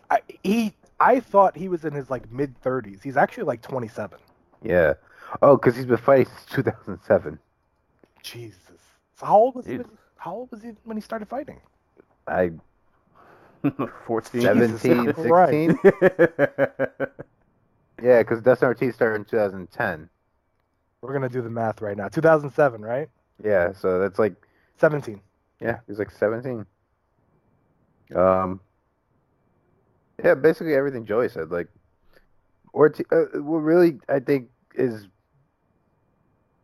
I, 0.09 0.19
he, 0.43 0.73
I 0.99 1.19
thought 1.19 1.55
he 1.55 1.69
was 1.69 1.85
in 1.85 1.93
his 1.93 2.09
like 2.09 2.29
mid 2.31 2.59
30s. 2.61 3.03
He's 3.03 3.17
actually 3.17 3.43
like 3.43 3.61
27. 3.61 4.19
Yeah. 4.63 4.93
Oh, 5.41 5.57
because 5.57 5.75
he's 5.75 5.85
been 5.85 5.97
fighting 5.97 6.25
since 6.25 6.45
2007. 6.55 7.39
Jesus. 8.21 8.59
So 9.15 9.25
how 9.25 9.37
old 9.37 9.55
was 9.55 9.65
he? 9.65 9.77
Jesus. 9.77 9.91
How 10.17 10.33
old 10.33 10.51
was 10.51 10.61
he 10.61 10.71
when 10.83 10.97
he 10.97 11.01
started 11.01 11.27
fighting? 11.27 11.61
I 12.27 12.51
14. 14.05 14.41
17, 14.41 15.13
Christ. 15.13 15.77
16. 15.81 17.07
Yeah, 18.01 18.19
because 18.19 18.41
Dustin 18.41 18.67
Ortiz 18.67 18.93
started 18.93 19.15
in 19.15 19.25
2010. 19.25 20.09
We're 21.01 21.13
gonna 21.13 21.29
do 21.29 21.41
the 21.41 21.49
math 21.49 21.81
right 21.81 21.97
now. 21.97 22.07
2007, 22.07 22.81
right? 22.81 23.09
Yeah, 23.43 23.73
so 23.73 23.99
that's 23.99 24.19
like 24.19 24.35
17. 24.77 25.19
yeah, 25.59 25.79
he's 25.87 25.99
like 25.99 26.11
17. 26.11 26.65
Um. 28.15 28.59
Yeah, 30.23 30.35
basically 30.35 30.75
everything 30.75 31.05
Joey 31.05 31.29
said. 31.29 31.49
Like, 31.49 31.69
Ortiz. 32.73 33.05
Uh, 33.11 33.39
what 33.41 33.59
really 33.59 33.99
I 34.09 34.19
think 34.19 34.49
is 34.75 35.07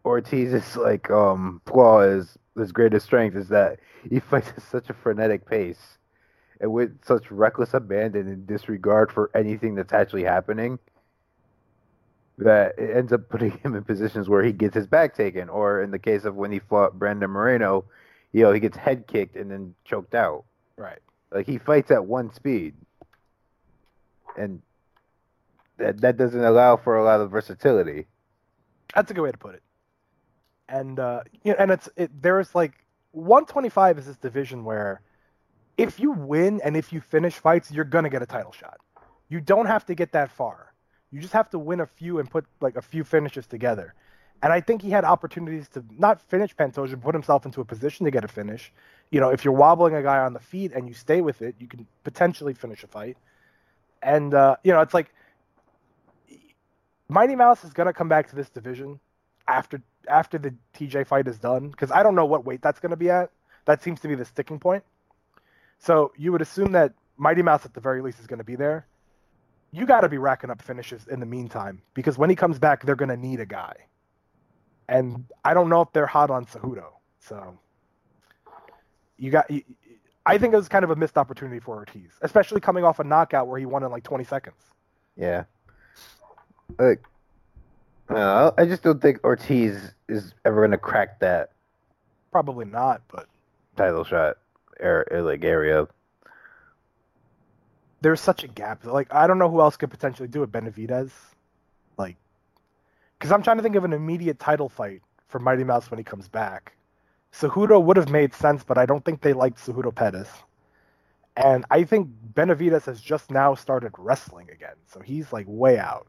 Ortiz's 0.04 0.76
like 0.76 1.10
um 1.10 1.62
flaw 1.66 2.02
is 2.02 2.38
his 2.58 2.72
greatest 2.72 3.06
strength 3.06 3.36
is 3.36 3.50
that 3.50 3.80
he 4.08 4.20
fights 4.30 4.50
at 4.56 4.62
such 4.62 4.90
a 4.90 4.94
frenetic 4.94 5.46
pace 5.46 5.80
and 5.80 6.03
with 6.72 7.04
such 7.06 7.30
reckless 7.32 7.74
abandon 7.74 8.28
and 8.28 8.48
disregard 8.48 9.12
for 9.12 9.30
anything 9.36 9.76
that's 9.76 9.94
actually 9.94 10.24
happening 10.24 10.80
that 12.38 12.78
it 12.78 12.96
ends 12.96 13.14
up 13.14 13.30
putting 13.30 13.52
him 13.60 13.76
in 13.76 13.84
positions 13.84 14.30
where 14.30 14.44
he 14.44 14.52
gets 14.52 14.76
his 14.76 14.88
back 14.88 15.16
taken, 15.16 15.50
or 15.50 15.82
in 15.82 15.92
the 15.92 16.00
case 16.00 16.26
of 16.26 16.36
when 16.36 16.52
he 16.52 16.60
fought 16.60 16.98
Brandon 16.98 17.30
Moreno, 17.30 17.86
you 18.32 18.44
know, 18.44 18.52
he 18.52 18.60
gets 18.60 18.78
head 18.78 19.08
kicked 19.08 19.36
and 19.36 19.52
then 19.52 19.76
choked 19.86 20.16
out. 20.16 20.46
Right. 20.78 21.00
Like 21.32 21.46
he 21.46 21.58
fights 21.58 21.92
at 21.92 22.06
one 22.06 22.34
speed, 22.34 22.74
and 24.38 24.62
that 25.78 26.02
that 26.02 26.18
doesn't 26.18 26.44
allow 26.44 26.78
for 26.78 26.98
a 26.98 27.04
lot 27.04 27.22
of 27.22 27.32
versatility. 27.32 28.08
That's 28.96 29.10
a 29.10 29.14
good 29.14 29.22
way 29.22 29.32
to 29.32 29.38
put 29.38 29.56
it. 29.56 29.64
And 30.70 31.00
uh, 31.00 31.22
you 31.44 31.52
know, 31.52 31.58
and 31.60 31.72
it's 31.72 31.90
it. 31.96 32.10
There's 32.22 32.54
like 32.54 32.74
125 33.12 34.00
is 34.00 34.06
this 34.08 34.18
division 34.18 34.64
where 34.64 35.02
if 35.78 36.00
you 36.00 36.12
win 36.12 36.62
and 36.64 36.78
if 36.78 36.94
you 36.94 37.02
finish 37.02 37.34
fights, 37.34 37.72
you're 37.72 37.86
gonna 37.86 38.10
get 38.10 38.22
a 38.22 38.26
title 38.26 38.52
shot. 38.52 38.80
You 39.30 39.42
don't 39.42 39.66
have 39.66 39.86
to 39.88 39.96
get 39.96 40.12
that 40.12 40.32
far. 40.32 40.74
You 41.12 41.22
just 41.22 41.34
have 41.34 41.50
to 41.52 41.60
win 41.60 41.80
a 41.80 41.86
few 41.86 42.20
and 42.20 42.30
put 42.30 42.46
like 42.62 42.76
a 42.76 42.82
few 42.82 43.04
finishes 43.04 43.48
together. 43.48 43.94
And 44.42 44.52
I 44.52 44.60
think 44.60 44.82
he 44.82 44.90
had 44.90 45.06
opportunities 45.06 45.70
to 45.70 45.84
not 45.98 46.22
finish 46.22 46.54
Pantoja, 46.56 47.02
put 47.02 47.16
himself 47.16 47.46
into 47.46 47.62
a 47.62 47.66
position 47.66 48.04
to 48.06 48.12
get 48.12 48.26
a 48.26 48.28
finish. 48.28 48.74
You 49.10 49.22
know, 49.22 49.30
if 49.30 49.46
you're 49.46 49.54
wobbling 49.54 49.96
a 49.96 50.04
guy 50.04 50.20
on 50.20 50.34
the 50.34 50.40
feet 50.40 50.74
and 50.74 50.88
you 50.88 50.94
stay 50.94 51.22
with 51.22 51.42
it, 51.42 51.56
you 51.60 51.68
can 51.68 51.88
potentially 52.04 52.54
finish 52.54 52.84
a 52.84 52.88
fight. 52.88 53.18
And 54.02 54.34
uh, 54.34 54.58
you 54.64 54.74
know, 54.74 54.82
it's 54.82 54.94
like 54.94 55.14
Mighty 57.08 57.36
Mouse 57.36 57.64
is 57.64 57.74
gonna 57.74 57.94
come 57.94 58.10
back 58.10 58.30
to 58.30 58.36
this 58.36 58.50
division 58.50 59.00
after 59.48 59.82
after 60.10 60.38
the 60.38 60.54
TJ 60.76 61.08
fight 61.08 61.28
is 61.28 61.40
done 61.40 61.70
because 61.70 61.92
I 61.92 62.04
don't 62.04 62.16
know 62.16 62.26
what 62.26 62.46
weight 62.46 62.62
that's 62.62 62.80
gonna 62.80 62.98
be 62.98 63.10
at. 63.10 63.32
That 63.66 63.82
seems 63.82 64.02
to 64.02 64.08
be 64.08 64.16
the 64.16 64.26
sticking 64.26 64.60
point. 64.60 64.84
So 65.84 66.14
you 66.18 66.32
would 66.32 66.42
assume 66.42 66.72
that 66.72 66.94
Mighty 67.18 67.42
Mouse 67.42 67.66
at 67.66 67.74
the 67.74 67.82
very 67.82 68.02
least 68.02 68.22
is 68.22 68.26
gonna 68.26 68.44
be 68.44 68.56
there. 68.56 68.88
You 69.72 69.86
got 69.86 70.02
to 70.02 70.10
be 70.10 70.18
racking 70.18 70.50
up 70.50 70.62
finishes 70.62 71.08
in 71.08 71.20
the 71.20 71.26
meantime 71.26 71.82
because 71.94 72.18
when 72.18 72.30
he 72.30 72.36
comes 72.36 72.58
back, 72.58 72.86
they're 72.86 72.96
gonna 72.96 73.18
need 73.18 73.42
a 73.42 73.46
guy. 73.46 73.74
And 74.88 75.26
I 75.44 75.54
don't 75.54 75.68
know 75.68 75.82
if 75.82 75.92
they're 75.92 76.08
hot 76.08 76.30
on 76.30 76.46
Cejudo. 76.46 76.86
So 77.20 77.58
you 79.18 79.30
got. 79.32 79.50
You, 79.52 79.64
I 80.26 80.38
think 80.38 80.54
it 80.54 80.58
was 80.58 80.70
kind 80.70 80.86
of 80.86 80.92
a 80.92 80.96
missed 80.96 81.18
opportunity 81.18 81.60
for 81.60 81.76
Ortiz, 81.76 82.12
especially 82.22 82.62
coming 82.62 82.86
off 82.86 83.00
a 83.00 83.04
knockout 83.04 83.48
where 83.48 83.60
he 83.60 83.66
won 83.66 83.84
in 83.84 83.92
like 83.92 84.04
20 84.04 84.24
seconds. 84.24 84.56
Yeah. 85.18 85.44
Like, 86.80 87.04
uh, 88.08 88.52
I 88.58 88.66
just 88.66 88.84
don't 88.84 89.02
think 89.02 89.22
Ortiz 89.26 89.92
is 90.08 90.34
ever 90.46 90.62
gonna 90.62 90.78
crack 90.78 91.20
that 91.20 91.50
Probably 92.32 92.66
not, 92.66 93.02
but 93.12 93.28
title 93.76 94.06
shot 94.06 94.38
er, 94.82 95.06
like 95.12 95.44
area. 95.44 95.88
there's 98.02 98.22
such 98.22 98.44
a 98.44 98.48
gap. 98.48 98.86
Like 98.86 99.14
I 99.14 99.28
don't 99.28 99.40
know 99.40 99.50
who 99.50 99.62
else 99.62 99.78
could 99.78 99.92
potentially 99.92 100.28
do 100.28 100.44
it. 100.44 100.52
Benavidez, 100.52 101.12
like, 101.98 102.18
because 103.18 103.32
I'm 103.32 103.44
trying 103.44 103.58
to 103.58 103.64
think 103.64 103.76
of 103.76 103.84
an 103.84 103.94
immediate 103.94 104.40
title 104.40 104.70
fight 104.70 105.02
for 105.28 105.40
Mighty 105.40 105.64
Mouse 105.64 105.90
when 105.90 105.98
he 105.98 106.04
comes 106.04 106.28
back. 106.28 106.74
Cejudo 107.34 107.84
would 107.84 107.98
have 107.98 108.10
made 108.10 108.34
sense, 108.34 108.64
but 108.64 108.78
I 108.78 108.86
don't 108.86 109.04
think 109.04 109.22
they 109.22 109.34
liked 109.34 109.58
Cejudo 109.58 109.94
Pettis. 109.94 110.30
And 111.36 111.66
I 111.72 111.84
think 111.84 112.10
Benavidez 112.34 112.86
has 112.86 113.02
just 113.02 113.32
now 113.32 113.56
started 113.56 113.92
wrestling 113.98 114.50
again, 114.52 114.76
so 114.86 115.00
he's 115.00 115.34
like 115.34 115.46
way 115.48 115.80
out. 115.80 116.08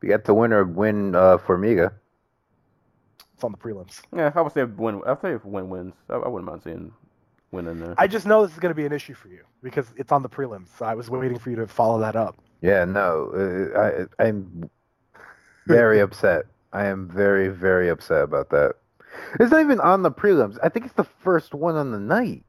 We 0.00 0.10
got 0.10 0.24
the 0.24 0.34
winner 0.34 0.64
Nguyen 0.64 1.16
uh, 1.16 1.38
Formiga. 1.38 1.92
It's 3.34 3.42
on 3.42 3.50
the 3.50 3.58
prelims. 3.58 4.00
Yeah, 4.14 4.30
I 4.34 4.40
would 4.40 4.52
say 4.52 4.62
Nguyen. 4.62 5.06
I'd 5.06 5.20
say 5.20 5.32
if 5.32 5.42
Nguyen 5.42 5.66
wins. 5.66 5.94
I, 6.08 6.14
I 6.14 6.28
wouldn't 6.28 6.48
mind 6.48 6.62
seeing 6.62 6.92
Nguyen 7.56 7.70
in 7.70 7.80
there. 7.80 7.94
I 7.98 8.06
just 8.06 8.26
know 8.26 8.44
this 8.44 8.52
is 8.54 8.60
going 8.60 8.70
to 8.70 8.76
be 8.76 8.86
an 8.86 8.92
issue 8.92 9.14
for 9.14 9.28
you 9.28 9.44
because 9.62 9.92
it's 9.96 10.12
on 10.12 10.22
the 10.22 10.28
prelims. 10.28 10.68
So 10.76 10.84
I 10.84 10.94
was 10.94 11.10
waiting 11.10 11.38
for 11.38 11.50
you 11.50 11.56
to 11.56 11.66
follow 11.66 11.98
that 12.00 12.16
up. 12.16 12.36
Yeah, 12.60 12.84
no, 12.84 13.30
uh, 13.74 14.06
I, 14.18 14.24
I'm 14.26 14.70
very 15.66 16.00
upset. 16.06 16.46
I 16.72 16.86
am 16.86 17.08
very, 17.08 17.48
very 17.48 17.88
upset 17.88 18.22
about 18.22 18.50
that. 18.50 18.74
It's 19.40 19.50
not 19.50 19.60
even 19.60 19.80
on 19.80 20.02
the 20.02 20.10
prelims. 20.10 20.58
I 20.62 20.68
think 20.68 20.84
it's 20.84 20.94
the 20.94 21.04
first 21.04 21.54
one 21.54 21.74
on 21.74 21.90
the 21.90 21.98
night. 22.00 22.44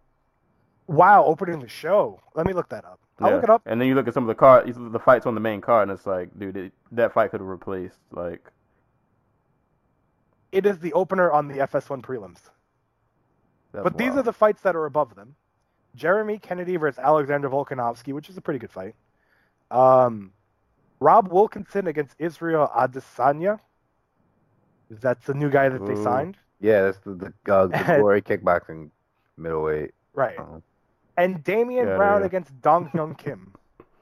Wow, 0.87 1.25
opening 1.25 1.59
the 1.59 1.67
show. 1.67 2.21
Let 2.35 2.45
me 2.45 2.53
look 2.53 2.69
that 2.69 2.85
up. 2.85 2.99
I'll 3.19 3.29
Yeah. 3.29 3.35
look 3.35 3.43
it 3.43 3.49
up. 3.49 3.61
And 3.65 3.79
then 3.79 3.87
you 3.87 3.95
look 3.95 4.07
at 4.07 4.13
some 4.13 4.23
of 4.23 4.27
the 4.27 4.35
card, 4.35 4.67
you 4.67 4.73
look 4.73 4.87
at 4.87 4.91
the 4.93 4.99
fights 4.99 5.25
on 5.25 5.33
the 5.35 5.41
main 5.41 5.59
card, 5.61 5.89
and 5.89 5.97
it's 5.97 6.05
like, 6.05 6.37
dude, 6.37 6.55
it, 6.55 6.73
that 6.91 7.13
fight 7.13 7.31
could 7.31 7.39
have 7.41 7.47
replaced 7.47 7.99
like. 8.11 8.51
It 10.51 10.65
is 10.65 10.79
the 10.79 10.93
opener 10.93 11.29
on 11.31 11.47
the 11.49 11.55
FS1 11.55 12.01
prelims. 12.01 12.39
That's 13.73 13.83
but 13.83 13.97
these 13.97 14.15
are 14.15 14.23
the 14.23 14.33
fights 14.33 14.61
that 14.61 14.75
are 14.75 14.85
above 14.85 15.15
them. 15.15 15.35
Jeremy 15.95 16.37
Kennedy 16.37 16.77
versus 16.77 16.99
Alexander 16.99 17.49
Volkanovski, 17.49 18.13
which 18.13 18.29
is 18.29 18.37
a 18.37 18.41
pretty 18.41 18.59
good 18.59 18.71
fight. 18.71 18.95
Um, 19.71 20.31
Rob 20.99 21.31
Wilkinson 21.31 21.87
against 21.87 22.15
Israel 22.19 22.69
Adesanya. 22.75 23.59
That's 24.89 25.25
the 25.25 25.33
new 25.33 25.49
guy 25.49 25.69
that 25.69 25.85
they 25.85 25.95
signed. 25.95 26.37
Yeah, 26.59 26.83
that's 26.83 26.99
the 26.99 27.33
the, 27.45 27.53
uh, 27.53 27.67
the 27.67 27.83
glory 27.95 28.21
kickboxing 28.21 28.89
middleweight 29.37 29.91
Right. 30.13 30.37
uh, 30.39 30.59
And 31.17 31.43
Damian 31.43 31.87
Yeah, 31.87 31.95
Brown 31.97 32.21
yeah. 32.21 32.25
against 32.27 32.61
Dong 32.61 32.89
Hyun 32.89 33.17
Kim, 33.17 33.53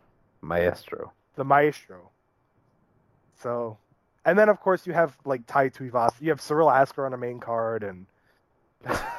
maestro. 0.41 1.13
the 1.35 1.43
maestro. 1.43 2.11
So, 3.41 3.77
and 4.25 4.37
then 4.37 4.49
of 4.49 4.59
course 4.59 4.87
you 4.87 4.93
have 4.93 5.17
like 5.25 5.45
Tai 5.47 5.69
Tuivasa. 5.69 6.21
You 6.21 6.29
have 6.29 6.41
Cyril 6.41 6.69
Asker 6.71 7.05
on 7.05 7.13
a 7.13 7.17
main 7.17 7.39
card 7.39 7.83
and 7.83 8.07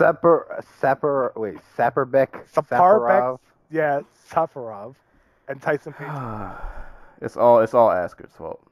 Sapper, 0.00 0.64
Sapper, 0.80 1.32
wait, 1.36 1.58
Sapperbeck, 1.76 2.48
Saparbeck, 2.50 3.38
yeah, 3.70 4.00
Safarov 4.30 4.94
and 5.46 5.60
Tyson 5.60 5.92
Page. 5.92 6.08
it's 7.20 7.36
all 7.36 7.60
it's 7.60 7.74
all 7.74 7.90
Asker's 7.90 8.32
fault. 8.32 8.66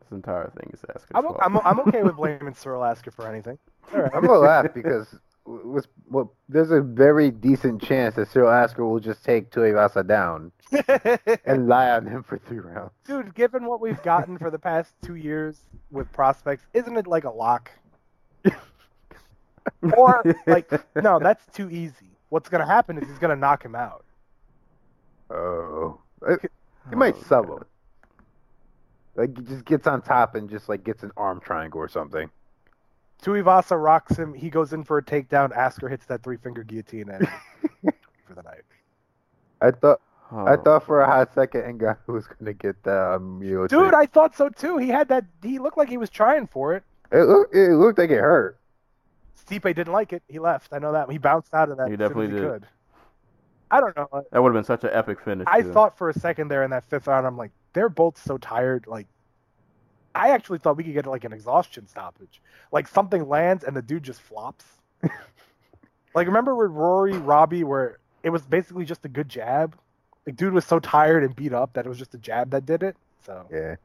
This 0.00 0.12
entire 0.12 0.50
thing 0.58 0.70
is 0.72 0.80
Asker's 0.88 1.10
I'm, 1.14 1.24
fault. 1.24 1.38
I'm, 1.42 1.58
I'm 1.58 1.80
okay 1.80 2.02
with 2.02 2.16
blaming 2.16 2.54
Cyril 2.54 2.82
Asker 2.82 3.10
for 3.10 3.28
anything. 3.28 3.58
All 3.92 4.00
right. 4.00 4.10
I'm 4.14 4.22
gonna 4.22 4.38
laugh 4.38 4.68
because 4.74 5.14
was 5.44 5.86
well, 6.08 6.32
there's 6.48 6.70
a 6.70 6.80
very 6.80 7.30
decent 7.30 7.82
chance 7.82 8.14
that 8.14 8.28
Cyril 8.28 8.50
Asker 8.50 8.86
will 8.86 9.00
just 9.00 9.22
take 9.22 9.50
Tuivasa 9.50 10.06
down 10.06 10.52
and 11.44 11.68
lie 11.68 11.90
on 11.90 12.06
him 12.06 12.22
for 12.22 12.38
three 12.38 12.60
rounds. 12.60 12.92
Dude, 13.04 13.34
given 13.34 13.66
what 13.66 13.82
we've 13.82 14.02
gotten 14.02 14.38
for 14.38 14.50
the 14.50 14.58
past 14.58 14.94
two 15.02 15.16
years 15.16 15.58
with 15.90 16.10
prospects, 16.12 16.64
isn't 16.72 16.96
it 16.96 17.06
like 17.06 17.24
a 17.24 17.30
lock? 17.30 17.70
Or 19.96 20.22
like, 20.46 20.70
no, 20.96 21.18
that's 21.18 21.44
too 21.54 21.70
easy. 21.70 22.06
What's 22.28 22.48
gonna 22.48 22.66
happen 22.66 22.98
is 22.98 23.08
he's 23.08 23.18
gonna 23.18 23.36
knock 23.36 23.64
him 23.64 23.74
out. 23.74 24.04
Oh, 25.30 26.00
he 26.88 26.96
might 26.96 27.14
Oh, 27.16 27.22
sub 27.26 27.48
him. 27.48 27.64
Like 29.16 29.36
he 29.36 29.44
just 29.44 29.64
gets 29.64 29.86
on 29.86 30.02
top 30.02 30.34
and 30.34 30.48
just 30.48 30.68
like 30.68 30.84
gets 30.84 31.02
an 31.02 31.12
arm 31.16 31.40
triangle 31.40 31.80
or 31.80 31.88
something. 31.88 32.30
Tuivasa 33.22 33.82
rocks 33.82 34.16
him. 34.16 34.32
He 34.32 34.48
goes 34.48 34.72
in 34.72 34.82
for 34.84 34.98
a 34.98 35.02
takedown. 35.02 35.54
Asker 35.54 35.88
hits 35.88 36.06
that 36.06 36.22
three 36.22 36.36
finger 36.36 36.62
guillotine 36.62 37.10
and 37.10 37.28
for 38.26 38.34
the 38.34 38.42
night. 38.42 38.62
I 39.60 39.70
thought 39.72 40.00
I 40.32 40.54
Oh, 40.54 40.62
thought 40.62 40.86
for 40.86 41.00
a 41.00 41.06
hot 41.06 41.34
second 41.34 41.62
Ngannou 41.80 41.96
was 42.06 42.26
gonna 42.28 42.52
get 42.52 42.80
the 42.84 43.14
um, 43.16 43.40
Dude. 43.68 43.94
I 43.94 44.06
thought 44.06 44.36
so 44.36 44.48
too. 44.48 44.78
He 44.78 44.88
had 44.88 45.08
that. 45.08 45.24
He 45.42 45.58
looked 45.58 45.76
like 45.76 45.88
he 45.88 45.98
was 45.98 46.08
trying 46.08 46.46
for 46.46 46.74
it. 46.74 46.84
it 47.10 47.24
looked 47.24 47.54
it 47.54 47.72
looked 47.74 47.98
like 47.98 48.10
it 48.10 48.20
hurt. 48.20 48.56
Stipe 49.50 49.74
didn't 49.74 49.92
like 49.92 50.12
it. 50.12 50.22
He 50.28 50.38
left. 50.38 50.72
I 50.72 50.78
know 50.78 50.92
that. 50.92 51.10
He 51.10 51.18
bounced 51.18 51.52
out 51.52 51.70
of 51.70 51.78
that. 51.78 51.88
He 51.88 51.94
as 51.94 52.00
as 52.00 52.08
definitely 52.08 52.34
he 52.34 52.40
did. 52.40 52.50
Could. 52.50 52.66
I 53.70 53.80
don't 53.80 53.96
know. 53.96 54.08
that 54.30 54.42
would 54.42 54.48
have 54.48 54.54
been 54.54 54.64
such 54.64 54.84
an 54.84 54.90
epic 54.92 55.20
finish. 55.20 55.46
I 55.48 55.62
too. 55.62 55.72
thought 55.72 55.96
for 55.96 56.08
a 56.08 56.14
second 56.14 56.48
there 56.48 56.64
in 56.64 56.70
that 56.70 56.84
fifth 56.84 57.06
round, 57.06 57.26
I'm 57.26 57.36
like, 57.36 57.52
they're 57.72 57.88
both 57.88 58.20
so 58.20 58.36
tired. 58.36 58.86
Like, 58.86 59.06
I 60.14 60.30
actually 60.30 60.58
thought 60.58 60.76
we 60.76 60.84
could 60.84 60.94
get 60.94 61.06
like 61.06 61.24
an 61.24 61.32
exhaustion 61.32 61.86
stoppage. 61.86 62.40
Like 62.72 62.88
something 62.88 63.28
lands 63.28 63.64
and 63.64 63.76
the 63.76 63.82
dude 63.82 64.02
just 64.02 64.20
flops. 64.20 64.64
like 66.14 66.26
remember 66.26 66.54
with 66.54 66.70
Rory 66.72 67.16
Robbie 67.16 67.64
where 67.64 67.98
it 68.22 68.30
was 68.30 68.42
basically 68.42 68.84
just 68.84 69.04
a 69.04 69.08
good 69.08 69.28
jab. 69.28 69.76
Like 70.26 70.36
dude 70.36 70.52
was 70.52 70.64
so 70.64 70.80
tired 70.80 71.22
and 71.22 71.34
beat 71.34 71.52
up 71.52 71.74
that 71.74 71.86
it 71.86 71.88
was 71.88 71.98
just 71.98 72.14
a 72.14 72.18
jab 72.18 72.50
that 72.50 72.66
did 72.66 72.82
it. 72.82 72.96
So 73.24 73.46
Yeah. 73.50 73.76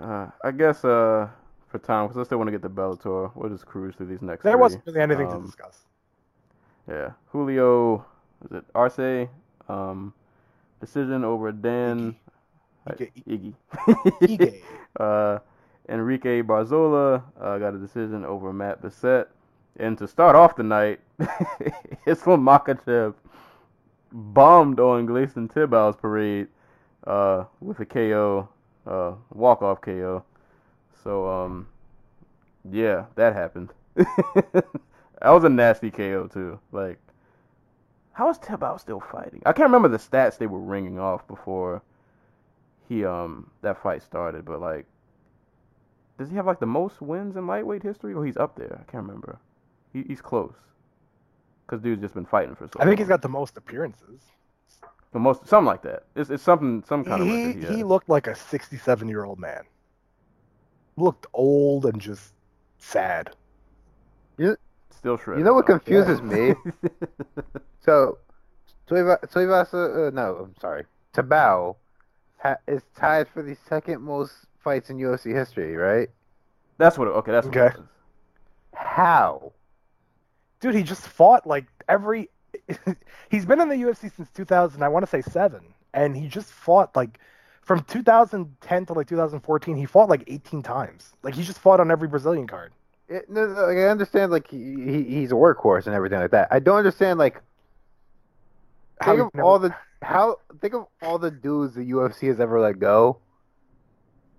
Uh, 0.00 0.30
I 0.42 0.52
guess 0.52 0.84
uh, 0.84 1.28
for 1.68 1.78
time, 1.78 2.06
because 2.08 2.20
I 2.20 2.24
still 2.24 2.38
want 2.38 2.48
to 2.48 2.52
get 2.52 2.62
the 2.62 2.70
Bellator. 2.70 3.30
We'll 3.34 3.50
just 3.50 3.66
cruise 3.66 3.94
through 3.96 4.06
these 4.06 4.22
next. 4.22 4.42
there 4.42 4.52
three. 4.54 4.60
wasn't 4.60 4.86
really 4.86 5.00
anything 5.00 5.28
to 5.30 5.36
Um, 5.36 5.42
discuss. 5.44 5.84
Yeah, 6.88 7.12
Julio, 7.32 8.04
is 8.44 8.52
it 8.52 8.64
Arce? 8.74 9.28
Um, 9.68 10.14
decision 10.80 11.24
over 11.24 11.52
Dan 11.52 12.16
Ige. 12.88 13.10
Iggy. 13.28 13.54
Ige. 14.22 14.62
uh, 15.00 15.38
Enrique 15.88 16.42
Barzola 16.42 17.22
uh, 17.40 17.58
got 17.58 17.74
a 17.74 17.78
decision 17.78 18.24
over 18.24 18.52
Matt 18.52 18.82
Bessette. 18.82 19.26
And 19.76 19.96
to 19.98 20.08
start 20.08 20.34
off 20.34 20.56
the 20.56 20.62
night, 20.64 21.00
Islam 22.06 22.44
Makhachev 22.44 23.14
bombed 24.12 24.80
on 24.80 25.06
Gleison 25.06 25.48
Tibau's 25.52 25.96
parade 25.96 26.48
uh, 27.06 27.44
with 27.60 27.78
a 27.80 27.86
KO, 27.86 28.48
uh, 28.86 29.12
walk-off 29.32 29.80
KO. 29.80 30.24
So, 31.08 31.26
um, 31.26 31.66
yeah, 32.70 33.06
that 33.14 33.32
happened. 33.32 33.70
that 33.94 34.66
was 35.22 35.42
a 35.42 35.48
nasty 35.48 35.90
KO 35.90 36.28
too. 36.30 36.60
Like, 36.70 36.98
how 38.12 38.28
is 38.28 38.36
Tibau 38.36 38.78
still 38.78 39.00
fighting? 39.00 39.40
I 39.46 39.54
can't 39.54 39.70
remember 39.70 39.88
the 39.88 39.96
stats 39.96 40.36
they 40.36 40.46
were 40.46 40.58
ringing 40.58 40.98
off 40.98 41.26
before 41.26 41.80
he 42.90 43.06
um 43.06 43.50
that 43.62 43.82
fight 43.82 44.02
started, 44.02 44.44
but 44.44 44.60
like, 44.60 44.84
does 46.18 46.28
he 46.28 46.36
have 46.36 46.44
like 46.44 46.60
the 46.60 46.66
most 46.66 47.00
wins 47.00 47.36
in 47.36 47.46
lightweight 47.46 47.82
history, 47.82 48.12
or 48.12 48.26
he's 48.26 48.36
up 48.36 48.54
there? 48.56 48.78
I 48.78 48.90
can't 48.90 49.06
remember. 49.06 49.38
He, 49.94 50.02
he's 50.02 50.20
close. 50.20 50.56
Cause 51.68 51.80
dude's 51.80 52.02
just 52.02 52.12
been 52.12 52.26
fighting 52.26 52.54
for 52.54 52.66
so. 52.66 52.80
Long. 52.80 52.86
I 52.86 52.90
think 52.90 52.98
he's 52.98 53.08
got 53.08 53.22
the 53.22 53.30
most 53.30 53.56
appearances. 53.56 54.20
the 55.12 55.18
most 55.18 55.46
something 55.46 55.64
like 55.64 55.80
that. 55.84 56.02
It's 56.14 56.28
it's 56.28 56.42
something 56.42 56.84
some 56.86 57.02
kind 57.02 57.22
he 57.22 57.44
of 57.44 57.70
he, 57.70 57.76
he 57.76 57.82
looked 57.82 58.10
like 58.10 58.26
a 58.26 58.34
67 58.34 59.08
year 59.08 59.24
old 59.24 59.38
man. 59.38 59.64
Looked 60.98 61.26
old 61.32 61.86
and 61.86 62.00
just 62.00 62.32
sad. 62.78 63.30
Still 64.90 65.16
shredded. 65.16 65.38
You 65.40 65.44
know 65.44 65.54
what 65.54 65.66
though. 65.66 65.78
confuses 65.78 66.20
me? 66.22 66.54
So, 67.84 68.18
Tuiva- 68.90 69.22
Tuivasa, 69.32 70.08
uh, 70.08 70.10
no, 70.10 70.36
I'm 70.44 70.54
sorry, 70.60 70.84
Tabao 71.14 71.76
ha- 72.36 72.56
is 72.66 72.82
tied 72.94 73.28
for 73.28 73.42
the 73.42 73.56
second 73.66 74.02
most 74.02 74.32
fights 74.58 74.90
in 74.90 74.98
UFC 74.98 75.32
history, 75.32 75.74
right? 75.74 76.08
That's 76.76 76.98
what. 76.98 77.08
It, 77.08 77.12
okay, 77.12 77.32
that's 77.32 77.46
what 77.46 77.56
Okay. 77.56 77.74
it 77.76 77.80
is. 77.80 77.86
How? 78.74 79.52
Dude, 80.60 80.74
he 80.74 80.82
just 80.82 81.06
fought 81.06 81.46
like 81.46 81.66
every. 81.88 82.28
he's 83.30 83.46
been 83.46 83.60
in 83.60 83.68
the 83.70 83.76
UFC 83.76 84.14
since 84.14 84.28
2000. 84.32 84.82
I 84.82 84.88
want 84.88 85.04
to 85.06 85.10
say 85.10 85.22
seven, 85.22 85.62
and 85.94 86.14
he 86.14 86.28
just 86.28 86.50
fought 86.50 86.94
like 86.94 87.18
from 87.68 87.82
2010 87.84 88.86
to 88.86 88.92
like 88.94 89.06
2014. 89.06 89.76
He 89.76 89.84
fought 89.84 90.08
like 90.08 90.24
18 90.26 90.62
times. 90.62 91.12
Like 91.22 91.34
he 91.34 91.44
just 91.44 91.58
fought 91.60 91.78
on 91.80 91.90
every 91.90 92.08
Brazilian 92.08 92.46
card. 92.46 92.72
It, 93.08 93.28
no, 93.30 93.46
no, 93.46 93.66
like, 93.66 93.76
I 93.76 93.84
understand, 93.88 94.32
like 94.32 94.50
he, 94.50 94.56
he 94.84 95.02
he's 95.04 95.30
a 95.32 95.34
workhorse 95.34 95.86
and 95.86 95.94
everything 95.94 96.18
like 96.18 96.30
that. 96.32 96.48
I 96.50 96.58
don't 96.58 96.76
understand, 96.78 97.18
like 97.18 97.40
How 99.00 99.12
think 99.12 99.26
of 99.26 99.34
never- 99.34 99.44
all 99.46 99.58
the 99.58 99.74
how 100.02 100.36
think 100.60 100.74
of 100.74 100.86
all 101.02 101.18
the 101.18 101.30
dudes 101.30 101.74
the 101.74 101.90
UFC 101.90 102.28
has 102.28 102.38
ever 102.40 102.58
let 102.60 102.78
go 102.78 103.18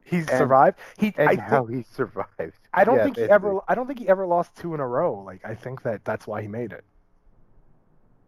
he's 0.03 0.27
and- 0.27 0.37
survived. 0.37 0.77
He 0.97 1.13
and 1.17 1.29
I, 1.29 1.35
how 1.35 1.65
he 1.65 1.83
survived. 1.93 2.53
I 2.73 2.83
don't 2.83 2.97
Yeah, 2.97 3.03
think 3.05 3.17
he 3.17 3.23
ever. 3.23 3.59
I 3.67 3.75
don't 3.75 3.87
think 3.87 3.99
he 3.99 4.07
ever 4.09 4.25
lost 4.25 4.55
two 4.55 4.73
in 4.73 4.79
a 4.79 4.87
row. 4.87 5.21
Like 5.23 5.45
I 5.45 5.53
think 5.55 5.83
that 5.83 6.03
that's 6.03 6.25
why 6.27 6.41
he 6.41 6.47
made 6.47 6.71
it. 6.71 6.83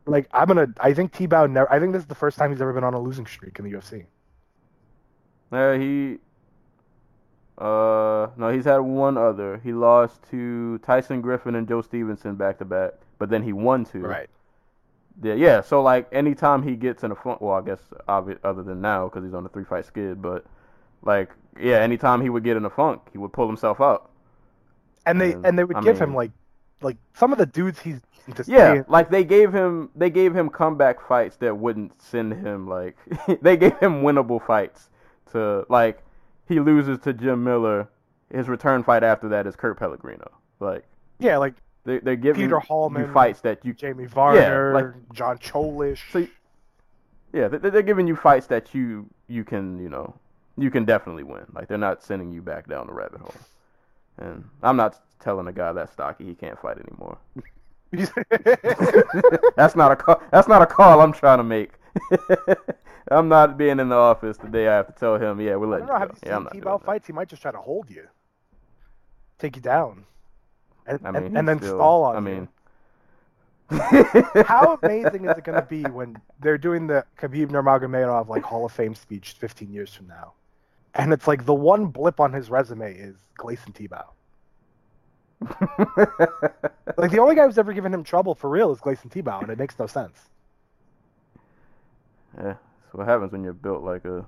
Like 0.06 0.28
I'm 0.32 0.48
gonna. 0.48 0.68
I 0.80 0.94
think 0.94 1.12
T-Bow 1.14 1.46
never. 1.48 1.72
I 1.72 1.80
think 1.80 1.94
this 1.94 2.02
is 2.02 2.08
the 2.08 2.16
first 2.16 2.38
time 2.38 2.52
he's 2.52 2.62
ever 2.62 2.74
been 2.74 2.84
on 2.84 2.94
a 2.96 3.00
losing 3.00 3.26
streak 3.28 3.60
in 3.60 3.66
the 3.66 3.72
UFC. 3.72 4.06
Yeah, 5.52 5.78
he. 5.78 6.20
Uh, 7.58 8.28
no, 8.38 8.50
he's 8.52 8.66
had 8.66 8.78
one 8.80 9.18
other. 9.18 9.60
He 9.64 9.72
lost 9.74 10.24
to 10.32 10.80
Tyson 10.80 11.22
Griffin 11.22 11.56
and 11.56 11.68
Joe 11.68 11.82
Stevenson 11.82 12.36
back 12.36 12.58
to 12.60 12.66
back, 12.66 12.94
but 13.20 13.30
then 13.30 13.44
he 13.44 13.54
won 13.54 13.86
two. 13.86 14.02
Right. 14.02 14.30
Yeah, 15.22 15.34
yeah. 15.36 15.62
So 15.62 15.82
like, 15.82 16.08
anytime 16.12 16.64
he 16.64 16.76
gets 16.76 17.04
in 17.04 17.12
a 17.12 17.16
funk, 17.16 17.42
well, 17.42 17.56
I 17.56 17.62
guess 17.62 17.80
obvi- 18.08 18.40
other 18.44 18.64
than 18.64 18.82
now 18.82 19.08
because 19.08 19.24
he's 19.24 19.34
on 19.34 19.46
a 19.46 19.50
three 19.50 19.66
fight 19.66 19.86
skid, 19.86 20.22
but 20.22 20.46
like, 21.04 21.32
yeah, 21.60 21.78
anytime 21.78 22.22
he 22.22 22.30
would 22.30 22.44
get 22.44 22.58
in 22.58 22.66
a 22.66 22.70
funk, 22.70 23.02
he 23.12 23.18
would 23.18 23.34
pull 23.34 23.48
himself 23.48 23.82
up. 23.82 24.10
And 25.06 25.20
they 25.20 25.34
And, 25.34 25.46
and 25.46 25.58
they 25.60 25.64
would 25.64 25.78
I 25.78 25.82
give 25.82 26.00
him 26.00 26.16
like 26.16 26.32
like 26.82 26.98
some 27.14 27.32
of 27.32 27.38
the 27.38 27.46
dudes 27.46 27.80
he's 27.80 28.02
to 28.36 28.44
Yeah, 28.48 28.84
like 28.88 29.10
they 29.10 29.24
gave 29.24 29.54
him 29.54 29.90
they 29.96 30.10
gave 30.10 30.36
him 30.36 30.50
comeback 30.50 31.06
fights 31.08 31.38
that 31.38 31.58
wouldn't 31.58 32.02
send 32.02 32.34
him 32.34 32.68
like 32.68 32.98
they 33.42 33.58
gave 33.58 33.78
him 33.80 34.04
winnable 34.04 34.46
fights 34.46 34.90
to 35.32 35.66
like 35.70 36.04
he 36.48 36.60
loses 36.60 37.00
to 37.00 37.14
Jim 37.14 37.44
Miller. 37.44 37.90
His 38.34 38.48
return 38.48 38.84
fight 38.84 39.04
after 39.04 39.28
that 39.30 39.46
is 39.48 39.56
Kurt 39.56 39.78
Pellegrino. 39.78 40.30
Like 40.60 40.86
yeah, 41.20 41.38
like 41.38 41.56
they 41.84 42.00
they're 42.00 42.16
giving 42.16 42.42
Peter 42.44 42.56
you 42.56 42.60
Hallman, 42.60 43.12
fights 43.14 43.42
that 43.42 43.66
you 43.66 43.74
Jamie 43.74 44.06
Varner, 44.06 44.74
like- 44.74 45.14
John 45.14 45.38
Cholish. 45.40 46.00
so 46.12 46.28
yeah 47.34 47.48
they- 47.48 47.58
they're 47.70 47.82
giving 47.82 48.08
you 48.08 48.16
fights 48.16 48.48
that 48.48 48.74
you 48.74 49.08
you 49.28 49.44
can 49.44 49.80
you 49.80 49.90
know 49.90 50.14
you 50.58 50.70
can 50.72 50.86
definitely 50.86 51.24
win. 51.24 51.46
Like 51.54 51.68
they're 51.68 51.78
not 51.78 52.04
sending 52.04 52.32
you 52.32 52.42
back 52.42 52.68
down 52.68 52.88
the 52.88 52.94
rabbit 52.94 53.22
hole. 53.22 53.34
And 54.18 54.44
I'm 54.62 54.76
not 54.78 55.00
telling 55.20 55.48
a 55.48 55.52
guy 55.54 55.72
that 55.74 55.92
stocky 55.92 56.26
he 56.26 56.36
can't 56.36 56.60
fight 56.60 56.78
anymore. 56.78 57.18
that's 59.56 59.76
not 59.76 59.92
a 59.92 59.96
call. 59.96 60.22
That's 60.32 60.48
not 60.48 60.62
a 60.62 60.66
call 60.66 61.02
I'm 61.02 61.12
trying 61.14 61.40
to 61.40 61.44
make. 61.44 61.72
I'm 63.12 63.28
not 63.28 63.58
being 63.58 63.80
in 63.80 63.90
the 63.90 63.96
office 63.96 64.38
today. 64.38 64.68
I 64.68 64.76
have 64.76 64.88
to 64.88 64.94
tell 64.94 65.18
him, 65.18 65.42
yeah, 65.42 65.56
we're 65.56 65.68
letting 65.68 65.90
I 65.90 65.90
don't 65.90 65.90
know. 65.90 65.94
you 65.96 66.00
Have 66.00 66.10
go. 66.10 66.16
you 66.24 66.30
Yeah, 66.30 66.36
I'm 66.36 66.40
seen 66.40 66.44
not 66.44 66.54
T-Bow 66.54 66.64
doing 66.72 66.80
that. 66.80 66.86
fights? 66.86 67.08
He 67.08 67.14
might 67.14 67.28
just 67.30 67.42
try 67.42 67.52
to 67.52 67.58
hold 67.58 67.90
you, 67.90 68.08
take 69.40 69.56
you 69.56 69.62
down, 69.62 70.06
and, 70.88 71.00
I 71.06 71.12
mean, 71.12 71.24
and, 71.26 71.38
and 71.40 71.48
then 71.50 71.58
still- 71.60 71.78
stall 71.78 72.04
on 72.04 72.16
I 72.16 72.20
you. 72.20 72.36
mean, 72.36 72.48
How 74.46 74.78
amazing 74.84 75.26
is 75.26 75.38
it 75.38 75.44
going 75.46 75.60
to 75.60 75.66
be 75.68 75.84
when 75.84 76.18
they're 76.42 76.58
doing 76.58 76.88
the 76.88 77.06
Khabib 77.20 77.48
Nurmagomedov 77.52 78.28
like 78.28 78.44
Hall 78.44 78.66
of 78.66 78.72
Fame 78.74 78.94
speech 78.96 79.32
15 79.40 79.72
years 79.72 79.94
from 79.94 80.08
now, 80.08 80.34
and 80.96 81.14
it's 81.14 81.28
like 81.28 81.46
the 81.46 81.54
one 81.54 81.86
blip 81.88 82.20
on 82.20 82.34
his 82.34 82.50
resume 82.50 82.94
is 82.94 83.16
Gleison 83.38 83.74
Tibau. 83.74 84.06
Like 86.98 87.10
the 87.12 87.20
only 87.20 87.36
guy 87.36 87.46
who's 87.46 87.58
ever 87.58 87.74
given 87.74 87.94
him 87.94 88.04
trouble 88.04 88.36
for 88.36 88.50
real 88.50 88.72
is 88.72 88.80
Gleison 88.80 89.10
Tibau, 89.10 89.42
and 89.42 89.50
it 89.50 89.58
makes 89.58 89.80
no 89.80 89.88
sense. 89.88 90.30
Yeah, 92.38 92.44
that's 92.44 92.94
what 92.94 93.08
happens 93.08 93.32
when 93.32 93.44
you're 93.44 93.54
built 93.54 93.84
like 93.84 94.06
a 94.06 94.26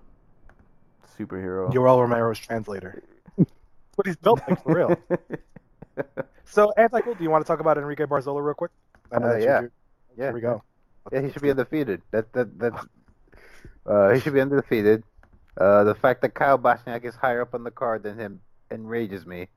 superhero. 1.17 1.71
Yoel 1.73 2.01
Romero's 2.07 2.39
translator. 2.39 3.03
but 3.38 4.05
he's 4.05 4.15
built 4.17 4.41
like 4.49 4.63
for 4.63 4.73
real. 4.75 4.97
So, 6.45 6.71
Anti-Cool, 6.77 7.15
do 7.15 7.23
you 7.23 7.30
want 7.30 7.43
to 7.45 7.47
talk 7.47 7.59
about 7.59 7.77
Enrique 7.77 8.05
Barzola 8.05 8.43
real 8.43 8.53
quick? 8.53 8.71
Uh, 9.11 9.35
yeah. 9.38 9.61
your- 9.61 9.71
Yeah, 10.17 10.23
Here 10.25 10.34
we 10.34 10.41
go. 10.41 10.63
Yeah, 11.11 11.21
he 11.21 11.31
should 11.31 11.41
be 11.41 11.49
undefeated. 11.51 12.01
That 12.11 12.31
that 12.34 12.57
that's 12.57 12.85
uh, 13.85 14.09
he 14.11 14.19
should 14.21 14.34
be 14.34 14.39
undefeated. 14.41 15.03
Uh, 15.59 15.84
the 15.84 15.93
fact 15.95 16.21
that 16.21 16.34
Kyle 16.34 16.57
Bochniak 16.57 17.03
is 17.03 17.13
higher 17.15 17.41
up 17.41 17.53
on 17.53 17.63
the 17.63 17.71
card 17.71 18.03
than 18.03 18.17
him 18.17 18.39
enrages 18.71 19.25
me 19.25 19.49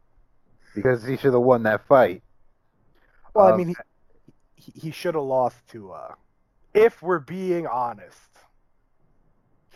because 0.75 1.05
he 1.05 1.17
should 1.17 1.33
have 1.35 1.43
won 1.43 1.63
that 1.63 1.87
fight. 1.87 2.23
Well, 3.33 3.47
I 3.47 3.51
Um, 3.53 3.59
mean, 3.59 3.69
he 3.69 3.75
he, 4.57 4.73
he 4.87 4.91
should 4.91 5.15
have 5.15 5.25
lost 5.25 5.57
to. 5.69 5.93
uh 5.93 6.15
If 6.75 7.01
we're 7.03 7.21
being 7.21 7.67
honest, 7.67 8.19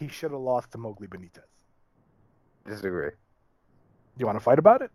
he 0.01 0.09
should 0.09 0.33
have 0.33 0.41
lost 0.41 0.73
to 0.73 0.79
Mowgli 0.79 1.07
Benitez. 1.07 1.45
Disagree. 2.67 3.11
Do 3.11 3.17
you 4.19 4.27
want 4.27 4.37
to 4.37 4.45
fight 4.45 4.59
about 4.59 4.83
it? 4.83 4.91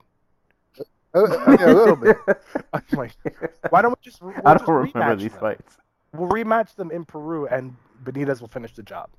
Uh, 1.13 1.19
okay, 1.47 1.63
a 1.63 1.73
little 1.73 1.95
bit. 1.95 2.17
I'm 2.73 2.83
like, 2.91 3.11
why 3.69 3.81
don't 3.81 3.91
we 3.91 3.95
just? 4.01 4.21
We'll 4.21 4.33
I 4.45 4.55
don't 4.55 4.67
remember 4.67 4.99
rematch 4.99 5.19
these 5.19 5.31
them. 5.31 5.39
fights. 5.39 5.77
We'll 6.13 6.29
rematch 6.29 6.75
them 6.75 6.91
in 6.91 7.05
Peru, 7.05 7.47
and 7.47 7.75
Benitez 8.03 8.41
will 8.41 8.49
finish 8.49 8.73
the 8.73 8.83
job. 8.83 9.09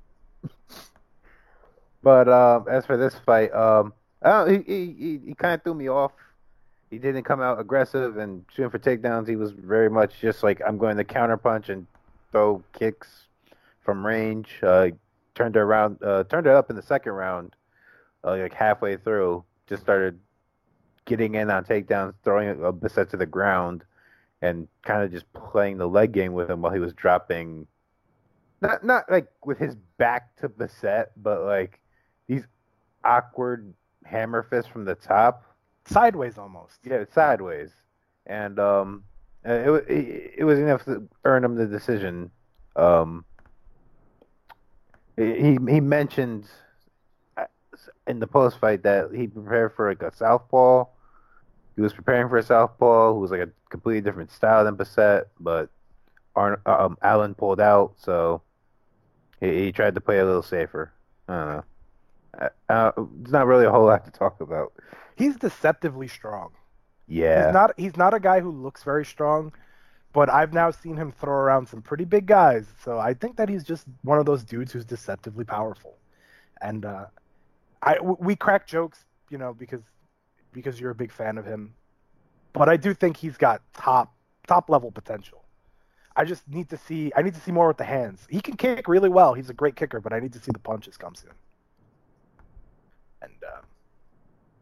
But 2.03 2.29
um, 2.29 2.65
as 2.69 2.85
for 2.85 2.97
this 2.97 3.15
fight, 3.25 3.51
um, 3.53 3.93
I 4.21 4.29
don't, 4.29 4.67
he 4.67 4.73
he 4.73 4.95
he, 4.99 5.21
he 5.27 5.33
kind 5.33 5.55
of 5.55 5.63
threw 5.63 5.73
me 5.73 5.89
off. 5.89 6.11
He 6.89 6.99
didn't 6.99 7.23
come 7.23 7.41
out 7.41 7.59
aggressive 7.59 8.17
and 8.17 8.45
shooting 8.53 8.69
for 8.69 8.79
takedowns. 8.79 9.27
He 9.27 9.35
was 9.35 9.51
very 9.51 9.89
much 9.89 10.19
just 10.21 10.43
like 10.43 10.61
I'm 10.65 10.77
going 10.77 10.97
to 10.97 11.03
counterpunch 11.03 11.69
and 11.69 11.87
throw 12.31 12.63
kicks 12.73 13.27
from 13.81 14.05
range. 14.05 14.59
Uh, 14.61 14.89
turned 15.37 15.55
it 15.55 15.59
around, 15.59 16.01
uh, 16.03 16.23
turned 16.23 16.47
it 16.47 16.53
up 16.53 16.69
in 16.71 16.75
the 16.75 16.81
second 16.81 17.11
round, 17.11 17.55
uh, 18.23 18.31
like 18.31 18.53
halfway 18.53 18.97
through. 18.97 19.43
Just 19.67 19.83
started 19.83 20.19
getting 21.05 21.35
in 21.35 21.51
on 21.51 21.63
takedowns, 21.63 22.15
throwing 22.23 22.49
a 22.49 22.73
Bessette 22.73 23.09
to 23.11 23.17
the 23.17 23.25
ground, 23.25 23.83
and 24.41 24.67
kind 24.83 25.03
of 25.03 25.11
just 25.11 25.31
playing 25.33 25.77
the 25.77 25.87
leg 25.87 26.11
game 26.11 26.33
with 26.33 26.49
him 26.49 26.61
while 26.61 26.73
he 26.73 26.79
was 26.79 26.93
dropping. 26.93 27.67
Not 28.61 28.83
not 28.83 29.03
like 29.11 29.27
with 29.45 29.59
his 29.59 29.75
back 29.97 30.35
to 30.37 30.49
Bessette, 30.49 31.09
but 31.17 31.43
like 31.43 31.79
these 32.27 32.43
awkward 33.03 33.73
hammer 34.05 34.41
fists 34.41 34.71
from 34.71 34.85
the 34.85 34.95
top. 34.95 35.43
Sideways 35.85 36.37
almost. 36.39 36.79
Yeah, 36.83 37.05
sideways, 37.13 37.69
and 38.25 38.59
um, 38.59 39.03
it 39.45 39.69
it, 39.87 40.33
it 40.39 40.43
was 40.45 40.57
enough 40.57 40.83
to 40.85 41.07
earn 41.25 41.43
him 41.43 41.55
the 41.55 41.67
decision. 41.67 42.31
Um, 42.75 43.23
he 45.17 45.57
he 45.67 45.79
mentioned 45.79 46.47
uh, 47.35 47.45
in 48.05 48.19
the 48.19 48.27
post 48.27 48.59
fight 48.59 48.83
that 48.83 49.09
he 49.13 49.27
prepared 49.27 49.73
for 49.73 49.89
like 49.89 50.01
a 50.01 50.15
southpaw. 50.15 50.85
He 51.75 51.81
was 51.81 51.93
preparing 51.93 52.29
for 52.29 52.37
a 52.37 52.43
southpaw 52.43 53.13
who 53.13 53.19
was 53.19 53.31
like 53.31 53.41
a 53.41 53.49
completely 53.69 54.01
different 54.01 54.31
style 54.31 54.63
than 54.63 54.77
Bessette, 54.77 55.25
but 55.39 55.69
Arn- 56.35 56.61
um, 56.65 56.97
Allen 57.01 57.35
pulled 57.35 57.59
out, 57.59 57.93
so 57.97 58.41
he, 59.39 59.65
he 59.65 59.71
tried 59.71 59.95
to 59.95 60.01
play 60.01 60.19
a 60.19 60.25
little 60.25 60.43
safer. 60.43 60.91
I 61.27 61.33
don't 61.35 61.47
know. 61.47 61.63
Uh, 62.39 62.49
uh, 62.69 62.91
there's 62.95 63.31
not 63.31 63.47
really 63.47 63.65
a 63.65 63.71
whole 63.71 63.85
lot 63.85 64.05
to 64.05 64.11
talk 64.11 64.41
about. 64.41 64.73
He's 65.15 65.35
deceptively 65.35 66.07
strong. 66.07 66.51
Yeah. 67.07 67.45
He's 67.45 67.53
not 67.53 67.73
he's 67.77 67.97
not 67.97 68.13
a 68.13 68.19
guy 68.19 68.39
who 68.39 68.51
looks 68.51 68.83
very 68.83 69.05
strong, 69.05 69.53
but 70.17 70.31
I've 70.31 70.51
now 70.51 70.71
seen 70.71 70.97
him 70.97 71.11
throw 71.11 71.31
around 71.31 71.67
some 71.67 71.83
pretty 71.83 72.03
big 72.03 72.25
guys. 72.25 72.65
So 72.83 72.97
I 72.97 73.13
think 73.13 73.35
that 73.35 73.49
he's 73.49 73.63
just 73.63 73.85
one 74.01 74.17
of 74.17 74.25
those 74.25 74.43
dudes 74.43 74.71
who's 74.71 74.83
deceptively 74.83 75.43
powerful. 75.43 75.95
And 76.59 76.85
uh, 76.85 77.05
I 77.83 77.99
we 78.01 78.35
crack 78.35 78.65
jokes, 78.65 79.05
you 79.29 79.37
know, 79.37 79.53
because 79.53 79.83
because 80.53 80.79
you're 80.81 80.89
a 80.89 80.95
big 80.95 81.11
fan 81.11 81.37
of 81.37 81.45
him. 81.45 81.75
But 82.51 82.67
I 82.67 82.77
do 82.77 82.95
think 82.95 83.15
he's 83.15 83.37
got 83.37 83.61
top 83.75 84.11
top 84.47 84.71
level 84.71 84.89
potential. 84.89 85.43
I 86.15 86.25
just 86.25 86.47
need 86.47 86.67
to 86.69 86.77
see 86.77 87.11
I 87.15 87.21
need 87.21 87.35
to 87.35 87.39
see 87.39 87.51
more 87.51 87.67
with 87.67 87.77
the 87.77 87.83
hands. 87.83 88.25
He 88.27 88.41
can 88.41 88.57
kick 88.57 88.87
really 88.87 89.09
well. 89.09 89.35
He's 89.35 89.51
a 89.51 89.53
great 89.53 89.75
kicker, 89.75 90.01
but 90.01 90.13
I 90.13 90.19
need 90.19 90.33
to 90.33 90.39
see 90.39 90.51
the 90.51 90.57
punches 90.57 90.97
come 90.97 91.13
soon. 91.13 91.33
And 93.21 93.33
uh, 93.47 93.61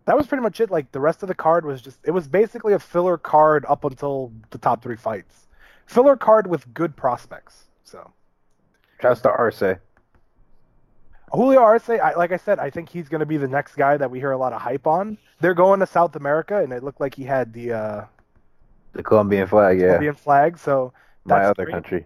that 0.03 0.17
was 0.17 0.27
pretty 0.27 0.41
much 0.41 0.59
it. 0.59 0.69
Like 0.69 0.91
the 0.91 0.99
rest 0.99 1.23
of 1.23 1.29
the 1.29 1.33
card 1.33 1.65
was 1.65 1.81
just 1.81 1.99
it 2.03 2.11
was 2.11 2.27
basically 2.27 2.73
a 2.73 2.79
filler 2.79 3.17
card 3.17 3.65
up 3.69 3.85
until 3.85 4.33
the 4.49 4.57
top 4.57 4.83
three 4.83 4.97
fights. 4.97 5.44
Filler 5.85 6.15
card 6.15 6.47
with 6.47 6.73
good 6.73 6.95
prospects. 6.95 7.65
So 7.83 8.11
Shouts 9.01 9.21
to 9.21 9.29
Arce. 9.29 9.77
Julio 11.31 11.59
Arce, 11.59 11.89
I, 11.89 12.13
like 12.13 12.31
I 12.31 12.37
said, 12.37 12.59
I 12.59 12.69
think 12.69 12.89
he's 12.89 13.09
going 13.09 13.19
to 13.19 13.25
be 13.25 13.37
the 13.37 13.47
next 13.47 13.75
guy 13.75 13.97
that 13.97 14.09
we 14.09 14.19
hear 14.19 14.31
a 14.31 14.37
lot 14.37 14.53
of 14.53 14.61
hype 14.61 14.87
on. 14.87 15.17
They're 15.41 15.53
going 15.53 15.79
to 15.81 15.85
South 15.87 16.15
America, 16.15 16.61
and 16.61 16.71
it 16.71 16.83
looked 16.83 17.01
like 17.01 17.15
he 17.15 17.23
had 17.23 17.51
the 17.51 17.73
uh, 17.73 18.05
The 18.93 19.03
Colombian 19.03 19.47
flag, 19.47 19.79
yeah. 19.79 19.87
Colombian 19.87 20.15
flag. 20.15 20.57
So 20.57 20.93
my 21.25 21.43
other 21.43 21.65
great. 21.65 21.73
country. 21.73 22.05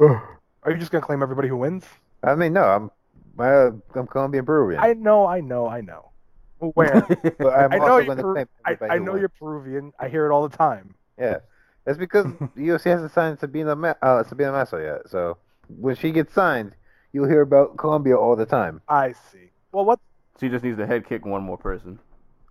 Are 0.00 0.70
you 0.70 0.76
just 0.76 0.90
going 0.90 1.02
to 1.02 1.06
claim 1.06 1.22
everybody 1.22 1.48
who 1.48 1.56
wins? 1.56 1.84
I 2.22 2.34
mean, 2.34 2.52
no, 2.52 2.64
I'm 2.64 2.90
my 3.36 3.52
uh, 3.52 3.70
I'm 3.94 4.06
Colombian 4.06 4.44
Peruvian. 4.44 4.82
I 4.82 4.94
know, 4.94 5.26
I 5.26 5.40
know, 5.40 5.66
I 5.68 5.80
know. 5.80 6.10
Where? 6.58 7.00
but 7.38 7.54
I'm 7.54 7.72
I 7.72 7.78
know 7.78 7.84
also 7.84 7.98
you're 8.04 8.16
Peru- 8.16 8.32
claim 8.34 8.46
I, 8.64 8.94
I 8.94 8.98
know 8.98 9.16
you're 9.16 9.28
Peruvian. 9.28 9.92
I 9.98 10.08
hear 10.08 10.26
it 10.26 10.32
all 10.32 10.48
the 10.48 10.56
time. 10.56 10.94
Yeah, 11.18 11.38
that's 11.84 11.98
because 11.98 12.26
UFC 12.56 12.84
hasn't 12.84 13.12
signed 13.12 13.38
Sabina 13.38 13.74
Ma- 13.76 13.94
uh, 14.02 14.22
Sabina 14.24 14.52
Mazo 14.52 14.82
yet. 14.82 15.10
So 15.10 15.38
when 15.68 15.96
she 15.96 16.10
gets 16.12 16.32
signed, 16.34 16.74
you'll 17.12 17.28
hear 17.28 17.40
about 17.42 17.76
Colombia 17.76 18.16
all 18.16 18.36
the 18.36 18.46
time. 18.46 18.80
I 18.88 19.12
see. 19.12 19.50
Well, 19.72 19.84
what? 19.84 20.00
She 20.40 20.48
just 20.48 20.64
needs 20.64 20.78
to 20.78 20.86
head 20.86 21.06
kick 21.06 21.24
one 21.24 21.42
more 21.42 21.58
person. 21.58 21.98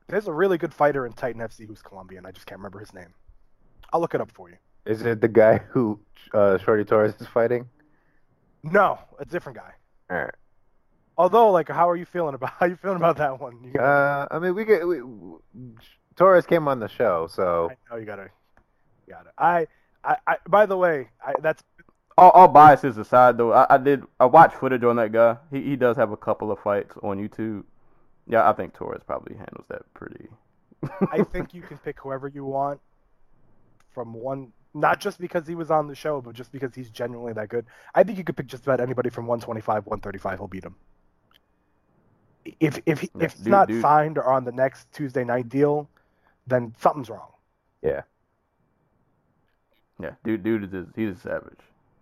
There's 0.07 0.27
a 0.27 0.33
really 0.33 0.57
good 0.57 0.73
fighter 0.73 1.05
in 1.05 1.13
Titan 1.13 1.41
FC 1.41 1.67
who's 1.67 1.81
Colombian. 1.81 2.25
I 2.25 2.31
just 2.31 2.45
can't 2.45 2.59
remember 2.59 2.79
his 2.79 2.93
name. 2.93 3.13
I'll 3.93 3.99
look 4.01 4.13
it 4.13 4.21
up 4.21 4.31
for 4.31 4.49
you. 4.49 4.57
Is 4.85 5.01
it 5.03 5.21
the 5.21 5.27
guy 5.27 5.59
who 5.69 5.99
uh, 6.33 6.57
Shorty 6.57 6.83
Torres 6.83 7.13
is 7.19 7.27
fighting? 7.27 7.69
No, 8.63 8.99
a 9.19 9.25
different 9.25 9.57
guy. 9.57 9.71
All 10.09 10.17
right. 10.17 10.33
Although, 11.17 11.51
like, 11.51 11.69
how 11.69 11.89
are 11.89 11.95
you 11.95 12.05
feeling 12.05 12.35
about 12.35 12.51
how 12.59 12.65
you 12.65 12.75
feeling 12.75 12.97
about 12.97 13.17
that 13.17 13.39
one? 13.39 13.59
You 13.63 13.71
gotta, 13.73 13.85
Uh, 13.85 14.27
I 14.31 14.39
mean, 14.39 14.55
we 14.55 14.65
get 14.65 14.87
we, 14.87 15.01
Torres 16.15 16.45
came 16.45 16.67
on 16.67 16.79
the 16.79 16.87
show, 16.87 17.27
so 17.31 17.71
I 17.71 17.75
know 17.93 17.99
you 17.99 18.05
gotta, 18.05 18.29
you 19.07 19.13
gotta. 19.13 19.31
I, 19.37 19.67
I, 20.03 20.17
I 20.27 20.37
by 20.47 20.65
the 20.65 20.77
way, 20.77 21.09
I, 21.25 21.33
that's 21.41 21.63
All, 22.17 22.29
all 22.31 22.47
biases 22.47 22.97
aside, 22.97 23.37
though, 23.37 23.51
I, 23.53 23.65
I 23.75 23.77
did 23.77 24.03
I 24.19 24.25
watched 24.25 24.55
footage 24.55 24.83
on 24.83 24.95
that 24.97 25.11
guy. 25.11 25.37
He 25.51 25.61
he 25.61 25.75
does 25.75 25.97
have 25.97 26.11
a 26.11 26.17
couple 26.17 26.51
of 26.51 26.59
fights 26.59 26.95
on 27.01 27.17
YouTube. 27.17 27.63
Yeah, 28.27 28.47
I 28.49 28.53
think 28.53 28.73
Torres 28.73 29.01
probably 29.05 29.35
handles 29.35 29.65
that 29.69 29.81
pretty. 29.93 30.27
I 31.11 31.23
think 31.31 31.53
you 31.53 31.61
can 31.61 31.77
pick 31.79 31.99
whoever 31.99 32.27
you 32.27 32.45
want 32.45 32.79
from 33.91 34.13
one, 34.13 34.53
not 34.73 34.99
just 34.99 35.19
because 35.19 35.45
he 35.47 35.55
was 35.55 35.69
on 35.71 35.87
the 35.87 35.95
show, 35.95 36.21
but 36.21 36.33
just 36.33 36.51
because 36.51 36.73
he's 36.75 36.89
genuinely 36.89 37.33
that 37.33 37.49
good. 37.49 37.65
I 37.95 38.03
think 38.03 38.17
you 38.17 38.23
could 38.23 38.37
pick 38.37 38.47
just 38.47 38.63
about 38.63 38.79
anybody 38.79 39.09
from 39.09 39.25
125, 39.27 39.85
135. 39.85 40.39
He'll 40.39 40.47
beat 40.47 40.63
him. 40.63 40.75
If 42.59 42.79
if 42.85 43.03
Yeah, 43.03 43.09
if 43.19 43.31
he's 43.33 43.41
dude- 43.41 43.51
not 43.51 43.67
dude- 43.67 43.81
signed 43.81 44.17
or 44.17 44.25
on 44.31 44.45
the 44.45 44.51
next 44.51 44.91
Tuesday 44.91 45.23
night 45.23 45.49
deal, 45.49 45.89
then 46.47 46.73
something's 46.79 47.09
wrong. 47.09 47.31
yeah. 47.81 48.01
Yeah, 50.01 50.11
dude, 50.23 50.43
dude 50.43 50.73
is 50.73 50.87
he's 50.95 51.17
a 51.17 51.19
savage. 51.19 51.59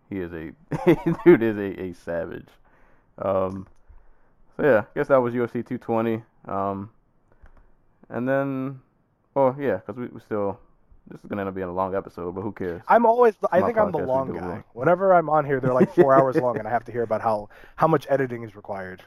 He 0.09 0.19
is 0.19 0.31
a 0.33 0.51
dude 1.25 1.43
is 1.43 1.57
a, 1.57 1.81
a 1.81 1.93
savage. 1.93 2.47
Um, 3.17 3.67
so 4.57 4.63
yeah, 4.63 4.79
I 4.79 4.99
guess 4.99 5.07
that 5.07 5.17
was 5.17 5.33
UFC 5.33 5.65
220. 5.65 6.23
Um, 6.47 6.89
and 8.09 8.27
then, 8.27 8.81
oh 9.35 9.55
yeah, 9.59 9.77
because 9.77 9.97
we, 9.97 10.07
we 10.07 10.19
still 10.21 10.59
this 11.09 11.19
is 11.21 11.27
gonna 11.27 11.41
end 11.41 11.49
up 11.49 11.55
being 11.55 11.67
a 11.67 11.73
long 11.73 11.95
episode, 11.95 12.35
but 12.35 12.41
who 12.41 12.51
cares? 12.51 12.81
I'm 12.87 13.05
always. 13.05 13.35
I 13.51 13.61
think 13.61 13.77
I'm 13.77 13.91
the 13.91 13.97
long 13.99 14.33
guy. 14.33 14.39
long. 14.39 14.63
Whenever 14.73 15.13
I'm 15.13 15.29
on 15.29 15.45
here, 15.45 15.59
they're 15.59 15.73
like 15.73 15.93
four 15.95 16.13
hours 16.13 16.35
long, 16.35 16.57
and 16.57 16.67
I 16.67 16.71
have 16.71 16.85
to 16.85 16.91
hear 16.91 17.03
about 17.03 17.21
how 17.21 17.49
how 17.75 17.87
much 17.87 18.05
editing 18.09 18.43
is 18.43 18.55
required. 18.55 19.03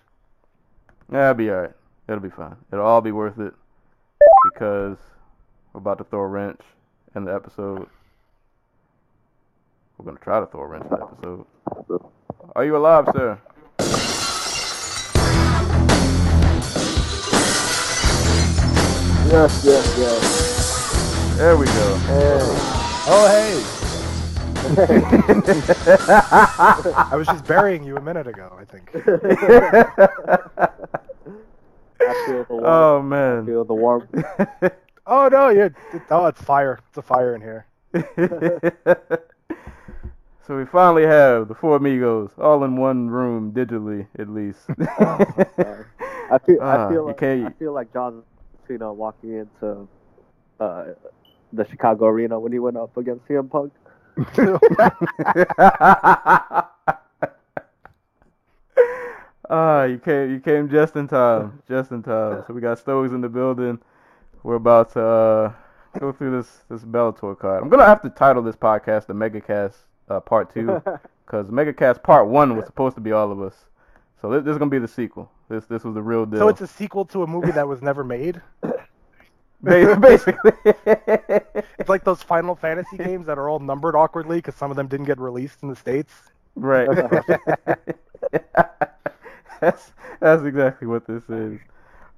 Yeah, 1.13 1.31
it'll 1.31 1.35
be 1.35 1.51
alright. 1.51 1.73
It'll 2.09 2.21
be 2.21 2.31
fine. 2.31 2.57
It'll 2.73 2.85
all 2.85 3.01
be 3.01 3.13
worth 3.13 3.39
it 3.39 3.55
because 4.53 4.97
we're 5.73 5.79
about 5.79 5.99
to 5.99 6.05
throw 6.05 6.21
a 6.21 6.27
wrench 6.27 6.61
in 7.15 7.25
the 7.25 7.35
episode. 7.35 7.89
We're 10.03 10.07
gonna 10.07 10.19
try 10.19 10.41
to 10.41 10.47
throw 10.47 10.63
a 10.63 10.67
wrench 10.67 10.83
in 10.83 10.91
the 10.91 11.05
episode. 11.05 11.47
Are 12.57 12.65
you 12.65 12.77
alive, 12.77 13.07
sir? 13.15 13.39
Yes, 19.31 19.63
yes, 19.65 19.95
yes. 19.97 21.37
There 21.37 21.57
we 21.57 21.67
go. 21.67 21.97
Oh 23.07 23.29
hey, 23.31 23.63
I 26.97 27.15
was 27.15 27.29
just 27.29 27.47
burying 27.47 27.85
you 27.85 27.97
a 27.97 28.01
minute 28.01 28.27
ago. 28.27 28.53
I 28.59 28.65
think. 28.65 28.91
I 32.01 32.25
feel 32.27 32.43
the 32.43 32.55
warmth. 32.55 32.67
oh 32.67 32.99
I 32.99 33.03
man. 33.03 33.47
feel 33.47 33.65
the 33.65 33.75
warmth. 33.75 34.09
Oh 35.07 35.29
no, 35.29 35.51
yeah. 35.51 35.69
Oh, 36.11 36.27
it's 36.27 36.43
fire. 36.43 36.81
It's 36.89 36.99
a 36.99 37.03
fire 37.03 37.37
in 37.37 37.41
here. 37.41 37.67
so 40.47 40.57
we 40.57 40.65
finally 40.65 41.05
have 41.05 41.49
the 41.49 41.55
four 41.55 41.77
amigos 41.77 42.31
all 42.39 42.65
in 42.65 42.77
one 42.77 43.09
room 43.09 43.53
digitally, 43.53 44.07
at 44.19 44.29
least. 44.29 44.61
Sorry. 45.59 45.85
I 46.31 46.39
feel 46.39 46.59
Ah, 46.61 46.87
I 46.87 46.91
feel 46.93 47.05
like 47.07 47.23
I 47.23 47.51
feel 47.59 47.73
like 47.73 47.93
John 47.93 48.23
Cena 48.67 48.93
walking 48.93 49.39
into 49.39 49.89
uh, 50.61 50.85
the 51.53 51.67
Chicago 51.69 52.07
arena 52.07 52.39
when 52.41 52.53
he 52.53 52.59
went 52.59 52.77
up 52.77 52.97
against 52.97 53.27
CM 53.29 53.51
Punk. 53.51 53.73
Ah, 59.51 59.85
you 59.85 59.99
came 59.99 60.31
you 60.31 60.41
came 60.41 60.69
just 60.69 60.97
in 60.97 61.07
time, 61.07 61.63
just 61.69 61.91
in 61.91 62.03
time. 62.03 62.43
So 62.47 62.55
we 62.55 62.61
got 62.63 62.79
Stokes 62.79 63.13
in 63.13 63.21
the 63.21 63.29
building. 63.29 63.79
We're 64.43 64.55
about 64.55 64.93
to 64.95 65.03
uh, 65.05 65.53
go 65.99 66.13
through 66.13 66.31
this 66.39 66.61
this 66.71 66.85
Bellator 66.85 67.39
card. 67.39 67.63
I'm 67.63 67.69
gonna 67.69 67.85
have 67.85 68.01
to 68.03 68.11
title 68.11 68.43
this 68.43 68.57
podcast 68.57 69.07
the 69.07 69.15
MegaCast 69.15 69.75
uh, 70.13 70.21
Part 70.21 70.53
Two 70.53 70.83
because 71.27 71.49
MegaCast 71.49 72.03
Part 72.03 72.29
One 72.29 72.57
was 72.57 72.67
supposed 72.67 72.95
to 72.97 73.01
be 73.01 73.13
all 73.13 73.33
of 73.33 73.41
us. 73.41 73.55
So 74.21 74.31
this, 74.31 74.45
this 74.45 74.53
is 74.53 74.59
gonna 74.59 74.71
be 74.71 74.79
the 74.79 74.89
sequel. 74.89 75.31
This 75.49 75.65
this 75.67 75.85
was 75.85 75.95
the 75.95 76.03
real 76.03 76.27
deal. 76.27 76.41
So 76.41 76.49
it's 76.49 76.61
a 76.61 76.67
sequel 76.67 77.05
to 77.07 77.23
a 77.23 77.27
movie 77.27 77.53
that 77.53 77.67
was 77.67 77.83
never 77.83 78.05
made. 78.05 78.41
Basically. 79.63 80.53
It's 80.65 81.89
like 81.89 82.03
those 82.03 82.21
Final 82.21 82.57
Fantasy 82.57 82.97
games 82.97 83.27
that 83.27 83.39
are 83.39 83.49
all 83.49 83.61
numbered 83.61 83.95
awkwardly 83.95 84.39
because 84.39 84.57
some 84.57 84.73
of 84.73 84.77
them 84.77 84.89
didn't 84.89 85.07
get 85.07 85.21
released 85.21 85.63
in 85.63 85.69
the 85.69 85.77
states. 85.77 86.13
Right. 86.57 86.89
that's 89.61 89.93
that's 90.19 90.43
exactly 90.43 90.89
what 90.89 91.07
this 91.07 91.23
is. 91.29 91.61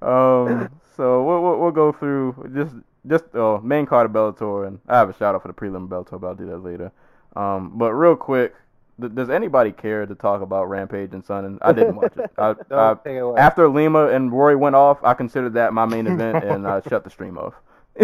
Um, 0.01 0.71
so 0.97 1.23
we'll, 1.23 1.41
we'll 1.43 1.59
we'll 1.59 1.71
go 1.71 1.91
through 1.91 2.51
just 2.55 2.75
just 3.07 3.35
uh, 3.35 3.59
main 3.61 3.85
card 3.85 4.07
of 4.07 4.11
Bellator, 4.11 4.67
and 4.67 4.79
I 4.87 4.97
have 4.97 5.09
a 5.09 5.13
shout 5.13 5.35
out 5.35 5.43
for 5.43 5.47
the 5.47 5.53
prelim 5.53 5.87
Bellator, 5.87 6.19
but 6.19 6.27
I'll 6.27 6.35
do 6.35 6.47
that 6.47 6.63
later. 6.63 6.91
Um, 7.35 7.71
but 7.77 7.93
real 7.93 8.15
quick, 8.15 8.55
th- 8.99 9.13
does 9.13 9.29
anybody 9.29 9.71
care 9.71 10.05
to 10.05 10.15
talk 10.15 10.41
about 10.41 10.69
Rampage 10.69 11.13
and 11.13 11.23
Son? 11.25 11.57
I 11.61 11.71
didn't 11.73 11.95
watch 11.95 12.13
it. 12.17 12.31
I, 12.37 12.55
No, 12.69 12.77
I, 12.77 13.09
it 13.09 13.17
away. 13.17 13.39
after 13.39 13.67
Lima 13.67 14.07
and 14.07 14.31
Rory 14.31 14.55
went 14.55 14.75
off, 14.75 15.03
I 15.03 15.13
considered 15.13 15.53
that 15.55 15.73
my 15.73 15.85
main 15.85 16.07
event, 16.07 16.43
and 16.45 16.67
I 16.67 16.81
shut 16.81 17.03
the 17.03 17.09
stream 17.09 17.37
off. 17.37 17.53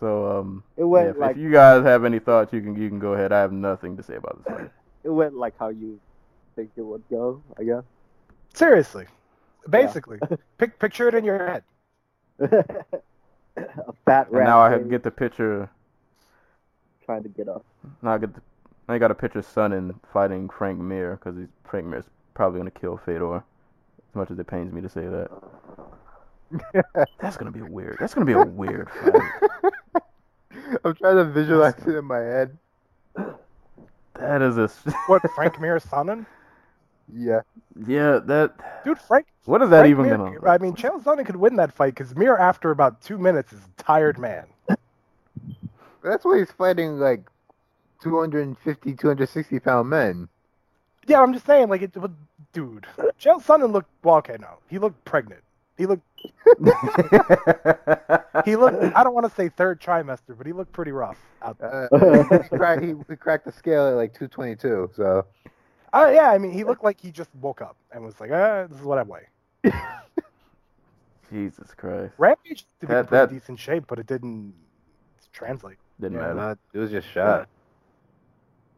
so 0.00 0.38
um, 0.40 0.62
It 0.76 0.84
went 0.84 1.06
yeah, 1.06 1.10
if, 1.12 1.16
like 1.18 1.30
if 1.36 1.42
you 1.42 1.52
guys 1.52 1.84
have 1.84 2.04
any 2.04 2.18
thoughts, 2.18 2.52
you 2.52 2.60
can 2.60 2.80
you 2.80 2.88
can 2.88 2.98
go 2.98 3.12
ahead. 3.14 3.32
I 3.32 3.40
have 3.40 3.52
nothing 3.52 3.96
to 3.96 4.02
say 4.02 4.16
about 4.16 4.44
this 4.44 4.54
fight. 4.56 4.70
it 5.04 5.10
went 5.10 5.34
like 5.36 5.54
how 5.58 5.68
you 5.68 6.00
think 6.56 6.70
it 6.76 6.82
would 6.82 7.02
go. 7.10 7.42
I 7.58 7.62
guess. 7.64 7.82
Seriously, 8.54 9.06
basically, 9.68 10.18
Pic- 10.58 10.78
picture 10.78 11.08
it 11.08 11.14
in 11.14 11.24
your 11.24 11.38
head. 11.46 11.62
a 13.56 13.92
fat 14.04 14.28
And 14.30 14.44
now 14.44 14.60
I 14.60 14.78
get 14.78 15.02
the 15.02 15.10
picture. 15.10 15.70
Trying 17.04 17.22
to 17.22 17.28
get 17.28 17.48
up. 17.48 17.64
Now 18.02 18.14
I 18.14 18.18
get 18.18 18.34
the. 18.34 18.40
I 18.88 18.98
got 18.98 19.10
a 19.10 19.14
picture 19.14 19.38
of 19.38 19.46
Sonnen 19.46 19.94
fighting 20.12 20.48
Frank 20.48 20.78
Mir 20.78 21.16
because 21.16 21.38
he's 21.38 21.48
Frank 21.64 21.86
Mir's 21.86 22.04
probably 22.34 22.58
gonna 22.60 22.70
kill 22.70 22.96
Fedor. 22.96 23.36
As 23.36 24.14
much 24.14 24.30
as 24.30 24.38
it 24.38 24.46
pains 24.46 24.72
me 24.72 24.80
to 24.82 24.88
say 24.88 25.06
that. 25.06 25.30
That's 27.20 27.36
gonna 27.36 27.50
be 27.50 27.60
a 27.60 27.64
weird. 27.64 27.96
That's 27.98 28.12
gonna 28.14 28.26
be 28.26 28.32
a 28.32 28.44
weird 28.44 28.88
fight. 28.90 30.02
I'm 30.84 30.94
trying 30.94 31.16
to 31.16 31.24
visualize 31.24 31.74
it 31.86 31.94
in 31.96 32.04
my 32.04 32.18
head. 32.18 32.58
That 34.14 34.42
is 34.42 34.58
a. 34.58 34.64
s- 34.64 34.84
What 35.06 35.22
Frank 35.34 35.58
Mir 35.58 35.78
Sonnen? 35.78 36.26
Yeah. 37.12 37.40
Yeah, 37.86 38.20
that. 38.26 38.84
Dude, 38.84 38.98
Frank. 38.98 39.26
What 39.46 39.62
is 39.62 39.70
that 39.70 39.80
Frank 39.80 39.90
even 39.90 40.06
Mir, 40.06 40.16
gonna? 40.18 40.48
I 40.48 40.58
mean, 40.58 40.74
Chael 40.74 41.02
Sonnen 41.02 41.24
could 41.24 41.36
win 41.36 41.56
that 41.56 41.72
fight 41.72 41.94
because 41.94 42.14
Mir, 42.14 42.36
after 42.36 42.70
about 42.70 43.00
two 43.00 43.16
minutes, 43.18 43.52
is 43.52 43.60
a 43.60 43.82
tired 43.82 44.18
man. 44.18 44.46
That's 46.02 46.24
why 46.24 46.38
he's 46.38 46.50
fighting 46.50 46.98
like 46.98 47.22
250, 48.02 48.94
260 48.94 49.60
pound 49.60 49.88
men. 49.90 50.28
Yeah, 51.06 51.20
I'm 51.20 51.32
just 51.32 51.46
saying, 51.46 51.68
like, 51.68 51.82
it, 51.82 51.92
but, 51.94 52.10
dude, 52.52 52.86
Chael 53.20 53.42
Sonnen 53.42 53.72
looked. 53.72 53.88
Well, 54.04 54.16
okay, 54.16 54.36
no, 54.40 54.58
he 54.68 54.78
looked 54.78 55.04
pregnant. 55.04 55.42
He 55.78 55.86
looked. 55.86 56.02
He 58.44 58.56
looked. 58.56 58.82
I 58.96 59.04
don't 59.04 59.14
want 59.14 59.28
to 59.28 59.34
say 59.36 59.48
third 59.50 59.80
trimester, 59.80 60.36
but 60.36 60.46
he 60.46 60.52
looked 60.52 60.72
pretty 60.72 60.90
rough 60.90 61.18
out 61.42 61.58
there. 61.58 61.88
Uh, 61.92 62.42
he, 62.42 62.48
cracked, 62.48 62.82
he, 62.82 62.94
he 63.08 63.14
cracked 63.16 63.44
the 63.44 63.52
scale 63.52 63.86
at 63.86 63.94
like 63.94 64.12
222. 64.14 64.90
So 64.96 65.26
Uh, 65.92 66.10
yeah, 66.12 66.30
I 66.30 66.38
mean, 66.38 66.50
he 66.50 66.64
looked 66.64 66.82
like 66.82 67.00
he 67.00 67.12
just 67.12 67.30
woke 67.40 67.60
up 67.60 67.76
and 67.92 68.02
was 68.04 68.18
like, 68.20 68.30
ah, 68.32 68.66
this 68.68 68.78
is 68.78 68.84
what 68.84 68.98
I 68.98 69.02
weigh. 69.02 69.28
Jesus 71.30 71.68
Christ. 71.76 72.14
Rampage 72.18 72.64
to 72.80 72.86
be 72.86 72.92
That- 72.92 73.04
in 73.06 73.10
that- 73.10 73.30
decent 73.30 73.58
shape, 73.58 73.84
but 73.86 73.98
it 73.98 74.06
didn't 74.06 74.54
translate. 75.32 75.76
Didn't 76.02 76.18
Yeah, 76.18 76.22
matter. 76.26 76.34
not- 76.34 76.58
it 76.74 76.78
was 76.78 76.90
just 76.90 77.08
shot. 77.08 77.48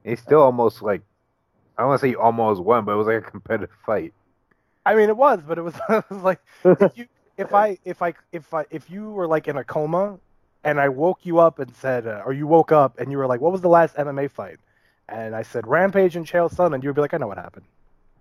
He 0.05 0.14
still 0.16 0.42
almost 0.42 0.82
like 0.82 1.01
I 1.76 1.82
don't 1.82 1.88
want 1.88 2.01
to 2.01 2.06
say 2.06 2.10
he 2.10 2.16
almost 2.16 2.60
won, 2.62 2.84
but 2.84 2.92
it 2.92 2.96
was 2.96 3.06
like 3.09 3.16
a 3.26 3.30
competitive 3.30 3.70
fight. 3.84 4.12
I 4.86 4.94
mean, 4.94 5.09
it 5.09 5.16
was, 5.16 5.40
but 5.48 5.59
it 5.59 5.62
was, 5.62 5.74
it 5.88 6.05
was 6.10 6.22
like 6.22 6.38
if 6.64 6.96
you, 6.98 7.06
if 7.38 7.52
I, 7.55 7.78
if 7.84 8.01
I, 8.02 8.14
if 8.30 8.52
I, 8.55 8.64
if 8.70 8.88
you 8.90 9.10
were 9.10 9.26
like 9.26 9.48
in 9.48 9.56
a 9.56 9.64
coma, 9.64 10.18
and 10.62 10.78
I 10.78 10.88
woke 10.90 11.20
you 11.26 11.38
up 11.40 11.59
and 11.59 11.74
said, 11.74 12.06
uh, 12.06 12.22
or 12.24 12.32
you 12.32 12.46
woke 12.46 12.70
up 12.70 13.01
and 13.01 13.10
you 13.10 13.18
were 13.18 13.26
like, 13.26 13.40
"What 13.40 13.51
was 13.51 13.60
the 13.62 13.68
last 13.68 13.96
MMA 13.96 14.30
fight?" 14.30 14.59
And 15.09 15.34
I 15.34 15.42
said, 15.42 15.66
"Rampage 15.66 16.14
and 16.16 16.24
Chael 16.26 16.52
Sonnen," 16.55 16.82
you 16.82 16.90
would 16.90 16.94
be 16.96 17.01
like, 17.01 17.12
"I 17.14 17.16
know 17.16 17.26
what 17.26 17.38
happened." 17.38 17.66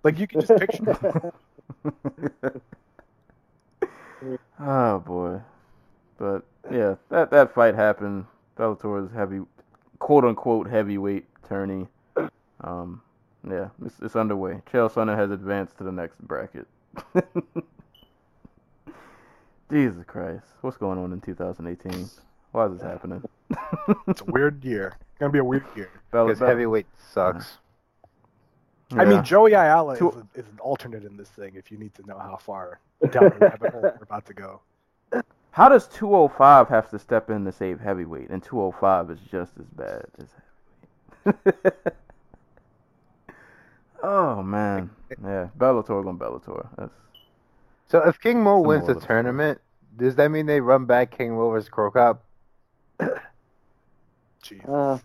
Like 0.03 0.17
you 0.17 0.25
can 0.27 0.41
just 0.41 0.57
picture. 0.59 1.34
it. 2.45 2.61
oh 4.59 4.99
boy. 4.99 5.41
But 6.17 6.43
yeah, 6.71 6.95
that 7.09 7.30
that 7.31 7.53
fight 7.53 7.75
happened. 7.75 8.25
Bellator's 8.57 9.11
heavy, 9.13 9.41
quote 9.99 10.23
unquote 10.25 10.69
heavyweight 10.69 11.25
tourney. 11.47 11.88
Um, 12.61 13.01
yeah, 13.49 13.69
it's, 13.85 13.95
it's 14.01 14.15
underway. 14.15 14.61
Chael 14.71 14.91
Sonnen 14.91 15.17
has 15.17 15.31
advanced 15.31 15.77
to 15.80 15.84
the 15.84 15.91
next 15.91 16.19
bracket. 16.19 16.67
Jesus 19.71 20.03
Christ, 20.05 20.45
what's 20.61 20.77
going 20.77 20.99
on 20.99 21.11
in 21.13 21.21
2018? 21.21 22.09
Why 22.51 22.65
is 22.67 22.73
this 22.73 22.81
happening? 22.81 23.23
It's 24.07 24.21
a 24.21 24.25
weird 24.25 24.63
year. 24.63 24.93
It's 25.11 25.19
gonna 25.19 25.31
be 25.31 25.39
a 25.39 25.43
weird 25.43 25.65
year. 25.75 25.89
Bella- 26.11 26.27
Because 26.27 26.39
Bella- 26.39 26.51
heavyweight 26.51 26.85
sucks. 27.11 27.57
I 28.91 29.03
Yeah. 29.03 29.09
mean, 29.09 29.23
Joey 29.23 29.53
Ayala 29.53 29.93
is, 29.93 30.01
a, 30.01 30.07
is 30.35 30.45
an 30.47 30.59
alternate 30.59 31.03
in 31.03 31.17
this 31.17 31.30
thing. 31.30 31.53
If 31.55 31.71
you 31.71 31.77
need 31.80 31.95
to 31.95 32.05
know 32.05 32.19
how 32.19 32.38
far 32.38 32.80
down 33.09 33.23
the 33.31 33.38
rabbit 33.39 33.71
hole 33.71 33.81
we're 33.81 33.97
about 34.03 34.25
to 34.27 34.34
go. 34.35 34.61
How 35.53 35.69
does 35.69 35.88
205 35.88 36.67
have 36.69 36.89
to 36.89 36.97
step 36.99 37.30
in 37.30 37.45
to 37.45 37.51
save 37.51 37.80
heavyweight, 37.80 38.30
and 38.31 38.41
205 38.43 39.11
is 39.11 39.19
just 39.30 39.53
as 39.59 39.65
bad 39.67 40.05
as 40.19 40.27
heavyweight? 41.25 41.75
oh 44.03 44.41
man, 44.41 44.89
yeah, 45.23 45.49
Bellator 45.57 46.03
going 46.03 46.17
Bellator. 46.17 46.67
That's 46.77 46.93
So 47.88 47.99
if 48.07 48.19
King 48.19 48.41
Mo 48.43 48.59
wins 48.61 48.88
the 48.88 48.93
of 48.93 49.01
the- 49.01 49.07
tournament, 49.07 49.61
does 49.95 50.15
that 50.15 50.30
mean 50.31 50.47
they 50.47 50.59
run 50.59 50.85
back 50.85 51.15
King 51.15 51.35
Mo 51.35 51.49
versus 51.51 51.69
Cro 51.69 51.91
Cop? 51.91 52.23
Jeez. 54.43 54.67
Uh, 54.67 54.97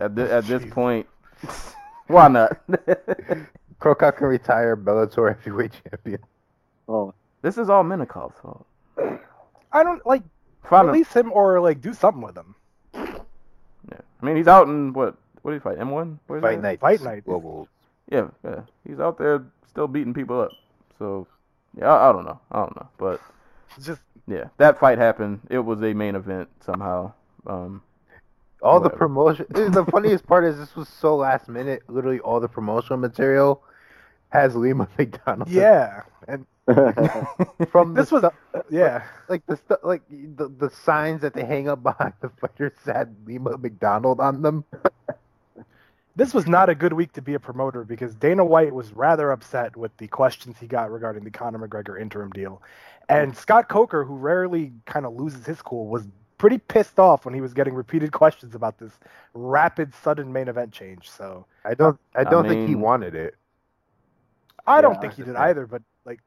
at, 0.00 0.14
thi- 0.16 0.22
at 0.22 0.44
this 0.44 0.62
Jeez. 0.64 0.70
point, 0.72 1.06
why 2.08 2.28
not? 2.28 2.58
Cro 3.78 3.94
Cop 3.94 4.16
can 4.16 4.26
retire 4.26 4.76
Bellator 4.76 5.36
heavyweight 5.36 5.72
champion. 5.88 6.18
oh, 6.88 7.14
this 7.42 7.56
is 7.58 7.70
all 7.70 7.84
Minakov's 7.84 8.38
fault. 8.40 8.66
I 9.72 9.82
don't 9.82 10.04
like 10.06 10.22
Find 10.64 10.88
release 10.88 11.12
him 11.12 11.32
or 11.32 11.60
like 11.60 11.80
do 11.80 11.92
something 11.92 12.22
with 12.22 12.36
him. 12.36 12.54
yeah. 12.94 14.00
I 14.20 14.24
mean, 14.24 14.36
he's 14.36 14.48
out 14.48 14.68
in 14.68 14.92
what? 14.92 15.16
What 15.42 15.52
did 15.52 15.56
he 15.56 15.62
fight? 15.62 15.78
M1? 15.78 16.18
Fight 16.40 16.62
night. 16.62 16.80
Fight 16.80 17.02
night. 17.02 17.24
Global. 17.24 17.68
Yeah, 18.10 18.28
yeah. 18.44 18.60
He's 18.86 19.00
out 19.00 19.18
there 19.18 19.44
still 19.68 19.88
beating 19.88 20.14
people 20.14 20.40
up. 20.40 20.50
So, 20.98 21.26
yeah, 21.76 21.92
I, 21.92 22.10
I 22.10 22.12
don't 22.12 22.24
know. 22.24 22.38
I 22.52 22.58
don't 22.58 22.76
know, 22.76 22.88
but 22.96 23.20
just 23.82 24.00
yeah, 24.28 24.44
that 24.58 24.78
fight 24.78 24.98
happened. 24.98 25.40
It 25.50 25.58
was 25.58 25.82
a 25.82 25.92
main 25.92 26.14
event 26.14 26.48
somehow. 26.64 27.12
Um, 27.46 27.82
All 28.62 28.78
the 28.78 28.90
promotion. 28.90 29.46
the 29.50 29.84
funniest 29.90 30.26
part 30.26 30.44
is 30.44 30.58
this 30.58 30.76
was 30.76 30.88
so 30.88 31.16
last 31.16 31.48
minute. 31.48 31.82
Literally, 31.88 32.20
all 32.20 32.38
the 32.38 32.48
promotional 32.48 32.98
material 32.98 33.62
has 34.32 34.56
Lima 34.56 34.88
MacDonald. 34.98 35.48
yeah. 35.50 36.02
And 36.26 36.46
From 37.70 37.94
this 37.94 38.10
was 38.12 38.22
stu- 38.22 38.62
yeah. 38.70 39.02
like 39.28 39.44
the 39.46 39.56
stu- 39.56 39.76
like 39.82 40.02
the 40.10 40.48
the 40.48 40.70
signs 40.70 41.20
that 41.22 41.34
they 41.34 41.44
hang 41.44 41.68
up 41.68 41.82
behind 41.82 42.14
the 42.20 42.30
fighters 42.30 42.72
had 42.86 43.14
Lima 43.26 43.58
MacDonald 43.58 44.20
on 44.20 44.42
them. 44.42 44.64
This 46.14 46.34
was 46.34 46.46
not 46.46 46.68
a 46.68 46.74
good 46.74 46.92
week 46.92 47.12
to 47.14 47.22
be 47.22 47.34
a 47.34 47.40
promoter 47.40 47.84
because 47.84 48.14
Dana 48.14 48.44
White 48.44 48.74
was 48.74 48.92
rather 48.92 49.32
upset 49.32 49.76
with 49.76 49.96
the 49.96 50.06
questions 50.08 50.56
he 50.60 50.66
got 50.66 50.90
regarding 50.92 51.24
the 51.24 51.30
Conor 51.30 51.66
McGregor 51.66 52.00
interim 52.00 52.30
deal. 52.30 52.62
And 53.08 53.36
Scott 53.36 53.68
Coker, 53.68 54.04
who 54.04 54.14
rarely 54.16 54.72
kind 54.86 55.04
of 55.06 55.14
loses 55.14 55.46
his 55.46 55.60
cool, 55.62 55.88
was 55.88 56.06
pretty 56.38 56.58
pissed 56.58 56.98
off 56.98 57.24
when 57.24 57.34
he 57.34 57.40
was 57.40 57.54
getting 57.54 57.74
repeated 57.74 58.12
questions 58.12 58.54
about 58.54 58.78
this 58.78 58.92
rapid, 59.34 59.94
sudden 59.94 60.32
main 60.32 60.48
event 60.48 60.72
change. 60.72 61.10
So 61.10 61.46
I 61.64 61.74
don't 61.74 61.98
I 62.14 62.24
I 62.24 62.24
don't 62.24 62.46
think 62.46 62.68
he 62.68 62.74
wanted 62.74 63.14
it. 63.14 63.34
I 64.66 64.76
Yeah, 64.76 64.80
don't 64.82 65.00
think 65.00 65.14
he 65.14 65.22
did 65.22 65.34
the 65.34 65.40
either, 65.40 65.66
but 65.66 65.82
like, 66.04 66.20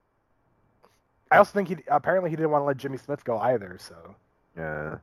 I 1.31 1.37
also 1.37 1.51
think 1.53 1.67
he 1.69 1.77
apparently 1.87 2.29
he 2.29 2.35
didn't 2.35 2.51
want 2.51 2.61
to 2.61 2.65
let 2.65 2.77
Jimmy 2.77 2.97
Smith 2.97 3.23
go 3.23 3.37
either. 3.39 3.77
So 3.79 4.15
Yeah. 4.57 4.97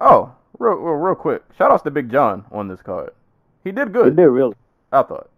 oh, 0.00 0.34
real, 0.58 0.74
real, 0.74 0.94
real 0.94 1.14
quick. 1.14 1.42
Shout 1.56 1.70
outs 1.70 1.82
to 1.84 1.90
Big 1.90 2.10
John 2.10 2.44
on 2.50 2.68
this 2.68 2.82
card. 2.82 3.10
He 3.64 3.72
did 3.72 3.88
he 3.88 3.92
good. 3.92 4.16
did 4.16 4.26
really. 4.28 4.54
I 4.92 5.02
thought. 5.02 5.28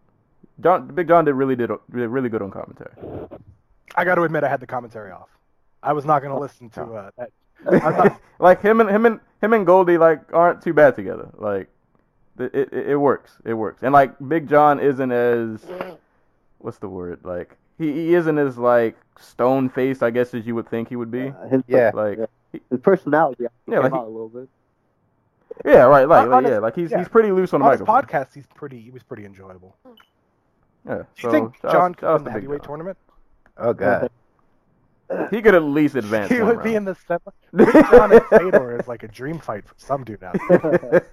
John, 0.61 0.87
Big 0.89 1.09
John 1.09 1.25
did 1.25 1.35
really 1.35 1.57
did 1.57 1.71
really, 1.89 2.07
really 2.07 2.29
good 2.29 2.43
on 2.43 2.51
commentary. 2.51 2.93
I 3.95 4.05
got 4.05 4.15
to 4.15 4.23
admit, 4.23 4.45
I 4.45 4.49
had 4.49 4.61
the 4.61 4.67
commentary 4.67 5.11
off. 5.11 5.29
I 5.83 5.93
was 5.93 6.05
not 6.05 6.23
going 6.23 6.33
to 6.35 6.39
listen 6.41 6.71
to 6.71 6.83
uh, 6.83 7.11
that. 7.19 7.31
I'm 7.67 7.97
not- 7.97 8.21
like 8.39 8.63
him 8.63 8.81
and 8.81 8.89
him 8.89 9.07
and 9.07 9.21
him 9.41 9.53
and 9.53 9.67
Goldie 9.67 9.99
like 9.99 10.21
aren't 10.33 10.63
too 10.63 10.73
bad 10.73 10.95
together. 10.95 11.29
Like 11.37 11.69
it, 12.39 12.55
it 12.55 12.73
it 12.73 12.97
works. 12.97 13.37
It 13.45 13.55
works. 13.55 13.83
And 13.83 13.93
like 13.93 14.15
Big 14.29 14.49
John 14.49 14.81
isn't 14.81 15.13
as 15.13 15.65
what's 16.59 16.79
the 16.79 16.89
word? 16.89 17.21
Like 17.25 17.57
he, 17.79 17.93
he 17.93 18.15
isn't 18.15 18.39
as 18.39 18.57
like 18.59 18.97
stone 19.19 19.69
faced, 19.69 20.03
I 20.03 20.11
guess, 20.11 20.33
as 20.35 20.47
you 20.47 20.55
would 20.55 20.69
think 20.69 20.89
he 20.89 20.97
would 20.97 21.11
be. 21.11 21.29
Uh, 21.29 21.49
his, 21.49 21.63
Yeah. 21.67 21.91
Like 21.95 22.19
his 22.71 22.81
personality 22.81 23.45
Yeah, 23.67 23.75
came 23.77 23.83
like 23.85 23.93
he- 23.93 23.99
out 23.99 24.07
a 24.07 24.09
little 24.11 24.29
bit. 24.29 24.49
yeah, 25.65 25.83
right. 25.85 26.09
Like, 26.09 26.29
like 26.29 26.45
his- 26.45 26.51
yeah, 26.53 26.59
like 26.59 26.75
he's 26.77 26.91
yeah. 26.91 26.99
he's 26.99 27.09
pretty 27.09 27.31
loose 27.33 27.53
on 27.53 27.61
the 27.61 27.67
on 27.67 27.73
his 27.73 27.81
microphone. 27.81 28.23
podcast, 28.23 28.35
he's 28.35 28.47
pretty. 28.55 28.81
He 28.81 28.91
was 28.91 29.03
pretty 29.03 29.25
enjoyable. 29.25 29.77
Yeah. 30.87 30.95
Do 30.97 30.99
you 30.99 31.05
so, 31.19 31.31
think 31.31 31.61
John 31.63 31.91
outs- 31.93 31.99
could 32.01 32.13
win 32.15 32.25
the 32.25 32.31
heavyweight 32.31 32.61
John. 32.63 32.69
tournament? 32.69 32.99
Oh 33.59 33.73
god. 33.73 34.11
He 35.31 35.43
could 35.43 35.55
at 35.55 35.63
least 35.63 35.95
advance. 35.95 36.31
He 36.31 36.41
would 36.41 36.63
be 36.63 36.75
in 36.75 36.85
the 36.85 36.95
semi. 36.95 37.73
John 37.91 38.13
and 38.13 38.23
Fedor 38.27 38.79
is 38.81 38.89
like 38.89 39.03
a 39.03 39.09
dream 39.09 39.39
fight 39.39 39.67
for 39.67 39.75
some 39.77 40.05
dude 40.05 40.23
out 40.23 40.37
there. 40.49 41.05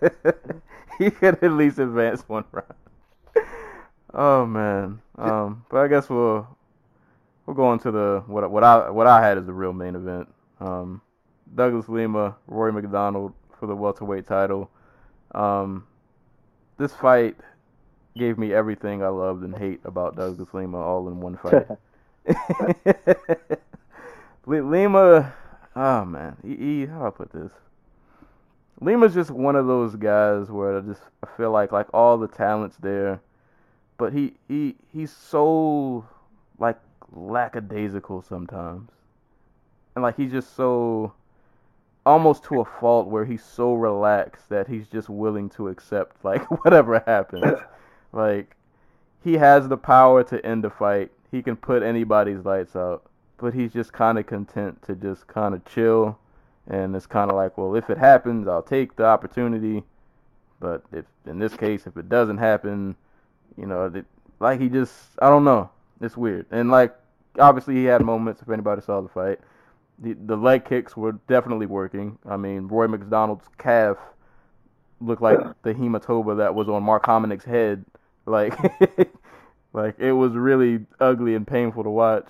he 0.98 1.10
could 1.12 1.44
at 1.44 1.52
least 1.52 1.80
advance 1.80 2.22
one 2.28 2.44
round. 2.52 2.74
Oh 4.14 4.46
man. 4.46 5.02
Um, 5.18 5.66
but 5.70 5.80
I 5.80 5.88
guess 5.88 6.10
we'll 6.10 6.48
we'll 7.46 7.56
go 7.56 7.74
into 7.74 7.92
the 7.92 8.24
what 8.28 8.50
what 8.50 8.64
I 8.64 8.90
what 8.90 9.08
I 9.08 9.22
had 9.22 9.38
as 9.38 9.46
the 9.46 9.54
real 9.54 9.74
main 9.74 9.96
event. 9.96 10.28
Um, 10.60 11.02
Douglas 11.56 11.90
Lima, 11.90 12.36
Rory 12.48 12.74
MacDonald 12.74 13.34
for 13.60 13.68
the 13.68 13.76
welterweight 13.76 14.28
title. 14.28 14.70
Um, 15.34 15.86
this 16.78 16.94
fight 16.94 17.36
gave 18.18 18.38
me 18.38 18.54
everything 18.54 19.04
I 19.04 19.08
loved 19.08 19.44
and 19.44 19.56
hate 19.56 19.82
about 19.84 20.16
Douglas 20.16 20.54
Lima 20.54 20.78
all 20.78 21.08
in 21.08 21.20
one 21.20 21.38
fight. 21.38 21.68
Li- 24.46 24.62
Lima, 24.62 25.34
oh 25.76 26.06
man, 26.06 26.38
he, 26.44 26.56
he, 26.56 26.86
how 26.86 27.00
do 27.00 27.06
I 27.06 27.10
put 27.12 27.32
this? 27.32 27.52
Lima's 28.82 29.14
just 29.14 29.32
one 29.32 29.56
of 29.56 29.68
those 29.68 29.96
guys 29.96 30.50
where 30.50 30.78
I 30.78 30.82
just 30.82 31.02
I 31.24 31.28
feel 31.36 31.52
like 31.52 31.72
like 31.72 31.88
all 31.94 32.18
the 32.18 32.28
talent's 32.28 32.78
there, 32.78 33.22
but 33.98 34.14
he 34.14 34.34
he 34.48 34.76
he's 34.92 35.12
so 35.12 36.06
like 36.58 36.80
lackadaisical 37.12 38.22
sometimes, 38.22 38.90
and 39.96 40.04
like 40.04 40.16
he's 40.16 40.32
just 40.32 40.56
so 40.56 41.14
almost 42.06 42.44
to 42.46 42.62
a 42.62 42.66
fault 42.66 43.08
where 43.08 43.26
he's 43.26 43.44
so 43.44 43.74
relaxed 43.74 44.50
that 44.50 44.68
he's 44.68 44.88
just 44.88 45.10
willing 45.10 45.50
to 45.50 45.68
accept 45.68 46.24
like 46.24 46.50
whatever 46.64 47.04
happens. 47.06 47.60
like 48.14 48.56
he 49.24 49.34
has 49.34 49.68
the 49.68 49.78
power 49.78 50.24
to 50.24 50.44
end 50.46 50.64
a 50.64 50.70
fight. 50.70 51.12
He 51.32 51.42
can 51.42 51.58
put 51.58 51.84
anybody's 51.84 52.46
lights 52.46 52.76
out, 52.76 53.04
but 53.40 53.54
he's 53.54 53.74
just 53.74 53.94
kind 53.94 54.18
of 54.20 54.26
content 54.28 54.82
to 54.84 54.96
just 54.96 55.28
kind 55.28 55.54
of 55.54 55.64
chill. 55.66 56.18
And 56.68 56.96
it's 56.96 57.08
kind 57.08 57.32
of 57.32 57.36
like, 57.36 57.58
well, 57.58 57.76
if 57.76 57.90
it 57.90 57.98
happens, 57.98 58.48
I'll 58.48 58.62
take 58.62 58.96
the 58.96 59.06
opportunity. 59.06 59.84
But 60.60 60.84
if 60.92 61.06
in 61.26 61.40
this 61.40 61.56
case, 61.56 61.88
if 61.88 61.98
it 61.98 62.10
doesn't 62.10 62.38
happen, 62.38 62.96
you 63.58 63.66
know, 63.66 63.86
it, 63.94 64.06
like 64.40 64.60
he 64.60 64.70
just, 64.70 64.94
I 65.20 65.30
don't 65.30 65.44
know, 65.44 65.70
it's 66.02 66.16
weird. 66.16 66.46
And 66.52 66.70
like, 66.70 66.96
obviously, 67.40 67.76
he 67.76 67.86
had 67.86 68.02
moments. 68.04 68.42
If 68.42 68.50
anybody 68.50 68.82
saw 68.82 69.02
the 69.02 69.10
fight, 69.10 69.40
the 69.98 70.14
the 70.14 70.36
leg 70.36 70.66
kicks 70.66 70.96
were 70.96 71.14
definitely 71.28 71.66
working. 71.66 72.18
I 72.28 72.38
mean, 72.38 72.68
Roy 72.68 72.88
MacDonald's 72.88 73.46
calf 73.58 73.98
looked 75.02 75.22
like 75.22 75.40
the 75.64 75.74
hematoma 75.74 76.38
that 76.38 76.54
was 76.56 76.68
on 76.70 76.84
Mark 76.84 77.06
Hominick's 77.06 77.46
head. 77.46 77.86
Like, 78.26 78.54
like 79.74 79.96
it 79.98 80.12
was 80.12 80.34
really 80.34 80.86
ugly 81.00 81.36
and 81.36 81.48
painful 81.48 81.84
to 81.84 81.90
watch. 81.90 82.28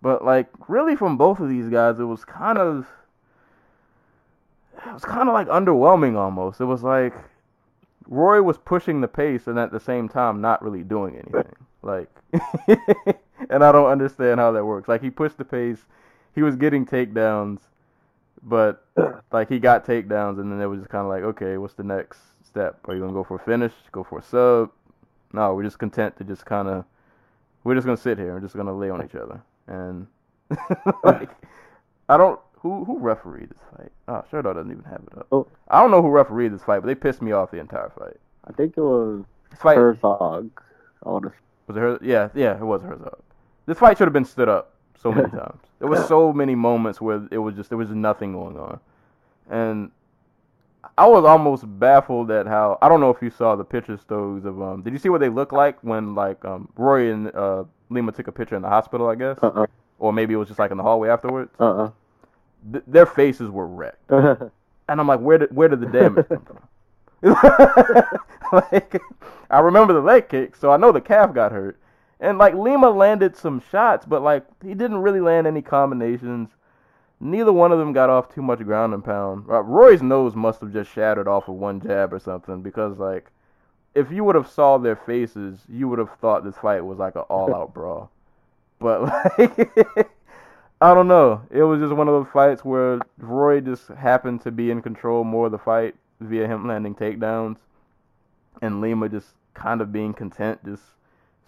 But 0.00 0.24
like, 0.24 0.48
really, 0.68 0.96
from 0.96 1.16
both 1.16 1.40
of 1.40 1.48
these 1.48 1.68
guys, 1.68 1.98
it 1.98 2.04
was 2.04 2.24
kind 2.24 2.58
of, 2.58 2.86
it 4.86 4.92
was 4.92 5.04
kind 5.04 5.28
of 5.28 5.34
like 5.34 5.48
underwhelming 5.48 6.16
almost. 6.16 6.60
It 6.60 6.66
was 6.66 6.82
like 6.82 7.14
Roy 8.08 8.40
was 8.42 8.58
pushing 8.58 9.00
the 9.00 9.08
pace 9.08 9.46
and 9.46 9.58
at 9.58 9.70
the 9.70 9.80
same 9.80 10.08
time 10.08 10.40
not 10.40 10.62
really 10.62 10.82
doing 10.82 11.14
anything. 11.16 11.52
Like, 11.80 12.08
and 13.50 13.62
I 13.62 13.70
don't 13.70 13.88
understand 13.88 14.40
how 14.40 14.50
that 14.50 14.64
works. 14.64 14.88
Like 14.88 15.00
he 15.00 15.10
pushed 15.10 15.38
the 15.38 15.44
pace, 15.44 15.78
he 16.34 16.42
was 16.42 16.56
getting 16.56 16.84
takedowns, 16.84 17.60
but 18.42 18.84
like 19.32 19.48
he 19.48 19.60
got 19.60 19.86
takedowns, 19.86 20.40
and 20.40 20.50
then 20.50 20.60
it 20.60 20.66
was 20.66 20.80
just 20.80 20.90
kind 20.90 21.02
of 21.02 21.08
like, 21.08 21.22
okay, 21.22 21.56
what's 21.56 21.74
the 21.74 21.84
next 21.84 22.18
step? 22.44 22.80
Are 22.86 22.94
you 22.94 23.00
gonna 23.00 23.12
go 23.12 23.22
for 23.22 23.36
a 23.36 23.38
finish? 23.38 23.72
Go 23.92 24.02
for 24.02 24.18
a 24.18 24.22
sub? 24.22 24.72
No, 25.32 25.54
we're 25.54 25.62
just 25.62 25.78
content 25.78 26.16
to 26.18 26.24
just 26.24 26.44
kind 26.44 26.66
of, 26.66 26.84
we're 27.62 27.76
just 27.76 27.86
gonna 27.86 27.96
sit 27.96 28.18
here 28.18 28.32
and 28.32 28.42
just 28.42 28.56
gonna 28.56 28.76
lay 28.76 28.90
on 28.90 29.04
each 29.04 29.14
other, 29.14 29.40
and 29.68 30.06
like, 31.04 31.30
I 32.08 32.16
don't. 32.16 32.40
Who 32.60 32.84
who 32.84 32.98
refereed 32.98 33.50
this 33.50 33.60
fight? 33.76 33.92
Ah, 34.08 34.24
oh, 34.24 34.36
Sherdog 34.36 34.54
doesn't 34.54 34.70
even 34.70 34.82
have 34.84 35.00
it 35.12 35.18
up. 35.18 35.28
Oh. 35.30 35.46
I 35.68 35.80
don't 35.80 35.92
know 35.92 36.02
who 36.02 36.08
refereed 36.08 36.52
this 36.52 36.62
fight, 36.64 36.80
but 36.80 36.86
they 36.88 36.94
pissed 36.96 37.22
me 37.22 37.30
off 37.30 37.52
the 37.52 37.60
entire 37.60 37.92
fight. 37.96 38.16
I 38.48 38.52
think 38.52 38.76
it 38.76 38.80
was 38.80 39.24
fight 39.60 39.76
Herzog. 39.76 40.50
I 41.06 41.08
want 41.08 41.26
to. 41.26 41.32
was 41.68 41.76
it 41.76 41.80
her? 41.80 41.98
Yeah, 42.02 42.30
yeah, 42.34 42.56
it 42.56 42.64
was 42.64 42.82
Herzog. 42.82 43.20
This 43.66 43.78
fight 43.78 43.96
should 43.96 44.06
have 44.06 44.12
been 44.12 44.24
stood 44.24 44.48
up 44.48 44.74
so 45.00 45.12
many 45.12 45.30
times. 45.30 45.60
There 45.78 45.88
was 45.88 46.06
so 46.08 46.32
many 46.32 46.56
moments 46.56 47.00
where 47.00 47.28
it 47.30 47.38
was 47.38 47.54
just 47.54 47.68
there 47.68 47.78
was 47.78 47.90
nothing 47.90 48.32
going 48.32 48.56
on, 48.56 48.80
and 49.48 49.90
I 50.96 51.06
was 51.06 51.24
almost 51.24 51.64
baffled 51.78 52.30
at 52.30 52.46
how 52.46 52.78
I 52.82 52.88
don't 52.88 53.00
know 53.00 53.10
if 53.10 53.22
you 53.22 53.30
saw 53.30 53.54
the 53.56 53.64
picture 53.64 53.96
stoves 53.96 54.44
of 54.44 54.60
um. 54.60 54.82
Did 54.82 54.92
you 54.92 54.98
see 54.98 55.08
what 55.08 55.20
they 55.20 55.28
look 55.28 55.52
like 55.52 55.78
when 55.82 56.14
like 56.14 56.44
um 56.44 56.68
Roy 56.76 57.12
and 57.12 57.34
uh 57.34 57.64
Lima 57.90 58.12
took 58.12 58.28
a 58.28 58.32
picture 58.32 58.56
in 58.56 58.62
the 58.62 58.68
hospital? 58.68 59.08
I 59.08 59.14
guess, 59.14 59.38
Uh 59.42 59.48
uh 59.48 59.66
or 59.98 60.12
maybe 60.12 60.34
it 60.34 60.36
was 60.36 60.48
just 60.48 60.58
like 60.58 60.70
in 60.70 60.76
the 60.76 60.82
hallway 60.82 61.08
afterwards. 61.08 61.50
uh 61.58 61.90
Th- 62.72 62.84
their 62.86 63.06
faces 63.06 63.50
were 63.50 63.66
wrecked. 63.66 64.10
uh. 64.10 64.36
And 64.90 64.98
I'm 65.00 65.06
like, 65.06 65.20
where 65.20 65.36
did 65.36 65.54
where 65.54 65.68
did 65.68 65.80
the 65.80 65.86
damage 65.86 66.26
come 66.28 66.46
from? 66.46 66.58
like, 68.52 69.02
I 69.50 69.58
remember 69.60 69.92
the 69.92 70.00
leg 70.00 70.28
kick, 70.30 70.56
so 70.56 70.70
I 70.70 70.78
know 70.78 70.92
the 70.92 71.00
calf 71.00 71.34
got 71.34 71.52
hurt. 71.52 71.78
And 72.20 72.38
like 72.38 72.54
Lima 72.54 72.88
landed 72.90 73.36
some 73.36 73.60
shots, 73.70 74.06
but 74.06 74.22
like 74.22 74.44
he 74.62 74.74
didn't 74.74 74.98
really 74.98 75.20
land 75.20 75.46
any 75.46 75.60
combinations. 75.62 76.48
Neither 77.20 77.52
one 77.52 77.72
of 77.72 77.78
them 77.78 77.92
got 77.92 78.10
off 78.10 78.32
too 78.32 78.42
much 78.42 78.60
ground 78.60 78.94
and 78.94 79.04
pound. 79.04 79.46
Roy's 79.48 80.02
nose 80.02 80.36
must 80.36 80.60
have 80.60 80.72
just 80.72 80.90
shattered 80.92 81.26
off 81.26 81.48
of 81.48 81.56
one 81.56 81.80
jab 81.80 82.12
or 82.12 82.18
something 82.18 82.62
because 82.62 82.98
like 82.98 83.30
if 83.94 84.12
you 84.12 84.22
would 84.22 84.36
have 84.36 84.48
saw 84.48 84.78
their 84.78 84.94
faces, 84.94 85.60
you 85.68 85.88
would 85.88 85.98
have 85.98 86.10
thought 86.20 86.44
this 86.44 86.56
fight 86.56 86.84
was 86.84 86.98
like 86.98 87.16
an 87.16 87.22
all-out 87.22 87.74
brawl. 87.74 88.10
But 88.78 89.02
like 89.38 90.10
I 90.80 90.94
don't 90.94 91.08
know. 91.08 91.42
It 91.50 91.64
was 91.64 91.80
just 91.80 91.94
one 91.94 92.06
of 92.06 92.14
those 92.14 92.32
fights 92.32 92.64
where 92.64 93.00
Roy 93.18 93.60
just 93.60 93.88
happened 93.88 94.42
to 94.42 94.52
be 94.52 94.70
in 94.70 94.80
control 94.80 95.24
more 95.24 95.46
of 95.46 95.52
the 95.52 95.58
fight 95.58 95.96
via 96.20 96.46
him 96.46 96.68
landing 96.68 96.94
takedowns, 96.94 97.56
and 98.62 98.80
Lima 98.80 99.08
just 99.08 99.34
kind 99.54 99.80
of 99.80 99.92
being 99.92 100.14
content, 100.14 100.64
just 100.64 100.84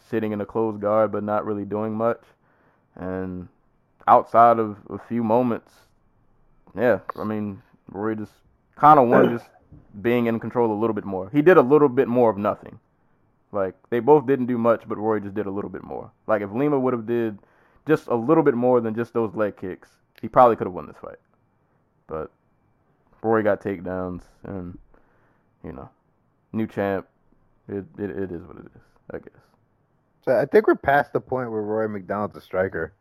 sitting 0.08 0.32
in 0.32 0.40
a 0.40 0.46
closed 0.46 0.80
guard 0.80 1.12
but 1.12 1.22
not 1.22 1.44
really 1.44 1.64
doing 1.64 1.94
much. 1.94 2.22
And 2.96 3.48
outside 4.06 4.58
of 4.58 4.76
a 4.88 4.98
few 4.98 5.22
moments, 5.22 5.72
yeah, 6.76 7.00
I 7.16 7.24
mean, 7.24 7.62
Roy 7.90 8.14
just 8.14 8.32
kind 8.76 8.98
of 8.98 9.08
won 9.08 9.30
just 9.30 9.48
being 10.00 10.26
in 10.26 10.40
control 10.40 10.72
a 10.72 10.78
little 10.78 10.94
bit 10.94 11.04
more. 11.04 11.30
He 11.32 11.42
did 11.42 11.56
a 11.56 11.62
little 11.62 11.88
bit 11.88 12.08
more 12.08 12.30
of 12.30 12.36
nothing. 12.36 12.78
Like 13.52 13.74
they 13.90 14.00
both 14.00 14.26
didn't 14.26 14.46
do 14.46 14.58
much, 14.58 14.82
but 14.86 14.98
Roy 14.98 15.20
just 15.20 15.34
did 15.34 15.46
a 15.46 15.50
little 15.50 15.70
bit 15.70 15.82
more. 15.82 16.10
Like 16.26 16.42
if 16.42 16.50
Lima 16.52 16.78
would 16.78 16.92
have 16.92 17.06
did 17.06 17.38
just 17.86 18.06
a 18.06 18.14
little 18.14 18.42
bit 18.42 18.54
more 18.54 18.80
than 18.80 18.94
just 18.94 19.12
those 19.12 19.34
leg 19.34 19.56
kicks, 19.56 19.88
he 20.20 20.28
probably 20.28 20.56
could 20.56 20.66
have 20.66 20.74
won 20.74 20.86
this 20.86 20.96
fight. 21.02 21.18
But 22.06 22.30
Roy 23.22 23.42
got 23.42 23.60
takedowns, 23.60 24.22
and 24.44 24.78
you 25.64 25.72
know, 25.72 25.88
new 26.52 26.66
champ. 26.66 27.06
It 27.68 27.84
it, 27.98 28.10
it 28.10 28.32
is 28.32 28.42
what 28.42 28.56
it 28.56 28.66
is, 28.66 28.82
I 29.12 29.18
guess. 29.18 29.42
So 30.24 30.38
I 30.38 30.44
think 30.44 30.66
we're 30.66 30.76
past 30.76 31.12
the 31.12 31.20
point 31.20 31.50
where 31.50 31.62
Roy 31.62 31.88
MacDonald's 31.88 32.36
a 32.36 32.40
striker. 32.40 32.92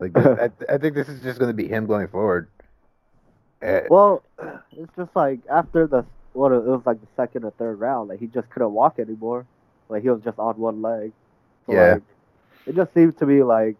Like 0.00 0.12
I, 0.16 0.50
I 0.68 0.78
think 0.78 0.94
this 0.94 1.08
is 1.08 1.20
just 1.22 1.38
going 1.38 1.50
to 1.50 1.54
be 1.54 1.68
him 1.68 1.86
going 1.86 2.08
forward. 2.08 2.48
Uh, 3.62 3.80
Well, 3.88 4.22
it's 4.72 4.94
just 4.96 5.14
like 5.16 5.40
after 5.50 5.86
the 5.86 6.04
what 6.32 6.52
it 6.52 6.62
was 6.62 6.82
like 6.86 7.00
the 7.00 7.06
second 7.16 7.44
or 7.44 7.50
third 7.52 7.80
round, 7.80 8.08
like 8.08 8.20
he 8.20 8.26
just 8.26 8.48
couldn't 8.50 8.72
walk 8.72 8.98
anymore. 8.98 9.46
Like 9.88 10.02
he 10.02 10.10
was 10.10 10.22
just 10.22 10.38
on 10.38 10.56
one 10.58 10.82
leg. 10.82 11.12
So, 11.66 11.72
Yeah. 11.72 11.94
Like, 11.94 12.02
it 12.66 12.76
just 12.76 12.94
seemed 12.94 13.18
to 13.18 13.26
me 13.26 13.42
like 13.42 13.76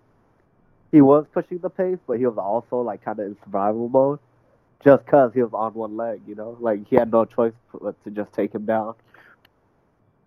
he 0.90 1.00
was 1.00 1.26
pushing 1.32 1.58
the 1.58 1.70
pace, 1.70 1.98
but 2.06 2.18
he 2.18 2.26
was 2.26 2.38
also 2.38 2.80
like 2.80 3.04
kind 3.04 3.18
of 3.20 3.26
in 3.26 3.36
survival 3.44 3.88
mode, 3.88 4.18
just 4.84 5.06
cause 5.06 5.32
he 5.34 5.42
was 5.42 5.52
on 5.52 5.74
one 5.74 5.96
leg. 5.96 6.22
You 6.26 6.34
know, 6.34 6.56
like 6.60 6.86
he 6.88 6.96
had 6.96 7.10
no 7.12 7.24
choice 7.24 7.52
but 7.80 8.02
to 8.04 8.10
just 8.10 8.32
take 8.32 8.54
him 8.54 8.64
down. 8.66 8.94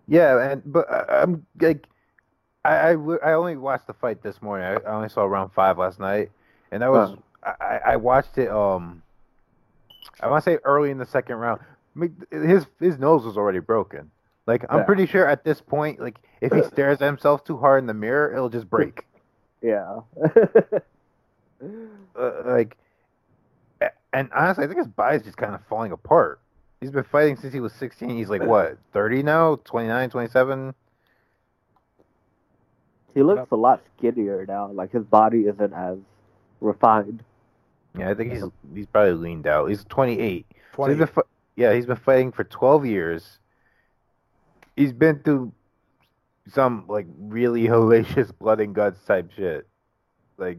Yeah, 0.08 0.50
and 0.52 0.62
but 0.72 0.86
I'm 1.10 1.46
like, 1.60 1.86
I, 2.64 2.88
I 2.90 2.92
w- 2.92 3.18
I 3.24 3.32
only 3.32 3.56
watched 3.56 3.86
the 3.86 3.92
fight 3.94 4.22
this 4.22 4.40
morning. 4.40 4.66
I, 4.66 4.74
I 4.88 4.94
only 4.94 5.08
saw 5.08 5.24
round 5.24 5.52
five 5.52 5.78
last 5.78 5.98
night, 5.98 6.30
and 6.70 6.84
I 6.84 6.88
was 6.90 7.16
I, 7.42 7.80
I 7.86 7.96
watched 7.96 8.38
it. 8.38 8.48
Um, 8.50 9.02
I 10.20 10.28
want 10.28 10.44
to 10.44 10.50
say 10.50 10.58
early 10.64 10.90
in 10.90 10.98
the 10.98 11.06
second 11.06 11.36
round. 11.36 11.60
Mc- 11.94 12.12
His 12.30 12.66
his 12.78 12.98
nose 12.98 13.24
was 13.24 13.36
already 13.36 13.58
broken. 13.58 14.10
Like 14.46 14.64
I'm 14.70 14.78
Yeah. 14.80 14.84
pretty 14.84 15.06
sure 15.06 15.26
at 15.28 15.44
this 15.44 15.60
point, 15.60 16.00
like 16.00 16.18
if 16.40 16.52
he 16.52 16.62
stares 16.72 17.02
at 17.02 17.06
himself 17.06 17.44
too 17.44 17.56
hard 17.58 17.82
in 17.82 17.86
the 17.86 17.94
mirror, 17.94 18.32
it'll 18.32 18.48
just 18.48 18.68
break. 18.70 19.06
Yeah. 19.64 20.00
uh, 22.18 22.32
like, 22.44 22.76
and 24.12 24.28
honestly, 24.34 24.64
I 24.64 24.66
think 24.66 24.78
his 24.78 24.88
body's 24.88 25.22
just 25.22 25.36
kind 25.36 25.54
of 25.54 25.60
falling 25.68 25.92
apart. 25.92 26.40
He's 26.80 26.90
been 26.90 27.04
fighting 27.04 27.36
since 27.36 27.52
he 27.54 27.60
was 27.60 27.72
16. 27.74 28.10
He's 28.10 28.28
like 28.28 28.42
what, 28.42 28.76
30 28.92 29.22
now? 29.22 29.60
29, 29.64 30.10
27? 30.10 30.74
He 33.14 33.22
looks 33.22 33.50
a 33.50 33.56
lot 33.56 33.82
skinnier 33.96 34.44
now. 34.46 34.70
Like 34.72 34.92
his 34.92 35.04
body 35.04 35.42
isn't 35.42 35.72
as 35.72 35.98
refined. 36.60 37.22
Yeah, 37.98 38.10
I 38.10 38.14
think 38.14 38.32
he's 38.32 38.44
he's 38.74 38.86
probably 38.86 39.12
leaned 39.12 39.46
out. 39.46 39.66
He's 39.66 39.84
28. 39.84 40.46
So 40.76 40.86
he's 40.86 40.98
been 40.98 41.08
yeah, 41.56 41.74
he's 41.74 41.86
been 41.86 41.96
fighting 41.96 42.32
for 42.32 42.44
12 42.44 42.86
years. 42.86 43.38
He's 44.76 44.92
been 44.92 45.20
through 45.20 45.52
some 46.48 46.84
like 46.88 47.06
really 47.18 47.62
hellacious 47.68 48.32
blood 48.36 48.60
and 48.60 48.74
guts 48.74 49.04
type 49.04 49.30
shit. 49.32 49.66
Like, 50.38 50.58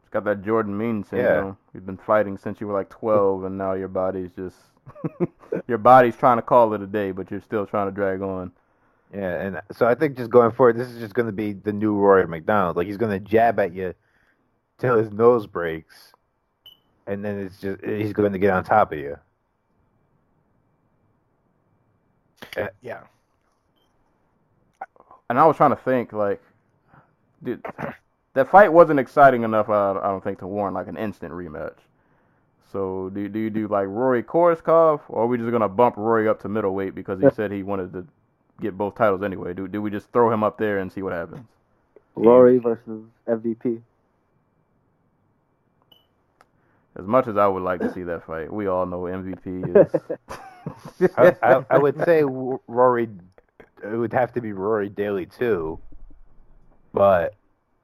It's 0.00 0.08
got 0.10 0.24
that 0.24 0.42
Jordan 0.42 0.76
Mein 0.76 1.04
syndrome. 1.04 1.58
You've 1.74 1.86
been 1.86 1.98
fighting 1.98 2.38
since 2.38 2.60
you 2.60 2.66
were 2.66 2.72
like 2.72 2.88
12, 2.88 3.44
and 3.44 3.58
now 3.58 3.74
your 3.74 3.88
body's 3.88 4.30
just 4.34 4.56
your 5.68 5.78
body's 5.78 6.16
trying 6.16 6.38
to 6.38 6.42
call 6.42 6.72
it 6.74 6.80
a 6.80 6.86
day, 6.86 7.12
but 7.12 7.30
you're 7.30 7.40
still 7.40 7.66
trying 7.66 7.88
to 7.88 7.94
drag 7.94 8.22
on. 8.22 8.52
Yeah, 9.12 9.40
and 9.40 9.60
so 9.72 9.86
I 9.86 9.94
think 9.94 10.16
just 10.16 10.30
going 10.30 10.52
forward, 10.52 10.76
this 10.76 10.88
is 10.88 11.00
just 11.00 11.14
going 11.14 11.26
to 11.26 11.32
be 11.32 11.52
the 11.52 11.72
new 11.72 11.94
Rory 11.94 12.26
MacDonald. 12.28 12.76
Like 12.76 12.86
he's 12.86 12.96
going 12.96 13.10
to 13.10 13.18
jab 13.18 13.58
at 13.58 13.74
you 13.74 13.94
till 14.78 14.96
his 14.96 15.10
nose 15.10 15.46
breaks, 15.46 16.12
and 17.06 17.24
then 17.24 17.38
it's 17.40 17.60
just 17.60 17.84
he's 17.84 18.12
going 18.12 18.32
to 18.32 18.38
get 18.38 18.52
on 18.52 18.62
top 18.62 18.92
of 18.92 18.98
you. 18.98 19.16
yeah. 22.82 23.00
And 25.28 25.38
I 25.38 25.46
was 25.46 25.56
trying 25.56 25.70
to 25.70 25.76
think, 25.76 26.12
like, 26.12 26.42
dude, 27.42 27.64
that 28.34 28.48
fight 28.50 28.72
wasn't 28.72 29.00
exciting 29.00 29.42
enough. 29.42 29.68
I, 29.68 29.92
I 29.92 30.08
don't 30.08 30.22
think 30.22 30.38
to 30.40 30.46
warrant 30.46 30.74
like 30.74 30.88
an 30.88 30.96
instant 30.96 31.32
rematch. 31.32 31.78
So 32.72 33.10
do 33.12 33.28
do 33.28 33.40
you 33.40 33.50
do 33.50 33.66
like 33.66 33.86
Rory 33.88 34.22
Koreshkov, 34.22 35.00
or 35.08 35.24
are 35.24 35.26
we 35.26 35.36
just 35.36 35.50
gonna 35.50 35.68
bump 35.68 35.96
Rory 35.96 36.28
up 36.28 36.40
to 36.42 36.48
middleweight 36.48 36.94
because 36.94 37.20
he 37.20 37.28
said 37.34 37.50
he 37.50 37.64
wanted 37.64 37.92
to 37.92 38.06
get 38.60 38.76
both 38.78 38.94
titles 38.94 39.22
anyway? 39.22 39.54
Do 39.54 39.66
do 39.68 39.80
we 39.82 39.90
just 39.90 40.10
throw 40.12 40.32
him 40.32 40.42
up 40.44 40.58
there 40.58 40.78
and 40.78 40.92
see 40.92 41.02
what 41.02 41.12
happens? 41.12 41.46
Rory 42.14 42.58
versus 42.58 43.02
MVP. 43.28 43.80
As 46.96 47.06
much 47.06 47.28
as 47.28 47.36
I 47.36 47.46
would 47.46 47.62
like 47.62 47.80
to 47.80 47.92
see 47.92 48.02
that 48.02 48.26
fight, 48.26 48.52
we 48.52 48.66
all 48.66 48.84
know 48.84 49.02
MVP 49.02 49.76
is. 49.76 51.08
I, 51.16 51.36
I, 51.42 51.64
I 51.70 51.78
would 51.78 52.02
say 52.04 52.24
Rory. 52.24 53.08
It 53.82 53.96
would 53.96 54.12
have 54.12 54.32
to 54.34 54.40
be 54.40 54.52
Rory 54.52 54.88
Daley 54.90 55.24
too, 55.24 55.78
but 56.92 57.34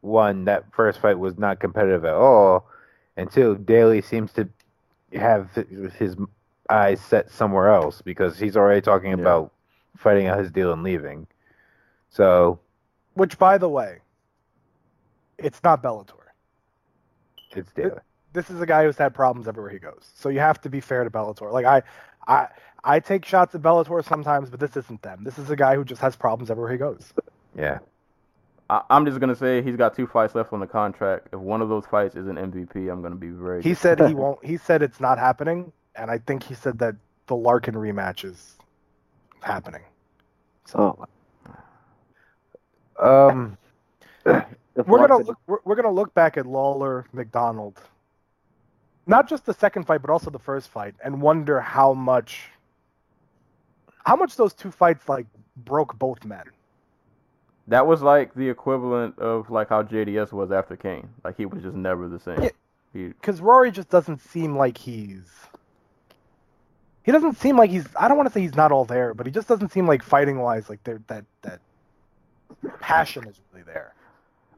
one 0.03 0.45
that 0.45 0.65
first 0.73 1.01
fight 1.01 1.19
was 1.19 1.39
not 1.39 1.59
competitive 1.61 2.05
at 2.05 2.15
all, 2.15 2.69
and 3.17 3.31
two 3.31 3.57
Daley 3.57 4.03
seems 4.03 4.33
to 4.35 4.49
have 5.15 5.49
his 5.99 6.17
eyes 6.69 7.01
set 7.01 7.31
somewhere 7.31 7.73
else 7.73 8.03
because 8.03 8.39
he's 8.39 8.57
already 8.57 8.81
talking 8.83 9.11
Yeah. 9.13 9.21
about 9.21 9.53
fighting 9.97 10.27
out 10.27 10.39
his 10.39 10.51
deal 10.51 10.73
and 10.73 10.83
leaving. 10.83 11.27
So 12.11 12.59
Which, 13.15 13.39
by 13.39 13.59
the 13.59 13.69
way, 13.69 13.99
it's 15.39 15.63
not 15.63 15.83
Bellator. 15.83 16.13
it's 17.55 17.73
Daley. 17.73 18.01
This 18.33 18.51
is 18.51 18.61
a 18.61 18.67
guy 18.67 18.85
who's 18.85 18.99
had 18.99 19.15
problems 19.15 19.49
everywhere 19.49 19.73
he 19.73 19.79
goes. 19.79 20.11
So 20.15 20.29
you 20.29 20.41
have 20.41 20.61
to 20.63 20.69
be 20.69 20.81
fair 20.81 21.05
to 21.05 21.11
Bellator. 21.11 21.53
Like 21.53 21.65
I, 21.65 21.83
I, 22.27 22.49
I 22.85 23.01
take 23.01 23.25
shots 23.25 23.55
at 23.55 23.63
Bellator 23.63 24.05
sometimes, 24.07 24.51
but 24.51 24.61
this 24.61 24.77
isn't 24.77 25.03
them. 25.03 25.25
This 25.25 25.39
is 25.39 25.51
a 25.51 25.57
guy 25.57 25.75
who 25.75 25.85
just 25.85 26.01
has 26.03 26.17
problems 26.17 26.51
everywhere 26.51 26.73
he 26.73 26.79
goes. 26.79 27.13
Yeah, 27.57 27.79
I, 28.69 28.83
I'm 28.91 29.07
just 29.07 29.21
gonna 29.21 29.37
say 29.37 29.63
he's 29.63 29.77
got 29.77 29.95
two 29.97 30.07
fights 30.07 30.35
left 30.35 30.53
on 30.53 30.61
the 30.61 30.67
contract. 30.67 31.29
If 31.33 31.41
one 31.41 31.63
of 31.63 31.69
those 31.69 31.87
fights 31.87 32.17
is 32.17 32.27
an 32.27 32.37
MVP, 32.37 32.91
I'm 32.93 33.03
gonna 33.03 33.15
be 33.17 33.29
very. 33.29 33.63
He 33.63 33.75
said 33.75 34.01
he 34.01 34.15
won't. 34.23 34.45
He 34.45 34.57
said 34.57 34.83
it's 34.83 35.01
not 35.01 35.19
happening, 35.19 35.73
and 35.95 36.11
I 36.11 36.19
think 36.19 36.43
he 36.43 36.55
said 36.55 36.79
that 36.81 36.97
the 37.27 37.37
Larkin 37.37 37.75
rematch 37.75 38.25
is 38.25 38.56
happening. 39.43 39.83
So 40.65 41.07
Oh, 42.99 43.29
Um, 43.29 43.59
We're 44.25 45.07
gonna 45.07 45.19
look. 45.19 45.39
We're, 45.47 45.59
we're 45.65 45.75
gonna 45.77 45.91
look 45.91 46.13
back 46.15 46.37
at 46.37 46.47
Lawler 46.47 47.07
MacDonald, 47.13 47.81
not 49.07 49.29
just 49.29 49.47
the 49.47 49.55
second 49.55 49.85
fight, 49.87 50.03
but 50.03 50.11
also 50.11 50.31
the 50.31 50.39
first 50.39 50.69
fight, 50.69 50.95
and 51.05 51.21
wonder 51.23 51.61
how 51.61 51.93
much, 51.95 52.51
how 54.05 54.17
much 54.17 54.37
those 54.37 54.53
two 54.53 54.71
fights 54.71 55.09
like 55.09 55.27
broke 55.57 55.99
both 55.99 56.25
men. 56.25 56.45
That 57.69 57.87
was 57.87 58.03
like 58.03 58.35
the 58.35 58.49
equivalent 58.49 59.19
of 59.19 59.51
like 59.51 59.69
how 59.69 59.83
JDS 59.83 60.33
was 60.33 60.53
after 60.53 60.77
Cain. 60.77 61.09
Like 61.25 61.37
he 61.37 61.47
was 61.47 61.63
just 61.63 61.77
never 61.77 62.09
the 62.09 62.21
same. 62.21 62.43
Yeah. 62.43 63.09
Because 63.09 63.41
Rory 63.41 63.71
just 63.71 63.91
doesn't 63.91 64.21
seem 64.21 64.57
like 64.57 64.79
he's. 64.79 65.29
He 67.07 67.13
doesn't 67.13 67.39
seem 67.39 67.57
like 67.57 67.71
he's. 67.71 67.87
I 67.99 68.09
don't 68.09 68.17
want 68.17 68.29
to 68.29 68.33
say 68.33 68.41
he's 68.41 68.57
not 68.57 68.73
all 68.73 68.85
there, 68.85 69.15
but 69.15 69.27
he 69.27 69.33
just 69.33 69.47
doesn't 69.47 69.71
seem 69.71 69.87
like 69.87 70.03
fighting 70.03 70.41
wise, 70.41 70.69
like 70.69 70.83
there 70.83 71.01
that 71.07 71.25
that 71.43 71.61
passion 72.81 73.29
is 73.29 73.41
really 73.53 73.65
there. 73.65 73.95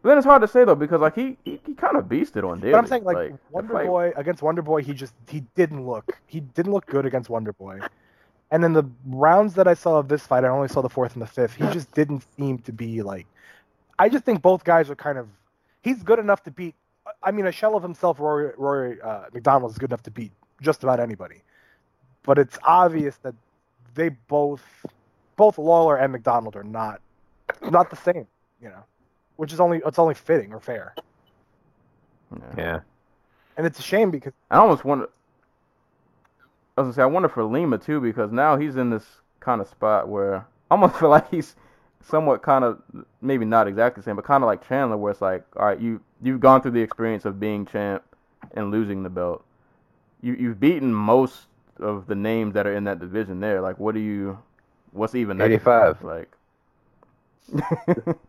but 0.00 0.08
then 0.08 0.16
it's 0.18 0.26
hard 0.26 0.40
to 0.40 0.48
say 0.48 0.64
though 0.64 0.74
because 0.74 1.02
like 1.02 1.14
he 1.14 1.36
he, 1.44 1.60
he 1.66 1.74
kind 1.74 1.96
of 1.98 2.06
beasted 2.06 2.48
on 2.48 2.58
Daley. 2.60 2.72
But 2.72 2.78
I'm 2.78 2.86
saying 2.86 3.04
like, 3.04 3.32
the 3.32 3.38
Wonder 3.50 3.74
Boy 3.84 4.12
against 4.16 4.42
Wonder 4.42 4.62
Boy, 4.62 4.82
he 4.82 4.94
just 4.94 5.12
he 5.28 5.40
didn't 5.56 5.86
look 5.86 6.18
he 6.26 6.40
didn't 6.40 6.72
look 6.72 6.86
good 6.86 7.04
against 7.04 7.28
Wonder 7.28 7.52
Boy. 7.52 7.80
And 8.50 8.64
then 8.64 8.72
the 8.72 8.84
rounds 9.04 9.52
that 9.54 9.68
I 9.68 9.74
saw 9.74 9.98
of 9.98 10.08
this 10.08 10.26
fight, 10.26 10.42
I 10.44 10.48
only 10.48 10.68
saw 10.68 10.80
the 10.80 10.88
fourth 10.88 11.12
and 11.12 11.20
the 11.20 11.26
fifth. 11.26 11.54
He 11.54 11.64
just 11.64 11.92
didn't 11.92 12.24
seem 12.38 12.60
to 12.60 12.72
be 12.72 13.02
like. 13.02 13.26
I 13.98 14.08
just 14.08 14.24
think 14.24 14.40
both 14.40 14.64
guys 14.64 14.88
are 14.88 14.96
kind 14.96 15.18
of. 15.18 15.28
He's 15.82 16.02
good 16.02 16.18
enough 16.18 16.42
to 16.44 16.50
beat. 16.50 16.74
I 17.22 17.30
mean, 17.30 17.46
a 17.46 17.52
shell 17.52 17.76
of 17.76 17.82
himself, 17.82 18.18
Rory, 18.18 18.52
Rory 18.56 19.02
uh, 19.02 19.24
MacDonald 19.34 19.70
is 19.70 19.76
good 19.76 19.90
enough 19.90 20.02
to 20.04 20.10
beat 20.10 20.32
just 20.62 20.82
about 20.82 20.98
anybody. 20.98 21.42
But 22.28 22.36
it's 22.38 22.58
obvious 22.62 23.16
that 23.22 23.34
they 23.94 24.10
both, 24.10 24.62
both 25.36 25.56
Lawler 25.56 25.96
and 25.96 26.12
MacDonald 26.12 26.56
are 26.56 26.62
not, 26.62 27.00
not 27.70 27.88
the 27.88 27.96
same. 27.96 28.26
You 28.60 28.68
know, 28.68 28.84
which 29.36 29.50
is 29.50 29.60
only 29.60 29.80
it's 29.86 29.98
only 29.98 30.14
fitting 30.14 30.52
or 30.52 30.60
fair. 30.60 30.94
Yeah. 32.30 32.44
Yeah. 32.58 32.80
And 33.56 33.66
it's 33.66 33.78
a 33.78 33.82
shame 33.82 34.10
because 34.10 34.34
I 34.50 34.58
almost 34.58 34.84
wonder. 34.84 35.08
I 36.76 36.82
was 36.82 36.88
gonna 36.88 36.92
say 36.96 37.02
I 37.02 37.06
wonder 37.06 37.30
for 37.30 37.42
Lima 37.44 37.78
too 37.78 37.98
because 37.98 38.30
now 38.30 38.58
he's 38.58 38.76
in 38.76 38.90
this 38.90 39.06
kind 39.40 39.62
of 39.62 39.68
spot 39.68 40.10
where 40.10 40.36
I 40.36 40.42
almost 40.72 40.96
feel 40.96 41.08
like 41.08 41.30
he's 41.30 41.56
somewhat 42.02 42.42
kind 42.42 42.62
of 42.62 42.82
maybe 43.22 43.46
not 43.46 43.66
exactly 43.66 44.02
the 44.02 44.04
same, 44.04 44.16
but 44.16 44.26
kind 44.26 44.44
of 44.44 44.48
like 44.48 44.68
Chandler, 44.68 44.98
where 44.98 45.12
it's 45.12 45.22
like, 45.22 45.46
all 45.56 45.64
right, 45.64 45.80
you 45.80 46.02
you've 46.20 46.40
gone 46.40 46.60
through 46.60 46.72
the 46.72 46.82
experience 46.82 47.24
of 47.24 47.40
being 47.40 47.64
champ 47.64 48.02
and 48.52 48.70
losing 48.70 49.02
the 49.02 49.08
belt. 49.08 49.42
You 50.20 50.34
you've 50.34 50.60
beaten 50.60 50.92
most 50.92 51.46
of 51.80 52.06
the 52.06 52.14
names 52.14 52.54
that 52.54 52.66
are 52.66 52.74
in 52.74 52.84
that 52.84 52.98
division 53.00 53.40
there. 53.40 53.60
Like, 53.60 53.78
what 53.78 53.94
do 53.94 54.00
you? 54.00 54.38
What's 54.92 55.14
even 55.14 55.38
next? 55.38 55.62
85. 55.62 56.02
Like, 56.02 56.28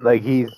Like 0.00 0.22
he's 0.22 0.50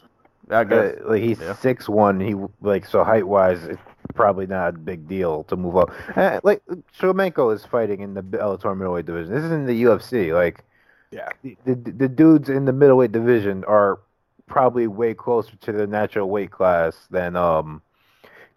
I 0.51 0.65
guess. 0.65 0.91
uh, 1.01 1.03
like 1.07 1.23
he's 1.23 1.41
yeah. 1.41 1.55
six 1.55 1.89
one. 1.89 2.21
He 2.21 2.35
like 2.61 2.87
so 2.87 3.05
height 3.05 3.27
wise, 3.27 3.65
it's 3.65 3.83
probably 4.15 4.47
not 4.47 4.69
a 4.75 4.79
big 4.79 5.09
deal 5.09 5.45
to 5.45 5.57
move 5.57 5.77
up. 5.77 5.91
Uh, 6.17 6.41
like 6.43 6.63
Shlemenko 6.99 7.55
is 7.55 7.65
fighting 7.65 8.01
in 8.01 8.15
the 8.15 8.23
Bellator 8.23 8.77
middleweight 8.77 9.07
division. 9.07 9.35
This 9.35 9.45
is 9.45 9.53
in 9.53 9.67
the 9.67 9.83
UFC. 9.85 10.33
Like 10.33 10.65
yeah, 11.11 11.29
the, 11.43 11.57
the 11.65 11.75
the 11.75 12.09
dudes 12.09 12.49
in 12.49 12.65
the 12.65 12.73
middleweight 12.73 13.13
division 13.13 13.65
are 13.65 14.01
probably 14.47 14.87
way 14.87 15.15
closer 15.15 15.57
to 15.57 15.73
their 15.73 15.87
natural 15.87 16.31
weight 16.31 16.51
class 16.53 17.07
than 17.11 17.37
um 17.37 17.83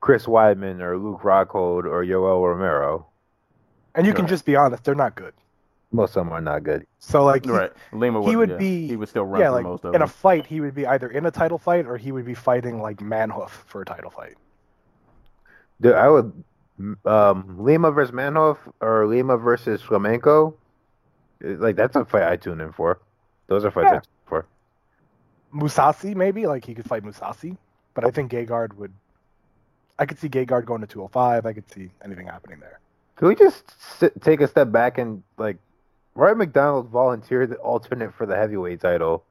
Chris 0.02 0.26
Weidman 0.26 0.80
or 0.82 0.98
Luke 0.98 1.22
Rockhold 1.22 1.86
or 1.86 2.04
Yoel 2.06 2.48
Romero. 2.48 3.08
and 3.96 4.08
you 4.08 4.14
can 4.14 4.28
just 4.28 4.46
be 4.46 4.56
honest, 4.56 4.84
they're 4.84 4.96
not 4.96 5.16
good. 5.16 5.34
Most 5.92 6.16
of 6.16 6.24
them 6.26 6.32
are 6.32 6.42
not 6.42 6.64
good. 6.64 6.86
So 7.00 7.24
like, 7.24 7.46
he- 7.46 7.52
right. 7.52 7.72
Lima 7.92 8.24
he 8.24 8.36
would 8.36 8.52
yeah, 8.52 8.58
be 8.58 8.88
He 8.88 8.96
would 8.96 9.10
still 9.10 9.26
run 9.26 9.42
yeah, 9.42 9.50
like 9.50 9.64
most 9.64 9.84
of 9.84 9.92
them. 9.92 9.96
in 9.96 10.02
a 10.04 10.08
fight, 10.08 10.46
he 10.46 10.62
would 10.62 10.76
be 10.76 10.86
either 10.86 11.10
in 11.10 11.26
a 11.26 11.32
title 11.32 11.58
fight 11.58 11.88
or 11.88 11.98
he 11.98 12.12
would 12.12 12.26
be 12.26 12.36
fighting 12.36 12.80
like 12.82 12.98
Manhoef 12.98 13.50
for 13.50 13.82
a 13.82 13.86
title 13.86 14.11
fight. 14.11 14.36
Dude, 15.82 15.95
I 15.95 16.08
would 16.10 16.44
um 17.06 17.58
Lima 17.60 17.92
versus 17.92 18.14
Manhoef 18.14 18.58
or 18.80 19.08
Lima 19.08 19.38
versus 19.38 19.82
Shlemenko. 19.82 20.53
Like 21.42 21.76
that's 21.76 21.95
a 21.95 22.06
fight 22.06 22.24
I 22.24 22.36
tune 22.36 22.61
in 22.61 22.72
for. 22.72 23.00
Those 23.48 23.66
are 23.66 23.72
fights 23.72 23.88
I 23.88 23.90
tune 23.92 23.98
in 23.98 24.28
for. 24.28 24.45
Mousasi 25.53 26.16
maybe 26.16 26.45
like 26.45 26.66
he 26.66 26.76
could 26.76 26.86
fight 26.86 27.03
Mousasi, 27.03 27.58
but 27.95 28.06
I 28.06 28.11
think 28.11 28.32
Gegard 28.32 28.74
would. 28.76 28.94
I 30.00 30.06
could 30.06 30.18
see 30.18 30.30
Gegard 30.30 30.66
going 30.66 30.82
to 30.82 30.88
205. 30.88 31.45
I 31.45 31.53
could 31.53 31.69
see 31.69 31.90
anything 32.03 32.26
happening 32.26 32.60
there. 32.60 32.80
Can 33.18 33.28
we 33.28 33.36
just 33.36 33.76
sit, 34.00 34.19
take 34.22 34.40
a 34.42 34.48
step 34.48 34.72
back 34.72 34.98
and 34.98 35.22
like, 35.38 35.58
Roy 36.16 36.34
MacDonald 36.34 36.88
volunteered 36.90 37.50
the 37.50 37.58
alternate 37.58 38.14
for 38.14 38.26
the 38.26 38.36
heavyweight 38.36 38.82
title, 38.82 39.24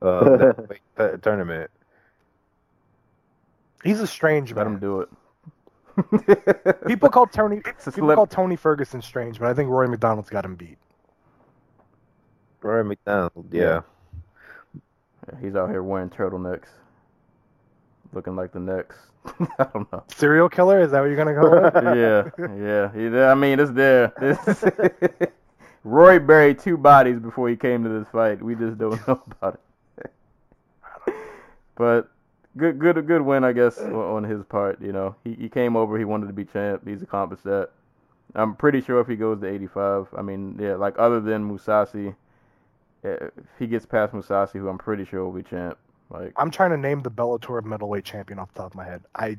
uh, 0.00 0.36
that, 0.36 0.70
like, 0.70 0.82
the 0.96 1.18
tournament. 1.18 1.70
He's 3.82 4.00
a 4.00 4.06
strange 4.06 4.52
Let 4.52 4.66
man. 4.66 4.74
him 4.74 4.80
do 4.80 5.00
it. 5.00 5.08
People 6.86 7.08
call 7.10 7.26
Tony 7.26 7.56
people 7.60 7.92
slip. 7.92 8.14
call 8.14 8.26
Tony 8.26 8.56
Ferguson 8.56 9.02
strange, 9.02 9.38
but 9.38 9.48
I 9.48 9.54
think 9.54 9.68
Roy 9.68 9.86
MacDonald's 9.88 10.30
got 10.30 10.44
him 10.44 10.54
beat. 10.54 10.78
Roy 12.62 12.82
McDonald, 12.82 13.46
yeah. 13.50 13.80
Yeah, 15.28 15.38
he's 15.40 15.54
out 15.54 15.68
here 15.68 15.82
wearing 15.82 16.08
turtlenecks, 16.08 16.68
looking 18.12 18.36
like 18.36 18.52
the 18.52 18.60
next. 18.60 18.98
I 19.58 19.64
don't 19.72 19.90
know. 19.92 20.02
Serial 20.14 20.48
killer? 20.48 20.80
Is 20.80 20.90
that 20.92 21.00
what 21.00 21.06
you're 21.06 21.16
gonna 21.16 21.34
go 21.34 21.50
with? 21.50 21.74
yeah, 21.96 22.30
yeah. 22.56 22.92
He, 22.92 23.18
I 23.18 23.34
mean, 23.34 23.60
it's 23.60 23.70
there. 23.72 24.12
It's- 24.20 25.30
Roy 25.84 26.20
buried 26.20 26.60
two 26.60 26.76
bodies 26.76 27.18
before 27.18 27.48
he 27.48 27.56
came 27.56 27.82
to 27.82 27.88
this 27.88 28.06
fight. 28.12 28.40
We 28.40 28.54
just 28.54 28.78
don't 28.78 29.06
know 29.08 29.20
about 29.26 29.60
it. 29.98 31.14
but 31.74 32.08
good, 32.56 32.78
good, 32.78 33.04
good 33.06 33.22
win, 33.22 33.42
I 33.42 33.52
guess, 33.52 33.78
on, 33.78 33.92
on 33.92 34.22
his 34.24 34.44
part. 34.44 34.80
You 34.80 34.92
know, 34.92 35.16
he 35.24 35.34
he 35.34 35.48
came 35.48 35.76
over. 35.76 35.98
He 35.98 36.04
wanted 36.04 36.28
to 36.28 36.32
be 36.32 36.44
champ. 36.44 36.86
He's 36.86 37.02
accomplished 37.02 37.44
that. 37.44 37.70
I'm 38.34 38.54
pretty 38.54 38.80
sure 38.80 39.00
if 39.00 39.08
he 39.08 39.16
goes 39.16 39.40
to 39.40 39.46
85, 39.46 40.08
I 40.16 40.22
mean, 40.22 40.56
yeah, 40.58 40.74
like 40.76 40.94
other 40.98 41.20
than 41.20 41.46
Mousasi, 41.50 42.14
eh, 43.04 43.08
if 43.20 43.30
he 43.58 43.66
gets 43.66 43.84
past 43.84 44.14
Mousasi, 44.14 44.52
who 44.52 44.68
I'm 44.68 44.78
pretty 44.78 45.04
sure 45.04 45.24
will 45.24 45.32
be 45.32 45.42
champ, 45.42 45.76
like 46.12 46.32
I'm 46.36 46.50
trying 46.50 46.70
to 46.70 46.76
name 46.76 47.02
the 47.02 47.10
Bellator 47.10 47.62
middleweight 47.64 48.04
champion 48.04 48.38
off 48.38 48.52
the 48.52 48.60
top 48.60 48.72
of 48.72 48.76
my 48.76 48.84
head. 48.84 49.02
I 49.14 49.38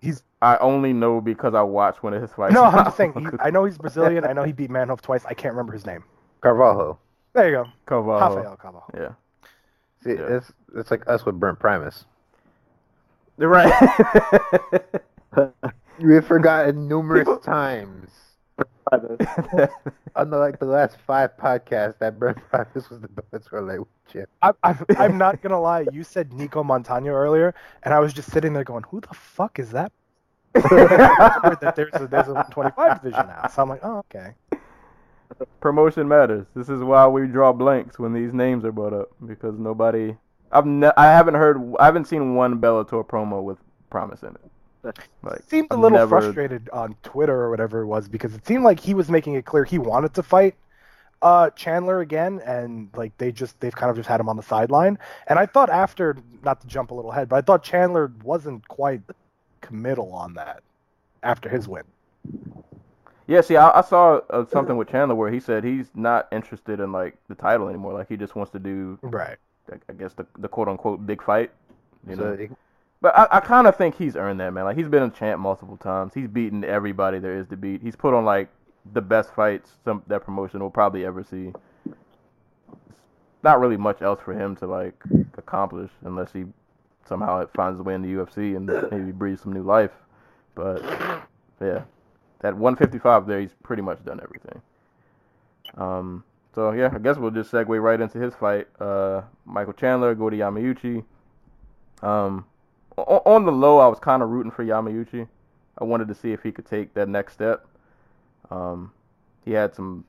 he's 0.00 0.22
I 0.42 0.56
only 0.58 0.92
know 0.92 1.20
because 1.20 1.54
I 1.54 1.62
watched 1.62 2.02
one 2.02 2.12
of 2.14 2.20
his 2.22 2.30
fights. 2.32 2.54
no, 2.54 2.64
I'm 2.64 2.84
just 2.84 2.96
saying. 2.96 3.14
He, 3.18 3.26
I 3.40 3.50
know 3.50 3.64
he's 3.64 3.78
Brazilian. 3.78 4.24
I 4.24 4.32
know 4.32 4.44
he 4.44 4.52
beat 4.52 4.70
Manhoef 4.70 5.00
twice. 5.00 5.24
I 5.24 5.34
can't 5.34 5.54
remember 5.54 5.72
his 5.72 5.86
name. 5.86 6.04
Carvalho. 6.42 6.98
There 7.32 7.48
you 7.48 7.54
go, 7.56 7.64
Carvalho. 7.86 8.36
Rafael 8.36 8.56
Cabo. 8.56 8.84
Yeah. 8.94 9.08
See, 10.04 10.10
Yeah. 10.10 10.36
it's 10.36 10.52
it's 10.76 10.90
like 10.90 11.08
us 11.08 11.24
with 11.26 11.40
Brent 11.40 11.58
Primus. 11.58 12.04
Right. 13.38 13.72
We've 16.00 16.24
forgotten 16.26 16.88
numerous 16.88 17.28
times. 17.44 18.10
Unlike 20.16 20.60
the 20.60 20.66
last 20.66 20.96
five 21.06 21.36
podcasts, 21.36 21.98
that 21.98 22.18
Brent 22.18 22.38
Primus 22.50 22.88
was 22.88 23.00
the 23.00 23.08
best 23.08 23.52
lightweight 23.52 23.86
champ. 24.12 24.28
I, 24.42 24.52
I, 24.62 24.76
I'm 24.96 25.18
not 25.18 25.42
gonna 25.42 25.60
lie. 25.60 25.86
You 25.92 26.04
said 26.04 26.30
Nicco 26.30 26.64
Montaño 26.64 27.08
earlier, 27.08 27.54
and 27.82 27.92
I 27.92 27.98
was 27.98 28.12
just 28.12 28.30
sitting 28.30 28.52
there 28.52 28.62
going, 28.62 28.84
"Who 28.90 29.00
the 29.00 29.12
fuck 29.12 29.58
is 29.58 29.72
that?" 29.72 29.90
I 30.54 31.34
remembered 31.36 31.60
that 31.62 31.74
there's 31.74 31.94
a 31.94 32.06
there's 32.06 32.28
a 32.28 32.34
125 32.34 33.02
division 33.02 33.26
now, 33.26 33.48
so 33.48 33.62
I'm 33.62 33.68
like, 33.68 33.80
"Oh, 33.82 34.04
okay." 34.10 34.34
Promotion 35.60 36.06
matters. 36.06 36.46
This 36.54 36.68
is 36.68 36.82
why 36.82 37.08
we 37.08 37.26
draw 37.26 37.52
blanks 37.52 37.98
when 37.98 38.12
these 38.12 38.32
names 38.32 38.64
are 38.64 38.72
brought 38.72 38.92
up 38.92 39.08
because 39.26 39.58
nobody. 39.58 40.16
I've 40.52 40.64
ne- 40.64 40.92
I 40.96 41.06
haven't 41.06 41.34
heard. 41.34 41.74
I 41.80 41.86
haven't 41.86 42.06
seen 42.06 42.36
one 42.36 42.60
Bellator 42.60 43.04
promo 43.04 43.42
with 43.42 43.58
Primus 43.90 44.22
in 44.22 44.28
it. 44.28 44.50
Like 45.22 45.42
seemed 45.48 45.68
a 45.70 45.76
little 45.76 45.98
never- 45.98 46.20
frustrated 46.20 46.68
on 46.72 46.94
Twitter 47.02 47.34
or 47.34 47.50
whatever 47.50 47.80
it 47.80 47.86
was 47.86 48.08
because 48.08 48.34
it 48.34 48.46
seemed 48.46 48.64
like 48.64 48.78
he 48.80 48.94
was 48.94 49.08
making 49.08 49.34
it 49.34 49.44
clear 49.44 49.64
he 49.64 49.78
wanted 49.78 50.14
to 50.14 50.22
fight 50.22 50.54
uh, 51.22 51.48
Chandler 51.50 52.00
again, 52.00 52.40
and 52.44 52.90
like 52.94 53.16
they 53.16 53.32
just 53.32 53.58
they've 53.60 53.74
kind 53.74 53.90
of 53.90 53.96
just 53.96 54.08
had 54.08 54.20
him 54.20 54.28
on 54.28 54.36
the 54.36 54.42
sideline. 54.42 54.98
And 55.28 55.38
I 55.38 55.46
thought 55.46 55.70
after, 55.70 56.16
not 56.44 56.60
to 56.60 56.66
jump 56.66 56.90
a 56.90 56.94
little 56.94 57.10
ahead, 57.10 57.28
but 57.30 57.36
I 57.36 57.40
thought 57.40 57.62
Chandler 57.62 58.12
wasn't 58.22 58.68
quite 58.68 59.00
committal 59.62 60.12
on 60.12 60.34
that 60.34 60.62
after 61.22 61.48
his 61.48 61.66
win. 61.66 61.84
Yeah, 63.26 63.40
see, 63.40 63.56
I, 63.56 63.78
I 63.78 63.80
saw 63.80 64.20
uh, 64.30 64.44
something 64.52 64.76
with 64.76 64.88
Chandler 64.90 65.16
where 65.16 65.32
he 65.32 65.40
said 65.40 65.64
he's 65.64 65.86
not 65.94 66.28
interested 66.30 66.78
in 66.80 66.92
like 66.92 67.16
the 67.28 67.34
title 67.34 67.68
anymore. 67.68 67.94
Like 67.94 68.08
he 68.08 68.16
just 68.16 68.36
wants 68.36 68.52
to 68.52 68.58
do, 68.60 68.98
Right. 69.02 69.36
I- 69.72 69.78
I 69.88 69.92
guess, 69.94 70.12
the 70.12 70.26
the 70.38 70.48
quote 70.48 70.68
unquote 70.68 71.04
big 71.06 71.22
fight. 71.22 71.50
You 72.08 72.16
know. 72.16 72.22
So 72.22 72.36
he- 72.36 72.48
But 73.00 73.16
I, 73.16 73.28
I 73.30 73.40
kind 73.40 73.66
of 73.66 73.76
think 73.76 73.96
he's 73.96 74.16
earned 74.16 74.40
that, 74.40 74.52
man. 74.52 74.64
Like 74.64 74.76
he's 74.76 74.88
been 74.88 75.02
a 75.02 75.10
champ 75.10 75.40
multiple 75.40 75.76
times. 75.76 76.14
He's 76.14 76.28
beaten 76.28 76.64
everybody 76.64 77.18
there 77.18 77.36
is 77.36 77.46
to 77.48 77.56
beat. 77.56 77.82
He's 77.82 77.96
put 77.96 78.14
on 78.14 78.24
like 78.24 78.48
the 78.92 79.02
best 79.02 79.34
fights 79.34 79.72
some 79.84 80.02
that 80.06 80.24
promotion 80.24 80.60
will 80.60 80.70
probably 80.70 81.04
ever 81.04 81.22
see. 81.22 81.52
Not 83.42 83.60
really 83.60 83.76
much 83.76 84.02
else 84.02 84.20
for 84.24 84.32
him 84.32 84.56
to 84.56 84.66
like 84.66 84.94
accomplish 85.36 85.90
unless 86.02 86.32
he 86.32 86.46
somehow 87.06 87.46
finds 87.54 87.78
a 87.78 87.82
way 87.82 87.94
in 87.94 88.02
the 88.02 88.08
UFC 88.08 88.56
and 88.56 88.66
maybe 88.90 89.12
breathes 89.12 89.42
some 89.42 89.52
new 89.52 89.62
life. 89.62 89.92
But 90.54 90.82
yeah, 91.60 91.82
that 92.40 92.56
155 92.56 93.26
there, 93.26 93.40
he's 93.40 93.54
pretty 93.62 93.82
much 93.82 94.04
done 94.04 94.20
everything. 94.22 94.62
Um, 95.76 96.24
So 96.54 96.72
yeah, 96.72 96.90
I 96.92 96.98
guess 96.98 97.18
we'll 97.18 97.30
just 97.30 97.52
segue 97.52 97.80
right 97.82 98.00
into 98.00 98.18
his 98.18 98.34
fight. 98.34 98.66
Uh, 98.80 99.22
Michael 99.44 99.74
Chandler 99.74 100.14
Goiti 100.16 100.38
Yamauchi. 100.38 101.04
Um, 102.06 102.46
on 102.96 103.44
the 103.44 103.52
low, 103.52 103.78
I 103.78 103.86
was 103.88 103.98
kind 103.98 104.22
of 104.22 104.30
rooting 104.30 104.50
for 104.50 104.64
Yamauchi. 104.64 105.28
I 105.78 105.84
wanted 105.84 106.08
to 106.08 106.14
see 106.14 106.32
if 106.32 106.42
he 106.42 106.52
could 106.52 106.66
take 106.66 106.94
that 106.94 107.08
next 107.08 107.34
step. 107.34 107.66
Um, 108.50 108.92
he 109.44 109.52
had 109.52 109.74
some 109.74 110.04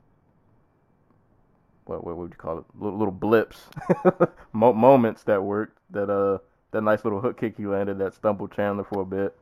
what 1.88 2.04
what 2.04 2.16
would 2.16 2.30
you 2.30 2.36
call 2.36 2.58
it? 2.58 2.64
Little, 2.78 2.98
little 2.98 3.12
blips, 3.12 3.66
moments 4.52 5.22
that 5.24 5.42
worked. 5.42 5.78
That 5.90 6.10
uh, 6.10 6.38
that 6.70 6.82
nice 6.82 7.04
little 7.04 7.20
hook 7.20 7.40
kick 7.40 7.56
he 7.56 7.66
landed 7.66 7.98
that 7.98 8.14
stumbled 8.14 8.52
Chandler 8.52 8.84
for 8.84 9.02
a 9.02 9.06
bit, 9.06 9.36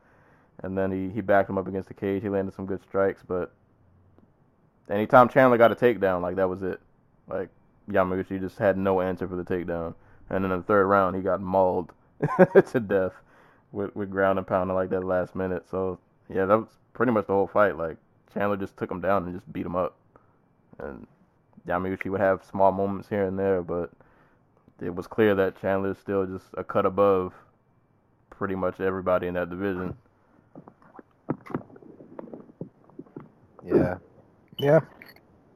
and 0.63 0.77
then 0.77 0.91
he 0.91 1.09
he 1.13 1.21
backed 1.21 1.49
him 1.49 1.57
up 1.57 1.67
against 1.67 1.87
the 1.87 1.93
cage. 1.93 2.23
He 2.23 2.29
landed 2.29 2.55
some 2.55 2.65
good 2.65 2.81
strikes, 2.81 3.21
but 3.27 3.51
anytime 4.89 5.29
Chandler 5.29 5.57
got 5.57 5.71
a 5.71 5.75
takedown, 5.75 6.21
like 6.21 6.37
that 6.37 6.49
was 6.49 6.63
it. 6.63 6.79
Like 7.27 7.49
Yamauchi 7.89 8.39
just 8.39 8.57
had 8.57 8.77
no 8.77 9.01
answer 9.01 9.27
for 9.27 9.35
the 9.35 9.43
takedown, 9.43 9.93
and 10.29 10.43
then 10.43 10.51
in 10.51 10.59
the 10.59 10.63
third 10.63 10.87
round 10.87 11.15
he 11.15 11.21
got 11.21 11.41
mauled 11.41 11.91
to 12.71 12.79
death 12.79 13.13
with 13.71 13.95
with 13.95 14.09
ground 14.09 14.39
and 14.39 14.47
pounding 14.47 14.75
like 14.75 14.89
that 14.89 15.03
last 15.03 15.35
minute. 15.35 15.65
So 15.69 15.99
yeah, 16.29 16.45
that 16.45 16.57
was 16.57 16.67
pretty 16.93 17.11
much 17.11 17.27
the 17.27 17.33
whole 17.33 17.47
fight. 17.47 17.77
Like 17.77 17.97
Chandler 18.33 18.57
just 18.57 18.77
took 18.77 18.91
him 18.91 19.01
down 19.01 19.25
and 19.25 19.33
just 19.33 19.51
beat 19.51 19.65
him 19.65 19.75
up, 19.75 19.95
and 20.79 21.07
Yamauchi 21.67 22.09
would 22.09 22.21
have 22.21 22.43
small 22.43 22.71
moments 22.71 23.09
here 23.09 23.25
and 23.25 23.37
there, 23.37 23.61
but 23.61 23.91
it 24.81 24.93
was 24.93 25.07
clear 25.07 25.35
that 25.35 25.59
Chandler 25.61 25.91
is 25.91 25.97
still 25.97 26.25
just 26.25 26.45
a 26.55 26.63
cut 26.63 26.85
above 26.85 27.33
pretty 28.29 28.55
much 28.55 28.79
everybody 28.79 29.27
in 29.27 29.33
that 29.33 29.49
division. 29.49 29.95
Yeah. 33.65 33.95
Yeah. 34.57 34.79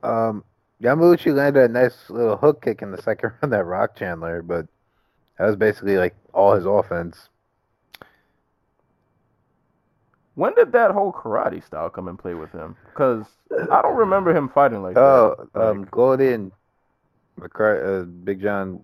Um, 0.03 0.43
Yamauchi 0.81 1.33
landed 1.33 1.69
a 1.69 1.73
nice 1.73 2.09
little 2.09 2.37
hook 2.37 2.63
kick 2.63 2.81
in 2.81 2.91
the 2.91 3.01
second 3.01 3.33
round 3.41 3.53
that 3.53 3.65
rocked 3.65 3.99
Chandler, 3.99 4.41
but 4.41 4.67
that 5.37 5.45
was 5.45 5.55
basically 5.55 5.97
like 5.97 6.15
all 6.33 6.53
his 6.55 6.65
offense. 6.65 7.29
When 10.41 10.55
did 10.55 10.71
that 10.71 10.89
whole 10.89 11.13
karate 11.13 11.63
style 11.63 11.91
come 11.91 12.07
and 12.07 12.17
play 12.17 12.33
with 12.33 12.51
him? 12.51 12.75
Because 12.87 13.27
I 13.71 13.79
don't 13.83 13.95
remember 13.95 14.35
him 14.35 14.49
fighting 14.49 14.81
like 14.81 14.95
Oh, 14.95 15.35
that. 15.53 15.61
um, 15.61 15.81
Like, 15.81 15.91
Goldie 15.91 16.33
and 16.33 16.51
McCar- 17.39 18.01
uh, 18.01 18.05
Big 18.05 18.41
John 18.41 18.81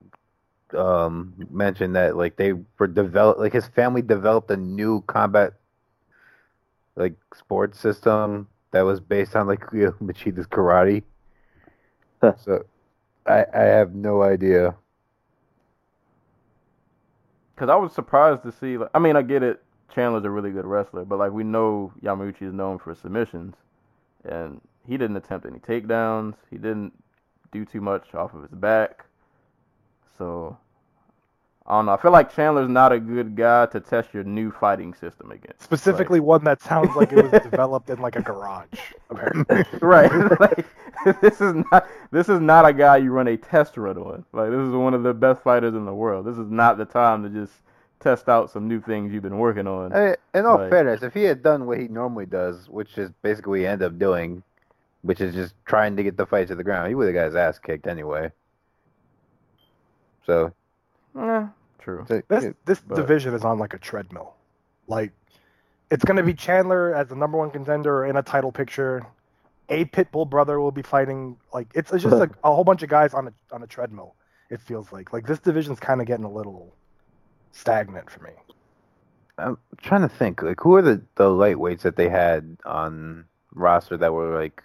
um 0.76 1.34
mentioned 1.50 1.96
that 1.96 2.16
like 2.16 2.36
they 2.36 2.54
were 2.78 2.86
develop 2.86 3.40
like 3.40 3.54
his 3.54 3.66
family 3.70 4.04
developed 4.04 4.52
a 4.52 4.58
new 4.58 5.02
combat 5.08 5.54
like 6.96 7.16
sports 7.34 7.80
system 7.80 8.48
that 8.70 8.82
was 8.82 9.00
based 9.00 9.36
on 9.36 9.48
like 9.48 9.74
Ryo 9.74 9.94
Machida's 10.00 10.46
karate. 10.46 11.02
So 12.22 12.68
I 13.26 13.46
I 13.52 13.64
have 13.64 13.96
no 13.96 14.22
idea. 14.22 14.76
Because 17.56 17.70
I 17.70 17.76
was 17.78 17.94
surprised 17.94 18.44
to 18.44 18.52
see. 18.52 18.78
Like, 18.78 18.92
I 18.94 19.00
mean, 19.00 19.16
I 19.16 19.24
get 19.24 19.42
it. 19.42 19.64
Chandler's 19.94 20.26
a 20.26 20.30
really 20.30 20.52
good 20.52 20.66
wrestler, 20.66 21.06
but 21.06 21.18
like 21.20 21.32
we 21.32 21.44
know, 21.44 21.94
Yamauchi 22.04 22.44
is 22.44 22.54
known 22.54 22.78
for 22.78 22.94
submissions, 22.94 23.56
and 24.26 24.62
he 24.86 24.98
didn't 24.98 25.18
attempt 25.18 25.46
any 25.46 25.60
takedowns. 25.60 26.36
He 26.50 26.58
didn't 26.58 26.94
do 27.52 27.66
too 27.66 27.82
much 27.82 28.14
off 28.14 28.34
of 28.34 28.44
his 28.44 28.52
back. 28.52 29.06
So 30.18 30.58
I 31.68 31.74
don't 31.74 31.88
know. 31.88 31.92
I 31.92 32.02
feel 32.02 32.12
like 32.12 32.34
Chandler's 32.34 32.70
not 32.70 32.94
a 32.94 33.00
good 33.00 33.36
guy 33.36 33.66
to 33.68 33.82
test 33.82 34.14
your 34.14 34.24
new 34.24 34.52
fighting 34.52 34.94
system 34.94 35.32
against. 35.32 35.62
Specifically, 35.64 36.22
one 36.22 36.46
that 36.46 36.62
sounds 36.62 36.96
like 36.96 37.12
it 37.12 37.30
was 37.30 37.42
developed 37.52 37.90
in 37.90 38.00
like 38.00 38.16
a 38.16 38.22
garage. 38.22 38.80
Apparently. 39.10 39.66
right. 39.82 40.12
like 40.40 40.66
this 41.22 41.42
is 41.42 41.54
not 41.72 41.88
this 42.12 42.30
is 42.30 42.40
not 42.40 42.66
a 42.66 42.72
guy 42.72 42.98
you 42.98 43.12
run 43.12 43.28
a 43.28 43.36
test 43.36 43.76
run 43.76 43.98
on. 43.98 44.24
Like 44.32 44.50
this 44.50 44.60
is 44.60 44.74
one 44.74 44.94
of 44.94 45.04
the 45.04 45.14
best 45.14 45.42
fighters 45.42 45.76
in 45.76 45.86
the 45.86 45.94
world. 45.94 46.26
This 46.26 46.38
is 46.38 46.50
not 46.50 46.78
the 46.78 46.86
time 46.86 47.24
to 47.24 47.30
just 47.30 47.54
test 48.00 48.30
out 48.30 48.50
some 48.52 48.68
new 48.68 48.80
things 48.82 49.12
you've 49.14 49.24
been 49.24 49.40
working 49.40 49.68
on. 49.68 49.92
I 49.94 50.00
mean, 50.06 50.16
in 50.36 50.46
all 50.46 50.58
Like- 50.60 50.70
fairness, 50.70 51.04
if 51.04 51.14
he 51.14 51.24
had 51.24 51.42
done 51.44 51.66
what 51.66 51.80
he 51.80 51.88
normally 51.88 52.26
does, 52.26 52.70
which 52.70 52.98
is 52.98 53.10
basically 53.22 53.50
what 53.52 53.60
he 53.60 53.68
ended 53.68 53.88
up 53.88 53.98
doing, 54.00 54.44
which 55.02 55.22
is 55.22 55.34
just 55.34 55.56
trying 55.66 55.96
to 55.98 56.04
get 56.04 56.18
the 56.18 56.26
fight 56.26 56.48
to 56.50 56.56
the 56.56 56.64
ground, 56.64 56.90
he 56.90 56.96
would 56.96 57.06
have 57.08 57.14
got 57.16 57.26
his 57.26 57.36
ass 57.36 57.60
kicked 57.60 57.88
anyway. 57.88 58.32
So, 60.26 60.54
Eh, 61.18 61.48
true. 61.80 62.06
so- 62.08 62.22
This 62.28 62.54
this 62.66 62.82
But- 62.82 62.96
division 62.96 63.34
is 63.34 63.44
on 63.46 63.60
like 63.60 63.74
a 63.74 63.78
treadmill. 63.80 64.36
Like 64.88 65.12
it's 65.90 66.04
gonna 66.04 66.24
be 66.24 66.34
Chandler 66.34 66.94
as 66.94 67.08
the 67.08 67.16
number 67.16 67.38
one 67.38 67.50
contender 67.52 68.06
in 68.06 68.16
a 68.18 68.22
title 68.24 68.52
picture. 68.52 69.06
A 69.70 69.86
Pitbull 69.86 70.30
brother 70.30 70.60
will 70.60 70.72
be 70.72 70.82
fighting. 70.82 71.38
Like 71.54 71.68
it's, 71.74 71.92
it's 71.92 72.04
just 72.04 72.16
like 72.18 72.32
a 72.44 72.54
whole 72.54 72.64
bunch 72.64 72.84
of 72.84 72.90
guys 72.90 73.14
on 73.14 73.28
a 73.30 73.34
on 73.52 73.64
a 73.64 73.68
treadmill. 73.68 74.16
It 74.50 74.60
feels 74.62 74.92
like 74.92 75.12
like 75.14 75.26
this 75.26 75.40
division's 75.40 75.80
kind 75.80 76.02
of 76.02 76.08
getting 76.08 76.26
a 76.26 76.32
little 76.32 76.74
stagnant 77.58 78.10
for 78.10 78.24
me. 78.24 78.32
I'm 79.38 79.58
trying 79.82 80.02
to 80.02 80.10
think, 80.10 80.42
like, 80.42 80.60
who 80.62 80.76
are 80.76 80.82
the, 80.82 81.02
the 81.16 81.26
lightweights 81.26 81.82
that 81.82 81.96
they 81.96 82.10
had 82.10 82.58
on 82.66 83.26
roster 83.54 83.98
that 83.98 84.14
were, 84.14 84.40
like, 84.40 84.64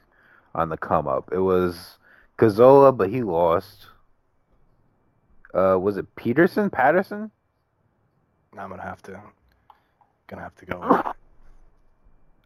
on 0.55 0.69
the 0.69 0.77
come 0.77 1.07
up? 1.07 1.31
It 1.33 1.41
was 1.41 1.99
Kazola, 2.39 2.97
but 2.97 3.11
he 3.11 3.23
lost. 3.23 3.87
Uh, 5.55 5.79
was 5.79 5.97
it 5.99 6.15
Peterson? 6.17 6.71
Patterson? 6.71 7.31
I'm 8.57 8.71
gonna 8.71 8.83
have 8.83 9.03
to 9.03 9.21
gonna 10.27 10.43
have 10.43 10.55
to 10.57 10.67
go. 10.67 11.13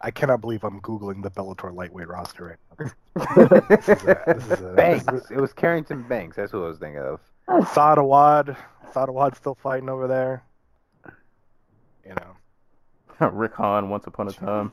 I 0.01 0.11
cannot 0.11 0.41
believe 0.41 0.63
I'm 0.65 0.81
googling 0.81 1.23
the 1.23 1.31
Bellator 1.31 1.75
lightweight 1.75 2.09
roster 2.09 2.59
right 2.79 2.79
now. 2.79 2.91
This 3.69 3.89
is 3.89 4.03
a, 4.03 4.25
this 4.27 4.47
is 4.47 4.61
a, 4.61 4.73
Banks. 4.77 5.31
It 5.31 5.41
was 5.41 5.53
Carrington 5.53 6.03
Banks. 6.03 6.37
That's 6.37 6.53
who 6.53 6.65
I 6.65 6.69
was 6.69 6.79
thinking 6.79 7.01
of. 7.01 7.21
Saad 7.49 7.99
Awad. 7.99 8.57
Sadawad's 8.93 9.37
still 9.39 9.55
fighting 9.55 9.89
over 9.89 10.07
there. 10.07 10.43
You 12.07 12.15
know, 12.15 13.29
Rick 13.31 13.55
Hahn, 13.55 13.91
once 13.91 14.07
upon 14.07 14.29
a 14.29 14.33
time. 14.33 14.73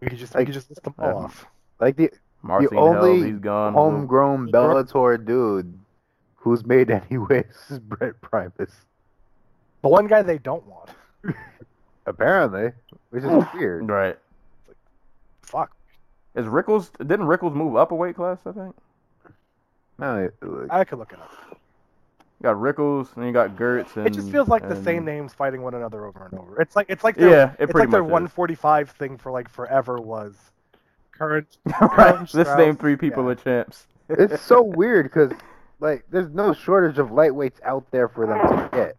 we 0.00 0.08
could 0.08 0.18
just 0.18 0.34
we 0.34 0.40
Like, 0.40 0.46
could 0.46 0.54
just 0.54 0.70
list 0.70 0.82
them 0.82 0.94
all 0.98 1.18
um, 1.18 1.24
off. 1.24 1.46
Like, 1.80 1.96
the 1.96 2.10
Marcin 2.42 2.68
the 2.70 2.76
only 2.80 3.16
Held, 3.20 3.26
he's 3.26 3.38
gone. 3.38 3.72
homegrown 3.72 4.52
Bellator 4.52 5.24
dude 5.24 5.78
who's 6.36 6.64
made 6.66 6.90
any 6.90 7.18
waves 7.18 7.56
is 7.70 7.78
Brent 7.78 8.20
Primus. 8.20 8.70
The 9.82 9.88
one 9.88 10.06
guy 10.06 10.22
they 10.22 10.38
don't 10.38 10.64
want. 10.66 10.90
Apparently. 12.06 12.72
Which 13.10 13.24
is 13.24 13.44
weird. 13.54 13.88
Right. 13.88 14.18
Fuck. 15.42 15.74
Is 16.34 16.46
Rickels? 16.46 16.90
Didn't 16.98 17.26
Rickels 17.26 17.54
move 17.54 17.76
up 17.76 17.92
a 17.92 17.94
weight 17.94 18.16
class? 18.16 18.38
I 18.44 18.52
think. 18.52 18.74
No, 19.98 20.28
like, 20.42 20.70
I 20.70 20.84
could 20.84 20.98
look 20.98 21.12
it 21.12 21.18
up. 21.20 21.32
You 21.50 22.42
got 22.42 22.60
Rickels, 22.60 23.08
and 23.16 23.24
you 23.24 23.32
got 23.32 23.56
Girtz, 23.56 23.96
and 23.96 24.06
It 24.06 24.12
just 24.12 24.30
feels 24.30 24.48
like 24.48 24.68
the 24.68 24.82
same 24.82 25.04
names 25.04 25.32
fighting 25.32 25.62
one 25.62 25.74
another 25.74 26.04
over 26.04 26.26
and 26.30 26.38
over. 26.38 26.60
It's 26.60 26.76
like 26.76 26.86
it's 26.88 27.04
like 27.04 27.16
their, 27.16 27.30
Yeah, 27.30 27.52
it 27.52 27.64
it's 27.64 27.72
pretty 27.72 27.86
like 27.86 27.90
their 27.90 28.02
much 28.02 28.08
is. 28.08 28.12
145 28.12 28.90
thing 28.90 29.16
for 29.16 29.30
like 29.32 29.48
forever 29.48 29.98
was 30.00 30.34
current. 31.12 31.58
right. 31.64 31.90
Current 31.90 32.34
Let's 32.34 32.56
name 32.58 32.76
three 32.76 32.96
people 32.96 33.24
yeah. 33.24 33.30
are 33.30 33.34
champs. 33.36 33.86
it's 34.08 34.42
so 34.42 34.62
weird 34.76 35.06
because 35.06 35.32
like 35.80 36.04
there's 36.10 36.30
no 36.30 36.52
shortage 36.52 36.98
of 36.98 37.08
lightweights 37.10 37.62
out 37.62 37.90
there 37.90 38.08
for 38.08 38.26
them 38.26 38.40
to 38.40 38.68
get. 38.72 38.96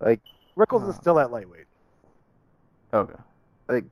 Like 0.00 0.20
Rickels 0.56 0.88
is 0.88 0.96
still 0.96 1.20
at 1.20 1.30
lightweight. 1.30 1.66
Okay. 2.94 3.14
like 3.68 3.84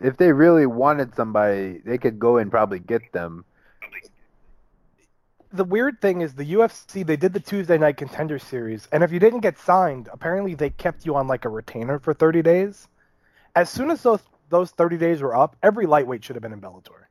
if 0.00 0.16
they 0.16 0.32
really 0.32 0.66
wanted 0.66 1.14
somebody, 1.14 1.80
they 1.84 1.98
could 1.98 2.18
go 2.18 2.38
and 2.38 2.50
probably 2.50 2.78
get 2.78 3.12
them. 3.12 3.44
the 5.52 5.64
weird 5.64 6.00
thing 6.00 6.20
is 6.20 6.34
the 6.34 6.54
UFC 6.54 7.04
they 7.04 7.16
did 7.16 7.32
the 7.32 7.40
Tuesday 7.40 7.76
night 7.76 7.96
contender 7.96 8.38
series, 8.38 8.88
and 8.92 9.02
if 9.02 9.12
you 9.12 9.18
didn't 9.18 9.40
get 9.40 9.58
signed, 9.58 10.08
apparently 10.12 10.54
they 10.54 10.70
kept 10.70 11.04
you 11.04 11.16
on 11.16 11.26
like 11.26 11.44
a 11.44 11.48
retainer 11.48 11.98
for 11.98 12.14
30 12.14 12.42
days. 12.42 12.88
As 13.54 13.68
soon 13.68 13.90
as 13.90 14.02
those 14.02 14.20
those 14.48 14.70
30 14.72 14.96
days 14.96 15.22
were 15.22 15.34
up, 15.36 15.56
every 15.62 15.86
lightweight 15.86 16.24
should 16.24 16.36
have 16.36 16.42
been 16.42 16.52
in 16.52 16.60
Bellator. 16.60 17.06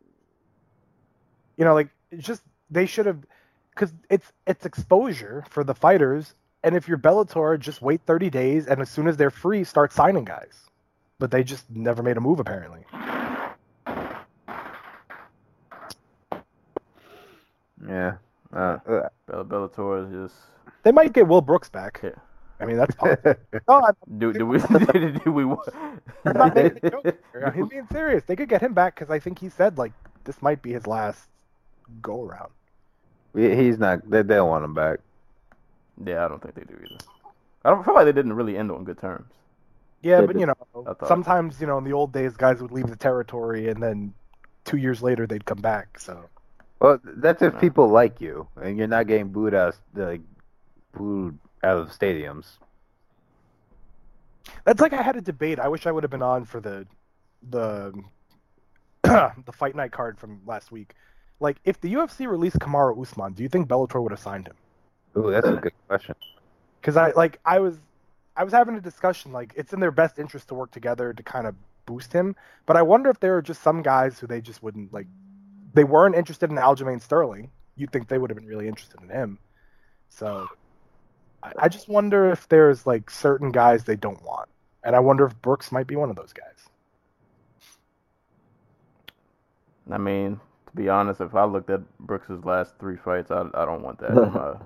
You 1.57 1.65
know, 1.65 1.73
like 1.73 1.89
just 2.17 2.41
they 2.69 2.85
should 2.85 3.05
have 3.05 3.25
because 3.71 3.93
it's 4.09 4.31
it's 4.47 4.65
exposure 4.65 5.43
for 5.49 5.63
the 5.63 5.75
fighters, 5.75 6.33
and 6.63 6.75
if 6.75 6.87
you're 6.87 6.97
Bellator, 6.97 7.59
just 7.59 7.81
wait 7.81 8.01
30 8.05 8.29
days, 8.29 8.67
and 8.67 8.81
as 8.81 8.89
soon 8.89 9.07
as 9.07 9.17
they're 9.17 9.29
free, 9.29 9.63
start 9.63 9.91
signing 9.91 10.25
guys. 10.25 10.68
But 11.19 11.31
they 11.31 11.43
just 11.43 11.69
never 11.69 12.01
made 12.01 12.17
a 12.17 12.21
move 12.21 12.39
apparently. 12.39 12.85
Yeah. 17.87 18.13
Uh, 18.53 18.77
uh, 18.87 19.09
Bell- 19.27 19.45
Bellator 19.45 20.05
is 20.07 20.31
just. 20.31 20.41
They 20.83 20.91
might 20.91 21.13
get 21.13 21.27
Will 21.27 21.41
Brooks 21.41 21.69
back. 21.69 21.99
Yeah. 22.03 22.11
I 22.59 22.65
mean, 22.65 22.77
that's 22.77 22.95
possible. 22.95 23.35
no, 23.67 23.81
I'm, 23.85 24.17
Do, 24.17 24.33
do 24.33 24.45
we? 24.45 24.57
do 25.23 25.31
we? 25.31 25.43
I'm 25.43 26.37
not 26.37 26.55
making 26.55 26.79
a 26.83 26.89
joke. 26.89 27.03
here. 27.33 27.53
He's 27.55 27.67
being 27.67 27.87
serious. 27.91 28.23
They 28.25 28.35
could 28.35 28.49
get 28.49 28.61
him 28.61 28.73
back 28.73 28.95
because 28.95 29.09
I 29.11 29.19
think 29.19 29.39
he 29.39 29.49
said 29.49 29.77
like 29.77 29.93
this 30.23 30.41
might 30.41 30.61
be 30.61 30.71
his 30.73 30.87
last 30.87 31.27
go 32.01 32.23
around. 32.23 32.51
he's 33.35 33.77
not. 33.77 34.09
They, 34.09 34.23
they 34.23 34.35
don't 34.35 34.49
want 34.49 34.65
him 34.65 34.73
back. 34.73 34.99
Yeah, 36.05 36.25
I 36.25 36.27
don't 36.27 36.41
think 36.41 36.55
they 36.55 36.63
do 36.63 36.75
either. 36.75 36.97
I 37.65 37.69
don't 37.69 37.83
feel 37.83 37.93
like 37.93 38.05
they 38.05 38.11
didn't 38.13 38.33
really 38.33 38.57
end 38.57 38.71
on 38.71 38.83
good 38.83 38.99
terms. 38.99 39.31
Yeah, 40.01 40.21
They 40.21 40.27
but 40.27 40.33
did. 40.33 40.39
you 40.39 40.45
know, 40.47 40.55
sometimes 41.03 41.59
you 41.61 41.67
know 41.67 41.77
in 41.77 41.83
the 41.83 41.93
old 41.93 42.13
days, 42.13 42.37
guys 42.37 42.61
would 42.61 42.71
leave 42.71 42.87
the 42.87 42.95
territory 42.95 43.69
and 43.69 43.81
then 43.81 44.13
two 44.65 44.77
years 44.77 45.01
later 45.01 45.27
they'd 45.27 45.45
come 45.45 45.61
back. 45.61 45.99
So 45.99 46.29
Well, 46.79 46.99
that's 47.03 47.41
if 47.41 47.53
No. 47.53 47.59
people 47.59 47.87
like 47.89 48.21
you 48.21 48.47
and 48.61 48.77
you're 48.77 48.87
not 48.87 49.07
getting 49.07 49.29
booed 49.29 49.53
out, 49.53 49.77
like 49.95 50.21
booed 50.93 51.37
out 51.63 51.77
of 51.77 51.89
stadiums. 51.89 52.59
that's 54.65 54.81
like 54.81 54.93
I 54.93 55.01
had 55.01 55.15
a 55.15 55.21
debate. 55.21 55.59
I 55.59 55.67
wish 55.67 55.85
I 55.87 55.91
would 55.91 56.03
have 56.03 56.11
been 56.11 56.21
on 56.21 56.45
for 56.45 56.59
the 56.59 56.87
the 57.49 57.93
the 59.03 59.51
fight 59.53 59.75
night 59.75 59.91
card 59.91 60.19
from 60.19 60.41
last 60.45 60.71
week. 60.71 60.95
Like, 61.39 61.57
if 61.63 61.79
the 61.79 61.93
UFC 61.93 62.27
released 62.29 62.59
Kamaru 62.59 63.01
Usman, 63.01 63.33
do 63.33 63.43
you 63.43 63.49
think 63.49 63.67
Bellator 63.69 64.01
would 64.03 64.11
have 64.11 64.19
signed 64.19 64.47
him? 64.47 64.57
Ooh, 65.17 65.31
that's 65.31 65.49
a 65.49 65.55
good 65.57 65.73
question. 65.87 66.15
because 66.81 66.97
I 66.97 67.11
like 67.11 67.39
I 67.45 67.59
was 67.59 67.79
I 68.39 68.43
was 68.45 68.53
having 68.53 68.75
a 68.77 68.81
discussion 68.81 69.33
like 69.33 69.51
it's 69.57 69.73
in 69.73 69.81
their 69.81 69.91
best 69.91 70.17
interest 70.17 70.47
to 70.47 70.55
work 70.55 70.71
together 70.71 71.11
to 71.11 71.23
kind 71.23 71.45
of 71.45 71.55
boost 71.85 72.13
him, 72.13 72.37
but 72.65 72.77
I 72.77 72.81
wonder 72.81 73.09
if 73.09 73.19
there 73.19 73.35
are 73.35 73.41
just 73.41 73.61
some 73.61 73.81
guys 73.81 74.17
who 74.17 74.27
they 74.27 74.39
just 74.39 74.63
wouldn't 74.63 74.93
like. 74.93 75.07
They 75.73 75.83
weren't 75.83 76.15
interested 76.15 76.49
in 76.49 76.55
Aljamain 76.55 77.01
Sterling. 77.01 77.51
You'd 77.75 77.91
think 77.91 78.07
they 78.07 78.17
would 78.17 78.29
have 78.29 78.37
been 78.37 78.47
really 78.47 78.69
interested 78.69 79.01
in 79.01 79.09
him. 79.09 79.39
So 80.07 80.47
I, 81.43 81.51
I 81.63 81.67
just 81.67 81.89
wonder 81.89 82.31
if 82.31 82.47
there's 82.47 82.87
like 82.87 83.09
certain 83.09 83.51
guys 83.51 83.83
they 83.83 83.97
don't 83.97 84.23
want, 84.23 84.47
and 84.85 84.95
I 84.95 84.99
wonder 84.99 85.25
if 85.25 85.39
Brooks 85.41 85.69
might 85.69 85.87
be 85.87 85.97
one 85.97 86.09
of 86.09 86.15
those 86.15 86.31
guys. 86.31 86.69
I 89.91 89.97
mean, 89.97 90.39
to 90.67 90.75
be 90.77 90.87
honest, 90.87 91.19
if 91.19 91.35
I 91.35 91.43
looked 91.43 91.69
at 91.71 91.81
Brooks's 91.99 92.45
last 92.45 92.73
three 92.79 92.95
fights, 92.95 93.31
I, 93.31 93.41
I 93.53 93.65
don't 93.65 93.81
want 93.81 93.99
that. 93.99 94.11
in 94.11 94.31
my- 94.31 94.59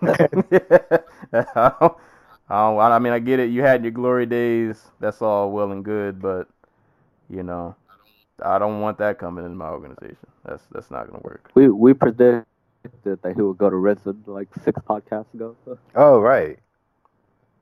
I, 1.54 1.72
don't, 1.78 1.96
I, 2.50 2.72
I 2.72 2.98
mean, 2.98 3.12
I 3.12 3.18
get 3.18 3.40
it. 3.40 3.50
You 3.50 3.62
had 3.62 3.82
your 3.82 3.92
glory 3.92 4.26
days. 4.26 4.82
That's 5.00 5.20
all 5.22 5.50
well 5.50 5.70
and 5.72 5.84
good, 5.84 6.20
but 6.20 6.48
you 7.28 7.42
know, 7.42 7.76
I 8.42 8.58
don't 8.58 8.80
want 8.80 8.98
that 8.98 9.18
coming 9.18 9.44
in 9.44 9.56
my 9.56 9.68
organization. 9.68 10.16
That's 10.44 10.62
that's 10.72 10.90
not 10.90 11.06
gonna 11.06 11.22
work. 11.22 11.50
We 11.54 11.68
we 11.68 11.94
predicted 11.94 12.46
that 13.04 13.34
he 13.34 13.42
would 13.42 13.58
go 13.58 13.68
to 13.68 13.76
Rizin 13.76 14.22
like 14.26 14.48
six 14.64 14.80
podcasts 14.88 15.32
ago. 15.34 15.56
Oh, 15.94 16.20
right. 16.20 16.58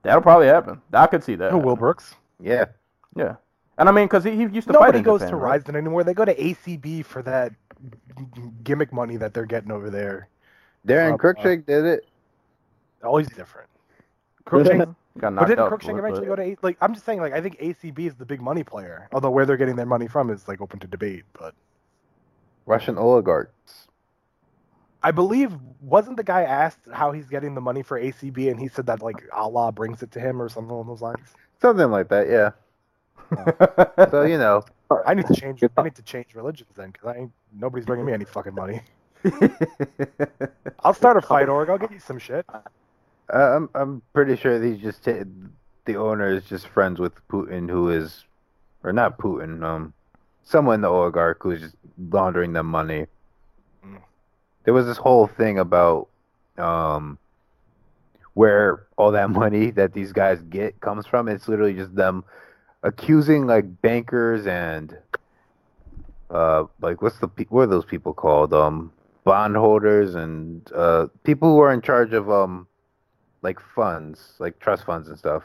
That'll 0.02 0.23
probably 0.23 0.47
happen. 0.47 0.81
I 0.92 1.08
could 1.08 1.24
see 1.24 1.34
that. 1.34 1.50
Who, 1.50 1.58
Will. 1.58 1.74
Brooks? 1.74 2.15
Yeah. 2.39 2.66
Yeah, 3.16 3.36
and 3.78 3.89
I 3.89 3.92
mean, 3.92 4.06
because 4.06 4.24
he, 4.24 4.32
he 4.32 4.42
used 4.42 4.66
to 4.68 4.73
fight 4.74 4.81
Nobody 4.81 5.00
goes 5.00 5.20
Japan, 5.20 5.31
to 5.32 5.36
right? 5.36 5.55
Rizin 5.55 5.76
anymore. 5.76 6.05
They 6.05 6.15
go 6.15 6.24
to 6.24 6.34
ACB 6.34 7.05
for 7.05 7.23
that 7.23 7.52
gimmick 8.62 8.92
money 8.92 9.16
that 9.16 9.34
they're 9.34 9.47
getting 9.47 9.70
over 9.70 9.90
there. 9.90 10.28
Daron 10.86 11.18
Uh, 11.23 11.42
did 11.42 11.68
it. 11.84 12.06
Always 13.02 13.28
different. 13.28 13.68
Cruickshank 14.47 14.94
Got 15.18 15.34
But 15.34 15.34
knocked 15.34 15.49
didn't 15.49 15.60
out. 15.60 15.73
Cruickshank 15.73 15.84
for 15.84 15.97
it, 15.97 15.99
eventually 16.00 16.26
go 16.26 16.36
to 16.36 16.42
A- 16.42 16.57
like? 16.62 16.76
I'm 16.81 16.94
just 16.94 17.07
saying, 17.07 17.20
like 17.20 17.33
I 17.33 17.41
think 17.41 17.58
ACB 17.58 18.00
is 18.00 18.15
the 18.15 18.26
big 18.26 18.41
money 18.41 18.62
player. 18.62 19.08
Although 19.12 19.31
where 19.31 19.47
they're 19.47 19.57
getting 19.57 19.76
their 19.76 19.86
money 19.86 20.08
from 20.08 20.31
is 20.31 20.47
like 20.47 20.60
open 20.60 20.78
to 20.81 20.86
debate. 20.86 21.25
But 21.33 21.55
Russian 22.66 22.99
oligarchs. 22.99 23.89
I 25.02 25.12
believe 25.12 25.55
wasn't 25.81 26.16
the 26.16 26.25
guy 26.25 26.42
asked 26.42 26.81
how 26.92 27.12
he's 27.12 27.28
getting 27.28 27.55
the 27.55 27.60
money 27.60 27.83
for 27.83 28.00
ACB, 28.00 28.50
and 28.50 28.58
he 28.58 28.68
said 28.68 28.86
that 28.86 29.02
like 29.02 29.23
Allah 29.33 29.73
brings 29.73 30.02
it 30.02 30.10
to 30.12 30.20
him 30.20 30.41
or 30.42 30.49
something 30.49 30.70
along 30.70 30.89
those 30.89 31.02
lines. 31.02 31.28
Something 31.60 31.91
like 31.91 32.08
that, 32.08 32.28
yeah. 32.28 32.50
Oh. 33.36 34.07
So, 34.10 34.23
you 34.23 34.39
know, 34.39 34.65
I 35.07 35.15
need 35.15 35.26
to 35.26 35.34
change. 35.34 35.62
I 35.76 35.83
need 35.83 35.94
to 35.97 36.02
change 36.02 36.34
religions 36.34 36.70
then, 36.76 36.91
because 36.91 37.08
I 37.08 37.18
ain't 37.20 37.33
nobody's 37.52 37.86
bringing 37.86 38.07
me 38.07 38.12
any 38.12 38.25
fucking 38.25 38.55
money. 38.55 38.83
I'll 40.81 40.94
start 40.94 41.16
a 41.16 41.23
fight 41.23 41.49
org. 41.49 41.70
I'll 41.70 41.78
get 41.78 41.91
you 41.91 41.99
some 41.99 42.18
shit. 42.18 42.47
Uh, 43.32 43.56
I'm 43.56 43.70
I'm 43.74 44.02
pretty 44.12 44.36
sure 44.36 44.58
these 44.58 44.80
just 44.80 45.05
ta 45.05 45.12
the 45.84 45.96
owner 45.96 46.32
is 46.34 46.44
just 46.44 46.66
friends 46.66 46.98
with 46.98 47.12
Putin, 47.28 47.70
who 47.70 47.90
is, 47.90 48.24
or 48.82 48.92
not 48.92 49.18
Putin, 49.18 49.62
um, 49.62 49.92
someone 50.42 50.76
in 50.76 50.80
the 50.80 50.88
oligarch 50.88 51.38
who's 51.42 51.60
just 51.60 51.76
laundering 52.10 52.52
them 52.52 52.66
money. 52.66 53.06
Mm. 53.84 54.00
There 54.64 54.74
was 54.74 54.86
this 54.86 54.96
whole 54.96 55.26
thing 55.26 55.58
about 55.58 56.08
um, 56.58 57.18
where 58.34 58.86
all 58.96 59.12
that 59.12 59.30
money 59.30 59.70
that 59.70 59.92
these 59.92 60.12
guys 60.12 60.42
get 60.42 60.80
comes 60.80 61.06
from. 61.06 61.28
It's 61.28 61.48
literally 61.48 61.74
just 61.74 61.94
them 61.94 62.24
accusing 62.82 63.46
like 63.46 63.80
bankers 63.82 64.46
and 64.46 64.96
uh, 66.30 66.64
like 66.80 67.02
what's 67.02 67.18
the 67.18 67.28
what 67.48 67.62
are 67.62 67.66
those 67.66 67.84
people 67.84 68.12
called? 68.12 68.52
Um, 68.52 68.92
bondholders 69.24 70.14
and 70.14 70.70
uh, 70.72 71.08
people 71.24 71.50
who 71.50 71.58
are 71.58 71.72
in 71.72 71.82
charge 71.82 72.12
of 72.12 72.30
um, 72.30 72.66
like 73.47 73.60
funds, 73.60 74.34
like 74.41 74.58
trust 74.58 74.84
funds 74.84 75.08
and 75.08 75.16
stuff, 75.16 75.44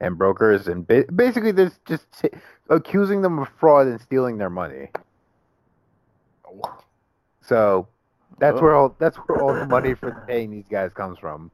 and 0.00 0.18
brokers, 0.18 0.66
and 0.66 0.84
ba- 0.84 1.04
basically 1.14 1.52
they're 1.52 1.70
just 1.86 2.06
t- 2.20 2.28
accusing 2.68 3.22
them 3.22 3.38
of 3.38 3.48
fraud 3.60 3.86
and 3.86 4.00
stealing 4.00 4.36
their 4.36 4.50
money. 4.50 4.88
So 7.40 7.86
that's 8.40 8.58
Oh. 8.58 8.62
where 8.62 8.74
all 8.74 8.96
that's 8.98 9.16
where 9.18 9.40
all 9.40 9.54
the 9.54 9.66
money 9.66 9.94
for 9.94 10.24
paying 10.26 10.50
these 10.50 10.66
guys 10.68 10.90
comes 10.92 11.20
from. 11.20 11.52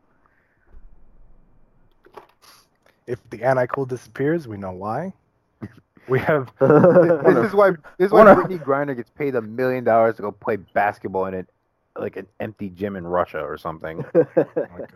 If 3.06 3.18
the 3.28 3.42
anti-cool 3.44 3.84
disappears, 3.84 4.48
we 4.48 4.56
know 4.56 4.72
why. 4.72 5.12
We 6.08 6.20
have 6.20 6.52
This 6.60 7.44
is 7.48 7.52
why 7.54 7.72
this 7.98 8.06
is 8.06 8.12
why 8.12 8.24
Brittney 8.34 8.62
Griner 8.62 8.94
gets 8.96 9.10
paid 9.10 9.34
a 9.34 9.42
million 9.42 9.82
dollars 9.84 10.16
to 10.16 10.22
go 10.22 10.30
play 10.32 10.54
basketball 10.56 11.26
in 11.26 11.34
an 11.34 11.46
like 11.98 12.16
an 12.16 12.26
empty 12.40 12.70
gym 12.70 12.96
in 12.96 13.06
Russia 13.06 13.40
or 13.40 13.58
something. 13.58 14.04
oh. 14.14 14.86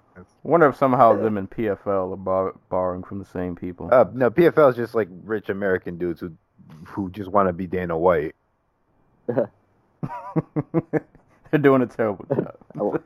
Wonder 0.43 0.69
if 0.69 0.77
somehow 0.77 1.15
them 1.23 1.39
and 1.39 1.51
PFL 1.51 2.13
are 2.13 2.17
bar- 2.17 2.55
borrowing 2.69 3.03
from 3.03 3.19
the 3.19 3.25
same 3.25 3.55
people. 3.57 3.89
Uh, 3.93 4.07
no, 4.13 4.31
PFL 4.31 4.71
is 4.71 4.77
just 4.77 4.95
like 4.95 5.09
rich 5.25 5.49
American 5.49 5.99
dudes 5.99 6.21
who 6.21 6.33
who 6.87 7.11
just 7.11 7.31
want 7.31 7.49
to 7.49 7.53
be 7.53 7.67
Dana 7.67 7.99
White. 7.99 8.35
They're 11.51 11.59
doing 11.61 11.83
a 11.83 11.87
terrible 11.87 12.25
job. 12.27 13.03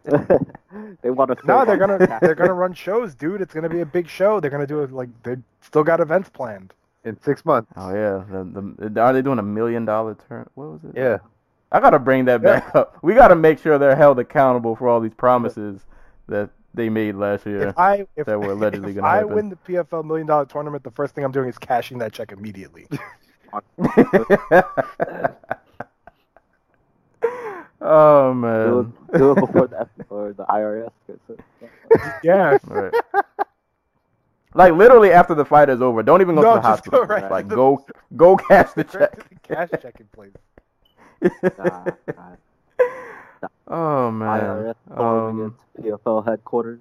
they 1.02 1.10
want 1.10 1.38
to. 1.38 1.46
No, 1.46 1.64
they're 1.64 1.78
gonna 1.78 2.18
they're 2.20 2.34
gonna 2.34 2.52
run 2.52 2.74
shows, 2.74 3.14
dude. 3.14 3.40
It's 3.40 3.54
gonna 3.54 3.70
be 3.70 3.80
a 3.80 3.86
big 3.86 4.06
show. 4.06 4.38
They're 4.38 4.50
gonna 4.50 4.66
do 4.66 4.82
it 4.82 4.92
like 4.92 5.08
they 5.22 5.36
still 5.62 5.82
got 5.82 6.00
events 6.00 6.28
planned. 6.28 6.74
In 7.04 7.20
six 7.22 7.44
months. 7.44 7.72
Oh 7.76 7.90
yeah, 7.94 8.24
the, 8.30 8.88
the, 8.88 9.00
are 9.00 9.12
they 9.14 9.22
doing 9.22 9.38
a 9.38 9.42
million 9.42 9.84
dollar 9.86 10.16
turn? 10.28 10.48
What 10.54 10.72
was 10.72 10.80
it? 10.84 10.92
Yeah. 10.94 11.18
I 11.74 11.80
gotta 11.80 11.98
bring 11.98 12.24
that 12.26 12.40
back 12.40 12.72
up. 12.74 12.96
We 13.02 13.14
gotta 13.14 13.34
make 13.34 13.58
sure 13.58 13.78
they're 13.78 13.96
held 13.96 14.18
accountable 14.20 14.76
for 14.76 14.88
all 14.88 15.00
these 15.00 15.12
promises 15.14 15.80
that 16.28 16.50
they 16.72 16.88
made 16.88 17.16
last 17.16 17.46
year. 17.46 17.68
If 17.68 17.78
I 17.78 18.06
if, 18.16 18.26
that 18.26 18.40
were 18.40 18.52
allegedly 18.52 18.90
if 18.90 18.96
gonna 18.96 19.08
I 19.08 19.16
happen. 19.16 19.34
win 19.34 19.48
the 19.50 19.56
PFL 19.56 20.04
million 20.04 20.26
dollar 20.28 20.46
tournament, 20.46 20.84
the 20.84 20.92
first 20.92 21.14
thing 21.16 21.24
I'm 21.24 21.32
doing 21.32 21.48
is 21.48 21.58
cashing 21.58 21.98
that 21.98 22.12
check 22.12 22.30
immediately. 22.32 22.86
oh 27.80 28.32
do 28.32 28.34
man. 28.34 28.92
it, 29.12 29.18
do 29.18 29.32
it 29.32 29.40
before 29.40 29.66
the 29.68 29.88
or 30.08 30.32
the 30.32 30.44
IRS 30.44 30.90
gets 31.06 31.20
it. 31.28 31.40
yeah. 32.24 32.56
Right. 32.66 32.92
Like 34.54 34.72
literally 34.74 35.10
after 35.10 35.34
the 35.34 35.44
fight 35.44 35.68
is 35.68 35.82
over, 35.82 36.02
don't 36.02 36.20
even 36.20 36.36
go 36.36 36.42
No, 36.42 36.54
to 36.56 36.60
the 36.62 36.68
just 36.68 36.84
go 36.90 36.98
hospital. 36.98 37.04
right 37.06 37.30
like 37.30 37.48
the- 37.48 37.56
go 37.56 37.84
go 38.16 38.36
cash 38.36 38.72
the 38.74 38.84
check. 38.84 39.12
to 39.22 39.28
the 39.28 39.34
cash 39.54 39.70
checking 39.82 40.06
place. 40.12 40.32
Nah, 41.58 41.84
nah. 42.06 43.48
oh 43.68 44.10
man. 44.10 44.40
IRS 44.40 44.74
storming 44.92 45.44
Um, 45.46 45.56
PFL 45.80 46.24
headquarters. 46.26 46.80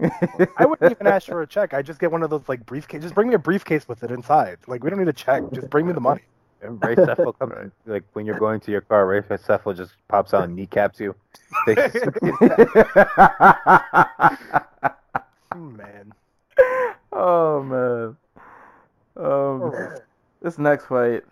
I 0.00 0.64
wouldn't 0.64 0.92
even 0.92 1.06
ask 1.08 1.26
for 1.26 1.42
a 1.42 1.46
check. 1.46 1.74
I 1.74 1.82
just 1.82 1.98
get 1.98 2.12
one 2.12 2.22
of 2.22 2.30
those 2.30 2.42
like 2.48 2.64
briefcase. 2.66 3.02
Just 3.02 3.14
bring 3.14 3.28
me 3.28 3.34
a 3.34 3.38
briefcase 3.38 3.88
with 3.88 4.02
it 4.04 4.10
inside. 4.10 4.58
Like 4.66 4.84
we 4.84 4.90
don't 4.90 4.98
need 4.98 5.08
a 5.08 5.12
check. 5.12 5.42
Just 5.52 5.68
bring 5.70 5.86
me 5.86 5.92
the 5.92 6.00
money. 6.00 6.22
And 6.62 6.82
Ray 6.84 6.96
Sefo 6.96 7.38
comes 7.38 7.72
like 7.86 8.04
when 8.14 8.26
you're 8.26 8.38
going 8.38 8.60
to 8.60 8.70
your 8.72 8.80
car, 8.80 9.06
Ray 9.06 9.20
Sefo 9.22 9.76
just 9.76 9.92
pops 10.08 10.34
out 10.34 10.44
and 10.44 10.54
kneecaps 10.56 10.98
you. 11.00 11.14
Takes- 11.66 11.94
Man. 15.56 16.12
oh 17.12 17.62
man. 17.62 18.16
Um, 19.16 19.72
this 20.42 20.58
next 20.58 20.86
fight, 20.86 21.24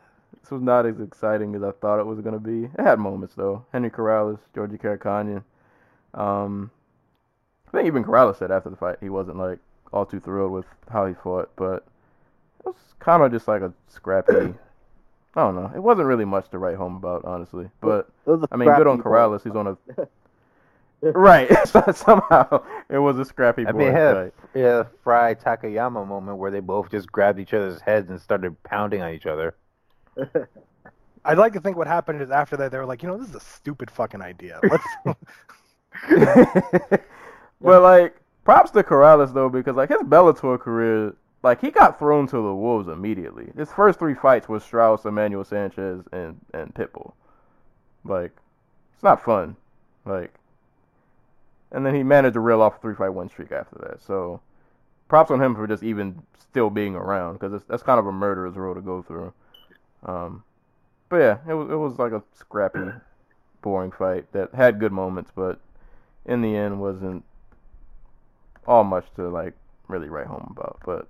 this 0.47 0.53
was 0.53 0.63
not 0.63 0.87
as 0.87 1.01
exciting 1.01 1.57
as 1.57 1.65
I 1.65 1.73
thought 1.73 1.99
it 1.99 2.07
was 2.07 2.21
gonna 2.21 2.39
be. 2.39 2.65
It 2.67 2.81
had 2.81 3.01
moments 3.01 3.35
though. 3.35 3.65
Henry 3.73 3.91
Corrales, 3.91 4.39
Georgie 4.55 4.79
Karakhanyan. 4.79 5.43
Um, 6.15 6.71
I 7.67 7.71
think 7.73 7.87
even 7.89 8.05
Corrales 8.05 8.39
said 8.39 8.53
after 8.53 8.71
the 8.71 8.77
fight 8.77 8.99
he 9.01 9.09
wasn't 9.09 9.39
like 9.39 9.59
all 9.93 10.07
too 10.07 10.21
thrilled 10.21 10.53
with 10.53 10.67
how 10.89 11.05
he 11.07 11.15
fought, 11.15 11.51
but 11.57 11.85
it 12.61 12.67
was 12.67 12.77
kind 13.01 13.25
of 13.25 13.33
just 13.33 13.49
like 13.49 13.61
a 13.61 13.73
scrappy. 13.89 14.55
I 15.35 15.41
don't 15.43 15.57
know. 15.57 15.73
It 15.75 15.83
wasn't 15.83 16.07
really 16.07 16.25
much 16.25 16.49
to 16.51 16.59
write 16.59 16.77
home 16.77 16.95
about, 16.95 17.25
honestly. 17.25 17.69
But 17.81 18.09
It 18.25 18.31
was 18.31 18.45
a 18.45 18.49
I 18.53 18.57
mean, 18.57 18.69
good 18.69 18.87
on 18.87 19.01
scrappy 19.01 19.17
Corrales. 19.17 19.43
He's 19.43 19.57
on 19.57 19.67
a 19.67 20.09
right. 21.19 21.51
Somehow 21.97 22.63
it 22.89 22.99
was 22.99 23.19
a 23.19 23.25
scrappy 23.25 23.67
I 23.67 23.73
boy 23.73 23.79
mean, 23.79 23.93
had 23.93 24.15
fight. 24.15 24.35
a 24.55 24.59
yeah, 24.59 24.83
Frye 25.03 25.35
Takayama 25.35 26.07
moment 26.07 26.39
where 26.39 26.53
they 26.53 26.61
both 26.61 26.89
just 26.93 27.11
grabbed 27.11 27.41
each 27.41 27.53
other's 27.53 27.81
heads 27.81 28.11
and 28.11 28.21
started 28.21 28.63
pounding 28.63 29.03
on 29.03 29.13
each 29.13 29.27
other. 29.27 29.57
I'd 31.25 31.39
like 31.39 31.53
to 31.55 31.61
think 31.61 31.77
what 31.77 31.87
happened 31.87 32.23
is 32.23 32.31
after 32.31 32.57
that 32.57 32.71
they 32.71 32.79
were 32.79 32.87
like, 32.87 33.03
you 33.03 33.09
know, 33.09 33.19
this 33.19 33.29
is 33.29 33.35
a 33.35 33.41
stupid 33.41 33.91
fucking 33.91 34.23
idea. 34.23 34.61
Let's. 34.71 35.19
but 37.61 37.83
like, 37.83 38.17
props 38.45 38.71
to 38.73 38.83
Corrales 38.83 39.35
though, 39.35 39.49
because 39.49 39.77
like 39.77 39.89
his 39.89 40.03
Bellator 40.03 40.59
career, 40.59 41.15
like 41.43 41.61
he 41.61 41.71
got 41.71 41.99
thrown 41.99 42.27
to 42.29 42.37
the 42.37 42.55
wolves 42.55 42.89
immediately. 42.89 43.51
His 43.57 43.71
first 43.73 43.99
three 43.99 44.15
fights 44.15 44.49
was 44.49 44.63
Straus, 44.63 45.05
Emmanuel 45.05 45.45
Sanchez, 45.45 46.05
and 46.13 46.41
and 46.55 46.73
Pitbull. 46.75 47.13
Like, 48.05 48.33
it's 48.95 49.03
not 49.03 49.23
fun. 49.25 49.57
Like, 50.05 50.33
and 51.73 51.85
then 51.85 51.95
he 51.95 52.03
managed 52.03 52.35
to 52.35 52.41
reel 52.41 52.63
off 52.63 52.77
a 52.77 52.81
three 52.81 52.95
fight 52.95 53.09
win 53.11 53.29
streak 53.29 53.51
after 53.51 53.77
that. 53.81 54.03
So, 54.03 54.41
props 55.09 55.31
on 55.31 55.43
him 55.43 55.55
for 55.55 55.67
just 55.67 55.83
even 55.83 56.23
still 56.39 56.71
being 56.71 56.95
around 56.95 57.35
because 57.35 57.63
that's 57.69 57.83
kind 57.83 57.99
of 57.99 58.07
a 58.07 58.13
murderer's 58.13 58.57
road 58.57 58.75
to 58.75 58.81
go 58.81 59.03
through. 59.03 59.33
Um, 60.07 60.45
but 61.09 61.17
yeah, 61.17 61.39
it 61.49 61.55
was 61.55 61.71
it 61.71 61.75
was 61.75 61.99
like 61.99 62.13
a 62.13 62.23
scrappy, 62.35 62.81
boring 63.63 63.93
fight 63.93 64.33
that 64.33 64.55
had 64.55 64.81
good 64.81 64.93
moments, 64.93 65.31
but 65.35 65.61
in 66.25 66.41
the 66.43 66.57
end 66.57 66.81
wasn't 66.81 67.25
all 68.67 68.85
much 68.85 69.07
to 69.17 69.29
like 69.29 69.55
really 69.89 70.09
write 70.09 70.27
home 70.27 70.55
about. 70.57 70.81
But 70.85 71.09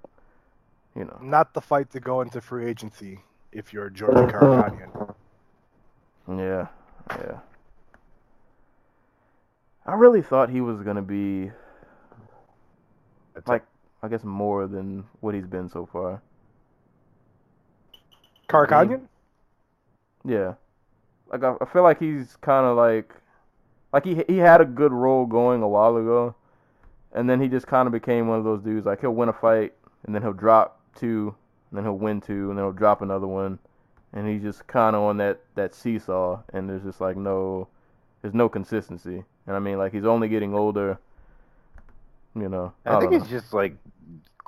you 0.94 1.04
know, 1.04 1.18
Not 1.20 1.54
the 1.54 1.60
fight 1.60 1.90
to 1.92 2.00
go 2.00 2.22
into 2.22 2.40
free 2.40 2.66
agency 2.66 3.20
if 3.52 3.72
you're 3.72 3.90
Georgia 3.90 4.26
Karakhanyan. 4.32 5.14
yeah, 6.28 6.66
yeah. 7.10 7.38
I 9.86 9.94
really 9.94 10.22
thought 10.22 10.50
he 10.50 10.60
was 10.60 10.80
gonna 10.82 11.02
be 11.02 11.50
like 13.46 13.64
I 14.02 14.08
guess 14.08 14.24
more 14.24 14.66
than 14.66 15.04
what 15.20 15.34
he's 15.34 15.46
been 15.46 15.68
so 15.68 15.86
far. 15.86 16.22
Karakhanyan? 18.48 19.02
Yeah, 20.24 20.54
like 21.30 21.42
I, 21.42 21.54
I 21.60 21.64
feel 21.66 21.82
like 21.82 21.98
he's 21.98 22.36
kind 22.40 22.66
of 22.66 22.76
like 22.76 23.12
like 23.92 24.04
he 24.04 24.22
he 24.26 24.38
had 24.38 24.60
a 24.60 24.64
good 24.64 24.92
role 24.92 25.26
going 25.26 25.62
a 25.62 25.68
while 25.68 25.96
ago, 25.96 26.34
and 27.12 27.28
then 27.28 27.40
he 27.40 27.48
just 27.48 27.66
kind 27.66 27.86
of 27.86 27.92
became 27.92 28.28
one 28.28 28.38
of 28.38 28.44
those 28.44 28.62
dudes 28.62 28.86
like 28.86 29.00
he'll 29.00 29.14
win 29.14 29.28
a 29.28 29.32
fight 29.32 29.72
and 30.04 30.14
then 30.14 30.22
he'll 30.22 30.32
drop 30.32 30.80
two, 30.94 31.34
and 31.70 31.76
then 31.76 31.84
he'll 31.84 31.98
win 31.98 32.20
two, 32.20 32.48
and 32.48 32.58
then 32.58 32.64
he'll 32.64 32.72
drop 32.72 33.02
another 33.02 33.26
one, 33.26 33.58
and 34.12 34.26
he's 34.28 34.42
just 34.42 34.66
kind 34.66 34.96
of 34.96 35.02
on 35.02 35.16
that 35.18 35.40
that 35.54 35.74
seesaw, 35.74 36.40
and 36.52 36.68
there's 36.68 36.82
just 36.82 37.00
like 37.00 37.16
no 37.16 37.68
there's 38.22 38.34
no 38.34 38.48
consistency, 38.48 39.24
and 39.46 39.56
I 39.56 39.58
mean 39.58 39.78
like 39.78 39.92
he's 39.92 40.04
only 40.04 40.28
getting 40.28 40.54
older. 40.54 40.98
You 42.34 42.48
know, 42.48 42.72
I, 42.84 43.00
think 43.00 43.12
don't 43.12 43.20
he's 43.22 43.30
just 43.30 43.54
like 43.54 43.76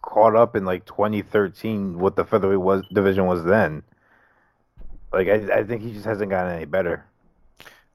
caught 0.03 0.35
up 0.37 0.57
in 0.57 0.65
like 0.65 0.85
2013 0.87 1.99
what 1.99 2.17
the 2.17 2.25
featherweight 2.25 2.61
was 2.61 2.85
division 2.93 3.27
was 3.27 3.45
then. 3.45 3.83
Like 5.13 5.29
I, 5.29 5.59
I 5.59 5.65
think 5.65 5.83
he 5.83 5.93
just 5.93 6.05
hasn't 6.05 6.31
gotten 6.31 6.55
any 6.55 6.65
better. 6.67 7.05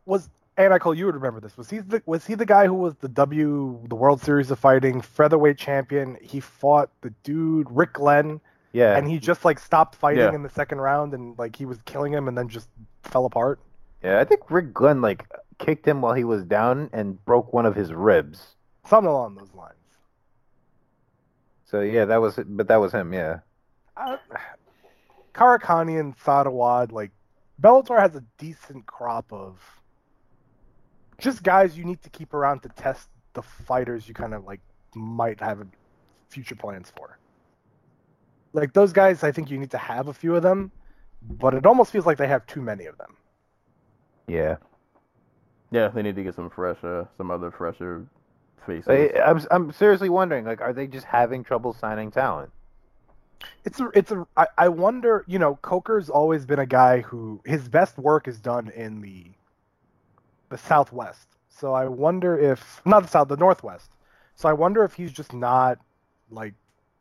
Was 0.06 0.30
and 0.58 0.74
I 0.74 0.80
call 0.80 0.94
you 0.94 1.06
would 1.06 1.16
remember 1.16 1.40
this. 1.40 1.58
Was 1.58 1.70
he 1.70 1.80
the 1.80 2.02
was 2.06 2.26
he 2.26 2.36
the 2.36 2.46
guy 2.46 2.66
who 2.68 2.74
was 2.76 2.96
the 2.96 3.08
W 3.08 3.80
the 3.88 3.96
World 3.96 4.22
Series 4.22 4.52
of 4.52 4.60
Fighting 4.60 5.02
featherweight 5.02 5.58
champion? 5.58 6.18
He 6.22 6.40
fought 6.40 6.90
the 7.02 7.12
dude 7.24 7.68
Rick 7.72 7.94
Glenn 7.94 8.40
Yeah, 8.72 8.96
and 8.98 9.08
he 9.10 9.20
just 9.20 9.46
like 9.46 9.60
stopped 9.60 9.96
fighting 9.96 10.24
Yeah. 10.24 10.34
in 10.36 10.44
the 10.44 10.50
second 10.50 10.80
round 10.82 11.14
and 11.14 11.38
like 11.38 11.56
he 11.56 11.66
was 11.66 11.80
killing 11.86 12.12
him 12.14 12.28
and 12.28 12.38
then 12.38 12.50
just 12.50 12.68
fell 13.04 13.26
apart. 13.26 13.60
yeah. 14.04 14.20
I 14.20 14.24
think 14.26 14.50
Rick 14.52 14.74
Glenn 14.74 15.02
like 15.02 15.26
kicked 15.60 15.88
him 15.88 16.02
while 16.02 16.14
he 16.14 16.24
was 16.24 16.44
down 16.44 16.90
and 16.94 17.24
broke 17.26 17.54
one 17.54 17.66
of 17.66 17.76
his 17.76 17.94
ribs. 17.94 18.56
Something 18.86 19.10
along 19.10 19.36
those 19.36 19.54
lines. 19.54 19.76
So 21.74 21.82
yeah, 21.82 22.06
that 22.06 22.22
was 22.22 22.40
but 22.46 22.68
that 22.68 22.78
was 22.78 22.92
him. 22.94 23.14
Yeah, 23.14 23.40
Uh, 23.98 24.18
Karakhanyan 25.34 26.00
and 26.00 26.16
Saad 26.24 26.46
Awad, 26.46 26.92
like 26.92 27.12
Bellator 27.60 28.00
has 28.00 28.16
a 28.16 28.24
decent 28.38 28.86
crop 28.86 29.34
of 29.34 29.60
just 31.18 31.42
guys 31.42 31.76
you 31.76 31.84
need 31.84 32.04
to 32.04 32.12
keep 32.12 32.36
around 32.36 32.62
to 32.62 32.70
test 32.70 33.10
the 33.34 33.42
fighters 33.42 34.08
you 34.08 34.14
kind 34.14 34.36
of 34.36 34.46
like 34.46 34.62
might 34.96 35.40
have 35.40 35.66
future 36.30 36.56
plans 36.56 36.94
for. 36.96 37.18
Like 38.54 38.74
those 38.74 38.94
guys, 38.94 39.24
I 39.24 39.32
think 39.32 39.50
you 39.50 39.58
need 39.58 39.72
to 39.72 39.80
have 39.80 40.10
a 40.10 40.14
few 40.14 40.36
of 40.36 40.44
them, 40.44 40.72
but 41.24 41.56
it 41.56 41.66
almost 41.66 41.92
feels 41.92 42.06
like 42.06 42.20
they 42.20 42.28
have 42.28 42.46
too 42.46 42.62
many 42.62 42.86
of 42.86 43.00
them. 43.00 43.18
yeah. 44.28 44.58
yeah 45.72 45.88
they 45.90 46.04
need 46.04 46.16
to 46.16 46.24
get 46.24 46.36
some 46.36 46.52
fresher 46.52 47.08
some 47.18 47.32
other 47.32 47.50
fresher 47.52 48.06
faces. 48.66 48.88
I, 48.88 49.20
I'm 49.20 49.42
I'm 49.52 49.72
seriously 49.72 50.10
wondering 50.10 50.46
like, 50.46 50.62
are 50.62 50.74
they 50.74 50.88
just 50.88 51.06
having 51.06 51.44
trouble 51.44 51.74
signing 51.74 52.12
talent? 52.12 52.52
It's 53.66 53.80
a, 53.80 53.90
it's 53.94 54.12
a. 54.12 54.26
I, 54.38 54.48
I 54.58 54.70
wonder. 54.70 55.26
You 55.28 55.40
know, 55.40 55.60
Coker's 55.62 56.10
always 56.10 56.46
been 56.46 56.60
a 56.60 56.66
guy 56.66 57.02
who 57.02 57.42
his 57.46 57.68
best 57.68 57.98
work 57.98 58.28
is 58.28 58.40
done 58.40 58.70
in 58.70 59.02
the 59.02 59.26
the 60.50 60.58
Southwest. 60.58 61.28
So 61.50 61.74
I 61.74 61.88
wonder 61.88 62.38
if 62.38 62.82
not 62.86 63.04
the 63.04 63.10
South, 63.10 63.28
the 63.28 63.38
Northwest. 63.38 63.92
So 64.36 64.50
I 64.50 64.54
wonder 64.54 64.84
if 64.84 64.94
he's 64.94 65.12
just 65.12 65.34
not 65.34 65.78
like 66.32 66.54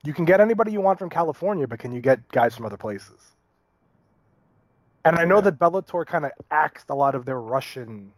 you 0.05 0.13
can 0.13 0.25
get 0.25 0.41
anybody 0.41 0.73
you 0.73 0.81
want 0.81 0.99
from 0.99 1.11
California, 1.11 1.67
but 1.67 1.79
can 1.79 1.93
you 1.93 2.01
get 2.01 2.27
guys 2.33 2.55
from 2.57 2.67
other 2.67 2.77
places? 2.77 3.33
And 5.05 5.17
I 5.19 5.25
know 5.25 5.41
that 5.41 5.59
Bellator 5.59 6.07
kind 6.07 6.25
of 6.25 6.33
axed 6.51 6.91
a 6.91 6.95
lot 6.95 7.15
of 7.15 7.25
their 7.25 7.41
Russian, 7.41 8.13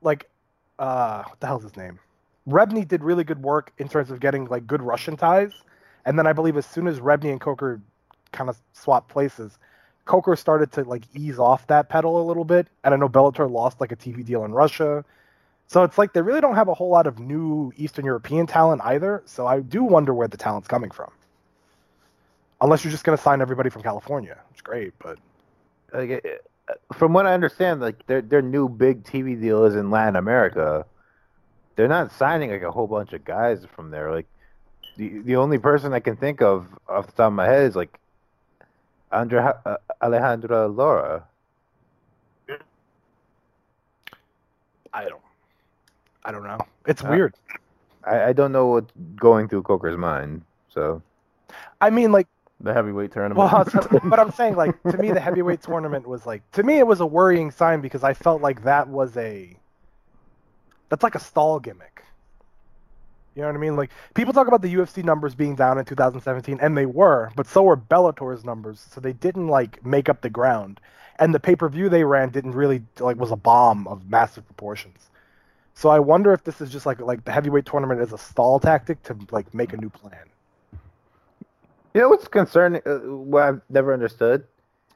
like, 0.00 0.28
uh, 0.82 1.22
what 1.22 1.38
the 1.38 1.46
hell's 1.46 1.62
his 1.62 1.76
name? 1.76 2.00
Rebney 2.48 2.86
did 2.86 3.04
really 3.04 3.22
good 3.22 3.40
work 3.40 3.72
in 3.78 3.88
terms 3.88 4.10
of 4.10 4.18
getting 4.18 4.46
like 4.46 4.66
good 4.66 4.82
Russian 4.82 5.16
ties, 5.16 5.52
and 6.04 6.18
then 6.18 6.26
I 6.26 6.32
believe 6.32 6.56
as 6.56 6.66
soon 6.66 6.88
as 6.88 6.98
Rebney 6.98 7.30
and 7.30 7.40
Coker 7.40 7.80
kind 8.32 8.50
of 8.50 8.60
swapped 8.72 9.08
places, 9.08 9.58
Coker 10.06 10.34
started 10.34 10.72
to 10.72 10.82
like 10.82 11.04
ease 11.14 11.38
off 11.38 11.68
that 11.68 11.88
pedal 11.88 12.20
a 12.20 12.24
little 12.26 12.44
bit, 12.44 12.66
and 12.82 12.92
I 12.92 12.96
know 12.96 13.08
Bellator 13.08 13.48
lost 13.48 13.80
like 13.80 13.92
a 13.92 13.96
TV 13.96 14.24
deal 14.24 14.44
in 14.44 14.50
Russia, 14.52 15.04
so 15.68 15.84
it's 15.84 15.98
like 15.98 16.14
they 16.14 16.20
really 16.20 16.40
don't 16.40 16.56
have 16.56 16.66
a 16.66 16.74
whole 16.74 16.90
lot 16.90 17.06
of 17.06 17.20
new 17.20 17.72
Eastern 17.76 18.04
European 18.04 18.48
talent 18.48 18.82
either. 18.84 19.22
So 19.24 19.46
I 19.46 19.60
do 19.60 19.84
wonder 19.84 20.12
where 20.12 20.28
the 20.28 20.36
talent's 20.36 20.66
coming 20.66 20.90
from. 20.90 21.12
Unless 22.60 22.84
you're 22.84 22.90
just 22.90 23.04
going 23.04 23.16
to 23.16 23.22
sign 23.22 23.40
everybody 23.40 23.70
from 23.70 23.82
California, 23.82 24.36
it's 24.50 24.60
great, 24.60 24.94
but 24.98 25.18
Like, 25.94 26.24
from 26.92 27.12
what 27.12 27.26
I 27.26 27.34
understand, 27.34 27.80
like 27.80 28.06
their 28.06 28.20
their 28.22 28.42
new 28.42 28.68
big 28.68 29.04
TV 29.04 29.40
deal 29.40 29.64
is 29.64 29.74
in 29.74 29.90
Latin 29.90 30.16
America. 30.16 30.84
They're 31.76 31.88
not 31.88 32.12
signing 32.12 32.50
like 32.50 32.62
a 32.62 32.70
whole 32.70 32.86
bunch 32.86 33.12
of 33.12 33.24
guys 33.24 33.64
from 33.74 33.90
there. 33.90 34.10
Like 34.12 34.26
the 34.96 35.20
the 35.20 35.36
only 35.36 35.58
person 35.58 35.92
I 35.92 36.00
can 36.00 36.16
think 36.16 36.42
of 36.42 36.66
off 36.88 37.06
the 37.06 37.12
top 37.12 37.28
of 37.28 37.32
my 37.34 37.46
head 37.46 37.64
is 37.64 37.76
like 37.76 37.98
Andra 39.10 39.60
uh, 39.64 39.76
Alejandra 40.02 40.74
Lara. 40.74 41.24
I 44.94 45.08
don't, 45.08 45.22
I 46.24 46.32
don't 46.32 46.44
know. 46.44 46.58
It's 46.86 47.02
Uh, 47.02 47.08
weird. 47.10 47.34
I, 48.04 48.24
I 48.24 48.32
don't 48.32 48.52
know 48.52 48.66
what's 48.66 48.92
going 49.16 49.48
through 49.48 49.62
Coker's 49.62 49.96
mind. 49.96 50.42
So 50.68 51.02
I 51.80 51.90
mean, 51.90 52.12
like. 52.12 52.28
The 52.62 52.72
heavyweight 52.72 53.12
tournament. 53.12 53.38
Well, 53.38 54.00
but 54.04 54.18
I'm 54.18 54.30
saying 54.32 54.56
like 54.56 54.80
to 54.84 54.96
me 54.96 55.10
the 55.10 55.20
heavyweight 55.20 55.62
tournament 55.62 56.06
was 56.06 56.24
like 56.24 56.48
to 56.52 56.62
me 56.62 56.78
it 56.78 56.86
was 56.86 57.00
a 57.00 57.06
worrying 57.06 57.50
sign 57.50 57.80
because 57.80 58.04
I 58.04 58.14
felt 58.14 58.40
like 58.40 58.62
that 58.64 58.88
was 58.88 59.16
a 59.16 59.56
that's 60.88 61.02
like 61.02 61.14
a 61.14 61.20
stall 61.20 61.58
gimmick. 61.58 62.04
You 63.34 63.42
know 63.42 63.48
what 63.48 63.56
I 63.56 63.58
mean? 63.58 63.76
Like 63.76 63.90
people 64.14 64.32
talk 64.32 64.46
about 64.46 64.62
the 64.62 64.72
UFC 64.74 65.02
numbers 65.02 65.34
being 65.34 65.56
down 65.56 65.78
in 65.78 65.84
2017 65.84 66.58
and 66.60 66.76
they 66.76 66.86
were, 66.86 67.32
but 67.34 67.46
so 67.46 67.62
were 67.62 67.76
Bellator's 67.76 68.44
numbers, 68.44 68.86
so 68.90 69.00
they 69.00 69.14
didn't 69.14 69.48
like 69.48 69.84
make 69.84 70.08
up 70.08 70.20
the 70.20 70.30
ground. 70.30 70.80
And 71.18 71.34
the 71.34 71.40
pay-per-view 71.40 71.88
they 71.88 72.04
ran 72.04 72.30
didn't 72.30 72.52
really 72.52 72.82
like 73.00 73.16
was 73.16 73.30
a 73.30 73.36
bomb 73.36 73.86
of 73.88 74.08
massive 74.08 74.46
proportions. 74.46 75.08
So 75.74 75.88
I 75.88 75.98
wonder 75.98 76.32
if 76.32 76.44
this 76.44 76.60
is 76.60 76.70
just 76.70 76.86
like 76.86 77.00
like 77.00 77.24
the 77.24 77.32
heavyweight 77.32 77.66
tournament 77.66 78.00
is 78.00 78.12
a 78.12 78.18
stall 78.18 78.60
tactic 78.60 79.02
to 79.04 79.16
like 79.30 79.52
make 79.54 79.72
a 79.72 79.76
new 79.76 79.90
plan. 79.90 80.31
You 81.94 82.00
know 82.00 82.08
what's 82.08 82.28
concerning? 82.28 82.80
Uh, 82.86 82.98
what 82.98 83.42
I've 83.42 83.60
never 83.68 83.92
understood. 83.92 84.44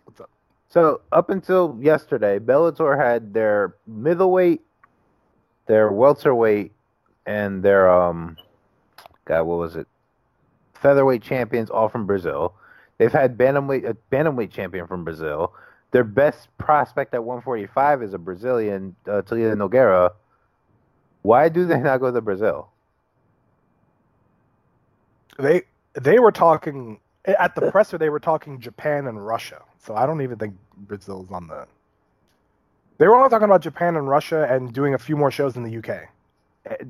What's 0.05 0.21
up? 0.21 0.31
So 0.69 1.03
up 1.13 1.31
until 1.31 1.79
yesterday, 1.81 2.39
Bellator 2.39 2.97
had 2.97 3.35
their 3.35 3.75
middleweight, 3.87 4.63
their 5.67 5.93
welterweight, 5.93 6.73
and 7.27 7.63
their 7.63 7.91
um, 7.91 8.37
God, 9.27 9.43
what 9.43 9.59
was 9.59 9.77
it? 9.77 9.87
Featherweight 10.75 11.23
champions 11.23 11.69
all 11.69 11.89
from 11.89 12.07
Brazil. 12.07 12.55
They've 12.99 13.13
had 13.13 13.37
bantamweight 13.37 13.89
a 13.89 13.97
bantamweight 14.11 14.51
champion 14.51 14.87
from 14.87 15.05
Brazil. 15.05 15.53
Their 15.91 16.05
best 16.05 16.49
prospect 16.59 17.15
at 17.15 17.25
145 17.25 18.03
is 18.03 18.15
a 18.15 18.19
Brazilian, 18.19 18.97
uh, 19.07 19.23
Talia 19.23 19.55
Nogueira. 19.55 20.13
Why 21.23 21.49
do 21.49 21.67
they 21.67 21.79
not 21.79 22.01
go 22.01 22.11
to 22.11 22.21
Brazil? 22.21 22.69
They 25.39 25.63
they 26.01 26.19
were 26.19 26.33
talking 26.33 27.01
at 27.25 27.55
the 27.55 27.71
presser. 27.73 27.99
They 27.99 28.11
were 28.11 28.21
talking 28.21 28.61
Japan 28.61 29.07
and 29.07 29.25
Russia. 29.25 29.63
So 29.79 29.95
I 29.95 30.07
don't 30.07 30.23
even 30.23 30.39
think 30.39 30.55
Brazil's 30.77 31.31
on 31.31 31.49
the. 31.49 31.67
They 32.99 33.07
were 33.07 33.17
only 33.17 33.29
talking 33.29 33.45
about 33.45 33.63
Japan 33.63 33.97
and 33.97 34.09
Russia 34.09 34.47
and 34.51 34.73
doing 34.73 34.95
a 34.95 34.99
few 34.99 35.17
more 35.17 35.31
shows 35.31 35.57
in 35.57 35.63
the 35.63 35.79
UK. 35.79 36.09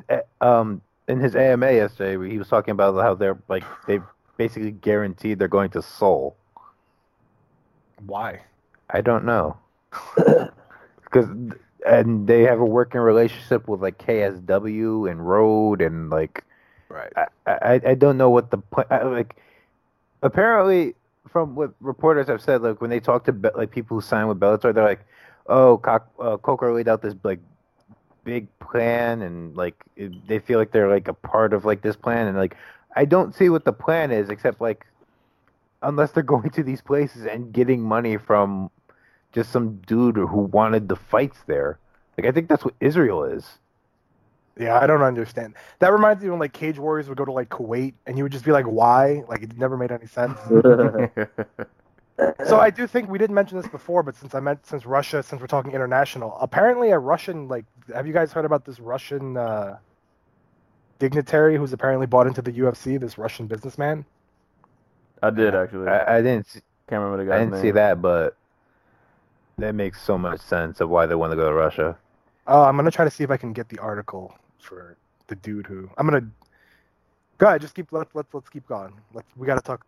uh, 0.09 0.45
um 0.45 0.81
in 1.09 1.21
his 1.21 1.37
AMA 1.37 1.73
yesterday, 1.73 2.31
he 2.31 2.39
was 2.39 2.49
talking 2.49 2.73
about 2.73 3.01
how 3.01 3.15
they're 3.15 3.39
like 3.49 3.65
they 3.87 4.01
basically 4.37 4.73
guaranteed 4.73 5.39
they're 5.39 5.49
going 5.49 5.71
to 5.71 5.83
Seoul. 5.83 6.37
Why? 8.05 8.43
I 8.91 9.01
don't 9.01 9.25
know 9.25 9.57
because 11.05 11.29
and 11.87 12.27
they 12.27 12.43
have 12.43 12.61
a 12.61 12.65
working 12.65 13.01
relationship 13.01 13.69
with 13.69 13.81
like 13.81 13.99
KSW 13.99 15.11
and 15.11 15.27
Road 15.27 15.81
and 15.81 16.11
like 16.11 16.45
Right. 16.97 17.13
I, 17.17 17.27
I 17.47 17.81
I 17.91 17.95
don't 17.95 18.17
know 18.17 18.31
what 18.31 18.51
the 18.51 18.59
point. 18.59 18.91
Like, 18.91 19.37
apparently, 20.23 20.95
from 21.29 21.55
what 21.55 21.73
reporters 21.81 22.29
have 22.29 22.41
said, 22.41 22.63
like 22.63 22.81
when 22.81 22.91
they 22.91 23.01
talk 23.01 23.25
to 23.25 23.33
Be- 23.33 23.51
like 23.55 23.71
people 23.71 23.97
who 23.97 24.01
sign 24.01 24.29
with 24.29 24.41
Bellator, 24.41 24.75
they're 24.75 24.85
like, 24.85 25.05
"Oh, 25.47 25.77
Cock, 25.79 26.09
uh, 26.19 26.37
Coker 26.39 26.73
laid 26.73 26.89
out 26.89 27.03
this 27.03 27.15
like 27.23 27.41
big 28.25 28.49
plan, 28.61 29.23
and 29.23 29.55
like 29.57 29.75
it, 29.97 30.27
they 30.27 30.39
feel 30.39 30.59
like 30.59 30.73
they're 30.73 30.91
like 30.91 31.09
a 31.09 31.15
part 31.15 31.53
of 31.53 31.65
like 31.67 31.83
this 31.83 31.97
plan, 31.97 32.27
and 32.29 32.37
like 32.39 32.57
I 32.95 33.05
don't 33.05 33.35
see 33.35 33.51
what 33.51 33.65
the 33.65 33.73
plan 33.73 34.11
is 34.11 34.31
except 34.31 34.61
like 34.61 34.87
unless 35.83 36.13
they're 36.13 36.23
going 36.35 36.51
to 36.51 36.63
these 36.63 36.81
places 36.81 37.27
and 37.27 37.53
getting 37.53 37.83
money 37.83 38.17
from 38.17 38.71
just 39.33 39.53
some 39.53 39.77
dude 39.87 40.17
who 40.17 40.41
wanted 40.41 40.89
the 40.89 40.97
fights 40.97 41.39
there. 41.47 41.79
Like 42.17 42.27
I 42.27 42.33
think 42.33 42.49
that's 42.49 42.65
what 42.65 42.75
Israel 42.81 43.25
is. 43.25 43.59
Yeah, 44.59 44.81
I 44.81 44.87
don't 44.87 45.03
understand. 45.03 45.55
That 45.81 45.93
reminds 45.93 46.25
me 46.25 46.31
when 46.31 46.39
like 46.39 46.55
Cage 46.55 46.79
Warriors 46.79 47.09
would 47.09 47.19
go 47.19 47.27
to 47.27 47.33
like 47.33 47.51
Kuwait, 47.51 47.93
and 48.07 48.17
you 48.17 48.25
would 48.25 48.33
just 48.33 48.45
be 48.45 48.53
like, 48.53 48.65
"Why?" 48.65 49.23
Like 49.29 49.43
it 49.43 49.57
never 49.59 49.77
made 49.77 49.93
any 49.93 50.07
sense. 50.07 50.39
so 52.47 52.59
I 52.59 52.71
do 52.71 52.87
think 52.87 53.11
we 53.11 53.19
didn't 53.19 53.35
mention 53.35 53.59
this 53.59 53.69
before, 53.69 54.03
but 54.03 54.17
since 54.17 54.35
I 54.35 54.41
meant 54.41 54.65
since 54.65 54.87
Russia, 54.87 55.23
since 55.23 55.41
we're 55.41 55.47
talking 55.47 55.73
international, 55.73 56.39
apparently 56.41 56.91
a 56.91 56.99
Russian 56.99 57.49
like, 57.49 57.67
have 57.95 58.07
you 58.07 58.15
guys 58.15 58.33
heard 58.33 58.47
about 58.47 58.65
this 58.65 58.81
Russian 58.81 59.37
uh, 59.37 59.77
dignitary 60.99 61.59
who's 61.59 61.75
apparently 61.75 62.07
bought 62.07 62.27
into 62.27 62.41
the 62.41 62.53
UFC? 62.53 62.99
This 62.99 63.19
Russian 63.19 63.47
businessman. 63.47 64.07
I 65.23 65.31
did 65.31 65.55
actually. 65.55 65.89
I, 65.89 66.17
I 66.17 66.23
didn't 66.23 66.47
see, 66.47 66.61
Can't 66.89 67.03
remember 67.03 67.23
the 67.23 67.31
guy's 67.31 67.37
I 67.37 67.41
didn't 67.41 67.53
name. 67.55 67.63
see 67.63 67.71
that, 67.73 68.01
but 68.01 68.37
that 69.59 69.75
makes 69.75 70.01
so 70.01 70.17
much 70.17 70.41
sense 70.41 70.81
of 70.81 70.89
why 70.89 71.05
they 71.05 71.15
want 71.15 71.33
to 71.33 71.37
go 71.37 71.51
to 71.51 71.55
Russia. 71.55 71.99
Uh, 72.47 72.65
I'm 72.65 72.77
gonna 72.77 72.91
try 72.91 73.05
to 73.05 73.11
see 73.11 73.25
if 73.25 73.31
I 73.31 73.37
can 73.37 73.53
get 73.53 73.69
the 73.69 73.79
article 73.81 74.35
for 74.61 74.97
the 75.27 75.35
dude 75.37 75.67
who 75.67 75.91
I'm 75.97 76.07
gonna. 76.07 76.29
Go 77.39 77.47
ahead, 77.47 77.61
just 77.61 77.75
keep 77.75 77.93
let's 77.93 78.15
let's 78.15 78.33
let's 78.33 78.49
keep 78.49 78.67
going. 78.67 78.93
Let's 79.13 79.29
we 79.37 79.47
gotta 79.47 79.61
talk. 79.61 79.85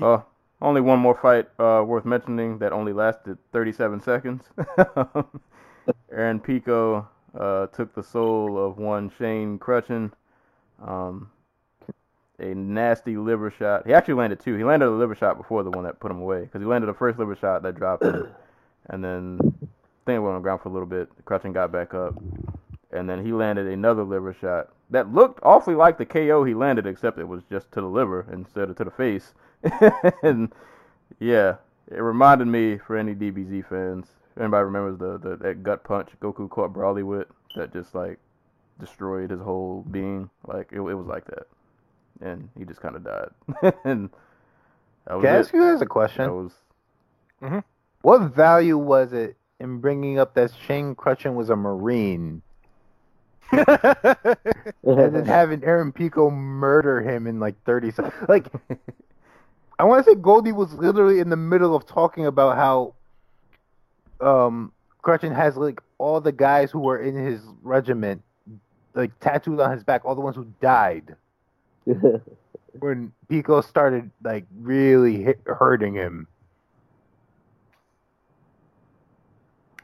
Oh, 0.00 0.24
only 0.60 0.80
one 0.80 0.98
more 0.98 1.14
fight 1.14 1.48
uh, 1.58 1.82
worth 1.86 2.04
mentioning 2.04 2.58
that 2.58 2.72
only 2.72 2.92
lasted 2.92 3.38
37 3.52 4.00
seconds. 4.00 4.44
Aaron 6.12 6.40
Pico 6.40 7.08
uh, 7.38 7.66
took 7.68 7.94
the 7.94 8.02
soul 8.02 8.58
of 8.58 8.78
one 8.78 9.10
Shane 9.18 9.58
Kruchten. 9.58 10.12
Um, 10.80 11.30
a 12.38 12.54
nasty 12.54 13.16
liver 13.16 13.50
shot. 13.50 13.86
He 13.86 13.92
actually 13.92 14.14
landed 14.14 14.40
two. 14.40 14.56
He 14.56 14.64
landed 14.64 14.86
a 14.86 14.90
liver 14.90 15.14
shot 15.14 15.36
before 15.36 15.62
the 15.62 15.70
one 15.70 15.84
that 15.84 16.00
put 16.00 16.10
him 16.10 16.20
away 16.20 16.42
because 16.42 16.60
he 16.60 16.66
landed 16.66 16.88
the 16.88 16.94
first 16.94 17.18
liver 17.18 17.36
shot 17.36 17.62
that 17.62 17.76
dropped 17.76 18.02
him, 18.02 18.28
and 18.86 19.04
then 19.04 19.38
it 20.06 20.18
went 20.18 20.26
on 20.26 20.34
the 20.34 20.40
ground 20.40 20.60
for 20.60 20.68
a 20.68 20.72
little 20.72 20.86
bit. 20.86 21.08
Kruchten 21.24 21.52
got 21.52 21.72
back 21.72 21.94
up, 21.94 22.14
and 22.92 23.08
then 23.08 23.24
he 23.24 23.32
landed 23.32 23.66
another 23.66 24.04
liver 24.04 24.34
shot 24.38 24.68
that 24.90 25.12
looked 25.12 25.40
awfully 25.42 25.74
like 25.74 25.96
the 25.98 26.04
KO 26.04 26.44
he 26.44 26.54
landed, 26.54 26.86
except 26.86 27.18
it 27.18 27.26
was 27.26 27.42
just 27.50 27.72
to 27.72 27.80
the 27.80 27.86
liver 27.86 28.26
instead 28.30 28.68
of 28.68 28.76
to 28.76 28.84
the 28.84 28.90
face. 28.90 29.32
and 30.22 30.52
yeah, 31.18 31.56
it 31.90 32.00
reminded 32.00 32.46
me 32.46 32.78
for 32.78 32.96
any 32.96 33.14
DBZ 33.14 33.68
fans. 33.68 34.06
Anybody 34.38 34.64
remembers 34.64 34.98
the, 34.98 35.18
the 35.18 35.36
that 35.36 35.62
gut 35.62 35.84
punch 35.84 36.10
Goku 36.20 36.48
caught 36.48 36.72
Broly 36.72 37.04
with 37.04 37.26
that 37.56 37.72
just 37.72 37.94
like 37.94 38.18
destroyed 38.78 39.30
his 39.30 39.40
whole 39.40 39.84
being? 39.90 40.28
Like 40.46 40.68
it, 40.72 40.76
it 40.76 40.94
was 40.94 41.06
like 41.06 41.24
that, 41.26 41.46
and 42.20 42.48
he 42.58 42.64
just 42.64 42.80
kind 42.80 42.96
of 42.96 43.04
died. 43.04 43.30
and 43.84 44.10
that 45.06 45.14
was 45.14 45.24
Can 45.24 45.34
I 45.34 45.36
it. 45.36 45.40
ask 45.40 45.54
you 45.54 45.60
guys 45.60 45.80
a 45.80 45.86
question? 45.86 46.24
That 46.24 46.32
was 46.32 46.52
mm-hmm. 47.42 47.58
What 48.02 48.34
value 48.34 48.76
was 48.76 49.12
it 49.12 49.36
in 49.60 49.78
bringing 49.78 50.18
up 50.18 50.34
that 50.34 50.52
Shane 50.66 50.94
Kruchten 50.94 51.34
was 51.34 51.50
a 51.50 51.56
Marine 51.56 52.42
and 53.50 55.14
then 55.14 55.24
having 55.26 55.62
Aaron 55.64 55.92
Pico 55.92 56.30
murder 56.30 57.00
him 57.00 57.26
in 57.26 57.40
like 57.40 57.62
30 57.64 57.90
seconds? 57.90 58.14
Like, 58.28 58.46
I 59.78 59.84
want 59.84 60.04
to 60.04 60.10
say 60.10 60.14
Goldie 60.16 60.52
was 60.52 60.72
literally 60.74 61.18
in 61.18 61.28
the 61.30 61.36
middle 61.36 61.74
of 61.74 61.86
talking 61.86 62.26
about 62.26 62.56
how 62.56 62.94
um, 64.20 64.72
Kruchten 65.02 65.34
has 65.34 65.56
like 65.56 65.80
all 65.98 66.20
the 66.20 66.32
guys 66.32 66.70
who 66.70 66.78
were 66.80 66.98
in 66.98 67.16
his 67.16 67.40
regiment 67.62 68.22
like 68.94 69.18
tattooed 69.20 69.58
on 69.58 69.72
his 69.72 69.82
back, 69.82 70.04
all 70.04 70.14
the 70.14 70.20
ones 70.20 70.36
who 70.36 70.46
died 70.60 71.16
when 72.78 73.12
Pico 73.28 73.60
started 73.60 74.10
like 74.22 74.44
really 74.60 75.22
hit, 75.22 75.40
hurting 75.46 75.94
him. 75.94 76.28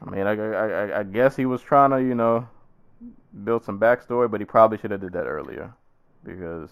I 0.05 0.09
mean, 0.09 0.27
I, 0.27 0.33
I- 0.33 0.99
I 0.99 1.03
guess 1.03 1.35
he 1.35 1.45
was 1.45 1.61
trying 1.61 1.89
to, 1.91 1.97
you 2.01 2.15
know, 2.15 2.47
build 3.43 3.63
some 3.65 3.79
backstory, 3.79 4.29
but 4.29 4.39
he 4.41 4.45
probably 4.45 4.77
should 4.77 4.91
have 4.91 5.01
did 5.01 5.13
that 5.13 5.25
earlier, 5.25 5.73
because 6.23 6.69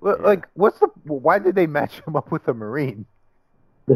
Well, 0.00 0.16
Yeah. 0.20 0.26
Like, 0.26 0.48
what's 0.54 0.78
the? 0.78 0.88
Why 1.04 1.38
did 1.38 1.54
they 1.54 1.66
match 1.66 2.00
him 2.06 2.16
up 2.16 2.30
with 2.30 2.46
a 2.48 2.54
Marine? 2.54 3.06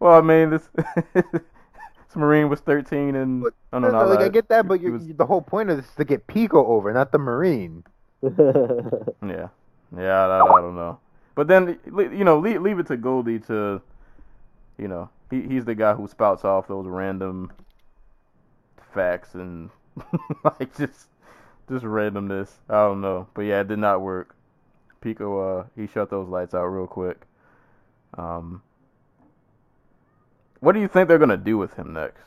well, 0.00 0.12
I 0.18 0.20
mean, 0.20 0.50
this, 0.50 0.68
this 1.14 2.16
Marine 2.16 2.48
was 2.48 2.60
13 2.60 3.14
and 3.14 3.42
But- 3.44 3.54
oh, 3.72 3.78
no, 3.78 3.88
no, 3.90 4.04
like, 4.06 4.20
I 4.20 4.28
get 4.28 4.48
that, 4.48 4.66
but 4.68 4.80
He 4.80 4.86
you 4.86 4.92
was- 4.92 5.06
the 5.08 5.26
whole 5.26 5.42
point 5.42 5.70
of 5.70 5.76
this 5.76 5.86
is 5.86 5.94
to 5.96 6.04
get 6.04 6.26
Pico 6.26 6.64
over, 6.66 6.92
not 6.92 7.12
the 7.12 7.18
Marine. 7.18 7.84
Yeah, 8.22 9.48
yeah, 9.96 10.26
I, 10.26 10.40
I 10.44 10.60
don't 10.60 10.74
know. 10.76 10.98
But 11.34 11.48
then, 11.48 11.78
you 11.86 12.24
know, 12.24 12.38
leave, 12.38 12.60
leave 12.62 12.78
it 12.78 12.86
to 12.88 12.96
Goldie 12.96 13.38
to, 13.40 13.80
you 14.78 14.88
know, 14.88 15.08
he 15.30 15.42
he's 15.42 15.64
the 15.64 15.74
guy 15.74 15.94
who 15.94 16.06
spouts 16.08 16.44
off 16.44 16.68
those 16.68 16.86
random 16.86 17.50
facts 18.92 19.34
and 19.34 19.70
like 20.44 20.76
just 20.76 21.08
just 21.68 21.84
randomness. 21.84 22.50
I 22.68 22.74
don't 22.74 23.00
know, 23.00 23.28
but 23.34 23.42
yeah, 23.42 23.60
it 23.60 23.68
did 23.68 23.78
not 23.78 24.00
work. 24.00 24.34
Pico, 25.00 25.58
uh, 25.58 25.66
he 25.76 25.86
shut 25.86 26.10
those 26.10 26.28
lights 26.28 26.54
out 26.54 26.66
real 26.66 26.86
quick. 26.86 27.22
Um, 28.16 28.62
what 30.60 30.72
do 30.72 30.80
you 30.80 30.88
think 30.88 31.08
they're 31.08 31.18
gonna 31.18 31.36
do 31.36 31.58
with 31.58 31.74
him 31.74 31.92
next? 31.92 32.22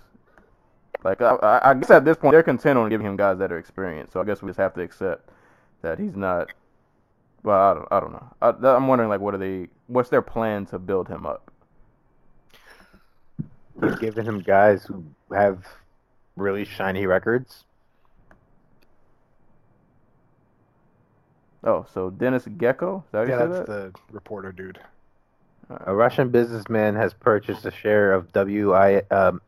Like, 1.04 1.22
I, 1.22 1.62
I 1.64 1.74
guess 1.76 1.92
at 1.92 2.04
this 2.04 2.18
point 2.18 2.34
they're 2.34 2.44
content 2.44 2.80
on 2.80 2.90
giving 2.90 3.06
him 3.06 3.16
guys 3.16 3.38
that 3.38 3.52
are 3.52 3.60
experienced. 3.60 4.14
So 4.14 4.20
I 4.20 4.26
guess 4.26 4.42
we 4.42 4.50
just 4.50 4.58
have 4.58 4.74
to 4.74 4.82
accept 4.82 5.30
that 5.84 6.00
he's 6.00 6.16
not. 6.16 6.52
Well, 7.44 7.60
I 7.60 7.74
don't, 7.76 7.88
I 7.92 8.00
don't 8.00 8.12
know. 8.12 8.70
I, 8.70 8.76
I'm 8.76 8.88
wondering, 8.88 9.10
like, 9.10 9.22
what 9.22 9.36
are 9.36 9.38
they? 9.38 9.68
What's 9.86 10.10
their 10.10 10.24
plan 10.24 10.66
to 10.68 10.80
build 10.80 11.08
him 11.08 11.28
up? 11.28 11.52
He's 13.82 13.96
giving 13.98 14.26
him 14.26 14.40
guys 14.40 14.84
who 14.86 15.04
have 15.32 15.64
really 16.36 16.66
shiny 16.66 17.06
records. 17.06 17.64
Oh, 21.64 21.86
so 21.94 22.12
Dennis 22.12 22.46
Gecko? 22.58 23.04
Is 23.08 23.12
that 23.12 23.28
yeah, 23.28 23.46
that's 23.46 23.60
that? 23.60 23.68
the 23.68 23.94
reporter 24.12 24.52
dude. 24.52 24.80
A 25.70 25.96
Russian 25.96 26.30
businessman 26.30 26.96
has 26.96 27.14
purchased 27.16 27.66
a 27.66 27.72
share 27.72 28.14
of 28.14 28.32
WI 28.34 29.02
um, 29.10 29.42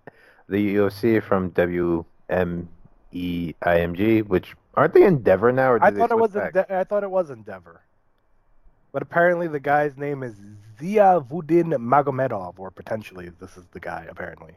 the 0.49 0.75
UFC 0.75 1.21
from 1.21 1.51
WMEIMG, 1.51 2.05
which 4.27 4.55
aren't 4.73 4.93
they 4.95 5.03
Endeavor 5.03 5.51
now? 5.51 5.73
Or 5.73 5.83
I 5.83 5.91
thought 5.91 6.09
it 6.09 6.17
was? 6.17 6.35
Ende- 6.35 6.65
I 6.71 6.83
thought 6.83 7.03
it 7.03 7.11
was 7.11 7.29
Endeavor, 7.29 7.81
but 8.91 9.03
apparently 9.03 9.47
the 9.47 9.59
guy's 9.59 9.95
name 9.95 10.23
is 10.23 10.33
Ziyavudin 10.79 11.73
Magomedov, 11.75 12.55
or 12.57 12.71
potentially 12.71 13.29
this 13.39 13.55
is 13.55 13.65
the 13.71 13.79
guy. 13.79 14.07
Apparently, 14.09 14.53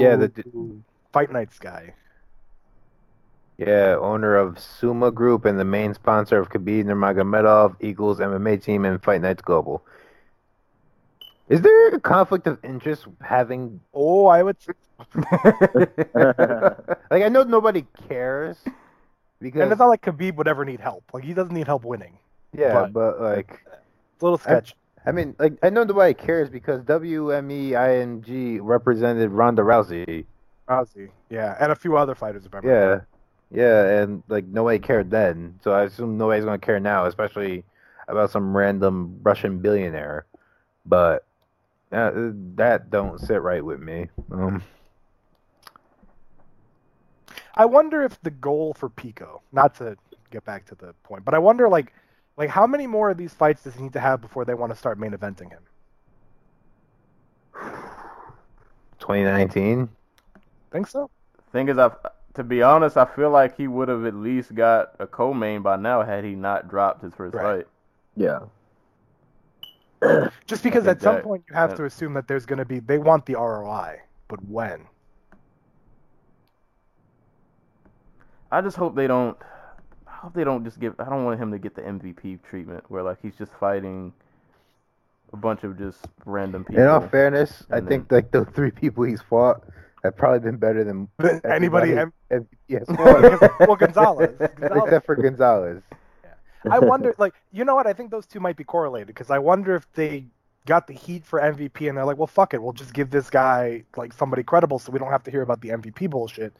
Yeah, 0.00 0.14
oh, 0.14 0.26
the- 0.26 0.44
who- 0.52 0.82
Fight 1.12 1.32
Nights 1.32 1.58
guy. 1.58 1.94
Yeah, 3.56 3.96
owner 3.98 4.36
of 4.36 4.58
Summa 4.60 5.10
Group 5.10 5.44
and 5.44 5.58
the 5.58 5.64
main 5.64 5.94
sponsor 5.94 6.38
of 6.38 6.48
Khabib 6.50 6.84
Nurmagomedov, 6.84 7.76
Eagles 7.80 8.20
MMA 8.20 8.62
team, 8.62 8.84
and 8.84 9.02
Fight 9.02 9.20
Nights 9.20 9.42
Global. 9.42 9.82
Is 11.48 11.62
there 11.62 11.88
a 11.88 11.98
conflict 11.98 12.46
of 12.46 12.58
interest 12.62 13.06
having 13.22 13.80
Oh, 13.94 14.26
I 14.26 14.42
would. 14.42 14.56
like 15.14 17.22
I 17.22 17.28
know 17.28 17.42
nobody 17.44 17.86
cares 18.08 18.58
because 19.40 19.60
And 19.62 19.72
it's 19.72 19.78
not 19.78 19.88
like 19.88 20.02
Khabib 20.02 20.36
would 20.36 20.48
ever 20.48 20.64
need 20.64 20.80
help. 20.80 21.04
Like 21.12 21.24
he 21.24 21.34
doesn't 21.34 21.54
need 21.54 21.66
help 21.66 21.84
winning. 21.84 22.18
yeah, 22.52 22.74
but- 22.74 22.92
but 22.92 23.20
like 23.20 23.64
It's 24.14 24.22
a 24.22 24.24
little 24.24 24.38
sketch. 24.38 24.74
I 25.08 25.12
mean 25.12 25.34
like 25.38 25.54
I 25.62 25.70
know 25.70 25.84
nobody 25.84 26.12
cares 26.12 26.50
because 26.50 26.82
WMEIMG 26.82 28.58
represented 28.60 29.30
Ronda 29.30 29.62
Rousey. 29.62 30.26
Rousey, 30.68 31.08
yeah, 31.30 31.56
and 31.58 31.72
a 31.72 31.74
few 31.74 31.96
other 31.96 32.14
fighters. 32.14 32.44
If 32.44 32.54
I 32.54 32.58
Yeah. 32.58 32.68
remember. 32.70 33.06
Yeah, 33.50 34.02
and 34.02 34.22
like 34.28 34.44
nobody 34.44 34.78
cared 34.78 35.10
then, 35.10 35.58
so 35.64 35.72
I 35.72 35.84
assume 35.84 36.18
nobody's 36.18 36.44
gonna 36.44 36.58
care 36.58 36.78
now, 36.78 37.06
especially 37.06 37.64
about 38.06 38.30
some 38.30 38.54
random 38.54 39.20
Russian 39.22 39.60
billionaire. 39.60 40.26
But 40.84 41.24
uh, 41.90 42.10
that 42.56 42.90
don't 42.90 43.18
sit 43.18 43.40
right 43.40 43.64
with 43.64 43.80
me. 43.80 44.10
Um, 44.30 44.62
I 47.54 47.64
wonder 47.64 48.02
if 48.02 48.20
the 48.20 48.30
goal 48.30 48.74
for 48.74 48.90
Pico, 48.90 49.40
not 49.52 49.74
to 49.76 49.96
get 50.30 50.44
back 50.44 50.66
to 50.66 50.74
the 50.74 50.92
point, 51.02 51.24
but 51.24 51.32
I 51.32 51.38
wonder 51.38 51.66
like, 51.70 51.94
like 52.38 52.48
how 52.48 52.66
many 52.66 52.86
more 52.86 53.10
of 53.10 53.18
these 53.18 53.34
fights 53.34 53.64
does 53.64 53.74
he 53.74 53.82
need 53.82 53.92
to 53.92 54.00
have 54.00 54.20
before 54.22 54.44
they 54.46 54.54
want 54.54 54.72
to 54.72 54.78
start 54.78 54.98
main 54.98 55.10
eventing 55.10 55.50
him? 55.50 55.60
2019. 59.00 59.88
Think 60.70 60.86
so? 60.86 61.10
Thing 61.52 61.68
is, 61.68 61.76
I've 61.78 61.96
to 62.34 62.44
be 62.44 62.62
honest, 62.62 62.96
I 62.96 63.04
feel 63.04 63.30
like 63.30 63.56
he 63.56 63.66
would 63.66 63.88
have 63.88 64.04
at 64.06 64.14
least 64.14 64.54
got 64.54 64.94
a 65.00 65.06
co-main 65.08 65.60
by 65.62 65.74
now 65.76 66.02
had 66.02 66.22
he 66.22 66.36
not 66.36 66.68
dropped 66.68 67.02
his 67.02 67.12
first 67.12 67.34
Right. 67.34 67.66
fight. 67.66 67.66
Yeah. 70.00 70.28
Just 70.46 70.62
because 70.62 70.86
at 70.86 71.02
some 71.02 71.16
that- 71.16 71.24
point 71.24 71.42
you 71.48 71.54
have 71.56 71.70
that- 71.70 71.76
to 71.78 71.84
assume 71.86 72.14
that 72.14 72.28
there's 72.28 72.46
going 72.46 72.60
to 72.60 72.64
be 72.64 72.78
they 72.78 72.98
want 72.98 73.26
the 73.26 73.34
ROI, 73.34 74.00
but 74.28 74.44
when? 74.46 74.86
I 78.52 78.60
just 78.60 78.76
hope 78.76 78.94
they 78.94 79.06
don't. 79.08 79.36
I 80.18 80.22
hope 80.22 80.34
they 80.34 80.42
don't 80.44 80.64
just 80.64 80.80
give. 80.80 80.94
I 80.98 81.04
don't 81.04 81.24
want 81.24 81.40
him 81.40 81.52
to 81.52 81.58
get 81.58 81.76
the 81.76 81.82
MVP 81.82 82.40
treatment 82.42 82.82
where 82.88 83.04
like 83.04 83.18
he's 83.22 83.36
just 83.36 83.52
fighting 83.60 84.12
a 85.32 85.36
bunch 85.36 85.62
of 85.62 85.78
just 85.78 86.06
random 86.26 86.64
people. 86.64 86.82
In 86.82 86.88
all 86.88 87.06
fairness, 87.06 87.64
I 87.70 87.78
And 87.78 87.88
think 87.88 88.10
like 88.10 88.32
the 88.32 88.44
three 88.44 88.72
people 88.72 89.04
he's 89.04 89.22
fought 89.22 89.62
have 90.02 90.16
probably 90.16 90.40
been 90.40 90.56
better 90.56 90.82
than 90.82 91.08
Anybody? 91.20 91.40
everybody- 91.44 91.96
em- 91.96 92.12
ev- 92.32 92.46
yes, 92.66 92.84
well, 92.88 93.38
well, 93.60 93.76
Gonzalez. 93.76 94.34
Gonzalez. 94.38 94.82
except 94.84 95.06
for 95.06 95.14
Gonzalez. 95.16 95.82
I 96.68 96.80
wonder, 96.80 97.14
like, 97.18 97.34
you 97.52 97.64
know 97.64 97.76
what? 97.76 97.86
I 97.86 97.92
think 97.92 98.10
those 98.10 98.26
two 98.26 98.40
might 98.40 98.56
be 98.56 98.64
correlated 98.64 99.06
because 99.06 99.30
I 99.30 99.38
wonder 99.38 99.76
if 99.76 99.86
they 99.92 100.26
got 100.66 100.88
the 100.88 100.92
heat 100.92 101.24
for 101.24 101.40
MVP 101.40 101.88
and 101.88 101.96
they're 101.96 102.04
like, 102.04 102.18
well, 102.18 102.26
fuck 102.26 102.52
it, 102.52 102.60
we'll 102.62 102.72
just 102.72 102.92
give 102.92 103.10
this 103.10 103.30
guy 103.30 103.84
like 103.96 104.12
somebody 104.12 104.42
credible 104.42 104.78
so 104.80 104.90
we 104.90 104.98
don't 104.98 105.10
have 105.10 105.22
to 105.24 105.30
hear 105.30 105.42
about 105.42 105.60
the 105.60 105.68
MVP 105.68 106.10
bullshit. 106.10 106.52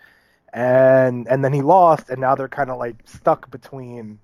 And 0.52 1.28
and 1.28 1.44
then 1.44 1.52
he 1.52 1.60
lost, 1.62 2.08
and 2.10 2.20
now 2.20 2.34
they're 2.34 2.48
kind 2.48 2.70
of 2.70 2.78
like 2.78 2.96
stuck 3.04 3.50
between, 3.50 4.18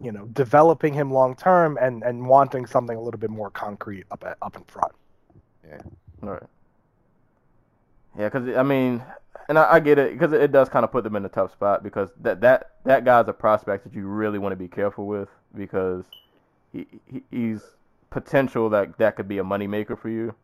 you 0.00 0.10
know, 0.10 0.26
developing 0.26 0.94
him 0.94 1.12
long 1.12 1.36
term 1.36 1.78
and 1.80 2.02
and 2.02 2.26
wanting 2.26 2.66
something 2.66 2.96
a 2.96 3.00
little 3.00 3.20
bit 3.20 3.30
more 3.30 3.50
concrete 3.50 4.04
up 4.10 4.24
at, 4.26 4.38
up 4.40 4.56
in 4.56 4.64
front. 4.64 4.92
Yeah. 5.68 5.82
Right. 6.22 6.42
Yeah, 8.18 8.28
because 8.28 8.56
I 8.56 8.62
mean, 8.62 9.02
and 9.48 9.58
I, 9.58 9.74
I 9.74 9.80
get 9.80 9.98
it 9.98 10.12
because 10.12 10.32
it 10.32 10.52
does 10.52 10.68
kind 10.68 10.84
of 10.84 10.92
put 10.92 11.04
them 11.04 11.16
in 11.16 11.24
a 11.24 11.28
tough 11.28 11.52
spot 11.52 11.82
because 11.82 12.10
that 12.20 12.40
that 12.40 12.72
that 12.84 13.04
guy's 13.04 13.28
a 13.28 13.32
prospect 13.32 13.84
that 13.84 13.94
you 13.94 14.06
really 14.06 14.38
want 14.38 14.52
to 14.52 14.56
be 14.56 14.68
careful 14.68 15.06
with 15.06 15.28
because 15.54 16.04
he, 16.72 16.86
he 17.06 17.22
he's 17.30 17.60
potential 18.10 18.68
that 18.70 18.98
that 18.98 19.16
could 19.16 19.28
be 19.28 19.38
a 19.38 19.44
moneymaker 19.44 19.98
for 19.98 20.08
you, 20.08 20.34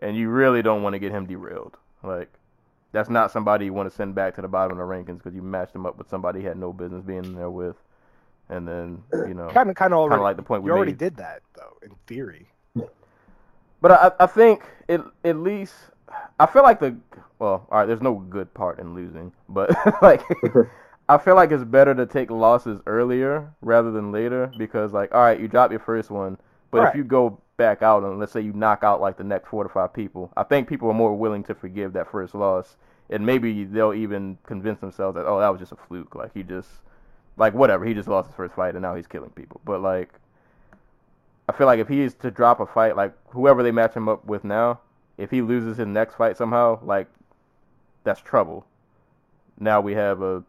and 0.00 0.16
you 0.16 0.28
really 0.28 0.62
don't 0.62 0.82
want 0.82 0.94
to 0.94 0.98
get 0.98 1.12
him 1.12 1.26
derailed. 1.26 1.76
Like 2.02 2.32
that's 2.92 3.10
not 3.10 3.30
somebody 3.32 3.66
you 3.66 3.72
want 3.74 3.88
to 3.90 3.94
send 3.94 4.14
back 4.14 4.34
to 4.36 4.42
the 4.42 4.48
bottom 4.48 4.78
of 4.78 4.78
the 4.78 4.94
rankings 4.94 5.18
because 5.18 5.34
you 5.34 5.42
matched 5.42 5.72
them 5.74 5.86
up 5.86 5.98
with 5.98 6.08
somebody 6.08 6.40
he 6.40 6.46
had 6.46 6.56
no 6.58 6.72
business 6.72 7.02
being 7.04 7.34
there 7.34 7.50
with, 7.50 7.76
and 8.48 8.66
then 8.68 9.02
you 9.24 9.34
know 9.34 9.54
Kind 9.54 9.70
of, 9.70 9.76
kind 9.76 9.92
of 9.92 9.98
kind 10.08 10.18
already. 10.18 10.20
of 10.20 10.24
like 10.24 10.36
the 10.36 10.42
point 10.42 10.62
we 10.62 10.70
you 10.70 10.76
already 10.76 10.92
made. 10.92 10.98
did 10.98 11.16
that 11.16 11.42
though, 11.54 11.78
in 11.82 11.94
theory. 12.06 12.48
But 13.80 13.92
I, 13.92 14.24
I 14.24 14.26
think 14.26 14.64
it 14.88 15.00
at 15.24 15.36
least 15.36 15.74
I 16.40 16.46
feel 16.46 16.62
like 16.62 16.80
the 16.80 16.96
well, 17.38 17.66
all 17.70 17.78
right. 17.78 17.86
There's 17.86 18.02
no 18.02 18.14
good 18.16 18.52
part 18.54 18.78
in 18.80 18.94
losing, 18.94 19.32
but 19.48 19.70
like 20.02 20.22
I 21.08 21.18
feel 21.18 21.34
like 21.36 21.50
it's 21.52 21.64
better 21.64 21.94
to 21.94 22.06
take 22.06 22.30
losses 22.30 22.80
earlier 22.86 23.52
rather 23.62 23.90
than 23.90 24.12
later 24.12 24.52
because 24.56 24.92
like 24.92 25.14
all 25.14 25.22
right, 25.22 25.40
you 25.40 25.48
drop 25.48 25.70
your 25.70 25.80
first 25.80 26.10
one, 26.10 26.38
but 26.70 26.78
Right. 26.82 26.88
if 26.88 26.94
you 26.94 27.04
go 27.04 27.38
back 27.56 27.82
out 27.82 28.02
and 28.04 28.18
let's 28.18 28.32
say 28.32 28.40
you 28.40 28.52
knock 28.52 28.84
out 28.84 29.00
like 29.00 29.16
the 29.16 29.24
next 29.24 29.48
four 29.48 29.62
to 29.64 29.68
five 29.68 29.92
people, 29.92 30.30
I 30.36 30.42
think 30.44 30.68
people 30.68 30.88
are 30.90 30.94
more 30.94 31.14
willing 31.16 31.42
to 31.44 31.54
forgive 31.54 31.92
that 31.94 32.10
first 32.10 32.34
loss, 32.34 32.76
and 33.10 33.24
maybe 33.24 33.64
they'll 33.64 33.94
even 33.94 34.38
convince 34.44 34.80
themselves 34.80 35.16
that 35.16 35.26
oh 35.26 35.40
that 35.40 35.48
was 35.48 35.60
just 35.60 35.72
a 35.72 35.76
fluke, 35.76 36.14
like 36.14 36.32
he 36.34 36.42
just 36.42 36.68
like 37.36 37.54
whatever, 37.54 37.84
he 37.84 37.94
just 37.94 38.08
lost 38.08 38.28
his 38.28 38.36
first 38.36 38.54
fight 38.54 38.74
and 38.74 38.82
now 38.82 38.94
he's 38.94 39.06
killing 39.06 39.30
people, 39.30 39.60
but 39.64 39.80
like. 39.80 40.10
I 41.50 41.54
feel 41.54 41.66
like 41.66 41.80
if 41.80 41.88
he 41.88 42.02
is 42.02 42.12
to 42.16 42.30
drop 42.30 42.60
a 42.60 42.66
fight, 42.66 42.94
like 42.94 43.14
whoever 43.30 43.62
they 43.62 43.70
match 43.70 43.94
him 43.94 44.06
up 44.06 44.22
with 44.26 44.44
now, 44.44 44.80
if 45.16 45.30
he 45.30 45.40
loses 45.40 45.78
his 45.78 45.86
next 45.86 46.16
fight 46.16 46.36
somehow, 46.36 46.78
like 46.84 47.06
that's 48.04 48.20
trouble. 48.20 48.66
Now 49.58 49.80
we 49.80 49.94
have 49.94 50.20
a 50.20 50.44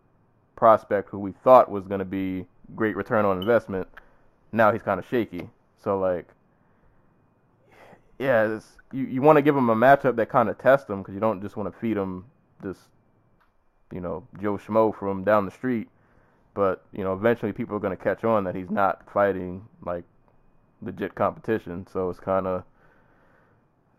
prospect 0.57 1.09
who 1.09 1.17
we 1.19 1.31
thought 1.31 1.72
was 1.72 1.88
going 1.88 1.99
to 1.99 2.06
be 2.06 2.45
great 2.75 2.98
return 2.98 3.23
on 3.23 3.39
investment. 3.39 3.88
Now 4.51 4.73
he's 4.73 4.81
kind 4.81 4.99
of 4.99 5.07
shaky. 5.07 5.49
So 5.83 5.99
like, 5.99 6.27
yeah, 8.17 8.56
it's, 8.56 8.67
you 8.91 9.06
you 9.06 9.22
want 9.22 9.38
to 9.38 9.41
give 9.41 9.56
him 9.56 9.69
a 9.69 9.75
matchup 9.75 10.16
that 10.17 10.30
kind 10.30 10.49
of 10.49 10.58
tests 10.58 10.90
him 10.90 10.99
because 11.01 11.14
you 11.14 11.22
don't 11.22 11.41
just 11.41 11.56
want 11.56 11.72
to 11.72 11.80
feed 11.80 11.98
him 11.98 12.25
this, 12.61 12.77
you 13.93 14.01
know, 14.01 14.27
Joe 14.41 14.58
Schmo 14.58 14.93
from 14.93 15.24
down 15.24 15.45
the 15.45 15.51
street. 15.51 15.88
But 16.53 16.83
you 16.91 17.03
know, 17.03 17.14
eventually 17.14 17.53
people 17.53 17.75
are 17.75 17.80
going 17.80 17.95
to 17.95 18.03
catch 18.03 18.24
on 18.24 18.43
that 18.43 18.56
he's 18.56 18.69
not 18.69 19.09
fighting 19.14 19.66
like 19.85 20.03
legit 20.82 21.16
competition. 21.16 21.88
So 21.91 22.09
it's 22.09 22.19
kind 22.19 22.48
of, 22.48 22.64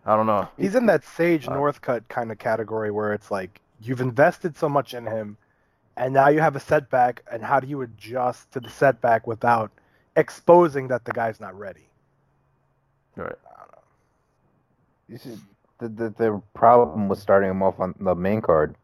I 0.04 0.16
don't 0.16 0.26
know. 0.26 0.48
He's 0.58 0.74
in 0.74 0.86
that 0.86 1.04
Sage 1.04 1.48
Uh, 1.48 1.52
Northcutt 1.52 2.08
kind 2.08 2.30
of 2.30 2.38
category 2.38 2.90
where 2.90 3.14
it's 3.14 3.30
like 3.30 3.60
you've 3.80 4.00
invested 4.00 4.56
so 4.56 4.68
much 4.68 4.92
in 4.92 5.06
him, 5.06 5.38
and 5.96 6.12
now 6.12 6.28
you 6.28 6.40
have 6.40 6.56
a 6.56 6.60
setback, 6.60 7.22
and 7.30 7.42
how 7.42 7.60
do 7.60 7.66
you 7.66 7.80
adjust 7.80 8.50
to 8.52 8.60
the 8.60 8.68
setback 8.68 9.26
without 9.26 9.70
exposing 10.16 10.88
that 10.88 11.04
the 11.04 11.12
guy's 11.12 11.40
not 11.40 11.58
ready? 11.58 11.88
Right. 13.16 13.34
This 15.08 15.26
is 15.26 15.40
the, 15.78 15.88
the 15.88 16.10
the 16.10 16.42
problem 16.54 17.08
with 17.08 17.18
starting 17.18 17.50
him 17.50 17.62
off 17.62 17.80
on 17.80 17.94
the 17.98 18.14
main 18.14 18.40
card. 18.40 18.76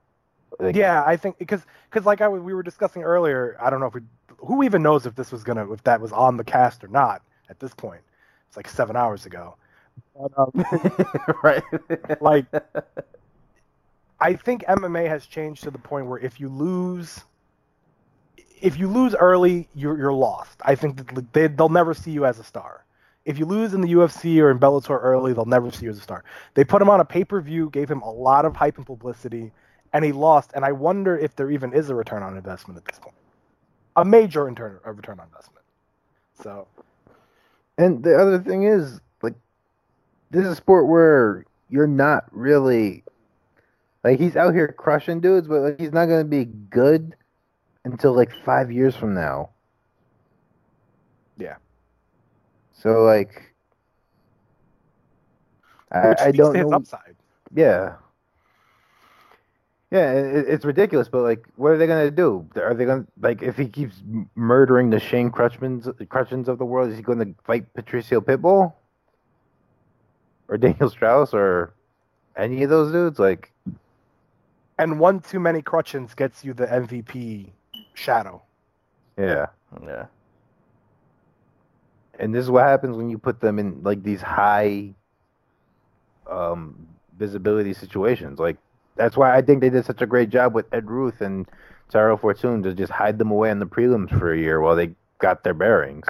Like, 0.59 0.75
Yeah, 0.75 1.05
I 1.07 1.17
think 1.17 1.39
because 1.39 1.63
because 1.91 2.05
like 2.07 2.21
I 2.21 2.29
we 2.29 2.55
were 2.55 2.63
discussing 2.63 3.03
earlier, 3.03 3.57
I 3.61 3.71
don't 3.71 3.81
know 3.81 3.87
if 3.87 3.95
we 3.95 4.01
who 4.39 4.63
even 4.65 4.83
knows 4.83 5.07
if 5.07 5.15
this 5.15 5.31
was 5.31 5.45
gonna 5.45 5.71
if 5.73 5.83
that 5.85 6.01
was 6.01 6.13
on 6.13 6.37
the 6.37 6.45
cast 6.45 6.83
or 6.83 6.89
not 6.89 7.23
at 7.49 7.61
this 7.61 7.75
point. 7.75 8.01
It's 8.49 8.57
like 8.57 8.69
seven 8.69 8.97
hours 8.97 9.27
ago. 9.27 9.57
But, 10.15 10.33
um, 10.37 10.53
right. 11.43 11.63
Like- 12.21 12.47
I 14.19 14.33
think 14.35 14.65
MMA 14.65 15.09
has 15.09 15.27
changed 15.27 15.63
to 15.65 15.71
the 15.71 15.79
point 15.79 16.07
where 16.07 16.19
if 16.19 16.41
you 16.41 16.49
lose, 16.49 17.21
if 18.61 18.79
you 18.79 18.89
lose 18.89 19.15
early, 19.15 19.69
you're 19.75 19.99
you're 19.99 20.13
lost. 20.13 20.61
I 20.65 20.75
think 20.75 21.15
that 21.15 21.33
they 21.33 21.49
they'll 21.49 21.69
never 21.69 21.95
see 21.95 22.13
you 22.13 22.27
as 22.27 22.39
a 22.39 22.45
star. 22.45 22.85
If 23.25 23.39
you 23.39 23.47
lose 23.47 23.75
in 23.75 23.81
the 23.83 23.93
UFC 23.93 24.41
or 24.41 24.51
in 24.51 24.59
Bellator 24.61 25.01
early, 25.03 25.33
they'll 25.33 25.47
never 25.47 25.71
see 25.73 25.87
you 25.87 25.91
as 25.91 25.99
a 25.99 26.03
star. 26.03 26.25
They 26.55 26.65
put 26.65 26.83
him 26.83 26.91
on 26.91 27.01
a 27.01 27.05
pay 27.05 27.25
per 27.25 27.41
view, 27.41 27.71
gave 27.71 27.91
him 27.91 28.03
a 28.03 28.11
lot 28.11 28.45
of 28.45 28.57
hype 28.57 28.77
and 28.79 28.87
publicity, 28.87 29.53
and 29.93 30.05
he 30.05 30.13
lost. 30.13 30.53
And 30.55 30.65
I 30.65 30.73
wonder 30.73 31.19
if 31.19 31.37
there 31.37 31.51
even 31.51 31.73
is 31.75 31.91
a 31.91 31.95
return 31.95 32.23
on 32.23 32.37
investment 32.37 32.79
at 32.79 32.85
this 32.87 33.01
point, 33.01 33.17
a 33.97 34.05
major 34.05 34.45
return 34.45 34.81
a 34.85 34.93
return 34.93 35.21
on 35.21 35.27
investment. 35.27 35.65
So 36.43 36.69
And 37.79 38.03
the 38.05 38.17
other 38.19 38.39
thing 38.41 38.65
is, 38.65 39.01
like, 39.23 39.35
this 40.31 40.45
is 40.45 40.53
a 40.53 40.57
sport 40.57 40.89
where 40.89 41.45
you're 41.69 41.87
not 41.89 42.27
really 42.33 43.05
like 44.05 44.21
he's 44.21 44.37
out 44.37 44.55
here 44.55 44.69
crushing 44.69 45.21
dudes, 45.21 45.49
but 45.49 45.63
like 45.63 45.81
he's 45.81 45.93
not 45.93 46.07
gonna 46.07 46.25
be 46.25 46.45
good 46.45 47.17
until 47.87 48.13
like 48.15 48.33
five 48.45 48.71
years 48.71 48.97
from 48.97 49.15
now. 49.15 49.51
Yeah. 51.39 51.57
So 52.73 53.03
like, 53.03 53.55
I, 55.93 56.09
which 56.09 56.21
I 56.21 56.33
don't 56.33 56.55
know. 56.55 56.73
upside. 56.73 57.17
Yeah. 57.55 57.95
Yeah, 59.93 60.13
it, 60.13 60.49
it's 60.49 60.65
ridiculous, 60.65 61.09
but 61.09 61.23
like, 61.23 61.47
what 61.55 61.71
are 61.71 61.79
they 61.79 61.87
gonna 61.87 62.11
do? 62.11 62.49
Are 62.57 62.75
they 62.75 62.85
gonna 62.85 63.07
like 63.21 63.41
if 63.41 63.57
he 63.57 63.69
keeps 63.69 64.03
murdering 64.35 64.91
the 64.91 64.99
Shane 64.99 65.31
Crutchmans, 65.31 65.85
Kruchtens 66.09 66.49
of 66.49 66.59
the 66.59 66.65
world? 66.65 66.91
Is 66.91 66.97
he 66.97 67.03
going 67.03 67.21
to 67.21 67.35
fight 67.45 67.73
Patricio 67.73 68.21
Pitbull 68.21 68.73
or 70.49 70.59
Daniel 70.59 70.91
Strauss 70.91 71.33
or 71.33 71.73
any 72.37 72.65
of 72.65 72.71
those 72.71 72.91
dudes? 72.91 73.21
Like, 73.21 73.53
And 74.77 74.99
one 74.99 75.21
too 75.21 75.39
many 75.39 75.63
Kruchtens 75.63 76.17
gets 76.17 76.45
you 76.45 76.53
the 76.53 76.67
MVP 76.67 77.53
shadow. 77.97 78.43
yeah. 79.19 79.47
yeah. 79.83 80.07
And 82.19 82.35
this 82.35 82.43
is 82.43 82.51
what 82.51 82.65
happens 82.65 82.97
when 82.97 83.11
you 83.11 83.19
put 83.19 83.41
them 83.41 83.59
in 83.59 83.83
like 83.83 84.03
these 84.03 84.23
high 84.23 84.95
um, 86.31 86.87
visibility 87.19 87.75
situations. 87.75 88.39
Like 88.39 88.57
that's 88.95 89.17
why 89.17 89.37
I 89.37 89.43
think 89.43 89.61
they 89.61 89.71
did 89.71 89.85
such 89.85 90.01
a 90.01 90.07
great 90.07 90.31
job 90.31 90.55
with 90.55 90.67
Ed 90.73 90.89
Ruth 90.89 91.21
and 91.21 91.47
Tyrell 91.91 92.17
Fortune 92.17 92.63
to 92.63 92.73
just 92.73 92.93
hide 92.93 93.19
them 93.19 93.31
away 93.31 93.51
in 93.51 93.59
the 93.59 93.67
prelims 93.67 94.17
for 94.19 94.33
a 94.33 94.39
year 94.39 94.61
while 94.61 94.77
they 94.77 94.93
got 95.19 95.45
their 95.45 95.55
bearings. 95.55 96.07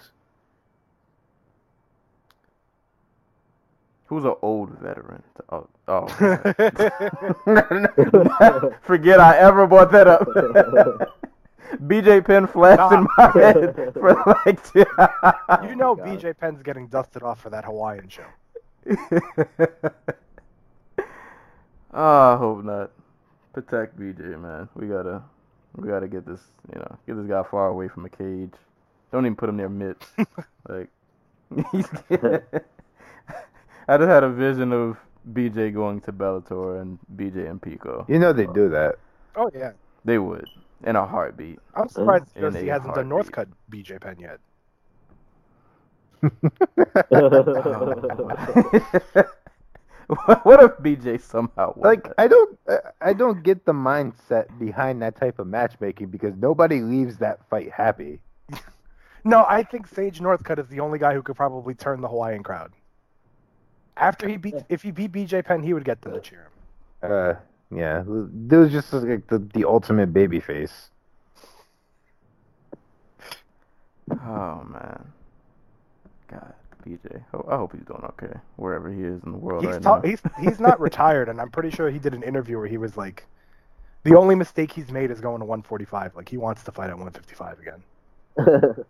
Who's 4.07 4.25
an 4.25 4.35
old 4.43 4.71
veteran? 4.79 5.25
Oh, 5.51 5.67
oh. 5.89 6.07
Forget 8.83 9.19
I 9.19 9.37
ever 9.39 9.67
brought 9.67 9.91
that 9.91 10.07
up. 10.07 11.19
BJ 11.75 12.25
Penn 12.25 12.47
flashed 12.47 12.93
in 12.93 13.07
my 13.17 13.31
head 13.33 13.93
for 13.95 14.23
like 14.47 14.73
two 14.73 14.85
You 15.69 15.77
know 15.77 15.93
oh 15.93 15.97
BJ 15.97 16.37
Penn's 16.37 16.63
getting 16.63 16.89
dusted 16.89 17.23
off 17.23 17.41
for 17.41 17.51
that 17.51 17.65
Hawaiian 17.65 18.09
show. 18.09 18.27
oh, 20.99 21.15
I 21.93 22.37
hope 22.37 22.65
not. 22.65 22.91
Protect 23.53 23.99
BJ, 23.99 24.41
man. 24.41 24.69
We 24.75 24.87
gotta, 24.87 25.23
we 25.77 25.89
gotta 25.89 26.09
get 26.09 26.27
this, 26.27 26.41
you 26.73 26.79
know, 26.79 26.99
get 27.07 27.17
this 27.17 27.27
guy 27.27 27.43
far 27.51 27.69
away 27.69 27.89
from 27.89 28.05
a 28.05 28.11
cage. 28.11 28.53
Don't 29.13 29.25
even 29.25 29.37
put 29.37 29.49
him 29.49 29.57
near 29.57 29.69
mitts. 29.69 30.07
like, 30.69 30.89
he's. 31.73 31.89
I 33.89 33.97
just 33.97 34.09
had 34.09 34.25
a 34.25 34.31
vision 34.31 34.73
of 34.73 34.99
BJ 35.33 35.73
going 35.73 36.01
to 36.03 36.13
Bellator 36.13 36.83
and 36.83 36.99
BJ 37.17 37.49
and 37.49 37.63
Pico. 37.63 38.05
You 38.09 38.19
know 38.19 38.33
they 38.33 38.47
do 38.47 38.69
that. 38.69 38.97
Oh 39.37 39.51
yeah. 39.55 39.73
They 40.05 40.19
would 40.19 40.47
in 40.85 40.97
a 40.97 41.07
heartbeat. 41.07 41.59
I'm 41.75 41.89
surprised 41.89 42.37
In 42.37 42.43
UFC 42.45 42.69
a 42.69 42.73
hasn't 42.73 42.95
done 42.95 43.11
heartbeat. 43.11 43.33
Northcutt 43.33 43.49
BJ 43.71 44.01
Penn 44.01 44.19
yet. 44.19 44.39
what 50.43 50.63
if 50.63 50.73
BJ 50.79 51.21
somehow 51.21 51.73
won 51.77 51.91
Like 51.91 52.05
that? 52.05 52.15
I 52.19 52.29
don't, 52.29 52.59
I- 52.69 52.79
I 53.01 53.13
don't 53.13 53.43
get 53.43 53.65
the 53.67 53.73
mindset 53.73 54.47
behind 54.59 55.03
that 55.03 55.17
type 55.17 55.39
of 55.39 55.47
matchmaking 55.47 56.09
because 56.09 56.35
nobody 56.37 56.81
leaves 56.81 57.19
that 57.19 57.47
fight 57.49 57.71
happy. 57.73 58.21
No, 59.25 59.45
I 59.49 59.65
think 59.65 59.89
Sage 59.89 60.21
Northcutt 60.21 60.61
is 60.61 60.69
the 60.69 60.79
only 60.79 61.01
guy 61.01 61.13
who 61.13 61.21
could 61.21 61.35
probably 61.35 61.75
turn 61.75 62.01
the 62.01 62.07
Hawaiian 62.07 62.45
crowd. 62.45 62.71
After 63.97 64.29
he 64.29 64.37
beat, 64.37 64.55
if 64.69 64.83
he 64.83 64.93
beat 64.93 65.11
BJ 65.11 65.45
Penn, 65.45 65.65
he 65.65 65.75
would 65.75 65.85
get 65.85 66.01
them 66.01 66.13
to 66.13 66.21
cheer 66.21 66.49
him. 67.03 67.11
Uh, 67.11 67.35
yeah, 67.71 68.01
it 68.03 68.07
was 68.57 68.73
just 68.73 68.93
like 68.93 69.27
the 69.29 69.39
the 69.39 69.65
ultimate 69.65 70.13
baby 70.13 70.41
face. 70.41 70.91
Oh 74.11 74.65
man, 74.71 75.13
God, 76.29 76.55
BJ. 76.87 77.23
Ho- 77.33 77.49
I 77.51 77.57
hope 77.57 77.73
he's 77.73 77.85
doing 77.85 78.05
okay 78.05 78.35
wherever 78.57 78.91
he 78.91 79.03
is 79.03 79.23
in 79.25 79.33
the 79.33 79.39
world 79.39 79.65
He's 79.65 79.71
right 79.71 79.83
ta- 79.83 80.01
now. 80.01 80.03
he's 80.03 80.21
he's 80.41 80.61
not 80.61 80.81
retired, 80.81 81.29
and 81.29 81.41
I'm 81.41 81.51
pretty 81.51 81.71
sure 81.71 81.91
he 81.91 81.99
did 81.99 82.15
an 82.15 82.23
interview 82.23 82.59
where 82.59 82.69
he 82.69 82.79
was 82.79 82.97
like, 82.97 83.27
the 84.05 84.17
only 84.17 84.35
mistake 84.35 84.73
he's 84.73 84.91
made 84.91 85.11
is 85.11 85.21
going 85.21 85.41
to 85.41 85.45
145. 85.47 86.15
Like 86.17 86.29
he 86.29 86.37
wants 86.37 86.63
to 86.65 86.73
fight 86.73 86.91
at 86.91 86.97
155 86.99 87.59
again. 87.61 87.83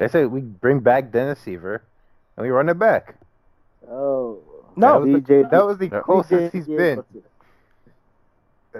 I 0.00 0.06
say 0.06 0.26
we 0.26 0.40
bring 0.42 0.80
back 0.80 1.10
Dennis 1.10 1.40
Siver, 1.44 1.80
and 2.36 2.44
we 2.46 2.50
run 2.50 2.68
it 2.68 2.78
back. 2.78 3.16
oh. 3.88 4.40
No, 4.76 5.04
that 5.04 5.12
was 5.12 5.22
the, 5.24 5.48
that 5.50 5.66
was 5.66 5.78
the 5.78 5.88
Yeah. 5.90 6.00
closest 6.02 6.52
he's 6.52 6.68
BJ 6.68 6.76
been. 6.76 7.04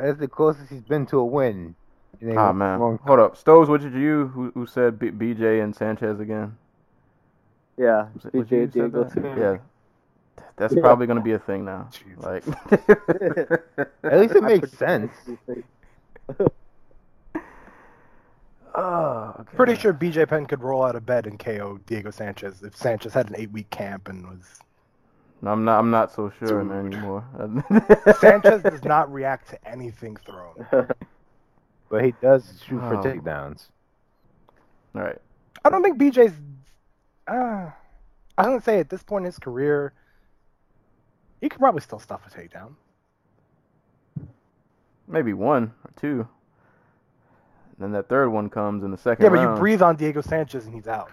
That's 0.00 0.18
the 0.18 0.28
closest 0.28 0.70
he's 0.70 0.82
been 0.82 1.06
to 1.06 1.18
a 1.18 1.24
win. 1.24 1.74
in 2.20 2.30
a 2.32 2.40
Ah 2.40 2.52
man, 2.52 2.80
long- 2.80 2.98
hold 3.04 3.20
up, 3.20 3.36
Stoves. 3.36 3.68
Was 3.68 3.84
it 3.84 3.92
you 3.92 4.28
who 4.28 4.50
who 4.52 4.66
said 4.66 4.98
B- 4.98 5.10
BJ 5.10 5.62
and 5.62 5.74
Sanchez 5.74 6.18
again? 6.20 6.56
Yeah, 7.76 8.08
Was 8.14 8.24
it- 8.26 8.34
was 8.34 8.48
BJ 8.48 8.72
Diego 8.72 9.04
too. 9.04 9.34
Yeah, 9.38 9.58
that's 10.56 10.74
Yeah. 10.74 10.80
probably 10.80 11.06
gonna 11.06 11.20
be 11.20 11.32
a 11.32 11.38
thing 11.38 11.64
now. 11.64 11.88
Jesus. 11.92 12.24
Like, 12.24 12.44
At 14.04 14.18
least 14.20 14.34
it 14.34 14.42
makes 14.42 14.72
sense. 14.72 15.12
oh, 18.74 19.34
okay. 19.40 19.56
Pretty 19.56 19.74
sure 19.76 19.92
BJ 19.92 20.26
Penn 20.28 20.46
could 20.46 20.62
roll 20.62 20.84
out 20.84 20.96
of 20.96 21.06
bed 21.06 21.26
and 21.26 21.38
KO 21.38 21.78
Diego 21.86 22.10
Sanchez 22.10 22.62
if 22.62 22.76
Sanchez 22.76 23.12
had 23.14 23.28
an 23.28 23.36
eight 23.36 23.50
week 23.52 23.70
camp 23.70 24.08
and 24.08 24.26
was. 24.26 24.60
I'm 25.44 25.64
not. 25.64 25.78
I'm 25.78 25.90
not 25.90 26.12
so 26.12 26.32
sure 26.38 26.62
Dude. 26.64 26.72
anymore. 26.94 27.24
Sanchez 28.20 28.62
does 28.62 28.82
not 28.84 29.10
react 29.12 29.50
to 29.50 29.68
anything 29.68 30.16
thrown. 30.16 30.66
But 31.90 32.04
he 32.04 32.12
does 32.20 32.62
shoot 32.66 32.80
for 32.80 32.96
Oh. 32.96 33.02
takedowns. 33.02 33.68
All 34.94 35.00
right. 35.00 35.16
I 35.64 35.70
don't 35.70 35.82
think 35.82 35.96
BJ's. 35.98 36.34
Uh, 37.26 37.70
I 38.36 38.42
don't 38.42 38.62
say 38.62 38.78
at 38.78 38.90
this 38.90 39.02
point 39.02 39.22
in 39.22 39.26
his 39.26 39.38
career, 39.38 39.94
he 41.40 41.48
could 41.48 41.58
probably 41.60 41.80
still 41.80 41.98
stuff 41.98 42.20
a 42.26 42.30
takedown. 42.30 42.72
Maybe 45.06 45.32
one 45.32 45.72
or 45.82 45.90
two. 45.96 46.28
then 47.78 47.92
that 47.92 48.10
third 48.10 48.28
one 48.28 48.50
comes 48.50 48.84
in 48.84 48.90
the 48.90 48.98
second 48.98 49.24
Yeah, 49.24 49.30
but 49.30 49.36
round. 49.38 49.56
you 49.56 49.60
breathe 49.60 49.80
on 49.80 49.96
Diego 49.96 50.20
Sanchez 50.20 50.66
and 50.66 50.74
he's 50.74 50.88
out. 50.88 51.10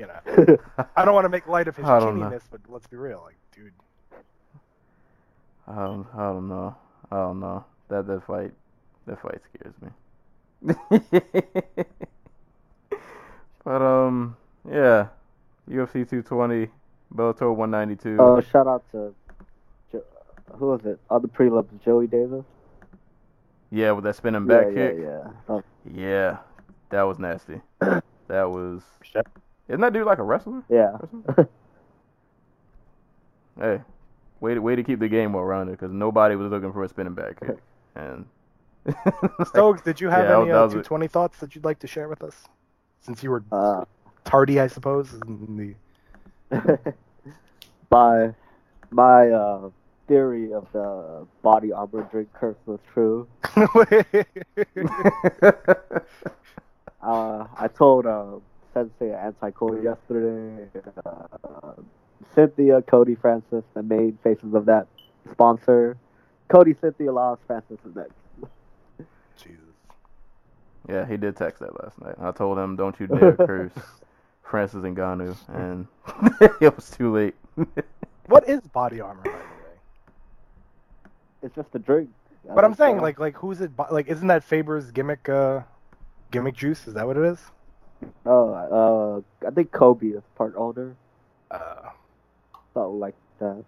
You 0.00 0.06
know, 0.06 0.56
I 0.96 1.04
don't 1.04 1.12
want 1.12 1.26
to 1.26 1.28
make 1.28 1.46
light 1.46 1.68
of 1.68 1.76
his 1.76 1.84
I 1.84 2.00
don't 2.00 2.18
chinniness, 2.18 2.44
but 2.50 2.62
let's 2.70 2.86
be 2.86 2.96
real, 2.96 3.22
like, 3.26 3.36
dude. 3.54 3.74
I 5.68 5.74
don't, 5.74 6.06
I 6.14 6.32
don't 6.32 6.48
know. 6.48 6.74
I 7.12 7.16
don't 7.16 7.38
know. 7.38 7.66
That 7.88 8.06
that 8.06 8.26
fight, 8.26 8.52
that 9.06 9.20
fight 9.20 9.42
scares 9.52 9.74
me. 9.82 10.74
but 13.62 13.82
um, 13.82 14.36
yeah, 14.66 15.08
UFC 15.68 16.08
220, 16.08 16.68
Bellator 17.14 17.54
192. 17.54 18.16
Oh, 18.18 18.40
shout 18.40 18.66
out 18.66 18.82
to 18.92 19.14
jo- 19.92 20.02
who 20.54 20.68
was 20.68 20.80
it? 20.86 20.98
Other 21.10 21.28
prelims, 21.28 21.78
Joey 21.84 22.06
Davis. 22.06 22.46
yeah, 23.70 23.90
with 23.92 24.04
that 24.04 24.16
spinning 24.16 24.46
back 24.46 24.68
yeah, 24.68 24.72
kick. 24.72 24.96
yeah, 24.98 25.04
yeah. 25.04 25.30
Oh, 25.46 25.62
Yeah, 25.94 26.38
that 26.88 27.02
was 27.02 27.18
nasty. 27.18 27.60
that 28.28 28.50
was. 28.50 28.80
Isn't 29.70 29.80
that 29.82 29.92
dude 29.94 30.06
like 30.06 30.18
a 30.18 30.24
wrestler? 30.24 30.62
yeah. 30.68 30.98
Hey, 33.58 33.80
way 34.40 34.54
to 34.54 34.60
way 34.60 34.74
to 34.76 34.82
keep 34.82 34.98
the 35.00 35.08
game 35.08 35.32
well 35.32 35.44
rounded 35.44 35.72
because 35.78 35.92
nobody 35.92 36.34
was 36.36 36.50
looking 36.50 36.72
for 36.72 36.84
a 36.84 36.88
spinning 36.88 37.14
back 37.14 37.40
kick. 37.40 37.56
And 37.96 38.26
Stokes, 39.44 39.82
did 39.82 40.00
you 40.00 40.08
have 40.10 40.28
Yeah, 40.28 40.36
any 40.42 40.50
that 40.50 40.58
uh, 40.58 40.62
was 40.64 40.74
it. 40.76 40.84
220 40.84 41.08
thoughts 41.08 41.38
that 41.38 41.54
you'd 41.54 41.64
like 41.64 41.78
to 41.80 41.86
share 41.88 42.08
with 42.08 42.22
us? 42.22 42.48
Since 43.00 43.22
you 43.22 43.30
were 43.30 43.44
Uh, 43.52 43.84
tardy, 44.24 44.60
I 44.60 44.68
suppose. 44.68 45.12
In 45.14 45.76
my 47.90 48.32
my 48.90 49.28
uh, 49.30 49.70
theory 50.08 50.52
of 50.52 50.66
the 50.72 51.26
body 51.42 51.72
armor 51.72 52.02
drink 52.10 52.28
curse 52.32 52.56
was 52.66 52.80
true. 52.92 53.26
Uh, 57.02 57.46
I 57.56 57.68
told 57.68 58.06
uh, 58.06 58.36
Sensei 58.72 59.12
Anti 59.12 59.50
Cody 59.52 59.82
yesterday. 59.82 60.68
Uh, 61.04 61.72
Cynthia, 62.34 62.82
Cody, 62.82 63.14
Francis, 63.14 63.64
the 63.74 63.82
main 63.82 64.18
faces 64.22 64.54
of 64.54 64.66
that 64.66 64.86
sponsor. 65.30 65.96
Cody, 66.48 66.74
Cynthia, 66.80 67.12
Laws, 67.12 67.38
Francis 67.46 67.78
is 67.86 67.94
next. 67.94 68.12
Jesus. 69.36 69.58
yeah, 70.88 71.06
he 71.06 71.16
did 71.16 71.36
text 71.36 71.60
that 71.60 71.82
last 71.82 72.00
night. 72.00 72.14
I 72.20 72.30
told 72.32 72.58
him, 72.58 72.76
"Don't 72.76 72.98
you 73.00 73.06
dare 73.06 73.36
curse 73.46 73.72
Francis 74.42 74.82
Ngannou," 74.82 75.36
and 75.48 75.86
it 76.60 76.74
was 76.76 76.90
too 76.90 77.12
late. 77.12 77.34
What 78.26 78.48
is 78.48 78.60
body 78.60 79.00
armor, 79.00 79.22
by 79.24 79.30
the 79.30 79.36
way? 79.38 79.76
It's 81.42 81.56
just 81.56 81.74
a 81.74 81.80
drink. 81.80 82.10
But 82.54 82.64
I'm 82.64 82.74
saying, 82.74 83.00
like, 83.00 83.18
like 83.18 83.34
who's 83.34 83.60
it? 83.60 83.72
Like, 83.90 84.06
isn't 84.06 84.28
that 84.28 84.44
Faber's 84.44 84.92
gimmick? 84.92 85.28
Uh, 85.28 85.62
gimmick 86.30 86.54
juice? 86.54 86.86
Is 86.86 86.94
that 86.94 87.08
what 87.08 87.16
it 87.16 87.24
is? 87.24 87.40
Oh, 88.26 89.22
uh, 89.42 89.46
I 89.46 89.50
think 89.50 89.72
Kobe 89.72 90.08
is 90.08 90.22
part 90.36 90.54
owner. 90.56 90.96
Uh, 91.50 91.90
Something 92.74 93.00
like 93.00 93.14
that. 93.40 93.64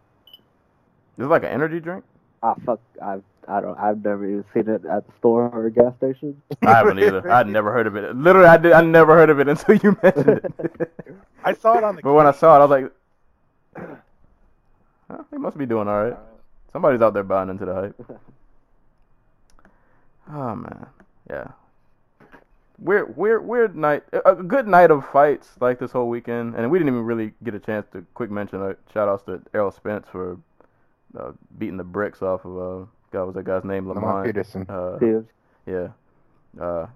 it 1.19 1.23
like 1.25 1.43
an 1.43 1.49
energy 1.51 1.81
drink. 1.81 2.05
Ah, 2.43 2.55
fuck. 2.65 2.81
I've, 3.03 3.23
I 3.49 3.61
don't, 3.61 3.79
I've 3.79 4.05
never 4.05 4.25
even 4.27 4.45
seen 4.55 4.69
it 4.69 4.85
at 4.85 5.07
the 5.07 5.13
store 5.19 5.49
or 5.49 5.67
a 5.67 5.71
gas 5.71 5.95
station. 5.97 6.41
I 6.63 6.75
haven't 6.75 6.99
either. 6.99 7.29
I'd 7.31 7.49
never 7.49 7.73
heard 7.73 7.87
of 7.87 7.97
it. 7.97 8.15
Literally, 8.17 8.47
I 8.49 8.57
did. 8.57 8.73
I 8.73 8.83
never 8.83 9.15
heard 9.15 9.31
of 9.31 9.41
it 9.41 9.49
until 9.53 9.77
you 9.77 9.97
mentioned 10.03 10.29
it. 10.59 10.95
I 11.45 11.55
saw 11.55 11.79
it 11.79 11.85
on 11.85 11.97
the. 11.97 12.03
but 12.03 12.13
when 12.15 12.27
I 12.27 12.33
saw 12.33 12.57
it, 12.57 12.59
I 12.61 12.65
was 12.65 12.71
like, 13.77 13.89
huh, 15.11 15.25
"They 15.31 15.39
must 15.39 15.59
be 15.59 15.67
doing 15.67 15.89
all 15.89 16.05
right." 16.05 16.17
Somebody's 16.73 17.03
out 17.03 17.15
there 17.15 17.25
buying 17.25 17.49
into 17.51 17.65
the 17.65 17.75
hype. 17.75 18.21
Oh 20.31 20.55
man, 20.55 20.87
yeah. 21.29 21.49
Weird, 22.83 23.17
weird, 23.17 23.47
weird 23.47 23.77
night. 23.77 24.03
A 24.13 24.33
a 24.33 24.43
good 24.43 24.67
night 24.67 24.91
of 24.91 25.09
fights 25.09 25.51
like 25.61 25.79
this 25.79 25.93
whole 25.93 26.09
weekend, 26.09 26.57
and 26.57 26.69
we 26.69 26.79
didn't 26.79 26.93
even 26.93 27.05
really 27.05 27.33
get 27.45 27.55
a 27.55 27.61
chance 27.61 27.87
to 27.93 28.05
quick 28.15 28.31
mention. 28.31 28.61
Uh, 28.61 28.75
shout 28.93 29.09
outs 29.09 29.23
to 29.25 29.41
Errol 29.55 29.71
Spence 29.71 30.09
for 30.11 30.37
uh, 31.17 31.31
beating 31.59 31.77
the 31.77 31.85
bricks 31.85 32.23
off 32.23 32.45
of 32.45 32.57
uh, 32.57 32.87
God 33.13 33.21
what 33.21 33.27
was 33.27 33.35
that 33.37 33.45
guy's 33.45 33.65
name? 33.65 33.87
Lamont 33.87 34.07
Lamont. 34.07 34.27
Peterson. 34.27 34.67
Uh, 34.69 34.97
Dude. 34.99 35.29
yeah. 35.67 35.89
Uh, 36.61 36.87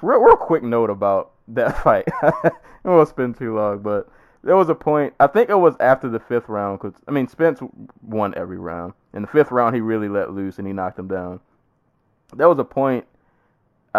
real, 0.00 0.20
real 0.20 0.36
quick 0.36 0.62
note 0.62 0.90
about 0.90 1.32
that 1.48 1.76
fight. 1.82 2.06
it 2.22 2.52
won't 2.84 3.08
spend 3.08 3.36
too 3.36 3.56
long, 3.56 3.80
but 3.80 4.08
there 4.44 4.56
was 4.56 4.68
a 4.68 4.74
point. 4.74 5.12
I 5.18 5.26
think 5.26 5.50
it 5.50 5.56
was 5.58 5.74
after 5.80 6.08
the 6.08 6.20
fifth 6.20 6.48
round, 6.48 6.78
because 6.80 6.94
I 7.08 7.10
mean 7.10 7.26
Spence 7.26 7.60
won 8.02 8.32
every 8.36 8.58
round. 8.58 8.92
In 9.12 9.22
the 9.22 9.28
fifth 9.28 9.50
round, 9.50 9.74
he 9.74 9.80
really 9.80 10.08
let 10.08 10.32
loose 10.32 10.58
and 10.58 10.66
he 10.66 10.72
knocked 10.72 10.98
him 10.98 11.08
down. 11.08 11.40
There 12.34 12.48
was 12.48 12.58
a 12.58 12.64
point. 12.64 13.06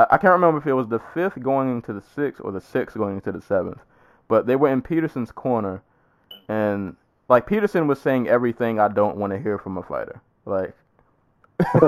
I, 0.09 0.17
can't 0.17 0.33
remember 0.33 0.59
if 0.59 0.67
it 0.67 0.73
was 0.73 0.87
the 0.87 0.99
fifth 1.13 1.41
going 1.41 1.69
into 1.69 1.93
the 1.93 2.01
sixth 2.01 2.41
or 2.43 2.51
the 2.51 2.61
sixth 2.61 2.97
going 2.97 3.15
into 3.15 3.31
the 3.31 3.41
seventh, 3.41 3.79
but 4.27 4.45
they 4.45 4.55
were 4.55 4.69
in 4.69 4.81
Peterson's 4.81 5.31
corner, 5.31 5.81
and 6.49 6.95
like 7.29 7.47
Peterson 7.47 7.87
was 7.87 7.99
saying 7.99 8.27
everything 8.27 8.79
I 8.79 8.89
don't 8.89 9.17
want 9.17 9.33
to 9.33 9.39
hear 9.39 9.57
from 9.57 9.77
a 9.77 9.83
fighter. 9.83 10.21
Like, 10.45 10.75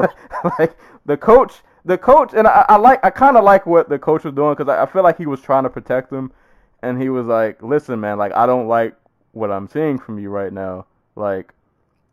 like 0.60 0.78
the 1.06 1.18
coach, 1.18 1.62
the 1.86 1.98
coach, 1.98 2.34
and 2.34 2.48
I, 2.48 2.66
I 2.70 2.78
like, 2.78 3.04
I 3.04 3.10
kind 3.10 3.38
of 3.38 3.44
like 3.44 3.66
what 3.66 3.90
the 3.90 4.00
coach 4.00 4.24
was 4.24 4.34
doing 4.34 4.56
because 4.56 4.70
I, 4.70 4.84
I 4.84 4.86
feel 4.86 5.04
like 5.04 5.18
he 5.18 5.26
was 5.26 5.42
trying 5.42 5.64
to 5.64 5.70
protect 5.70 6.12
him, 6.12 6.32
and 6.82 7.02
he 7.02 7.10
was 7.10 7.26
like, 7.26 7.62
"Listen, 7.62 8.00
man, 8.00 8.18
like 8.18 8.34
I 8.36 8.46
don't 8.46 8.68
like 8.68 8.96
what 9.34 9.52
I'm 9.52 9.68
seeing 9.68 10.00
from 10.00 10.20
you 10.20 10.30
right 10.30 10.52
now. 10.52 10.86
Like, 11.16 11.54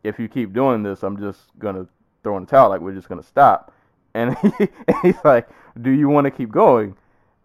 if 0.03 0.19
you 0.19 0.27
keep 0.27 0.53
doing 0.53 0.83
this, 0.83 1.03
I'm 1.03 1.17
just 1.17 1.39
gonna 1.59 1.87
throw 2.23 2.37
in 2.37 2.45
the 2.45 2.49
towel. 2.49 2.69
Like, 2.69 2.81
we're 2.81 2.93
just 2.93 3.09
gonna 3.09 3.23
stop." 3.23 3.73
And, 4.17 4.37
he, 4.37 4.67
and 4.87 4.97
he's 5.03 5.23
like, 5.23 5.47
"Do 5.81 5.91
you 5.91 6.09
want 6.09 6.25
to 6.25 6.31
keep 6.31 6.51
going?" 6.51 6.95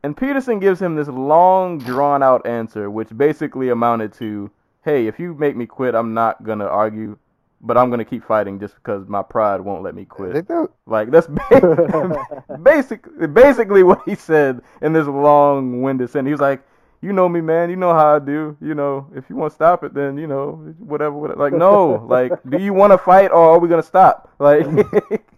And 0.03 0.17
Peterson 0.17 0.59
gives 0.59 0.81
him 0.81 0.97
this 0.97 1.09
long, 1.09 1.79
drawn 1.79 2.23
out 2.23 2.47
answer, 2.47 2.91
which 2.91 3.17
basically 3.17 3.69
amounted 3.69 4.13
to, 4.15 4.51
"Hey, 4.85 5.07
if 5.07 5.19
you 5.19 5.35
make 5.35 5.57
me 5.57 5.67
quit, 5.67 5.95
I'm 5.95 6.15
not 6.15 6.43
gonna 6.43 6.67
argue 6.67 7.19
but 7.63 7.79
I'm 7.79 7.91
gonna 7.91 8.05
keep 8.05 8.25
fighting 8.25 8.59
just 8.59 8.75
because 8.75 9.07
my 9.09 9.23
pride 9.23 9.61
won't 9.61 9.83
let 9.83 9.95
me 9.95 10.05
quit. 10.05 10.47
Like 10.87 11.11
that's 11.11 11.29
ba- 11.29 12.37
basically 12.63 13.29
basically 13.29 13.83
what 13.85 14.03
he 14.05 14.17
said 14.17 14.61
in 14.83 14.93
this 14.93 15.07
long-winded 15.07 16.11
sentence. 16.11 16.29
He 16.29 16.33
was 16.33 16.41
like, 16.41 16.63
"You 17.01 17.13
know 17.13 17.29
me, 17.29 17.41
man. 17.41 17.71
You 17.71 17.77
know 17.77 17.95
how 17.95 18.17
I 18.17 18.19
do. 18.19 18.57
You 18.61 18.75
know, 18.75 19.07
if 19.15 19.31
you 19.31 19.37
want 19.37 19.53
to 19.53 19.55
stop 19.55 19.85
it, 19.85 19.95
then 19.95 20.19
you 20.19 20.27
know, 20.27 20.75
whatever. 20.79 21.17
whatever. 21.17 21.39
Like, 21.39 21.53
no. 21.53 22.05
Like, 22.09 22.33
do 22.49 22.59
you 22.59 22.75
want 22.75 22.93
to 22.93 22.99
fight 22.99 23.31
or 23.31 23.55
are 23.55 23.59
we 23.61 23.69
gonna 23.69 23.83
stop? 23.83 24.33
Like, 24.41 24.67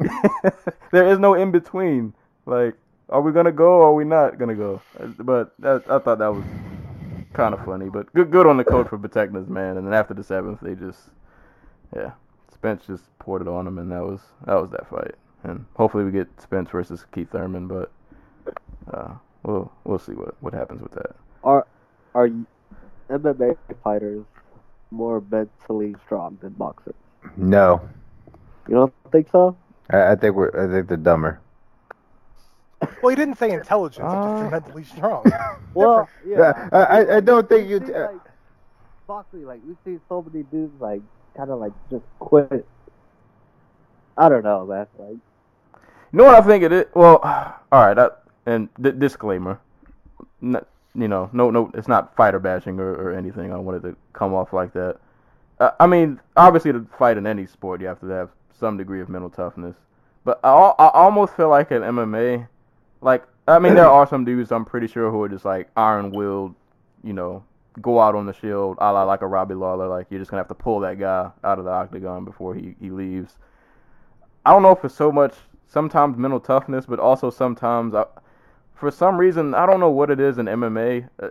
there 0.92 1.06
is 1.08 1.18
no 1.18 1.34
in 1.34 1.50
between. 1.50 2.14
Like, 2.46 2.74
are 3.08 3.20
we 3.20 3.32
gonna 3.32 3.52
go 3.52 3.66
or 3.66 3.88
are 3.88 3.94
we 3.94 4.04
not 4.04 4.38
gonna 4.38 4.54
go? 4.54 4.82
But 5.18 5.54
that, 5.60 5.84
I 5.90 5.98
thought 5.98 6.18
that 6.18 6.28
was 6.34 6.46
kind 7.32 7.54
of 7.54 7.64
funny. 7.64 7.88
But 7.88 8.12
good, 8.14 8.30
good 8.30 8.46
on 8.46 8.56
the 8.56 8.64
coach 8.64 8.88
for 8.88 8.98
protecting 8.98 9.38
his 9.38 9.48
man. 9.48 9.76
And 9.76 9.86
then 9.86 9.94
after 9.94 10.14
the 10.14 10.24
seventh, 10.24 10.60
they 10.60 10.74
just, 10.74 11.10
yeah, 11.94 12.12
Spence 12.52 12.86
just 12.86 13.04
poured 13.18 13.42
it 13.42 13.48
on 13.48 13.66
him, 13.66 13.78
and 13.78 13.90
that 13.92 14.02
was 14.04 14.20
that 14.46 14.60
was 14.60 14.70
that 14.70 14.88
fight. 14.88 15.14
And 15.44 15.66
hopefully 15.76 16.04
we 16.04 16.12
get 16.12 16.28
Spence 16.40 16.70
versus 16.70 17.04
Keith 17.12 17.30
Thurman, 17.30 17.68
but 17.68 17.92
uh, 18.92 19.14
we'll 19.42 19.72
we'll 19.84 19.98
see 19.98 20.12
what 20.12 20.34
what 20.42 20.54
happens 20.54 20.82
with 20.82 20.92
that. 20.92 21.16
Are 21.42 21.66
are 22.14 22.28
MMA 23.10 23.56
fighters 23.84 24.26
more 24.90 25.20
mentally 25.30 25.94
strong 26.04 26.38
than 26.42 26.52
boxers? 26.54 26.94
no, 27.36 27.88
You 28.68 28.74
don't 28.74 28.94
think 29.12 29.28
so? 29.30 29.56
I, 29.92 30.12
I 30.12 30.14
think 30.16 30.34
we're 30.34 30.48
I 30.50 30.70
think 30.72 30.88
they're 30.88 30.96
dumber. 30.96 31.40
Well, 33.02 33.10
he 33.10 33.16
didn't 33.16 33.36
say 33.36 33.50
intelligence, 33.50 34.06
Uh, 34.08 34.30
it's 34.32 34.40
just 34.40 34.50
mentally 34.50 34.84
strong. 34.96 35.24
Well, 35.74 36.08
Yeah, 36.26 36.38
yeah. 36.38 36.68
I, 36.72 36.78
I, 36.78 37.16
I 37.16 37.20
don't 37.20 37.48
think 37.48 37.68
you. 37.68 37.78
We 37.78 37.86
see, 37.86 37.92
like, 37.92 38.16
boxing, 39.06 39.44
like 39.44 39.60
we 39.66 39.74
see 39.84 40.00
so 40.08 40.22
many 40.22 40.44
dudes 40.44 40.80
like 40.80 41.02
kind 41.36 41.50
of 41.50 41.58
like 41.60 41.72
just 41.90 42.04
quit. 42.18 42.66
I 44.16 44.28
don't 44.28 44.44
know, 44.44 44.66
man. 44.66 44.86
Like, 44.98 45.10
You 45.10 45.20
know 46.12 46.24
what 46.24 46.34
I 46.34 46.40
think 46.40 46.64
it 46.64 46.72
is? 46.72 46.86
Well, 46.94 47.18
all 47.22 47.58
right. 47.86 47.98
I, 47.98 48.08
and 48.46 48.68
d- 48.80 48.92
disclaimer, 48.92 49.60
n- 50.42 50.64
you 50.94 51.08
know, 51.08 51.28
no, 51.32 51.50
no, 51.50 51.70
it's 51.74 51.88
not 51.88 52.16
fighter 52.16 52.38
bashing 52.38 52.80
or, 52.80 52.92
or 52.94 53.12
anything. 53.12 53.52
I 53.52 53.56
wanted 53.58 53.82
to 53.82 53.96
come 54.14 54.32
off 54.34 54.52
like 54.52 54.72
that. 54.72 54.96
Uh, 55.58 55.70
I 55.78 55.86
mean, 55.86 56.18
obviously, 56.36 56.72
to 56.72 56.86
fight 56.98 57.18
in 57.18 57.26
any 57.26 57.46
sport, 57.46 57.80
you 57.82 57.86
have 57.88 58.00
to 58.00 58.06
have 58.08 58.30
some 58.60 58.76
degree 58.76 59.00
of 59.00 59.08
mental 59.08 59.30
toughness. 59.30 59.76
But 60.24 60.38
I, 60.44 60.50
I 60.50 60.90
almost 60.94 61.34
feel 61.34 61.48
like 61.48 61.72
in 61.72 61.82
MMA, 61.82 62.46
like 63.00 63.24
I 63.48 63.58
mean, 63.58 63.74
there 63.74 63.88
are 63.88 64.06
some 64.06 64.24
dudes 64.24 64.52
I'm 64.52 64.64
pretty 64.64 64.86
sure 64.86 65.10
who 65.10 65.22
are 65.22 65.28
just 65.28 65.44
like 65.44 65.68
iron 65.76 66.12
willed, 66.12 66.54
you 67.02 67.12
know, 67.12 67.42
go 67.80 68.00
out 68.00 68.14
on 68.14 68.26
the 68.26 68.32
shield, 68.32 68.76
a 68.80 68.92
la 68.92 69.02
like 69.04 69.22
a 69.22 69.26
Robbie 69.26 69.54
Lawler. 69.54 69.88
Like 69.88 70.06
you're 70.10 70.20
just 70.20 70.30
gonna 70.30 70.40
have 70.40 70.48
to 70.48 70.54
pull 70.54 70.80
that 70.80 70.98
guy 70.98 71.30
out 71.42 71.58
of 71.58 71.64
the 71.64 71.70
octagon 71.70 72.24
before 72.24 72.54
he 72.54 72.76
he 72.80 72.90
leaves. 72.90 73.38
I 74.44 74.52
don't 74.52 74.62
know 74.62 74.72
if 74.72 74.84
it's 74.84 74.94
so 74.94 75.10
much 75.10 75.34
sometimes 75.66 76.16
mental 76.16 76.40
toughness, 76.40 76.86
but 76.86 76.98
also 76.98 77.30
sometimes 77.30 77.94
I, 77.94 78.04
for 78.74 78.90
some 78.90 79.16
reason 79.16 79.54
I 79.54 79.66
don't 79.66 79.80
know 79.80 79.90
what 79.90 80.10
it 80.10 80.20
is 80.20 80.38
in 80.38 80.46
MMA. 80.46 81.08
Uh, 81.20 81.30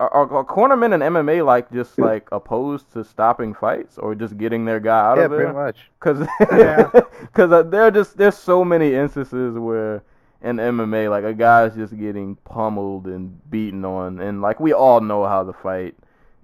Are, 0.00 0.08
are, 0.10 0.32
are 0.32 0.44
cornermen 0.44 0.94
in 0.94 1.00
MMA 1.00 1.44
like 1.44 1.72
just 1.72 1.98
like 1.98 2.28
opposed 2.30 2.92
to 2.92 3.02
stopping 3.04 3.52
fights 3.52 3.98
or 3.98 4.14
just 4.14 4.38
getting 4.38 4.64
their 4.64 4.78
guy 4.78 5.00
out 5.00 5.18
yeah, 5.18 5.24
of 5.24 5.30
there? 5.30 5.40
pretty 5.40 5.52
much. 5.52 5.90
Cause, 6.00 6.20
Yeah. 6.52 6.90
cause 7.32 7.50
uh, 7.50 7.64
there 7.64 7.82
are 7.82 7.90
just 7.90 8.16
there's 8.16 8.36
so 8.36 8.64
many 8.64 8.94
instances 8.94 9.58
where 9.58 10.04
in 10.42 10.56
MMA 10.56 11.10
like 11.10 11.24
a 11.24 11.34
guy's 11.34 11.74
just 11.74 11.98
getting 11.98 12.36
pummeled 12.44 13.06
and 13.06 13.40
beaten 13.50 13.84
on, 13.84 14.20
and 14.20 14.40
like 14.40 14.60
we 14.60 14.72
all 14.72 15.00
know 15.00 15.24
how 15.24 15.42
the 15.42 15.52
fight 15.52 15.96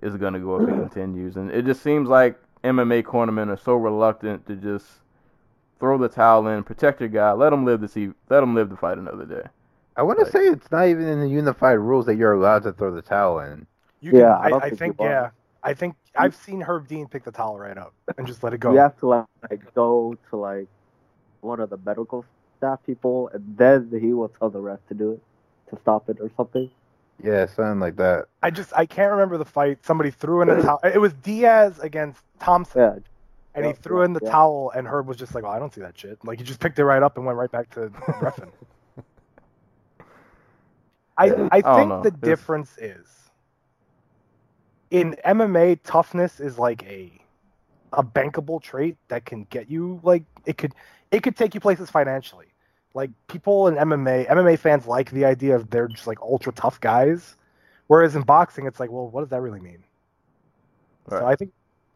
is 0.02 0.16
gonna 0.16 0.40
go 0.40 0.60
if 0.60 0.68
it 0.68 0.72
continues, 0.80 1.36
and 1.36 1.50
it 1.52 1.64
just 1.64 1.80
seems 1.82 2.08
like 2.08 2.36
MMA 2.64 3.04
cornermen 3.04 3.48
are 3.48 3.56
so 3.56 3.74
reluctant 3.74 4.46
to 4.46 4.56
just 4.56 4.86
throw 5.78 5.98
the 5.98 6.08
towel 6.08 6.48
in, 6.48 6.64
protect 6.64 7.00
your 7.00 7.08
guy, 7.08 7.30
let 7.32 7.52
him 7.52 7.64
live 7.64 7.80
to 7.82 7.88
see, 7.88 8.10
let 8.30 8.42
him 8.42 8.54
live 8.54 8.70
to 8.70 8.76
fight 8.76 8.98
another 8.98 9.26
day. 9.26 9.46
I 9.96 10.02
want 10.02 10.18
to 10.20 10.26
say 10.30 10.40
it's 10.46 10.70
not 10.70 10.88
even 10.88 11.06
in 11.06 11.20
the 11.20 11.28
unified 11.28 11.78
rules 11.78 12.06
that 12.06 12.16
you're 12.16 12.32
allowed 12.32 12.64
to 12.64 12.72
throw 12.72 12.94
the 12.94 13.02
towel 13.02 13.40
in. 13.40 13.66
You 14.00 14.14
can, 14.14 14.20
Yeah, 14.20 14.36
I 14.38 14.48
I, 14.48 14.50
don't 14.50 14.64
I 14.64 14.70
think 14.70 14.78
think, 14.78 14.96
yeah. 15.00 15.30
I 15.62 15.74
think 15.74 15.96
I've 16.16 16.34
seen 16.36 16.60
Herb 16.60 16.88
Dean 16.88 17.08
pick 17.08 17.24
the 17.24 17.32
towel 17.32 17.58
right 17.58 17.76
up 17.78 17.94
and 18.18 18.26
just 18.26 18.42
let 18.42 18.52
it 18.54 18.58
go. 18.60 18.72
you 18.72 18.78
have 18.78 18.98
to 19.00 19.06
like, 19.08 19.26
like 19.50 19.74
go 19.74 20.16
to 20.30 20.36
like 20.36 20.68
one 21.40 21.60
of 21.60 21.70
the 21.70 21.78
medical 21.78 22.24
staff 22.58 22.80
people, 22.86 23.28
and 23.32 23.56
then 23.56 23.90
he 24.00 24.12
will 24.12 24.28
tell 24.28 24.50
the 24.50 24.60
ref 24.60 24.80
to 24.88 24.94
do 24.94 25.12
it 25.12 25.22
to 25.70 25.78
stop 25.82 26.08
it 26.10 26.18
or 26.20 26.30
something. 26.36 26.70
Yeah, 27.22 27.46
something 27.46 27.80
like 27.80 27.96
that. 27.96 28.26
I 28.42 28.50
just 28.50 28.72
I 28.74 28.86
can't 28.86 29.12
remember 29.12 29.38
the 29.38 29.44
fight. 29.44 29.84
Somebody 29.84 30.10
threw 30.10 30.42
in 30.42 30.50
a 30.50 30.56
towel. 30.56 30.80
It 30.84 30.98
was 31.00 31.12
Diaz 31.14 31.78
against 31.80 32.22
Thompson, 32.38 32.80
Yeah, 32.80 32.98
and 33.54 33.64
he 33.66 33.72
threw 33.72 34.00
yep, 34.00 34.06
in 34.06 34.12
the 34.12 34.20
yep. 34.20 34.32
towel, 34.32 34.70
and 34.74 34.86
Herb 34.86 35.06
was 35.08 35.16
just 35.16 35.34
like, 35.34 35.44
"Well, 35.44 35.52
I 35.52 35.58
don't 35.58 35.72
see 35.72 35.80
that 35.82 35.98
shit." 35.98 36.24
Like 36.24 36.38
he 36.38 36.44
just 36.44 36.60
picked 36.60 36.78
it 36.78 36.84
right 36.84 37.02
up 37.02 37.16
and 37.16 37.26
went 37.26 37.38
right 37.38 37.50
back 37.50 37.70
to 37.74 37.90
refing. 38.20 38.52
I 41.16 41.26
I 41.52 41.60
think 41.76 41.88
know. 41.88 42.02
the 42.02 42.08
It's- 42.08 42.20
difference 42.20 42.76
is 42.78 43.06
in 44.90 45.14
MMA, 45.24 45.76
toughness 45.82 46.40
is 46.40 46.58
like 46.58 46.82
a 46.84 47.12
a 47.92 48.02
bankable 48.02 48.60
trait 48.60 48.96
that 49.08 49.24
can 49.24 49.44
get 49.50 49.70
you 49.70 50.00
like 50.02 50.24
it 50.46 50.58
could 50.58 50.74
it 51.10 51.22
could 51.22 51.36
take 51.36 51.54
you 51.54 51.60
places 51.60 51.90
financially. 51.90 52.46
Like 52.92 53.10
people 53.28 53.66
in 53.68 53.74
MMA, 53.76 54.26
MMA 54.28 54.56
fans 54.58 54.86
like 54.86 55.10
the 55.10 55.24
idea 55.24 55.56
of 55.56 55.70
they're 55.70 55.88
just 55.88 56.06
like 56.06 56.20
ultra 56.20 56.52
tough 56.52 56.80
guys, 56.80 57.36
whereas 57.88 58.14
in 58.14 58.22
boxing, 58.22 58.66
it's 58.66 58.78
like, 58.78 58.90
well, 58.90 59.08
what 59.08 59.20
does 59.22 59.30
that 59.30 59.40
really 59.40 59.60
mean? 59.60 59.82
So 61.08 61.24
I 61.24 61.34
think 61.36 61.52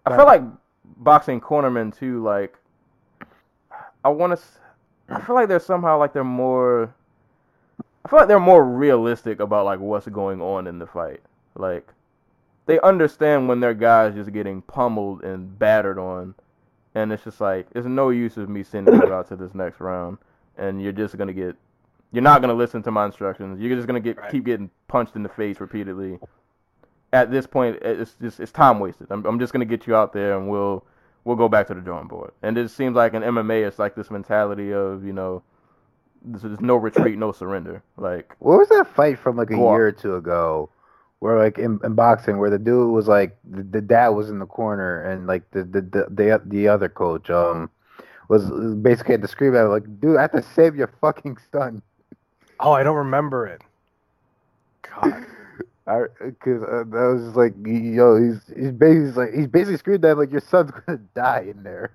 I 0.06 0.16
feel 0.16 0.26
like 0.26 0.42
boxing 0.84 1.40
cornermen 1.40 1.96
too. 1.96 2.22
Like, 2.22 2.56
I 4.04 4.08
want 4.08 4.38
to. 4.38 4.44
I 5.08 5.20
feel 5.20 5.34
like 5.34 5.48
they're 5.48 5.60
somehow 5.60 5.98
like 5.98 6.12
they're 6.12 6.24
more. 6.24 6.94
I 8.08 8.10
feel 8.10 8.18
like 8.20 8.28
they're 8.28 8.40
more 8.40 8.64
realistic 8.64 9.38
about 9.38 9.66
like 9.66 9.80
what's 9.80 10.08
going 10.08 10.40
on 10.40 10.66
in 10.66 10.78
the 10.78 10.86
fight. 10.86 11.20
Like, 11.54 11.92
they 12.64 12.80
understand 12.80 13.48
when 13.48 13.60
their 13.60 13.74
guys 13.74 14.14
just 14.14 14.32
getting 14.32 14.62
pummeled 14.62 15.22
and 15.22 15.58
battered 15.58 15.98
on, 15.98 16.34
and 16.94 17.12
it's 17.12 17.24
just 17.24 17.38
like 17.38 17.66
it's 17.74 17.86
no 17.86 18.08
use 18.08 18.38
of 18.38 18.48
me 18.48 18.62
sending 18.62 18.94
you 18.94 19.12
out 19.12 19.28
to 19.28 19.36
this 19.36 19.54
next 19.54 19.78
round, 19.78 20.16
and 20.56 20.80
you're 20.82 20.92
just 20.92 21.18
gonna 21.18 21.34
get. 21.34 21.54
You're 22.10 22.22
not 22.22 22.40
gonna 22.40 22.54
listen 22.54 22.82
to 22.84 22.90
my 22.90 23.04
instructions. 23.04 23.60
You're 23.60 23.76
just 23.76 23.86
gonna 23.86 24.00
get 24.00 24.16
Right. 24.16 24.30
keep 24.30 24.46
getting 24.46 24.70
punched 24.86 25.14
in 25.14 25.22
the 25.22 25.28
face 25.28 25.60
repeatedly 25.60 26.18
at 27.12 27.30
this 27.30 27.46
point 27.46 27.76
it's 27.82 28.14
just 28.22 28.40
it's 28.40 28.52
time 28.52 28.80
wasted. 28.80 29.08
I'm 29.10 29.26
I'm 29.26 29.38
just 29.38 29.52
gonna 29.52 29.66
get 29.66 29.86
you 29.86 29.94
out 29.94 30.14
there 30.14 30.38
and 30.38 30.48
we'll 30.48 30.82
we'll 31.24 31.36
go 31.36 31.48
back 31.48 31.66
to 31.66 31.74
the 31.74 31.82
drawing 31.82 32.08
board. 32.08 32.32
And 32.42 32.56
it 32.56 32.70
seems 32.70 32.96
like 32.96 33.12
in 33.12 33.22
MMA 33.22 33.66
it's 33.66 33.78
like 33.78 33.94
this 33.94 34.10
mentality 34.10 34.72
of 34.72 35.04
you 35.04 35.12
know 35.12 35.42
there's, 36.24 36.42
there's 36.42 36.60
no 36.60 36.76
retreat, 36.76 37.18
no 37.18 37.32
surrender. 37.32 37.82
Like 37.96 38.34
What 38.38 38.58
was 38.58 38.68
that 38.70 38.86
fight 38.94 39.18
from 39.18 39.36
like 39.36 39.50
a 39.50 39.54
Go 39.54 39.68
on. 39.68 39.74
year 39.74 39.86
or 39.88 39.92
two 39.92 40.16
ago? 40.16 40.70
Where 41.20 41.36
like 41.38 41.58
in, 41.58 41.80
in 41.82 41.94
boxing, 41.94 42.38
where 42.38 42.50
the 42.50 42.58
dude 42.60 42.92
was 42.92 43.08
like 43.08 43.36
the, 43.48 43.62
the 43.64 43.80
dad 43.80 44.10
was 44.10 44.30
in 44.30 44.38
the 44.38 44.46
corner 44.46 45.02
and 45.02 45.26
like 45.26 45.50
the 45.50 45.64
the 45.64 45.80
the 45.80 46.06
the, 46.10 46.42
the 46.46 46.68
other 46.68 46.88
coach 46.88 47.28
um 47.28 47.70
was 48.28 48.44
basically 48.76 49.14
had 49.14 49.22
to 49.22 49.28
scream 49.28 49.56
at 49.56 49.62
him 49.64 49.70
like, 49.70 50.00
dude, 50.00 50.16
I 50.16 50.22
have 50.22 50.32
to 50.32 50.42
save 50.42 50.76
your 50.76 50.90
fucking 51.00 51.38
son. 51.50 51.82
oh, 52.60 52.72
I 52.72 52.82
don't 52.84 52.96
remember 52.96 53.46
it. 53.46 53.62
God. 54.82 55.24
I 55.88 56.02
because 56.20 56.62
uh, 56.62 56.84
that 56.86 57.12
was 57.14 57.24
just 57.24 57.36
like 57.36 57.54
yo, 57.64 58.16
he's 58.22 58.40
he's 58.54 58.72
basically 58.72 59.24
like 59.24 59.34
he's 59.34 59.46
basically 59.46 59.78
screamed 59.78 60.04
at 60.04 60.18
like 60.18 60.30
your 60.30 60.42
son's 60.42 60.70
gonna 60.70 60.98
die 61.14 61.46
in 61.50 61.62
there. 61.62 61.92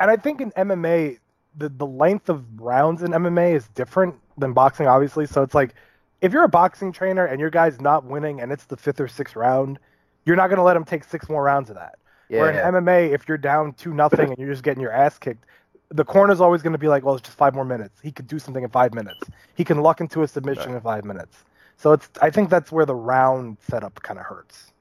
and 0.00 0.10
I 0.10 0.16
think 0.16 0.40
in 0.40 0.50
MMA, 0.52 1.18
the 1.56 1.68
the 1.68 1.86
length 1.86 2.28
of 2.28 2.44
rounds 2.60 3.02
in 3.02 3.12
MMA 3.12 3.54
is 3.54 3.68
different 3.68 4.14
than 4.38 4.52
boxing, 4.52 4.86
obviously. 4.86 5.26
So 5.26 5.42
it's 5.42 5.54
like 5.54 5.74
if 6.20 6.32
you're 6.32 6.44
a 6.44 6.48
boxing 6.48 6.92
trainer 6.92 7.26
and 7.26 7.40
your 7.40 7.50
guy's 7.50 7.80
not 7.80 8.04
winning 8.04 8.40
and 8.40 8.52
it's 8.52 8.64
the 8.64 8.76
fifth 8.76 9.00
or 9.00 9.08
sixth 9.08 9.36
round, 9.36 9.78
you're 10.24 10.36
not 10.36 10.48
gonna 10.48 10.64
let 10.64 10.76
him 10.76 10.84
take 10.84 11.04
six 11.04 11.28
more 11.28 11.42
rounds 11.42 11.70
of 11.70 11.76
that. 11.76 11.98
Where 12.40 12.50
in 12.50 12.74
MMA, 12.74 13.12
if 13.12 13.28
you're 13.28 13.38
down 13.38 13.72
two 13.74 13.94
nothing 13.94 14.30
and 14.30 14.38
you're 14.38 14.50
just 14.50 14.64
getting 14.64 14.80
your 14.82 14.92
ass 14.92 15.18
kicked, 15.18 15.44
the 15.90 16.04
corner's 16.04 16.40
always 16.40 16.62
gonna 16.62 16.78
be 16.78 16.88
like, 16.88 17.04
well, 17.04 17.14
it's 17.14 17.24
just 17.26 17.38
five 17.38 17.54
more 17.54 17.64
minutes. 17.64 18.00
He 18.02 18.10
could 18.10 18.26
do 18.26 18.38
something 18.38 18.64
in 18.64 18.70
five 18.70 18.94
minutes. 18.94 19.28
He 19.54 19.64
can 19.64 19.80
luck 19.80 20.00
into 20.00 20.22
a 20.22 20.28
submission 20.28 20.74
in 20.74 20.80
five 20.80 21.04
minutes. 21.04 21.44
So 21.76 21.92
it's 21.92 22.08
I 22.20 22.30
think 22.30 22.50
that's 22.50 22.72
where 22.72 22.86
the 22.86 22.94
round 22.94 23.58
setup 23.68 24.02
kind 24.02 24.18
of 24.18 24.26
hurts. 24.26 24.72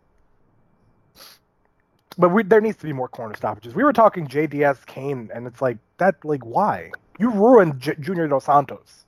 But 2.17 2.29
we, 2.29 2.43
there 2.43 2.61
needs 2.61 2.77
to 2.77 2.85
be 2.85 2.93
more 2.93 3.07
corner 3.09 3.35
stoppages. 3.35 3.75
We 3.75 3.83
were 3.83 3.93
talking 3.93 4.27
JDS 4.27 4.85
Cain, 4.85 5.29
and 5.33 5.45
it's 5.47 5.61
like 5.61 5.77
that. 5.97 6.15
Like, 6.23 6.45
why? 6.45 6.91
You 7.19 7.29
ruined 7.29 7.79
J- 7.79 7.95
Junior 7.99 8.27
Dos 8.27 8.45
Santos. 8.45 9.05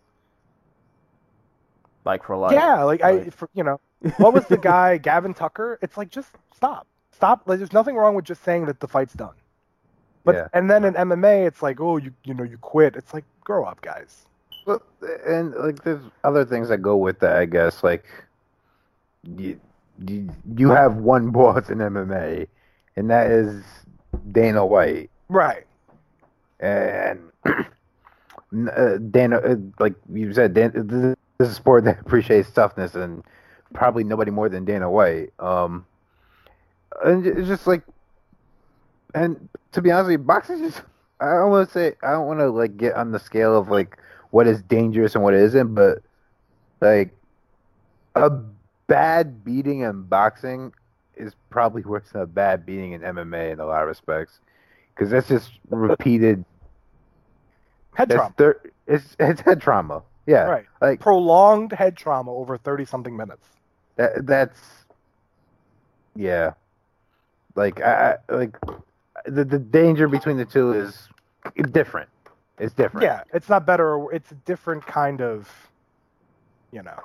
like 2.06 2.24
for 2.24 2.38
life. 2.38 2.53
yeah, 2.53 2.84
like, 2.84 3.03
I, 3.03 3.30
for, 3.30 3.50
you 3.53 3.64
know, 3.64 3.80
what 4.18 4.34
was 4.34 4.45
the 4.48 4.58
guy 4.58 4.98
Gavin 5.10 5.34
Tucker? 5.34 5.77
It's 5.82 5.98
like 5.98 6.10
just 6.10 6.32
stop, 6.56 6.88
stop. 7.11 7.42
Like, 7.45 7.60
there's 7.60 7.74
nothing 7.74 7.95
wrong 7.95 8.16
with 8.16 8.26
just 8.26 8.44
saying 8.44 8.66
that 8.66 8.80
the 8.80 8.88
fight's 8.88 9.14
done. 9.14 9.34
But 10.24 10.36
Yeah. 10.36 10.48
and 10.53 10.69
then 10.69 10.84
in 10.86 10.94
MMA, 10.94 11.45
it's 11.48 11.61
like, 11.61 11.80
oh, 11.82 11.98
you 11.98 12.11
you 12.24 12.34
know, 12.34 12.44
you 12.44 12.58
quit. 12.58 12.95
It's 12.95 13.14
like, 13.14 13.26
grow 13.44 13.66
up, 13.66 13.82
guys. 13.82 14.26
Well, 14.66 14.82
and 15.26 15.53
like 15.56 15.84
there's 15.84 16.02
other 16.26 16.44
things 16.45 16.68
that 16.69 16.80
go 16.80 16.98
with 16.98 17.19
that, 17.19 17.38
I 17.38 17.45
guess. 17.45 17.84
Like 17.84 18.06
you, 19.38 19.60
you, 20.06 20.30
you 20.58 20.69
have 20.69 20.95
one 20.98 21.30
boss 21.32 21.69
in 21.69 21.77
MMA, 21.80 22.48
and 22.98 23.09
that 23.09 23.32
is 23.32 23.64
Dana 24.32 24.66
White, 24.66 25.09
Right. 25.30 25.66
and 26.59 27.32
uh, 27.45 28.98
Dana, 29.11 29.38
uh, 29.38 29.56
like 29.80 29.93
you 30.11 30.34
said, 30.34 30.53
Dan, 30.53 30.72
this 30.74 31.16
is 31.40 31.53
a 31.53 31.56
sport 31.56 31.85
that 31.85 32.00
appreciates 32.06 32.51
toughness, 32.51 32.95
and 32.95 33.24
probably 33.74 34.03
nobody 34.03 34.32
more 34.32 34.50
than 34.50 34.66
Dana 34.66 34.90
White. 34.90 35.30
Um, 35.40 35.85
and 37.06 37.26
it's 37.26 37.48
just 37.48 37.67
like, 37.67 37.84
and 39.14 39.48
to 39.72 39.82
be 39.82 39.92
honest 39.92 40.08
with 40.08 40.14
you, 40.14 40.26
boxing 40.26 40.59
just. 40.59 40.82
I 41.19 41.32
don't 41.32 41.50
want 41.50 41.67
to 41.67 41.74
say 41.74 41.95
I 42.03 42.11
don't 42.11 42.27
want 42.27 42.40
to 42.42 42.50
like 42.51 42.77
get 42.77 42.93
on 42.93 43.11
the 43.11 43.19
scale 43.19 43.58
of 43.58 43.69
like 43.69 43.98
what 44.30 44.45
is 44.45 44.61
dangerous 44.61 45.16
and 45.16 45.24
what 45.24 45.34
isn't, 45.34 45.74
but 45.74 46.00
like 46.80 47.11
a 48.14 48.30
bad 48.85 49.43
beating 49.43 49.80
in 49.80 50.03
boxing 50.03 50.74
is 51.17 51.33
probably 51.49 51.81
worse 51.83 52.09
than 52.11 52.21
a 52.21 52.25
bad 52.27 52.65
beating 52.65 52.93
in 52.93 53.01
MMA 53.01 53.51
in 53.51 53.59
a 53.59 53.65
lot 53.65 53.81
of 53.81 53.87
respects, 53.87 54.39
because 54.93 55.09
that's 55.09 55.27
just 55.27 55.51
repeated. 55.69 56.43
Head 57.95 58.11
trauma. 58.11 58.33
thir- 58.37 58.61
it's 58.85 59.15
it's 59.19 59.41
head 59.41 59.59
trauma. 59.59 60.03
Yeah, 60.27 60.43
Right. 60.43 60.65
like 60.81 60.99
Prolonged 60.99 61.71
head 61.71 61.95
trauma 61.97 62.31
over 62.31 62.57
30 62.57 62.85
something 62.85 63.15
minutes. 63.17 63.45
that. 63.95 64.25
That's 64.27 64.59
yeah. 66.15 66.53
Like 67.55 67.81
I 67.81 68.17
I- 68.29 68.33
like 68.35 68.57
the 69.25 69.43
the 69.43 69.57
danger 69.57 70.07
between 70.07 70.37
the 70.37 70.45
two 70.45 70.73
is 70.73 71.09
different. 71.71 72.09
It's 72.59 72.73
different. 72.73 73.03
Yeah, 73.03 73.23
it's 73.33 73.49
not 73.49 73.65
better. 73.65 74.11
It's 74.11 74.31
a 74.31 74.35
different 74.35 74.85
kind 74.85 75.21
of, 75.21 75.49
you 76.71 76.83
know. 76.83 76.99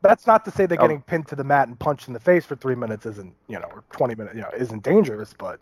That's 0.00 0.26
not 0.26 0.44
to 0.44 0.50
say 0.50 0.66
that 0.66 0.78
Oh. 0.78 0.82
getting 0.82 1.02
pinned 1.02 1.26
to 1.28 1.36
the 1.36 1.44
mat 1.44 1.68
and 1.68 1.78
punched 1.78 2.08
in 2.08 2.14
the 2.14 2.20
face 2.20 2.44
for 2.44 2.54
three 2.56 2.74
minutes 2.76 3.04
isn't, 3.06 3.34
you 3.48 3.58
know, 3.58 3.66
or 3.72 3.84
20 3.90 4.14
minutes, 4.14 4.36
you 4.36 4.42
know, 4.42 4.50
isn't 4.56 4.82
dangerous. 4.82 5.34
But 5.36 5.60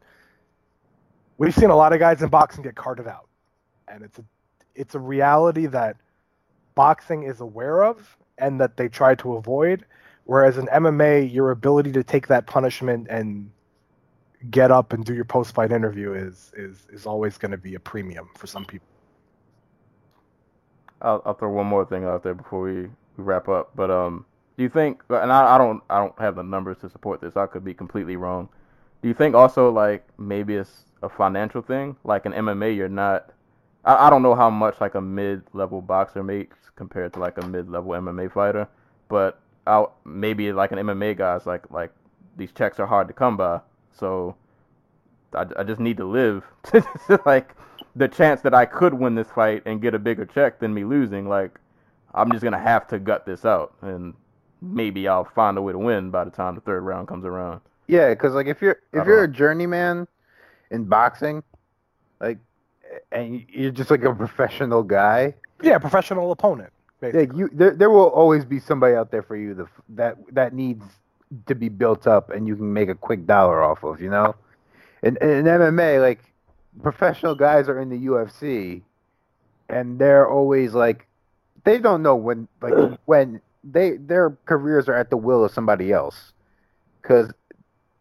we've 1.38 1.54
seen 1.54 1.70
a 1.70 1.76
lot 1.76 1.92
of 1.92 1.98
guys 2.00 2.22
in 2.22 2.28
boxing 2.28 2.62
get 2.62 2.74
carted 2.76 3.06
out, 3.08 3.28
and 3.88 4.02
it's 4.04 4.18
a, 4.18 4.24
it's 4.74 4.94
a 4.94 4.98
reality 5.00 5.66
that 5.66 5.96
boxing 6.74 7.22
is 7.22 7.40
aware 7.40 7.82
of 7.84 8.16
and 8.38 8.60
that 8.60 8.76
they 8.76 8.88
try 8.88 9.14
to 9.16 9.34
avoid. 9.36 9.84
Whereas 10.24 10.58
in 10.58 10.66
MMA, 10.66 11.32
your 11.32 11.50
ability 11.52 11.92
to 11.92 12.02
take 12.04 12.26
that 12.26 12.46
punishment 12.46 13.06
and 13.08 13.50
get 14.50 14.70
up 14.70 14.92
and 14.92 15.04
do 15.04 15.14
your 15.14 15.24
post-fight 15.24 15.72
interview 15.72 16.12
is 16.12 16.52
is 16.56 16.86
is 16.92 17.06
always 17.06 17.38
going 17.38 17.52
to 17.52 17.56
be 17.56 17.74
a 17.74 17.80
premium 17.80 18.28
for 18.36 18.46
some 18.46 18.64
people. 18.64 18.86
I'll, 21.00 21.22
I'll 21.24 21.34
throw 21.34 21.50
one 21.50 21.66
more 21.66 21.84
thing 21.86 22.04
out 22.04 22.22
there 22.22 22.34
before 22.34 22.60
we, 22.62 22.88
we 23.16 23.24
wrap 23.24 23.48
up. 23.48 23.70
But 23.74 23.90
um, 23.90 24.24
do 24.56 24.62
you 24.62 24.68
think? 24.68 25.02
And 25.08 25.32
I, 25.32 25.54
I 25.54 25.58
don't 25.58 25.82
I 25.90 25.98
don't 25.98 26.18
have 26.18 26.36
the 26.36 26.42
numbers 26.42 26.78
to 26.78 26.88
support 26.88 27.20
this. 27.20 27.36
I 27.36 27.46
could 27.46 27.64
be 27.64 27.74
completely 27.74 28.16
wrong. 28.16 28.48
Do 29.02 29.08
you 29.08 29.14
think 29.14 29.34
also 29.34 29.70
like 29.70 30.06
maybe 30.18 30.54
it's 30.54 30.84
a 31.02 31.08
financial 31.08 31.62
thing? 31.62 31.96
Like 32.04 32.26
in 32.26 32.32
MMA, 32.32 32.76
you're 32.76 32.88
not. 32.88 33.30
I, 33.84 34.06
I 34.06 34.10
don't 34.10 34.22
know 34.22 34.34
how 34.34 34.50
much 34.50 34.80
like 34.80 34.94
a 34.94 35.00
mid-level 35.00 35.82
boxer 35.82 36.22
makes 36.22 36.56
compared 36.74 37.12
to 37.14 37.20
like 37.20 37.38
a 37.38 37.46
mid-level 37.46 37.92
MMA 37.92 38.32
fighter, 38.32 38.68
but 39.08 39.40
I'll, 39.66 39.94
maybe 40.04 40.52
like 40.52 40.72
an 40.72 40.78
MMA 40.78 41.16
guy's 41.16 41.46
like 41.46 41.70
like 41.70 41.92
these 42.36 42.52
checks 42.52 42.78
are 42.80 42.86
hard 42.86 43.08
to 43.08 43.14
come 43.14 43.36
by. 43.36 43.60
So 43.92 44.36
I, 45.34 45.46
I 45.58 45.64
just 45.64 45.80
need 45.80 45.96
to 45.98 46.04
live. 46.04 46.44
like 47.26 47.54
the 47.94 48.08
chance 48.08 48.40
that 48.42 48.54
I 48.54 48.66
could 48.66 48.94
win 48.94 49.14
this 49.14 49.28
fight 49.28 49.62
and 49.66 49.80
get 49.80 49.94
a 49.94 49.98
bigger 49.98 50.26
check 50.26 50.60
than 50.60 50.74
me 50.74 50.84
losing, 50.84 51.28
like 51.28 51.58
I'm 52.16 52.30
just 52.32 52.42
gonna 52.42 52.58
have 52.58 52.86
to 52.88 52.98
gut 52.98 53.26
this 53.26 53.44
out, 53.44 53.74
and 53.82 54.14
maybe 54.62 55.06
I'll 55.08 55.24
find 55.24 55.56
a 55.58 55.62
way 55.62 55.72
to 55.72 55.78
win 55.78 56.10
by 56.10 56.24
the 56.24 56.30
time 56.30 56.54
the 56.54 56.60
third 56.60 56.82
round 56.82 57.08
comes 57.08 57.24
around. 57.24 57.60
Yeah, 57.86 58.10
because 58.10 58.34
like 58.34 58.46
if 58.46 58.60
you're 58.62 58.78
if 58.92 59.06
you're 59.06 59.18
know. 59.18 59.24
a 59.24 59.28
journeyman 59.28 60.08
in 60.70 60.84
boxing, 60.84 61.42
like, 62.20 62.38
and 63.12 63.44
you're 63.48 63.70
just 63.70 63.90
like 63.90 64.02
a 64.04 64.14
professional 64.14 64.82
guy, 64.82 65.34
Yeah, 65.62 65.78
professional 65.78 66.32
opponent. 66.32 66.72
Basically. 67.00 67.26
like 67.26 67.36
you, 67.36 67.50
there 67.52 67.72
there 67.76 67.90
will 67.90 68.08
always 68.08 68.44
be 68.44 68.58
somebody 68.58 68.94
out 68.94 69.10
there 69.10 69.22
for 69.22 69.36
you 69.36 69.54
that 69.54 69.66
that 69.90 70.16
that 70.34 70.54
needs 70.54 70.84
to 71.46 71.54
be 71.54 71.68
built 71.68 72.06
up, 72.06 72.30
and 72.30 72.46
you 72.48 72.56
can 72.56 72.72
make 72.72 72.88
a 72.88 72.94
quick 72.94 73.26
dollar 73.26 73.62
off 73.62 73.84
of, 73.84 74.00
you 74.00 74.08
know. 74.10 74.34
And 75.02 75.16
in 75.18 75.44
MMA, 75.44 76.00
like 76.00 76.20
professional 76.82 77.34
guys 77.34 77.68
are 77.68 77.78
in 77.80 77.90
the 77.90 78.06
UFC, 78.06 78.82
and 79.68 79.98
they're 79.98 80.28
always 80.28 80.72
like, 80.74 81.06
they 81.66 81.78
don't 81.78 82.02
know 82.02 82.16
when 82.16 82.48
like 82.62 82.98
when 83.04 83.42
they 83.62 83.98
their 83.98 84.38
careers 84.46 84.88
are 84.88 84.94
at 84.94 85.10
the 85.10 85.18
will 85.18 85.44
of 85.44 85.52
somebody 85.52 85.92
else, 85.92 86.32
because 87.02 87.30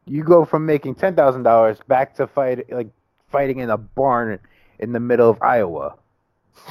you 0.06 0.24
go 0.24 0.46
from 0.46 0.66
making 0.66 0.96
ten 0.96 1.16
thousand 1.16 1.44
dollars 1.44 1.80
back 1.90 2.16
to 2.16 2.28
fight 2.28 2.72
like 2.72 2.88
fighting 3.30 3.60
in 3.60 3.70
a 3.70 3.78
barn 3.78 4.40
in 4.80 4.94
the 4.94 5.00
middle 5.00 5.30
of 5.30 5.42
Iowa, 5.42 5.96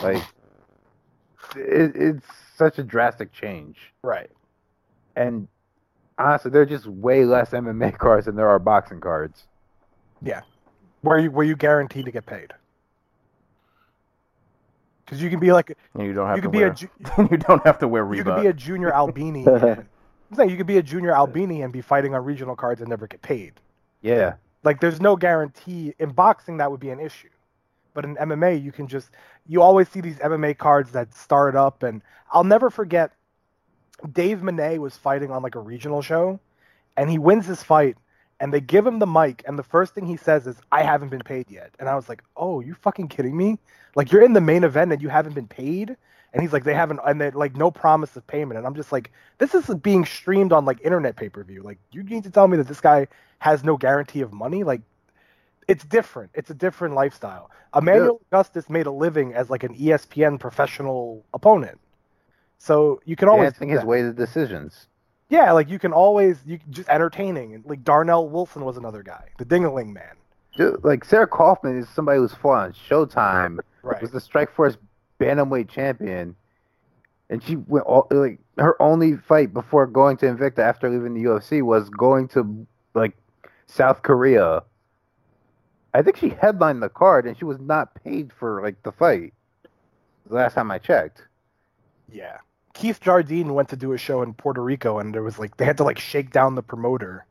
like 0.03 0.23
it, 1.57 1.93
it's 1.95 2.27
such 2.57 2.79
a 2.79 2.83
drastic 2.83 3.33
change. 3.33 3.77
Right. 4.03 4.31
And 5.17 5.49
honestly, 6.17 6.51
there 6.51 6.63
are 6.63 6.67
just 6.67 6.87
way 6.87 7.25
less 7.25 7.51
MMA 7.51 7.99
cards 7.99 8.27
than 8.27 8.37
there 8.37 8.49
are 8.49 8.61
boxing 8.61 9.01
cards. 9.01 9.47
Yeah, 10.23 10.43
where 11.03 11.19
you 11.19 11.31
where 11.33 11.45
you 11.45 11.57
guaranteed 11.57 12.05
to 12.05 12.13
get 12.13 12.25
paid. 12.25 12.53
Because 15.05 15.23
you 15.23 15.29
can 15.31 15.39
be 15.41 15.53
like 15.53 15.77
you 15.99 16.13
don't 16.13 16.27
have 16.27 16.37
you 16.37 16.43
to 16.43 16.49
could 16.49 16.53
be 16.53 16.59
wear. 16.59 16.69
a 16.69 16.75
ju- 16.75 16.89
you 17.31 17.37
don't 17.37 17.65
have 17.65 17.79
to 17.81 17.89
wear 17.89 18.05
Reebok. 18.05 18.17
you 18.17 18.25
could 18.25 18.41
be 18.43 18.47
a 18.49 18.53
junior 18.53 18.93
Albini. 18.95 19.45
and, 19.47 19.63
I'm 20.31 20.37
saying 20.37 20.51
you 20.51 20.57
could 20.57 20.67
be 20.67 20.79
a 20.79 20.83
junior 20.83 21.13
Albini 21.15 21.63
and 21.63 21.73
be 21.73 21.81
fighting 21.83 22.15
on 22.15 22.25
regional 22.25 22.57
cards 22.57 22.81
and 22.81 22.89
never 22.89 23.07
get 23.07 23.23
paid. 23.23 23.53
Yeah. 24.03 24.35
Like 24.63 24.81
there's 24.81 25.01
no 25.01 25.17
guarantee 25.17 25.95
in 25.99 26.11
boxing 26.11 26.57
that 26.57 26.71
would 26.71 26.81
be 26.81 26.91
an 26.91 27.01
issue. 27.01 27.29
But 27.93 28.05
in 28.05 28.17
MMA 28.17 28.63
you 28.63 28.73
can 28.73 28.89
just 28.89 29.11
you 29.47 29.61
always 29.63 29.89
see 29.89 30.01
these 30.01 30.17
MMA 30.19 30.57
cards 30.59 30.93
that 30.93 31.15
start 31.15 31.55
up 31.55 31.83
and 31.83 32.03
I'll 32.33 32.45
never 32.45 32.71
forget 32.71 33.13
Dave 34.11 34.43
Monet 34.43 34.79
was 34.79 34.97
fighting 34.97 35.31
on 35.31 35.43
like 35.43 35.55
a 35.55 35.61
regional 35.61 36.03
show 36.03 36.41
and 36.97 37.11
he 37.11 37.19
wins 37.19 37.47
his 37.47 37.63
fight 37.63 37.97
and 38.45 38.53
they 38.53 38.61
give 38.61 38.87
him 38.87 38.99
the 38.99 39.07
mic 39.07 39.43
and 39.47 39.59
the 39.59 39.63
first 39.63 39.95
thing 39.95 40.05
he 40.05 40.19
says 40.19 40.47
is 40.47 40.61
I 40.71 40.83
haven't 40.83 41.09
been 41.09 41.23
paid 41.23 41.51
yet. 41.51 41.71
And 41.79 41.89
I 41.89 41.95
was 41.95 42.11
like, 42.11 42.23
"Oh, 42.37 42.61
you 42.61 42.75
fucking 42.75 43.09
kidding 43.09 43.35
me? 43.35 43.59
Like 43.95 44.13
you're 44.13 44.23
in 44.23 44.35
the 44.35 44.41
main 44.43 44.65
event 44.65 44.93
and 44.93 45.01
you 45.01 45.09
haven't 45.09 45.35
been 45.35 45.49
paid?" 45.49 45.97
And 46.31 46.43
he's 46.43 46.53
like, 46.53 46.63
"They 46.63 46.75
haven't 46.75 47.01
and 47.07 47.19
they 47.19 47.31
like 47.31 47.57
no 47.57 47.71
promise 47.71 48.15
of 48.17 48.27
payment." 48.27 48.59
And 48.59 48.67
I'm 48.67 48.75
just 48.75 48.93
like, 48.93 49.11
"This 49.39 49.55
is 49.55 49.67
being 49.77 50.05
streamed 50.05 50.53
on 50.53 50.67
like 50.67 50.79
internet 50.85 51.17
pay-per-view. 51.17 51.63
Like 51.63 51.79
you 51.91 52.03
need 52.03 52.25
to 52.25 52.31
tell 52.31 52.47
me 52.47 52.59
that 52.59 52.69
this 52.69 52.83
guy 52.83 53.09
has 53.39 53.65
no 53.65 53.79
guarantee 53.79 54.21
of 54.21 54.31
money? 54.35 54.63
Like 54.63 54.83
it's 55.67 55.87
different. 55.87 56.31
It's 56.35 56.51
a 56.51 56.55
different 56.55 56.95
lifestyle. 56.95 57.51
Emmanuel 57.75 58.21
Augustus 58.31 58.69
made 58.69 58.85
a 58.85 58.91
living 58.91 59.33
as 59.33 59.49
like 59.49 59.63
an 59.63 59.75
ESPN 59.75 60.39
professional 60.39 61.25
opponent. 61.33 61.81
So 62.59 63.01
you 63.07 63.17
can 63.17 63.31
always 63.31 63.55
do 63.55 63.67
his 63.67 63.85
way 63.85 64.03
to 64.03 64.13
decisions. 64.13 64.87
Yeah, 65.29 65.53
like 65.53 65.69
you 65.71 65.79
can 65.79 65.93
always 65.93 66.39
you 66.47 66.59
can 66.59 66.73
just 66.73 66.89
entertaining. 66.89 67.63
Like 67.67 67.83
Darnell 67.83 68.29
Wilson 68.29 68.65
was 68.65 68.77
another 68.77 69.03
guy, 69.03 69.29
the 69.39 69.45
Dingaling 69.45 69.93
man. 69.93 70.15
Dude, 70.57 70.85
like 70.85 71.05
Sarah 71.05 71.27
Kaufman 71.27 71.79
is 71.79 71.89
somebody 71.89 72.19
who's 72.19 72.35
fought 72.35 72.65
on 72.67 72.73
Showtime, 72.73 73.59
Right. 73.83 74.01
was 74.01 74.11
the 74.13 74.21
Strikeforce 74.21 74.77
bantamweight 75.19 75.69
champion, 75.69 76.37
and 77.31 77.43
she 77.43 77.57
went 77.57 77.87
all, 77.87 78.07
like 78.11 78.39
her 78.59 78.81
only 78.81 79.17
fight 79.17 79.53
before 79.53 79.87
going 79.87 80.17
to 80.19 80.27
Invicta 80.27 80.61
after 80.61 80.89
leaving 80.89 81.15
the 81.15 81.25
UFC 81.25 81.63
was 81.63 81.89
going 81.91 82.29
to 82.29 82.67
like 82.95 83.17
South 83.67 84.03
Korea. 84.03 84.63
I 85.93 86.03
think 86.03 86.17
she 86.17 86.29
headlined 86.31 86.83
the 86.83 86.89
card 86.89 87.25
and 87.27 87.37
she 87.39 87.45
was 87.45 87.59
not 87.61 87.95
paid 88.03 88.33
for 88.33 88.61
like 88.63 88.83
the 88.83 88.93
fight. 88.93 89.33
The 90.27 90.35
last 90.35 90.55
time 90.55 90.71
I 90.71 90.79
checked. 90.79 91.23
Yeah. 92.13 92.39
Keith 92.75 93.01
Jardine 93.01 93.55
went 93.55 93.71
to 93.71 93.77
do 93.77 93.93
a 93.93 93.99
show 93.99 94.21
in 94.23 94.35
Puerto 94.35 94.63
Rico, 94.63 94.99
and 94.99 95.15
there 95.15 95.23
was 95.23 95.39
like 95.39 95.57
they 95.57 95.65
had 95.65 95.79
to 95.79 95.85
like 95.85 95.99
shake 95.99 96.31
down 96.31 96.55
the 96.55 96.63
promoter 96.63 97.25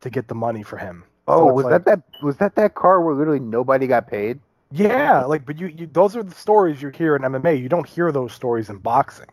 to 0.00 0.10
get 0.10 0.26
the 0.28 0.34
money 0.34 0.62
for 0.62 0.76
him. 0.78 1.04
Oh, 1.28 1.48
it's 1.50 1.54
was 1.56 1.64
like- 1.66 1.84
that 1.84 1.84
that 1.84 2.22
was 2.24 2.36
that 2.38 2.54
that 2.56 2.74
car 2.74 3.00
where 3.00 3.14
literally 3.14 3.40
nobody 3.40 3.86
got 3.86 4.08
paid? 4.08 4.40
Yeah, 4.72 5.24
like 5.24 5.44
but 5.46 5.58
you, 5.58 5.66
you 5.68 5.86
those 5.86 6.16
are 6.16 6.22
the 6.22 6.34
stories 6.34 6.80
you 6.82 6.88
hear 6.90 7.14
in 7.16 7.22
MMA. 7.22 7.60
You 7.60 7.68
don't 7.68 7.86
hear 7.88 8.10
those 8.12 8.32
stories 8.32 8.70
in 8.70 8.78
boxing. 8.78 9.26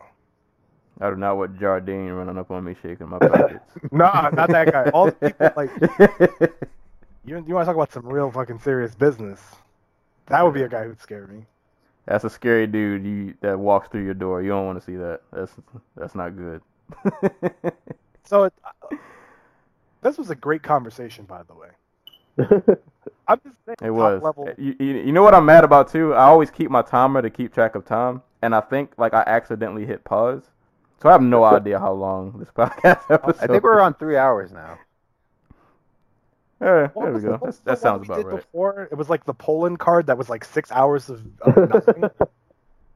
I 1.00 1.10
do 1.10 1.16
not 1.16 1.36
want 1.36 1.60
Jardine 1.60 2.10
running 2.10 2.36
up 2.38 2.50
on 2.50 2.64
me 2.64 2.74
shaking 2.82 3.08
my 3.08 3.18
pockets. 3.20 3.64
Nah, 3.92 4.30
not 4.30 4.48
that 4.50 4.72
guy. 4.72 4.90
All 4.94 5.06
the 5.06 5.12
people 5.12 5.50
like 5.56 5.70
you. 7.24 7.44
You 7.46 7.54
want 7.54 7.64
to 7.64 7.66
talk 7.66 7.76
about 7.76 7.92
some 7.92 8.06
real 8.06 8.30
fucking 8.32 8.58
serious 8.58 8.94
business? 8.96 9.40
That 10.26 10.44
would 10.44 10.54
be 10.54 10.62
a 10.62 10.68
guy 10.68 10.84
who'd 10.84 11.00
scare 11.00 11.26
me. 11.28 11.44
That's 12.08 12.24
a 12.24 12.30
scary 12.30 12.66
dude 12.66 13.04
you, 13.04 13.34
that 13.42 13.58
walks 13.58 13.88
through 13.88 14.04
your 14.04 14.14
door. 14.14 14.42
You 14.42 14.48
don't 14.48 14.66
want 14.66 14.80
to 14.80 14.84
see 14.84 14.96
that. 14.96 15.20
That's 15.32 15.52
that's 15.96 16.14
not 16.14 16.36
good. 16.36 16.62
So 18.28 18.44
it, 18.44 18.52
uh, 18.62 18.96
this 20.02 20.18
was 20.18 20.28
a 20.28 20.34
great 20.34 20.62
conversation, 20.62 21.24
by 21.24 21.40
the 21.44 21.54
way. 21.54 21.68
I'm 23.26 23.40
just 23.42 23.56
saying, 23.64 23.76
It 23.82 23.90
was. 23.90 24.22
level. 24.22 24.50
You, 24.58 24.76
you, 24.78 24.86
you 24.96 25.12
know 25.12 25.22
what 25.22 25.32
I'm 25.34 25.46
mad 25.46 25.64
about 25.64 25.90
too? 25.90 26.12
I 26.12 26.24
always 26.24 26.50
keep 26.50 26.70
my 26.70 26.82
timer 26.82 27.22
to 27.22 27.30
keep 27.30 27.54
track 27.54 27.74
of 27.74 27.86
time, 27.86 28.20
and 28.42 28.54
I 28.54 28.60
think 28.60 28.92
like 28.98 29.14
I 29.14 29.22
accidentally 29.26 29.86
hit 29.86 30.04
pause, 30.04 30.42
so 31.02 31.08
I 31.08 31.12
have 31.12 31.22
no 31.22 31.42
idea 31.56 31.78
how 31.78 31.92
long 31.92 32.38
this 32.38 32.50
podcast 32.50 33.10
episode. 33.10 33.42
I 33.42 33.46
think 33.46 33.62
we're 33.62 33.80
on 33.80 33.94
three 33.94 34.18
hours 34.18 34.52
now. 34.52 34.78
Yeah, 36.60 36.88
What 36.94 37.04
there 37.04 37.12
we 37.14 37.20
go. 37.20 37.30
what 37.32 37.42
was 37.46 37.58
That's, 37.60 37.80
the 37.80 37.86
that 37.86 37.92
one 37.92 38.06
sounds 38.06 38.08
we 38.08 38.14
about 38.14 38.16
did 38.16 38.26
right. 38.26 38.36
Before 38.52 38.88
it 38.90 38.94
was 38.96 39.08
like 39.08 39.24
the 39.24 39.34
Poland 39.34 39.78
card 39.78 40.06
that 40.08 40.18
was 40.18 40.28
like 40.28 40.44
six 40.44 40.70
hours 40.72 41.08
of, 41.10 41.22
of 41.42 41.56
nothing. 41.70 42.10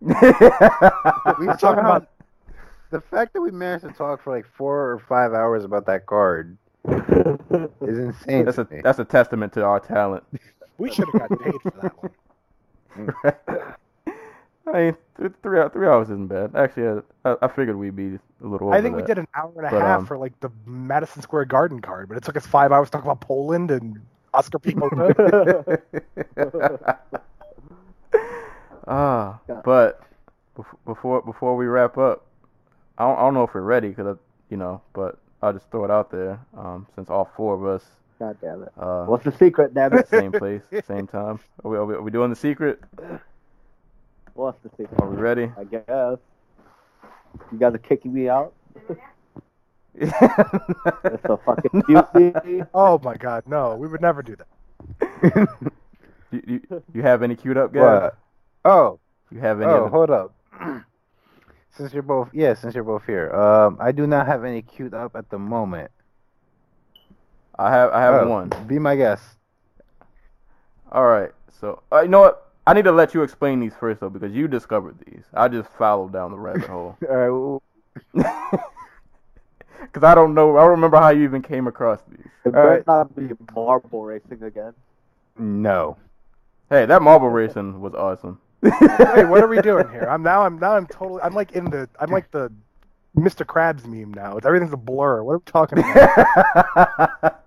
We 1.39 1.47
were 1.47 1.57
talking 1.59 1.79
about- 1.85 2.09
the 2.91 3.01
fact 3.01 3.33
that 3.35 3.41
we 3.41 3.51
managed 3.53 3.85
to 3.85 3.93
talk 3.93 4.23
for 4.23 4.35
like 4.35 4.47
four 4.47 4.91
or 4.93 4.99
five 4.99 5.33
hours 5.33 5.65
about 5.65 5.87
that 5.87 6.07
card 6.07 6.59
is 6.89 7.99
insane. 7.99 8.45
that's 8.45 8.57
to 8.57 8.63
a 8.71 8.75
me. 8.75 8.81
that's 8.83 8.99
a 8.99 9.05
testament 9.05 9.53
to 9.55 9.65
our 9.65 9.79
talent. 9.81 10.25
we 10.79 10.91
should 10.93 11.07
have 11.13 11.29
got 11.31 11.41
paid 11.41 11.55
for 11.63 11.71
that 11.81 12.03
one. 12.03 13.75
I 14.67 14.73
mean, 14.73 14.97
th- 15.19 15.33
three 15.43 15.59
hou- 15.61 15.69
three 15.71 15.87
hours 15.89 16.09
isn't 16.09 16.29
bad. 16.29 16.55
Actually, 16.55 17.03
I, 17.25 17.37
I 17.43 17.49
figured 17.49 17.77
we'd 17.77 17.97
be 17.97 18.15
a 18.15 18.47
little. 18.47 18.69
Over 18.69 18.77
I 18.77 18.81
think 18.83 18.95
we 18.97 19.03
that. 19.03 19.09
did 19.09 19.19
an 19.19 19.27
hour 19.35 19.53
and 19.57 19.67
a 19.67 19.71
But, 19.71 19.83
half 19.83 20.01
um, 20.01 20.07
for 20.07 20.17
like 20.19 20.39
the 20.41 20.51
Madison 20.67 21.21
Square 21.23 21.47
Garden 21.47 21.81
card, 21.81 22.09
but 22.09 22.17
it 22.17 22.23
took 22.25 22.37
us 22.37 22.47
five 22.47 22.71
hours 22.73 22.89
to 22.89 22.93
talk 22.93 23.05
about 23.05 23.21
Poland 23.21 23.71
and 23.71 24.01
Oscar 24.35 24.59
Piechota. 24.59 25.81
Ah, 28.89 29.39
but 29.65 30.01
before 30.85 31.23
before 31.23 31.57
we 31.57 31.67
wrap 31.67 31.97
up, 31.99 32.27
I 32.99 33.05
don't, 33.07 33.17
I 33.17 33.21
don't 33.23 33.35
know 33.35 33.45
if 33.45 33.55
we're 33.55 33.61
ready 33.63 33.89
because 33.91 34.17
you 34.51 34.57
know, 34.57 34.83
but 34.93 35.19
I'll 35.41 35.53
just 35.53 35.71
throw 35.71 35.85
it 35.85 35.91
out 35.91 36.11
there. 36.11 36.41
Um, 36.57 36.87
since 36.97 37.09
all 37.09 37.31
four 37.37 37.55
of 37.55 37.65
us, 37.65 37.85
God 38.19 38.37
damn 38.41 38.65
it. 38.65 38.73
uh, 38.77 39.05
What's 39.05 39.25
the 39.25 39.31
secret, 39.33 39.73
damn 39.73 39.93
it? 39.93 40.09
same 40.09 40.33
place, 40.33 40.63
same 40.85 41.07
time. 41.07 41.39
Are 41.65 41.71
we, 41.71 41.77
are 41.77 41.85
we, 41.87 41.95
are 41.95 42.03
we 42.03 42.11
doing 42.11 42.31
the 42.31 42.37
secret? 42.37 42.81
What's 44.35 44.59
the 44.63 44.71
secret? 44.71 45.01
Are 45.01 45.09
we 45.09 45.17
ready? 45.17 45.51
I 45.59 45.65
guess. 45.65 45.87
You 47.51 47.59
guys 47.59 47.75
are 47.75 47.79
kicking 47.79 48.13
me 48.13 48.29
out? 48.29 48.53
It's 49.95 50.11
a 51.25 51.37
fucking 51.45 51.83
mutiny. 51.87 52.63
oh 52.75 52.99
my 53.05 53.15
God, 53.15 53.45
no, 53.47 53.77
we 53.77 53.87
would 53.87 54.01
never 54.01 54.23
do 54.23 54.35
that. 54.37 55.49
you, 56.33 56.43
you, 56.47 56.83
you 56.95 57.03
have 57.03 57.23
any 57.23 57.37
queued 57.37 57.59
up, 57.59 57.75
guys? 57.75 58.03
What? 58.05 58.19
Oh, 58.65 58.99
You 59.31 59.41
have 59.41 59.61
any? 59.61 59.71
oh, 59.71 59.81
other- 59.83 59.89
hold 59.89 60.11
up. 60.11 60.35
since 61.77 61.93
you're 61.93 62.03
both, 62.03 62.31
yeah, 62.33 62.55
since 62.55 62.75
you're 62.75 62.85
both 62.85 63.05
here, 63.05 63.31
um, 63.35 63.77
I 63.81 63.93
do 63.93 64.07
not 64.07 64.27
have 64.27 64.45
any 64.45 64.63
queued 64.63 64.95
up 64.95 65.15
at 65.15 65.29
the 65.29 65.39
moment. 65.39 65.91
I 67.59 67.71
have 67.71 67.91
I 67.93 68.01
have 68.01 68.15
Oh, 68.27 68.29
one. 68.31 68.49
Be 68.67 68.79
my 68.79 68.97
guest. 68.97 69.23
All 70.91 71.05
right. 71.05 71.33
So 71.61 71.83
uh, 71.93 72.01
you 72.01 72.09
know 72.09 72.21
what? 72.21 72.52
I 72.67 72.75
need 72.75 72.85
to 72.85 72.93
let 72.93 73.13
you 73.15 73.23
explain 73.23 73.61
these 73.61 73.75
first 73.79 74.01
though 74.01 74.09
because 74.11 74.33
you 74.33 74.47
discovered 74.49 74.97
these. 75.07 75.25
I 75.35 75.49
just 75.49 75.69
followed 75.71 76.13
down 76.13 76.31
the 76.31 76.39
rabbit 76.39 76.65
hole. 76.65 76.97
All 77.09 77.17
right. 77.17 77.31
well, 77.31 77.63
Because 79.81 80.03
I 80.05 80.15
don't 80.15 80.35
know. 80.35 80.57
I 80.57 80.61
don't 80.63 80.71
remember 80.71 80.99
how 80.99 81.09
you 81.11 81.25
even 81.25 81.43
came 81.43 81.67
across 81.67 82.01
these. 82.09 82.21
It 82.45 82.49
All 82.49 82.53
better 82.53 82.69
right. 82.69 82.87
not 82.87 83.17
be 83.17 83.29
marble 83.55 84.05
racing 84.05 84.43
again. 84.43 84.75
No. 85.39 85.97
Hey, 86.71 86.87
that 86.87 87.03
marble 87.03 87.29
racing 87.29 87.81
was 87.81 87.95
awesome. 87.95 88.41
hey, 88.63 89.25
what 89.25 89.43
are 89.43 89.49
we 89.49 89.61
doing 89.63 89.89
here? 89.91 90.07
I'm 90.09 90.23
now. 90.23 90.43
I'm 90.43 90.59
now. 90.59 90.77
I'm 90.77 90.87
totally. 90.87 91.21
I'm 91.23 91.35
like 91.35 91.53
in 91.53 91.65
the. 91.65 91.89
I'm 91.99 92.11
like 92.11 92.31
the 92.31 92.51
Mr. 93.17 93.45
Krabs 93.45 93.85
meme 93.85 94.15
now. 94.15 94.37
It's 94.37 94.47
everything's 94.47 94.73
a 94.73 94.77
blur. 94.77 95.23
What 95.25 95.33
are 95.33 95.39
we 95.39 95.43
talking 95.47 95.79
about? 95.81 97.43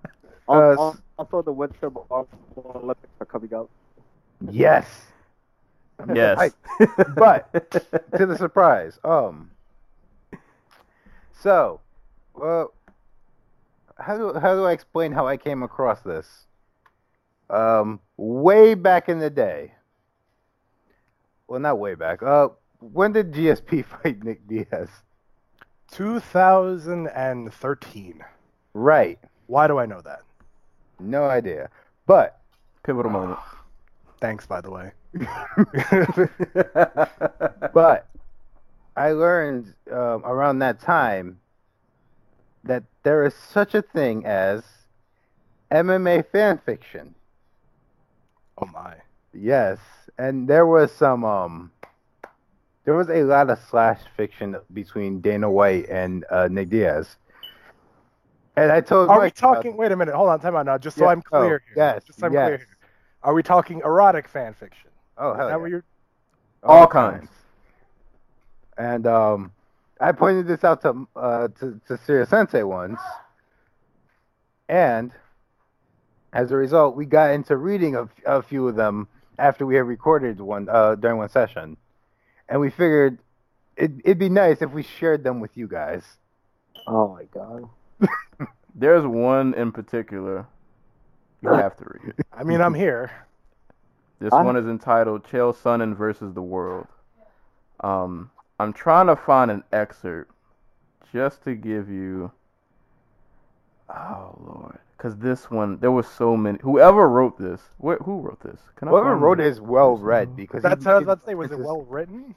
Uh, 0.48 0.76
Al- 0.78 0.96
Also, 1.18 1.42
the 1.42 1.50
Winter 1.52 1.90
Marble 1.90 2.28
Olympics 2.76 3.08
are 3.20 3.26
coming 3.26 3.52
up. 3.54 3.68
Yes. 4.50 5.06
yes. 6.14 6.52
but 7.14 7.52
to 8.16 8.26
the 8.26 8.36
surprise. 8.36 8.98
Um. 9.04 9.50
So, 11.40 11.80
well, 12.34 12.74
how 13.98 14.16
do 14.16 14.32
how 14.38 14.54
do 14.54 14.64
I 14.64 14.72
explain 14.72 15.12
how 15.12 15.26
I 15.26 15.36
came 15.36 15.62
across 15.62 16.00
this? 16.00 16.46
Um, 17.48 18.00
way 18.16 18.74
back 18.74 19.08
in 19.08 19.20
the 19.20 19.30
day. 19.30 19.72
Well, 21.46 21.60
not 21.60 21.78
way 21.78 21.94
back. 21.94 22.20
Uh, 22.22 22.48
when 22.80 23.12
did 23.12 23.32
GSP 23.32 23.84
fight 24.02 24.24
Nick 24.24 24.48
Diaz? 24.48 24.88
2013. 25.92 28.24
Right. 28.74 29.18
Why 29.46 29.68
do 29.68 29.78
I 29.78 29.86
know 29.86 30.00
that? 30.00 30.22
No 30.98 31.26
idea. 31.26 31.70
But 32.06 32.40
Pivotal 32.86 33.10
moment. 33.10 33.40
Thanks, 34.20 34.46
by 34.46 34.60
the 34.60 34.70
way. 34.70 34.92
but 37.74 38.06
I 38.96 39.12
learned 39.12 39.74
um, 39.90 40.22
around 40.24 40.60
that 40.60 40.80
time 40.80 41.38
that 42.64 42.82
there 43.02 43.24
is 43.24 43.34
such 43.34 43.74
a 43.74 43.82
thing 43.82 44.24
as 44.24 44.62
MMA 45.70 46.24
fan 46.32 46.58
fiction. 46.64 47.14
Oh 48.58 48.66
my. 48.72 48.94
Yes, 49.34 49.78
and 50.18 50.48
there 50.48 50.66
was 50.66 50.90
some 50.92 51.24
um, 51.24 51.70
there 52.84 52.94
was 52.94 53.10
a 53.10 53.22
lot 53.24 53.50
of 53.50 53.58
slash 53.68 54.00
fiction 54.16 54.56
between 54.72 55.20
Dana 55.20 55.50
White 55.50 55.88
and 55.90 56.24
uh, 56.30 56.48
Nick 56.50 56.70
Diaz. 56.70 57.16
And 58.56 58.72
I 58.72 58.80
told 58.80 59.10
Are 59.10 59.18
we 59.18 59.26
Mike 59.26 59.38
about- 59.38 59.54
talking? 59.56 59.76
Wait 59.76 59.92
a 59.92 59.96
minute. 59.96 60.14
Hold 60.14 60.30
on. 60.30 60.40
Time 60.40 60.56
out 60.56 60.64
now. 60.64 60.78
Just 60.78 60.96
so 60.96 61.06
I'm 61.06 61.20
clear. 61.20 61.42
oh, 61.42 61.48
here. 61.48 61.62
yes, 61.76 62.04
Just 62.04 62.18
so 62.20 62.26
I'm 62.28 62.32
yes. 62.32 62.46
clear. 62.48 62.66
Here. 63.26 63.30
Are 63.30 63.34
we 63.34 63.42
talking 63.42 63.80
erotic 63.80 64.28
fan 64.28 64.54
fiction? 64.54 64.90
Oh 65.18 65.34
hell 65.34 65.48
yeah. 65.48 65.66
you're? 65.66 65.84
All 66.62 66.86
kinds. 66.86 67.28
And 68.78 69.06
um, 69.06 69.52
I 70.00 70.12
pointed 70.12 70.46
this 70.46 70.64
out 70.64 70.82
to 70.82 71.08
uh, 71.16 71.48
to, 71.60 71.80
to 71.88 71.98
Sirius 72.04 72.30
Sensei 72.30 72.62
once, 72.62 73.00
and 74.68 75.12
as 76.32 76.52
a 76.52 76.56
result, 76.56 76.96
we 76.96 77.06
got 77.06 77.30
into 77.30 77.56
reading 77.56 77.96
a, 77.96 78.08
a 78.26 78.42
few 78.42 78.68
of 78.68 78.76
them 78.76 79.08
after 79.38 79.64
we 79.66 79.74
had 79.76 79.84
recorded 79.84 80.40
one 80.40 80.68
uh, 80.68 80.94
during 80.94 81.18
one 81.18 81.28
session, 81.28 81.76
and 82.48 82.60
we 82.60 82.70
figured 82.70 83.18
it, 83.76 83.90
it'd 84.04 84.18
be 84.18 84.28
nice 84.28 84.62
if 84.62 84.70
we 84.70 84.82
shared 84.82 85.24
them 85.24 85.40
with 85.40 85.56
you 85.56 85.66
guys. 85.66 86.04
Oh 86.86 87.08
my 87.08 87.24
god. 87.24 87.68
There's 88.74 89.06
one 89.06 89.54
in 89.54 89.72
particular 89.72 90.46
you 91.46 91.52
have 91.62 91.76
to 91.76 91.84
read. 92.02 92.14
I 92.32 92.44
mean, 92.44 92.60
I'm 92.60 92.74
here. 92.74 93.10
This 94.18 94.32
I- 94.32 94.42
one 94.42 94.56
is 94.56 94.66
entitled 94.66 95.24
Chael 95.24 95.54
Sonnen 95.54 95.94
versus 95.96 96.32
the 96.34 96.42
World. 96.42 96.86
Um, 97.80 98.30
I'm 98.58 98.72
trying 98.72 99.06
to 99.08 99.16
find 99.16 99.50
an 99.50 99.62
excerpt 99.72 100.32
just 101.12 101.42
to 101.44 101.54
give 101.54 101.90
you. 101.90 102.30
Oh 103.88 104.34
Lord, 104.44 104.78
because 104.96 105.16
this 105.18 105.50
one 105.50 105.78
there 105.78 105.92
was 105.92 106.08
so 106.08 106.36
many. 106.36 106.58
Whoever 106.62 107.08
wrote 107.08 107.38
this, 107.38 107.60
wh- 107.78 108.02
who 108.04 108.20
wrote 108.20 108.40
this? 108.40 108.58
Can 108.76 108.88
Whoever 108.88 109.10
find 109.10 109.22
wrote 109.22 109.40
it? 109.40 109.46
it 109.46 109.50
is 109.50 109.60
well 109.60 109.96
read 109.96 110.34
because 110.34 110.62
That's 110.62 110.82
he- 110.82 110.88
what 110.88 110.92
I 110.92 110.96
was 110.96 111.02
about 111.04 111.20
to 111.20 111.26
say. 111.26 111.34
Was 111.34 111.52
it 111.52 111.58
well 111.60 111.82
written? 111.82 112.34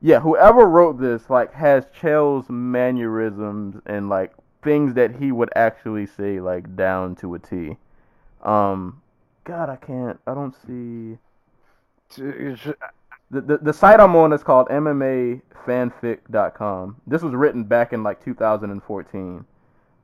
Yeah, 0.00 0.20
whoever 0.20 0.66
wrote 0.66 0.98
this 0.98 1.28
like 1.28 1.52
has 1.52 1.84
Chael's 2.00 2.48
mannerisms 2.48 3.82
and 3.84 4.08
like 4.08 4.32
things 4.62 4.94
that 4.94 5.16
he 5.16 5.32
would 5.32 5.50
actually 5.54 6.06
say 6.06 6.40
like 6.40 6.74
down 6.76 7.16
to 7.16 7.34
a 7.34 7.38
T. 7.38 7.76
Um, 8.42 9.02
God, 9.44 9.68
I 9.68 9.76
can't. 9.76 10.18
I 10.26 10.34
don't 10.34 10.56
see. 10.66 11.18
The, 12.16 12.74
the, 13.40 13.58
the 13.58 13.72
site 13.72 14.00
I'm 14.00 14.16
on 14.16 14.32
is 14.32 14.42
called 14.42 14.66
MMAfanfic.com. 14.68 17.00
This 17.06 17.22
was 17.22 17.32
written 17.32 17.62
back 17.64 17.92
in 17.92 18.02
like 18.02 18.24
2014. 18.24 19.44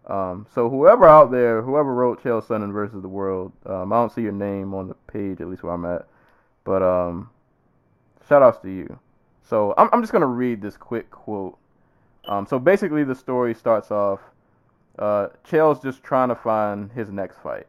Um, 0.07 0.47
so 0.55 0.71
whoever 0.71 1.09
out 1.09 1.33
there, 1.33 1.63
whoever 1.63 1.93
wrote 1.93 2.23
Chael 2.23 2.45
Sonnen 2.45 2.73
versus 2.73 3.03
the 3.03 3.09
World, 3.09 3.51
um, 3.67 3.93
I 3.93 3.97
don't 3.97 4.13
see 4.13 4.23
your 4.23 4.31
name 4.31 4.73
on 4.75 4.87
the 4.87 4.95
page, 5.13 5.41
at 5.41 5.49
least 5.49 5.65
where 5.65 5.73
I'm 5.73 5.85
at. 5.85 6.07
But 6.63 6.83
um, 6.83 7.31
shout 8.29 8.43
outs 8.43 8.61
to 8.61 8.71
you. 8.71 9.01
So 9.43 9.75
I'm, 9.77 9.89
I'm 9.93 10.03
just 10.03 10.13
gonna 10.13 10.27
read 10.27 10.63
this 10.63 10.77
quick 10.77 11.11
quote. 11.11 11.59
Um, 12.29 12.47
so 12.47 12.59
basically 12.59 13.05
the 13.05 13.15
story 13.15 13.55
starts 13.55 13.91
off. 13.91 14.21
Uh, 14.99 15.29
Chael's 15.49 15.83
just 15.83 16.03
trying 16.03 16.29
to 16.29 16.35
find 16.35 16.91
his 16.93 17.11
next 17.11 17.39
fight, 17.39 17.67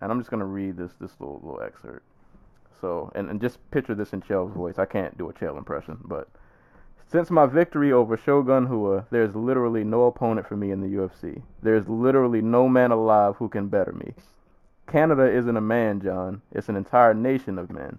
and 0.00 0.10
I'm 0.10 0.18
just 0.18 0.30
gonna 0.30 0.44
read 0.44 0.76
this 0.76 0.92
this 1.00 1.12
little 1.20 1.40
little 1.42 1.62
excerpt. 1.62 2.04
So 2.80 3.12
and, 3.14 3.28
and 3.30 3.40
just 3.40 3.58
picture 3.70 3.94
this 3.94 4.12
in 4.12 4.22
Chael's 4.22 4.54
voice. 4.54 4.78
I 4.78 4.86
can't 4.86 5.16
do 5.18 5.28
a 5.28 5.32
Chael 5.32 5.58
impression, 5.58 5.98
but 6.04 6.28
since 7.06 7.28
my 7.28 7.44
victory 7.46 7.92
over 7.92 8.16
Shogun 8.16 8.68
Rua, 8.68 9.04
there's 9.10 9.34
literally 9.34 9.82
no 9.82 10.04
opponent 10.04 10.46
for 10.46 10.56
me 10.56 10.70
in 10.70 10.80
the 10.80 10.96
UFC. 10.96 11.42
There's 11.60 11.88
literally 11.88 12.40
no 12.40 12.68
man 12.68 12.92
alive 12.92 13.34
who 13.36 13.48
can 13.48 13.66
better 13.66 13.92
me. 13.92 14.14
Canada 14.86 15.28
isn't 15.28 15.56
a 15.56 15.60
man, 15.60 16.00
John. 16.00 16.42
It's 16.52 16.68
an 16.68 16.76
entire 16.76 17.12
nation 17.12 17.58
of 17.58 17.70
men. 17.70 17.98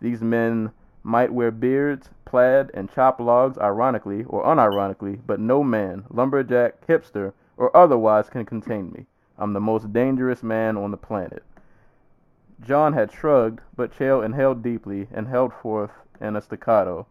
These 0.00 0.22
men 0.22 0.70
might 1.02 1.32
wear 1.32 1.50
beards, 1.50 2.10
plaid, 2.24 2.70
and 2.74 2.90
chop 2.92 3.20
logs, 3.20 3.58
ironically 3.58 4.24
or 4.24 4.44
unironically, 4.44 5.20
but 5.26 5.40
no 5.40 5.64
man, 5.64 6.04
lumberjack, 6.10 6.86
hipster, 6.86 7.32
or 7.56 7.76
otherwise 7.76 8.28
can 8.28 8.44
contain 8.44 8.92
me. 8.92 9.06
I'm 9.42 9.54
the 9.54 9.60
most 9.60 9.92
dangerous 9.92 10.44
man 10.44 10.76
on 10.76 10.92
the 10.92 10.96
planet. 10.96 11.42
John 12.60 12.92
had 12.92 13.10
shrugged, 13.10 13.58
but 13.74 13.92
Chael 13.92 14.24
inhaled 14.24 14.62
deeply 14.62 15.08
and 15.12 15.26
held 15.26 15.52
forth 15.52 15.90
in 16.20 16.36
a 16.36 16.40
staccato. 16.40 17.08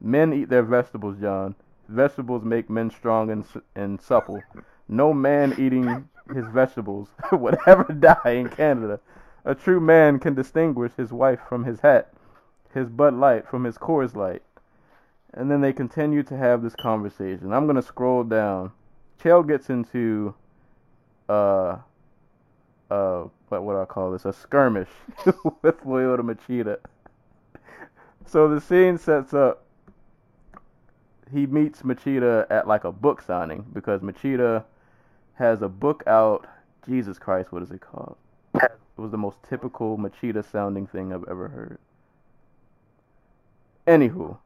Men 0.00 0.32
eat 0.32 0.48
their 0.48 0.62
vegetables, 0.62 1.16
John. 1.20 1.56
Vegetables 1.88 2.44
make 2.44 2.70
men 2.70 2.88
strong 2.88 3.30
and, 3.30 3.44
and 3.74 4.00
supple. 4.00 4.40
No 4.86 5.12
man 5.12 5.56
eating 5.58 6.08
his 6.32 6.46
vegetables 6.46 7.08
would 7.32 7.58
ever 7.66 7.92
die 7.92 8.30
in 8.30 8.48
Canada. 8.48 9.00
A 9.44 9.56
true 9.56 9.80
man 9.80 10.20
can 10.20 10.34
distinguish 10.34 10.92
his 10.96 11.12
wife 11.12 11.40
from 11.48 11.64
his 11.64 11.80
hat, 11.80 12.12
his 12.72 12.88
Bud 12.90 13.14
Light 13.14 13.48
from 13.48 13.64
his 13.64 13.76
Coors 13.76 14.14
Light. 14.14 14.42
And 15.34 15.50
then 15.50 15.62
they 15.62 15.72
continue 15.72 16.22
to 16.22 16.36
have 16.36 16.62
this 16.62 16.76
conversation. 16.76 17.52
I'm 17.52 17.66
gonna 17.66 17.82
scroll 17.82 18.22
down. 18.22 18.70
Chael 19.20 19.44
gets 19.44 19.68
into 19.68 20.36
uh 21.32 21.78
uh 22.90 23.28
what 23.48 23.62
what 23.62 23.76
I 23.76 23.84
call 23.84 24.12
this? 24.12 24.24
A 24.24 24.32
skirmish 24.32 24.88
with 25.62 25.82
Lyoto 25.84 26.20
Machida. 26.20 26.78
So 28.26 28.48
the 28.48 28.60
scene 28.60 28.98
sets 28.98 29.34
up 29.34 29.64
he 31.32 31.46
meets 31.46 31.82
Machida 31.82 32.46
at 32.50 32.68
like 32.68 32.84
a 32.84 32.92
book 32.92 33.22
signing 33.22 33.64
because 33.72 34.02
Machida 34.02 34.64
has 35.34 35.62
a 35.62 35.68
book 35.68 36.02
out. 36.06 36.46
Jesus 36.86 37.18
Christ, 37.18 37.52
what 37.52 37.62
is 37.62 37.70
it 37.70 37.80
called? 37.80 38.16
It 38.54 38.70
was 38.96 39.12
the 39.12 39.18
most 39.18 39.38
typical 39.48 39.96
Machida 39.96 40.44
sounding 40.44 40.86
thing 40.86 41.12
I've 41.12 41.24
ever 41.28 41.48
heard. 41.48 41.78
Anywho, 43.86 44.36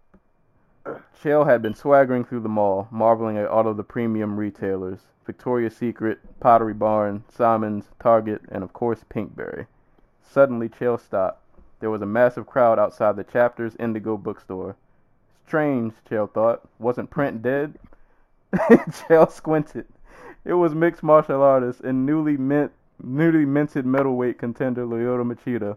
Chael 1.21 1.47
had 1.47 1.63
been 1.63 1.75
swaggering 1.75 2.25
through 2.25 2.41
the 2.41 2.49
mall, 2.49 2.87
marveling 2.91 3.37
at 3.37 3.49
all 3.49 3.67
of 3.67 3.77
the 3.77 3.83
premium 3.83 4.37
retailers 4.37 5.01
Victoria's 5.25 5.77
Secret, 5.77 6.21
Pottery 6.39 6.75
Barn, 6.75 7.25
Simon's, 7.29 7.91
Target, 7.99 8.43
and 8.49 8.63
of 8.63 8.73
course 8.73 9.05
Pinkberry. 9.11 9.67
Suddenly, 10.23 10.69
Chael 10.69 11.01
stopped. 11.01 11.43
There 11.81 11.91
was 11.91 12.03
a 12.03 12.07
massive 12.07 12.47
crowd 12.47 12.79
outside 12.79 13.17
the 13.17 13.25
Chapters 13.25 13.75
Indigo 13.81 14.17
bookstore. 14.17 14.77
Strange, 15.47 15.95
Chael 16.09 16.31
thought. 16.31 16.63
Wasn't 16.79 17.11
Print 17.11 17.43
dead? 17.43 17.79
Chael 18.55 19.31
squinted. 19.31 19.87
It 20.45 20.55
was 20.55 20.75
mixed 20.75 21.03
martial 21.03 21.43
artist 21.43 21.81
and 21.81 22.07
newly 22.07 22.37
mint, 22.37 22.71
newly 23.03 23.45
minted 23.45 23.85
middleweight 23.85 24.39
contender 24.39 24.87
Lyoto 24.87 25.25
Machida. 25.25 25.77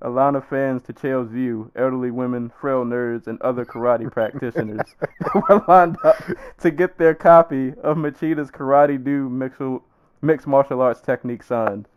A 0.00 0.08
line 0.08 0.36
of 0.36 0.46
fans 0.46 0.82
to 0.84 0.92
Chael's 0.92 1.28
view, 1.28 1.72
elderly 1.74 2.12
women, 2.12 2.50
frail 2.50 2.84
nerds, 2.84 3.26
and 3.26 3.40
other 3.42 3.64
karate 3.64 4.10
practitioners 4.12 4.94
were 5.34 5.64
lined 5.66 5.96
up 6.04 6.16
to 6.58 6.70
get 6.70 6.98
their 6.98 7.14
copy 7.14 7.74
of 7.82 7.96
Machida's 7.96 8.50
Karate 8.50 9.02
Do 9.02 9.28
mixed, 9.28 9.60
mixed 10.22 10.46
martial 10.46 10.80
arts 10.80 11.00
technique 11.00 11.42
signed. 11.42 11.88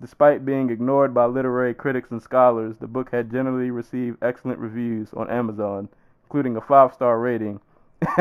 Despite 0.00 0.44
being 0.44 0.70
ignored 0.70 1.14
by 1.14 1.24
literary 1.24 1.74
critics 1.74 2.10
and 2.10 2.22
scholars, 2.22 2.76
the 2.76 2.86
book 2.86 3.10
had 3.10 3.32
generally 3.32 3.70
received 3.70 4.22
excellent 4.22 4.58
reviews 4.58 5.12
on 5.14 5.30
Amazon, 5.30 5.88
including 6.24 6.56
a 6.56 6.60
five-star 6.60 7.18
rating 7.18 7.60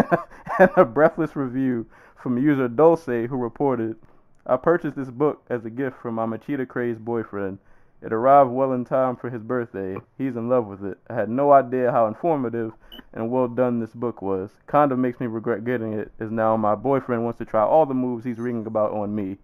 and 0.57 0.72
a 0.75 0.85
breathless 0.85 1.35
review 1.35 1.85
from 2.15 2.38
user 2.38 2.67
Dulce 2.67 3.06
who 3.06 3.38
reported, 3.38 3.97
I 4.45 4.57
purchased 4.57 4.95
this 4.95 5.11
book 5.11 5.43
as 5.49 5.65
a 5.65 5.69
gift 5.69 5.97
from 6.01 6.15
my 6.15 6.25
Machida 6.25 6.67
crazed 6.67 7.03
boyfriend. 7.03 7.59
It 8.01 8.14
arrived 8.14 8.51
well 8.51 8.74
in 8.74 8.85
time 8.85 9.16
for 9.16 9.30
his 9.30 9.42
birthday. 9.42 9.98
He's 10.17 10.35
in 10.35 10.50
love 10.50 10.67
with 10.67 10.85
it. 10.85 11.00
I 11.09 11.16
had 11.16 11.30
no 11.30 11.51
idea 11.51 11.92
how 11.92 12.06
informative 12.06 12.74
and 13.11 13.32
well 13.32 13.48
done 13.48 13.80
this 13.80 13.93
book 13.93 14.22
was. 14.22 14.51
Kind 14.67 14.92
of 14.92 15.00
makes 15.00 15.19
me 15.19 15.26
regret 15.26 15.66
getting 15.66 15.93
it, 15.93 16.11
as 16.19 16.30
now 16.30 16.56
my 16.58 16.76
boyfriend 16.76 17.24
wants 17.24 17.40
to 17.40 17.45
try 17.45 17.64
all 17.64 17.88
the 17.88 17.95
moves 17.95 18.24
he's 18.24 18.38
reading 18.38 18.67
about 18.67 18.92
on 18.92 19.16
me. 19.16 19.38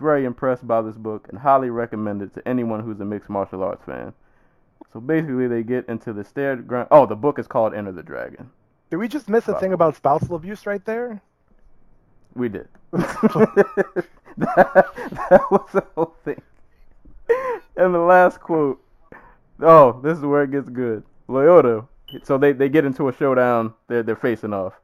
Very 0.00 0.24
impressed 0.24 0.66
by 0.66 0.82
this 0.82 0.96
book 0.96 1.28
and 1.28 1.38
highly 1.38 1.70
recommend 1.70 2.20
it 2.20 2.34
to 2.34 2.48
anyone 2.48 2.80
who's 2.80 2.98
a 2.98 3.04
mixed 3.04 3.30
martial 3.30 3.62
arts 3.62 3.84
fan. 3.84 4.12
So 4.92 4.98
basically, 4.98 5.46
they 5.46 5.62
get 5.62 5.88
into 5.88 6.12
the 6.12 6.24
stair 6.24 6.56
ground. 6.56 6.88
Oh, 6.90 7.06
the 7.06 7.14
book 7.14 7.38
is 7.38 7.46
called 7.46 7.74
Enter 7.74 7.92
the 7.92 8.02
Dragon. 8.02 8.50
Did 8.90 8.96
we 8.96 9.06
just 9.06 9.28
miss 9.28 9.46
a 9.46 9.58
thing 9.58 9.72
about 9.72 9.94
spousal 9.94 10.34
abuse 10.34 10.66
right 10.66 10.84
there? 10.84 11.22
We 12.34 12.48
did. 12.48 12.68
that, 12.92 14.06
that 14.36 15.42
was 15.50 15.68
the 15.72 15.84
whole 15.94 16.16
thing. 16.24 16.42
And 17.76 17.92
the 17.92 17.98
last 17.98 18.38
quote. 18.38 18.80
Oh, 19.60 20.00
this 20.02 20.16
is 20.18 20.24
where 20.24 20.44
it 20.44 20.52
gets 20.52 20.68
good. 20.68 21.02
Lyoto. 21.28 21.88
So 22.22 22.38
they, 22.38 22.52
they 22.52 22.68
get 22.68 22.84
into 22.84 23.08
a 23.08 23.12
showdown. 23.12 23.74
They're, 23.88 24.02
they're 24.02 24.14
facing 24.14 24.52
off. 24.52 24.74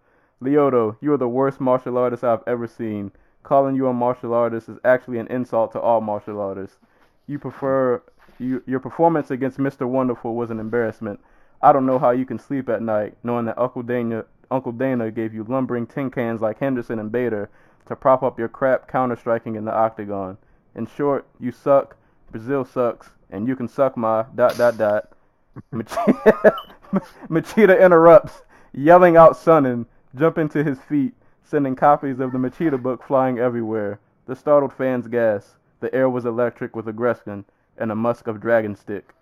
Lyoto, 0.42 0.96
you 1.00 1.12
are 1.12 1.18
the 1.18 1.28
worst 1.28 1.60
martial 1.60 1.98
artist 1.98 2.24
I've 2.24 2.42
ever 2.46 2.66
seen. 2.66 3.12
Calling 3.42 3.76
you 3.76 3.86
a 3.86 3.92
martial 3.92 4.34
artist 4.34 4.68
is 4.68 4.78
actually 4.84 5.18
an 5.18 5.28
insult 5.28 5.72
to 5.72 5.80
all 5.80 6.00
martial 6.00 6.40
artists. 6.40 6.78
You 7.26 7.38
prefer 7.38 8.02
you, 8.38 8.62
your 8.66 8.80
performance 8.80 9.30
against 9.30 9.58
Mr. 9.58 9.86
Wonderful 9.86 10.34
was 10.34 10.50
an 10.50 10.58
embarrassment. 10.58 11.20
I 11.62 11.72
don't 11.72 11.86
know 11.86 11.98
how 11.98 12.10
you 12.10 12.24
can 12.24 12.38
sleep 12.38 12.68
at 12.68 12.82
night 12.82 13.16
knowing 13.22 13.44
that 13.44 13.58
Uncle 13.58 13.82
Dana 13.82 14.24
Uncle 14.50 14.72
Dana 14.72 15.10
gave 15.10 15.32
you 15.32 15.44
lumbering 15.44 15.86
tin 15.86 16.10
cans 16.10 16.40
like 16.40 16.58
Henderson 16.58 16.98
and 16.98 17.12
Bader 17.12 17.50
to 17.86 17.94
prop 17.94 18.22
up 18.22 18.38
your 18.38 18.48
crap 18.48 18.88
counter 18.88 19.16
striking 19.16 19.54
in 19.54 19.64
the 19.64 19.74
octagon. 19.74 20.38
In 20.74 20.86
short, 20.86 21.26
you 21.38 21.52
suck, 21.52 21.96
Brazil 22.31 22.65
sucks, 22.65 23.10
and 23.31 23.47
you 23.49 23.57
can 23.57 23.68
suck 23.68 23.97
my 23.97 24.25
dot 24.34 24.57
dot 24.57 24.76
dot. 24.76 25.12
Machida, 25.73 26.55
Machida 27.28 27.81
interrupts, 27.81 28.42
yelling 28.73 29.17
out 29.17 29.33
Sonnen, 29.33 29.86
jumping 30.15 30.49
to 30.50 30.62
his 30.62 30.78
feet, 30.81 31.12
sending 31.42 31.75
copies 31.75 32.20
of 32.20 32.33
the 32.33 32.39
Machida 32.39 32.81
book 32.81 33.02
flying 33.02 33.39
everywhere. 33.39 33.99
The 34.26 34.36
startled 34.36 34.73
fans 34.73 35.09
gasp. 35.09 35.57
The 35.81 35.92
air 35.94 36.09
was 36.09 36.25
electric 36.25 36.76
with 36.76 36.86
aggression 36.86 37.44
and 37.78 37.91
a 37.91 37.94
musk 37.94 38.26
of 38.26 38.41
dragon 38.41 38.76
stick. 38.76 39.15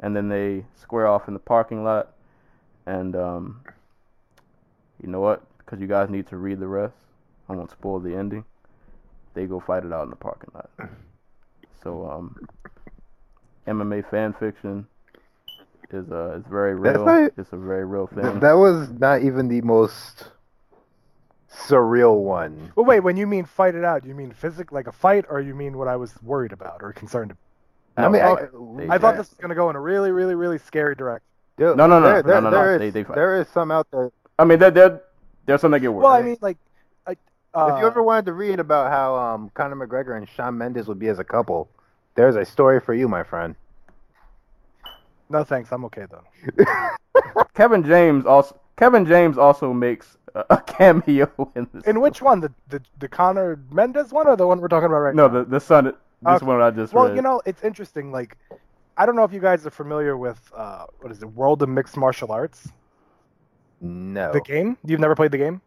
And 0.00 0.14
then 0.14 0.28
they 0.28 0.64
square 0.80 1.06
off 1.06 1.28
in 1.28 1.34
the 1.34 1.40
parking 1.40 1.84
lot, 1.84 2.14
and 2.86 3.16
um, 3.16 3.60
you 5.02 5.08
know 5.08 5.20
what? 5.20 5.42
Because 5.58 5.80
you 5.80 5.86
guys 5.86 6.10
need 6.10 6.26
to 6.28 6.36
read 6.36 6.60
the 6.60 6.66
rest. 6.66 6.96
I 7.48 7.54
won't 7.54 7.70
spoil 7.70 8.00
the 8.00 8.14
ending. 8.14 8.44
They 9.34 9.46
go 9.46 9.60
fight 9.60 9.84
it 9.84 9.92
out 9.92 10.04
in 10.04 10.10
the 10.10 10.16
parking 10.16 10.50
lot. 10.54 10.70
So, 11.84 12.10
um, 12.10 12.36
MMA 13.68 14.10
fan 14.10 14.32
fiction 14.32 14.86
is 15.90 16.10
uh, 16.10 16.38
is 16.38 16.44
very 16.50 16.74
real. 16.74 17.04
not- 17.04 17.32
It's 17.36 17.52
a 17.52 17.56
very 17.56 17.84
real 17.84 18.08
Th- 18.08 18.22
thing. 18.24 18.40
that 18.40 18.54
was 18.54 18.90
not 18.90 19.22
even 19.22 19.48
the 19.48 19.60
most 19.60 20.30
surreal 21.52 22.18
one. 22.20 22.72
Well, 22.74 22.86
wait. 22.86 23.00
When 23.00 23.16
you 23.16 23.26
mean 23.26 23.44
fight 23.44 23.74
it 23.74 23.84
out, 23.84 24.04
you 24.04 24.14
mean 24.14 24.32
physical, 24.32 24.74
like 24.74 24.86
a 24.86 24.92
fight, 24.92 25.24
or 25.28 25.40
you 25.40 25.54
mean 25.54 25.78
what 25.78 25.86
I 25.88 25.96
was 25.96 26.12
worried 26.22 26.52
about 26.52 26.82
or 26.82 26.92
concerned 26.92 27.30
about? 27.32 28.06
I 28.06 28.08
mean, 28.08 28.22
No, 28.22 28.88
I, 28.90 28.94
I 28.94 28.98
thought 28.98 29.16
this 29.16 29.30
was 29.30 29.38
gonna 29.38 29.54
go 29.54 29.70
in 29.70 29.76
a 29.76 29.80
really, 29.80 30.10
really, 30.10 30.34
really 30.34 30.58
scary 30.58 30.96
direction. 30.96 31.26
dude, 31.56 31.76
No, 31.76 31.86
no, 31.86 32.00
no, 32.00 32.06
there, 32.06 32.16
no, 32.16 32.22
there, 32.22 32.40
no, 32.40 32.50
no, 32.50 32.56
there 32.56 32.78
they- 32.78 32.90
they 32.90 33.02
there 33.04 33.40
is 33.40 33.48
some 33.48 33.70
out 33.70 33.86
there. 33.92 34.10
I 34.38 34.44
mean, 34.44 34.58
there, 34.58 34.72
there, 34.72 35.02
there's 35.46 35.60
some 35.60 35.70
that 35.70 35.80
get 35.80 35.92
worse. 35.92 36.02
Well, 36.02 36.12
I 36.12 36.22
mean, 36.22 36.36
like, 36.40 36.56
I, 36.56 36.60
uh, 37.54 37.72
if 37.74 37.80
you 37.80 37.86
ever 37.86 38.02
wanted 38.02 38.26
to 38.26 38.32
read 38.32 38.60
about 38.60 38.90
how 38.90 39.14
um, 39.16 39.50
Conor 39.54 39.76
McGregor 39.86 40.16
and 40.16 40.28
Shawn 40.28 40.56
Mendes 40.58 40.86
would 40.88 40.98
be 40.98 41.08
as 41.08 41.18
a 41.18 41.24
couple, 41.24 41.68
there's 42.14 42.36
a 42.36 42.44
story 42.44 42.80
for 42.80 42.94
you, 42.94 43.08
my 43.08 43.22
friend. 43.22 43.54
no 45.30 45.44
thanks, 45.44 45.72
I'm 45.72 45.84
okay 45.86 46.06
though. 46.10 46.24
Kevin 47.54 47.84
James 47.84 48.26
also 48.26 48.58
Kevin 48.76 49.06
James 49.06 49.38
also 49.38 49.72
makes 49.72 50.16
a, 50.34 50.44
a 50.50 50.60
cameo 50.62 51.30
in 51.54 51.68
this. 51.72 51.84
In 51.84 52.00
which 52.00 52.20
one, 52.20 52.40
the 52.40 52.52
the 52.68 52.82
the 52.98 53.08
Conor 53.08 53.58
Mendes 53.70 54.12
one, 54.12 54.26
or 54.26 54.36
the 54.36 54.46
one 54.46 54.60
we're 54.60 54.68
talking 54.68 54.86
about 54.86 54.98
right 54.98 55.14
no, 55.14 55.28
now? 55.28 55.34
the 55.34 55.44
the 55.44 55.60
son. 55.60 55.84
This 55.84 55.94
Okay. 56.26 56.46
one 56.46 56.60
I 56.62 56.70
just 56.70 56.92
Well, 56.94 57.06
read. 57.08 57.16
you 57.16 57.22
know, 57.22 57.42
it's 57.44 57.62
interesting. 57.62 58.10
Like, 58.10 58.38
I 58.96 59.04
don't 59.04 59.14
know 59.14 59.24
if 59.24 59.32
you 59.32 59.40
guys 59.40 59.66
are 59.66 59.70
familiar 59.70 60.16
with 60.16 60.40
uh, 60.56 60.86
what 61.00 61.12
is 61.12 61.22
it, 61.22 61.26
World 61.32 61.62
of 61.62 61.68
Mixed 61.68 61.96
Martial 61.98 62.32
Arts, 62.32 62.72
No. 63.80 64.32
the 64.32 64.40
game. 64.40 64.78
You've 64.84 65.00
never 65.00 65.14
played 65.14 65.32
the 65.32 65.38
game? 65.38 65.60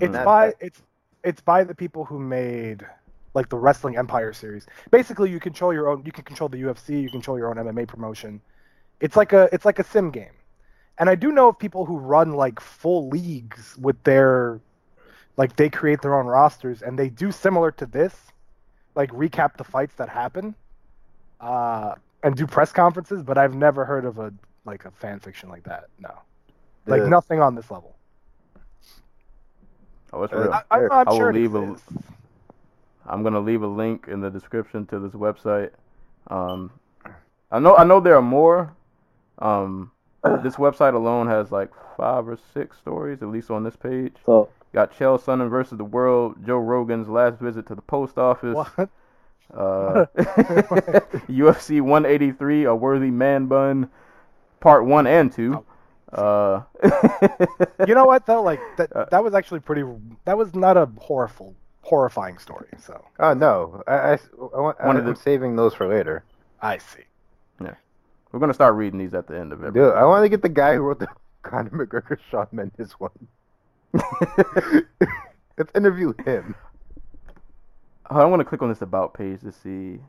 It's 0.00 0.12
Not 0.12 0.24
by 0.24 0.46
that- 0.48 0.56
it's 0.60 0.82
it's 1.24 1.40
by 1.40 1.64
the 1.64 1.74
people 1.74 2.04
who 2.04 2.18
made 2.18 2.86
like 3.34 3.48
the 3.48 3.56
Wrestling 3.56 3.96
Empire 3.96 4.32
series. 4.32 4.66
Basically, 4.90 5.30
you 5.30 5.40
control 5.40 5.72
your 5.72 5.88
own. 5.88 6.02
You 6.04 6.12
can 6.12 6.24
control 6.24 6.48
the 6.48 6.58
UFC. 6.62 7.02
You 7.02 7.10
control 7.10 7.38
your 7.38 7.48
own 7.50 7.56
MMA 7.56 7.86
promotion. 7.86 8.40
It's 9.00 9.16
like 9.16 9.32
a 9.32 9.48
it's 9.52 9.64
like 9.64 9.78
a 9.78 9.84
sim 9.84 10.10
game. 10.10 10.32
And 10.98 11.08
I 11.08 11.14
do 11.14 11.30
know 11.30 11.48
of 11.48 11.58
people 11.58 11.84
who 11.84 11.98
run 11.98 12.32
like 12.32 12.58
full 12.60 13.08
leagues 13.08 13.76
with 13.78 14.02
their 14.04 14.60
like 15.36 15.54
they 15.56 15.68
create 15.68 16.02
their 16.02 16.18
own 16.18 16.26
rosters 16.26 16.82
and 16.82 16.98
they 16.98 17.08
do 17.08 17.30
similar 17.30 17.70
to 17.72 17.86
this, 17.86 18.14
like 18.96 19.10
recap 19.12 19.56
the 19.56 19.62
fights 19.64 19.94
that 19.96 20.08
happen, 20.08 20.54
uh, 21.40 21.94
and 22.24 22.34
do 22.36 22.46
press 22.46 22.72
conferences. 22.72 23.22
But 23.22 23.38
I've 23.38 23.54
never 23.54 23.84
heard 23.84 24.04
of 24.04 24.18
a 24.18 24.32
like 24.64 24.84
a 24.84 24.90
fan 24.90 25.20
fiction 25.20 25.48
like 25.48 25.64
that. 25.64 25.84
No, 26.00 26.12
like 26.86 27.02
The- 27.02 27.08
nothing 27.08 27.40
on 27.40 27.54
this 27.54 27.70
level. 27.70 27.94
Oh, 30.12 30.22
it's 30.24 30.32
Uh, 30.32 30.38
real. 30.38 30.52
I, 30.52 30.62
I'm, 30.70 30.92
I'm 30.92 31.08
I 31.08 31.10
will 31.10 31.16
sure 31.18 31.32
leave 31.32 31.54
a- 31.54 31.62
exists. 31.72 31.92
I'm 33.06 33.22
gonna 33.22 33.40
leave 33.40 33.62
a 33.62 33.66
link 33.66 34.06
in 34.08 34.20
the 34.20 34.30
description 34.30 34.84
to 34.86 34.98
this 34.98 35.12
website. 35.12 35.70
Um, 36.28 36.70
I 37.50 37.58
know 37.58 37.74
I 37.76 37.84
know 37.84 38.00
there 38.00 38.16
are 38.16 38.22
more. 38.22 38.74
Um, 39.38 39.90
this 40.42 40.56
website 40.56 40.94
alone 40.94 41.26
has 41.28 41.50
like 41.50 41.70
five 41.96 42.28
or 42.28 42.38
six 42.52 42.76
stories, 42.78 43.22
at 43.22 43.28
least 43.28 43.50
on 43.50 43.64
this 43.64 43.76
page. 43.76 44.14
So 44.26 44.48
Got 44.74 44.92
Chael 44.92 45.18
Sonnen 45.18 45.48
versus 45.48 45.78
the 45.78 45.84
World, 45.84 46.36
Joe 46.44 46.58
Rogan's 46.58 47.08
last 47.08 47.38
visit 47.40 47.66
to 47.68 47.74
the 47.74 47.80
post 47.82 48.18
office, 48.18 48.54
What? 48.54 48.90
uh, 49.54 50.04
UFC 51.28 51.80
183, 51.80 52.64
a 52.64 52.74
worthy 52.74 53.10
man 53.10 53.46
bun, 53.46 53.88
part 54.60 54.84
one 54.84 55.06
and 55.06 55.32
two. 55.32 55.64
Uh, 56.12 56.62
you 57.86 57.94
know 57.94 58.06
what 58.06 58.24
though? 58.26 58.42
Like 58.42 58.60
that 58.76 58.94
Uh, 58.94 59.06
that 59.10 59.22
was 59.22 59.34
actually 59.34 59.60
pretty. 59.60 59.84
That 60.24 60.38
was 60.38 60.54
not 60.54 60.76
a 60.76 60.86
horrible 60.98 61.54
horrifying 61.82 62.38
story. 62.38 62.68
So 62.78 63.04
Oh 63.18 63.34
no, 63.34 63.82
I, 63.86 63.92
I, 63.94 64.12
I 64.14 64.60
want, 64.60 64.84
One 64.84 64.96
of 64.96 65.06
I'm 65.06 65.16
saving 65.16 65.56
those 65.56 65.74
for 65.74 65.86
later. 65.86 66.24
I 66.60 66.78
see. 66.78 67.04
Yeah, 67.62 67.74
we're 68.32 68.40
gonna 68.40 68.54
start 68.54 68.74
reading 68.74 68.98
these 68.98 69.14
at 69.14 69.26
the 69.26 69.38
end 69.38 69.52
of 69.52 69.62
it. 69.64 69.74
Dude, 69.74 69.94
I 69.94 70.04
want 70.04 70.24
to 70.24 70.28
get 70.28 70.42
the 70.42 70.48
guy 70.48 70.74
who 70.74 70.80
wrote 70.80 70.98
the 70.98 71.08
Conor 71.42 71.70
McGregor 71.70 72.18
Shawn 72.30 72.48
Mendes 72.52 72.92
one. 72.92 73.10
Let's 75.58 75.72
interview 75.74 76.14
him. 76.24 76.54
I'm 78.10 78.30
gonna 78.30 78.44
click 78.44 78.62
on 78.62 78.70
this 78.70 78.82
about 78.82 79.14
page 79.14 79.40
to 79.42 79.52
see. 79.52 80.00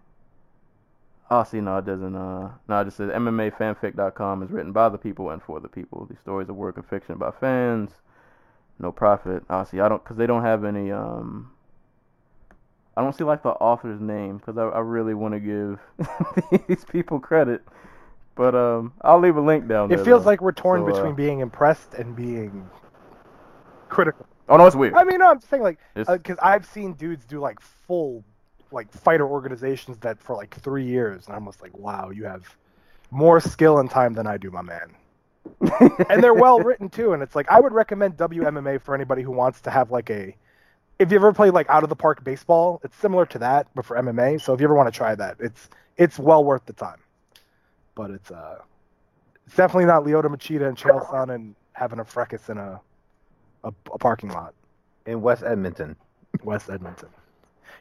Oh, 1.31 1.43
see, 1.43 1.61
no, 1.61 1.77
it 1.77 1.85
doesn't. 1.85 2.15
Uh, 2.15 2.51
no, 2.67 2.81
it 2.81 2.85
just 2.85 2.97
says 2.97 3.11
MMAfanfic.com 3.11 4.43
is 4.43 4.49
written 4.49 4.71
by 4.71 4.89
the 4.89 4.97
people 4.97 5.29
and 5.29 5.41
for 5.41 5.59
the 5.59 5.67
people. 5.67 6.07
These 6.09 6.19
stories 6.19 6.49
are 6.49 6.53
work 6.53 6.77
of 6.77 6.87
fiction 6.87 7.17
by 7.17 7.31
fans. 7.31 7.91
No 8.79 8.91
profit. 8.91 9.43
Oh, 9.49 9.63
see, 9.63 9.79
I 9.79 9.89
don't, 9.89 10.03
cause 10.03 10.17
they 10.17 10.25
don't 10.25 10.43
have 10.43 10.63
any. 10.63 10.91
Um, 10.91 11.51
I 12.97 13.01
don't 13.01 13.15
see 13.15 13.23
like 13.23 13.43
the 13.43 13.49
author's 13.49 14.01
name, 14.01 14.39
cause 14.39 14.57
I, 14.57 14.63
I 14.63 14.79
really 14.79 15.13
want 15.13 15.33
to 15.33 15.39
give 15.39 16.61
these 16.67 16.83
people 16.85 17.19
credit. 17.19 17.61
But 18.35 18.55
um, 18.55 18.93
I'll 19.01 19.19
leave 19.19 19.35
a 19.35 19.41
link 19.41 19.67
down 19.67 19.89
there. 19.89 19.99
It 19.99 20.05
feels 20.05 20.23
though. 20.23 20.29
like 20.29 20.41
we're 20.41 20.53
torn 20.53 20.81
So, 20.81 20.87
uh, 20.87 20.93
between 20.93 21.13
being 21.13 21.41
impressed 21.41 21.93
and 21.93 22.15
being 22.15 22.69
critical. 23.89 24.25
Oh 24.47 24.57
no, 24.57 24.65
it's 24.65 24.75
weird. 24.75 24.95
I 24.95 25.03
mean, 25.03 25.19
no, 25.19 25.29
I'm 25.29 25.39
just 25.39 25.49
saying 25.49 25.61
like 25.61 25.77
because 25.93 26.37
I've 26.41 26.65
seen 26.65 26.93
dudes 26.93 27.25
do 27.25 27.39
like 27.39 27.59
full 27.59 28.23
like 28.71 28.91
fighter 28.91 29.27
organizations 29.27 29.97
that 29.99 30.21
for 30.21 30.35
like 30.35 30.55
three 30.55 30.85
years, 30.85 31.27
and 31.27 31.35
I'm 31.35 31.45
just 31.45 31.61
like, 31.61 31.77
wow, 31.77 32.09
you 32.09 32.25
have 32.25 32.55
more 33.11 33.39
skill 33.39 33.79
and 33.79 33.89
time 33.89 34.13
than 34.13 34.27
I 34.27 34.37
do, 34.37 34.51
my 34.51 34.61
man. 34.61 34.95
and 36.09 36.23
they're 36.23 36.33
well 36.33 36.59
written 36.59 36.89
too. 36.89 37.13
And 37.13 37.23
it's 37.23 37.35
like 37.35 37.49
I 37.49 37.59
would 37.59 37.73
recommend 37.73 38.17
WMMA 38.17 38.81
for 38.81 38.93
anybody 38.93 39.21
who 39.21 39.31
wants 39.31 39.61
to 39.61 39.71
have 39.71 39.91
like 39.91 40.09
a. 40.09 40.35
If 40.99 41.11
you 41.11 41.17
ever 41.17 41.31
play 41.31 41.49
like 41.49 41.69
out 41.69 41.83
of 41.83 41.89
the 41.89 41.95
park 41.95 42.23
baseball, 42.23 42.81
it's 42.83 42.95
similar 42.97 43.25
to 43.27 43.39
that, 43.39 43.67
but 43.73 43.85
for 43.85 43.95
MMA. 43.95 44.41
So 44.41 44.53
if 44.53 44.59
you 44.59 44.65
ever 44.65 44.75
want 44.75 44.91
to 44.91 44.97
try 44.97 45.15
that, 45.15 45.37
it's 45.39 45.69
it's 45.97 46.19
well 46.19 46.43
worth 46.43 46.65
the 46.65 46.73
time. 46.73 46.99
But 47.95 48.11
it's 48.11 48.31
uh, 48.31 48.59
it's 49.45 49.55
definitely 49.55 49.85
not 49.85 50.03
Lyoto 50.03 50.25
Machida 50.25 50.67
and 50.67 50.77
Chael 50.77 51.29
and 51.29 51.55
having 51.73 51.99
a 51.99 52.05
fracas 52.05 52.49
in 52.49 52.57
a, 52.57 52.79
a 53.63 53.73
a 53.93 53.97
parking 53.97 54.29
lot. 54.29 54.53
in 55.05 55.21
West 55.21 55.43
Edmonton. 55.43 55.95
West 56.43 56.69
Edmonton. 56.69 57.09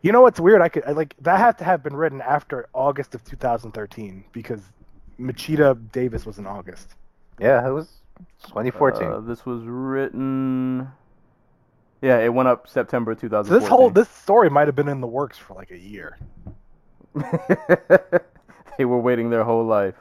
You 0.02 0.12
know 0.12 0.20
what's 0.20 0.38
weird? 0.38 0.62
I 0.62 0.68
could 0.68 0.84
I, 0.86 0.92
like 0.92 1.14
that 1.20 1.38
had 1.38 1.58
to 1.58 1.64
have 1.64 1.82
been 1.82 1.96
written 1.96 2.20
after 2.20 2.68
August 2.72 3.14
of 3.14 3.24
2013 3.24 4.24
because 4.32 4.60
Machida 5.18 5.76
Davis 5.92 6.24
was 6.24 6.38
in 6.38 6.46
August. 6.46 6.94
Yeah, 7.38 7.66
it 7.66 7.72
was 7.72 7.88
2014. 8.46 9.02
Uh, 9.02 9.20
this 9.20 9.44
was 9.44 9.62
written. 9.64 10.88
Yeah, 12.00 12.18
it 12.18 12.32
went 12.32 12.48
up 12.48 12.68
September 12.68 13.16
So 13.18 13.42
this 13.42 13.66
whole 13.66 13.90
this 13.90 14.08
story 14.08 14.48
might 14.48 14.68
have 14.68 14.76
been 14.76 14.88
in 14.88 15.00
the 15.00 15.06
works 15.06 15.36
for 15.36 15.54
like 15.54 15.72
a 15.72 15.78
year. 15.78 16.16
they 18.78 18.84
were 18.84 19.00
waiting 19.00 19.30
their 19.30 19.42
whole 19.42 19.64
life 19.64 19.96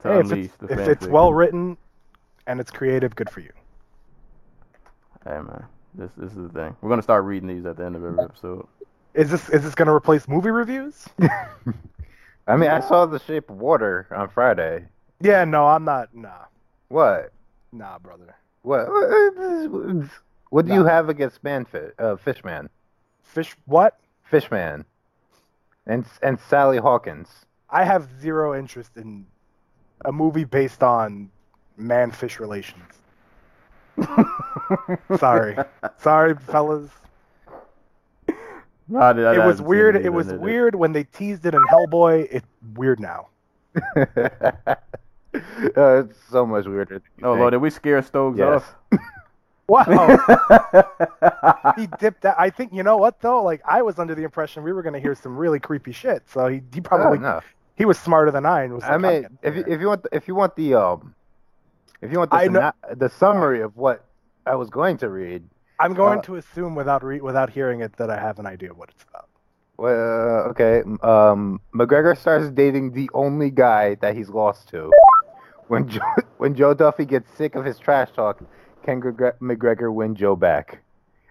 to 0.00 0.08
Hey, 0.08 0.14
if 0.14 0.20
unleash 0.24 0.44
it's, 0.46 0.56
the 0.56 0.66
if 0.72 0.88
it's 0.88 1.06
well 1.06 1.32
written 1.32 1.76
and 2.48 2.58
it's 2.58 2.72
creative, 2.72 3.14
good 3.14 3.30
for 3.30 3.40
you. 3.40 3.52
Hey 5.24 5.38
man, 5.38 5.64
this 5.94 6.10
this 6.16 6.32
is 6.32 6.38
the 6.38 6.48
thing. 6.48 6.74
We're 6.80 6.90
gonna 6.90 7.02
start 7.02 7.24
reading 7.24 7.48
these 7.48 7.66
at 7.66 7.76
the 7.76 7.84
end 7.84 7.94
of 7.94 8.04
every 8.04 8.24
episode. 8.24 8.66
Is 9.14 9.30
this 9.30 9.48
is 9.50 9.62
this 9.62 9.74
going 9.74 9.86
to 9.86 9.92
replace 9.94 10.28
movie 10.28 10.50
reviews? 10.50 11.06
I 12.46 12.56
mean, 12.56 12.70
I 12.70 12.80
saw 12.80 13.06
The 13.06 13.18
Shape 13.18 13.50
of 13.50 13.56
Water 13.58 14.06
on 14.10 14.28
Friday. 14.28 14.86
Yeah, 15.20 15.44
no, 15.44 15.66
I'm 15.66 15.84
not. 15.84 16.14
Nah, 16.14 16.44
What? 16.88 17.32
nah, 17.72 17.98
brother. 17.98 18.34
What? 18.62 18.88
What 20.50 20.66
do 20.66 20.74
you 20.74 20.84
have 20.84 21.08
against 21.08 21.42
Manfi 21.44 21.92
uh, 21.98 22.16
Fishman? 22.16 22.68
Fish, 23.22 23.54
what? 23.66 23.98
Fishman, 24.24 24.84
and 25.86 26.04
and 26.22 26.38
Sally 26.48 26.78
Hawkins. 26.78 27.28
I 27.68 27.84
have 27.84 28.08
zero 28.20 28.58
interest 28.58 28.96
in 28.96 29.26
a 30.04 30.10
movie 30.12 30.44
based 30.44 30.82
on 30.82 31.30
man-fish 31.76 32.40
relations. 32.40 32.82
Sorry, 35.18 35.56
sorry, 35.98 36.34
fellas. 36.36 36.90
No, 38.90 38.98
I 38.98 39.34
it 39.34 39.46
was 39.46 39.62
weird. 39.62 39.96
either, 39.96 40.04
It 40.06 40.12
was 40.12 40.26
did 40.26 40.34
it? 40.36 40.40
weird 40.40 40.74
when 40.74 40.92
they 40.92 41.04
teased 41.04 41.46
it 41.46 41.54
in 41.54 41.62
Hellboy. 41.70 42.26
It's 42.30 42.46
weird 42.74 42.98
now. 43.00 43.28
uh, 43.96 44.76
it's 45.34 46.18
so 46.28 46.44
much 46.44 46.66
weirder. 46.66 46.94
Than 46.94 47.02
Oh 47.22 47.32
think. 47.34 47.40
lord, 47.40 47.52
did 47.52 47.58
we 47.58 47.70
scare 47.70 48.02
Stokes 48.02 48.38
Yes. 48.38 48.64
Wow, 49.68 49.84
off? 49.88 51.74
he 51.78 51.86
dipped 52.00 52.24
out. 52.24 52.34
I 52.36 52.50
think 52.50 52.72
you 52.72 52.82
know 52.82 52.96
what 52.96 53.20
though. 53.20 53.40
Like 53.44 53.60
I 53.64 53.82
was 53.82 54.00
under 54.00 54.16
the 54.16 54.24
impression 54.24 54.64
we 54.64 54.72
were 54.72 54.82
going 54.82 54.94
to 54.94 54.98
hear 54.98 55.14
some 55.14 55.36
really 55.36 55.60
creepy 55.60 55.92
shit. 55.92 56.24
So 56.28 56.48
he, 56.48 56.56
he 56.74 56.80
Oh, 56.80 56.82
probably 56.82 57.18
no. 57.20 57.40
he 57.76 57.84
was 57.84 57.96
smarter 57.96 58.32
than 58.32 58.44
I 58.44 58.64
and 58.64 58.74
was 58.74 58.82
like, 58.82 58.90
I 58.90 58.98
mean, 58.98 59.26
if 59.44 59.54
you, 59.54 59.64
if 59.68 59.80
you 59.80 59.86
want 59.86 60.02
the, 60.02 60.08
if 60.10 60.26
you 60.26 60.34
want 60.34 60.56
the 60.56 60.74
um 60.74 61.14
if 62.02 62.10
you 62.10 62.18
want 62.18 62.32
the 62.32 62.36
I 62.38 62.48
know- 62.48 62.72
the 62.96 63.08
summary 63.10 63.60
of 63.60 63.76
what 63.76 64.04
I 64.44 64.56
was 64.56 64.70
going 64.70 64.96
to 64.98 65.08
read, 65.08 65.44
I'm 65.80 65.94
going 65.94 66.18
uh, 66.18 66.22
to 66.22 66.36
assume 66.36 66.74
without 66.74 67.02
re- 67.02 67.20
without 67.20 67.50
hearing 67.50 67.80
it 67.80 67.96
that 67.96 68.10
I 68.10 68.18
have 68.20 68.38
an 68.38 68.46
idea 68.46 68.70
what 68.74 68.90
it's 68.90 69.04
about. 69.10 69.28
well, 69.76 70.50
okay, 70.50 70.82
um, 71.02 71.60
McGregor 71.74 72.16
starts 72.16 72.50
dating 72.50 72.92
the 72.92 73.08
only 73.14 73.50
guy 73.50 73.94
that 73.96 74.14
he's 74.16 74.28
lost 74.28 74.68
to. 74.70 74.90
When 75.68 75.88
Joe, 75.88 76.00
when 76.38 76.54
Joe 76.54 76.74
Duffy 76.74 77.04
gets 77.04 77.30
sick 77.36 77.54
of 77.54 77.64
his 77.64 77.78
trash 77.78 78.10
talk, 78.12 78.42
can 78.84 79.00
McGregor 79.00 79.92
win 79.92 80.14
Joe 80.14 80.36
back? 80.36 80.80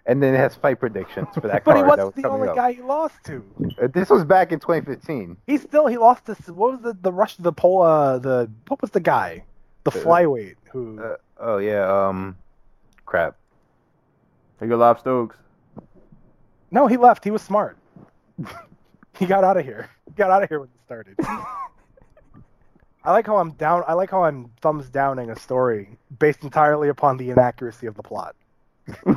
And 0.05 0.23
then 0.23 0.33
it 0.33 0.37
has 0.37 0.55
fight 0.55 0.79
predictions 0.79 1.27
for 1.35 1.41
that 1.41 1.63
But 1.65 1.77
he 1.77 1.83
wasn't 1.83 2.15
was 2.15 2.23
the 2.23 2.27
only 2.29 2.47
up. 2.47 2.55
guy 2.55 2.71
he 2.73 2.81
lost 2.81 3.15
to. 3.25 3.43
Uh, 3.79 3.87
This 3.93 4.09
was 4.09 4.23
back 4.25 4.51
in 4.51 4.59
2015. 4.59 5.37
He 5.45 5.57
still 5.57 5.85
he 5.85 5.97
lost 5.97 6.25
to 6.25 6.33
What 6.51 6.71
was 6.71 6.81
the 6.81 6.93
the 6.99 7.11
rush 7.11 7.35
the 7.37 7.51
pole 7.53 7.83
uh 7.83 8.17
the 8.17 8.49
what 8.67 8.81
was 8.81 8.89
the 8.91 8.99
guy 9.01 9.43
the 9.83 9.91
Uh, 9.91 9.93
flyweight 10.03 10.55
who 10.71 10.99
Uh, 10.99 11.15
oh 11.39 11.57
yeah, 11.59 11.83
um, 11.85 12.35
crap. 13.05 13.35
Are 14.61 14.67
you 14.67 14.75
alive, 14.75 14.99
Stokes? 14.99 15.37
no 16.71 16.87
he 16.87 16.97
left 16.97 17.23
he 17.23 17.31
was 17.31 17.41
smart. 17.41 17.77
he 19.17 19.25
got 19.25 19.43
out 19.43 19.57
of 19.57 19.65
here. 19.65 19.89
He 20.05 20.11
got 20.13 20.29
out 20.31 20.43
of 20.43 20.49
here 20.49 20.59
when 20.59 20.69
it 20.69 20.81
started. 20.85 21.15
I 23.03 23.11
like 23.11 23.25
how 23.25 23.37
I'm 23.37 23.51
down. 23.51 23.83
I 23.87 23.93
like 23.93 24.11
how 24.11 24.23
I'm 24.23 24.51
thumbs 24.61 24.89
downing 24.89 25.29
a 25.31 25.35
story 25.39 25.97
based 26.19 26.43
entirely 26.43 26.89
upon 26.89 27.17
the 27.17 27.29
inaccuracy 27.29 27.87
of 27.87 27.95
the 27.95 28.03
plot. 28.03 28.35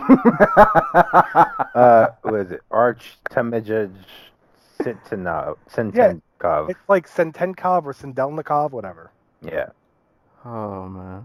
Uh, 1.75 2.09
what 2.21 2.35
is 2.35 2.53
it? 2.53 2.61
Arch 2.71 3.17
Temejaj 3.31 3.91
Sintenov. 4.79 5.57
Sintenkov. 5.71 6.69
It's 6.71 6.79
like 6.87 7.09
Sentenkov 7.09 7.87
or 7.87 7.95
Sendelnikov, 7.95 8.73
whatever. 8.73 9.11
Yeah. 9.41 9.71
Oh 10.45 10.87
man. 10.89 11.25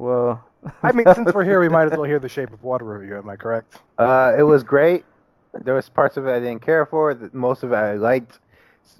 Well. 0.00 0.42
I 0.82 0.92
mean, 0.92 1.04
since 1.14 1.34
we're 1.34 1.44
here, 1.44 1.60
we 1.60 1.68
might 1.68 1.84
as 1.84 1.90
well 1.92 2.04
hear 2.04 2.18
the 2.26 2.28
Shape 2.28 2.52
of 2.54 2.62
Water 2.62 2.86
review. 2.86 3.18
Am 3.18 3.28
I 3.28 3.36
correct? 3.36 3.80
Uh, 3.98 4.34
it 4.36 4.42
was 4.42 4.62
great. 4.62 5.04
There 5.52 5.74
was 5.74 5.90
parts 5.90 6.16
of 6.16 6.26
it 6.26 6.30
I 6.30 6.40
didn't 6.40 6.62
care 6.62 6.86
for. 6.86 7.14
Most 7.34 7.62
of 7.64 7.72
it 7.72 7.76
I 7.76 7.94
liked. 7.96 8.38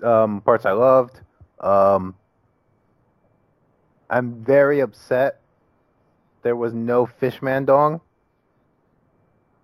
Um, 0.03 0.43
parts 0.43 0.67
I 0.67 0.73
loved. 0.73 1.21
Um, 1.59 2.15
I'm 4.11 4.45
very 4.45 4.81
upset. 4.81 5.41
There 6.43 6.57
was 6.57 6.75
no 6.75 7.07
Fishman 7.07 7.65
dong. 7.65 8.03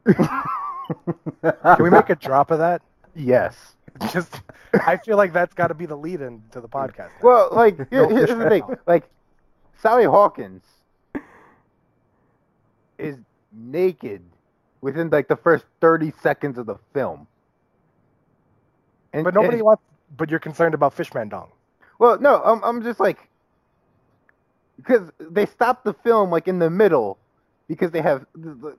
Can 0.06 1.76
we 1.80 1.90
make 1.90 2.08
a 2.08 2.16
drop 2.16 2.50
of 2.50 2.60
that? 2.60 2.80
Yes. 3.14 3.74
Just, 4.12 4.40
I 4.72 4.96
feel 4.96 5.18
like 5.18 5.34
that's 5.34 5.52
got 5.52 5.68
to 5.68 5.74
be 5.74 5.84
the 5.84 5.96
lead-in 5.96 6.42
to 6.52 6.60
the 6.62 6.68
podcast. 6.68 7.10
Well, 7.22 7.50
like 7.52 7.76
here, 7.90 8.08
here's 8.08 8.30
the 8.30 8.48
thing. 8.48 8.62
Like 8.86 9.04
Sally 9.82 10.04
Hawkins 10.04 10.62
is 12.98 13.16
naked 13.52 14.22
within 14.80 15.10
like 15.10 15.28
the 15.28 15.36
first 15.36 15.64
30 15.80 16.12
seconds 16.22 16.58
of 16.58 16.66
the 16.66 16.76
film. 16.92 17.26
And, 19.12 19.24
But 19.24 19.34
nobody 19.34 19.58
and- 19.58 19.64
wants. 19.64 19.82
But 20.16 20.30
you're 20.30 20.40
concerned 20.40 20.74
about 20.74 20.94
Fishman 20.94 21.28
Dong. 21.28 21.50
Well, 21.98 22.18
no, 22.20 22.40
I'm 22.42 22.62
I'm 22.62 22.82
just 22.82 23.00
like 23.00 23.28
because 24.76 25.10
they 25.18 25.46
stopped 25.46 25.84
the 25.84 25.94
film 25.94 26.30
like 26.30 26.46
in 26.48 26.58
the 26.58 26.70
middle 26.70 27.18
because 27.68 27.90
they 27.90 28.02
have 28.02 28.24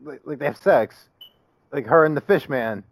like, 0.02 0.22
like 0.24 0.40
they 0.40 0.46
have 0.46 0.58
sex, 0.58 1.10
like 1.72 1.86
her 1.86 2.06
and 2.06 2.16
the 2.16 2.22
fish 2.22 2.48
man, 2.48 2.84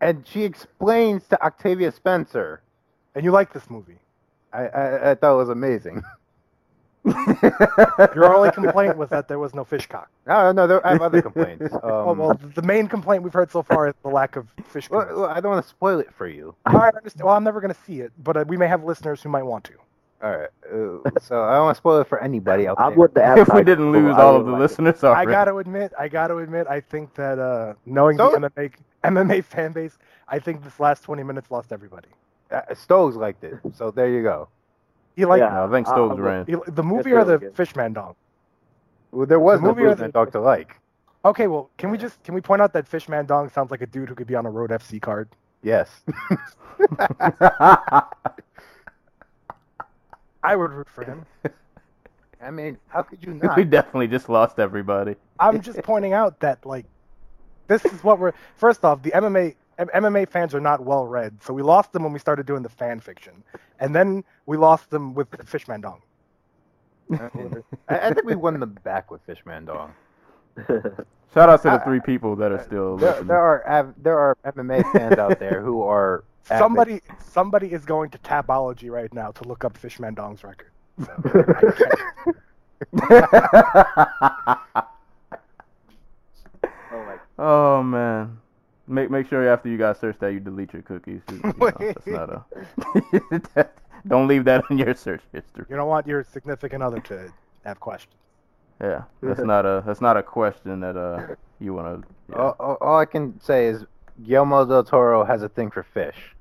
and 0.00 0.26
she 0.26 0.42
explains 0.44 1.26
to 1.28 1.42
Octavia 1.42 1.90
Spencer. 1.92 2.60
And 3.14 3.24
you 3.24 3.30
like 3.30 3.52
this 3.52 3.70
movie. 3.70 3.98
I 4.52 4.66
I, 4.66 5.10
I 5.10 5.14
thought 5.14 5.34
it 5.34 5.36
was 5.38 5.48
amazing. 5.48 6.02
Your 8.14 8.34
only 8.34 8.50
complaint 8.50 8.96
was 8.96 9.10
that 9.10 9.28
there 9.28 9.38
was 9.38 9.54
no 9.54 9.64
fish 9.64 9.86
cock. 9.86 10.08
No, 10.26 10.52
no, 10.52 10.66
there, 10.66 10.86
I 10.86 10.92
have 10.92 11.02
other 11.02 11.20
complaints. 11.22 11.72
Um, 11.72 11.80
oh 11.82 12.12
well, 12.14 12.40
the 12.54 12.62
main 12.62 12.86
complaint 12.88 13.22
we've 13.22 13.32
heard 13.32 13.50
so 13.50 13.62
far 13.62 13.88
is 13.88 13.94
the 14.02 14.08
lack 14.08 14.36
of 14.36 14.46
fish. 14.68 14.88
well, 14.90 15.06
well, 15.10 15.24
I 15.26 15.40
don't 15.40 15.52
want 15.52 15.64
to 15.64 15.68
spoil 15.68 16.00
it 16.00 16.12
for 16.14 16.26
you. 16.26 16.54
All 16.66 16.72
right, 16.74 16.94
I 16.94 16.96
understand. 16.96 17.26
Well, 17.26 17.34
I'm 17.34 17.44
never 17.44 17.60
going 17.60 17.74
to 17.74 17.80
see 17.86 18.00
it, 18.00 18.12
but 18.22 18.36
uh, 18.36 18.44
we 18.48 18.56
may 18.56 18.68
have 18.68 18.84
listeners 18.84 19.22
who 19.22 19.28
might 19.28 19.42
want 19.42 19.64
to. 19.64 19.74
All 20.22 20.30
right. 20.30 20.48
Uh, 20.72 21.10
so 21.20 21.44
I 21.44 21.54
don't 21.54 21.64
want 21.66 21.74
to 21.76 21.80
spoil 21.80 22.00
it 22.00 22.06
for 22.08 22.22
anybody 22.22 22.66
out 22.66 22.80
I'm 22.80 22.96
there. 22.96 23.08
the 23.08 23.42
if 23.42 23.52
we 23.52 23.62
didn't 23.62 23.92
lose 23.92 24.14
I 24.16 24.22
all 24.22 24.36
of 24.36 24.46
the 24.46 24.52
like 24.52 24.58
it. 24.58 24.62
listeners 24.62 25.04
I 25.04 25.26
gotta 25.26 25.54
admit, 25.56 25.92
I 25.98 26.08
gotta 26.08 26.38
admit, 26.38 26.66
I 26.66 26.80
think 26.80 27.14
that 27.14 27.38
uh, 27.38 27.74
knowing 27.84 28.16
So- 28.16 28.30
the 28.30 28.38
MMA 28.50 28.72
MMA 29.04 29.44
fan 29.44 29.72
base, 29.72 29.98
I 30.26 30.38
think 30.38 30.64
this 30.64 30.80
last 30.80 31.02
20 31.02 31.22
minutes 31.24 31.50
lost 31.50 31.72
everybody. 31.72 32.08
Uh, 32.50 32.62
Stokes 32.74 33.16
liked 33.16 33.44
it, 33.44 33.58
so 33.74 33.90
there 33.90 34.08
you 34.08 34.22
go. 34.22 34.48
You 35.16 35.26
liked. 35.26 35.40
Yeah. 35.42 35.50
No, 35.50 35.64
I 35.66 35.70
think 35.70 35.88
I- 35.88 35.90
Stokes 35.92 36.16
I- 36.18 36.20
ran. 36.20 36.44
you- 36.48 36.64
the 36.66 36.82
movie 36.82 37.10
It's 37.10 37.16
or 37.18 37.24
the 37.24 37.32
really 37.38 37.46
good. 37.46 37.56
Fishman 37.56 37.92
dog? 37.92 38.16
Well, 39.12 39.26
there 39.26 39.38
was 39.40 39.60
The 39.60 39.66
no 39.66 39.68
movie 39.70 39.82
or 39.84 39.88
movement 39.90 40.12
the- 40.12 40.18
dog 40.18 40.32
to 40.32 40.40
like. 40.40 40.80
Okay, 41.24 41.46
well, 41.46 41.70
can 41.78 41.90
we 41.90 41.96
just 41.98 42.22
can 42.24 42.34
we 42.34 42.40
point 42.42 42.60
out 42.60 42.72
that 42.74 42.86
Fishman 42.86 43.24
Dong 43.26 43.48
sounds 43.48 43.70
like 43.70 43.80
a 43.80 43.86
dude 43.86 44.08
who 44.10 44.14
could 44.14 44.26
be 44.26 44.34
on 44.34 44.44
a 44.44 44.50
Road 44.50 44.70
FC 44.70 45.00
card? 45.00 45.28
Yes. 45.62 46.02
I 50.42 50.56
would 50.56 50.72
root 50.72 50.88
for 50.88 51.04
him. 51.04 51.24
I 52.42 52.50
mean, 52.50 52.76
how 52.88 53.02
could 53.02 53.24
you 53.24 53.34
not? 53.42 53.56
we 53.56 53.64
definitely 53.64 54.08
just 54.08 54.28
lost 54.28 54.58
everybody. 54.58 55.16
I'm 55.40 55.60
just 55.62 55.82
pointing 55.82 56.12
out 56.12 56.40
that 56.40 56.64
like 56.66 56.84
this 57.68 57.84
is 57.86 58.04
what 58.04 58.18
we're 58.18 58.32
first 58.56 58.84
off 58.84 59.02
the 59.02 59.10
MMA 59.12 59.46
M- 59.46 59.54
MMA 59.78 60.28
fans 60.28 60.54
are 60.54 60.60
not 60.60 60.80
well 60.84 61.06
read, 61.06 61.42
so 61.42 61.52
we 61.52 61.62
lost 61.62 61.92
them 61.92 62.02
when 62.04 62.12
we 62.12 62.18
started 62.18 62.46
doing 62.46 62.62
the 62.62 62.68
fan 62.68 63.00
fiction, 63.00 63.42
and 63.80 63.94
then 63.94 64.24
we 64.46 64.56
lost 64.56 64.90
them 64.90 65.14
with 65.14 65.28
Fishman 65.46 65.80
Dong. 65.80 66.00
Uh, 67.12 67.28
I, 67.88 67.98
I 67.98 68.12
think 68.14 68.24
we 68.24 68.34
won 68.34 68.58
them 68.60 68.78
back 68.84 69.10
with 69.10 69.20
Fishman 69.22 69.64
Dog. 69.66 69.90
Shout 71.34 71.48
out 71.48 71.62
to 71.62 71.70
the 71.70 71.80
three 71.84 72.00
people 72.00 72.36
that 72.36 72.52
are 72.52 72.62
still 72.62 72.96
There, 72.96 73.10
listening. 73.10 73.26
there 73.28 73.40
are 73.40 73.94
there 74.02 74.18
are 74.18 74.36
MMA 74.46 74.90
fans 74.92 75.18
out 75.18 75.38
there 75.40 75.60
who 75.60 75.82
are 75.82 76.22
avid- 76.48 76.58
Somebody 76.62 77.00
somebody 77.18 77.72
is 77.72 77.84
going 77.84 78.10
to 78.10 78.18
Tapology 78.18 78.88
right 78.90 79.12
now 79.12 79.32
to 79.32 79.48
look 79.48 79.64
up 79.64 79.76
Fishman 79.76 80.14
Dong's 80.14 80.44
record. 80.44 80.70
So, 81.04 81.10
I 81.24 81.72
can't- 81.72 81.92
Oh 86.92 87.04
my 87.04 87.18
oh 87.38 87.82
man. 87.82 88.38
Make 88.86 89.10
make 89.10 89.28
sure 89.28 89.48
after 89.48 89.68
you 89.68 89.78
guys 89.78 89.98
search 89.98 90.18
that 90.18 90.32
you 90.32 90.40
delete 90.40 90.72
your 90.72 90.82
cookies. 90.82 91.22
You- 91.30 91.40
you 91.44 91.52
know, 91.58 91.70
that's 91.78 92.06
not 92.06 92.30
a. 92.30 93.68
Don't 94.06 94.28
leave 94.28 94.44
that 94.44 94.64
in 94.70 94.76
your 94.76 94.94
search 94.94 95.22
history. 95.32 95.64
you 95.70 95.76
don't 95.76 95.88
want 95.88 96.06
your 96.06 96.22
significant 96.24 96.82
other 96.82 97.00
to 97.00 97.32
have 97.64 97.80
questions. 97.80 98.12
Yeah, 98.78 99.04
that's 99.22 99.40
not 99.40 99.64
a 99.64 99.82
that's 99.86 100.02
not 100.02 100.18
a 100.18 100.22
question 100.22 100.80
that 100.80 100.94
uh 100.96 101.34
you 101.58 101.72
want 101.72 102.02
to. 102.02 102.08
Yeah. 102.28 102.36
All, 102.36 102.56
all, 102.60 102.76
all 102.82 102.98
I 102.98 103.06
can 103.06 103.40
say 103.40 103.66
is 103.68 103.86
Guillermo 104.22 104.66
del 104.66 104.84
Toro 104.84 105.24
has 105.24 105.42
a 105.42 105.48
thing 105.48 105.70
for 105.70 105.82
fish. 105.82 106.34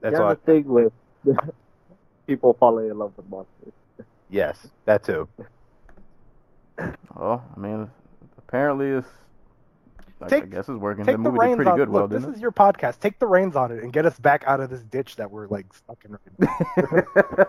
That's 0.00 0.12
yeah, 0.12 0.20
all. 0.20 0.28
I, 0.28 0.34
the 0.34 0.40
thing 0.40 0.64
with 0.68 0.92
people 2.28 2.54
falling 2.60 2.88
in 2.88 2.96
love 2.96 3.12
with 3.16 3.28
monsters. 3.28 3.72
yes, 4.30 4.68
that 4.84 5.02
too. 5.02 5.28
Oh, 7.18 7.42
I 7.56 7.58
mean, 7.58 7.90
apparently 8.38 8.86
it's. 8.90 9.08
I, 10.20 10.26
I 10.26 10.28
Take- 10.28 10.50
guess 10.50 10.68
it's 10.68 10.78
working. 10.78 11.04
Take 11.04 11.16
the 11.16 11.22
the 11.22 11.30
movie 11.30 11.38
did 11.38 11.44
reins 11.46 11.56
pretty 11.56 11.70
on. 11.70 11.76
good, 11.78 11.88
well, 11.88 12.06
this 12.08 12.22
didn't 12.22 12.34
is 12.36 12.40
your 12.40 12.52
podcast. 12.52 13.00
Take 13.00 13.18
the 13.18 13.26
reins 13.26 13.56
on 13.56 13.72
it 13.72 13.82
and 13.82 13.92
get 13.92 14.04
us 14.06 14.18
back 14.18 14.44
out 14.46 14.60
of 14.60 14.68
this 14.70 14.82
ditch 14.82 15.16
that 15.16 15.30
we're 15.30 15.46
like 15.48 15.66
stuck 15.72 15.98
in. 16.04 16.12
Right 16.38 17.04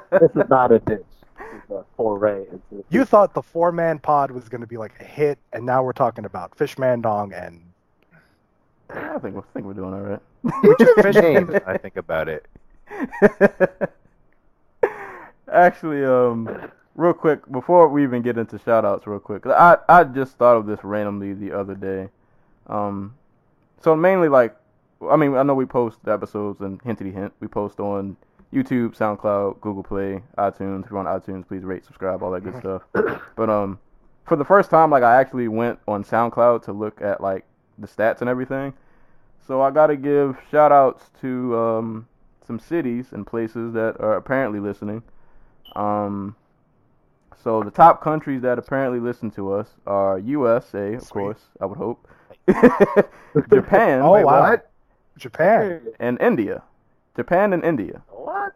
This 0.11 0.31
is 0.35 0.49
not 0.49 0.71
a 0.71 0.79
ditch. 0.79 1.03
This 1.37 1.77
a 1.77 1.83
foray 1.97 2.45
into 2.51 2.85
You 2.89 3.03
thought 3.05 3.33
the 3.33 3.41
four 3.41 3.71
man 3.71 3.99
pod 3.99 4.31
was 4.31 4.47
going 4.47 4.61
to 4.61 4.67
be 4.67 4.77
like 4.77 4.93
a 4.99 5.03
hit, 5.03 5.37
and 5.53 5.65
now 5.65 5.83
we're 5.83 5.91
talking 5.93 6.25
about 6.25 6.55
Fishman 6.57 7.01
Dong 7.01 7.33
and 7.33 7.61
I 8.89 9.17
think 9.19 9.37
I 9.37 9.41
think 9.53 9.65
we're 9.65 9.73
doing 9.73 9.93
all 9.93 10.01
right. 10.01 10.19
Which 10.63 10.81
is 10.81 10.89
fish 11.01 11.15
Names, 11.21 11.49
I 11.65 11.77
think 11.77 11.95
about 11.97 12.27
it. 12.29 12.45
Actually, 15.51 16.05
um, 16.05 16.71
real 16.95 17.13
quick 17.13 17.49
before 17.51 17.87
we 17.89 18.03
even 18.03 18.21
get 18.21 18.37
into 18.37 18.57
shout 18.59 18.85
outs, 18.85 19.05
real 19.07 19.19
quick, 19.19 19.45
I 19.47 19.77
I 19.89 20.03
just 20.05 20.37
thought 20.37 20.55
of 20.57 20.65
this 20.65 20.79
randomly 20.83 21.33
the 21.33 21.51
other 21.51 21.75
day. 21.75 22.09
Um, 22.71 23.15
so 23.79 23.95
mainly 23.95 24.29
like, 24.29 24.55
I 25.09 25.15
mean, 25.15 25.35
I 25.35 25.43
know 25.43 25.53
we 25.55 25.65
post 25.65 25.99
episodes 26.07 26.61
and 26.61 26.81
hintity 26.83 27.13
hint. 27.13 27.33
We 27.39 27.47
post 27.47 27.79
on 27.79 28.17
YouTube, 28.53 28.95
SoundCloud, 28.95 29.61
Google 29.61 29.83
Play, 29.83 30.21
iTunes. 30.37 30.85
If 30.85 30.91
you're 30.91 30.99
on 30.99 31.05
iTunes, 31.05 31.47
please 31.47 31.63
rate, 31.63 31.85
subscribe, 31.85 32.21
all 32.21 32.31
that 32.31 32.41
good 32.41 32.57
stuff. 32.57 32.83
But 33.35 33.49
um, 33.49 33.79
for 34.25 34.35
the 34.35 34.45
first 34.45 34.69
time, 34.69 34.89
like 34.89 35.03
I 35.03 35.19
actually 35.19 35.47
went 35.47 35.79
on 35.87 36.03
SoundCloud 36.03 36.63
to 36.63 36.73
look 36.73 37.01
at 37.01 37.21
like 37.21 37.45
the 37.77 37.87
stats 37.87 38.21
and 38.21 38.29
everything. 38.29 38.73
So 39.45 39.61
I 39.61 39.71
gotta 39.71 39.95
give 39.95 40.37
shout 40.51 40.71
outs 40.71 41.09
to 41.21 41.57
um 41.57 42.07
some 42.45 42.59
cities 42.59 43.07
and 43.11 43.25
places 43.25 43.73
that 43.73 43.99
are 43.99 44.15
apparently 44.15 44.59
listening. 44.59 45.01
Um, 45.75 46.35
so 47.43 47.63
the 47.63 47.71
top 47.71 48.03
countries 48.03 48.41
that 48.41 48.59
apparently 48.59 48.99
listen 48.99 49.31
to 49.31 49.53
us 49.53 49.69
are 49.87 50.19
USA, 50.19 50.95
of 50.95 51.01
Sweet. 51.01 51.11
course, 51.11 51.41
I 51.59 51.65
would 51.65 51.77
hope, 51.77 52.07
Japan, 53.49 54.01
Oh, 54.01 54.11
Wait, 54.13 54.25
wow. 54.25 54.41
what? 54.51 54.69
Japan. 55.17 55.81
and 55.99 56.19
India. 56.21 56.63
Japan 57.15 57.53
and 57.53 57.63
India. 57.63 58.01
What? 58.09 58.53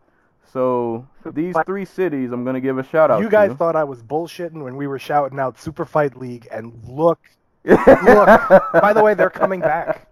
So 0.52 1.06
these 1.26 1.56
three 1.66 1.86
cities, 1.86 2.32
I'm 2.32 2.44
gonna 2.46 2.62
give 2.62 2.78
a 2.78 2.84
shout 2.84 3.12
out. 3.12 3.22
You 3.22 3.30
guys 3.30 3.52
to. 3.52 3.56
thought 3.58 3.76
I 3.76 3.84
was 3.84 4.02
bullshitting 4.02 4.64
when 4.64 4.76
we 4.78 4.88
were 4.88 5.00
shouting 5.00 5.40
out 5.40 5.60
Super 5.60 5.84
Fight 5.86 6.16
League, 6.18 6.48
and 6.52 6.72
look, 6.88 7.20
Look. 7.66 7.78
by 7.86 8.94
the 8.94 9.02
way, 9.04 9.14
they're 9.16 9.30
coming 9.30 9.60
back. 9.60 10.08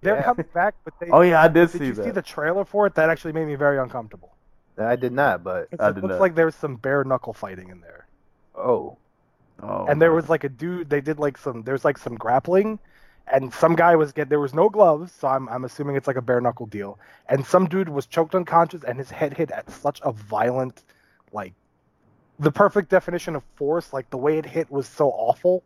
They're 0.00 0.16
Yeah. 0.16 0.22
coming 0.22 0.46
back, 0.54 0.74
but 0.84 0.94
they. 1.00 1.10
Oh 1.10 1.20
yeah, 1.20 1.42
I 1.42 1.48
did, 1.48 1.70
Did 1.70 1.78
see 1.78 1.86
you 1.86 1.94
see 1.94 2.10
the 2.10 2.22
trailer 2.22 2.64
for 2.64 2.86
it? 2.86 2.94
That 2.94 3.10
actually 3.10 3.32
made 3.32 3.46
me 3.46 3.56
very 3.56 3.78
uncomfortable. 3.78 4.32
I 4.78 4.94
did 4.96 5.12
not, 5.12 5.42
but 5.42 5.68
It's- 5.72 5.80
I 5.80 5.88
it 5.90 5.94
did 5.94 6.02
looks 6.02 6.12
not. 6.12 6.20
like 6.20 6.34
there's 6.34 6.54
some 6.54 6.76
bare 6.76 7.02
knuckle 7.04 7.32
fighting 7.32 7.68
in 7.70 7.80
there. 7.80 8.06
oh, 8.54 8.96
oh, 9.62 9.86
and 9.86 10.00
there 10.00 10.12
was 10.12 10.28
like 10.28 10.44
a 10.44 10.48
dude. 10.48 10.90
They 10.90 11.00
did 11.00 11.18
like 11.18 11.38
some. 11.38 11.62
There's 11.62 11.84
like 11.84 11.98
some 11.98 12.14
grappling, 12.14 12.78
and 13.32 13.52
some 13.52 13.74
guy 13.74 13.96
was 13.96 14.12
get. 14.12 14.28
There 14.28 14.40
was 14.40 14.54
no 14.54 14.68
gloves, 14.68 15.12
so 15.12 15.28
I'm 15.28 15.48
I'm 15.48 15.64
assuming 15.64 15.96
it's 15.96 16.06
like 16.06 16.16
a 16.16 16.22
bare 16.22 16.40
knuckle 16.40 16.66
deal. 16.66 16.98
And 17.28 17.44
some 17.44 17.66
dude 17.66 17.88
was 17.88 18.06
choked 18.06 18.34
unconscious, 18.34 18.84
and 18.84 18.98
his 18.98 19.10
head 19.10 19.36
hit 19.36 19.50
at 19.50 19.70
such 19.70 20.00
a 20.02 20.12
violent, 20.12 20.82
like, 21.32 21.54
the 22.38 22.52
perfect 22.52 22.90
definition 22.90 23.36
of 23.36 23.42
force. 23.56 23.92
Like 23.92 24.10
the 24.10 24.18
way 24.18 24.38
it 24.38 24.46
hit 24.46 24.70
was 24.70 24.86
so 24.86 25.10
awful, 25.10 25.62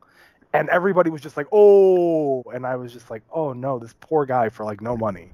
and 0.52 0.68
everybody 0.68 1.10
was 1.10 1.20
just 1.20 1.36
like, 1.36 1.46
oh, 1.52 2.42
and 2.52 2.66
I 2.66 2.76
was 2.76 2.92
just 2.92 3.10
like, 3.10 3.22
oh 3.32 3.52
no, 3.52 3.78
this 3.78 3.94
poor 4.00 4.26
guy 4.26 4.48
for 4.48 4.64
like 4.64 4.80
no 4.80 4.96
money. 4.96 5.30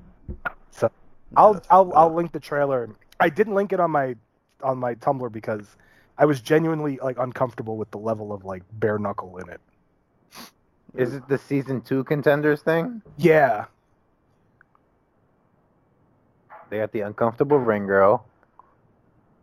So 0.70 0.90
I'll 1.36 1.62
I'll 1.70 1.92
I'll 1.94 2.14
link 2.14 2.32
the 2.32 2.40
trailer. 2.40 2.88
I 3.20 3.28
didn't 3.28 3.54
link 3.54 3.72
it 3.72 3.80
on 3.80 3.90
my 3.90 4.16
on 4.62 4.78
my 4.78 4.94
Tumblr 4.94 5.30
because 5.32 5.76
I 6.18 6.24
was 6.24 6.40
genuinely 6.40 6.98
like 7.02 7.18
uncomfortable 7.18 7.76
with 7.76 7.90
the 7.90 7.98
level 7.98 8.32
of 8.32 8.44
like 8.44 8.62
bare 8.72 8.98
knuckle 8.98 9.36
in 9.38 9.48
it. 9.50 9.60
is 10.94 11.14
it 11.14 11.28
the 11.28 11.38
season 11.38 11.82
two 11.82 12.04
contenders 12.04 12.62
thing? 12.62 13.02
Yeah, 13.18 13.66
They 16.68 16.78
got 16.78 16.92
the 16.92 17.00
uncomfortable 17.02 17.58
ring 17.58 17.86
girl. 17.86 18.26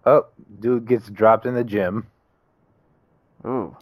Oh, 0.05 0.25
dude 0.59 0.87
gets 0.87 1.09
dropped 1.09 1.45
in 1.45 1.53
the 1.53 1.63
gym. 1.63 2.07
Ooh. 3.45 3.75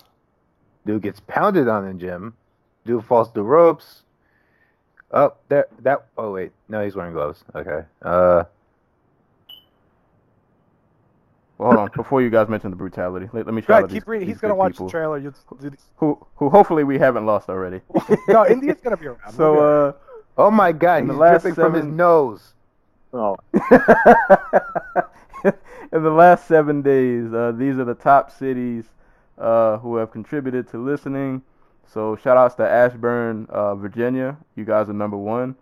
Dude 0.85 1.01
gets 1.01 1.19
pounded 1.21 1.67
on 1.67 1.87
in 1.87 1.99
gym. 1.99 2.35
Dude 2.85 3.05
falls 3.05 3.31
through 3.31 3.43
ropes. 3.43 4.03
Oh, 5.11 5.33
there. 5.49 5.67
That. 5.79 6.05
Oh 6.17 6.31
wait, 6.31 6.51
no, 6.69 6.83
he's 6.83 6.95
wearing 6.95 7.13
gloves. 7.13 7.43
Okay. 7.53 7.81
Uh, 8.01 8.43
Well. 11.95 12.03
Before 12.03 12.21
you 12.21 12.29
guys 12.29 12.47
mention 12.47 12.69
the 12.69 12.75
brutality, 12.75 13.27
let, 13.33 13.45
let 13.45 13.53
me 13.53 13.61
go 13.61 13.67
shout 13.67 13.79
ahead, 13.79 13.89
keep 13.89 14.03
these, 14.03 14.07
reading. 14.07 14.27
He's 14.27 14.39
gonna 14.39 14.55
watch 14.55 14.73
people 14.73 14.87
the 14.87 14.91
trailer. 14.91 15.17
You 15.17 15.33
who 15.97 16.25
who 16.35 16.49
hopefully 16.49 16.83
we 16.83 16.97
haven't 16.97 17.25
lost 17.25 17.49
already. 17.49 17.81
No, 18.27 18.47
India's 18.47 18.79
gonna 18.81 18.97
be 18.97 19.07
around. 19.07 19.33
so 19.33 19.59
uh. 19.59 19.93
oh 20.37 20.51
my 20.51 20.71
God, 20.71 21.03
he's 21.03 21.13
last 21.13 21.41
dripping 21.41 21.55
from 21.55 21.73
his 21.73 21.85
nose. 21.85 22.53
Oh, 23.13 23.35
in 25.91 26.03
the 26.03 26.09
last 26.09 26.47
seven 26.47 26.81
days, 26.81 27.33
uh, 27.33 27.51
these 27.55 27.77
are 27.77 27.83
the 27.83 27.95
top 27.95 28.31
cities 28.31 28.85
uh, 29.37 29.77
who 29.79 29.97
have 29.97 30.11
contributed 30.11 30.69
to 30.69 30.77
listening. 30.77 31.41
So 31.93 32.15
shout 32.15 32.37
outs 32.37 32.55
to 32.55 32.69
Ashburn, 32.69 33.47
uh, 33.49 33.75
Virginia. 33.75 34.37
You 34.55 34.63
guys 34.63 34.87
are 34.87 34.93
number 34.93 35.17
one. 35.17 35.55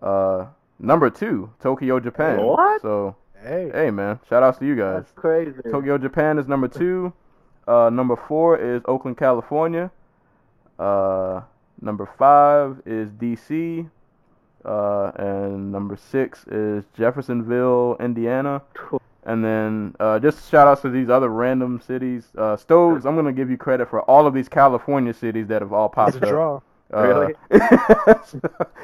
Uh, 0.00 0.46
number 0.78 1.10
two, 1.10 1.50
Tokyo, 1.60 1.98
Japan. 1.98 2.40
What? 2.40 2.82
So 2.82 3.16
hey, 3.42 3.70
hey 3.74 3.90
man, 3.90 4.18
shout 4.28 4.42
outs 4.42 4.58
to 4.58 4.66
you 4.66 4.76
guys. 4.76 4.96
that's 5.04 5.12
crazy. 5.12 5.52
Tokyo, 5.70 5.98
Japan 5.98 6.38
is 6.38 6.46
number 6.46 6.68
two. 6.68 7.12
Uh, 7.66 7.90
number 7.90 8.16
four 8.16 8.58
is 8.58 8.82
Oakland, 8.86 9.16
California. 9.16 9.90
Uh, 10.78 11.42
number 11.80 12.08
five 12.18 12.80
is 12.86 13.10
DC. 13.10 13.88
Uh, 14.64 15.10
and 15.16 15.72
number 15.72 15.96
six 15.96 16.44
is 16.46 16.84
Jeffersonville, 16.96 17.96
Indiana. 18.00 18.62
And 19.24 19.44
then 19.44 19.94
uh, 20.00 20.18
just 20.18 20.50
shout 20.50 20.66
outs 20.68 20.82
to 20.82 20.90
these 20.90 21.08
other 21.08 21.28
random 21.28 21.80
cities. 21.80 22.28
Uh, 22.36 22.56
Stoves, 22.56 23.04
I'm 23.06 23.14
gonna 23.16 23.32
give 23.32 23.50
you 23.50 23.56
credit 23.56 23.88
for 23.88 24.02
all 24.02 24.26
of 24.26 24.34
these 24.34 24.48
California 24.48 25.12
cities 25.14 25.46
that 25.48 25.62
have 25.62 25.72
all 25.72 25.86
it's 25.86 25.94
popped 25.94 26.14
a 26.16 26.22
up. 26.22 26.28
draw. 26.28 26.60
Uh, 26.92 27.02
Really? 27.02 27.34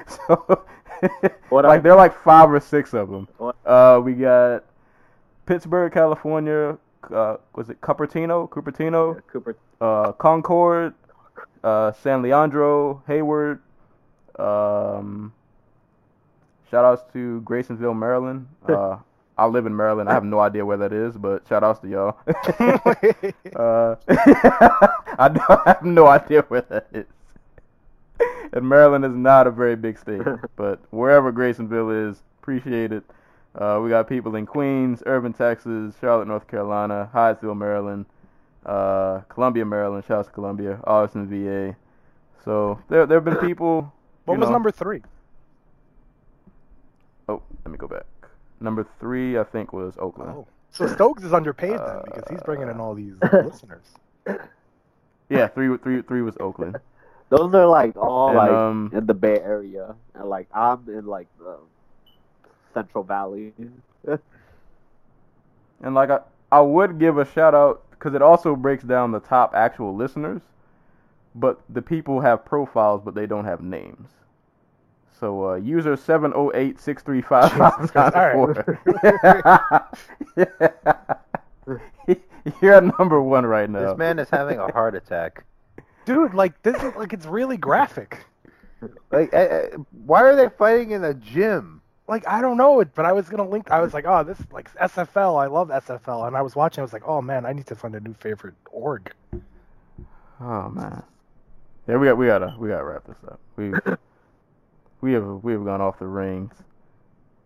so, 0.06 0.64
like 1.50 1.64
I- 1.64 1.78
there 1.78 1.92
are 1.92 1.96
like 1.96 2.14
five 2.22 2.50
or 2.50 2.60
six 2.60 2.94
of 2.94 3.08
them. 3.10 3.28
Uh, 3.64 4.00
we 4.02 4.14
got 4.14 4.64
Pittsburgh, 5.46 5.92
California. 5.92 6.78
Uh, 7.12 7.36
was 7.54 7.70
it 7.70 7.80
Cupertino? 7.80 8.48
Cupertino. 8.48 9.20
Cooper. 9.28 9.56
Uh, 9.80 10.12
Concord. 10.12 10.94
Uh, 11.62 11.92
San 11.92 12.22
Leandro, 12.22 13.02
Hayward. 13.06 13.60
Um, 14.38 15.32
shout 16.70 16.84
outs 16.84 17.02
to 17.12 17.40
Graysonville, 17.42 17.94
Maryland. 17.94 18.48
Uh, 18.68 18.98
I 19.36 19.46
live 19.46 19.66
in 19.66 19.76
Maryland. 19.76 20.08
I 20.10 20.14
have 20.14 20.24
no 20.24 20.40
idea 20.40 20.66
where 20.66 20.76
that 20.78 20.92
is, 20.92 21.16
but 21.16 21.46
shout 21.48 21.62
outs 21.62 21.78
to 21.80 21.88
y'all. 21.88 22.16
uh, 22.26 23.94
I, 25.16 25.28
don't, 25.28 25.50
I 25.50 25.62
have 25.66 25.84
no 25.84 26.08
idea 26.08 26.42
where 26.48 26.62
that 26.62 26.88
is. 26.92 27.06
And 28.52 28.68
Maryland 28.68 29.04
is 29.04 29.14
not 29.14 29.46
a 29.46 29.50
very 29.50 29.76
big 29.76 29.98
state, 29.98 30.22
but 30.56 30.80
wherever 30.90 31.32
Graysonville 31.32 31.90
is, 32.10 32.22
appreciate 32.40 32.92
it. 32.92 33.04
Uh, 33.54 33.80
we 33.82 33.90
got 33.90 34.08
people 34.08 34.34
in 34.36 34.46
Queens, 34.46 35.02
Irving, 35.06 35.32
Texas, 35.32 35.94
Charlotte, 36.00 36.28
North 36.28 36.46
Carolina, 36.46 37.10
Hyattsville, 37.12 37.56
Maryland, 37.56 38.06
uh, 38.64 39.20
Columbia, 39.28 39.64
Maryland. 39.64 40.04
Shout 40.06 40.20
out 40.20 40.26
to 40.26 40.32
Columbia, 40.32 40.80
Austin, 40.84 41.28
VA. 41.28 41.76
So 42.44 42.80
there, 42.88 43.06
there 43.06 43.16
have 43.18 43.24
been 43.24 43.36
people. 43.36 43.92
What 44.24 44.38
was 44.38 44.48
know- 44.48 44.52
number 44.52 44.70
three? 44.70 45.00
Oh, 47.30 47.42
let 47.64 47.72
me 47.72 47.78
go 47.78 47.88
back. 47.88 48.04
Number 48.60 48.86
three, 49.00 49.38
I 49.38 49.44
think, 49.44 49.72
was 49.72 49.94
Oakland. 49.98 50.32
Oh. 50.36 50.46
So 50.70 50.86
Stokes 50.86 51.22
is 51.22 51.32
underpaid 51.32 51.78
then 51.78 52.02
because 52.04 52.24
he's 52.28 52.42
bringing 52.42 52.68
in 52.68 52.78
all 52.78 52.94
these 52.94 53.14
listeners. 53.32 53.86
Yeah, 55.30 55.48
three, 55.48 55.74
three, 55.78 56.02
three 56.02 56.20
was 56.20 56.36
Oakland. 56.40 56.76
Those 57.30 57.54
are 57.54 57.66
like 57.66 57.96
all 57.96 58.28
And, 58.28 58.36
like 58.36 58.50
um, 58.50 58.90
in 58.92 59.06
the 59.06 59.14
Bay 59.14 59.38
Area, 59.38 59.94
and 60.14 60.28
like 60.28 60.48
I'm 60.54 60.84
in 60.88 61.06
like 61.06 61.28
the 61.38 61.58
Central 62.74 63.04
Valley. 63.04 63.52
And 65.80 65.94
like 65.94 66.10
I, 66.10 66.20
I 66.50 66.60
would 66.60 66.98
give 66.98 67.18
a 67.18 67.24
shout 67.24 67.54
out 67.54 67.82
because 67.90 68.14
it 68.14 68.22
also 68.22 68.56
breaks 68.56 68.84
down 68.84 69.12
the 69.12 69.20
top 69.20 69.54
actual 69.54 69.94
listeners, 69.94 70.42
but 71.34 71.60
the 71.68 71.82
people 71.82 72.20
have 72.20 72.44
profiles, 72.44 73.00
but 73.04 73.14
they 73.14 73.26
don't 73.26 73.44
have 73.44 73.60
names. 73.60 74.08
So 75.18 75.50
uh, 75.50 75.54
user 75.56 75.96
seven 75.96 76.32
zero 76.32 76.50
eight 76.54 76.80
six 76.80 77.02
three 77.02 77.22
five 77.22 77.52
five 77.52 77.94
nine 77.94 78.32
four. 78.32 78.80
You're 82.62 82.74
at 82.74 82.98
number 82.98 83.20
one 83.20 83.44
right 83.44 83.68
now. 83.68 83.90
This 83.90 83.98
man 83.98 84.18
is 84.18 84.30
having 84.30 84.58
a 84.58 84.72
heart 84.72 84.94
attack. 84.94 85.44
Dude, 86.08 86.32
like 86.32 86.62
this 86.62 86.82
is 86.82 86.94
like 86.96 87.12
it's 87.12 87.26
really 87.26 87.58
graphic. 87.58 88.24
Like, 89.10 89.34
I, 89.34 89.44
I, 89.44 89.62
why 90.06 90.22
are 90.22 90.34
they 90.34 90.48
fighting 90.48 90.92
in 90.92 91.04
a 91.04 91.12
gym? 91.12 91.82
Like 92.08 92.26
I 92.26 92.40
don't 92.40 92.56
know 92.56 92.80
it, 92.80 92.94
but 92.94 93.04
I 93.04 93.12
was 93.12 93.28
gonna 93.28 93.46
link. 93.46 93.70
I 93.70 93.80
was 93.82 93.92
like, 93.92 94.06
oh, 94.06 94.24
this 94.24 94.38
like 94.50 94.72
SFL. 94.76 95.38
I 95.38 95.48
love 95.48 95.68
SFL, 95.68 96.26
and 96.26 96.34
I 96.34 96.40
was 96.40 96.56
watching. 96.56 96.80
I 96.80 96.82
was 96.82 96.94
like, 96.94 97.06
oh 97.06 97.20
man, 97.20 97.44
I 97.44 97.52
need 97.52 97.66
to 97.66 97.74
find 97.74 97.94
a 97.94 98.00
new 98.00 98.14
favorite 98.14 98.54
org. 98.70 99.12
Oh 100.40 100.70
man. 100.70 101.02
Yeah, 101.86 101.96
we 101.98 102.06
got 102.06 102.16
we 102.16 102.24
gotta 102.26 102.56
we 102.58 102.68
gotta 102.68 102.84
wrap 102.84 103.04
this 103.06 103.18
up. 103.26 103.38
We 103.56 103.72
we 105.02 105.12
have 105.12 105.26
we 105.44 105.52
have 105.52 105.64
gone 105.66 105.82
off 105.82 105.98
the 105.98 106.06
rings. 106.06 106.54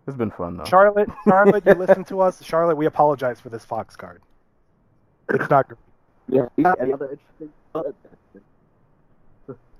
It's 0.06 0.16
been 0.16 0.30
fun 0.30 0.56
though. 0.56 0.64
Charlotte, 0.66 1.08
Charlotte, 1.24 1.66
you 1.66 1.74
listen 1.74 2.04
to 2.04 2.20
us. 2.26 2.40
Charlotte, 2.44 2.76
we 2.76 2.86
apologize 2.86 3.40
for 3.40 3.48
this 3.48 3.64
Fox 3.64 3.96
card. 3.96 4.22
It's 5.30 5.50
not. 5.50 5.66
gr- 5.68 5.74
Yeah. 6.28 6.46
you 6.56 6.62
got 6.62 6.80
Any 6.80 6.92
other 6.92 7.10
interesting? 7.10 7.52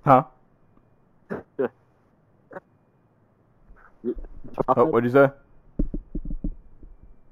Huh? 0.05 0.25
Oh, 4.69 4.85
what'd 4.87 5.05
you 5.05 5.13
say? 5.13 5.31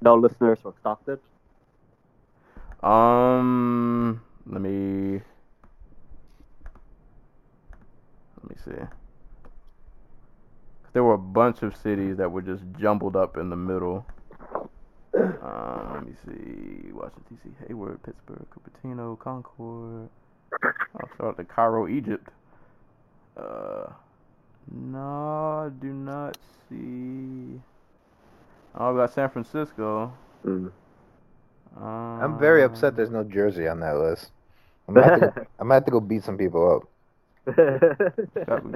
No 0.01 0.15
listeners 0.15 0.63
were 0.63 0.73
Stockton. 0.79 1.19
Um, 2.81 4.21
let 4.47 4.61
me 4.61 5.21
let 8.41 8.49
me 8.49 8.55
see. 8.65 8.85
There 10.93 11.03
were 11.03 11.13
a 11.13 11.17
bunch 11.17 11.61
of 11.61 11.75
cities 11.75 12.17
that 12.17 12.31
were 12.31 12.41
just 12.41 12.63
jumbled 12.79 13.15
up 13.15 13.37
in 13.37 13.49
the 13.49 13.55
middle. 13.55 14.05
Um, 15.13 15.91
let 15.93 16.05
me 16.05 16.13
see. 16.25 16.91
Washington 16.91 17.23
D.C., 17.29 17.49
Hayward, 17.67 18.01
Pittsburgh, 18.03 18.45
Cupertino, 18.49 19.19
Concord. 19.19 20.09
Shout 20.61 21.09
out 21.21 21.37
to 21.37 21.43
Cairo, 21.43 21.87
Egypt. 21.87 22.29
Uh, 23.37 23.87
no, 24.71 25.65
I 25.65 25.69
do 25.81 25.87
not 25.93 26.37
see. 26.69 27.59
Oh, 28.75 28.93
we 28.93 28.99
got 28.99 29.13
San 29.13 29.29
Francisco. 29.29 30.13
Mm. 30.45 30.71
I'm 31.79 32.37
very 32.39 32.63
Um, 32.63 32.71
upset 32.71 32.95
there's 32.95 33.09
no 33.09 33.23
Jersey 33.23 33.67
on 33.67 33.79
that 33.79 33.97
list. 33.97 34.31
I'm 34.87 34.95
gonna, 34.95 35.07
have 35.09 35.19
to 35.19 35.25
go, 35.27 35.41
I'm 35.59 35.67
gonna 35.67 35.73
have 35.75 35.85
to 35.85 35.91
go 35.91 35.99
beat 35.99 36.23
some 36.23 36.37
people 36.37 36.75
up. 36.75 36.83
We, 37.45 37.53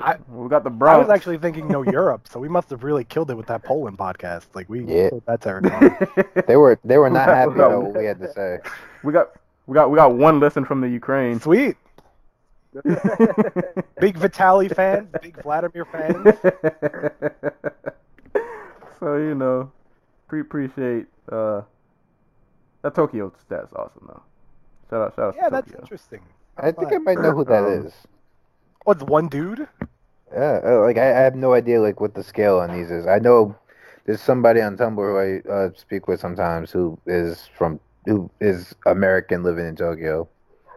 I- 0.02 0.18
we 0.30 0.50
got 0.50 0.64
the 0.64 0.72
I 0.86 0.98
was 0.98 1.10
actually 1.10 1.38
thinking 1.38 1.68
no 1.68 1.84
Europe, 1.84 2.28
so 2.28 2.40
we 2.40 2.50
must 2.50 2.70
have 2.72 2.84
really 2.84 3.04
killed 3.04 3.30
it 3.30 3.36
with 3.38 3.46
that 3.48 3.64
Poland 3.64 3.98
podcast. 3.98 4.46
Like 4.56 4.70
we 4.70 4.84
Yeah. 4.86 5.10
killed 5.10 5.24
that 5.28 5.42
territory. 5.42 5.92
They 6.48 6.56
were 6.58 6.80
they 6.84 6.98
were 6.98 7.10
not 7.10 7.28
happy 7.28 7.52
about 7.54 7.84
what 7.84 7.96
we 7.98 8.06
had 8.06 8.20
to 8.20 8.32
say. 8.34 8.60
we 9.04 9.14
got 9.14 9.32
we 9.68 9.74
got 9.76 9.92
we 9.92 9.98
got 9.98 10.14
one 10.16 10.40
listen 10.40 10.66
from 10.66 10.82
the 10.82 10.88
Ukraine. 10.90 11.40
Sweet, 11.40 11.78
big 14.00 14.18
Vitali 14.18 14.70
fans, 14.70 15.10
big 15.22 15.42
Vladimir 15.42 15.86
fans. 15.86 16.38
so 19.00 19.18
you 19.18 19.36
know, 19.36 19.72
pre- 20.28 20.42
appreciate 20.42 21.08
uh 21.32 21.62
that 22.82 22.96
Tokyo 22.96 23.32
stats 23.50 23.74
awesome 23.74 24.06
though. 24.08 24.22
Shout 24.90 25.02
out, 25.02 25.16
shout 25.16 25.26
out 25.30 25.36
Yeah, 25.36 25.46
to 25.46 25.50
that's 25.52 25.68
Tokyo. 25.68 25.82
interesting. 25.82 26.22
I 26.58 26.72
think 26.72 26.94
I 26.94 26.98
might 26.98 27.20
know 27.20 27.32
who 27.34 27.44
that 27.46 27.64
Um, 27.64 27.66
is. 27.66 27.94
What's 28.84 29.04
one 29.04 29.28
dude? 29.28 29.68
Yeah, 30.34 30.60
uh, 30.66 30.80
like 30.82 30.98
I, 30.98 31.10
I 31.12 31.20
have 31.22 31.36
no 31.36 31.54
idea 31.54 31.82
like 31.82 32.00
what 32.00 32.14
the 32.14 32.24
scale 32.24 32.60
on 32.60 32.72
these 32.72 32.92
is. 32.92 33.08
I 33.08 33.20
know 33.20 33.56
there's 34.06 34.22
somebody 34.22 34.62
on 34.62 34.78
Tumblr 34.78 34.96
who 34.96 35.18
I 35.18 35.52
uh, 35.52 35.70
speak 35.76 36.08
with 36.08 36.20
sometimes 36.20 36.72
who 36.72 36.98
is 37.06 37.48
from 37.58 37.80
who 38.06 38.30
is 38.40 38.76
American 38.86 39.44
living 39.44 39.66
in 39.68 39.76
Tokyo. 39.76 40.28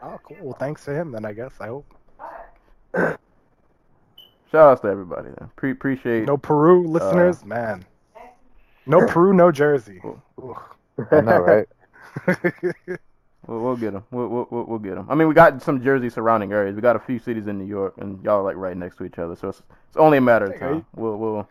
Oh, 0.03 0.19
cool. 0.23 0.37
Well, 0.41 0.57
thanks 0.59 0.85
to 0.85 0.95
him 0.95 1.13
then. 1.13 1.25
I 1.25 1.33
guess. 1.33 1.53
I 1.61 1.67
hope. 1.69 1.87
Shout 2.95 3.19
outs 4.55 4.81
to 4.83 4.89
everybody 4.89 5.29
then. 5.39 5.51
Pre- 5.57 5.73
appreciate 5.73 6.25
No 6.27 6.37
Peru 6.39 6.87
listeners, 6.87 7.45
man. 7.45 7.85
No 8.87 9.07
Peru, 9.07 9.35
no 9.35 9.53
Jersey. 9.53 10.01
Ugh. 10.43 10.63
I 11.11 11.21
know, 11.21 11.39
right? 11.39 11.69
We'll, 13.47 13.61
we'll 13.61 13.77
get 13.77 13.95
them. 13.95 14.05
We'll, 14.11 14.29
we'll, 14.29 14.47
we'll- 14.51 14.65
we'll 14.65 14.79
get 14.79 14.97
them. 14.97 15.07
I 15.09 15.15
mean, 15.15 15.27
we 15.27 15.33
got 15.33 15.63
some 15.63 15.83
Jersey 15.83 16.11
surrounding 16.11 16.53
areas. 16.53 16.77
We 16.77 16.83
got 16.83 16.97
a 16.97 16.99
few 16.99 17.19
cities 17.19 17.47
in 17.47 17.57
New 17.57 17.65
York, 17.65 17.95
and 17.97 18.23
y'all 18.23 18.41
are 18.41 18.43
like 18.43 18.57
right 18.57 18.77
next 18.77 18.97
to 18.99 19.05
each 19.05 19.19
other. 19.19 19.37
So 19.37 19.49
it's, 19.49 19.63
it's 19.89 19.97
only 19.97 20.19
a 20.19 20.21
matter 20.21 20.53
of 20.53 20.59
time. 20.61 20.85
We'll 20.95 21.17
we'll 21.17 21.49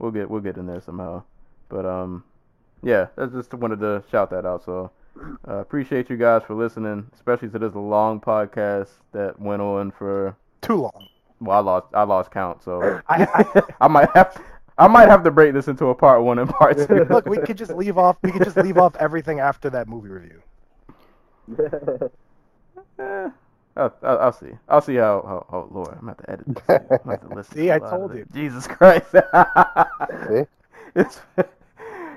we'll 0.00 0.10
get 0.10 0.28
we'll 0.28 0.40
get 0.40 0.56
in 0.56 0.66
there 0.66 0.80
somehow. 0.80 1.22
But 1.68 1.86
um, 1.86 2.24
yeah, 2.82 3.08
I 3.16 3.26
just 3.26 3.54
wanted 3.54 3.78
to 3.80 4.02
shout 4.10 4.30
that 4.30 4.44
out. 4.44 4.64
So 4.64 4.90
uh, 5.48 5.56
appreciate 5.56 6.10
you 6.10 6.16
guys 6.16 6.42
for 6.46 6.54
listening, 6.54 7.06
especially 7.14 7.48
to 7.50 7.58
this 7.58 7.74
long 7.74 8.20
podcast 8.20 8.88
that 9.12 9.38
went 9.40 9.62
on 9.62 9.90
for. 9.92 10.36
Too 10.62 10.76
long. 10.76 11.08
Well, 11.40 11.56
I 11.56 11.60
lost 11.60 11.86
I 11.94 12.02
lost 12.04 12.30
count, 12.30 12.62
so 12.62 13.00
I, 13.08 13.24
I, 13.24 13.62
I 13.82 13.88
might 13.88 14.10
have 14.14 14.40
I 14.76 14.88
might 14.88 15.08
have 15.08 15.22
to 15.24 15.30
break 15.30 15.54
this 15.54 15.68
into 15.68 15.86
a 15.86 15.94
part 15.94 16.22
one 16.22 16.38
and 16.38 16.48
part 16.48 16.76
two. 16.76 17.04
look, 17.10 17.26
we 17.26 17.38
could 17.38 17.58
just 17.58 17.72
leave 17.72 17.98
off. 17.98 18.16
We 18.22 18.32
could 18.32 18.44
just 18.44 18.56
leave 18.56 18.78
off 18.78 18.96
everything 18.96 19.40
after 19.40 19.70
that 19.70 19.88
movie 19.88 20.08
review. 20.08 20.42
Eh, 22.96 23.28
I'll, 23.76 23.92
I'll, 24.04 24.18
I'll 24.18 24.32
see. 24.32 24.52
I'll 24.68 24.80
see 24.80 24.94
how, 24.94 25.20
how. 25.26 25.46
Oh 25.52 25.68
Lord, 25.72 25.98
I'm 25.98 26.06
gonna 26.06 26.16
edit 26.28 26.46
this. 26.46 26.62
I'm 26.68 26.86
gonna 26.86 27.18
have 27.20 27.32
listen. 27.32 27.54
See, 27.56 27.64
to 27.64 27.70
a 27.70 27.74
I 27.74 27.78
told 27.80 28.14
you. 28.14 28.24
Jesus 28.32 28.68
Christ. 28.68 29.10
See? 29.10 30.44
it's, 30.94 31.20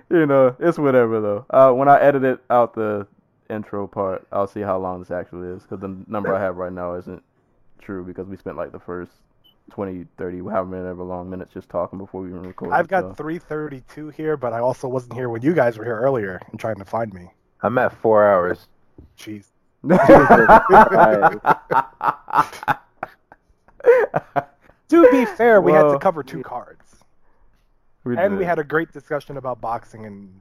you 0.09 0.25
know, 0.25 0.55
it's 0.59 0.77
whatever 0.77 1.21
though. 1.21 1.45
Uh, 1.49 1.71
when 1.71 1.87
I 1.87 1.99
edit 1.99 2.23
it 2.23 2.39
out 2.49 2.73
the 2.73 3.07
intro 3.49 3.87
part, 3.87 4.27
I'll 4.31 4.47
see 4.47 4.61
how 4.61 4.77
long 4.77 4.99
this 4.99 5.11
actually 5.11 5.49
is 5.49 5.63
because 5.63 5.79
the 5.79 5.95
number 6.07 6.33
I 6.33 6.41
have 6.41 6.57
right 6.57 6.71
now 6.71 6.95
isn't 6.95 7.23
true 7.79 8.03
because 8.03 8.27
we 8.27 8.37
spent 8.37 8.57
like 8.57 8.71
the 8.71 8.79
first 8.79 9.11
20, 9.71 10.05
30, 10.17 10.37
however 10.39 10.65
many 10.65 11.03
long 11.03 11.29
minutes 11.29 11.53
just 11.53 11.69
talking 11.69 11.99
before 11.99 12.21
we 12.21 12.29
even 12.29 12.43
recorded. 12.43 12.75
I've 12.75 12.87
got 12.87 13.01
so. 13.01 13.13
332 13.13 14.09
here, 14.09 14.37
but 14.37 14.53
I 14.53 14.59
also 14.59 14.87
wasn't 14.87 15.13
here 15.13 15.29
when 15.29 15.41
you 15.41 15.53
guys 15.53 15.77
were 15.77 15.83
here 15.83 15.97
earlier 15.97 16.41
and 16.51 16.59
trying 16.59 16.77
to 16.77 16.85
find 16.85 17.13
me. 17.13 17.29
I'm 17.61 17.77
at 17.77 17.93
four 17.93 18.27
hours. 18.27 18.67
Jeez. 19.17 19.45
To 24.89 25.09
be 25.11 25.25
fair, 25.25 25.61
we 25.61 25.73
had 25.73 25.83
to 25.83 25.99
cover 25.99 26.23
two 26.23 26.41
cards, 26.41 26.76
We 28.07 28.17
and 28.17 28.37
we 28.37 28.45
had 28.45 28.59
a 28.59 28.63
great 28.63 28.91
discussion 28.91 29.37
about 29.37 29.61
boxing 29.61 30.05
and. 30.05 30.39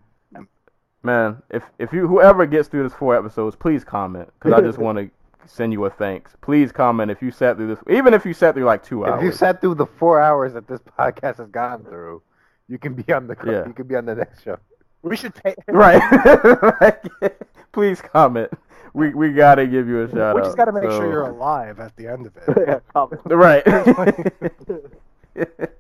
Man, 1.03 1.41
if 1.51 1.63
if 1.79 1.93
you 1.93 2.09
whoever 2.09 2.47
gets 2.47 2.69
through 2.69 2.83
this 2.83 2.93
four 2.95 3.15
episodes, 3.17 3.55
please 3.55 3.85
comment 3.85 4.29
because 4.39 4.53
I 4.53 4.61
just 4.61 4.79
want 4.87 4.99
to 4.99 5.09
send 5.47 5.73
you 5.73 5.85
a 5.85 5.91
thanks. 5.91 6.35
Please 6.41 6.73
comment 6.73 7.13
if 7.13 7.23
you 7.23 7.31
sat 7.31 7.57
through 7.57 7.69
this, 7.69 7.79
even 7.89 8.13
if 8.13 8.27
you 8.27 8.35
sat 8.35 8.55
through 8.55 8.65
like 8.65 8.83
two 8.83 9.05
hours. 9.07 9.21
If 9.21 9.25
you 9.25 9.31
sat 9.33 9.61
through 9.61 9.77
the 9.77 9.87
four 9.87 10.21
hours 10.21 10.55
that 10.55 10.67
this 10.67 10.81
podcast 10.99 11.37
has 11.37 11.49
gone 11.51 11.85
through, 11.85 12.23
you 12.67 12.79
can 12.79 12.95
be 12.95 13.13
on 13.13 13.29
the 13.29 13.37
Yeah. 13.47 13.67
you 13.69 13.73
can 13.73 13.87
be 13.87 13.95
on 13.95 14.05
the 14.07 14.17
next 14.17 14.43
show. 14.43 14.59
We 15.03 15.17
should 15.17 15.35
pay. 15.35 15.55
right. 15.69 16.03
Like, 16.81 17.05
please 17.71 18.01
comment. 18.03 18.51
We 18.93 19.15
we 19.15 19.33
gotta 19.33 19.67
give 19.69 19.87
you 19.87 20.03
a 20.03 20.09
shout 20.09 20.35
We 20.35 20.41
out. 20.41 20.45
just 20.47 20.57
got 20.57 20.65
to 20.65 20.73
make 20.73 20.85
So- 20.85 20.99
sure 20.99 21.07
you're 21.13 21.29
alive 21.29 21.79
at 21.79 21.95
the 21.97 22.09
end 22.09 22.27
of 22.27 22.37
it. 22.37 22.83
Yeah. 22.97 23.07
Right. 25.37 25.77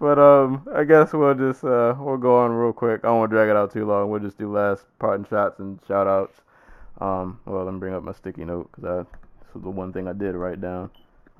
But 0.00 0.18
um, 0.18 0.68
I 0.74 0.84
guess 0.84 1.12
we'll 1.12 1.34
just 1.34 1.64
uh 1.64 1.94
we'll 1.98 2.18
go 2.18 2.38
on 2.38 2.52
real 2.52 2.72
quick. 2.72 3.00
I 3.02 3.08
don't 3.08 3.18
want 3.18 3.30
to 3.30 3.36
drag 3.36 3.48
it 3.48 3.56
out 3.56 3.72
too 3.72 3.84
long. 3.84 4.10
We'll 4.10 4.20
just 4.20 4.38
do 4.38 4.52
last 4.52 4.84
parting 4.98 5.26
shots 5.28 5.58
and 5.58 5.80
shout 5.88 6.06
outs. 6.06 6.40
Um, 7.00 7.40
well, 7.46 7.64
let 7.64 7.74
me 7.74 7.80
bring 7.80 7.94
up 7.94 8.02
my 8.02 8.12
sticky 8.12 8.44
note 8.44 8.70
because 8.74 9.06
this 9.06 9.54
was 9.54 9.62
the 9.62 9.70
one 9.70 9.92
thing 9.92 10.06
I 10.06 10.12
did 10.12 10.34
write 10.34 10.60
down. 10.60 10.90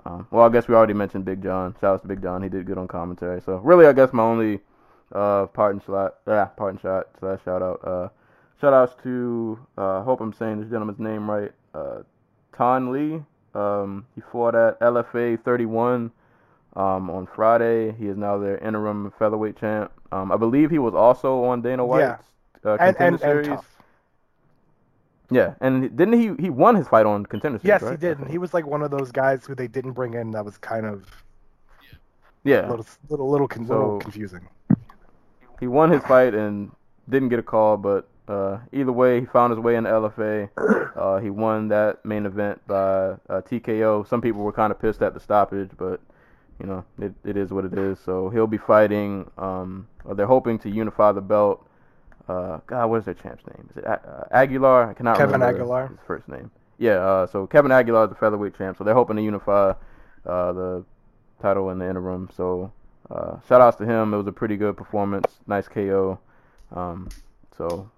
Um, 0.05 0.27
well, 0.31 0.45
I 0.45 0.49
guess 0.49 0.69
we 0.69 0.75
already 0.75 0.93
mentioned 0.93 1.25
Big 1.25 1.43
John. 1.43 1.75
Shout 1.81 1.95
out 1.95 2.03
to 2.03 2.09
Big 2.09 2.23
John. 2.23 2.43
He 2.43 2.49
did 2.49 2.67
good 2.67 2.79
on 2.79 2.89
commentary. 2.89 3.41
So 3.41 3.59
really, 3.59 3.87
I 3.87 3.93
guess 3.93 4.13
my 4.13 4.23
only 4.25 4.61
uh 5.13 5.47
parting 5.47 5.81
shot, 5.87 6.17
yeah, 6.27 6.47
parting 6.47 6.81
shot 6.81 7.07
slash 7.21 7.41
shout 7.45 7.63
out. 7.63 7.81
Uh, 7.85 8.09
shout 8.61 8.73
outs 8.73 8.95
to 9.05 9.59
uh, 9.77 10.03
hope 10.03 10.21
I'm 10.21 10.33
saying 10.33 10.61
this 10.61 10.71
gentleman's 10.71 10.99
name 10.99 11.31
right. 11.31 11.53
Uh, 11.75 12.03
Thanh 12.53 12.91
Le. 12.91 13.25
Um, 13.59 14.07
he 14.15 14.21
fought 14.21 14.55
at 14.55 14.79
LFA 14.81 15.43
31 15.43 16.13
um, 16.79 17.11
on 17.11 17.27
Friday. 17.27 17.93
He 17.99 18.07
is 18.07 18.17
now 18.17 18.39
their 18.39 18.57
interim 18.59 19.13
featherweight 19.19 19.59
champ. 19.59 19.93
Um, 20.13 20.33
I 20.33 20.37
believe 20.37 20.71
he 20.71 20.79
was 20.79 20.95
also 20.95 21.45
on 21.45 21.61
Dana 21.61 21.85
White's 21.85 22.25
uh, 22.65 22.77
contender 22.79 22.97
and, 22.99 23.13
and 23.13 23.21
series. 23.21 23.47
tough. 23.49 23.67
Yeah, 25.31 25.55
and 25.61 25.95
didn't 25.95 26.19
he 26.19 26.43
he 26.43 26.49
won 26.49 26.75
his 26.75 26.89
fight 26.89 27.05
on 27.05 27.27
contender 27.27 27.59
series? 27.59 27.69
Yes, 27.69 27.83
right? 27.83 27.91
he 27.91 27.97
did. 27.99 28.19
And 28.19 28.31
he 28.31 28.39
was 28.39 28.55
like 28.55 28.67
one 28.67 28.81
of 28.83 28.91
those 28.91 29.13
guys 29.13 29.45
who 29.45 29.55
they 29.55 29.67
didn't 29.67 29.93
bring 29.93 30.15
in. 30.15 30.31
That 30.31 30.45
was 30.45 30.57
kind 30.57 30.87
of 30.87 31.05
Yeah, 32.45 32.71
little, 32.71 32.87
little, 33.11 33.31
little, 33.31 33.49
con- 33.49 33.67
little 33.67 33.99
confusing. 33.99 34.49
he 35.61 35.67
won 35.67 35.91
his 35.91 36.03
fight 36.05 36.33
and 36.35 36.71
didn't 37.11 37.29
get 37.29 37.39
a 37.39 37.43
call, 37.43 37.77
but 37.77 38.09
uh, 38.29 38.59
either 38.73 38.93
way, 38.93 39.21
he 39.21 39.27
found 39.27 39.51
his 39.51 39.61
way 39.61 39.77
in 39.77 39.85
the 39.85 39.91
LFA. 39.91 40.49
Uh, 40.99 41.19
he 41.19 41.31
won 41.31 41.69
that 41.69 42.05
main 42.05 42.27
event 42.27 42.61
by 42.67 42.75
uh, 42.77 43.41
TKO. 43.43 44.05
Some 44.09 44.21
people 44.21 44.41
were 44.43 44.51
kind 44.53 44.73
of 44.73 44.81
pissed 44.81 45.01
at 45.01 45.15
the 45.15 45.21
stoppage, 45.21 45.71
but 45.79 46.01
you 46.61 46.67
know 46.67 46.85
it, 47.01 47.13
it 47.25 47.37
is 47.37 47.51
what 47.51 47.65
it 47.65 47.75
is. 47.75 47.99
So 48.05 48.29
he'll 48.31 48.47
be 48.47 48.59
fighting. 48.59 49.31
Um, 49.39 49.87
or 50.05 50.15
they're 50.15 50.27
hoping 50.27 50.59
to 50.61 50.71
unify 50.71 51.13
the 51.13 51.21
belt. 51.21 51.67
Uh, 52.29 52.59
God, 52.67 52.87
what 52.91 52.99
is 52.99 53.05
their 53.07 53.15
champ's 53.15 53.47
name? 53.47 53.69
Is 53.71 53.79
it 53.79 53.85
A- 53.85 54.09
uh, 54.09 54.29
Aguilar? 54.33 54.91
I 54.91 54.95
cannot 54.95 55.17
Kevin 55.17 55.35
remember 55.35 55.63
Aguilar. 55.63 55.89
his 55.89 55.99
first 56.07 56.29
name. 56.29 56.51
Yeah. 56.79 56.97
Uh, 56.97 57.27
so 57.27 57.47
Kevin 57.47 57.73
Aguilar 57.73 58.05
is 58.05 58.11
the 58.11 58.17
featherweight 58.17 58.57
champ. 58.57 58.77
So 58.79 58.85
they're 58.85 58.95
hoping 58.95 59.17
to 59.17 59.23
unify 59.23 59.71
uh, 60.27 60.53
the 60.53 60.85
title 61.41 61.71
in 61.71 61.79
the 61.79 61.89
interim. 61.89 62.29
So 62.37 62.73
uh, 63.11 63.41
shout 63.49 63.61
outs 63.61 63.77
to 63.79 63.87
him. 63.87 64.13
It 64.13 64.17
was 64.19 64.27
a 64.27 64.33
pretty 64.33 64.57
good 64.57 64.77
performance. 64.77 65.27
Nice 65.47 65.69
KO. 65.69 66.19
Um, 66.75 67.09
so, 67.57 67.91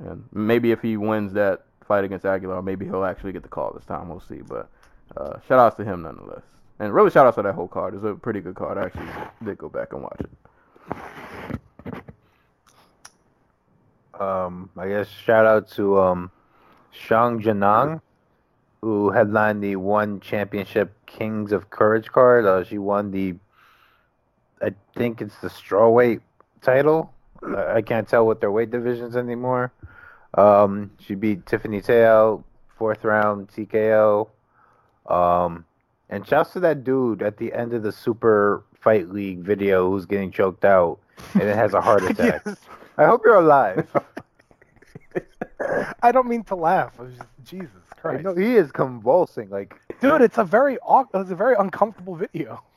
and 0.00 0.24
maybe 0.32 0.72
if 0.72 0.82
he 0.82 0.96
wins 0.96 1.32
that 1.34 1.64
fight 1.86 2.04
against 2.04 2.26
Aguilar, 2.26 2.62
maybe 2.62 2.84
he'll 2.86 3.04
actually 3.04 3.32
get 3.32 3.42
the 3.44 3.48
call 3.48 3.72
this 3.72 3.84
time. 3.84 4.08
We'll 4.08 4.20
see. 4.20 4.40
But 4.46 4.68
uh, 5.16 5.38
shout 5.46 5.60
outs 5.60 5.76
to 5.76 5.84
him 5.84 6.02
nonetheless. 6.02 6.42
And 6.78 6.92
really 6.92 7.10
shout 7.10 7.26
out 7.26 7.34
to 7.36 7.42
that 7.42 7.54
whole 7.54 7.68
card. 7.68 7.94
It's 7.94 8.04
a 8.04 8.14
pretty 8.14 8.40
good 8.40 8.54
card. 8.54 8.76
I 8.78 8.86
actually 8.86 9.08
did 9.44 9.58
go 9.58 9.68
back 9.68 9.92
and 9.92 10.02
watch 10.02 10.20
it. 10.20 10.30
Um, 14.20 14.70
I 14.76 14.88
guess 14.88 15.08
shout 15.08 15.46
out 15.46 15.70
to 15.72 16.00
um, 16.00 16.30
Xiong 16.94 17.42
Jing 17.42 17.58
Nan, 17.58 18.00
who 18.80 19.10
headlined 19.10 19.62
the 19.62 19.76
One 19.76 20.20
Championship 20.20 20.94
Kings 21.06 21.52
of 21.52 21.70
Courage 21.70 22.08
card. 22.10 22.46
Uh, 22.46 22.64
she 22.64 22.78
won 22.78 23.10
the, 23.10 23.34
I 24.62 24.72
think 24.94 25.20
it's 25.20 25.36
the 25.38 25.48
strawweight 25.48 26.20
title. 26.62 27.12
I 27.42 27.82
can't 27.82 28.08
tell 28.08 28.26
what 28.26 28.40
their 28.40 28.50
weight 28.50 28.70
divisions 28.70 29.16
anymore. 29.16 29.72
Um, 30.34 30.90
she 30.98 31.14
beat 31.14 31.46
Tiffany 31.46 31.80
Teo, 31.80 32.44
fourth 32.78 33.04
round 33.04 33.48
TKO. 33.48 34.28
Um, 35.06 35.65
and 36.10 36.26
shouts 36.26 36.52
to 36.52 36.60
that 36.60 36.84
dude 36.84 37.22
at 37.22 37.36
the 37.36 37.52
end 37.52 37.72
of 37.72 37.82
the 37.82 37.92
Super 37.92 38.64
Fight 38.74 39.10
League 39.10 39.40
video 39.40 39.90
who's 39.90 40.06
getting 40.06 40.30
choked 40.30 40.64
out 40.64 40.98
and 41.34 41.42
it 41.42 41.56
has 41.56 41.74
a 41.74 41.80
heart 41.80 42.02
attack. 42.10 42.42
Yes. 42.46 42.56
I 42.96 43.04
hope 43.06 43.22
you're 43.24 43.34
alive. 43.36 43.86
I 46.02 46.12
don't 46.12 46.28
mean 46.28 46.44
to 46.44 46.54
laugh. 46.54 46.96
Just, 46.98 47.22
Jesus 47.44 47.70
Christ, 48.00 48.24
know 48.24 48.34
he 48.34 48.56
is 48.56 48.70
convulsing. 48.70 49.48
Like 49.50 49.74
dude, 50.00 50.20
it's 50.22 50.38
a 50.38 50.44
very 50.44 50.78
awk- 50.78 51.10
it's 51.14 51.30
a 51.30 51.34
very 51.36 51.54
uncomfortable 51.58 52.16
video. 52.16 52.62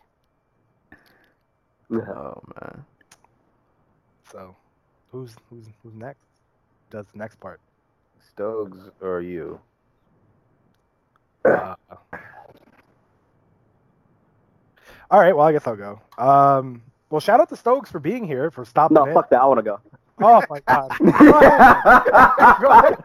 Oh 1.91 2.39
man. 2.61 2.85
So, 4.31 4.55
who's 5.11 5.33
who's 5.49 5.65
who's 5.81 5.95
next? 5.95 6.21
Does 6.91 7.07
the 7.11 7.17
next 7.17 7.39
part? 7.39 7.59
Stokes 8.29 8.77
or 9.01 9.21
you? 9.21 9.59
Uh, 11.43 11.73
all 15.11 15.19
right. 15.19 15.35
Well, 15.35 15.45
I 15.47 15.51
guess 15.51 15.67
I'll 15.67 15.75
go. 15.75 16.01
Um, 16.17 16.81
well, 17.09 17.19
shout 17.19 17.39
out 17.39 17.49
to 17.49 17.55
Stokes 17.55 17.89
for 17.91 17.99
being 17.99 18.25
here 18.25 18.49
for 18.51 18.65
stopping 18.65 18.95
No, 18.95 19.05
in. 19.05 19.13
fuck 19.13 19.29
that. 19.29 19.41
I 19.41 19.45
want 19.45 19.59
to 19.59 19.63
go. 19.63 19.79
Oh 20.21 20.41
my 20.49 20.59
god. 20.67 20.91
Go 20.99 21.09
ahead. 21.39 21.81
Go 22.61 22.69
ahead. 22.69 22.97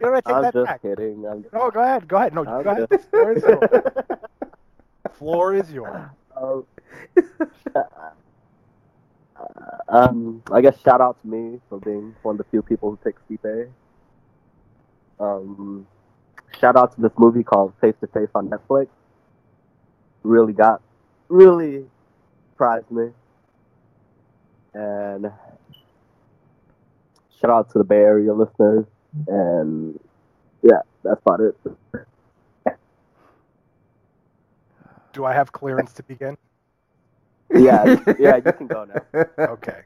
You 0.00 0.06
know 0.06 0.12
what? 0.12 0.14
I 0.14 0.20
take 0.20 0.34
I'm 0.36 0.42
that 0.42 0.54
just 0.54 0.66
back. 0.66 0.82
kidding. 0.82 1.26
I'm 1.26 1.44
No, 1.52 1.70
go 1.70 1.80
ahead. 1.82 2.06
Go 2.08 2.16
ahead. 2.16 2.34
No, 2.34 2.44
I'm 2.46 2.62
go 2.62 2.70
ahead. 2.70 2.88
Floor 3.10 3.32
is 3.34 3.42
yours. 3.42 3.92
Floor 5.18 5.54
is 5.54 5.72
yours. 5.72 6.08
Um, 6.36 6.64
um, 9.88 10.42
I 10.52 10.60
guess 10.60 10.78
shout 10.80 11.00
out 11.00 11.20
to 11.22 11.28
me 11.28 11.60
for 11.68 11.78
being 11.80 12.14
one 12.22 12.34
of 12.34 12.38
the 12.38 12.44
few 12.44 12.62
people 12.62 12.90
who 12.90 12.96
picked 12.96 13.28
Stipe. 13.28 13.68
Um, 15.20 15.86
shout 16.60 16.76
out 16.76 16.94
to 16.94 17.00
this 17.00 17.12
movie 17.18 17.42
called 17.42 17.72
Face 17.80 17.94
to 18.00 18.06
Face 18.08 18.28
on 18.34 18.48
Netflix. 18.48 18.88
Really 20.22 20.52
got, 20.52 20.82
really 21.28 21.86
surprised 22.50 22.90
me. 22.90 23.10
And 24.74 25.30
shout 27.40 27.50
out 27.50 27.70
to 27.72 27.78
the 27.78 27.84
Bay 27.84 27.96
Area 27.96 28.32
listeners. 28.32 28.84
And 29.26 29.98
yeah, 30.62 30.82
that's 31.02 31.20
about 31.24 31.40
it. 31.40 31.56
Do 35.12 35.24
I 35.24 35.32
have 35.32 35.50
clearance 35.52 35.92
to 35.94 36.02
begin? 36.02 36.36
Yeah, 37.52 37.96
yeah, 38.18 38.36
you 38.36 38.52
can 38.52 38.66
go 38.66 38.84
now. 38.84 39.24
Okay. 39.38 39.80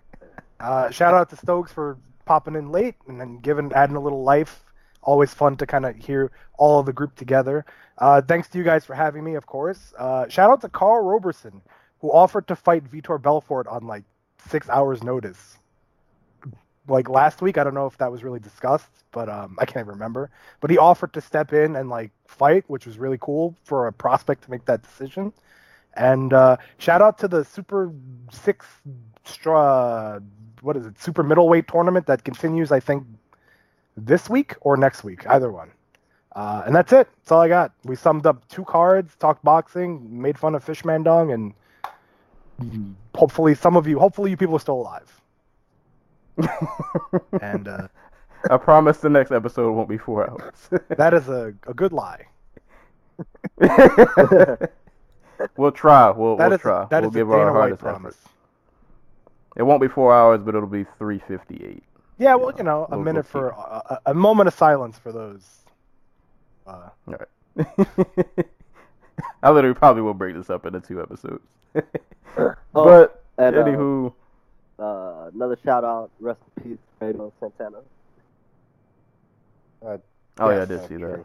Uh, 0.59 0.91
shout 0.91 1.15
out 1.15 1.31
to 1.31 1.37
Stokes 1.37 1.73
for 1.73 1.97
popping 2.25 2.55
in 2.55 2.71
late 2.71 2.97
and 3.09 3.21
then 3.21 3.39
giving 3.39 3.73
adding 3.73 3.97
a 3.97 4.01
little 4.01 4.23
life. 4.23 4.72
Always 5.03 5.35
fun 5.35 5.57
to 5.57 5.67
kind 5.67 5.85
of 5.85 5.97
hear 5.97 6.31
all 6.59 6.81
of 6.81 6.87
the 6.87 6.93
group 6.93 7.17
together. 7.17 7.65
Uh, 7.99 8.23
thanks 8.23 8.49
to 8.49 8.59
you 8.59 8.65
guys 8.65 8.85
for 8.85 8.95
having 8.95 9.25
me, 9.25 9.35
of 9.35 9.47
course. 9.47 9.93
Uh, 9.99 10.29
shout 10.29 10.51
out 10.51 10.61
to 10.61 10.69
Karl 10.69 11.03
Roberson, 11.05 11.61
who 12.01 12.11
offered 12.11 12.47
to 12.49 12.57
fight 12.57 12.85
Vitor 12.85 13.21
Belfort 13.21 13.67
on 13.67 13.87
like 13.87 14.05
six 14.49 14.69
hours' 14.69 15.03
notice. 15.03 15.59
Like 16.89 17.09
last 17.09 17.43
week, 17.43 17.59
I 17.59 17.65
don't 17.65 17.75
know 17.75 17.87
if 17.87 17.97
that 17.99 18.11
was 18.11 18.25
really 18.25 18.41
discussed, 18.41 18.91
but 19.13 19.29
um, 19.29 19.57
I 19.61 19.67
can't 19.67 19.87
remember. 19.87 20.31
But 20.61 20.71
he 20.71 20.79
offered 20.79 21.13
to 21.13 21.21
step 21.21 21.53
in 21.53 21.77
and 21.77 21.89
like 21.89 22.11
fight, 22.27 22.65
which 22.67 22.87
was 22.87 22.99
really 22.99 23.19
cool 23.21 23.57
for 23.65 23.87
a 23.87 23.93
prospect 23.93 24.43
to 24.45 24.51
make 24.51 24.65
that 24.65 24.83
decision. 24.83 25.33
And 25.95 26.33
uh, 26.33 26.57
shout 26.79 27.03
out 27.03 27.19
to 27.19 27.29
the 27.29 27.45
Super 27.45 27.93
Six 28.33 28.67
Straw, 29.25 30.19
what 30.61 30.77
is 30.77 30.87
it? 30.87 31.01
Super 31.01 31.23
Middleweight 31.23 31.69
tournament 31.69 32.07
that 32.07 32.25
continues, 32.25 32.73
I 32.73 32.81
think, 32.81 33.05
this 33.97 34.29
week 34.31 34.55
or 34.63 34.77
next 34.77 35.05
week, 35.05 35.27
either 35.29 35.51
one. 35.51 35.71
Uh, 36.35 36.63
and 36.67 36.75
that's 36.75 36.93
it. 36.93 37.09
That's 37.19 37.33
all 37.33 37.41
I 37.43 37.49
got. 37.49 37.73
We 37.85 37.95
summed 37.95 38.27
up 38.27 38.47
two 38.49 38.65
cards, 38.65 39.15
talked 39.17 39.45
boxing, 39.45 40.21
made 40.23 40.39
fun 40.39 40.55
of 40.55 40.65
Fishman 40.65 41.03
Dong, 41.03 41.31
and 41.33 41.53
hopefully 43.15 43.55
some 43.55 43.77
of 43.77 43.87
you, 43.87 43.99
hopefully 43.99 44.31
you 44.31 44.37
people 44.37 44.57
are 44.57 44.61
still 44.61 44.81
alive. 44.81 45.21
And 47.43 47.69
uh, 47.69 47.89
I 48.51 48.57
promise 48.57 48.99
the 48.99 49.11
next 49.11 49.31
episode 49.33 49.73
won't 49.73 49.89
be 49.89 49.99
four 49.99 50.29
hours. 50.31 50.55
that 50.97 51.13
is 51.13 51.29
a, 51.29 51.53
a 51.67 51.75
good 51.75 51.93
lie. 51.93 52.27
we'll 55.57 55.73
try. 55.73 56.11
We'll, 56.11 56.37
That 56.37 56.49
we'll 56.49 56.53
is 56.55 56.61
try. 56.61 56.87
that 56.91 57.03
we'll 57.03 57.11
give 57.11 57.31
our 57.31 57.53
hardest 57.53 57.81
promise. 57.83 58.17
effort. 58.17 58.31
It 59.57 59.63
won't 59.65 59.83
be 59.83 59.89
four 59.89 60.15
hours, 60.15 60.41
but 60.43 60.55
it'll 60.55 60.67
be 60.69 60.87
three 60.99 61.19
fifty-eight. 61.29 61.85
Yeah, 62.23 62.37
well, 62.37 62.53
you 62.57 62.63
know, 62.63 62.89
a 62.93 62.97
minute 62.99 63.27
for 63.27 63.49
a, 63.51 63.83
a, 63.91 64.01
a 64.07 64.15
moment 64.15 64.47
of 64.49 64.55
silence 64.55 64.97
for 64.99 65.11
those. 65.13 65.45
Uh, 66.67 66.91
I 69.43 69.51
literally 69.51 69.75
probably 69.75 70.03
will 70.03 70.15
break 70.15 70.35
this 70.37 70.51
up 70.51 70.67
into 70.67 70.81
two 70.81 71.01
episodes. 71.03 71.47
Oh, 72.75 72.85
but 72.85 73.25
and, 73.39 73.57
uh, 73.57 73.65
anywho, 73.65 74.15
Uh, 74.79 75.31
another 75.35 75.59
shout 75.65 75.85
out, 75.85 76.11
rest 76.21 76.41
in 76.57 76.63
peace, 76.63 76.79
Fredo 77.01 77.33
Santana. 77.41 77.79
oh 80.39 80.51
yeah, 80.51 80.63
I 80.63 80.65
did 80.67 80.89
see 80.89 80.97
that. 80.97 81.15
And 81.15 81.25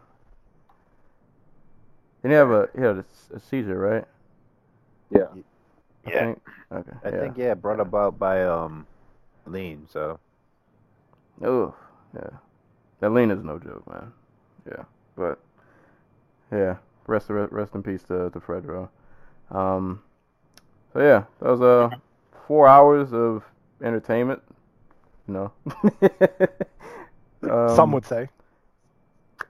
Didn't 2.23 2.37
have 2.37 2.51
a 2.51 2.69
he 2.75 2.81
had 2.81 2.97
a, 2.97 3.05
a 3.35 3.39
seizure, 3.39 3.77
right? 3.79 4.05
Yeah. 5.09 5.27
I 6.05 6.11
Yeah. 6.11 6.19
think. 6.19 6.41
Okay. 6.71 6.91
I 7.03 7.11
yeah. 7.11 7.19
think 7.19 7.37
yeah, 7.37 7.53
brought 7.53 7.79
about 7.79 8.19
by 8.19 8.43
um, 8.45 8.87
lean. 9.45 9.87
So 9.91 10.19
Oh, 11.43 11.73
yeah. 12.15 12.29
That 12.99 13.11
lean 13.11 13.31
is 13.31 13.43
no 13.43 13.59
joke, 13.59 13.87
man. 13.89 14.11
Yeah, 14.67 14.83
but 15.15 15.39
yeah, 16.51 16.77
rest 17.05 17.27
rest 17.29 17.75
in 17.75 17.83
peace 17.83 18.03
to 18.03 18.29
to 18.31 18.39
Fredo. 18.39 18.89
Um, 19.51 20.01
so 20.93 20.99
yeah, 20.99 21.23
that 21.39 21.49
was 21.49 21.61
uh 21.61 21.89
four 22.47 22.67
hours 22.67 23.13
of 23.13 23.43
entertainment. 23.81 24.41
No. 25.27 25.51
um, 27.43 27.75
Some 27.75 27.91
would 27.91 28.05
say. 28.05 28.29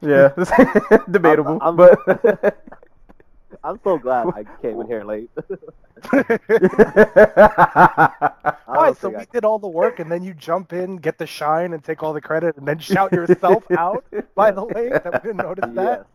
Yeah, 0.01 0.29
debatable, 1.11 1.59
I'm- 1.61 1.75
but. 1.75 2.63
I'm 3.63 3.79
so 3.83 3.97
glad 3.97 4.27
I 4.27 4.43
came 4.61 4.79
in 4.81 4.87
here 4.87 5.03
late. 5.03 5.29
I 8.67 8.93
So 8.99 9.09
think 9.09 9.17
we 9.17 9.21
I- 9.23 9.27
did 9.31 9.45
all 9.45 9.59
the 9.59 9.67
work, 9.67 9.99
and 9.99 10.11
then 10.11 10.23
you 10.23 10.33
jump 10.33 10.73
in, 10.73 10.97
get 10.97 11.17
the 11.17 11.25
shine, 11.27 11.73
and 11.73 11.83
take 11.83 12.03
all 12.03 12.13
the 12.13 12.21
credit, 12.21 12.57
and 12.57 12.67
then 12.67 12.79
shout 12.79 13.11
yourself 13.11 13.63
out 13.77 14.03
by 14.35 14.51
the 14.51 14.65
lake 14.65 14.91
that 15.03 15.23
we 15.23 15.29
didn't 15.29 15.37
notice 15.37 15.69
that. 15.75 16.07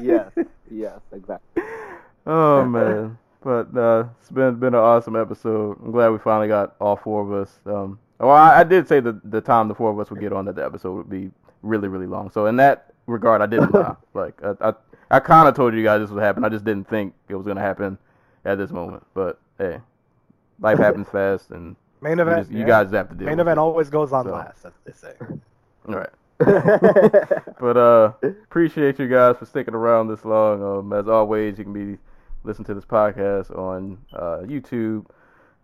yes, 0.00 0.30
yes, 0.36 0.46
yes, 0.70 1.00
exactly. 1.12 1.62
Oh 2.26 2.64
man, 2.64 3.18
but 3.42 3.76
uh, 3.76 4.04
it's 4.20 4.30
been 4.30 4.54
been 4.56 4.74
an 4.74 4.80
awesome 4.80 5.16
episode. 5.16 5.78
I'm 5.82 5.90
glad 5.90 6.10
we 6.10 6.18
finally 6.18 6.48
got 6.48 6.76
all 6.80 6.96
four 6.96 7.22
of 7.22 7.32
us. 7.32 7.58
Um, 7.66 7.98
well, 8.18 8.30
I, 8.30 8.60
I 8.60 8.64
did 8.64 8.86
say 8.86 9.00
that 9.00 9.30
the 9.30 9.40
time 9.40 9.68
the 9.68 9.74
four 9.74 9.90
of 9.90 9.98
us 9.98 10.10
would 10.10 10.20
get 10.20 10.32
on 10.32 10.44
that 10.44 10.54
the 10.56 10.64
episode 10.64 10.94
would 10.94 11.10
be 11.10 11.30
really 11.62 11.88
really 11.88 12.06
long. 12.06 12.30
So 12.30 12.46
in 12.46 12.56
that 12.56 12.92
regard, 13.06 13.40
I 13.42 13.46
didn't 13.46 13.72
lie. 13.74 13.96
Like 14.14 14.40
I 14.42 14.54
I, 14.68 14.74
I 15.10 15.20
kind 15.20 15.48
of 15.48 15.54
told 15.56 15.74
you 15.74 15.82
guys 15.82 16.00
this 16.00 16.10
would 16.10 16.22
happen. 16.22 16.44
I 16.44 16.48
just 16.48 16.64
didn't 16.64 16.88
think 16.88 17.14
it 17.28 17.34
was 17.34 17.46
gonna 17.46 17.60
happen 17.60 17.98
at 18.44 18.58
this 18.58 18.70
moment. 18.70 19.04
But 19.14 19.38
hey, 19.58 19.80
life 20.60 20.78
happens 20.78 21.08
fast, 21.08 21.50
and 21.50 21.76
Main 22.00 22.16
you, 22.18 22.22
event. 22.22 22.38
just, 22.40 22.50
you 22.50 22.60
yeah. 22.60 22.66
guys 22.66 22.90
have 22.92 23.08
to 23.10 23.14
deal. 23.14 23.26
Main 23.26 23.40
event 23.40 23.58
it. 23.58 23.60
always 23.60 23.90
goes 23.90 24.12
on 24.12 24.24
So. 24.24 24.32
last, 24.32 24.64
as 24.64 24.72
they 24.84 24.92
say. 24.92 25.14
All 25.88 25.94
right. 25.96 26.10
But 27.60 27.76
uh, 27.76 28.12
appreciate 28.22 28.98
you 28.98 29.06
guys 29.06 29.36
for 29.36 29.44
sticking 29.44 29.74
around 29.74 30.08
this 30.08 30.24
long. 30.24 30.62
Um, 30.62 30.92
as 30.94 31.08
always, 31.08 31.58
you 31.58 31.64
can 31.64 31.74
be 31.74 31.98
listen 32.42 32.64
to 32.64 32.72
this 32.72 32.86
podcast 32.86 33.50
on 33.56 33.98
uh, 34.14 34.38
YouTube, 34.46 35.04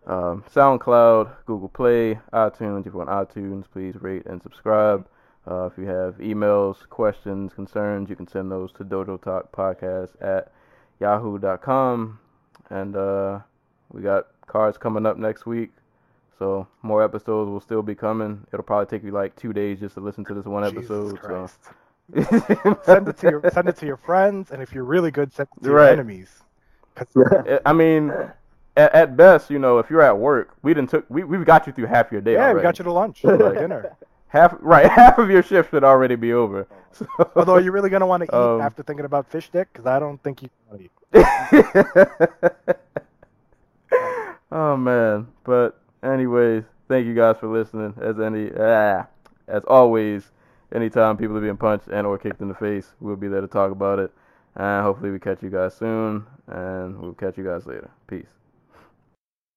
um, 0.07 0.44
SoundCloud, 0.55 1.31
Google 1.47 1.70
Play, 1.70 2.18
iTunes. 2.34 2.86
If 2.86 2.92
you're 2.92 3.08
on 3.08 3.26
iTunes, 3.26 3.65
please 3.73 3.94
rate 3.99 4.26
and 4.26 4.42
subscribe. 4.42 5.08
Uh, 5.49 5.66
if 5.66 5.78
you 5.78 5.86
have 5.86 6.16
emails, 6.18 6.89
questions, 6.89 7.52
concerns, 7.55 8.10
you 8.10 8.16
can 8.16 8.26
send 8.26 8.50
those 8.50 8.73
to 8.73 8.84
Dojo 8.84 9.20
Talk 9.23 9.52
Podcast 9.52 10.10
at 10.20 10.52
yahoo.com. 11.00 12.18
And 12.70 12.97
uh, 12.97 13.41
we 13.92 14.02
got 14.02 14.26
cards 14.47 14.76
coming 14.76 15.07
up 15.07 15.16
next 15.18 15.47
week. 15.47 15.70
So 16.39 16.66
more 16.83 17.02
episodes 17.02 17.49
will 17.49 17.60
still 17.60 17.83
be 17.83 17.94
coming. 17.94 18.44
It'll 18.52 18.65
probably 18.65 18.86
take 18.86 19.05
you 19.05 19.12
like 19.12 19.36
two 19.36 19.52
days 19.52 19.81
just 19.81 19.94
to 19.94 20.00
listen 20.00 20.25
to 20.26 20.34
this 20.34 20.44
one 20.44 20.65
episode. 20.65 21.18
So 21.23 21.49
send 22.84 23.08
it 23.08 23.16
to 23.18 23.31
your 23.31 23.50
send 23.50 23.68
it 23.68 23.76
to 23.78 23.86
your 23.86 23.97
friends, 23.97 24.50
and 24.50 24.60
if 24.62 24.73
you're 24.75 24.84
really 24.84 25.10
good, 25.10 25.33
send 25.33 25.49
it 25.57 25.62
to 25.65 25.70
your 25.70 25.81
enemies. 25.81 26.28
I 27.66 27.73
mean, 27.73 28.10
at, 28.76 28.94
at 28.94 29.16
best, 29.16 29.49
you 29.50 29.58
know, 29.58 29.78
if 29.78 29.89
you're 29.89 30.02
at 30.02 30.18
work, 30.18 30.55
we 30.62 30.75
didn't 30.75 30.91
took 30.91 31.08
we 31.08 31.25
we've 31.25 31.44
got 31.47 31.66
you 31.66 31.73
through 31.73 31.86
half 31.86 32.12
your 32.12 32.20
day. 32.20 32.34
yeah, 32.34 32.52
we 32.52 32.60
got 32.60 32.78
you 32.78 32.84
to 32.84 32.92
lunch, 32.92 33.25
Like- 33.25 33.55
dinner. 33.58 33.97
Half 34.29 34.55
right. 34.61 34.91
Half 34.91 35.19
of 35.19 35.31
your 35.31 35.43
shift 35.43 35.71
should 35.71 35.85
already 35.85 36.17
be 36.17 36.33
over. 36.33 36.67
So, 36.93 37.07
Although, 37.37 37.55
are 37.55 37.61
you 37.61 37.73
really 37.73 37.91
gonna 37.91 38.07
want 38.07 38.23
to 38.23 38.27
eat 38.27 38.35
Um, 38.35 38.61
after 38.61 38.83
thinking 38.83 39.05
about 39.05 39.31
fish 39.31 39.51
dick? 39.51 39.69
Because 39.73 39.87
I 39.87 39.99
don't 39.99 40.23
think 40.23 40.43
you 40.43 40.49
want 40.69 40.81
to 40.81 40.85
eat. 40.85 40.91
oh 44.53 44.77
man, 44.77 45.29
but 45.45 45.81
anyways, 46.03 46.65
thank 46.89 47.07
you 47.07 47.15
guys 47.15 47.37
for 47.39 47.49
listening. 47.49 47.95
As 48.01 48.19
any 48.21 48.51
ah, 48.59 49.07
as 49.49 49.65
always, 49.65 50.33
anytime 50.75 51.17
people 51.17 51.37
are 51.37 51.41
being 51.41 51.57
punched 51.57 51.89
and 51.89 52.07
or 52.07 52.19
kicked 52.19 52.41
in 52.41 52.49
the 52.49 52.55
face, 52.55 52.93
we'll 53.01 53.17
be 53.17 53.29
there 53.29 53.41
to 53.41 53.49
talk 53.49 53.71
about 53.71 53.99
it. 53.99 54.13
And 54.57 54.85
hopefully 54.85 55.11
we 55.11 55.19
catch 55.19 55.43
you 55.43 55.51
guys 55.51 55.75
soon, 55.77 56.25
and 56.47 56.99
we'll 56.99 57.13
catch 57.13 57.37
you 57.37 57.45
guys 57.45 57.67
later. 57.67 57.91
Peace. 58.07 58.27